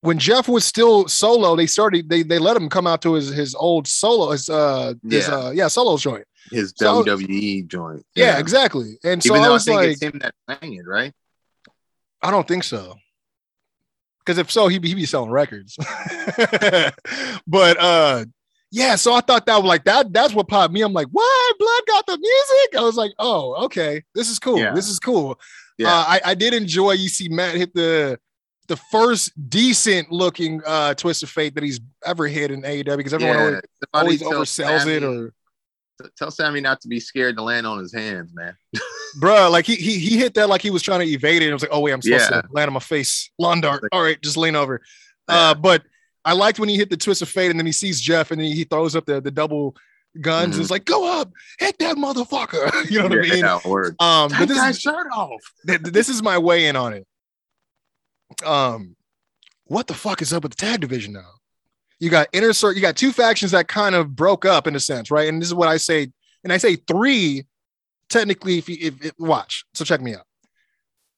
when 0.00 0.18
Jeff 0.18 0.48
was 0.48 0.64
still 0.64 1.08
solo, 1.08 1.56
they 1.56 1.66
started 1.66 2.08
they 2.10 2.22
they 2.22 2.38
let 2.38 2.56
him 2.56 2.68
come 2.68 2.86
out 2.86 3.00
to 3.02 3.14
his 3.14 3.28
his 3.30 3.54
old 3.54 3.86
solo 3.88 4.30
his 4.32 4.48
uh 4.50 4.92
his 5.02 5.26
Yeah. 5.28 5.34
uh 5.34 5.50
yeah 5.50 5.68
solo 5.68 5.96
joint. 5.96 6.26
his 6.50 6.74
So- 6.76 7.02
WWE 7.02 7.62
joint. 7.66 8.04
Yeah, 8.14 8.38
exactly. 8.38 8.98
And 9.02 9.22
so 9.22 9.34
Even 9.34 9.44
I 9.44 9.48
I, 9.48 9.50
was 9.50 9.64
think 9.64 9.76
like, 9.80 10.02
him 10.02 10.18
that 10.20 10.34
sang 10.46 10.74
it, 10.74 10.86
right? 10.86 11.12
I 12.22 12.30
don't 12.30 12.46
think 12.46 12.64
so. 12.64 12.96
Because 14.24 14.38
if 14.38 14.50
so, 14.50 14.68
he'd 14.68 14.80
be, 14.80 14.88
he'd 14.88 14.94
be 14.94 15.06
selling 15.06 15.30
records. 15.30 15.76
but 17.46 17.80
uh 17.80 18.24
yeah, 18.70 18.96
so 18.96 19.14
I 19.14 19.20
thought 19.20 19.46
that 19.46 19.56
was 19.56 19.66
like 19.66 19.84
that. 19.84 20.12
That's 20.12 20.34
what 20.34 20.48
popped 20.48 20.74
me. 20.74 20.82
I'm 20.82 20.92
like, 20.92 21.06
what? 21.12 21.58
Blood 21.58 21.82
got 21.86 22.06
the 22.06 22.18
music. 22.18 22.76
I 22.76 22.82
was 22.82 22.96
like, 22.96 23.12
oh, 23.20 23.66
okay, 23.66 24.02
this 24.16 24.28
is 24.28 24.40
cool. 24.40 24.58
Yeah. 24.58 24.74
This 24.74 24.88
is 24.88 24.98
cool. 24.98 25.38
Yeah. 25.78 25.92
Uh, 25.92 26.04
I, 26.08 26.20
I 26.24 26.34
did 26.34 26.54
enjoy. 26.54 26.92
You 26.92 27.08
see 27.08 27.28
Matt 27.28 27.54
hit 27.54 27.72
the 27.72 28.18
the 28.66 28.76
first 28.76 29.30
decent 29.48 30.10
looking 30.10 30.60
uh 30.64 30.94
twist 30.94 31.22
of 31.22 31.30
fate 31.30 31.54
that 31.54 31.62
he's 31.62 31.80
ever 32.04 32.26
hit 32.26 32.50
in 32.50 32.62
AEW 32.62 32.96
because 32.96 33.12
everyone 33.12 33.60
always, 33.92 34.22
always 34.22 34.56
tell 34.56 34.70
oversells 34.70 34.86
it 34.86 35.04
or 35.04 35.32
tell 36.16 36.30
Sammy 36.30 36.60
not 36.60 36.80
to 36.82 36.88
be 36.88 37.00
scared 37.00 37.36
to 37.36 37.42
land 37.42 37.66
on 37.66 37.78
his 37.78 37.92
hands, 37.92 38.32
man. 38.34 38.56
bruh, 39.20 39.50
like 39.50 39.66
he, 39.66 39.76
he 39.76 39.98
he 39.98 40.16
hit 40.18 40.34
that 40.34 40.48
like 40.48 40.62
he 40.62 40.70
was 40.70 40.82
trying 40.82 41.00
to 41.00 41.06
evade 41.06 41.42
it. 41.42 41.46
And 41.46 41.52
I 41.52 41.54
was 41.54 41.62
like, 41.62 41.70
oh 41.72 41.80
wait, 41.80 41.92
I'm 41.92 42.02
supposed 42.02 42.30
Yeah. 42.30 42.40
to 42.42 42.48
land 42.52 42.68
on 42.68 42.74
my 42.74 42.80
face. 42.80 43.30
Lawn 43.38 43.60
dart. 43.60 43.84
All 43.92 44.02
right, 44.02 44.20
just 44.22 44.36
lean 44.36 44.56
over. 44.56 44.80
Yeah. 45.28 45.50
Uh, 45.50 45.54
but 45.54 45.82
I 46.24 46.32
liked 46.32 46.58
when 46.58 46.68
he 46.68 46.76
hit 46.76 46.90
the 46.90 46.96
twist 46.96 47.22
of 47.22 47.28
fate 47.28 47.50
and 47.50 47.58
then 47.58 47.66
he 47.66 47.72
sees 47.72 48.00
Jeff 48.00 48.30
and 48.30 48.40
then 48.40 48.48
he 48.48 48.64
throws 48.64 48.96
up 48.96 49.04
the, 49.06 49.20
the 49.20 49.30
double 49.30 49.76
guns 50.20 50.44
and 50.46 50.54
Mhm. 50.54 50.60
it's 50.60 50.70
like, 50.70 50.84
go 50.84 51.20
up, 51.20 51.30
hit 51.58 51.78
that 51.80 51.96
motherfucker. 51.96 52.70
you 52.90 52.98
know 52.98 53.08
what 53.08 53.18
I 53.18 53.22
mean? 53.22 53.38
Yeah, 53.38 53.58
word. 53.64 53.94
Um, 54.00 54.30
but 54.30 54.38
Take 54.38 54.48
this 54.48 54.58
that 54.58 54.70
is, 54.70 54.80
shirt 54.80 55.06
off. 55.12 55.40
this 55.64 56.08
is 56.08 56.22
my 56.22 56.38
way 56.38 56.66
in 56.66 56.76
on 56.76 56.92
it. 56.94 57.06
Um, 58.44 58.96
what 59.64 59.86
the 59.86 59.94
fuck 59.94 60.22
is 60.22 60.32
up 60.32 60.42
with 60.42 60.52
the 60.52 60.56
tag 60.56 60.80
division 60.80 61.12
now? 61.12 61.30
You 62.00 62.10
got 62.10 62.28
inner 62.32 62.52
circle, 62.52 62.76
you 62.76 62.82
got 62.82 62.96
two 62.96 63.12
factions 63.12 63.52
that 63.52 63.68
kind 63.68 63.94
of 63.94 64.14
broke 64.16 64.44
up 64.44 64.66
in 64.66 64.74
a 64.76 64.80
sense, 64.80 65.10
right? 65.10 65.28
And 65.28 65.40
this 65.40 65.48
is 65.48 65.54
what 65.54 65.68
I 65.68 65.76
say, 65.76 66.10
and 66.42 66.52
I 66.52 66.58
say 66.58 66.76
three 66.76 67.46
technically. 68.08 68.58
If 68.58 68.68
you 68.68 68.76
if, 68.80 69.04
if 69.04 69.12
watch, 69.18 69.64
so 69.74 69.84
check 69.84 70.00
me 70.00 70.14
out. 70.14 70.24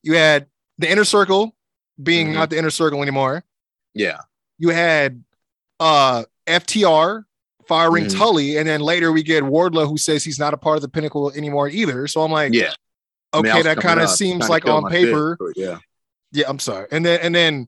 You 0.03 0.13
had 0.13 0.47
the 0.77 0.89
inner 0.89 1.03
circle 1.03 1.55
being 2.01 2.27
Mhm. 2.29 2.33
not 2.35 2.49
the 2.51 2.57
inner 2.57 2.69
circle 2.69 3.01
anymore. 3.01 3.43
Yeah. 3.93 4.19
You 4.59 4.69
had 4.69 5.23
uh 5.79 6.23
FTR 6.45 7.23
firing 7.67 8.05
Mhm. 8.05 8.15
Tully, 8.17 8.57
and 8.57 8.67
then 8.69 8.79
later 8.79 9.11
we 9.11 9.23
get 9.23 9.43
Wardlow 9.43 9.87
who 9.89 9.97
says 9.97 10.23
he's 10.23 10.39
not 10.39 10.53
a 10.53 10.57
part 10.57 10.75
of 10.77 10.81
the 10.83 10.87
pinnacle 10.89 11.31
anymore 11.31 11.67
either. 11.67 12.07
So 12.07 12.21
I'm 12.21 12.31
like, 12.31 12.53
Yeah. 12.53 12.73
I 13.33 13.41
mean, 13.41 13.51
okay, 13.51 13.61
that 13.63 13.77
kind 13.81 13.99
of 13.99 14.09
seems 14.09 14.47
like 14.47 14.65
on 14.67 14.89
paper. 14.89 15.37
bit, 15.39 15.53
yeah. 15.57 15.77
Yeah, 16.31 16.45
I'm 16.47 16.59
sorry. 16.59 16.87
And 16.91 17.05
then 17.05 17.19
and 17.21 17.35
then 17.35 17.67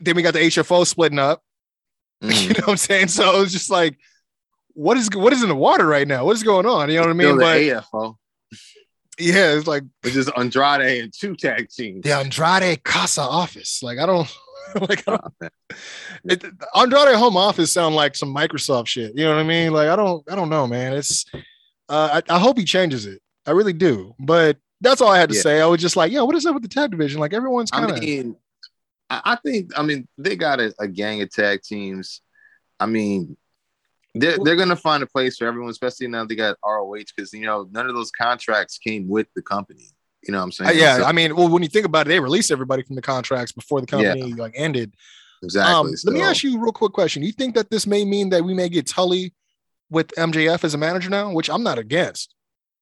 then 0.00 0.14
we 0.16 0.22
got 0.22 0.34
the 0.34 0.40
HFO 0.40 0.84
splitting 0.84 1.18
up. 1.18 1.42
You 2.30 2.48
Mhm. 2.50 2.58
know 2.58 2.64
what 2.66 2.68
I'm 2.72 2.76
saying? 2.76 3.08
So 3.08 3.36
it 3.36 3.40
was 3.40 3.52
just 3.52 3.70
like, 3.70 3.98
what 4.74 4.96
is 4.96 5.08
what 5.14 5.32
is 5.32 5.42
in 5.42 5.48
the 5.48 5.54
water 5.56 5.86
right 5.86 6.06
now? 6.06 6.24
What 6.24 6.36
is 6.36 6.42
going 6.42 6.66
on? 6.66 6.88
You 6.90 6.96
know 6.96 7.02
what 7.02 7.10
I 7.10 7.14
mean? 7.14 7.36
the 7.36 7.42
But 7.42 7.60
AFO. 7.60 8.16
yeah, 9.18 9.52
it's 9.54 9.66
like 9.66 9.84
It's 10.02 10.14
just 10.14 10.30
Andrade 10.36 11.02
and 11.02 11.12
two 11.12 11.34
tag 11.36 11.68
teams. 11.70 12.02
the 12.02 12.12
Andrade 12.14 12.84
Casa 12.84 13.22
office. 13.22 13.82
Like 13.82 13.98
I 13.98 14.06
don't 14.06 14.28
like 14.88 15.02
I 15.08 15.16
don't, 15.16 15.52
it, 16.24 16.44
Andrade 16.74 17.14
home 17.16 17.36
office 17.36 17.72
sound 17.72 17.94
like 17.94 18.14
some 18.16 18.34
Microsoft 18.34 18.88
shit. 18.88 19.16
You 19.16 19.24
know 19.24 19.34
what 19.34 19.40
I 19.40 19.44
mean? 19.44 19.72
Like 19.72 19.88
I 19.88 19.96
don't 19.96 20.22
I 20.30 20.34
don't 20.34 20.50
know, 20.50 20.66
man. 20.66 20.92
It's 20.92 21.24
uh 21.88 22.20
I, 22.28 22.34
I 22.34 22.38
hope 22.38 22.58
he 22.58 22.64
changes 22.64 23.06
it. 23.06 23.22
I 23.46 23.52
really 23.52 23.72
do. 23.72 24.14
But 24.18 24.58
that's 24.82 25.00
all 25.00 25.08
I 25.08 25.18
had 25.18 25.30
to 25.30 25.34
Yeah. 25.36 25.40
say. 25.42 25.60
I 25.62 25.66
was 25.66 25.80
just 25.80 25.96
like, 25.96 26.12
yo, 26.12 26.24
what 26.26 26.34
is 26.34 26.44
up 26.44 26.52
with 26.54 26.62
the 26.62 26.68
tag 26.68 26.90
division? 26.90 27.18
Like 27.20 27.32
everyone's 27.32 27.70
kind 27.70 27.86
I 27.90 27.94
of 27.94 28.00
mean, 28.00 28.36
I, 29.10 29.20
I 29.24 29.36
think 29.36 29.70
I 29.78 29.82
mean 29.82 30.08
they 30.18 30.36
got 30.36 30.60
a, 30.60 30.74
a 30.78 30.88
gang 30.88 31.22
of 31.22 31.30
tag 31.30 31.62
teams. 31.62 32.20
I 32.80 32.86
mean, 32.86 33.36
they're 34.14 34.38
they're 34.42 34.56
gonna 34.56 34.76
find 34.76 35.02
a 35.02 35.06
place 35.06 35.36
for 35.38 35.46
everyone, 35.46 35.70
especially 35.70 36.08
now 36.08 36.24
they 36.24 36.34
got 36.36 36.56
ROH 36.64 37.04
because 37.16 37.32
you 37.32 37.46
know 37.46 37.68
none 37.70 37.88
of 37.88 37.94
those 37.94 38.10
contracts 38.10 38.78
came 38.78 39.08
with 39.08 39.26
the 39.34 39.42
company. 39.42 39.88
You 40.26 40.32
know 40.32 40.38
what 40.38 40.44
I'm 40.44 40.52
saying? 40.52 40.70
Uh, 40.70 40.72
yeah, 40.72 40.96
So- 40.98 41.04
I 41.04 41.12
mean, 41.12 41.36
well, 41.36 41.48
when 41.48 41.62
you 41.62 41.68
think 41.68 41.86
about 41.86 42.06
it, 42.06 42.08
they 42.08 42.18
released 42.20 42.50
everybody 42.50 42.82
from 42.82 42.96
the 42.96 43.02
contracts 43.02 43.52
before 43.52 43.80
the 43.80 43.86
Yeah. 43.96 44.12
company 44.14 44.32
like 44.34 44.52
ended. 44.56 44.94
exactly. 45.42 45.72
Um, 45.90 45.94
let 46.04 46.14
me 46.14 46.22
ask 46.22 46.42
you 46.42 46.56
a 46.56 46.60
real 46.60 46.72
quick 46.72 46.92
question. 46.92 47.22
You 47.22 47.30
think 47.32 47.54
that 47.54 47.70
this 47.70 47.86
may 47.86 48.04
mean 48.04 48.30
that 48.30 48.42
we 48.44 48.52
may 48.54 48.68
get 48.68 48.86
Tully 48.88 49.32
with 49.90 50.08
MJF 50.16 50.64
as 50.64 50.74
a 50.74 50.78
manager 50.78 51.10
now, 51.10 51.30
which 51.32 51.48
I'm 51.48 51.62
not 51.62 51.78
against. 51.78 52.34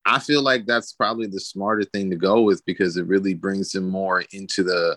I 0.06 0.20
feel 0.20 0.40
like 0.42 0.64
that's 0.64 0.92
probably 0.94 1.26
the 1.26 1.40
smarter 1.40 1.82
thing 1.84 2.10
to 2.10 2.16
go 2.16 2.40
with 2.42 2.64
because 2.64 2.96
it 2.96 3.06
really 3.06 3.34
brings 3.34 3.74
him 3.74 3.88
more 3.90 4.22
into 4.32 4.62
the 4.62 4.96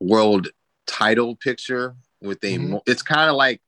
world 0.00 0.48
title 0.86 1.36
picture 1.36 1.96
with 2.20 2.42
a 2.44 2.58
Mhm. 2.58 2.80
it's 2.86 3.02
kind 3.02 3.30
of 3.30 3.36
like 3.36 3.60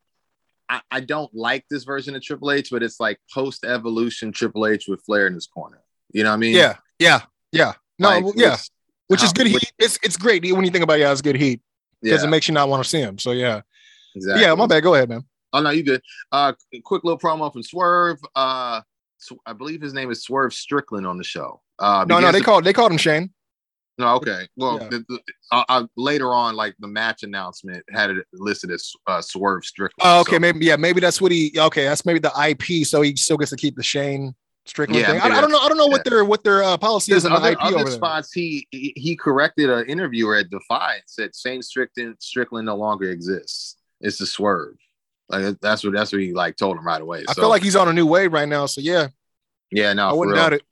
I, 0.68 0.80
I 0.90 1.00
don't 1.00 1.32
like 1.32 1.64
this 1.70 1.84
version 1.84 2.16
of 2.16 2.22
Triple 2.22 2.50
H, 2.50 2.70
but 2.72 2.82
it's 2.82 2.98
like 2.98 3.20
post 3.32 3.64
evolution 3.64 4.32
Triple 4.32 4.66
H 4.66 4.86
with 4.88 5.00
Flair 5.04 5.28
in 5.28 5.34
his 5.34 5.46
corner. 5.46 5.80
You 6.12 6.24
know 6.24 6.30
what 6.30 6.34
I 6.34 6.38
mean? 6.38 6.56
Yeah, 6.56 6.76
yeah, 6.98 7.20
yeah. 7.52 7.74
No, 8.00 8.08
Like, 8.08 8.24
yeah, 8.36 8.56
which- 9.06 9.22
is 9.22 9.32
good 9.32 9.44
which- 9.44 9.62
heat. 9.62 9.72
It's 9.78 9.98
it's 10.02 10.16
great 10.16 10.42
when 10.52 10.64
you 10.64 10.70
think 10.72 10.82
about 10.84 10.94
it, 10.98 11.02
yeah, 11.02 11.12
it's 11.12 11.22
good 11.22 11.36
heat 11.36 11.60
because 12.02 12.22
yeah, 12.22 12.26
it 12.26 12.30
makes 12.30 12.48
you 12.48 12.54
not 12.54 12.68
want 12.68 12.82
to 12.82 12.88
see 12.88 12.98
him. 12.98 13.18
So 13.18 13.30
yeah, 13.30 13.60
exactly. 14.16 14.42
yeah. 14.42 14.54
My 14.54 14.66
bad. 14.66 14.82
Go 14.82 14.94
ahead, 14.94 15.08
man. 15.08 15.24
Oh 15.52 15.60
no, 15.62 15.70
you 15.70 15.84
good. 15.84 16.02
Uh, 16.32 16.52
quick 16.84 17.04
little 17.04 17.18
promo 17.18 17.52
from 17.52 17.62
Swerve. 17.62 18.18
Uh, 18.34 18.80
I 19.46 19.52
believe 19.56 19.80
his 19.80 19.94
name 19.94 20.10
is 20.10 20.22
Swerve 20.24 20.52
Strickland 20.52 21.06
on 21.06 21.16
the 21.16 21.24
show. 21.24 21.62
Uh, 21.78 22.04
No, 22.08 22.18
no, 22.20 22.32
they 22.32 22.40
to- 22.40 22.44
called 22.44 22.64
they 22.64 22.72
called 22.72 22.90
him 22.92 22.98
Shane. 22.98 23.32
No, 23.98 24.14
okay. 24.16 24.46
Well, 24.56 24.78
Yeah. 24.82 24.88
the, 24.90 25.04
the, 25.08 25.20
uh, 25.52 25.64
uh, 25.68 25.86
later 25.96 26.32
on, 26.32 26.54
like 26.54 26.74
the 26.78 26.88
match 26.88 27.22
announcement 27.22 27.82
had 27.90 28.10
it 28.10 28.26
listed 28.34 28.70
as 28.70 28.92
uh, 29.06 29.22
Swerve 29.22 29.64
Strickland. 29.64 30.06
Oh, 30.06 30.20
okay, 30.20 30.32
So, 30.36 30.40
maybe 30.40 30.66
yeah, 30.66 30.76
maybe 30.76 31.00
that's 31.00 31.20
what 31.20 31.32
he. 31.32 31.52
Okay, 31.56 31.84
that's 31.84 32.04
maybe 32.04 32.18
the 32.18 32.32
IP, 32.48 32.86
so 32.86 33.00
he 33.02 33.16
still 33.16 33.38
gets 33.38 33.50
to 33.50 33.56
keep 33.56 33.74
the 33.76 33.82
Shane 33.82 34.34
Strickland 34.66 35.00
Yeah, 35.00 35.12
thing. 35.12 35.20
I, 35.20 35.38
I 35.38 35.40
don't 35.40 35.50
know. 35.50 35.58
I 35.58 35.68
don't 35.68 35.78
know 35.78 35.86
what 35.86 36.04
their 36.04 36.24
what 36.24 36.44
their 36.44 36.62
uh, 36.62 36.76
policy 36.76 37.12
There's 37.12 37.24
is 37.24 37.30
on 37.30 37.40
the 37.40 37.52
IP 37.52 37.58
other 37.62 37.76
over 37.76 37.84
there. 37.88 37.96
spots. 37.96 38.32
He 38.32 38.68
he 38.70 38.92
he 38.96 39.16
corrected 39.16 39.70
an 39.70 39.86
interviewer 39.86 40.36
at 40.36 40.50
Defiant 40.50 41.04
said 41.06 41.30
Shane 41.34 41.62
Strickland 41.62 42.16
Strickland 42.20 42.66
no 42.66 42.76
longer 42.76 43.10
exists. 43.10 43.76
It's 44.02 44.18
the 44.18 44.26
Swerve. 44.26 44.76
Like 45.30 45.58
that's 45.60 45.82
what 45.84 45.94
that's 45.94 46.12
what 46.12 46.20
he 46.20 46.34
like 46.34 46.56
told 46.56 46.76
him 46.76 46.86
right 46.86 47.00
away. 47.00 47.24
I 47.26 47.32
So, 47.32 47.42
feel 47.42 47.48
like 47.48 47.62
he's 47.62 47.76
on 47.76 47.88
a 47.88 47.92
new 47.92 48.06
wave 48.06 48.32
right 48.32 48.48
now. 48.48 48.66
So 48.66 48.80
yeah, 48.82 49.08
yeah, 49.70 49.92
no, 49.94 50.08
I 50.08 50.12
wouldn't 50.12 50.34
real. 50.36 50.44
doubt 50.44 50.52
it. 50.52 50.62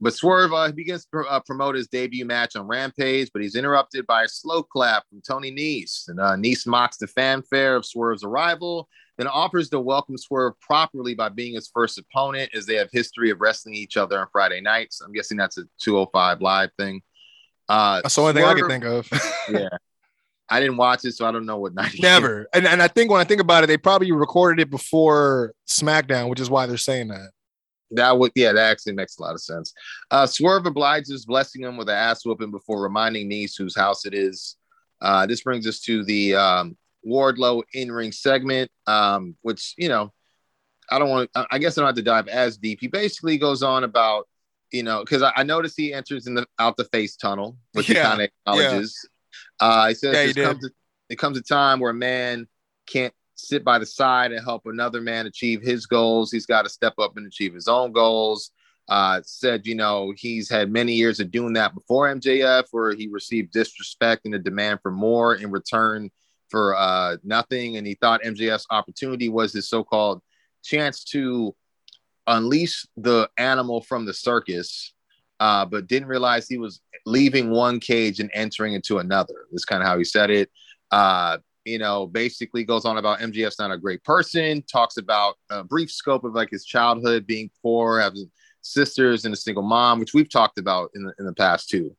But 0.00 0.14
Swerve 0.14 0.52
uh, 0.52 0.70
begins 0.72 1.06
to 1.06 1.20
uh, 1.20 1.40
promote 1.40 1.74
his 1.74 1.88
debut 1.88 2.26
match 2.26 2.56
on 2.56 2.66
Rampage, 2.66 3.30
but 3.32 3.42
he's 3.42 3.54
interrupted 3.54 4.06
by 4.06 4.24
a 4.24 4.28
slow 4.28 4.62
clap 4.62 5.08
from 5.08 5.22
Tony 5.26 5.50
Nese. 5.50 6.08
And 6.08 6.20
uh, 6.20 6.36
Nese 6.36 6.66
mocks 6.66 6.98
the 6.98 7.06
fanfare 7.06 7.76
of 7.76 7.86
Swerve's 7.86 8.22
arrival, 8.22 8.88
then 9.16 9.26
offers 9.26 9.70
to 9.70 9.80
welcome 9.80 10.18
Swerve 10.18 10.58
properly 10.60 11.14
by 11.14 11.30
being 11.30 11.54
his 11.54 11.70
first 11.72 11.98
opponent, 11.98 12.50
as 12.54 12.66
they 12.66 12.74
have 12.74 12.90
history 12.92 13.30
of 13.30 13.40
wrestling 13.40 13.74
each 13.74 13.96
other 13.96 14.18
on 14.18 14.26
Friday 14.30 14.60
nights. 14.60 15.00
I'm 15.00 15.12
guessing 15.12 15.38
that's 15.38 15.56
a 15.56 15.64
205 15.80 16.42
live 16.42 16.70
thing. 16.78 17.02
Uh, 17.68 18.02
That's 18.02 18.16
the 18.16 18.20
only 18.20 18.34
thing 18.34 18.44
I 18.44 18.54
can 18.54 18.68
think 18.68 18.84
of. 18.84 19.08
yeah, 19.48 19.68
I 20.50 20.60
didn't 20.60 20.76
watch 20.76 21.04
it, 21.06 21.12
so 21.12 21.26
I 21.26 21.32
don't 21.32 21.46
know 21.46 21.56
what 21.56 21.74
night. 21.74 21.94
Never. 22.00 22.46
And, 22.52 22.66
and 22.66 22.82
I 22.82 22.88
think 22.88 23.10
when 23.10 23.20
I 23.20 23.24
think 23.24 23.40
about 23.40 23.64
it, 23.64 23.68
they 23.68 23.78
probably 23.78 24.12
recorded 24.12 24.60
it 24.60 24.70
before 24.70 25.54
SmackDown, 25.66 26.28
which 26.28 26.40
is 26.40 26.50
why 26.50 26.66
they're 26.66 26.76
saying 26.76 27.08
that. 27.08 27.30
That 27.92 28.18
would, 28.18 28.32
yeah, 28.34 28.52
that 28.52 28.70
actually 28.70 28.94
makes 28.94 29.18
a 29.18 29.22
lot 29.22 29.34
of 29.34 29.40
sense. 29.40 29.72
Uh, 30.10 30.26
Swerve 30.26 30.66
obliges, 30.66 31.24
blessing 31.26 31.62
him 31.62 31.76
with 31.76 31.88
an 31.88 31.96
ass 31.96 32.24
whooping 32.24 32.50
before 32.50 32.82
reminding 32.82 33.30
Nese 33.30 33.56
whose 33.56 33.76
house 33.76 34.04
it 34.06 34.14
is. 34.14 34.56
Uh, 35.00 35.26
this 35.26 35.42
brings 35.42 35.66
us 35.66 35.80
to 35.80 36.04
the 36.04 36.34
um, 36.34 36.76
Wardlow 37.06 37.62
in 37.74 37.90
ring 37.90 38.12
segment, 38.12 38.70
um, 38.86 39.36
which, 39.42 39.74
you 39.76 39.88
know, 39.88 40.12
I 40.90 40.98
don't 40.98 41.08
want 41.08 41.30
I 41.34 41.46
I 41.52 41.58
guess 41.58 41.76
I 41.76 41.80
don't 41.80 41.88
have 41.88 41.96
to 41.96 42.02
dive 42.02 42.28
as 42.28 42.58
deep. 42.58 42.78
He 42.80 42.86
basically 42.86 43.38
goes 43.38 43.62
on 43.62 43.84
about 43.84 44.28
you 44.72 44.82
know, 44.82 45.00
because 45.00 45.22
I, 45.22 45.32
I 45.36 45.42
noticed 45.42 45.74
he 45.76 45.92
enters 45.92 46.26
in 46.26 46.34
the 46.34 46.46
out 46.58 46.76
the 46.76 46.84
face 46.86 47.16
tunnel, 47.16 47.56
which 47.72 47.86
he 47.86 47.94
kind 47.94 48.20
of 48.22 48.28
acknowledges. 48.46 49.08
Uh, 49.60 49.88
he 49.88 49.94
says 49.94 50.14
Yeah, 50.14 50.24
he 50.24 50.34
comes 50.34 50.64
a, 50.64 50.70
it 51.10 51.16
comes 51.16 51.36
a 51.36 51.42
time 51.42 51.78
where 51.78 51.90
a 51.90 51.94
man 51.94 52.48
can't 52.86 53.14
sit 53.42 53.64
by 53.64 53.78
the 53.78 53.86
side 53.86 54.32
and 54.32 54.44
help 54.44 54.62
another 54.66 55.00
man 55.00 55.26
achieve 55.26 55.62
his 55.62 55.86
goals. 55.86 56.30
He's 56.30 56.46
got 56.46 56.62
to 56.62 56.68
step 56.68 56.94
up 56.98 57.16
and 57.16 57.26
achieve 57.26 57.54
his 57.54 57.68
own 57.68 57.92
goals. 57.92 58.50
Uh, 58.88 59.20
said, 59.24 59.66
you 59.66 59.74
know, 59.74 60.12
he's 60.16 60.50
had 60.50 60.70
many 60.70 60.92
years 60.92 61.20
of 61.20 61.30
doing 61.30 61.52
that 61.54 61.74
before 61.74 62.12
MJF, 62.12 62.64
where 62.72 62.94
he 62.94 63.08
received 63.08 63.52
disrespect 63.52 64.24
and 64.24 64.34
a 64.34 64.38
demand 64.38 64.80
for 64.82 64.90
more 64.90 65.36
in 65.36 65.50
return 65.50 66.10
for 66.48 66.76
uh, 66.76 67.16
nothing. 67.22 67.76
And 67.76 67.86
he 67.86 67.94
thought 67.94 68.22
MJF's 68.22 68.66
opportunity 68.70 69.28
was 69.28 69.52
his 69.52 69.68
so 69.68 69.84
called 69.84 70.20
chance 70.62 71.04
to 71.04 71.54
unleash 72.26 72.86
the 72.96 73.28
animal 73.38 73.80
from 73.80 74.04
the 74.04 74.14
circus, 74.14 74.92
uh, 75.40 75.64
but 75.64 75.86
didn't 75.86 76.08
realize 76.08 76.46
he 76.46 76.58
was 76.58 76.80
leaving 77.06 77.50
one 77.50 77.80
cage 77.80 78.20
and 78.20 78.30
entering 78.34 78.74
into 78.74 78.98
another. 78.98 79.46
That's 79.50 79.64
kind 79.64 79.82
of 79.82 79.88
how 79.88 79.98
he 79.98 80.04
said 80.04 80.30
it. 80.30 80.50
Uh, 80.90 81.38
you 81.64 81.78
know, 81.78 82.06
basically 82.06 82.64
goes 82.64 82.84
on 82.84 82.98
about 82.98 83.20
MJF's 83.20 83.58
not 83.58 83.70
a 83.70 83.78
great 83.78 84.02
person, 84.04 84.62
talks 84.62 84.96
about 84.96 85.36
a 85.50 85.62
brief 85.62 85.90
scope 85.90 86.24
of 86.24 86.34
like 86.34 86.50
his 86.50 86.64
childhood 86.64 87.26
being 87.26 87.50
poor, 87.62 88.00
having 88.00 88.30
sisters 88.62 89.24
and 89.24 89.34
a 89.34 89.36
single 89.36 89.62
mom, 89.62 89.98
which 89.98 90.14
we've 90.14 90.30
talked 90.30 90.58
about 90.58 90.90
in 90.94 91.04
the, 91.04 91.14
in 91.18 91.26
the 91.26 91.34
past 91.34 91.68
too. 91.68 91.94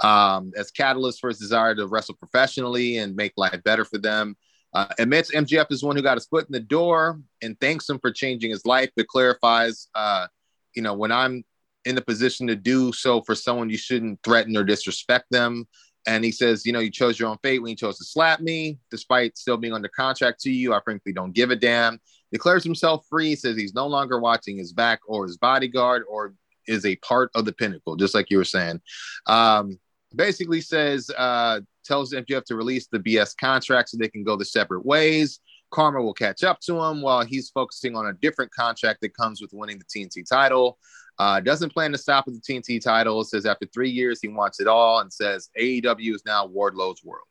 Um, 0.00 0.52
as 0.56 0.70
catalyst 0.70 1.20
for 1.20 1.28
his 1.28 1.38
desire 1.38 1.74
to 1.74 1.86
wrestle 1.86 2.16
professionally 2.16 2.98
and 2.98 3.16
make 3.16 3.32
life 3.36 3.62
better 3.64 3.84
for 3.84 3.98
them. 3.98 4.36
Uh, 4.74 4.88
admits 4.98 5.34
MGF 5.34 5.66
is 5.70 5.82
one 5.82 5.96
who 5.96 6.02
got 6.02 6.18
his 6.18 6.26
foot 6.26 6.46
in 6.46 6.52
the 6.52 6.60
door 6.60 7.18
and 7.40 7.58
thanks 7.60 7.88
him 7.88 7.98
for 7.98 8.10
changing 8.10 8.50
his 8.50 8.66
life, 8.66 8.90
but 8.94 9.06
clarifies, 9.06 9.88
uh, 9.94 10.26
you 10.74 10.82
know, 10.82 10.92
when 10.92 11.12
I'm 11.12 11.44
in 11.86 11.94
the 11.94 12.02
position 12.02 12.46
to 12.48 12.56
do 12.56 12.92
so 12.92 13.22
for 13.22 13.34
someone, 13.34 13.70
you 13.70 13.78
shouldn't 13.78 14.22
threaten 14.22 14.56
or 14.56 14.64
disrespect 14.64 15.26
them. 15.30 15.66
And 16.06 16.24
he 16.24 16.30
says, 16.30 16.64
you 16.64 16.72
know, 16.72 16.78
you 16.78 16.90
chose 16.90 17.18
your 17.18 17.28
own 17.28 17.38
fate 17.42 17.60
when 17.60 17.70
you 17.70 17.76
chose 17.76 17.98
to 17.98 18.04
slap 18.04 18.40
me, 18.40 18.78
despite 18.90 19.36
still 19.36 19.56
being 19.56 19.72
under 19.72 19.88
contract 19.88 20.40
to 20.42 20.50
you. 20.50 20.72
I 20.72 20.80
frankly 20.80 21.12
don't 21.12 21.32
give 21.32 21.50
a 21.50 21.56
damn. 21.56 22.00
Declares 22.32 22.64
himself 22.64 23.06
free, 23.08 23.34
says 23.34 23.56
he's 23.56 23.74
no 23.74 23.86
longer 23.86 24.20
watching 24.20 24.56
his 24.56 24.72
back 24.72 25.00
or 25.06 25.24
his 25.26 25.36
bodyguard 25.36 26.04
or 26.08 26.34
is 26.66 26.84
a 26.84 26.96
part 26.96 27.30
of 27.34 27.44
the 27.44 27.52
pinnacle, 27.52 27.96
just 27.96 28.14
like 28.14 28.30
you 28.30 28.38
were 28.38 28.44
saying. 28.44 28.80
Um, 29.26 29.78
basically 30.14 30.60
says, 30.60 31.10
uh, 31.16 31.60
tells 31.84 32.12
MJF 32.12 32.44
to 32.44 32.56
release 32.56 32.88
the 32.88 32.98
BS 32.98 33.36
contract 33.36 33.90
so 33.90 33.96
they 33.96 34.08
can 34.08 34.24
go 34.24 34.36
the 34.36 34.44
separate 34.44 34.84
ways. 34.84 35.40
Karma 35.70 36.00
will 36.02 36.14
catch 36.14 36.44
up 36.44 36.60
to 36.60 36.80
him 36.80 37.02
while 37.02 37.24
he's 37.24 37.50
focusing 37.50 37.96
on 37.96 38.06
a 38.06 38.12
different 38.14 38.52
contract 38.52 39.00
that 39.00 39.16
comes 39.16 39.40
with 39.40 39.50
winning 39.52 39.78
the 39.78 39.84
TNT 39.84 40.28
title. 40.28 40.78
Uh, 41.18 41.40
doesn't 41.40 41.70
plan 41.72 41.92
to 41.92 41.98
stop 41.98 42.26
with 42.26 42.34
the 42.34 42.40
TNT 42.54 42.80
title. 42.80 43.24
Says 43.24 43.46
after 43.46 43.66
three 43.66 43.90
years 43.90 44.20
he 44.20 44.28
wants 44.28 44.60
it 44.60 44.66
all, 44.66 45.00
and 45.00 45.10
says 45.12 45.48
AEW 45.58 46.14
is 46.14 46.22
now 46.26 46.46
Wardlow's 46.46 47.02
world. 47.02 47.26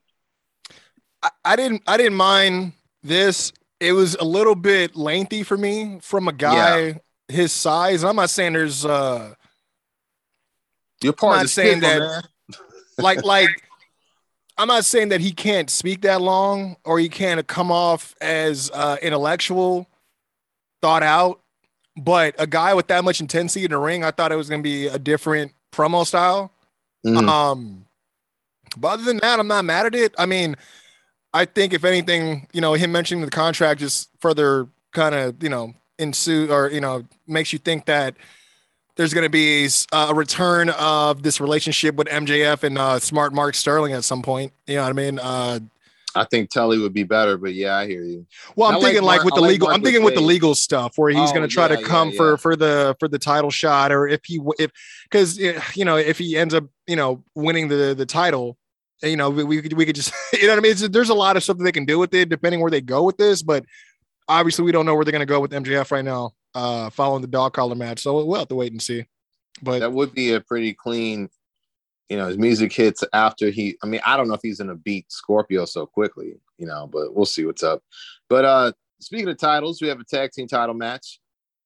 I, 1.22 1.30
I 1.44 1.56
didn't 1.56 1.84
I 1.88 1.98
didn't 1.98 2.18
mind 2.18 2.74
this. 3.04 3.52
It 3.80 3.92
was 3.92 4.16
a 4.16 4.24
little 4.24 4.56
bit 4.56 4.96
lengthy 4.96 5.44
for 5.44 5.58
me 5.58 6.00
from 6.02 6.28
a 6.28 6.34
guy 6.34 7.00
his 7.28 7.52
size. 7.52 8.04
I'm 8.04 8.16
not 8.16 8.30
saying 8.30 8.54
there's 8.54 8.86
uh 8.86 9.34
You're 11.02 11.14
part 11.14 11.34
I'm 11.34 11.38
of 11.38 11.42
not 11.42 11.44
the 11.44 11.48
saying 11.50 11.80
that- 11.82 12.00
that. 12.00 12.60
like 12.98 13.24
like 13.24 13.50
I'm 14.58 14.68
not 14.70 14.86
saying 14.86 15.10
that 15.10 15.20
he 15.20 15.32
can't 15.34 15.70
speak 15.70 16.02
that 16.04 16.22
long 16.22 16.78
or 16.86 16.98
he 16.98 17.10
can't 17.10 17.46
come 17.46 17.72
off 17.72 18.16
as 18.22 18.72
uh, 18.74 18.96
intellectual, 19.02 19.86
thought 20.82 21.04
out. 21.04 21.42
But 21.98 22.36
a 22.38 22.48
guy 22.48 22.74
with 22.74 22.88
that 22.88 23.04
much 23.04 23.22
intensity 23.22 23.66
in 23.66 23.72
the 23.72 23.78
ring, 23.78 24.04
I 24.04 24.12
thought 24.12 24.32
it 24.32 24.36
was 24.36 24.50
going 24.50 24.62
to 24.62 24.64
be 24.64 24.88
a 24.88 25.00
different 25.00 25.54
promo 25.72 26.06
style. 26.06 26.52
Mhm. 27.06 27.28
Um, 27.30 27.86
but 28.78 28.88
other 28.90 29.04
than 29.04 29.18
that, 29.18 29.40
I'm 29.40 29.48
not 29.48 29.64
mad 29.64 29.86
at 29.86 29.96
it. 29.96 30.14
I 30.18 30.26
mean, 30.26 30.56
I 31.34 31.46
think 31.46 31.74
if 31.74 31.84
anything, 31.84 32.48
you 32.52 32.62
know, 32.62 32.74
him 32.74 32.92
mentioning 32.92 33.24
the 33.24 33.32
contract 33.32 33.80
just 33.80 34.10
further 34.20 34.68
kind 34.92 35.16
of, 35.16 35.42
you 35.42 35.50
know, 35.50 35.74
ensue 35.98 36.52
or 36.52 36.70
you 36.70 36.82
know 36.82 37.06
makes 37.28 37.54
you 37.54 37.60
think 37.60 37.86
that 37.86 38.16
there's 38.96 39.14
going 39.14 39.26
to 39.26 39.30
be 39.30 39.68
a 39.92 40.14
return 40.14 40.70
of 40.70 41.22
this 41.24 41.42
relationship 41.42 41.96
with 41.96 42.08
MJF 42.08 42.64
and 42.64 42.78
uh, 42.78 43.00
Smart 43.00 43.34
Mark 43.34 43.56
Sterling 43.56 43.92
at 43.94 44.06
some 44.06 44.22
point. 44.22 44.54
You 44.68 44.76
know 44.76 44.84
what 44.84 44.90
I 44.90 44.94
mean? 44.94 45.20
Uh, 45.20 45.60
I 46.16 46.24
think 46.26 46.50
Telly 46.50 46.80
would 46.80 46.94
be 46.94 47.04
better, 47.04 47.38
but 47.38 47.54
yeah, 47.54 47.76
I 47.76 47.88
hear 47.88 48.04
you. 48.04 48.26
well, 48.56 48.72
I'm 48.74 48.82
thinking 48.82 49.04
like 49.04 49.18
Mark- 49.18 49.26
with 49.26 49.34
I 49.34 49.38
the 49.38 49.42
like 49.42 49.50
legal. 49.50 49.68
Mark 49.68 49.78
I'm 49.78 49.84
thinking 49.84 50.04
with 50.04 50.16
the 50.16 50.22
legal 50.22 50.56
stuff 50.56 50.98
where 50.98 51.10
he's 51.12 51.30
Oh, 51.30 51.34
going 51.34 51.48
to 51.48 51.54
try 51.54 51.70
yeah, 51.70 51.76
to 51.76 51.84
come 51.84 52.10
yeah. 52.12 52.18
for 52.18 52.38
for 52.38 52.56
the 52.56 52.96
for 53.00 53.08
the 53.08 53.20
title 53.20 53.52
shot, 53.52 53.92
or 53.92 54.08
if 54.08 54.22
he 54.26 54.40
if 54.60 54.72
because 55.04 55.38
you 55.38 55.84
know 55.86 55.98
if 55.98 56.18
he 56.18 56.38
ends 56.38 56.54
up 56.54 56.64
you 56.88 56.96
know 56.96 57.24
winning 57.36 57.68
the 57.68 57.94
the 57.98 58.06
title, 58.06 58.58
you 59.04 59.18
know 59.18 59.30
we 59.30 59.44
we 59.44 59.62
could, 59.62 59.74
we 59.74 59.86
could 59.86 59.96
just 59.96 60.14
you 60.34 60.44
know 60.44 60.50
what 60.54 60.60
I 60.60 60.62
mean. 60.62 60.72
It's, 60.72 60.88
there's 60.88 61.10
a 61.10 61.14
lot 61.14 61.36
of 61.38 61.44
stuff 61.44 61.58
that 61.58 61.64
they 61.64 61.72
can 61.72 61.86
do 61.86 62.00
with 62.00 62.14
it 62.14 62.30
depending 62.30 62.62
where 62.62 62.72
they 62.72 62.82
go 62.82 63.04
with 63.04 63.18
this, 63.18 63.42
but 63.44 63.66
obviously 64.28 64.64
we 64.66 64.72
don't 64.72 64.86
know 64.86 64.96
where 64.96 65.04
they're 65.06 65.12
going 65.12 65.20
to 65.20 65.26
go 65.26 65.40
with 65.42 65.52
MJF 65.52 65.92
right 65.92 66.06
now. 66.06 66.32
Uh, 66.54 66.90
following 66.90 67.22
the 67.22 67.28
dog 67.28 67.52
collar 67.54 67.76
match, 67.76 68.00
so 68.02 68.24
we'll 68.24 68.40
have 68.40 68.48
to 68.48 68.56
wait 68.56 68.72
and 68.72 68.82
see. 68.82 69.06
But 69.62 69.80
That 69.80 69.92
would 69.92 70.14
be 70.14 70.32
a 70.32 70.40
pretty 70.40 70.74
clean, 70.74 71.30
you 72.10 72.18
know, 72.18 72.28
his 72.28 72.38
music 72.38 72.72
hits 72.72 73.04
after 73.14 73.50
he. 73.50 73.78
I 73.84 73.88
mean, 73.88 74.02
I 74.06 74.16
don't 74.18 74.28
know 74.28 74.34
if 74.36 74.42
he's 74.44 74.60
gonna 74.60 74.76
beat 74.76 75.12
Scorpio 75.12 75.66
so 75.66 75.86
quickly, 75.86 76.36
you 76.58 76.68
know, 76.68 76.88
but 76.92 77.14
we'll 77.16 77.26
see 77.26 77.46
what's 77.46 77.64
up. 77.64 77.82
But 78.30 78.46
uh 78.46 78.72
speaking 79.02 79.28
of 79.28 79.38
titles, 79.38 79.82
we 79.82 79.88
have 79.88 80.00
a 80.00 80.04
tag 80.06 80.32
team 80.32 80.48
title 80.48 80.76
match. 80.76 81.20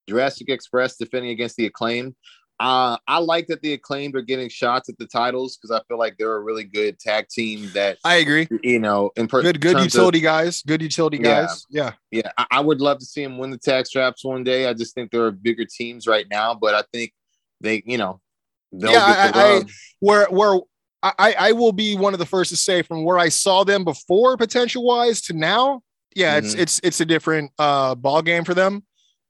Jurassic 0.07 0.49
Express 0.49 0.98
defending 0.98 1.32
against 1.32 1.56
the 1.57 1.66
acclaimed. 1.68 2.16
Uh, 2.61 2.98
I 3.07 3.20
like 3.20 3.48
that 3.48 3.61
the 3.61 3.72
acclaimed 3.72 4.18
are 4.18 4.22
getting 4.22 4.49
shots 4.49 4.90
at 4.90 4.98
the 4.98 5.06
titles 5.07 5.56
because 5.56 5.72
I 5.72 5.82
feel 5.88 5.98
like 5.98 6.18
they're 6.18 6.36
a 6.36 6.41
really 6.41 6.66
good 6.66 6.99
tag 6.99 7.30
team 7.30 7.70
that 7.74 7.99
I 8.03 8.16
agree. 8.16 8.49
you 8.64 8.80
know 8.80 9.11
in 9.16 9.28
per- 9.30 9.41
Good 9.41 9.61
good 9.61 9.74
terms 9.78 9.86
of- 9.86 9.94
utility 9.94 10.20
guys. 10.20 10.61
Good 10.64 10.82
utility 10.82 11.18
Yeah. 11.18 11.41
guys. 11.44 11.66
Yeah. 11.70 11.94
yeah, 12.11 12.32
I, 12.38 12.45
I 12.52 12.60
would 12.60 12.82
love 12.82 12.99
to 12.99 13.06
see 13.06 13.24
them 13.24 13.38
win 13.38 13.52
the 13.52 13.57
tag 13.57 13.86
straps 13.86 14.26
one 14.26 14.44
day. 14.44 14.68
I 14.68 14.74
just 14.74 14.94
think 14.94 15.11
there 15.11 15.24
are 15.24 15.32
bigger 15.32 15.64
teams 15.64 16.06
right 16.06 16.26
now, 16.30 16.53
but 16.53 16.76
I 16.76 16.84
think 16.91 17.14
they, 17.61 17.82
you 17.86 17.98
know, 17.98 18.20
they'll 18.72 18.91
Yeah, 18.91 19.32
I- 19.34 19.58
I- 19.58 19.64
where 20.00 20.26
where 20.28 20.60
I, 21.02 21.34
I 21.40 21.52
will 21.54 21.72
be 21.72 21.96
one 21.96 22.14
of 22.14 22.20
the 22.20 22.26
first 22.26 22.50
to 22.52 22.58
say 22.58 22.82
from 22.82 23.06
where 23.06 23.18
I 23.18 23.30
saw 23.30 23.64
them 23.64 23.86
before 23.86 24.36
potential 24.36 24.84
wise 24.84 25.22
to 25.22 25.34
now, 25.34 25.82
yeah, 26.16 26.36
it's 26.38 26.56
Mhm. 26.56 26.60
it's 26.60 26.80
it's 26.84 27.00
a 27.02 27.06
different 27.06 27.52
uh 27.58 27.96
ball 27.96 28.22
game 28.22 28.44
for 28.44 28.54
them. 28.54 28.84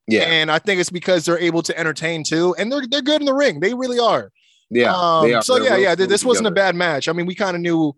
yeah, 0.07 0.22
And 0.24 0.49
I 0.52 0.57
think 0.57 0.82
it's 0.82 0.90
because 0.90 1.26
they're 1.26 1.38
able 1.38 1.61
to 1.64 1.78
entertain 1.80 2.24
too, 2.24 2.56
and 2.57 2.72
they're 2.72 2.88
they're 2.90 3.03
good 3.03 3.22
in 3.22 3.26
the 3.26 3.34
ring. 3.36 3.60
They 3.60 3.74
really 3.76 3.99
are. 3.99 4.32
yeah. 4.72 4.91
Um, 4.95 5.32
are. 5.34 5.41
so 5.44 5.56
They're 5.56 5.64
yeah, 5.66 5.74
real 5.76 5.82
yeah. 5.84 5.95
smooth 5.95 6.10
This 6.10 6.26
wasn't 6.26 6.48
a 6.48 6.52
bad 6.52 6.76
match. 6.76 7.07
I 7.07 7.14
mean, 7.14 7.26
we 7.28 7.36
kind 7.36 7.56
of 7.56 7.61
knew. 7.61 7.95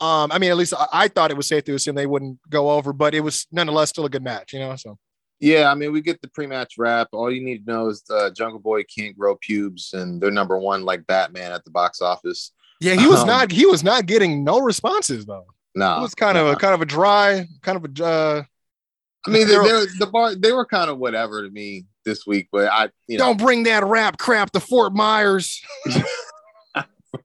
Um, 0.00 0.30
I 0.30 0.38
mean, 0.38 0.50
at 0.52 0.56
least 0.56 0.74
I, 0.78 0.86
I 0.92 1.08
thought 1.08 1.32
it 1.32 1.36
was 1.36 1.48
safe 1.48 1.64
to 1.64 1.74
assume 1.74 1.96
they 1.96 2.06
wouldn't 2.06 2.38
go 2.48 2.70
over, 2.70 2.92
but 2.92 3.14
it 3.16 3.20
was 3.20 3.48
nonetheless 3.50 3.88
still 3.90 4.04
a 4.04 4.08
good 4.08 4.22
match. 4.22 4.52
You 4.52 4.60
know, 4.60 4.76
so 4.76 4.96
Yeah, 5.40 5.70
I 5.70 5.74
mean, 5.76 5.92
we 5.92 6.00
get 6.00 6.20
the 6.20 6.28
pre-match 6.28 6.74
wrap. 6.78 7.08
All 7.12 7.30
you 7.30 7.40
need 7.42 7.64
to 7.64 7.72
know 7.72 7.88
is 7.88 8.02
uh, 8.10 8.30
Jungle 8.30 8.58
Boy 8.58 8.82
can't 8.84 9.16
grow 9.16 9.36
pubes, 9.36 9.92
and 9.92 10.20
they're 10.20 10.30
number 10.32 10.58
one 10.58 10.82
like 10.82 11.06
Batman 11.06 11.52
at 11.52 11.64
the 11.64 11.70
box 11.70 12.00
office. 12.02 12.52
yeah, 12.80 12.94
he 12.94 13.06
was 13.06 13.20
Um, 13.20 13.26
not 13.28 13.52
he 13.52 13.64
was 13.66 13.84
not 13.84 14.06
getting 14.06 14.42
no 14.44 14.58
responses 14.60 15.26
though. 15.26 15.46
No, 15.74 15.98
It 15.98 16.02
was 16.02 16.14
kind 16.14 16.36
of 16.36 16.46
a 16.48 16.56
kind 16.56 16.74
of 16.74 16.80
a 16.82 16.86
dry, 16.86 17.46
kind 17.62 17.76
of 17.76 17.84
a 17.84 18.04
uh, 18.04 18.42
I 19.26 19.30
mean, 19.30 19.46
they're- 19.46 19.62
they're, 19.62 19.86
the 19.98 20.06
bar 20.06 20.34
they 20.34 20.50
were 20.52 20.64
kind 20.66 20.90
of 20.90 20.98
whatever 20.98 21.42
to 21.42 21.50
me 21.50 21.86
this 22.04 22.26
week, 22.26 22.48
but 22.50 22.68
I, 22.72 22.88
you 23.06 23.18
know, 23.18 23.26
Don't 23.26 23.36
bring 23.38 23.64
that 23.64 23.84
rap 23.84 24.18
crap 24.18 24.50
to 24.52 24.60
Fort 24.60 24.92
Myers. 24.94 25.60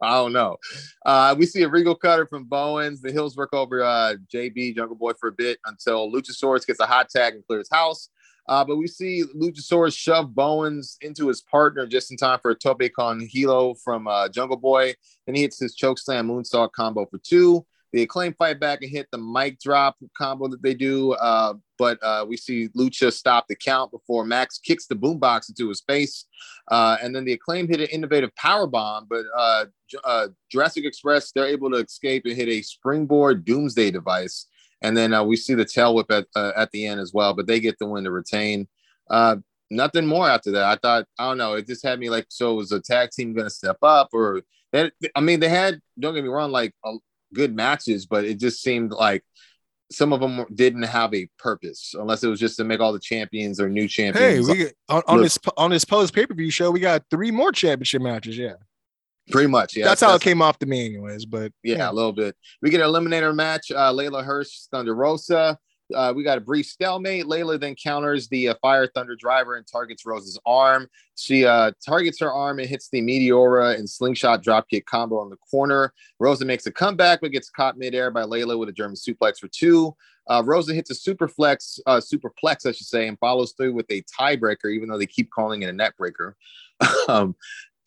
I 0.01 0.11
don't 0.15 0.33
know. 0.33 0.57
Uh, 1.05 1.35
we 1.37 1.45
see 1.45 1.63
a 1.63 1.69
Regal 1.69 1.95
cutter 1.95 2.25
from 2.25 2.45
Bowens. 2.45 3.01
The 3.01 3.11
Hills 3.11 3.35
work 3.35 3.53
over 3.53 3.83
uh, 3.83 4.15
JB 4.33 4.75
Jungle 4.75 4.95
Boy 4.95 5.13
for 5.19 5.29
a 5.29 5.33
bit 5.33 5.59
until 5.65 6.11
Luchasaurus 6.11 6.65
gets 6.65 6.79
a 6.79 6.85
hot 6.85 7.09
tag 7.09 7.35
and 7.35 7.45
clears 7.45 7.69
house. 7.71 8.09
Uh, 8.47 8.63
but 8.63 8.75
we 8.75 8.87
see 8.87 9.23
Luchasaurus 9.35 9.97
shove 9.97 10.35
Bowens 10.35 10.97
into 11.01 11.27
his 11.27 11.41
partner 11.41 11.87
just 11.87 12.11
in 12.11 12.17
time 12.17 12.39
for 12.41 12.51
a 12.51 12.55
tope 12.55 12.81
con 12.95 13.21
hilo 13.21 13.73
from 13.75 14.07
uh, 14.07 14.27
Jungle 14.29 14.57
Boy. 14.57 14.93
Then 15.25 15.35
he 15.35 15.41
hits 15.43 15.59
his 15.59 15.75
choke 15.75 15.97
slam 15.97 16.27
moonsault 16.27 16.71
combo 16.73 17.05
for 17.05 17.19
two. 17.19 17.65
The 17.93 18.01
acclaim 18.01 18.33
fight 18.33 18.59
back 18.59 18.81
and 18.81 18.89
hit 18.89 19.07
the 19.11 19.19
mic 19.19 19.59
drop 19.59 19.97
combo 20.17 20.47
that 20.47 20.63
they 20.63 20.73
do. 20.73 21.13
Uh, 21.13 21.53
but 21.77 22.01
uh, 22.01 22.25
we 22.27 22.37
see 22.37 22.69
Lucha 22.69 23.13
stop 23.13 23.45
the 23.47 23.55
count 23.55 23.91
before 23.91 24.25
Max 24.25 24.57
kicks 24.57 24.87
the 24.87 24.95
boombox 24.95 25.49
into 25.49 25.69
his 25.69 25.81
face. 25.81 26.25
Uh, 26.71 26.97
and 27.03 27.15
then 27.15 27.23
the 27.23 27.33
acclaim 27.33 27.67
hit 27.67 27.81
an 27.81 27.87
innovative 27.87 28.35
power 28.35 28.65
bomb, 28.65 29.05
but 29.07 29.25
uh, 29.37 29.65
uh, 30.03 30.27
Jurassic 30.51 30.85
Express 30.85 31.31
they're 31.31 31.45
able 31.45 31.69
to 31.69 31.77
escape 31.77 32.23
and 32.25 32.35
hit 32.35 32.49
a 32.49 32.63
springboard 32.63 33.45
doomsday 33.45 33.91
device. 33.91 34.47
And 34.81 34.97
then 34.97 35.13
uh, 35.13 35.23
we 35.23 35.35
see 35.35 35.53
the 35.53 35.63
tail 35.63 35.93
whip 35.93 36.11
at 36.11 36.25
uh, 36.35 36.51
at 36.55 36.71
the 36.71 36.87
end 36.87 36.99
as 36.99 37.13
well, 37.13 37.33
but 37.33 37.45
they 37.45 37.59
get 37.59 37.77
the 37.77 37.85
win 37.85 38.03
to 38.05 38.11
retain. 38.11 38.67
Uh, 39.09 39.37
nothing 39.69 40.07
more 40.07 40.27
after 40.27 40.51
that. 40.51 40.63
I 40.63 40.77
thought 40.77 41.05
I 41.19 41.27
don't 41.27 41.37
know. 41.37 41.53
It 41.53 41.67
just 41.67 41.85
had 41.85 41.99
me 41.99 42.09
like, 42.09 42.25
so 42.29 42.55
was 42.55 42.71
a 42.71 42.81
tag 42.81 43.11
team 43.11 43.33
going 43.33 43.45
to 43.45 43.51
step 43.51 43.77
up, 43.83 44.09
or? 44.13 44.41
I 44.73 45.21
mean, 45.21 45.39
they 45.39 45.49
had 45.49 45.79
don't 45.99 46.15
get 46.15 46.23
me 46.23 46.29
wrong, 46.29 46.51
like 46.51 46.73
a, 46.83 46.95
good 47.33 47.55
matches, 47.55 48.05
but 48.05 48.25
it 48.25 48.39
just 48.39 48.61
seemed 48.61 48.91
like 48.91 49.23
some 49.91 50.13
of 50.13 50.19
them 50.19 50.45
didn't 50.53 50.83
have 50.83 51.13
a 51.13 51.27
purpose 51.37 51.93
unless 51.97 52.23
it 52.23 52.27
was 52.27 52.39
just 52.39 52.57
to 52.57 52.63
make 52.63 52.79
all 52.79 52.93
the 52.93 52.99
champions 52.99 53.59
or 53.59 53.69
new 53.69 53.87
champions. 53.87 54.47
Hey, 54.47 54.53
we 54.53 54.57
get, 54.59 54.75
on, 54.89 55.03
on 55.07 55.21
this 55.21 55.37
on 55.57 55.71
this 55.71 55.85
post 55.85 56.13
pay 56.13 56.25
per 56.25 56.33
view 56.33 56.49
show, 56.49 56.71
we 56.71 56.79
got 56.79 57.03
three 57.09 57.31
more 57.31 57.51
championship 57.51 58.01
matches. 58.01 58.37
Yeah, 58.37 58.55
pretty 59.31 59.47
much. 59.47 59.75
Yeah, 59.75 59.85
that's 59.85 60.01
how 60.01 60.15
it 60.15 60.21
came 60.21 60.41
off 60.41 60.59
to 60.59 60.65
me, 60.65 60.85
anyways. 60.85 61.25
But 61.25 61.51
Yeah, 61.63 61.89
a 61.89 61.93
little 61.93 62.13
bit. 62.13 62.35
We 62.61 62.69
get 62.69 62.81
an 62.81 62.87
eliminator 62.87 63.35
match. 63.35 63.71
Uh, 63.71 63.91
Leyla 63.91 64.23
Hirsch, 64.23 64.67
Thunder 64.71 64.95
Rosa. 64.95 65.57
Uh, 65.93 66.13
we 66.15 66.23
got 66.23 66.37
a 66.37 66.41
brief 66.41 66.65
stalemate. 66.65 67.25
Leyla 67.25 67.59
then 67.59 67.75
counters 67.75 68.27
the 68.27 68.49
uh, 68.49 68.55
Fire 68.61 68.87
Thunder 68.87 69.15
driver 69.15 69.55
and 69.55 69.67
targets 69.67 70.05
Rosa's 70.05 70.39
arm. 70.45 70.87
She 71.15 71.45
uh, 71.45 71.71
targets 71.85 72.19
her 72.19 72.31
arm 72.31 72.59
and 72.59 72.67
hits 72.67 72.89
the 72.89 73.01
Meteora 73.01 73.77
and 73.77 73.89
slingshot 73.89 74.43
dropkick 74.43 74.85
combo 74.85 75.23
in 75.23 75.29
the 75.29 75.37
corner. 75.37 75.93
Rosa 76.19 76.45
makes 76.45 76.65
a 76.65 76.71
comeback 76.71 77.21
but 77.21 77.31
gets 77.31 77.49
caught 77.49 77.77
midair 77.77 78.11
by 78.11 78.23
Leyla 78.23 78.57
with 78.57 78.69
a 78.69 78.73
German 78.73 78.95
suplex 78.95 79.39
for 79.39 79.47
two. 79.47 79.95
Uh, 80.29 80.41
Rosa 80.45 80.73
hits 80.73 80.89
a 80.89 80.93
superflex, 80.93 81.79
uh, 81.85 81.99
superplex, 81.99 82.65
I 82.65 82.71
should 82.71 82.87
say, 82.87 83.07
and 83.07 83.19
follows 83.19 83.53
through 83.57 83.73
with 83.73 83.89
a 83.91 84.03
tiebreaker, 84.03 84.73
even 84.73 84.87
though 84.87 84.97
they 84.97 85.05
keep 85.05 85.29
calling 85.31 85.63
it 85.63 85.69
a 85.69 85.73
net 85.73 85.97
breaker. 85.97 86.37
um, 87.09 87.35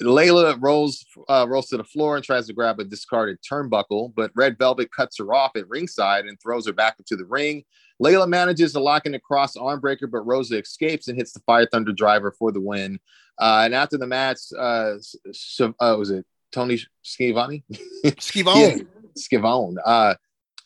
Leyla 0.02 0.58
rolls 0.60 1.06
uh, 1.28 1.46
rolls 1.48 1.68
to 1.68 1.78
the 1.78 1.84
floor 1.84 2.16
and 2.16 2.24
tries 2.24 2.46
to 2.46 2.52
grab 2.52 2.78
a 2.78 2.84
discarded 2.84 3.38
turnbuckle, 3.40 4.12
but 4.14 4.30
Red 4.34 4.58
Velvet 4.58 4.92
cuts 4.92 5.16
her 5.18 5.32
off 5.32 5.52
at 5.56 5.68
ringside 5.68 6.26
and 6.26 6.38
throws 6.40 6.66
her 6.66 6.72
back 6.72 6.96
into 6.98 7.16
the 7.16 7.24
ring. 7.24 7.64
Leyla 8.02 8.28
manages 8.28 8.72
to 8.72 8.80
lock 8.80 9.06
in 9.06 9.14
a 9.14 9.20
cross 9.20 9.56
arm 9.56 9.80
breaker, 9.80 10.06
but 10.06 10.26
Rosa 10.26 10.58
escapes 10.58 11.08
and 11.08 11.16
hits 11.16 11.32
the 11.32 11.40
Fire 11.40 11.66
Thunder 11.70 11.92
driver 11.92 12.30
for 12.30 12.52
the 12.52 12.60
win. 12.60 13.00
Uh, 13.38 13.62
and 13.64 13.74
after 13.74 13.96
the 13.96 14.06
match, 14.06 14.38
uh, 14.58 14.94
Sh- 15.32 15.60
uh, 15.60 15.96
was 15.98 16.10
it 16.10 16.26
Tony 16.52 16.78
Schiavone? 17.02 17.64
Skivone. 19.18 19.76
Yeah. 19.76 19.82
Uh, 19.84 20.14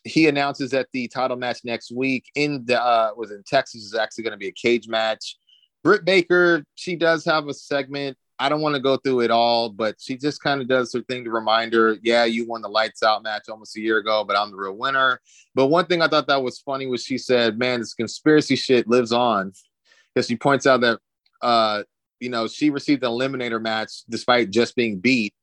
he 0.03 0.27
announces 0.27 0.71
that 0.71 0.87
the 0.93 1.07
title 1.07 1.37
match 1.37 1.59
next 1.63 1.91
week 1.91 2.25
in 2.35 2.65
the 2.65 2.81
uh, 2.81 3.11
was 3.15 3.31
in 3.31 3.43
Texas 3.43 3.83
is 3.83 3.93
actually 3.93 4.23
going 4.23 4.31
to 4.31 4.37
be 4.37 4.47
a 4.47 4.53
cage 4.53 4.87
match. 4.87 5.37
Britt 5.83 6.05
Baker, 6.05 6.63
she 6.75 6.95
does 6.95 7.25
have 7.25 7.47
a 7.47 7.53
segment. 7.53 8.17
I 8.41 8.49
don't 8.49 8.61
want 8.61 8.75
to 8.75 8.81
go 8.81 8.97
through 8.97 9.21
it 9.21 9.31
all, 9.31 9.69
but 9.69 9.95
she 9.99 10.17
just 10.17 10.41
kind 10.41 10.61
of 10.61 10.67
does 10.67 10.93
her 10.93 11.01
thing 11.01 11.23
to 11.23 11.31
remind 11.31 11.73
her, 11.73 11.97
yeah, 12.01 12.25
you 12.25 12.47
won 12.47 12.61
the 12.61 12.69
lights 12.69 13.03
out 13.03 13.23
match 13.23 13.49
almost 13.49 13.77
a 13.77 13.81
year 13.81 13.97
ago, 13.97 14.23
but 14.23 14.35
I'm 14.35 14.51
the 14.51 14.57
real 14.57 14.75
winner. 14.75 15.21
But 15.53 15.67
one 15.67 15.85
thing 15.85 16.01
I 16.01 16.07
thought 16.07 16.27
that 16.27 16.43
was 16.43 16.59
funny 16.59 16.87
was 16.87 17.03
she 17.03 17.17
said, 17.17 17.57
man, 17.57 17.79
this 17.79 17.93
conspiracy 17.93 18.55
shit 18.55 18.87
lives 18.87 19.11
on. 19.11 19.53
Because 20.13 20.27
she 20.27 20.35
points 20.35 20.67
out 20.67 20.81
that 20.81 20.99
uh, 21.41 21.83
you 22.19 22.29
know, 22.29 22.47
she 22.47 22.69
received 22.69 23.03
an 23.03 23.11
eliminator 23.11 23.61
match 23.61 24.03
despite 24.09 24.51
just 24.51 24.75
being 24.75 24.99
beat 24.99 25.33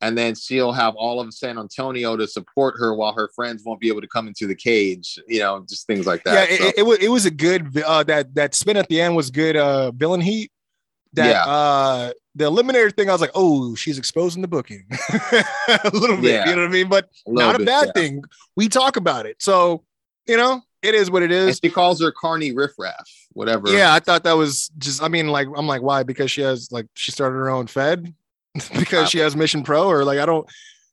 and 0.00 0.16
then 0.16 0.34
she'll 0.34 0.72
have 0.72 0.94
all 0.94 1.20
of 1.20 1.32
San 1.34 1.58
Antonio 1.58 2.16
to 2.16 2.26
support 2.26 2.76
her 2.78 2.94
while 2.94 3.12
her 3.12 3.28
friends 3.34 3.64
won't 3.64 3.80
be 3.80 3.88
able 3.88 4.00
to 4.00 4.06
come 4.06 4.28
into 4.28 4.46
the 4.46 4.54
cage. 4.54 5.18
You 5.26 5.40
know, 5.40 5.64
just 5.68 5.86
things 5.86 6.06
like 6.06 6.24
that. 6.24 6.50
it, 6.50 6.58
So, 6.58 6.66
it, 6.68 6.74
it 6.78 6.82
was 6.82 6.98
it 6.98 7.08
was 7.08 7.26
a 7.26 7.30
good 7.30 7.76
uh, 7.82 8.04
that 8.04 8.34
that 8.34 8.54
spin 8.54 8.76
at 8.76 8.88
the 8.88 9.00
end 9.00 9.16
was 9.16 9.30
good. 9.30 9.56
Uh, 9.56 9.90
villain 9.92 10.20
heat. 10.20 10.52
That 11.14 11.46
Yeah. 11.46 11.52
uh, 11.52 12.12
the 12.38 12.50
eliminator 12.50 12.94
thing, 12.94 13.08
I 13.08 13.12
was 13.12 13.20
like, 13.20 13.32
oh, 13.34 13.74
she's 13.74 13.98
exposing 13.98 14.42
the 14.42 14.48
booking 14.48 14.86
a 15.10 15.90
little 15.92 16.16
bit. 16.16 16.30
Yeah. 16.30 16.48
You 16.48 16.56
know 16.56 16.62
what 16.62 16.68
I 16.68 16.72
mean? 16.72 16.88
But 16.88 17.08
a 17.26 17.32
not 17.32 17.54
a 17.56 17.58
bit, 17.58 17.66
bad 17.66 17.86
yeah. 17.88 18.00
thing. 18.00 18.24
We 18.56 18.68
talk 18.68 18.96
about 18.96 19.26
it, 19.26 19.42
so 19.42 19.84
you 20.26 20.36
know, 20.36 20.62
it 20.82 20.94
is 20.94 21.10
what 21.10 21.22
it 21.22 21.32
is. 21.32 21.48
And 21.48 21.60
she 21.64 21.74
calls 21.74 22.00
her 22.00 22.12
Carney 22.12 22.52
Riffraff, 22.52 23.08
whatever. 23.32 23.68
Yeah, 23.68 23.92
I 23.92 23.98
thought 23.98 24.24
that 24.24 24.34
was 24.34 24.70
just. 24.78 25.02
I 25.02 25.08
mean, 25.08 25.28
like, 25.28 25.48
I'm 25.56 25.66
like, 25.66 25.82
why? 25.82 26.04
Because 26.04 26.30
she 26.30 26.42
has 26.42 26.70
like 26.70 26.86
she 26.94 27.10
started 27.10 27.36
her 27.36 27.50
own 27.50 27.66
Fed 27.66 28.14
because 28.78 29.10
she 29.10 29.18
has 29.18 29.34
Mission 29.34 29.64
Pro, 29.64 29.88
or 29.88 30.04
like 30.04 30.18
I 30.18 30.26
don't. 30.26 30.48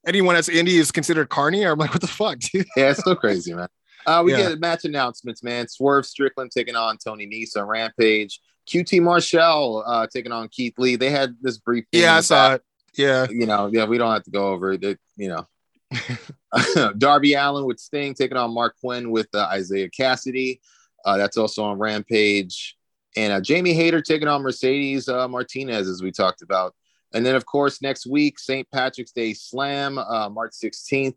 Anyone 0.06 0.36
that's 0.36 0.48
indie 0.48 0.78
is 0.78 0.92
considered 0.92 1.28
Carney. 1.28 1.64
Or 1.64 1.72
I'm 1.72 1.78
like, 1.78 1.90
what 1.90 2.00
the 2.00 2.06
fuck, 2.06 2.38
dude? 2.38 2.66
yeah, 2.76 2.90
it's 2.90 3.02
so 3.02 3.14
crazy, 3.14 3.52
man. 3.54 3.68
Uh, 4.06 4.22
we 4.24 4.32
Yeah. 4.32 4.50
get 4.50 4.60
match 4.60 4.84
announcements, 4.84 5.42
man. 5.42 5.66
Swerve 5.66 6.06
Strickland 6.06 6.52
taking 6.52 6.76
on 6.76 6.96
Tony 6.96 7.26
Nese 7.26 7.60
on 7.60 7.66
Rampage. 7.66 8.40
QT 8.68 9.02
Marshall 9.02 9.84
uh, 9.86 10.06
taking 10.12 10.32
on 10.32 10.48
Keith 10.48 10.74
Lee. 10.78 10.96
They 10.96 11.10
had 11.10 11.36
this 11.40 11.58
brief. 11.58 11.84
Yeah, 11.92 12.16
I 12.16 12.20
saw 12.20 12.50
back. 12.50 12.60
it. 12.60 12.62
Yeah, 13.00 13.26
you 13.30 13.46
know, 13.46 13.66
yeah, 13.72 13.84
we 13.84 13.98
don't 13.98 14.12
have 14.12 14.24
to 14.24 14.30
go 14.30 14.48
over 14.48 14.72
it. 14.72 14.82
It- 14.84 15.00
you 15.16 15.28
know, 15.28 15.46
Darby 16.98 17.34
Allin 17.34 17.64
with 17.66 17.78
Sting 17.80 18.14
taking 18.14 18.36
on 18.36 18.50
Marq 18.50 18.72
Quen 18.80 19.10
with 19.10 19.28
uh, 19.34 19.50
Isiah 19.56 19.88
Kassidy. 19.90 20.60
Uh, 21.04 21.16
that's 21.16 21.36
also 21.36 21.64
on 21.64 21.78
Rampage. 21.78 22.76
And 23.16 23.32
uh, 23.32 23.40
Jamie 23.40 23.72
Hayter 23.72 24.02
taking 24.02 24.28
on 24.28 24.42
Mercedes 24.42 25.08
uh, 25.08 25.26
Martinez, 25.28 25.88
as 25.88 26.02
we 26.02 26.10
talked 26.10 26.42
about. 26.42 26.74
And 27.14 27.24
then, 27.24 27.34
of 27.34 27.46
course, 27.46 27.80
next 27.80 28.06
week, 28.06 28.38
St. 28.38 28.68
Patrick's 28.70 29.12
Day 29.12 29.32
Slam, 29.32 29.96
uh, 29.98 30.28
March 30.28 30.52
16th. 30.52 31.14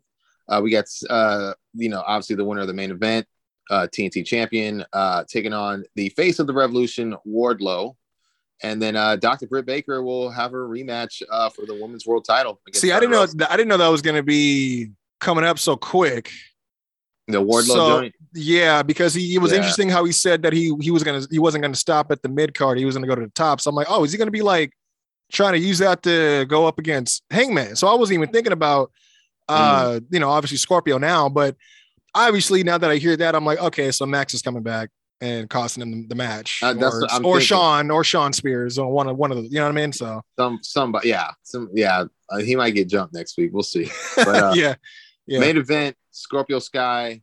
Uh, 0.48 0.60
we 0.62 0.70
got, 0.70 0.86
uh, 1.10 1.52
you 1.74 1.88
know, 1.88 2.02
obviously 2.06 2.36
the 2.36 2.44
winner 2.44 2.62
of 2.62 2.66
the 2.68 2.72
main 2.72 2.90
event, 2.90 3.26
uh, 3.70 3.86
TNT 3.86 4.26
champion, 4.26 4.84
uh, 4.92 5.24
taking 5.28 5.52
on 5.54 5.84
the 5.94 6.10
face 6.10 6.38
of 6.38 6.46
the 6.46 6.52
revolution, 6.52 7.16
Wardlow. 7.26 7.94
And 8.62 8.82
then 8.82 8.94
uh, 8.96 9.16
Dr. 9.16 9.46
Britt 9.46 9.64
Baker 9.64 10.02
will 10.02 10.28
have 10.28 10.52
her 10.52 10.68
rematch 10.68 11.22
uh, 11.30 11.48
for 11.48 11.64
the 11.64 11.74
women's 11.80 12.06
world 12.06 12.26
title. 12.26 12.60
See, 12.74 12.92
I 12.92 13.00
didn't 13.00 13.12
know. 13.12 13.46
I 13.48 13.56
didn't 13.56 13.68
know 13.68 13.78
that 13.78 13.88
was 13.88 14.02
going 14.02 14.16
to 14.16 14.22
be 14.22 14.90
coming 15.18 15.44
up 15.44 15.58
so 15.58 15.76
quick. 15.76 16.30
the 17.28 17.40
Wardlow 17.40 17.62
So- 17.62 18.00
joint. 18.00 18.14
Yeah, 18.34 18.82
because 18.82 19.14
he 19.14 19.34
it 19.34 19.38
was 19.38 19.50
Yeah. 19.52 19.58
interesting 19.58 19.88
how 19.88 20.04
he 20.04 20.12
said 20.12 20.42
that 20.42 20.52
he 20.52 20.74
he 20.80 20.90
was 20.90 21.02
gonna 21.04 21.22
he 21.30 21.38
wasn't 21.38 21.62
gonna 21.62 21.74
stop 21.76 22.10
at 22.12 22.22
the 22.22 22.28
mid 22.28 22.54
card. 22.54 22.76
He 22.78 22.84
was 22.84 22.94
gonna 22.96 23.06
go 23.06 23.14
to 23.14 23.20
the 23.22 23.28
top. 23.30 23.60
So 23.60 23.68
I'm 23.70 23.74
like, 23.76 23.86
oh, 23.88 24.02
is 24.04 24.10
he 24.12 24.18
gonna 24.18 24.30
be 24.32 24.42
like 24.42 24.72
trying 25.32 25.52
to 25.52 25.58
use 25.58 25.78
that 25.78 26.02
to 26.04 26.44
go 26.48 26.66
up 26.66 26.78
against 26.78 27.22
Hangman? 27.30 27.74
So 27.76 27.86
I 27.88 27.94
wasn't 27.94 28.14
even 28.18 28.30
thinking 28.32 28.52
about 28.52 28.90
uh 29.48 29.84
Mm. 30.00 30.06
you 30.10 30.20
know 30.20 30.28
obviously 30.28 30.58
Scorpio 30.58 30.98
now, 30.98 31.28
but 31.28 31.56
obviously 32.14 32.62
now 32.62 32.78
that 32.78 32.90
I 32.90 32.96
hear 32.96 33.16
that, 33.16 33.34
I'm 33.34 33.44
like, 33.44 33.60
okay, 33.60 33.90
so 33.90 34.06
Max 34.06 34.34
is 34.34 34.42
coming 34.42 34.62
back 34.62 34.90
and 35.20 35.50
costing 35.50 35.82
him 35.82 36.08
the 36.08 36.14
match, 36.14 36.62
Uh, 36.62 36.74
or, 36.80 37.24
or. 37.24 37.40
Sean 37.40 37.90
or 37.90 38.02
Shawn 38.04 38.32
Spears 38.32 38.78
or 38.78 38.90
one 38.90 39.06
of 39.06 39.16
one 39.16 39.30
of 39.30 39.36
the 39.36 39.44
you 39.44 39.56
know 39.56 39.64
what 39.64 39.70
I 39.70 39.72
mean? 39.72 39.92
So 39.92 40.22
Some 40.38 40.58
somebody, 40.62 41.08
yeah, 41.08 41.30
some 41.42 41.68
yeah. 41.74 42.04
Uh, 42.28 42.38
he 42.38 42.56
might 42.56 42.70
get 42.70 42.88
jumped 42.88 43.12
next 43.12 43.36
week. 43.36 43.50
We'll 43.52 43.62
see. 43.62 43.90
But, 44.16 44.28
uh, 44.28 44.52
yeah, 44.54 44.74
yeah. 45.26 45.40
Main 45.40 45.56
event: 45.56 45.96
Scorpio 46.10 46.58
Sky 46.58 47.22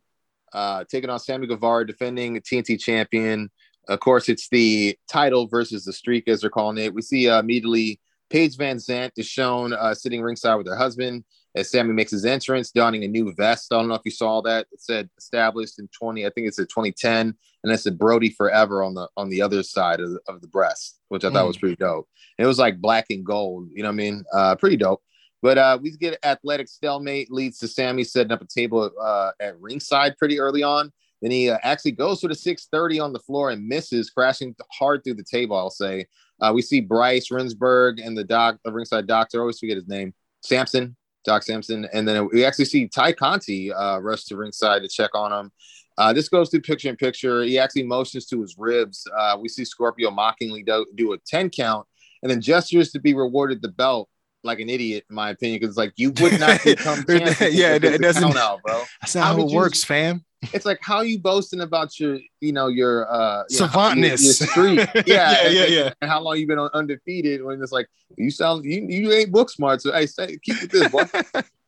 uh, 0.52 0.84
taking 0.90 1.10
on 1.10 1.18
Sammy 1.18 1.46
Guevara, 1.46 1.86
defending 1.86 2.36
TNT 2.36 2.78
champion. 2.78 3.50
Of 3.88 4.00
course, 4.00 4.28
it's 4.28 4.48
the 4.48 4.96
title 5.10 5.46
versus 5.46 5.84
the 5.84 5.92
streak, 5.92 6.28
as 6.28 6.42
they're 6.42 6.50
calling 6.50 6.78
it. 6.78 6.94
We 6.94 7.02
see 7.02 7.28
uh, 7.28 7.40
immediately 7.40 8.00
Paige 8.30 8.56
Van 8.56 8.76
Zant 8.76 9.10
is 9.16 9.26
shown 9.26 9.72
uh, 9.72 9.94
sitting 9.94 10.20
ringside 10.20 10.56
with 10.56 10.66
her 10.68 10.76
husband 10.76 11.24
as 11.54 11.70
Sammy 11.70 11.92
makes 11.92 12.10
his 12.12 12.24
entrance, 12.24 12.70
donning 12.70 13.04
a 13.04 13.08
new 13.08 13.32
vest. 13.34 13.72
I 13.72 13.76
don't 13.76 13.88
know 13.88 13.94
if 13.94 14.02
you 14.04 14.10
saw 14.10 14.42
that. 14.42 14.66
It 14.72 14.80
said 14.80 15.08
established 15.18 15.78
in 15.78 15.88
20, 15.88 16.26
I 16.26 16.30
think 16.30 16.46
it's 16.46 16.58
a 16.58 16.64
2010, 16.66 17.34
and 17.64 17.72
it 17.72 17.78
said 17.78 17.98
Brodie 17.98 18.30
forever 18.30 18.82
on 18.82 18.94
the 18.94 19.08
on 19.16 19.28
the 19.28 19.42
other 19.42 19.62
side 19.62 20.00
of 20.00 20.10
the, 20.10 20.20
of 20.28 20.40
the 20.40 20.48
breast, 20.48 21.00
which 21.08 21.24
I 21.24 21.30
thought 21.30 21.44
Mm. 21.44 21.48
was 21.48 21.56
pretty 21.58 21.76
dope. 21.76 22.08
And 22.38 22.44
it 22.44 22.48
was 22.48 22.58
like 22.58 22.80
black 22.80 23.06
and 23.10 23.24
gold, 23.24 23.68
you 23.72 23.82
know 23.82 23.88
what 23.88 23.94
I 23.94 23.96
mean? 23.96 24.24
Uh, 24.32 24.54
pretty 24.56 24.76
dope. 24.76 25.02
But 25.40 25.56
uh, 25.56 25.78
we 25.80 25.92
get 25.92 26.18
athletic 26.24 26.68
stalemate 26.68 27.30
leads 27.30 27.58
to 27.58 27.68
Sammy 27.68 28.02
setting 28.04 28.32
up 28.32 28.42
a 28.42 28.46
table 28.46 28.90
uh, 29.00 29.30
at 29.40 29.58
ringside 29.60 30.18
pretty 30.18 30.40
early 30.40 30.62
on. 30.64 30.92
Then 31.22 31.30
he 31.30 31.48
uh, 31.50 31.58
actually 31.62 31.92
goes 31.92 32.20
for 32.20 32.28
the 32.28 32.34
630 32.34 33.00
on 33.00 33.12
the 33.12 33.18
floor 33.20 33.50
and 33.50 33.66
misses, 33.66 34.10
crashing 34.10 34.54
hard 34.72 35.02
through 35.02 35.14
the 35.14 35.24
table. 35.24 35.56
I'll 35.56 35.70
say. 35.70 36.06
Uh, 36.40 36.52
we 36.54 36.62
see 36.62 36.80
Bryce 36.80 37.28
Remsburg 37.30 38.04
and 38.04 38.16
the 38.16 38.22
doc, 38.22 38.58
the 38.64 38.72
ringside 38.72 39.06
doctor. 39.08 39.38
I 39.38 39.40
always 39.40 39.58
forget 39.58 39.76
his 39.76 39.88
name. 39.88 40.12
Sampson, 40.42 40.96
Doc 41.24 41.42
Sampson, 41.42 41.86
and 41.92 42.06
then 42.06 42.28
we 42.32 42.44
actually 42.44 42.64
see 42.64 42.88
Tay 42.88 43.12
Conti 43.12 43.72
uh, 43.72 43.98
rush 43.98 44.24
to 44.24 44.36
ringside 44.36 44.82
to 44.82 44.88
check 44.88 45.10
on 45.14 45.32
him. 45.32 45.52
Uh, 45.98 46.12
this 46.12 46.28
goes 46.28 46.48
through 46.48 46.60
picture 46.60 46.88
in 46.88 46.96
picture. 46.96 47.42
He 47.42 47.58
actually 47.58 47.82
motions 47.82 48.26
to 48.26 48.40
his 48.40 48.54
ribs. 48.56 49.04
Uh, 49.16 49.36
we 49.40 49.48
see 49.48 49.64
Scorpio 49.64 50.10
mockingly 50.10 50.62
do, 50.62 50.86
do 50.94 51.12
a 51.12 51.18
10 51.18 51.50
count 51.50 51.86
and 52.22 52.30
then 52.30 52.40
gestures 52.40 52.92
to 52.92 53.00
be 53.00 53.14
rewarded 53.14 53.62
the 53.62 53.68
belt 53.68 54.08
like 54.44 54.60
an 54.60 54.68
idiot, 54.70 55.04
in 55.10 55.16
my 55.16 55.30
opinion, 55.30 55.60
because 55.60 55.76
like 55.76 55.92
you 55.96 56.12
would 56.20 56.38
not 56.40 56.62
become. 56.64 57.04
Yeah, 57.08 57.74
it- 57.74 57.84
it 57.84 58.00
doesn't- 58.00 58.36
out, 58.36 58.60
bro. 58.62 58.82
That's 59.00 59.14
not 59.14 59.24
how 59.26 59.34
how, 59.36 59.42
it 59.42 59.50
you- 59.50 59.56
works, 59.56 59.84
fam. 59.84 60.24
It's 60.52 60.64
like 60.64 60.78
how 60.80 61.00
you 61.00 61.18
boasting 61.18 61.60
about 61.62 61.98
your, 61.98 62.20
you 62.40 62.52
know, 62.52 62.68
your 62.68 63.12
uh 63.12 63.42
you 63.50 63.58
know, 63.58 63.64
your, 63.64 63.68
Savantness. 63.72 64.56
your. 64.56 64.74
Yeah, 64.94 65.02
Yeah, 65.06 65.36
and- 65.46 65.54
yeah, 65.54 65.64
yeah. 65.64 65.92
And 66.00 66.08
how 66.10 66.20
long 66.20 66.36
you 66.38 66.46
been 66.46 66.60
on 66.60 66.70
undefeated 66.74 67.42
when 67.42 67.60
it's 67.60 67.72
like 67.72 67.88
you 68.16 68.30
sound 68.30 68.64
you, 68.64 68.86
you 68.88 69.12
ain't 69.12 69.32
book 69.32 69.50
smart, 69.50 69.82
so 69.82 69.92
hey, 69.92 70.06
say, 70.06 70.38
keep 70.42 70.60
with 70.62 70.70
this, 70.70 70.88
boy. 70.88 71.02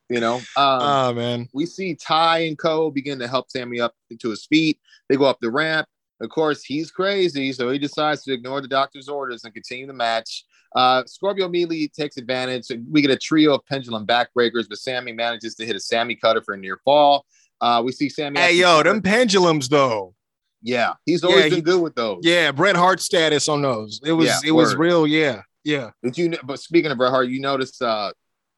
you 0.09 0.21
know. 0.21 0.37
Um, 0.37 0.43
oh 0.57 1.13
man. 1.15 1.49
we 1.53 1.67
see 1.67 1.97
Tay 1.97 2.47
and 2.47 2.57
Co 2.57 2.91
begin 2.93 3.19
to 3.19 3.27
help 3.27 3.51
Sammy 3.51 3.81
up 3.81 3.93
to 4.17 4.31
his 4.31 4.47
feet. 4.47 4.79
They 5.09 5.17
go 5.17 5.25
up 5.25 5.39
the 5.41 5.51
ramp. 5.51 5.89
Of 6.21 6.29
course, 6.31 6.63
he's 6.65 6.91
crazy, 6.91 7.53
so 7.53 7.71
he 7.71 7.79
decides 7.79 8.23
to 8.25 8.33
ignore 8.33 8.61
the 8.61 8.69
doctor's 8.69 9.09
orders 9.09 9.45
and 9.45 9.55
continue 9.55 9.87
the 9.87 9.93
match. 9.95 10.45
Uh, 10.77 11.03
Scorpio 11.07 11.47
immediately 11.47 11.89
takes 11.89 12.17
advantage. 12.17 12.67
We 12.91 13.01
get 13.03 13.11
a 13.11 13.17
trio 13.17 13.55
of 13.55 13.65
pendulum 13.67 14.07
backbreakers, 14.07 14.69
but 14.69 14.79
Sammy 14.79 15.13
manages 15.13 15.55
to 15.57 15.67
hit 15.67 15.77
a 15.77 15.81
Sammy 15.81 16.15
cutter 16.15 16.43
for 16.43 16.55
a 16.55 16.59
near 16.59 16.79
fall. 16.85 17.25
Uh, 17.61 17.83
we 17.85 17.93
see 17.93 18.09
Sammy. 18.09 18.39
Hey 18.39 18.55
yo, 18.55 18.83
them 18.83 19.01
pendulums 19.03 19.69
though. 19.69 20.15
Yeah, 20.63 20.93
he's 21.07 21.25
always 21.25 21.45
Yeah, 21.45 21.49
been 21.49 21.57
he- 21.57 21.63
good 21.63 21.81
with 21.83 21.95
those. 21.95 22.21
Yeah, 22.23 22.53
Bret 22.53 22.77
Hart 22.77 23.01
status 23.01 23.49
on 23.49 23.63
those. 23.63 24.01
It 24.05 24.13
was 24.13 24.27
Yeah, 24.29 24.41
it 24.45 24.53
was 24.53 24.77
real. 24.77 25.07
Yeah, 25.07 25.43
yeah. 25.65 25.91
Did 26.03 26.19
you? 26.19 26.35
But 26.45 26.61
speaking 26.61 26.91
of 26.91 26.99
Bret 26.99 27.11
Hart, 27.11 27.29
you 27.29 27.41
noticed 27.41 27.81
uh, 27.83 28.13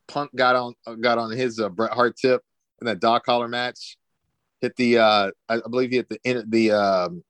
Punk 0.08 0.34
got 0.34 0.56
on 0.56 0.74
got 1.00 1.18
on 1.18 1.30
his 1.30 1.60
uh, 1.60 1.68
Bret 1.68 1.92
Hart 1.92 2.16
tip 2.16 2.42
in 2.80 2.86
that 2.86 2.98
dog 3.00 3.22
collar 3.22 3.46
match. 3.46 3.96
hit 4.60 4.74
the 4.76 4.98
uh 4.98 5.30
I 5.48 5.54
I 5.54 5.68
believe 5.70 5.90
he 5.90 5.96
hit 5.96 6.08
the 6.08 6.18
in 6.24 6.44
the 6.50 6.72
um 6.72 7.24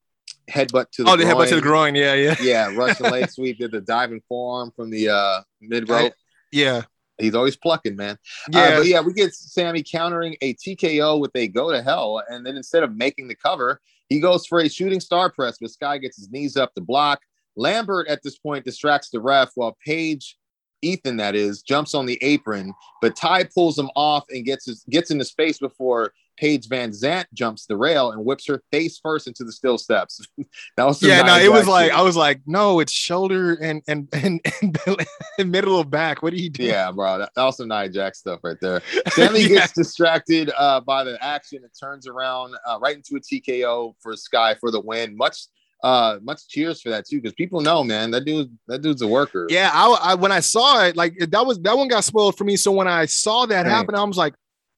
headbutt 0.52 0.90
to 0.92 1.04
the 1.04 1.10
Oh, 1.10 1.16
they 1.16 1.24
headbutt 1.24 1.48
to 1.48 1.54
the 1.56 1.60
groin. 1.60 1.94
groin. 1.94 1.94
Yeah, 1.96 2.14
yeah, 2.14 2.34
Yeah, 2.40 2.74
Russian 2.76 3.10
leg 3.10 3.30
sweep 3.30 3.58
did 3.58 3.72
the 3.72 3.80
diving 3.80 4.20
forearm 4.28 4.70
from 4.76 4.90
the 4.90 5.08
uh 5.08 5.40
mid 5.60 5.88
rope. 5.88 6.12
yeah, 6.52 6.82
He's 7.18 7.34
always 7.34 7.56
plucking, 7.56 7.94
man. 7.96 8.16
Uh, 8.46 8.58
yeah. 8.58 8.76
but 8.78 8.86
yeah, 8.86 9.00
we 9.00 9.12
get 9.12 9.34
Sammy 9.34 9.82
countering 9.82 10.36
a 10.42 10.54
TKO 10.54 11.20
with 11.20 11.30
a 11.36 11.46
go 11.48 11.70
to 11.70 11.82
hell, 11.82 12.22
and 12.28 12.44
then 12.44 12.56
instead 12.56 12.82
of 12.82 12.96
making 12.96 13.28
the 13.28 13.34
cover, 13.36 13.80
he 14.08 14.18
goes 14.20 14.46
for 14.46 14.60
a 14.60 14.68
shooting 14.68 14.98
star 15.00 15.30
press. 15.30 15.58
But 15.60 15.70
Sky 15.70 15.98
gets 15.98 16.16
his 16.16 16.30
knees 16.30 16.56
up 16.56 16.74
to 16.74 16.80
block. 16.80 17.20
Lambert 17.56 18.08
at 18.08 18.22
this 18.22 18.38
point 18.38 18.64
distracts 18.64 19.10
the 19.10 19.20
ref 19.20 19.50
while 19.56 19.76
Page, 19.84 20.36
Ethan 20.80 21.18
that 21.18 21.34
is, 21.36 21.62
jumps 21.62 21.94
on 21.94 22.06
the 22.06 22.18
apron, 22.22 22.72
but 23.02 23.14
Tay 23.14 23.44
pulls 23.54 23.78
him 23.78 23.90
off 23.94 24.24
and 24.30 24.44
gets 24.44 24.64
his, 24.66 24.84
gets 24.90 25.10
into 25.10 25.24
space 25.24 25.58
before 25.58 26.12
Paige 26.36 26.68
Van 26.68 26.90
Zant 26.90 27.26
jumps 27.34 27.66
the 27.66 27.76
rail 27.76 28.10
and 28.12 28.24
whips 28.24 28.46
her 28.46 28.62
face 28.72 28.98
first 29.02 29.26
into 29.26 29.44
the 29.44 29.52
steel 29.52 29.78
steps. 29.78 30.20
that 30.76 30.84
was 30.84 31.02
yeah, 31.02 31.22
no, 31.22 31.38
it 31.38 31.50
was 31.52 31.66
like 31.68 31.90
shit. 31.90 31.98
I 31.98 32.02
was 32.02 32.16
like, 32.16 32.40
no, 32.46 32.80
it's 32.80 32.92
shoulder 32.92 33.54
and 33.54 33.82
and 33.86 34.08
and, 34.12 34.40
and, 34.62 35.06
and 35.38 35.50
middle 35.50 35.78
of 35.78 35.90
back. 35.90 36.22
What 36.22 36.32
are 36.32 36.36
you 36.36 36.50
doing? 36.50 36.70
Yeah, 36.70 36.90
bro. 36.90 37.18
That, 37.18 37.30
that 37.36 37.44
was 37.44 37.56
some 37.58 37.68
Nia 37.68 37.88
Jax 37.88 38.18
stuff 38.20 38.40
right 38.42 38.56
there. 38.60 38.82
Sammy 39.10 39.42
Yeah. 39.42 39.48
gets 39.48 39.72
distracted 39.72 40.50
uh, 40.56 40.80
by 40.80 41.04
the 41.04 41.22
action 41.22 41.60
and 41.62 41.70
turns 41.78 42.06
around 42.06 42.54
uh, 42.66 42.78
right 42.80 42.96
into 42.96 43.16
a 43.16 43.20
TKO 43.20 43.94
for 44.00 44.16
Sky 44.16 44.54
for 44.60 44.70
the 44.70 44.80
win. 44.80 45.16
Much, 45.16 45.46
uh, 45.82 46.18
much 46.22 46.48
cheers 46.48 46.80
for 46.80 46.90
that 46.90 47.06
too, 47.06 47.20
because 47.20 47.34
people 47.34 47.60
know, 47.60 47.82
man, 47.84 48.10
that 48.12 48.24
dude, 48.24 48.56
that 48.68 48.82
dude's 48.82 49.02
a 49.02 49.06
worker. 49.06 49.46
Yeah, 49.50 49.70
I, 49.72 50.12
I 50.12 50.14
when 50.14 50.32
I 50.32 50.40
saw 50.40 50.84
it, 50.84 50.96
like 50.96 51.16
that 51.18 51.44
was 51.44 51.58
that 51.60 51.76
one 51.76 51.88
got 51.88 52.04
spoiled 52.04 52.36
for 52.38 52.44
me. 52.44 52.56
So 52.56 52.72
when 52.72 52.88
I 52.88 53.06
saw 53.06 53.46
that 53.46 53.64
Same. 53.64 53.70
happen, 53.70 53.94
I 53.94 54.02
was 54.04 54.16
like, 54.16 54.34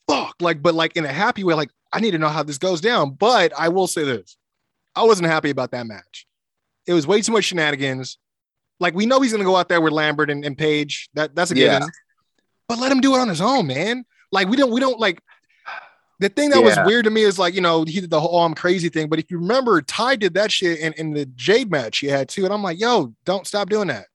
fuck, 0.09 0.37
like, 0.41 0.63
but 0.63 0.75
like 0.75 0.97
in 0.97 1.05
a 1.05 1.13
happy 1.13 1.45
way, 1.45 1.55
like 1.55 1.71
I 1.93 2.01
need 2.01 2.13
to 2.13 2.19
know 2.19 2.29
how 2.29 2.43
this 2.43 2.59
goes 2.59 2.81
down. 2.81 3.11
But 3.11 3.53
I 3.59 3.69
will 3.69 3.87
say 3.87 4.05
this. 4.05 4.37
I 4.97 5.05
wasn't 5.05 5.29
happy 5.29 5.51
about 5.51 5.73
that 5.73 5.87
match. 5.87 6.27
It 6.87 6.93
was 6.93 7.07
way 7.07 7.21
too 7.23 7.33
much 7.33 7.45
shenanigans. 7.45 8.19
Like 8.81 8.95
we 8.95 9.07
know 9.07 9.21
he's 9.21 9.33
gonna 9.33 9.45
go 9.45 9.57
out 9.57 9.69
there 9.69 9.81
with 9.81 9.93
Lambert 9.93 10.31
and, 10.31 10.45
and 10.45 10.57
Page. 10.57 11.09
That 11.15 11.35
that's 11.35 11.51
a 11.51 11.57
Yeah. 11.57 11.79
given. 11.79 11.89
But 12.69 12.79
let 12.79 12.91
him 12.91 13.01
do 13.01 13.15
it 13.15 13.19
on 13.19 13.29
his 13.29 13.41
own, 13.41 13.67
man. 13.67 14.05
Like 14.33 14.49
we 14.49 14.57
don't 14.57 14.71
we 14.71 14.81
don't 14.81 14.99
like 14.99 15.21
the 16.21 16.29
thing 16.29 16.51
that 16.51 16.63
was 16.63 16.79
weird 16.87 17.05
to 17.05 17.11
me 17.11 17.23
is 17.23 17.39
like, 17.39 17.55
you 17.55 17.61
know, 17.61 17.85
he 17.85 18.01
did 18.01 18.11
the 18.11 18.21
whole 18.21 18.39
oh, 18.39 18.43
I'm 18.45 18.55
crazy 18.55 18.89
thing. 18.89 19.09
But 19.09 19.19
if 19.19 19.31
you 19.31 19.39
remember, 19.39 19.83
Tay 19.83 20.17
did 20.17 20.35
that 20.35 20.53
shit 20.53 20.79
in, 20.79 20.93
in 20.95 21.13
the 21.13 21.27
Jade 21.27 21.71
match 21.71 21.99
he 21.99 22.07
had 22.07 22.29
too. 22.29 22.45
And 22.45 22.55
I'm 22.55 22.63
like, 22.63 22.79
yo, 22.79 23.15
don't 23.25 23.47
stop 23.47 23.69
doing 23.69 23.89
that. 23.89 24.07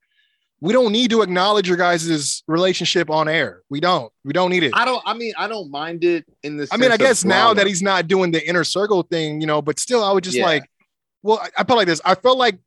We 0.62 0.72
don't 0.74 0.92
need 0.92 1.10
to 1.10 1.22
acknowledge 1.22 1.66
your 1.66 1.78
guys' 1.78 2.42
relationship 2.46 3.08
on 3.08 3.28
air. 3.28 3.62
We 3.70 3.80
don't. 3.80 4.12
We 4.24 4.32
don't 4.34 4.50
need 4.50 4.62
it. 4.62 4.72
I 4.74 4.84
don't. 4.84 5.02
I 5.06 5.14
mean, 5.14 5.32
I 5.38 5.48
don't 5.48 5.70
mind 5.70 6.04
it 6.04 6.26
in 6.42 6.58
this. 6.58 6.68
I 6.72 6.76
mean, 6.76 6.92
I 6.92 6.98
guess 6.98 7.24
now 7.24 7.44
drama. 7.46 7.54
that 7.56 7.66
he's 7.66 7.80
not 7.80 8.08
doing 8.08 8.30
the 8.30 8.46
inner 8.46 8.64
circle 8.64 9.02
thing, 9.02 9.40
you 9.40 9.46
know, 9.46 9.62
but 9.62 9.78
still, 9.78 10.04
I 10.04 10.12
would 10.12 10.22
just 10.24 10.36
Yeah. 10.36 10.44
like, 10.44 10.68
well, 11.22 11.38
I, 11.38 11.48
I 11.58 11.64
felt 11.64 11.78
like 11.78 11.86
this. 11.86 12.00
I 12.04 12.14
felt 12.14 12.36
like 12.36 12.58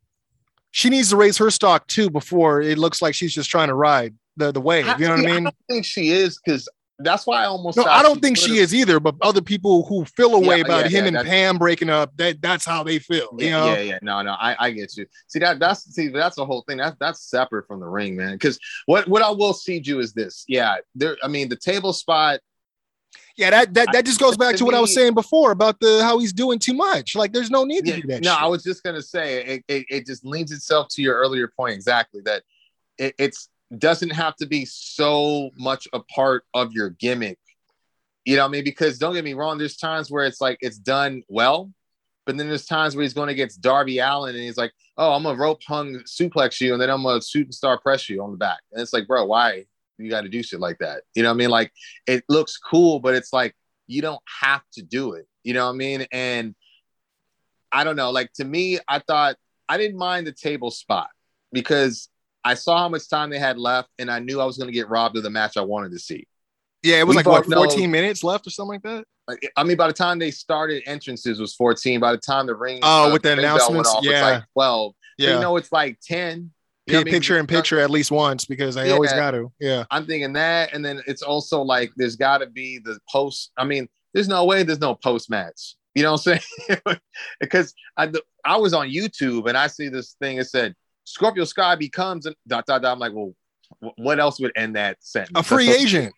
she 0.71 0.89
needs 0.89 1.09
to 1.11 1.17
raise 1.17 1.37
her 1.37 1.51
stock 1.51 1.85
too 1.87 2.09
before 2.09 2.61
it 2.61 2.79
looks 2.79 2.99
like 2.99 3.13
she's 3.13 3.33
just 3.33 3.49
trying 3.49 3.67
to 3.67 3.75
ride 3.75 4.15
the, 4.37 4.51
the 4.51 4.61
wave. 4.61 4.87
You 4.99 5.05
know 5.05 5.11
what 5.11 5.19
see, 5.19 5.27
I 5.27 5.33
mean? 5.35 5.43
don't 5.43 5.55
think 5.69 5.85
she 5.85 6.09
is 6.09 6.39
because 6.43 6.67
that's 6.99 7.25
why 7.25 7.43
I 7.43 7.45
almost. 7.45 7.77
No, 7.77 7.85
I 7.85 8.03
don't 8.03 8.21
think 8.21 8.37
she 8.37 8.57
is 8.57 8.73
either. 8.73 8.99
But 8.99 9.15
other 9.21 9.41
people 9.41 9.85
who 9.85 10.05
feel 10.05 10.35
a 10.35 10.39
way 10.39 10.57
Yeah, 10.57 10.65
about 10.65 10.91
yeah, 10.91 10.99
him 10.99 11.13
yeah, 11.13 11.19
and 11.19 11.27
Pam 11.27 11.57
breaking 11.57 11.89
up, 11.89 12.15
that 12.17 12.41
that's 12.41 12.65
how 12.65 12.83
they 12.83 12.99
feel. 12.99 13.29
Yeah, 13.37 13.45
you 13.45 13.51
know? 13.51 13.73
yeah, 13.73 13.79
yeah. 13.81 13.99
No, 14.01 14.21
no, 14.21 14.33
I, 14.33 14.55
I 14.59 14.71
get 14.71 14.95
you. 14.95 15.05
See 15.27 15.39
that 15.39 15.59
that's 15.59 15.83
see 15.93 16.09
that's 16.09 16.35
the 16.35 16.45
whole 16.45 16.63
thing. 16.67 16.77
That's 16.77 16.95
that's 16.99 17.29
separate 17.29 17.67
from 17.67 17.79
the 17.79 17.87
ring, 17.87 18.15
man. 18.15 18.33
Because 18.33 18.59
what 18.85 19.07
what 19.07 19.21
I 19.21 19.31
will 19.31 19.53
see 19.53 19.81
you 19.83 19.99
is 19.99 20.13
this. 20.13 20.45
Yeah, 20.47 20.77
there. 20.95 21.17
I 21.23 21.27
mean, 21.27 21.49
the 21.49 21.57
table 21.57 21.93
spot. 21.93 22.39
Yeah, 23.35 23.49
that 23.49 23.73
that, 23.73 23.89
that 23.93 24.05
just 24.05 24.19
goes 24.19 24.37
back 24.37 24.51
To 24.51 24.57
to 24.59 24.65
what 24.65 24.75
I 24.75 24.79
was 24.79 24.93
saying 24.93 25.15
before 25.15 25.51
about 25.51 25.79
the 25.79 26.03
how 26.03 26.19
he's 26.19 26.33
doing 26.33 26.59
too 26.59 26.73
much. 26.73 27.15
Like, 27.15 27.33
there's 27.33 27.49
no 27.49 27.63
need 27.63 27.85
to 27.85 28.01
do 28.01 28.07
that. 28.07 28.23
no, 28.23 28.31
shit. 28.31 28.41
I 28.41 28.45
was 28.45 28.63
just 28.63 28.83
gonna 28.83 29.01
say 29.01 29.43
it, 29.43 29.63
it. 29.67 29.85
It 29.89 30.05
just 30.05 30.23
leans 30.23 30.51
itself 30.51 30.89
to 30.91 31.01
your 31.01 31.15
earlier 31.15 31.47
point 31.47 31.73
exactly 31.73 32.21
that 32.25 32.43
it, 32.99 33.15
it's 33.17 33.49
doesn't 33.79 34.11
have 34.11 34.35
to 34.37 34.45
be 34.45 34.65
so 34.65 35.49
much 35.57 35.87
a 35.93 35.99
part 35.99 36.43
of 36.53 36.73
your 36.73 36.91
gimmick. 36.91 37.39
You 38.25 38.37
know 38.37 38.45
I 38.45 38.47
mean? 38.49 38.63
Because 38.63 38.97
don't 38.97 39.13
get 39.13 39.23
me 39.23 39.33
wrong, 39.33 39.57
there's 39.57 39.77
times 39.77 40.09
where 40.09 40.25
it's 40.25 40.39
like 40.39 40.57
it's 40.61 40.77
done 40.77 41.23
well, 41.27 41.71
but 42.25 42.37
then 42.37 42.47
there's 42.47 42.65
times 42.65 42.95
where 42.95 43.03
he's 43.03 43.13
going 43.13 43.29
against 43.29 43.61
Darby 43.61 43.99
Allin 43.99 44.35
and 44.35 44.43
he's 44.43 44.57
like, 44.57 44.71
"Oh, 44.97 45.13
I'm 45.13 45.25
a 45.25 45.35
rope 45.35 45.61
hung 45.67 45.95
suplex 46.05 46.61
you, 46.61 46.73
and 46.73 46.81
then 46.81 46.89
I'm 46.89 47.05
a 47.05 47.19
and 47.35 47.53
star 47.53 47.77
press 47.77 48.09
you 48.09 48.23
on 48.23 48.31
the 48.31 48.37
back." 48.37 48.59
And 48.71 48.81
it's 48.81 48.93
like, 48.93 49.07
bro, 49.07 49.25
why 49.25 49.65
you 49.97 50.09
got 50.09 50.21
to 50.21 50.29
do 50.29 50.41
shit 50.41 50.59
like 50.59 50.79
that? 50.79 51.03
You 51.15 51.23
know 51.23 51.29
what 51.29 51.35
I 51.35 51.37
mean? 51.37 51.49
Like 51.49 51.73
it 52.07 52.23
looks 52.29 52.57
cool, 52.57 52.99
but 52.99 53.15
it's 53.15 53.33
like 53.33 53.55
you 53.87 54.01
don't 54.01 54.21
have 54.41 54.63
to 54.73 54.81
do 54.81 55.13
it. 55.13 55.27
You 55.43 55.53
know 55.53 55.65
what 55.65 55.73
I 55.73 55.77
mean? 55.77 56.07
And 56.11 56.55
I 57.71 57.83
don't 57.83 57.95
know. 57.95 58.11
Like 58.11 58.31
to 58.33 58.45
me, 58.45 58.79
I 58.87 58.99
thought 58.99 59.35
I 59.67 59.77
didn't 59.77 59.97
mind 59.97 60.27
the 60.27 60.31
table 60.31 60.71
spot 60.71 61.09
because 61.51 62.09
I 62.45 62.53
saw 62.55 62.77
how 62.79 62.89
much 62.89 63.07
time 63.09 63.29
they 63.29 63.39
had 63.39 63.57
left, 63.57 63.89
and 63.99 64.09
I 64.11 64.19
knew 64.19 64.39
I 64.41 64.45
was 64.45 64.57
going 64.57 64.67
to 64.67 64.73
get 64.73 64.89
robbed 64.89 65.15
of 65.17 65.23
the 65.23 65.29
match 65.29 65.55
I 65.57 65.61
wanted 65.61 65.91
to 65.93 65.99
see. 65.99 66.27
yeah, 66.83 66.97
it 66.99 67.07
was 67.07 67.15
we 67.15 67.17
like 67.17 67.25
what 67.25 67.43
both 67.43 67.49
know- 67.49 67.57
14 67.63 67.89
minutes 67.89 68.23
left 68.23 68.45
or 68.47 68.49
something 68.49 68.73
like 68.73 68.83
that. 68.83 69.05
Like, 69.27 69.49
I 69.55 69.63
mean, 69.63 69.77
by 69.77 69.87
the 69.87 69.93
time 69.93 70.19
they 70.19 70.31
started, 70.31 70.83
entrances 70.85 71.39
was 71.39 71.55
14. 71.55 72.01
By 72.01 72.11
the 72.11 72.17
time 72.17 72.45
the 72.45 72.55
ring, 72.55 72.79
Oh, 72.83 73.09
uh, 73.09 73.13
with 73.13 73.21
the 73.21 73.31
announcements? 73.31 73.89
it's 73.97 74.05
Yeah. 74.05 74.21
like 74.21 74.43
12. 74.53 74.91
So, 74.91 74.95
Yeah, 75.17 75.35
you 75.35 75.39
know, 75.39 75.55
it's 75.55 75.71
like 75.71 75.97
10. 76.01 76.51
You 76.85 76.93
know 76.93 76.99
what 76.99 77.01
I 77.01 77.03
mean? 77.05 77.13
picture 77.13 77.37
in 77.37 77.47
picture 77.47 77.79
at 77.79 77.89
least 77.89 78.11
once 78.11 78.43
because 78.43 78.75
they 78.75 78.91
always 78.91 79.13
got 79.13 79.31
to. 79.31 79.49
Yeah, 79.61 79.85
I'm 79.89 80.05
thinking 80.05 80.33
that, 80.33 80.73
and 80.73 80.83
then 80.83 81.01
it's 81.07 81.21
also 81.21 81.61
like 81.61 81.93
there's 81.95 82.17
got 82.17 82.39
to 82.39 82.47
be 82.47 82.79
the 82.79 82.99
post. 83.09 83.51
I 83.57 83.63
mean, 83.63 83.87
there's 84.13 84.27
no 84.27 84.43
way 84.43 84.63
there's 84.63 84.81
no 84.81 84.93
post 84.95 85.29
match. 85.29 85.75
You 85.95 86.03
know 86.03 86.11
what 86.11 86.27
I'm 86.27 86.39
saying? 86.67 86.97
because 87.39 87.73
I 87.95 88.11
I 88.43 88.57
was 88.57 88.73
on 88.73 88.89
YouTube 88.89 89.47
and 89.47 89.57
I 89.57 89.67
see 89.67 89.87
this 89.87 90.17
thing 90.19 90.37
that 90.39 90.45
said 90.49 90.75
Scorpio 91.05 91.43
Sky 91.45 91.75
becomes 91.75 92.25
a 92.25 92.35
dot 92.47 92.65
dot 92.65 92.81
dot. 92.81 92.93
I'm 92.93 92.99
like, 92.99 93.13
well, 93.13 93.33
what 93.97 94.19
else 94.19 94.39
would 94.39 94.51
end 94.55 94.75
that 94.75 94.97
sentence? 95.01 95.37
a 95.37 95.43
free 95.43 95.67
That's 95.67 95.81
agent. 95.83 96.13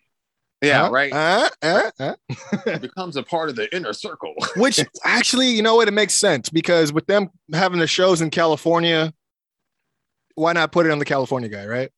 Yeah, 0.62 0.84
Huh? 0.84 0.92
right. 0.92 1.14
Uh, 1.14 1.50
uh, 1.62 1.92
uh. 2.00 2.78
becomes 2.80 3.18
a 3.18 3.24
part 3.24 3.50
of 3.50 3.56
the 3.56 3.74
inner 3.76 3.94
circle. 3.94 4.34
Which 4.56 4.80
actually, 5.04 5.50
you 5.50 5.62
know 5.62 5.76
what? 5.76 5.88
It 5.88 5.94
makes 5.94 6.14
sense 6.14 6.50
because 6.50 6.94
with 6.94 7.06
them 7.08 7.30
having 7.54 7.80
the 7.80 7.88
shows 7.88 8.22
in 8.22 8.30
California, 8.30 9.14
why 10.36 10.54
not 10.54 10.72
put 10.72 10.86
it 10.86 10.92
on 10.92 11.00
the 11.00 11.06
California 11.06 11.50
guy, 11.50 11.66
right? 11.66 11.90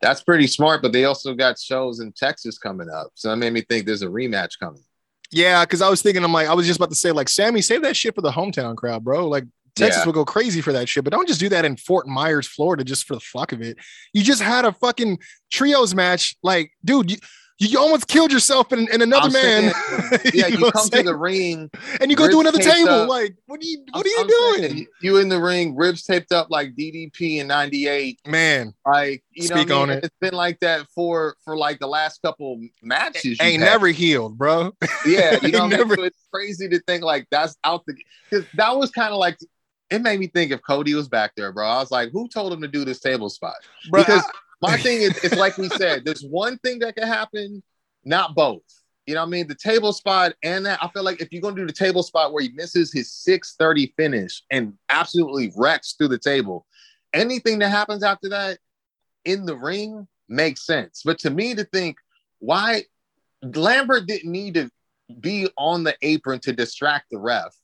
That's 0.00 0.22
pretty 0.22 0.46
smart, 0.46 0.82
but 0.82 0.92
they 0.92 1.04
also 1.04 1.34
got 1.34 1.58
shows 1.58 2.00
in 2.00 2.12
Texas 2.12 2.58
coming 2.58 2.88
up, 2.88 3.08
so 3.14 3.28
that 3.30 3.36
made 3.36 3.52
me 3.52 3.62
think 3.62 3.86
there's 3.86 4.02
a 4.02 4.06
rematch 4.06 4.58
coming. 4.58 4.82
Yeah, 5.30 5.64
because 5.64 5.80
I 5.82 5.88
was 5.88 6.02
thinking, 6.02 6.24
I'm 6.24 6.32
like, 6.32 6.48
I 6.48 6.54
was 6.54 6.66
just 6.66 6.78
about 6.78 6.90
to 6.90 6.96
say, 6.96 7.12
like, 7.12 7.28
Sammy, 7.28 7.60
save 7.60 7.82
that 7.82 7.96
shit 7.96 8.14
for 8.14 8.20
the 8.20 8.32
hometown 8.32 8.76
crowd, 8.76 9.04
bro. 9.04 9.28
Like, 9.28 9.44
Texas 9.74 10.02
Yeah. 10.02 10.06
will 10.06 10.12
go 10.12 10.24
crazy 10.24 10.60
for 10.60 10.72
that 10.72 10.88
shit, 10.88 11.04
but 11.04 11.12
don't 11.12 11.28
just 11.28 11.40
do 11.40 11.48
that 11.50 11.64
in 11.64 11.76
Fort 11.76 12.06
Myers, 12.06 12.46
Florida, 12.46 12.84
just 12.84 13.04
for 13.06 13.14
the 13.14 13.20
fuck 13.20 13.52
of 13.52 13.60
it. 13.62 13.76
You 14.12 14.22
just 14.22 14.42
had 14.42 14.64
a 14.64 14.72
fucking 14.72 15.18
trios 15.50 15.94
match. 15.94 16.36
Like, 16.42 16.72
dude, 16.84 17.10
you, 17.10 17.16
you 17.62 17.78
almost 17.78 18.08
killed 18.08 18.32
yourself 18.32 18.72
and, 18.72 18.88
another 18.88 19.26
I'm 19.26 19.32
man. 19.34 19.72
saying, 20.10 20.20
Yeah, 20.32 20.48
know 20.48 20.56
you 20.60 20.66
I'm 20.66 20.72
come 20.72 20.88
to 20.88 21.02
the 21.02 21.14
ring 21.14 21.68
and 22.00 22.10
you 22.10 22.16
go 22.16 22.26
to 22.26 22.40
another 22.40 22.58
table. 22.58 22.88
up. 22.88 23.08
Like, 23.10 23.36
what 23.44 23.60
are 23.60 23.66
you 23.66 23.84
what 23.92 24.06
are 24.06 24.08
you 24.08 24.16
I'm 24.18 24.26
doing? 24.26 24.70
saying, 24.70 24.86
You 25.02 25.18
in 25.18 25.28
the 25.28 25.38
ring, 25.38 25.76
ribs 25.76 26.02
taped 26.04 26.32
up 26.32 26.46
like 26.48 26.74
DDP 26.74 27.36
in 27.40 27.48
'98. 27.48 28.18
Man, 28.26 28.72
Like 28.86 29.22
you 29.32 29.46
know, 29.50 29.56
Speak 29.56 29.68
what 29.68 29.76
I 29.76 29.80
mean? 29.86 29.98
it. 29.98 30.04
It's 30.04 30.16
been 30.22 30.32
like 30.32 30.58
that 30.60 30.86
for 30.94 31.36
for 31.44 31.54
like 31.54 31.80
the 31.80 31.86
last 31.86 32.22
couple 32.22 32.62
matches. 32.82 33.36
ain't 33.42 33.60
had. 33.60 33.68
never 33.72 33.88
healed, 33.88 34.38
bro. 34.38 34.72
Yeah, 35.04 35.38
you 35.42 35.52
know, 35.52 35.64
what 35.64 35.74
I 35.74 35.76
mean? 35.76 35.78
never- 35.80 35.96
So 35.96 36.02
it's 36.04 36.26
crazy 36.32 36.66
to 36.70 36.80
think 36.86 37.04
like 37.04 37.26
that's 37.30 37.58
out 37.64 37.84
the 37.86 37.94
because 38.30 38.46
that 38.54 38.74
was 38.74 38.90
kind 38.90 39.12
of 39.12 39.18
like 39.18 39.36
it 39.90 40.02
made 40.02 40.20
me 40.20 40.28
think 40.28 40.52
if 40.52 40.60
Cody 40.62 40.94
was 40.94 41.08
back 41.08 41.32
there, 41.36 41.52
bro. 41.52 41.66
I 41.66 41.78
was 41.80 41.90
like, 41.90 42.10
who 42.12 42.28
told 42.28 42.52
him 42.52 42.60
to 42.62 42.68
do 42.68 42.84
this 42.84 43.00
table 43.00 43.28
spot? 43.28 43.54
Bro, 43.88 44.02
because 44.02 44.24
I- 44.24 44.30
my 44.62 44.76
thing 44.76 45.00
is, 45.02 45.16
it's 45.24 45.36
like 45.36 45.56
we 45.56 45.68
said, 45.70 46.04
there's 46.04 46.22
one 46.22 46.58
thing 46.58 46.80
that 46.80 46.94
can 46.96 47.08
happen, 47.08 47.62
not 48.04 48.34
both. 48.34 48.62
You 49.06 49.14
know 49.14 49.22
what 49.22 49.28
I 49.28 49.30
mean? 49.30 49.48
The 49.48 49.54
table 49.54 49.92
spot 49.92 50.34
and 50.42 50.66
that 50.66 50.78
I 50.82 50.88
feel 50.88 51.02
like 51.02 51.20
if 51.20 51.32
you're 51.32 51.42
gonna 51.42 51.56
do 51.56 51.66
the 51.66 51.72
table 51.72 52.02
spot 52.02 52.32
where 52.32 52.42
he 52.42 52.50
misses 52.50 52.92
his 52.92 53.10
630 53.10 53.94
finish 53.96 54.42
and 54.50 54.74
absolutely 54.90 55.50
wrecks 55.56 55.94
through 55.94 56.08
the 56.08 56.18
table, 56.18 56.66
anything 57.12 57.58
that 57.58 57.70
happens 57.70 58.04
after 58.04 58.28
that 58.28 58.58
in 59.24 59.46
the 59.46 59.56
ring 59.56 60.06
makes 60.28 60.64
sense. 60.64 61.02
But 61.04 61.18
to 61.20 61.30
me, 61.30 61.54
to 61.54 61.64
think 61.64 61.96
why 62.38 62.84
Lambert 63.42 64.06
didn't 64.06 64.30
need 64.30 64.54
to 64.54 64.70
be 65.20 65.48
on 65.56 65.82
the 65.82 65.96
apron 66.02 66.38
to 66.40 66.52
distract 66.52 67.06
the 67.10 67.18
ref 67.18 67.56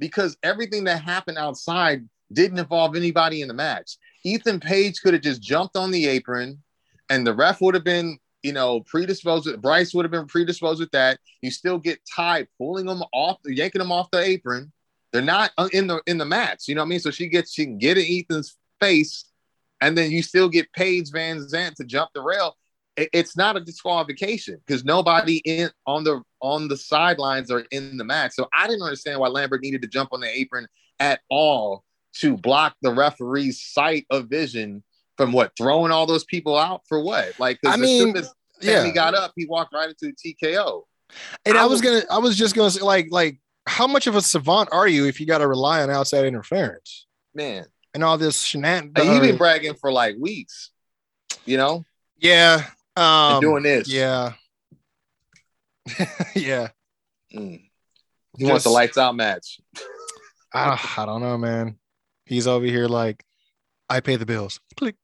because 0.00 0.36
everything 0.42 0.84
that 0.84 1.02
happened 1.02 1.38
outside 1.38 2.08
didn't 2.32 2.58
involve 2.58 2.96
anybody 2.96 3.42
in 3.42 3.48
the 3.48 3.54
match. 3.54 3.96
Ethan 4.24 4.58
Page 4.58 5.00
could 5.00 5.14
have 5.14 5.22
just 5.22 5.40
jumped 5.40 5.76
on 5.76 5.92
the 5.92 6.08
apron 6.08 6.60
and 7.10 7.26
the 7.26 7.34
ref 7.34 7.60
would 7.60 7.74
have 7.74 7.84
been, 7.84 8.18
you 8.42 8.52
know, 8.52 8.80
predisposed. 8.80 9.46
With, 9.46 9.60
Bryce 9.60 9.92
would 9.92 10.04
have 10.04 10.12
been 10.12 10.26
predisposed 10.26 10.80
with 10.80 10.90
that. 10.92 11.18
You 11.42 11.50
still 11.50 11.78
get 11.78 12.00
Tay 12.04 12.46
pulling 12.56 12.86
them 12.86 13.02
off, 13.12 13.38
yanking 13.44 13.80
them 13.80 13.92
off 13.92 14.10
the 14.10 14.20
apron. 14.20 14.72
They're 15.12 15.22
not 15.22 15.50
uh, 15.58 15.68
in 15.72 15.88
the 15.88 16.00
in 16.06 16.18
the 16.18 16.24
match. 16.24 16.68
You 16.68 16.76
know 16.76 16.82
what 16.82 16.86
I 16.86 16.90
mean? 16.90 17.00
So 17.00 17.10
she 17.10 17.28
gets 17.28 17.52
she 17.52 17.64
can 17.64 17.78
get 17.78 17.98
in 17.98 18.06
Ethan's 18.08 18.56
face, 18.80 19.24
and 19.80 19.98
then 19.98 20.12
you 20.12 20.22
still 20.22 20.48
get 20.48 20.72
Paige 20.72 21.10
Van 21.10 21.38
Zant 21.40 21.74
to 21.74 21.84
jump 21.84 22.10
the 22.14 22.22
rail. 22.22 22.56
It- 23.00 23.10
it's 23.12 23.36
not 23.36 23.56
a 23.56 23.60
disqualification 23.60 24.60
because 24.66 24.84
nobody 24.84 25.38
in 25.44 25.70
on 25.86 26.04
the 26.04 26.22
on 26.42 26.68
the 26.68 26.76
sidelines 26.76 27.50
are 27.50 27.64
in 27.70 27.96
the 27.96 28.04
match. 28.04 28.32
So 28.32 28.48
I 28.52 28.66
didn't 28.66 28.82
understand 28.82 29.20
why 29.20 29.28
Lambert 29.28 29.62
needed 29.62 29.82
to 29.82 29.88
jump 29.88 30.10
on 30.12 30.20
the 30.20 30.28
apron 30.28 30.66
at 30.98 31.20
all 31.30 31.84
to 32.18 32.36
block 32.36 32.74
the 32.82 32.92
referee's 32.92 33.62
sight 33.62 34.06
of 34.10 34.28
vision 34.28 34.82
from 35.16 35.32
what 35.32 35.52
throwing 35.56 35.92
all 35.92 36.06
those 36.06 36.24
people 36.24 36.56
out 36.58 36.82
for 36.88 37.02
what? 37.02 37.32
Like 37.38 37.58
I 37.64 37.74
as 37.74 37.80
mean, 37.80 38.00
soon 38.00 38.16
as 38.16 38.32
Yeah, 38.60 38.90
got 38.90 39.14
up, 39.14 39.32
he 39.36 39.46
walked 39.46 39.72
right 39.74 39.88
into 39.88 40.08
a 40.08 40.12
TKO. 40.12 40.82
and 41.46 41.56
I 41.58 41.62
I 41.62 41.66
was 41.66 41.82
will- 41.82 42.00
gonna, 42.00 42.04
I 42.10 42.18
was 42.18 42.36
just 42.36 42.54
gonna 42.54 42.70
say, 42.70 42.82
like, 42.82 43.08
like, 43.10 43.40
how 43.66 43.86
much 43.86 44.06
of 44.06 44.16
a 44.16 44.22
savant 44.22 44.68
are 44.72 44.88
you 44.88 45.06
if 45.06 45.20
you 45.20 45.26
got 45.26 45.38
to 45.38 45.46
rely 45.46 45.82
on 45.82 45.90
outside 45.90 46.24
interference 46.24 47.06
Man, 47.34 47.66
and 47.94 48.02
all 48.02 48.16
this 48.18 48.40
shenanigans? 48.42 49.06
you've 49.06 49.22
been 49.22 49.36
bragging 49.36 49.74
for 49.74 49.92
like 49.92 50.16
weeks, 50.18 50.70
you 51.46 51.56
know, 51.56 51.84
yeah, 52.18 52.66
um, 52.96 53.40
doing 53.40 53.62
this. 53.62 53.88
yeah, 53.88 54.32
yeah. 56.34 56.68
Mm. 57.34 57.62
He 58.38 58.44
wants 58.46 58.64
the 58.64 58.70
lights 58.70 58.98
out 58.98 59.14
match. 59.14 59.60
I, 60.52 60.80
I 60.96 61.06
don't 61.06 61.20
know, 61.20 61.36
man. 61.38 61.76
He's 62.24 62.46
over 62.46 62.64
here 62.64 62.86
like, 62.86 63.24
I 63.88 64.00
pay 64.00 64.16
the 64.16 64.26
bills. 64.26 64.60
Click. 64.76 64.94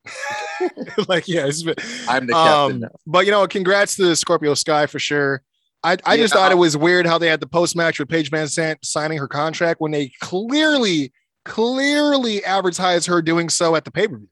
like, 1.08 1.28
yeah, 1.28 1.46
it's 1.46 1.62
been, 1.62 1.74
I'm 2.08 2.26
the 2.26 2.32
captain. 2.32 2.84
um, 2.84 2.90
but 3.06 3.26
you 3.26 3.32
know, 3.32 3.46
congrats 3.46 3.96
to 3.96 4.14
Scorpio 4.14 4.54
Sky 4.54 4.86
for 4.86 4.98
sure. 4.98 5.42
I, 5.82 5.98
I 6.04 6.16
just 6.16 6.32
thought 6.32 6.50
it 6.50 6.56
was 6.56 6.76
weird 6.76 7.06
how 7.06 7.18
they 7.18 7.28
had 7.28 7.40
the 7.40 7.46
post 7.46 7.76
match 7.76 7.98
with 7.98 8.08
Paige 8.08 8.30
Van 8.30 8.46
Zant 8.46 8.78
signing 8.82 9.18
her 9.18 9.28
contract 9.28 9.80
when 9.80 9.92
they 9.92 10.10
clearly, 10.20 11.12
clearly 11.44 12.42
advertised 12.44 13.06
her 13.06 13.22
doing 13.22 13.48
so 13.48 13.76
at 13.76 13.84
the 13.84 13.90
pay 13.92 14.08
per 14.08 14.16
view, 14.16 14.28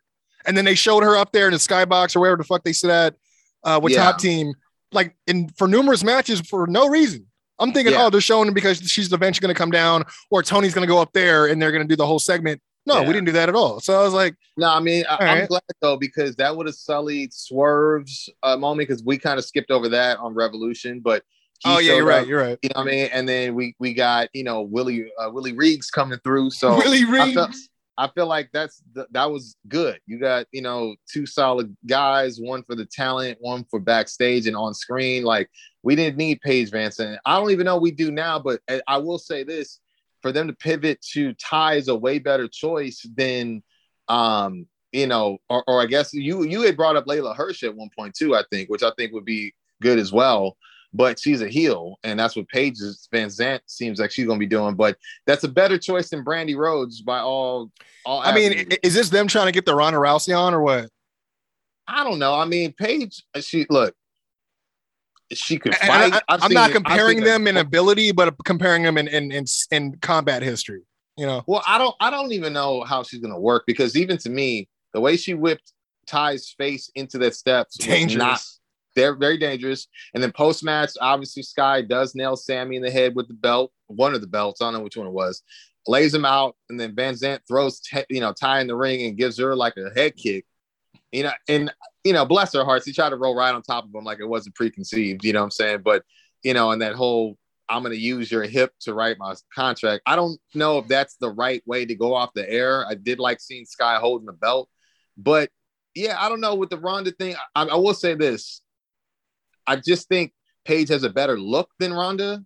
and 0.46 0.56
then 0.56 0.64
they 0.64 0.74
showed 0.74 1.04
her 1.04 1.16
up 1.16 1.30
there 1.30 1.46
in 1.46 1.52
the 1.52 1.58
skybox 1.58 2.16
or 2.16 2.20
wherever 2.20 2.38
the 2.38 2.44
fuck 2.44 2.64
they 2.64 2.72
sit 2.72 2.90
at 2.90 3.14
uh, 3.64 3.80
with 3.82 3.92
Yeah. 3.92 4.04
Top 4.04 4.18
Team, 4.18 4.54
like 4.92 5.14
in 5.26 5.48
for 5.50 5.66
numerous 5.68 6.04
matches 6.04 6.40
for 6.40 6.66
no 6.66 6.88
reason. 6.88 7.26
I'm 7.58 7.72
thinking, 7.72 7.94
Yeah. 7.94 8.06
oh, 8.06 8.10
they're 8.10 8.20
showing 8.20 8.48
him 8.48 8.54
because 8.54 8.78
she's 8.78 9.12
eventually 9.12 9.44
going 9.46 9.54
to 9.54 9.58
come 9.58 9.70
down, 9.70 10.04
or 10.30 10.42
Tony's 10.42 10.74
going 10.74 10.86
to 10.86 10.92
go 10.92 11.00
up 11.00 11.12
there 11.12 11.46
and 11.46 11.60
they're 11.62 11.70
going 11.72 11.86
to 11.86 11.88
do 11.88 11.96
the 11.96 12.06
whole 12.06 12.18
segment. 12.18 12.60
No, 12.86 13.00
Yeah. 13.00 13.06
we 13.06 13.12
didn't 13.14 13.26
do 13.26 13.32
that 13.32 13.48
at 13.48 13.54
all. 13.54 13.80
So 13.80 13.98
I 13.98 14.02
was 14.02 14.12
like, 14.12 14.34
No, 14.56 14.68
I 14.68 14.80
mean, 14.80 15.04
I, 15.08 15.24
right. 15.24 15.48
glad 15.48 15.62
though 15.80 15.96
because 15.96 16.36
that 16.36 16.54
would 16.56 16.66
have 16.66 16.74
sullied 16.74 17.32
Swerve's 17.32 18.28
uh, 18.42 18.56
moment 18.56 18.88
because 18.88 19.02
we 19.04 19.18
kind 19.18 19.38
of 19.38 19.44
skipped 19.44 19.70
over 19.70 19.88
that 19.90 20.18
on 20.18 20.34
Revolution. 20.34 21.00
But 21.00 21.22
he 21.60 21.70
oh 21.70 21.78
yeah, 21.78 21.94
you're 21.94 22.04
right, 22.04 22.26
you're 22.26 22.40
right. 22.40 22.58
You 22.62 22.70
know 22.74 22.80
what 22.82 22.88
I 22.88 22.90
mean? 22.90 23.08
And 23.12 23.28
then 23.28 23.54
we 23.54 23.74
we 23.78 23.94
got 23.94 24.28
you 24.34 24.44
know 24.44 24.62
Willie 24.62 25.10
uh, 25.18 25.30
Willie 25.30 25.54
Reegs 25.54 25.90
coming 25.90 26.18
through. 26.24 26.50
So 26.50 26.76
Willie 26.78 27.04
Reeves. 27.04 27.70
I 27.96 28.08
feel 28.08 28.26
like 28.26 28.50
that's 28.52 28.82
th- 28.94 29.06
that 29.12 29.30
was 29.30 29.56
good. 29.68 30.00
You 30.06 30.18
got 30.18 30.46
you 30.52 30.62
know 30.62 30.96
two 31.12 31.26
solid 31.26 31.76
guys, 31.86 32.38
one 32.40 32.62
for 32.64 32.74
the 32.74 32.86
talent, 32.86 33.38
one 33.40 33.64
for 33.70 33.78
backstage 33.80 34.46
and 34.46 34.56
on 34.56 34.74
screen. 34.74 35.24
Like 35.24 35.48
we 35.82 35.94
didn't 35.94 36.16
need 36.16 36.40
Paige 36.40 36.70
Vanson. 36.70 37.18
I 37.24 37.38
don't 37.38 37.50
even 37.50 37.66
know 37.66 37.76
we 37.78 37.90
do 37.92 38.10
now, 38.10 38.38
but 38.38 38.60
I- 38.68 38.82
I 38.88 38.98
will 38.98 39.18
say 39.18 39.44
this: 39.44 39.80
for 40.22 40.32
them 40.32 40.46
to 40.48 40.54
pivot 40.54 41.00
to 41.12 41.34
Tay 41.34 41.78
is 41.78 41.88
a 41.88 41.94
way 41.94 42.18
better 42.18 42.48
choice 42.48 43.04
than, 43.16 43.62
um, 44.08 44.66
you 44.92 45.06
know, 45.06 45.38
or, 45.48 45.62
or 45.68 45.80
I 45.82 45.86
guess 45.86 46.12
you 46.12 46.42
you 46.44 46.62
had 46.62 46.76
brought 46.76 46.96
up 46.96 47.06
Leyla 47.06 47.36
Hirsch 47.36 47.62
at 47.62 47.76
one 47.76 47.90
point 47.96 48.14
too. 48.14 48.34
I 48.34 48.42
think, 48.50 48.70
which 48.70 48.82
I 48.82 48.90
think 48.96 49.12
would 49.12 49.24
be 49.24 49.54
good 49.82 49.98
as 49.98 50.12
well. 50.12 50.56
But 50.96 51.18
she's 51.18 51.42
a 51.42 51.48
heel, 51.48 51.98
and 52.04 52.18
that's 52.18 52.36
what 52.36 52.48
Paige 52.48 52.78
Van 53.10 53.26
Zant 53.28 53.60
seems 53.66 53.98
like 53.98 54.12
she's 54.12 54.26
gonna 54.26 54.38
be 54.38 54.46
doing. 54.46 54.76
But 54.76 54.96
that's 55.26 55.42
a 55.42 55.48
better 55.48 55.76
choice 55.76 56.08
than 56.08 56.24
Brandi 56.24 56.56
Rhodes 56.56 57.02
by 57.02 57.18
all. 57.18 57.72
all 58.06 58.20
I 58.20 58.32
mean, 58.32 58.52
avenues. 58.52 58.66
i- 58.70 58.86
is 58.86 58.94
this 58.94 59.08
them 59.08 59.26
trying 59.26 59.46
to 59.46 59.52
get 59.52 59.66
the 59.66 59.74
Ronda 59.74 59.98
Rousey 59.98 60.38
on 60.38 60.54
or 60.54 60.60
what? 60.62 60.88
I 61.88 62.04
don't 62.04 62.20
know. 62.20 62.34
I 62.34 62.44
mean, 62.44 62.72
Paige, 62.72 63.22
she 63.40 63.66
look, 63.68 63.94
she 65.32 65.58
could 65.58 65.74
fight. 65.74 66.22
I, 66.28 66.36
am 66.44 66.52
not 66.52 66.70
comparing 66.70 67.20
them 67.20 67.46
in 67.46 67.56
ability, 67.56 68.12
but 68.12 68.34
comparing 68.44 68.84
them 68.84 68.96
in 68.96 69.08
in 69.08 69.32
in, 69.32 69.44
in 69.72 69.96
combat 69.96 70.42
history. 70.42 70.82
You 71.16 71.26
know, 71.26 71.44
Well, 71.46 71.62
I 71.66 71.78
don't. 71.78 71.94
I 72.00 72.10
don't 72.10 72.32
even 72.32 72.52
know 72.52 72.82
how 72.82 73.02
she's 73.02 73.20
gonna 73.20 73.38
work 73.38 73.64
because 73.66 73.96
even 73.96 74.18
to 74.18 74.30
me, 74.30 74.68
the 74.92 75.00
way 75.00 75.16
she 75.16 75.34
whipped 75.34 75.72
Tay's 76.06 76.54
face 76.56 76.90
into 76.94 77.18
that 77.18 77.34
steps 77.34 77.78
was 77.78 77.86
dangerous. 77.86 78.60
They're 78.94 79.14
very 79.14 79.38
dangerous. 79.38 79.88
And 80.12 80.22
then 80.22 80.32
post 80.32 80.64
match, 80.64 80.90
obviously, 81.00 81.42
Sky 81.42 81.82
does 81.82 82.14
nail 82.14 82.36
Sammy 82.36 82.76
in 82.76 82.82
the 82.82 82.90
head 82.90 83.14
with 83.14 83.28
the 83.28 83.34
belt, 83.34 83.72
one 83.86 84.14
of 84.14 84.20
the 84.20 84.26
belts. 84.26 84.60
I 84.60 84.66
don't 84.66 84.74
know 84.74 84.80
which 84.80 84.96
one 84.96 85.06
it 85.06 85.12
was. 85.12 85.42
Lays 85.86 86.14
him 86.14 86.24
out, 86.24 86.56
and 86.70 86.80
then 86.80 86.94
Van 86.94 87.14
Zant 87.14 87.40
throws, 87.46 87.80
you 88.08 88.20
know, 88.20 88.32
Tay 88.32 88.60
in 88.60 88.66
the 88.66 88.76
ring 88.76 89.04
and 89.06 89.18
gives 89.18 89.38
her 89.38 89.54
like 89.54 89.74
a 89.76 89.90
head 89.98 90.16
kick. 90.16 90.46
You 91.12 91.24
know, 91.24 91.32
and 91.48 91.72
you 92.04 92.12
know, 92.12 92.24
bless 92.24 92.52
her 92.54 92.64
hearts, 92.64 92.86
he 92.86 92.92
tried 92.92 93.10
to 93.10 93.16
roll 93.16 93.36
right 93.36 93.54
on 93.54 93.62
top 93.62 93.84
of 93.84 93.94
him 93.94 94.04
like 94.04 94.20
it 94.20 94.28
wasn't 94.28 94.54
preconceived. 94.54 95.24
You 95.24 95.32
know 95.32 95.40
what 95.40 95.44
I'm 95.44 95.50
saying? 95.50 95.80
But 95.82 96.04
you 96.42 96.54
know, 96.54 96.70
and 96.70 96.82
that 96.82 96.94
whole 96.94 97.36
I'm 97.68 97.82
going 97.82 97.94
to 97.94 98.00
use 98.00 98.30
your 98.30 98.42
hip 98.44 98.72
to 98.80 98.94
write 98.94 99.18
my 99.18 99.34
contract. 99.54 100.02
I 100.06 100.16
don't 100.16 100.38
know 100.54 100.78
if 100.78 100.88
that's 100.88 101.16
the 101.16 101.30
right 101.30 101.62
way 101.66 101.86
to 101.86 101.94
go 101.94 102.14
off 102.14 102.34
the 102.34 102.48
air. 102.48 102.86
I 102.86 102.94
did 102.94 103.18
like 103.18 103.40
seeing 103.40 103.64
Sky 103.64 103.98
holding 103.98 104.26
the 104.26 104.32
belt, 104.32 104.68
but 105.16 105.50
yeah, 105.94 106.16
I 106.18 106.28
don't 106.28 106.40
know 106.40 106.56
with 106.56 106.70
the 106.70 106.78
Ronda 106.78 107.12
thing. 107.12 107.36
I, 107.54 107.64
I 107.64 107.76
will 107.76 107.94
say 107.94 108.14
this: 108.14 108.60
I 109.66 109.76
just 109.76 110.08
think 110.08 110.32
Paige 110.64 110.88
has 110.88 111.02
a 111.02 111.10
better 111.10 111.38
look 111.38 111.70
than 111.78 111.92
Ronda, 111.92 112.44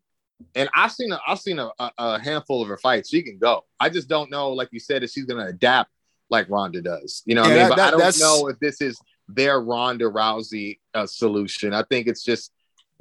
and 0.55 0.69
I've 0.75 0.93
seen 0.93 1.13
a, 1.13 1.21
I've 1.27 1.39
seen 1.41 1.59
a, 1.59 1.71
a, 1.99 2.19
handful 2.21 2.63
of 2.63 2.69
her 2.69 2.79
fights. 2.79 3.11
She 3.11 3.23
can 3.23 3.39
go. 3.39 3.65
I 3.81 3.89
just 3.89 4.09
don't 4.09 4.31
know, 4.31 4.51
like 4.53 4.69
you 4.73 4.81
said, 4.81 5.03
if 5.03 5.11
she's 5.11 5.25
going 5.25 5.45
to 5.45 5.51
adapt 5.51 5.91
like 6.31 6.49
Ronda 6.51 6.81
does. 6.83 7.23
You 7.27 7.35
know, 7.35 7.43
what 7.43 7.51
Yeah, 7.51 7.55
I 7.55 7.59
mean, 7.59 7.69
that- 7.71 7.77
but 7.77 7.81
I 7.81 7.91
don't 7.91 8.01
that's- 8.01 8.21
know 8.21 8.49
if 8.49 8.59
this 8.61 8.81
is 8.81 9.01
their 9.29 9.61
Ronda 9.61 10.05
Rousey 10.07 10.79
uh, 10.95 11.07
solution. 11.07 11.75
I 11.75 11.83
think 11.91 12.07
it's 12.07 12.23
just 12.25 12.53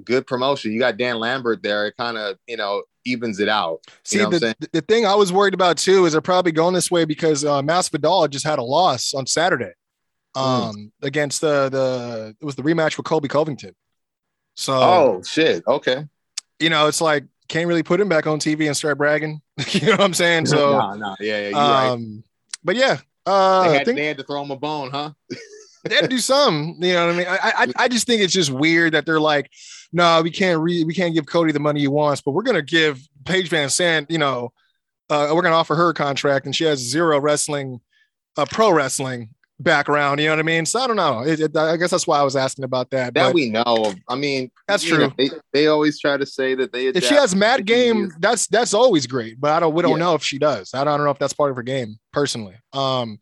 good 0.03 0.27
promotion. 0.27 0.71
You 0.73 0.79
got 0.79 0.97
Dan 0.97 1.19
Lambert 1.19 1.63
there. 1.63 1.87
It 1.87 1.95
kind 1.97 2.17
of 2.17 2.37
you 2.47 2.57
know 2.57 2.83
evens 3.05 3.39
it 3.39 3.47
out. 3.49 3.79
See, 4.03 4.17
know 4.17 4.29
the, 4.29 4.53
the 4.73 4.81
thing 4.81 5.05
I 5.05 5.15
was 5.15 5.31
worried 5.31 5.53
about 5.53 5.77
too 5.77 6.05
is 6.05 6.11
they're 6.11 6.21
probably 6.21 6.51
going 6.51 6.73
this 6.73 6.91
way 6.91 7.05
because 7.05 7.45
uh, 7.45 7.61
Masvidal 7.61 8.29
just 8.29 8.45
had 8.45 8.59
a 8.59 8.63
loss 8.63 9.13
on 9.13 9.25
Saturday 9.25 9.71
Mm. 10.35 10.69
um, 10.69 10.91
against 11.01 11.41
the 11.41 11.69
the 11.69 12.35
it 12.39 12.45
was 12.45 12.55
the 12.55 12.61
rematch 12.61 12.97
with 12.97 13.05
Colby 13.05 13.27
Covington. 13.27 13.73
So 14.57 14.73
Oh 14.73 15.21
shit. 15.23 15.63
Okay. 15.67 16.05
you 16.59 16.69
know, 16.69 16.87
it's 16.87 16.99
like 17.01 17.23
can't 17.47 17.67
really 17.67 17.83
put 17.83 18.01
him 18.01 18.09
back 18.09 18.27
on 18.27 18.39
TV 18.39 18.67
and 18.67 18.75
start 18.75 18.97
bragging. 18.97 19.41
you 19.69 19.81
know 19.85 19.91
what 19.91 20.01
I'm 20.01 20.13
saying? 20.13 20.47
So, 20.47 20.77
no, 20.79 20.93
no, 20.95 21.15
yeah, 21.21 21.39
yeah, 21.39 21.47
you're 21.49 21.53
right. 21.53 21.87
um, 21.89 22.23
but 22.63 22.75
yeah, 22.75 22.97
uh, 23.25 23.63
They 23.63 23.69
I 23.69 23.73
had, 23.77 23.85
think 23.85 23.97
they 23.97 24.05
had 24.07 24.17
to 24.17 24.23
throw 24.23 24.41
him 24.43 24.51
a 24.51 24.57
bone, 24.57 24.89
huh? 24.91 25.11
they 25.85 25.95
had 25.95 26.01
to 26.01 26.07
do 26.09 26.17
some. 26.19 26.75
You 26.79 26.93
know 26.93 27.05
what 27.05 27.15
I 27.15 27.17
mean? 27.17 27.27
I, 27.27 27.39
I 27.43 27.83
I 27.83 27.87
just 27.87 28.05
think 28.07 28.21
it's 28.21 28.33
just 28.33 28.51
weird 28.51 28.93
that 28.93 29.05
they're 29.05 29.19
like, 29.21 29.49
no, 29.93 30.21
we 30.21 30.31
can't 30.31 30.59
re- 30.59 30.83
we 30.83 30.93
can't 30.93 31.13
give 31.13 31.25
Cody 31.27 31.53
the 31.53 31.59
money 31.59 31.79
he 31.79 31.87
wants, 31.87 32.21
but 32.21 32.31
we're 32.31 32.43
gonna 32.43 32.61
give 32.61 32.99
Paige 33.23 33.47
Van 33.49 33.69
Zant, 33.69 34.07
you 34.09 34.17
know, 34.17 34.51
uh, 35.09 35.31
we're 35.33 35.41
gonna 35.43 35.55
offer 35.55 35.75
her 35.75 35.89
a 35.89 35.93
contract, 35.93 36.45
and 36.45 36.53
she 36.55 36.65
has 36.65 36.79
zero 36.79 37.19
wrestling, 37.19 37.79
uh, 38.35 38.45
pro 38.51 38.71
wrestling 38.71 39.29
background. 39.59 40.19
You 40.19 40.27
know 40.27 40.33
what 40.33 40.39
I 40.39 40.43
mean? 40.43 40.65
So 40.65 40.79
I 40.79 40.87
don't 40.87 40.95
know. 40.95 41.21
It, 41.21 41.39
it- 41.39 41.57
I 41.57 41.77
guess 41.77 41.91
that's 41.91 42.05
why 42.07 42.19
I 42.19 42.23
was 42.23 42.35
asking 42.35 42.63
about 42.65 42.89
that. 42.91 43.13
That 43.13 43.33
we 43.33 43.49
know. 43.49 43.93
I 44.07 44.15
mean, 44.15 44.51
That's 44.67 44.85
you 44.85 44.97
know, 44.97 45.09
true. 45.09 45.29
they, 45.29 45.29
they 45.53 45.67
always 45.67 45.99
try 45.99 46.17
to 46.17 46.25
say 46.25 46.53
that 46.55 46.71
they. 46.71 46.87
if 46.87 47.03
she 47.03 47.15
has 47.15 47.35
mad 47.35 47.65
game, 47.65 48.11
that's 48.19 48.47
that's 48.47 48.73
always 48.73 49.07
great. 49.07 49.39
But 49.39 49.51
I 49.51 49.59
don't 49.59 49.73
we 49.73 49.81
don't 49.81 49.91
Yeah. 49.91 49.97
know 49.97 50.13
if 50.15 50.23
she 50.23 50.37
does. 50.37 50.71
I 50.73 50.79
don't, 50.83 50.89
I 50.93 50.97
don't 50.97 51.05
know 51.05 51.11
if 51.11 51.19
that's 51.19 51.33
part 51.33 51.49
of 51.49 51.55
her 51.57 51.63
game 51.63 51.97
personally. 52.13 52.55
Um, 52.73 53.19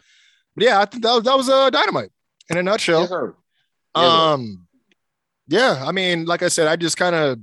but 0.55 0.65
yeah, 0.65 0.79
I 0.81 0.85
think 0.85 1.03
that 1.03 1.13
was 1.13 1.23
that 1.23 1.37
was 1.37 1.49
uh, 1.49 1.69
dynamite 1.69 2.11
in 2.49 2.57
a 2.57 2.63
nutshell. 2.63 3.07
Sir. 3.07 3.35
Um, 3.95 4.67
yeah, 5.47 5.83
I 5.85 5.91
mean, 5.91 6.25
like 6.25 6.43
I 6.43 6.47
said, 6.49 6.67
I 6.67 6.75
just 6.75 6.97
kind 6.97 7.15
of 7.15 7.39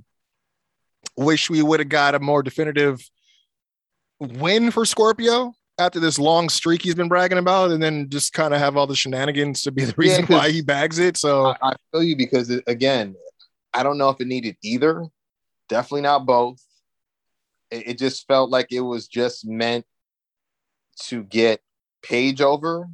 wish 1.16 1.48
we 1.48 1.62
would 1.62 1.80
have 1.80 1.88
got 1.88 2.14
a 2.14 2.20
more 2.20 2.42
definitive 2.42 3.00
win 4.20 4.70
for 4.70 4.84
Scorpio 4.84 5.54
after 5.82 6.00
this 6.00 6.18
long 6.18 6.48
streak 6.48 6.82
he's 6.82 6.94
been 6.94 7.08
bragging 7.08 7.38
about, 7.38 7.70
and 7.70 7.82
then 7.82 8.08
just 8.08 8.32
kind 8.32 8.54
of 8.54 8.60
have 8.60 8.76
all 8.76 8.86
the 8.86 8.94
shenanigans 8.96 9.62
to 9.62 9.70
be 9.72 9.84
the 9.84 9.94
reason 9.96 10.26
'cause- 10.26 10.34
why 10.36 10.50
he 10.50 10.62
bags 10.62 10.98
it. 10.98 11.16
So 11.16 11.46
I, 11.46 11.56
I 11.70 11.74
feel 11.90 12.02
you 12.02 12.16
because 12.16 12.50
it, 12.50 12.64
again, 12.66 13.14
I 13.74 13.82
don't 13.82 13.98
know 13.98 14.08
if 14.10 14.20
it 14.20 14.26
needed 14.26 14.56
either. 14.62 15.04
Definitely 15.68 16.02
not 16.02 16.26
both. 16.26 16.60
It, 17.70 17.88
it 17.88 17.98
just 17.98 18.26
felt 18.26 18.50
like 18.50 18.70
it 18.72 18.80
was 18.80 19.06
just 19.08 19.46
meant 19.46 19.84
to 21.04 21.22
get 21.24 21.60
Page 22.02 22.40
over 22.40 22.88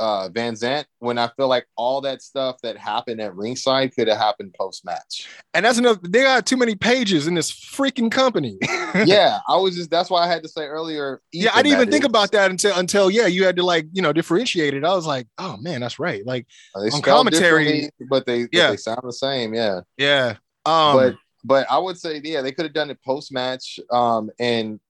uh, 0.00 0.28
Van 0.30 0.54
Zant. 0.54 0.86
When 0.98 1.18
I 1.18 1.28
feel 1.36 1.46
like 1.46 1.66
all 1.76 2.00
that 2.00 2.22
stuff 2.22 2.56
that 2.62 2.76
happened 2.76 3.20
at 3.20 3.36
ringside 3.36 3.94
could 3.94 4.08
have 4.08 4.18
happened 4.18 4.54
post 4.58 4.84
match. 4.84 5.28
and 5.54 5.64
that's 5.64 5.78
another 5.78 6.00
they 6.02 6.22
got 6.22 6.46
too 6.46 6.56
many 6.56 6.74
pages 6.74 7.26
in 7.28 7.34
this 7.34 7.52
freaking 7.52 8.10
company. 8.10 8.58
yeah, 9.04 9.38
I 9.48 9.56
was 9.56 9.76
just 9.76 9.90
that's 9.90 10.10
why 10.10 10.24
I 10.24 10.26
had 10.26 10.42
to 10.42 10.48
say 10.48 10.62
earlier. 10.66 11.20
yeah, 11.32 11.50
I 11.54 11.62
didn't 11.62 11.74
even 11.74 11.86
that 11.88 11.92
think 11.92 12.04
is. 12.04 12.08
about 12.08 12.32
that 12.32 12.50
until 12.50 12.76
until 12.76 13.10
yeah, 13.10 13.26
you 13.26 13.44
had 13.44 13.54
to 13.56 13.62
like 13.62 13.86
you 13.92 14.02
know 14.02 14.12
differentiate 14.12 14.74
it. 14.74 14.84
I 14.84 14.94
was 14.94 15.06
like, 15.06 15.28
oh 15.38 15.56
man, 15.58 15.80
that's 15.82 15.98
right. 16.00 16.26
Like 16.26 16.46
They 16.74 16.90
on 16.90 17.02
commentary- 17.02 17.90
but 18.10 18.26
they 18.26 18.42
but 18.44 18.48
Yeah. 18.52 18.70
they 18.70 18.76
sound 18.78 19.00
the 19.04 19.12
same. 19.12 19.54
Yeah. 19.54 19.82
yeah, 19.98 20.34
um, 20.66 20.96
but 20.96 21.14
but 21.44 21.66
I 21.70 21.78
would 21.78 21.98
say 21.98 22.20
yeah, 22.24 22.42
they 22.42 22.52
could 22.52 22.64
have 22.64 22.74
done 22.74 22.90
it 22.90 22.98
post 23.04 23.32
match. 23.32 23.78
Um, 23.92 24.30
and 24.38 24.80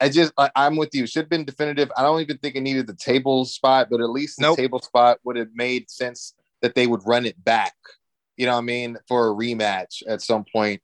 I 0.00 0.08
just 0.08 0.32
I, 0.36 0.50
I'm 0.56 0.76
with 0.76 0.94
you. 0.94 1.06
Should 1.06 1.22
have 1.22 1.30
been 1.30 1.44
definitive. 1.44 1.90
I 1.96 2.02
don't 2.02 2.20
even 2.20 2.38
think 2.38 2.56
it 2.56 2.60
needed 2.62 2.86
the 2.86 2.94
table 2.94 3.44
spot, 3.44 3.88
but 3.90 4.00
at 4.00 4.10
least 4.10 4.36
the 4.38 4.42
Nope. 4.42 4.56
table 4.58 4.80
spot 4.80 5.18
would 5.24 5.36
have 5.36 5.48
made 5.54 5.90
sense 5.90 6.34
that 6.62 6.74
they 6.74 6.86
would 6.86 7.02
run 7.06 7.26
it 7.26 7.42
back. 7.44 7.74
You 8.36 8.46
know 8.46 8.52
what 8.52 8.58
I 8.58 8.62
mean 8.62 8.96
for 9.06 9.28
a 9.28 9.32
rematch 9.32 10.02
at 10.08 10.20
some 10.20 10.44
point. 10.52 10.82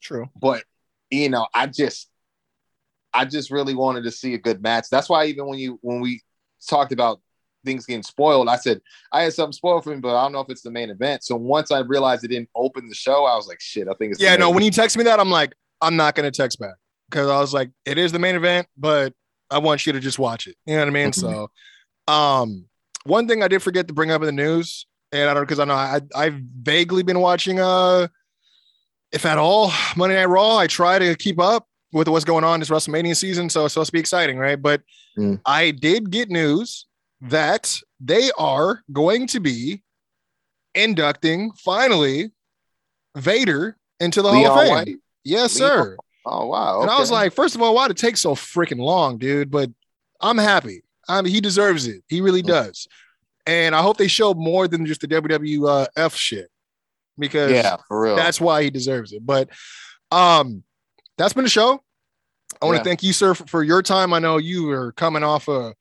True. 0.00 0.28
But 0.40 0.64
you 1.10 1.28
know, 1.28 1.46
I 1.54 1.66
just, 1.66 2.08
I 3.14 3.24
just 3.26 3.50
really 3.50 3.74
wanted 3.74 4.04
to 4.04 4.10
see 4.10 4.34
a 4.34 4.38
good 4.38 4.62
match. 4.62 4.86
That's 4.90 5.08
why 5.08 5.26
even 5.26 5.46
when 5.46 5.58
you 5.58 5.78
when 5.82 6.00
we 6.00 6.22
talked 6.66 6.92
about 6.92 7.20
things 7.64 7.84
getting 7.84 8.02
spoiled, 8.02 8.48
I 8.48 8.56
said 8.56 8.80
I 9.12 9.22
had 9.22 9.34
something 9.34 9.52
spoiled 9.52 9.84
for 9.84 9.90
me, 9.90 10.00
but 10.00 10.16
I 10.16 10.22
don't 10.22 10.32
know 10.32 10.40
if 10.40 10.48
it's 10.48 10.62
the 10.62 10.70
main 10.70 10.88
event. 10.90 11.24
So 11.24 11.36
once 11.36 11.70
I 11.70 11.80
realized 11.80 12.24
it 12.24 12.28
didn't 12.28 12.50
open 12.56 12.88
the 12.88 12.94
show, 12.94 13.26
I 13.26 13.36
was 13.36 13.46
like, 13.46 13.60
shit, 13.60 13.86
I 13.88 13.92
think 13.94 14.12
it's 14.12 14.18
the 14.20 14.24
Yeah, 14.24 14.36
no, 14.36 14.50
when 14.50 14.64
you 14.64 14.70
text 14.70 14.96
me 14.96 15.04
that, 15.04 15.20
I'm 15.20 15.30
like, 15.30 15.54
I'm 15.82 15.96
not 15.96 16.14
gonna 16.14 16.30
text 16.30 16.58
back 16.58 16.74
because 17.10 17.28
I 17.28 17.38
was 17.40 17.54
like, 17.54 17.70
it 17.84 17.98
is 17.98 18.12
the 18.12 18.18
main 18.18 18.34
event, 18.34 18.66
but 18.76 19.12
I 19.50 19.58
want 19.58 19.86
you 19.86 19.92
to 19.92 20.00
just 20.00 20.18
watch 20.18 20.46
it. 20.46 20.56
You 20.66 20.74
know 20.74 20.80
what 20.80 20.88
I 20.88 20.90
mean? 20.92 21.12
So 21.12 21.50
um 22.08 22.66
one 23.04 23.28
thing 23.28 23.42
I 23.42 23.48
did 23.48 23.62
forget 23.62 23.86
to 23.88 23.94
bring 23.94 24.10
up 24.10 24.20
in 24.22 24.26
the 24.26 24.32
news, 24.32 24.86
and 25.12 25.30
I 25.30 25.34
don't 25.34 25.44
because 25.44 25.60
I 25.60 25.64
know 25.64 25.74
I 25.74 26.00
I've 26.14 26.34
vaguely 26.62 27.02
been 27.02 27.20
watching 27.20 27.60
uh 27.60 28.08
if 29.12 29.24
at 29.24 29.38
all 29.38 29.72
Monday 29.96 30.16
Night 30.16 30.24
Raw. 30.26 30.56
I 30.56 30.66
try 30.66 30.98
to 30.98 31.14
keep 31.16 31.38
up 31.40 31.66
with 31.92 32.08
what's 32.08 32.24
going 32.24 32.44
on 32.44 32.60
this 32.60 32.68
WrestleMania 32.70 33.16
season, 33.16 33.48
so 33.48 33.64
it's 33.64 33.74
supposed 33.74 33.88
to 33.88 33.92
be 33.92 34.00
exciting, 34.00 34.38
right? 34.38 34.60
But 34.60 34.82
Mm. 35.18 35.40
I 35.46 35.70
did 35.70 36.10
get 36.10 36.28
news 36.28 36.84
that 37.22 37.74
they 38.00 38.30
are 38.36 38.82
going 38.92 39.26
to 39.28 39.40
be 39.40 39.82
inducting 40.74 41.52
finally 41.52 42.32
Vader 43.16 43.78
into 43.98 44.20
the 44.20 44.30
Hall 44.30 44.46
of 44.46 44.60
Fame. 44.60 44.68
White? 44.74 44.96
Yes, 45.24 45.58
Leon- 45.58 45.70
sir. 45.70 45.96
Oh 46.28 46.46
wow. 46.46 46.82
And 46.82 46.90
I 46.90 46.98
was 46.98 47.10
like, 47.10 47.32
first 47.32 47.54
of 47.54 47.62
all, 47.62 47.72
why'd 47.74 47.92
it 47.92 47.96
take 47.96 48.16
so 48.16 48.34
freaking 48.34 48.78
long, 48.80 49.16
dude? 49.16 49.48
But 49.50 49.70
I'm 50.20 50.38
happy. 50.38 50.82
I 51.08 51.22
mean, 51.22 51.32
he 51.32 51.40
deserves 51.40 51.86
it. 51.86 52.02
He 52.08 52.20
really 52.20 52.42
Mm. 52.42 52.48
does. 52.48 52.88
And 53.46 53.76
I 53.76 53.82
hope 53.82 53.96
they 53.96 54.08
show 54.08 54.34
more 54.34 54.66
than 54.66 54.84
just 54.86 55.02
the 55.02 55.06
WWF 55.06 56.16
shit 56.16 56.48
because 57.16 57.52
yeah, 57.52 57.76
for 57.86 58.00
real. 58.00 58.16
that's 58.16 58.40
why 58.40 58.64
he 58.64 58.70
deserves 58.70 59.12
it. 59.12 59.24
But 59.24 59.50
um, 60.10 60.64
that's 61.16 61.32
been 61.32 61.44
the 61.44 61.50
show. 61.50 61.80
I 62.60 62.64
want 62.64 62.74
to 62.76 62.80
Yeah. 62.80 62.82
thank 62.82 63.04
you, 63.04 63.12
sir, 63.12 63.34
for, 63.34 63.46
for 63.46 63.62
your 63.62 63.82
time. 63.82 64.12
I 64.12 64.18
know 64.18 64.38
you 64.38 64.64
were 64.66 64.90
coming 64.92 65.22
off 65.22 65.46
a 65.46 65.74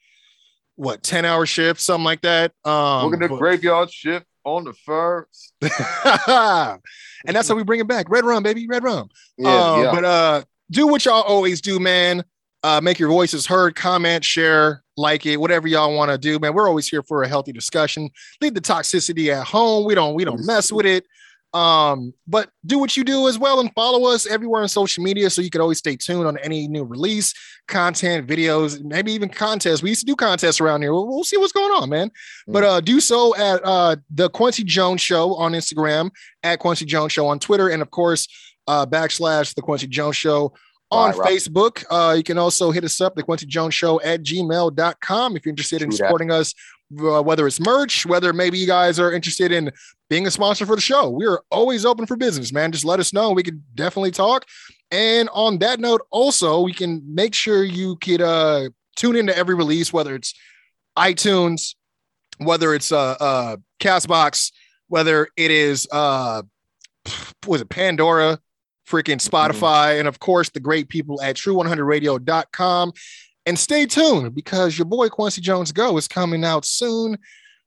what 0.75 1.01
10 1.01 1.25
hour 1.25 1.47
shift, 1.47 1.81
something 1.81 2.03
like 2.03 2.21
that. 2.21 2.51
Um, 2.63 3.09
We're 3.09 3.27
graveyard 3.29 3.91
shift 3.91 4.27
on 4.45 4.63
the 4.63 4.73
first. 4.73 5.53
and 5.61 7.35
that's 7.35 7.47
how 7.49 7.55
we 7.55 7.63
bring 7.63 7.79
it 7.79 7.87
back. 7.87 8.09
Red 8.09 8.23
rum, 8.23 8.43
baby, 8.43 8.67
red 8.67 8.83
rum. 8.83 9.09
Yeah, 9.37 9.49
Uh, 9.49 9.81
yeah. 9.81 9.91
But 9.91 10.05
uh, 10.05 10.43
do 10.71 10.87
what 10.87 11.03
y'all 11.05 11.21
always 11.23 11.61
do, 11.61 11.79
man. 11.79 12.23
Uh, 12.63 12.81
make 12.81 12.97
your 12.97 13.09
voices 13.09 13.45
heard, 13.45 13.75
comment, 13.75 14.25
share, 14.25 14.83
like 14.97 15.25
it, 15.25 15.37
whatever 15.37 15.67
y'all 15.67 15.95
want 15.95 16.09
to 16.09 16.17
do, 16.17 16.39
man. 16.39 16.53
We're 16.53 16.67
always 16.67 16.87
here 16.87 17.03
for 17.03 17.21
a 17.21 17.27
healthy 17.27 17.51
discussion. 17.51 18.09
Leave 18.41 18.55
the 18.55 18.61
toxicity 18.61 19.31
at 19.31 19.45
home. 19.45 19.85
We 19.85 19.93
don't, 19.93 20.15
we 20.15 20.25
don't 20.25 20.43
mess 20.45 20.71
with 20.71 20.85
it. 20.87 21.05
Um, 21.55 22.13
but 22.27 22.49
do 22.65 22.79
what 22.79 22.97
you 22.97 23.05
do 23.05 23.29
as 23.29 23.39
well 23.39 23.61
and 23.61 23.71
follow 23.73 24.09
us 24.09 24.27
everywhere 24.27 24.61
on 24.61 24.67
social 24.67 25.01
media 25.01 25.29
so 25.29 25.41
you 25.41 25.49
can 25.49 25.61
always 25.61 25.77
stay 25.77 25.95
tuned 25.95 26.27
on 26.27 26.37
any 26.39 26.67
new 26.67 26.83
release, 26.83 27.33
content, 27.69 28.27
videos, 28.27 28.83
maybe 28.83 29.13
even 29.13 29.29
contests. 29.29 29.81
We 29.81 29.87
used 29.87 30.01
to 30.01 30.05
do 30.05 30.17
contests 30.17 30.59
around 30.59 30.81
here. 30.81 30.91
We'll, 30.91 31.07
we'll 31.07 31.23
see 31.23 31.37
what's 31.37 31.53
going 31.53 31.71
on, 31.71 31.89
man. 31.89 32.11
But 32.45 32.65
uh, 32.65 32.81
do 32.81 32.99
so 32.99 33.33
at 33.37 33.61
uh, 33.63 33.95
the 34.13 34.29
Quincy 34.29 34.65
Jones 34.65 34.99
Show 34.99 35.33
on 35.35 35.53
Instagram, 35.53 36.11
at 36.43 36.59
Quincy 36.59 36.83
Jones 36.83 37.13
Show 37.13 37.25
on 37.27 37.39
Twitter, 37.39 37.69
and 37.69 37.81
of 37.81 37.89
course, 37.89 38.27
uh, 38.67 38.85
backslash 38.85 39.55
the 39.55 39.61
Quincy 39.61 39.87
Jones 39.87 40.17
Show 40.17 40.53
on 40.91 41.11
Right, 41.11 41.17
right. 41.19 41.33
Facebook. 41.37 41.85
Uh, 41.89 42.15
you 42.15 42.23
can 42.23 42.37
also 42.37 42.71
hit 42.71 42.83
us 42.83 42.99
up, 42.99 43.15
the 43.15 43.23
Quincy 43.23 43.45
Jones 43.45 43.73
Show 43.73 44.01
at 44.01 44.23
gmail.com 44.23 45.35
if 45.37 45.45
you're 45.45 45.51
interested 45.51 45.81
in 45.81 45.89
that. 45.89 45.95
supporting 45.95 46.31
us, 46.31 46.53
uh, 46.99 47.21
whether 47.21 47.47
it's 47.47 47.59
merch, 47.59 48.05
whether 48.05 48.33
maybe 48.33 48.57
you 48.57 48.67
guys 48.67 48.99
are 48.99 49.11
interested 49.11 49.51
in 49.51 49.71
being 50.09 50.27
a 50.27 50.31
sponsor 50.31 50.65
for 50.65 50.75
the 50.75 50.81
show. 50.81 51.09
We 51.09 51.25
are 51.25 51.41
always 51.49 51.85
open 51.85 52.05
for 52.05 52.15
business, 52.15 52.53
man. 52.53 52.71
Just 52.71 52.85
let 52.85 52.99
us 52.99 53.13
know. 53.13 53.31
We 53.31 53.43
can 53.43 53.63
definitely 53.73 54.11
talk. 54.11 54.45
And 54.91 55.29
on 55.33 55.57
that 55.59 55.79
note, 55.79 56.01
also, 56.11 56.61
we 56.61 56.73
can 56.73 57.01
make 57.07 57.33
sure 57.33 57.63
you 57.63 57.95
could 57.97 58.21
uh, 58.21 58.69
tune 58.95 59.15
into 59.15 59.35
every 59.35 59.55
release, 59.55 59.91
whether 59.91 60.15
it's 60.15 60.33
iTunes, 60.97 61.75
whether 62.37 62.73
it's 62.73 62.91
uh, 62.91 63.15
uh, 63.19 63.57
Castbox, 63.79 64.51
whether 64.87 65.27
it 65.35 65.51
is 65.51 65.87
uh, 65.91 66.43
was 67.47 67.61
it 67.61 67.69
Pandora, 67.69 68.39
freaking 68.87 69.17
Spotify, 69.17 69.99
and 69.99 70.07
of 70.07 70.19
course 70.19 70.49
the 70.49 70.59
great 70.59 70.89
people 70.89 71.21
at 71.21 71.35
True100Radio.com. 71.35 72.93
And 73.45 73.57
stay 73.59 73.85
tuned 73.85 74.33
because 74.33 74.77
your 74.77 74.85
boy 74.85 75.09
Quincy 75.09 75.41
Jones 75.41 75.71
Go 75.71 75.97
is 75.97 76.07
coming 76.07 76.43
out 76.43 76.65
soon 76.65 77.17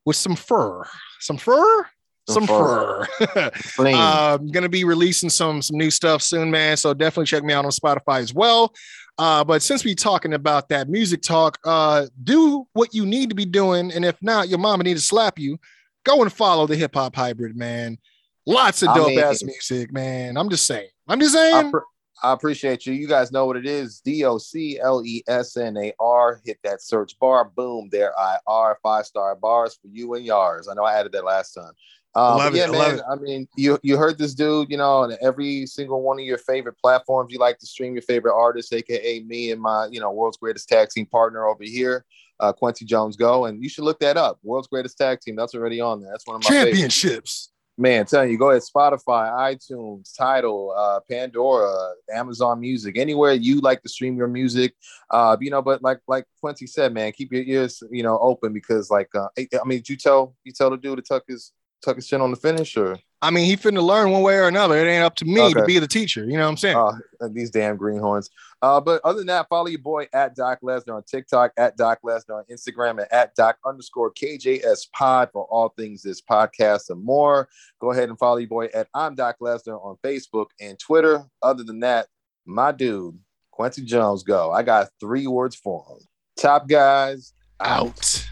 with 0.05 0.17
some 0.17 0.35
fur, 0.35 0.85
some 1.21 1.37
fur, 1.37 1.85
some, 2.29 2.47
Some 2.47 2.47
fur. 2.47 3.07
fur. 3.07 3.87
I'm 3.87 4.49
gonna 4.49 4.69
be 4.69 4.85
releasing 4.85 5.31
some 5.31 5.63
some 5.63 5.79
new 5.79 5.91
stuff 5.91 6.21
soon, 6.23 6.51
man. 6.51 6.77
So 6.77 6.93
definitely 6.95 7.27
check 7.27 7.45
me 7.45 7.53
out 7.55 7.65
on 7.65 7.71
Spotify 7.71 8.19
as 8.21 8.35
well. 8.35 8.75
Uh, 9.19 9.43
but 9.45 9.63
since 9.63 9.85
we 9.85 9.95
talking 9.95 10.35
about 10.35 10.69
that 10.69 10.89
music 10.89 11.23
talk, 11.23 11.59
uh, 11.65 12.07
do 12.23 12.67
what 12.73 12.95
you 12.95 13.05
need 13.07 13.29
to 13.31 13.35
be 13.35 13.45
doing, 13.47 13.93
and 13.93 14.05
if 14.05 14.17
not, 14.23 14.49
your 14.49 14.59
mama 14.59 14.85
need 14.85 14.95
to 14.95 15.01
slap 15.03 15.39
you. 15.39 15.59
Go 16.05 16.23
and 16.23 16.33
follow 16.33 16.67
the 16.67 16.77
hip 16.77 16.95
hop 16.95 17.17
hybrid, 17.17 17.57
man. 17.57 17.99
Lots 18.47 18.83
of 18.83 18.89
I 18.91 18.95
dope 18.97 19.09
mean- 19.09 19.19
ass 19.21 19.43
music, 19.43 19.93
man. 19.93 20.37
I'm 20.37 20.49
just 20.51 20.67
saying. 20.67 20.89
I'm 21.09 21.21
just 21.21 21.35
I, 21.37 21.51
saying. 21.51 21.71
pr- 21.71 21.79
I 22.23 22.33
appreciate 22.33 22.87
you. 22.87 22.93
You 22.93 23.07
guys 23.07 23.31
know 23.31 23.47
what 23.47 23.57
it 23.57 23.67
is. 23.67 24.01
D 24.01 24.25
O 24.25 24.39
C 24.39 24.79
L 24.81 25.03
E 25.05 25.23
S 25.29 25.57
N 25.57 25.77
A 25.77 25.93
R. 26.01 26.41
Hit 26.45 26.59
that 26.65 26.83
search 26.83 27.19
bar. 27.19 27.45
Boom. 27.45 27.89
There 27.91 28.19
I 28.19 28.39
are. 28.47 28.79
Five 28.83 29.07
star 29.07 29.37
bars 29.37 29.79
for 29.81 29.89
you 29.89 30.15
and 30.15 30.25
yours. 30.25 30.69
I 30.69 30.75
know 30.75 30.85
I 30.85 30.99
added 30.99 31.13
that 31.13 31.25
last 31.25 31.53
time. 31.53 31.73
Um, 32.15 32.39
Love 32.39 32.57
yeah, 32.57 32.65
it, 32.65 32.69
I 32.71 32.73
man. 32.73 32.95
it. 32.97 33.03
I 33.11 33.15
mean, 33.17 33.49
you 33.57 33.79
you 33.83 33.97
heard 33.97 34.19
this 34.19 34.35
dude, 34.35 34.71
you 34.71 34.77
know, 34.77 34.91
on 34.91 35.17
every 35.23 35.67
single 35.67 36.03
one 36.03 36.19
of 36.19 36.25
your 36.25 36.39
favorite 36.39 36.77
platforms. 36.79 37.33
You 37.33 37.39
like 37.39 37.59
to 37.59 37.67
stream 37.67 37.93
your 37.93 38.03
favorite 38.03 38.35
artists, 38.35 38.73
aka 38.73 39.21
me 39.21 39.53
and 39.53 39.61
my, 39.61 39.87
you 39.91 40.01
know, 40.01 40.11
world's 40.11 40.39
greatest 40.39 40.69
tag 40.69 40.89
team 40.89 41.07
partner 41.07 41.47
over 41.47 41.63
here, 41.63 42.05
uh, 42.41 42.53
Quincy 42.53 42.85
Jones 42.87 43.17
Go, 43.17 43.45
and 43.45 43.63
you 43.63 43.69
should 43.69 43.85
look 43.85 44.01
that 44.01 44.17
up. 44.17 44.39
World's 44.43 44.69
greatest 44.69 44.99
tag 44.99 45.21
team. 45.21 45.37
That's 45.37 45.55
already 45.55 45.81
on 45.81 46.01
there. 46.01 46.11
That's 46.11 46.27
one 46.27 46.37
of 46.37 46.43
my 46.43 46.49
favorites. 46.65 47.51
Man, 47.81 48.07
telling 48.07 48.33
you, 48.33 48.39
go 48.39 48.51
ahead, 48.51 48.63
Spotify, 48.63 49.31
iTunes, 49.55 50.13
Tidal, 50.17 50.75
uh, 50.77 50.99
Pandora, 51.09 51.93
Amazon 52.13 52.59
Music, 52.59 52.99
anywhere 52.99 53.35
you 53.35 53.61
like 53.61 53.83
to 53.83 53.89
stream 53.89 54.17
your 54.17 54.27
music. 54.27 54.75
Uh, 55.11 55.37
you 55.41 55.49
know, 55.49 55.63
but 55.63 55.81
like 55.81 56.01
like 56.09 56.25
Quincy 56.41 56.67
said, 56.67 56.93
man, 56.93 57.13
keep 57.13 57.33
your 57.33 57.45
ears, 57.45 57.81
you 57.93 58.03
know, 58.03 58.19
open 58.19 58.53
because 58.53 58.91
like 58.91 59.09
uh, 59.15 59.29
I 59.39 59.47
mean, 59.65 59.81
you 59.89 59.97
tell 59.97 60.35
you 60.43 60.53
tell 60.53 60.71
the 60.71 60.77
dude 60.77 60.97
to 60.97 61.03
tuck 61.03 61.23
his 61.29 61.53
tuck 61.81 61.95
his 61.95 62.09
chin 62.09 62.21
on 62.21 62.33
the 62.33 62.37
finish 62.37 62.77
or 62.77 62.99
I 63.21 63.31
mean, 63.31 63.47
he 63.47 63.57
finna 63.57 63.83
learn 63.83 64.11
one 64.13 64.23
way 64.23 64.37
or 64.37 64.47
another. 64.47 64.77
It 64.77 64.89
ain't 64.89 65.03
up 65.03 65.17
to 65.17 65.25
me 65.25 65.53
to 65.53 65.65
be 65.65 65.79
the 65.81 65.89
teacher. 65.89 66.25
You 66.25 66.37
know 66.37 66.45
what 66.45 66.51
I'm 66.51 66.57
saying? 66.57 66.77
uh, 66.77 67.29
these 67.33 67.51
damn 67.51 67.77
greenhorns. 67.77 68.31
Uh, 68.63 68.81
but 68.81 69.01
other 69.05 69.19
than 69.19 69.27
that, 69.27 69.49
follow 69.49 69.67
your 69.67 69.81
boy 69.81 70.07
at 70.13 70.37
Doc 70.37 70.61
Lesnar 70.63 70.97
on 70.97 71.03
TikTok, 71.03 71.53
at 71.57 71.77
Doc 71.77 71.99
Lesnar 72.05 72.39
on 72.39 72.45
Instagram, 72.51 73.01
and 73.01 73.13
at 73.13 73.35
Doc 73.35 73.59
underscore 73.67 74.13
KJS 74.13 74.91
Pod 74.93 75.31
for 75.33 75.45
all 75.45 75.71
things 75.77 76.03
this 76.03 76.21
podcast 76.21 76.91
and 76.91 77.03
more. 77.03 77.49
Go 77.81 77.91
ahead 77.91 78.09
and 78.09 78.19
follow 78.19 78.37
your 78.37 78.49
boy 78.49 78.67
at 78.75 78.89
I'm 78.95 79.17
Doc 79.17 79.37
Lesnar 79.41 79.85
on 79.85 79.97
Facebook 80.05 80.47
and 80.61 80.79
Twitter. 80.79 81.25
Other 81.43 81.65
than 81.65 81.81
that, 81.81 82.07
my 82.47 82.71
dude, 82.71 83.19
Quincy 83.51 83.83
Jones, 83.83 84.23
go. 84.23 84.53
I 84.53 84.63
got 84.63 84.89
three 85.01 85.27
words 85.27 85.57
for 85.57 85.85
him. 85.89 86.07
Top 86.37 86.69
guys 86.69 87.33
out. 87.61 87.89
Out. 87.89 88.29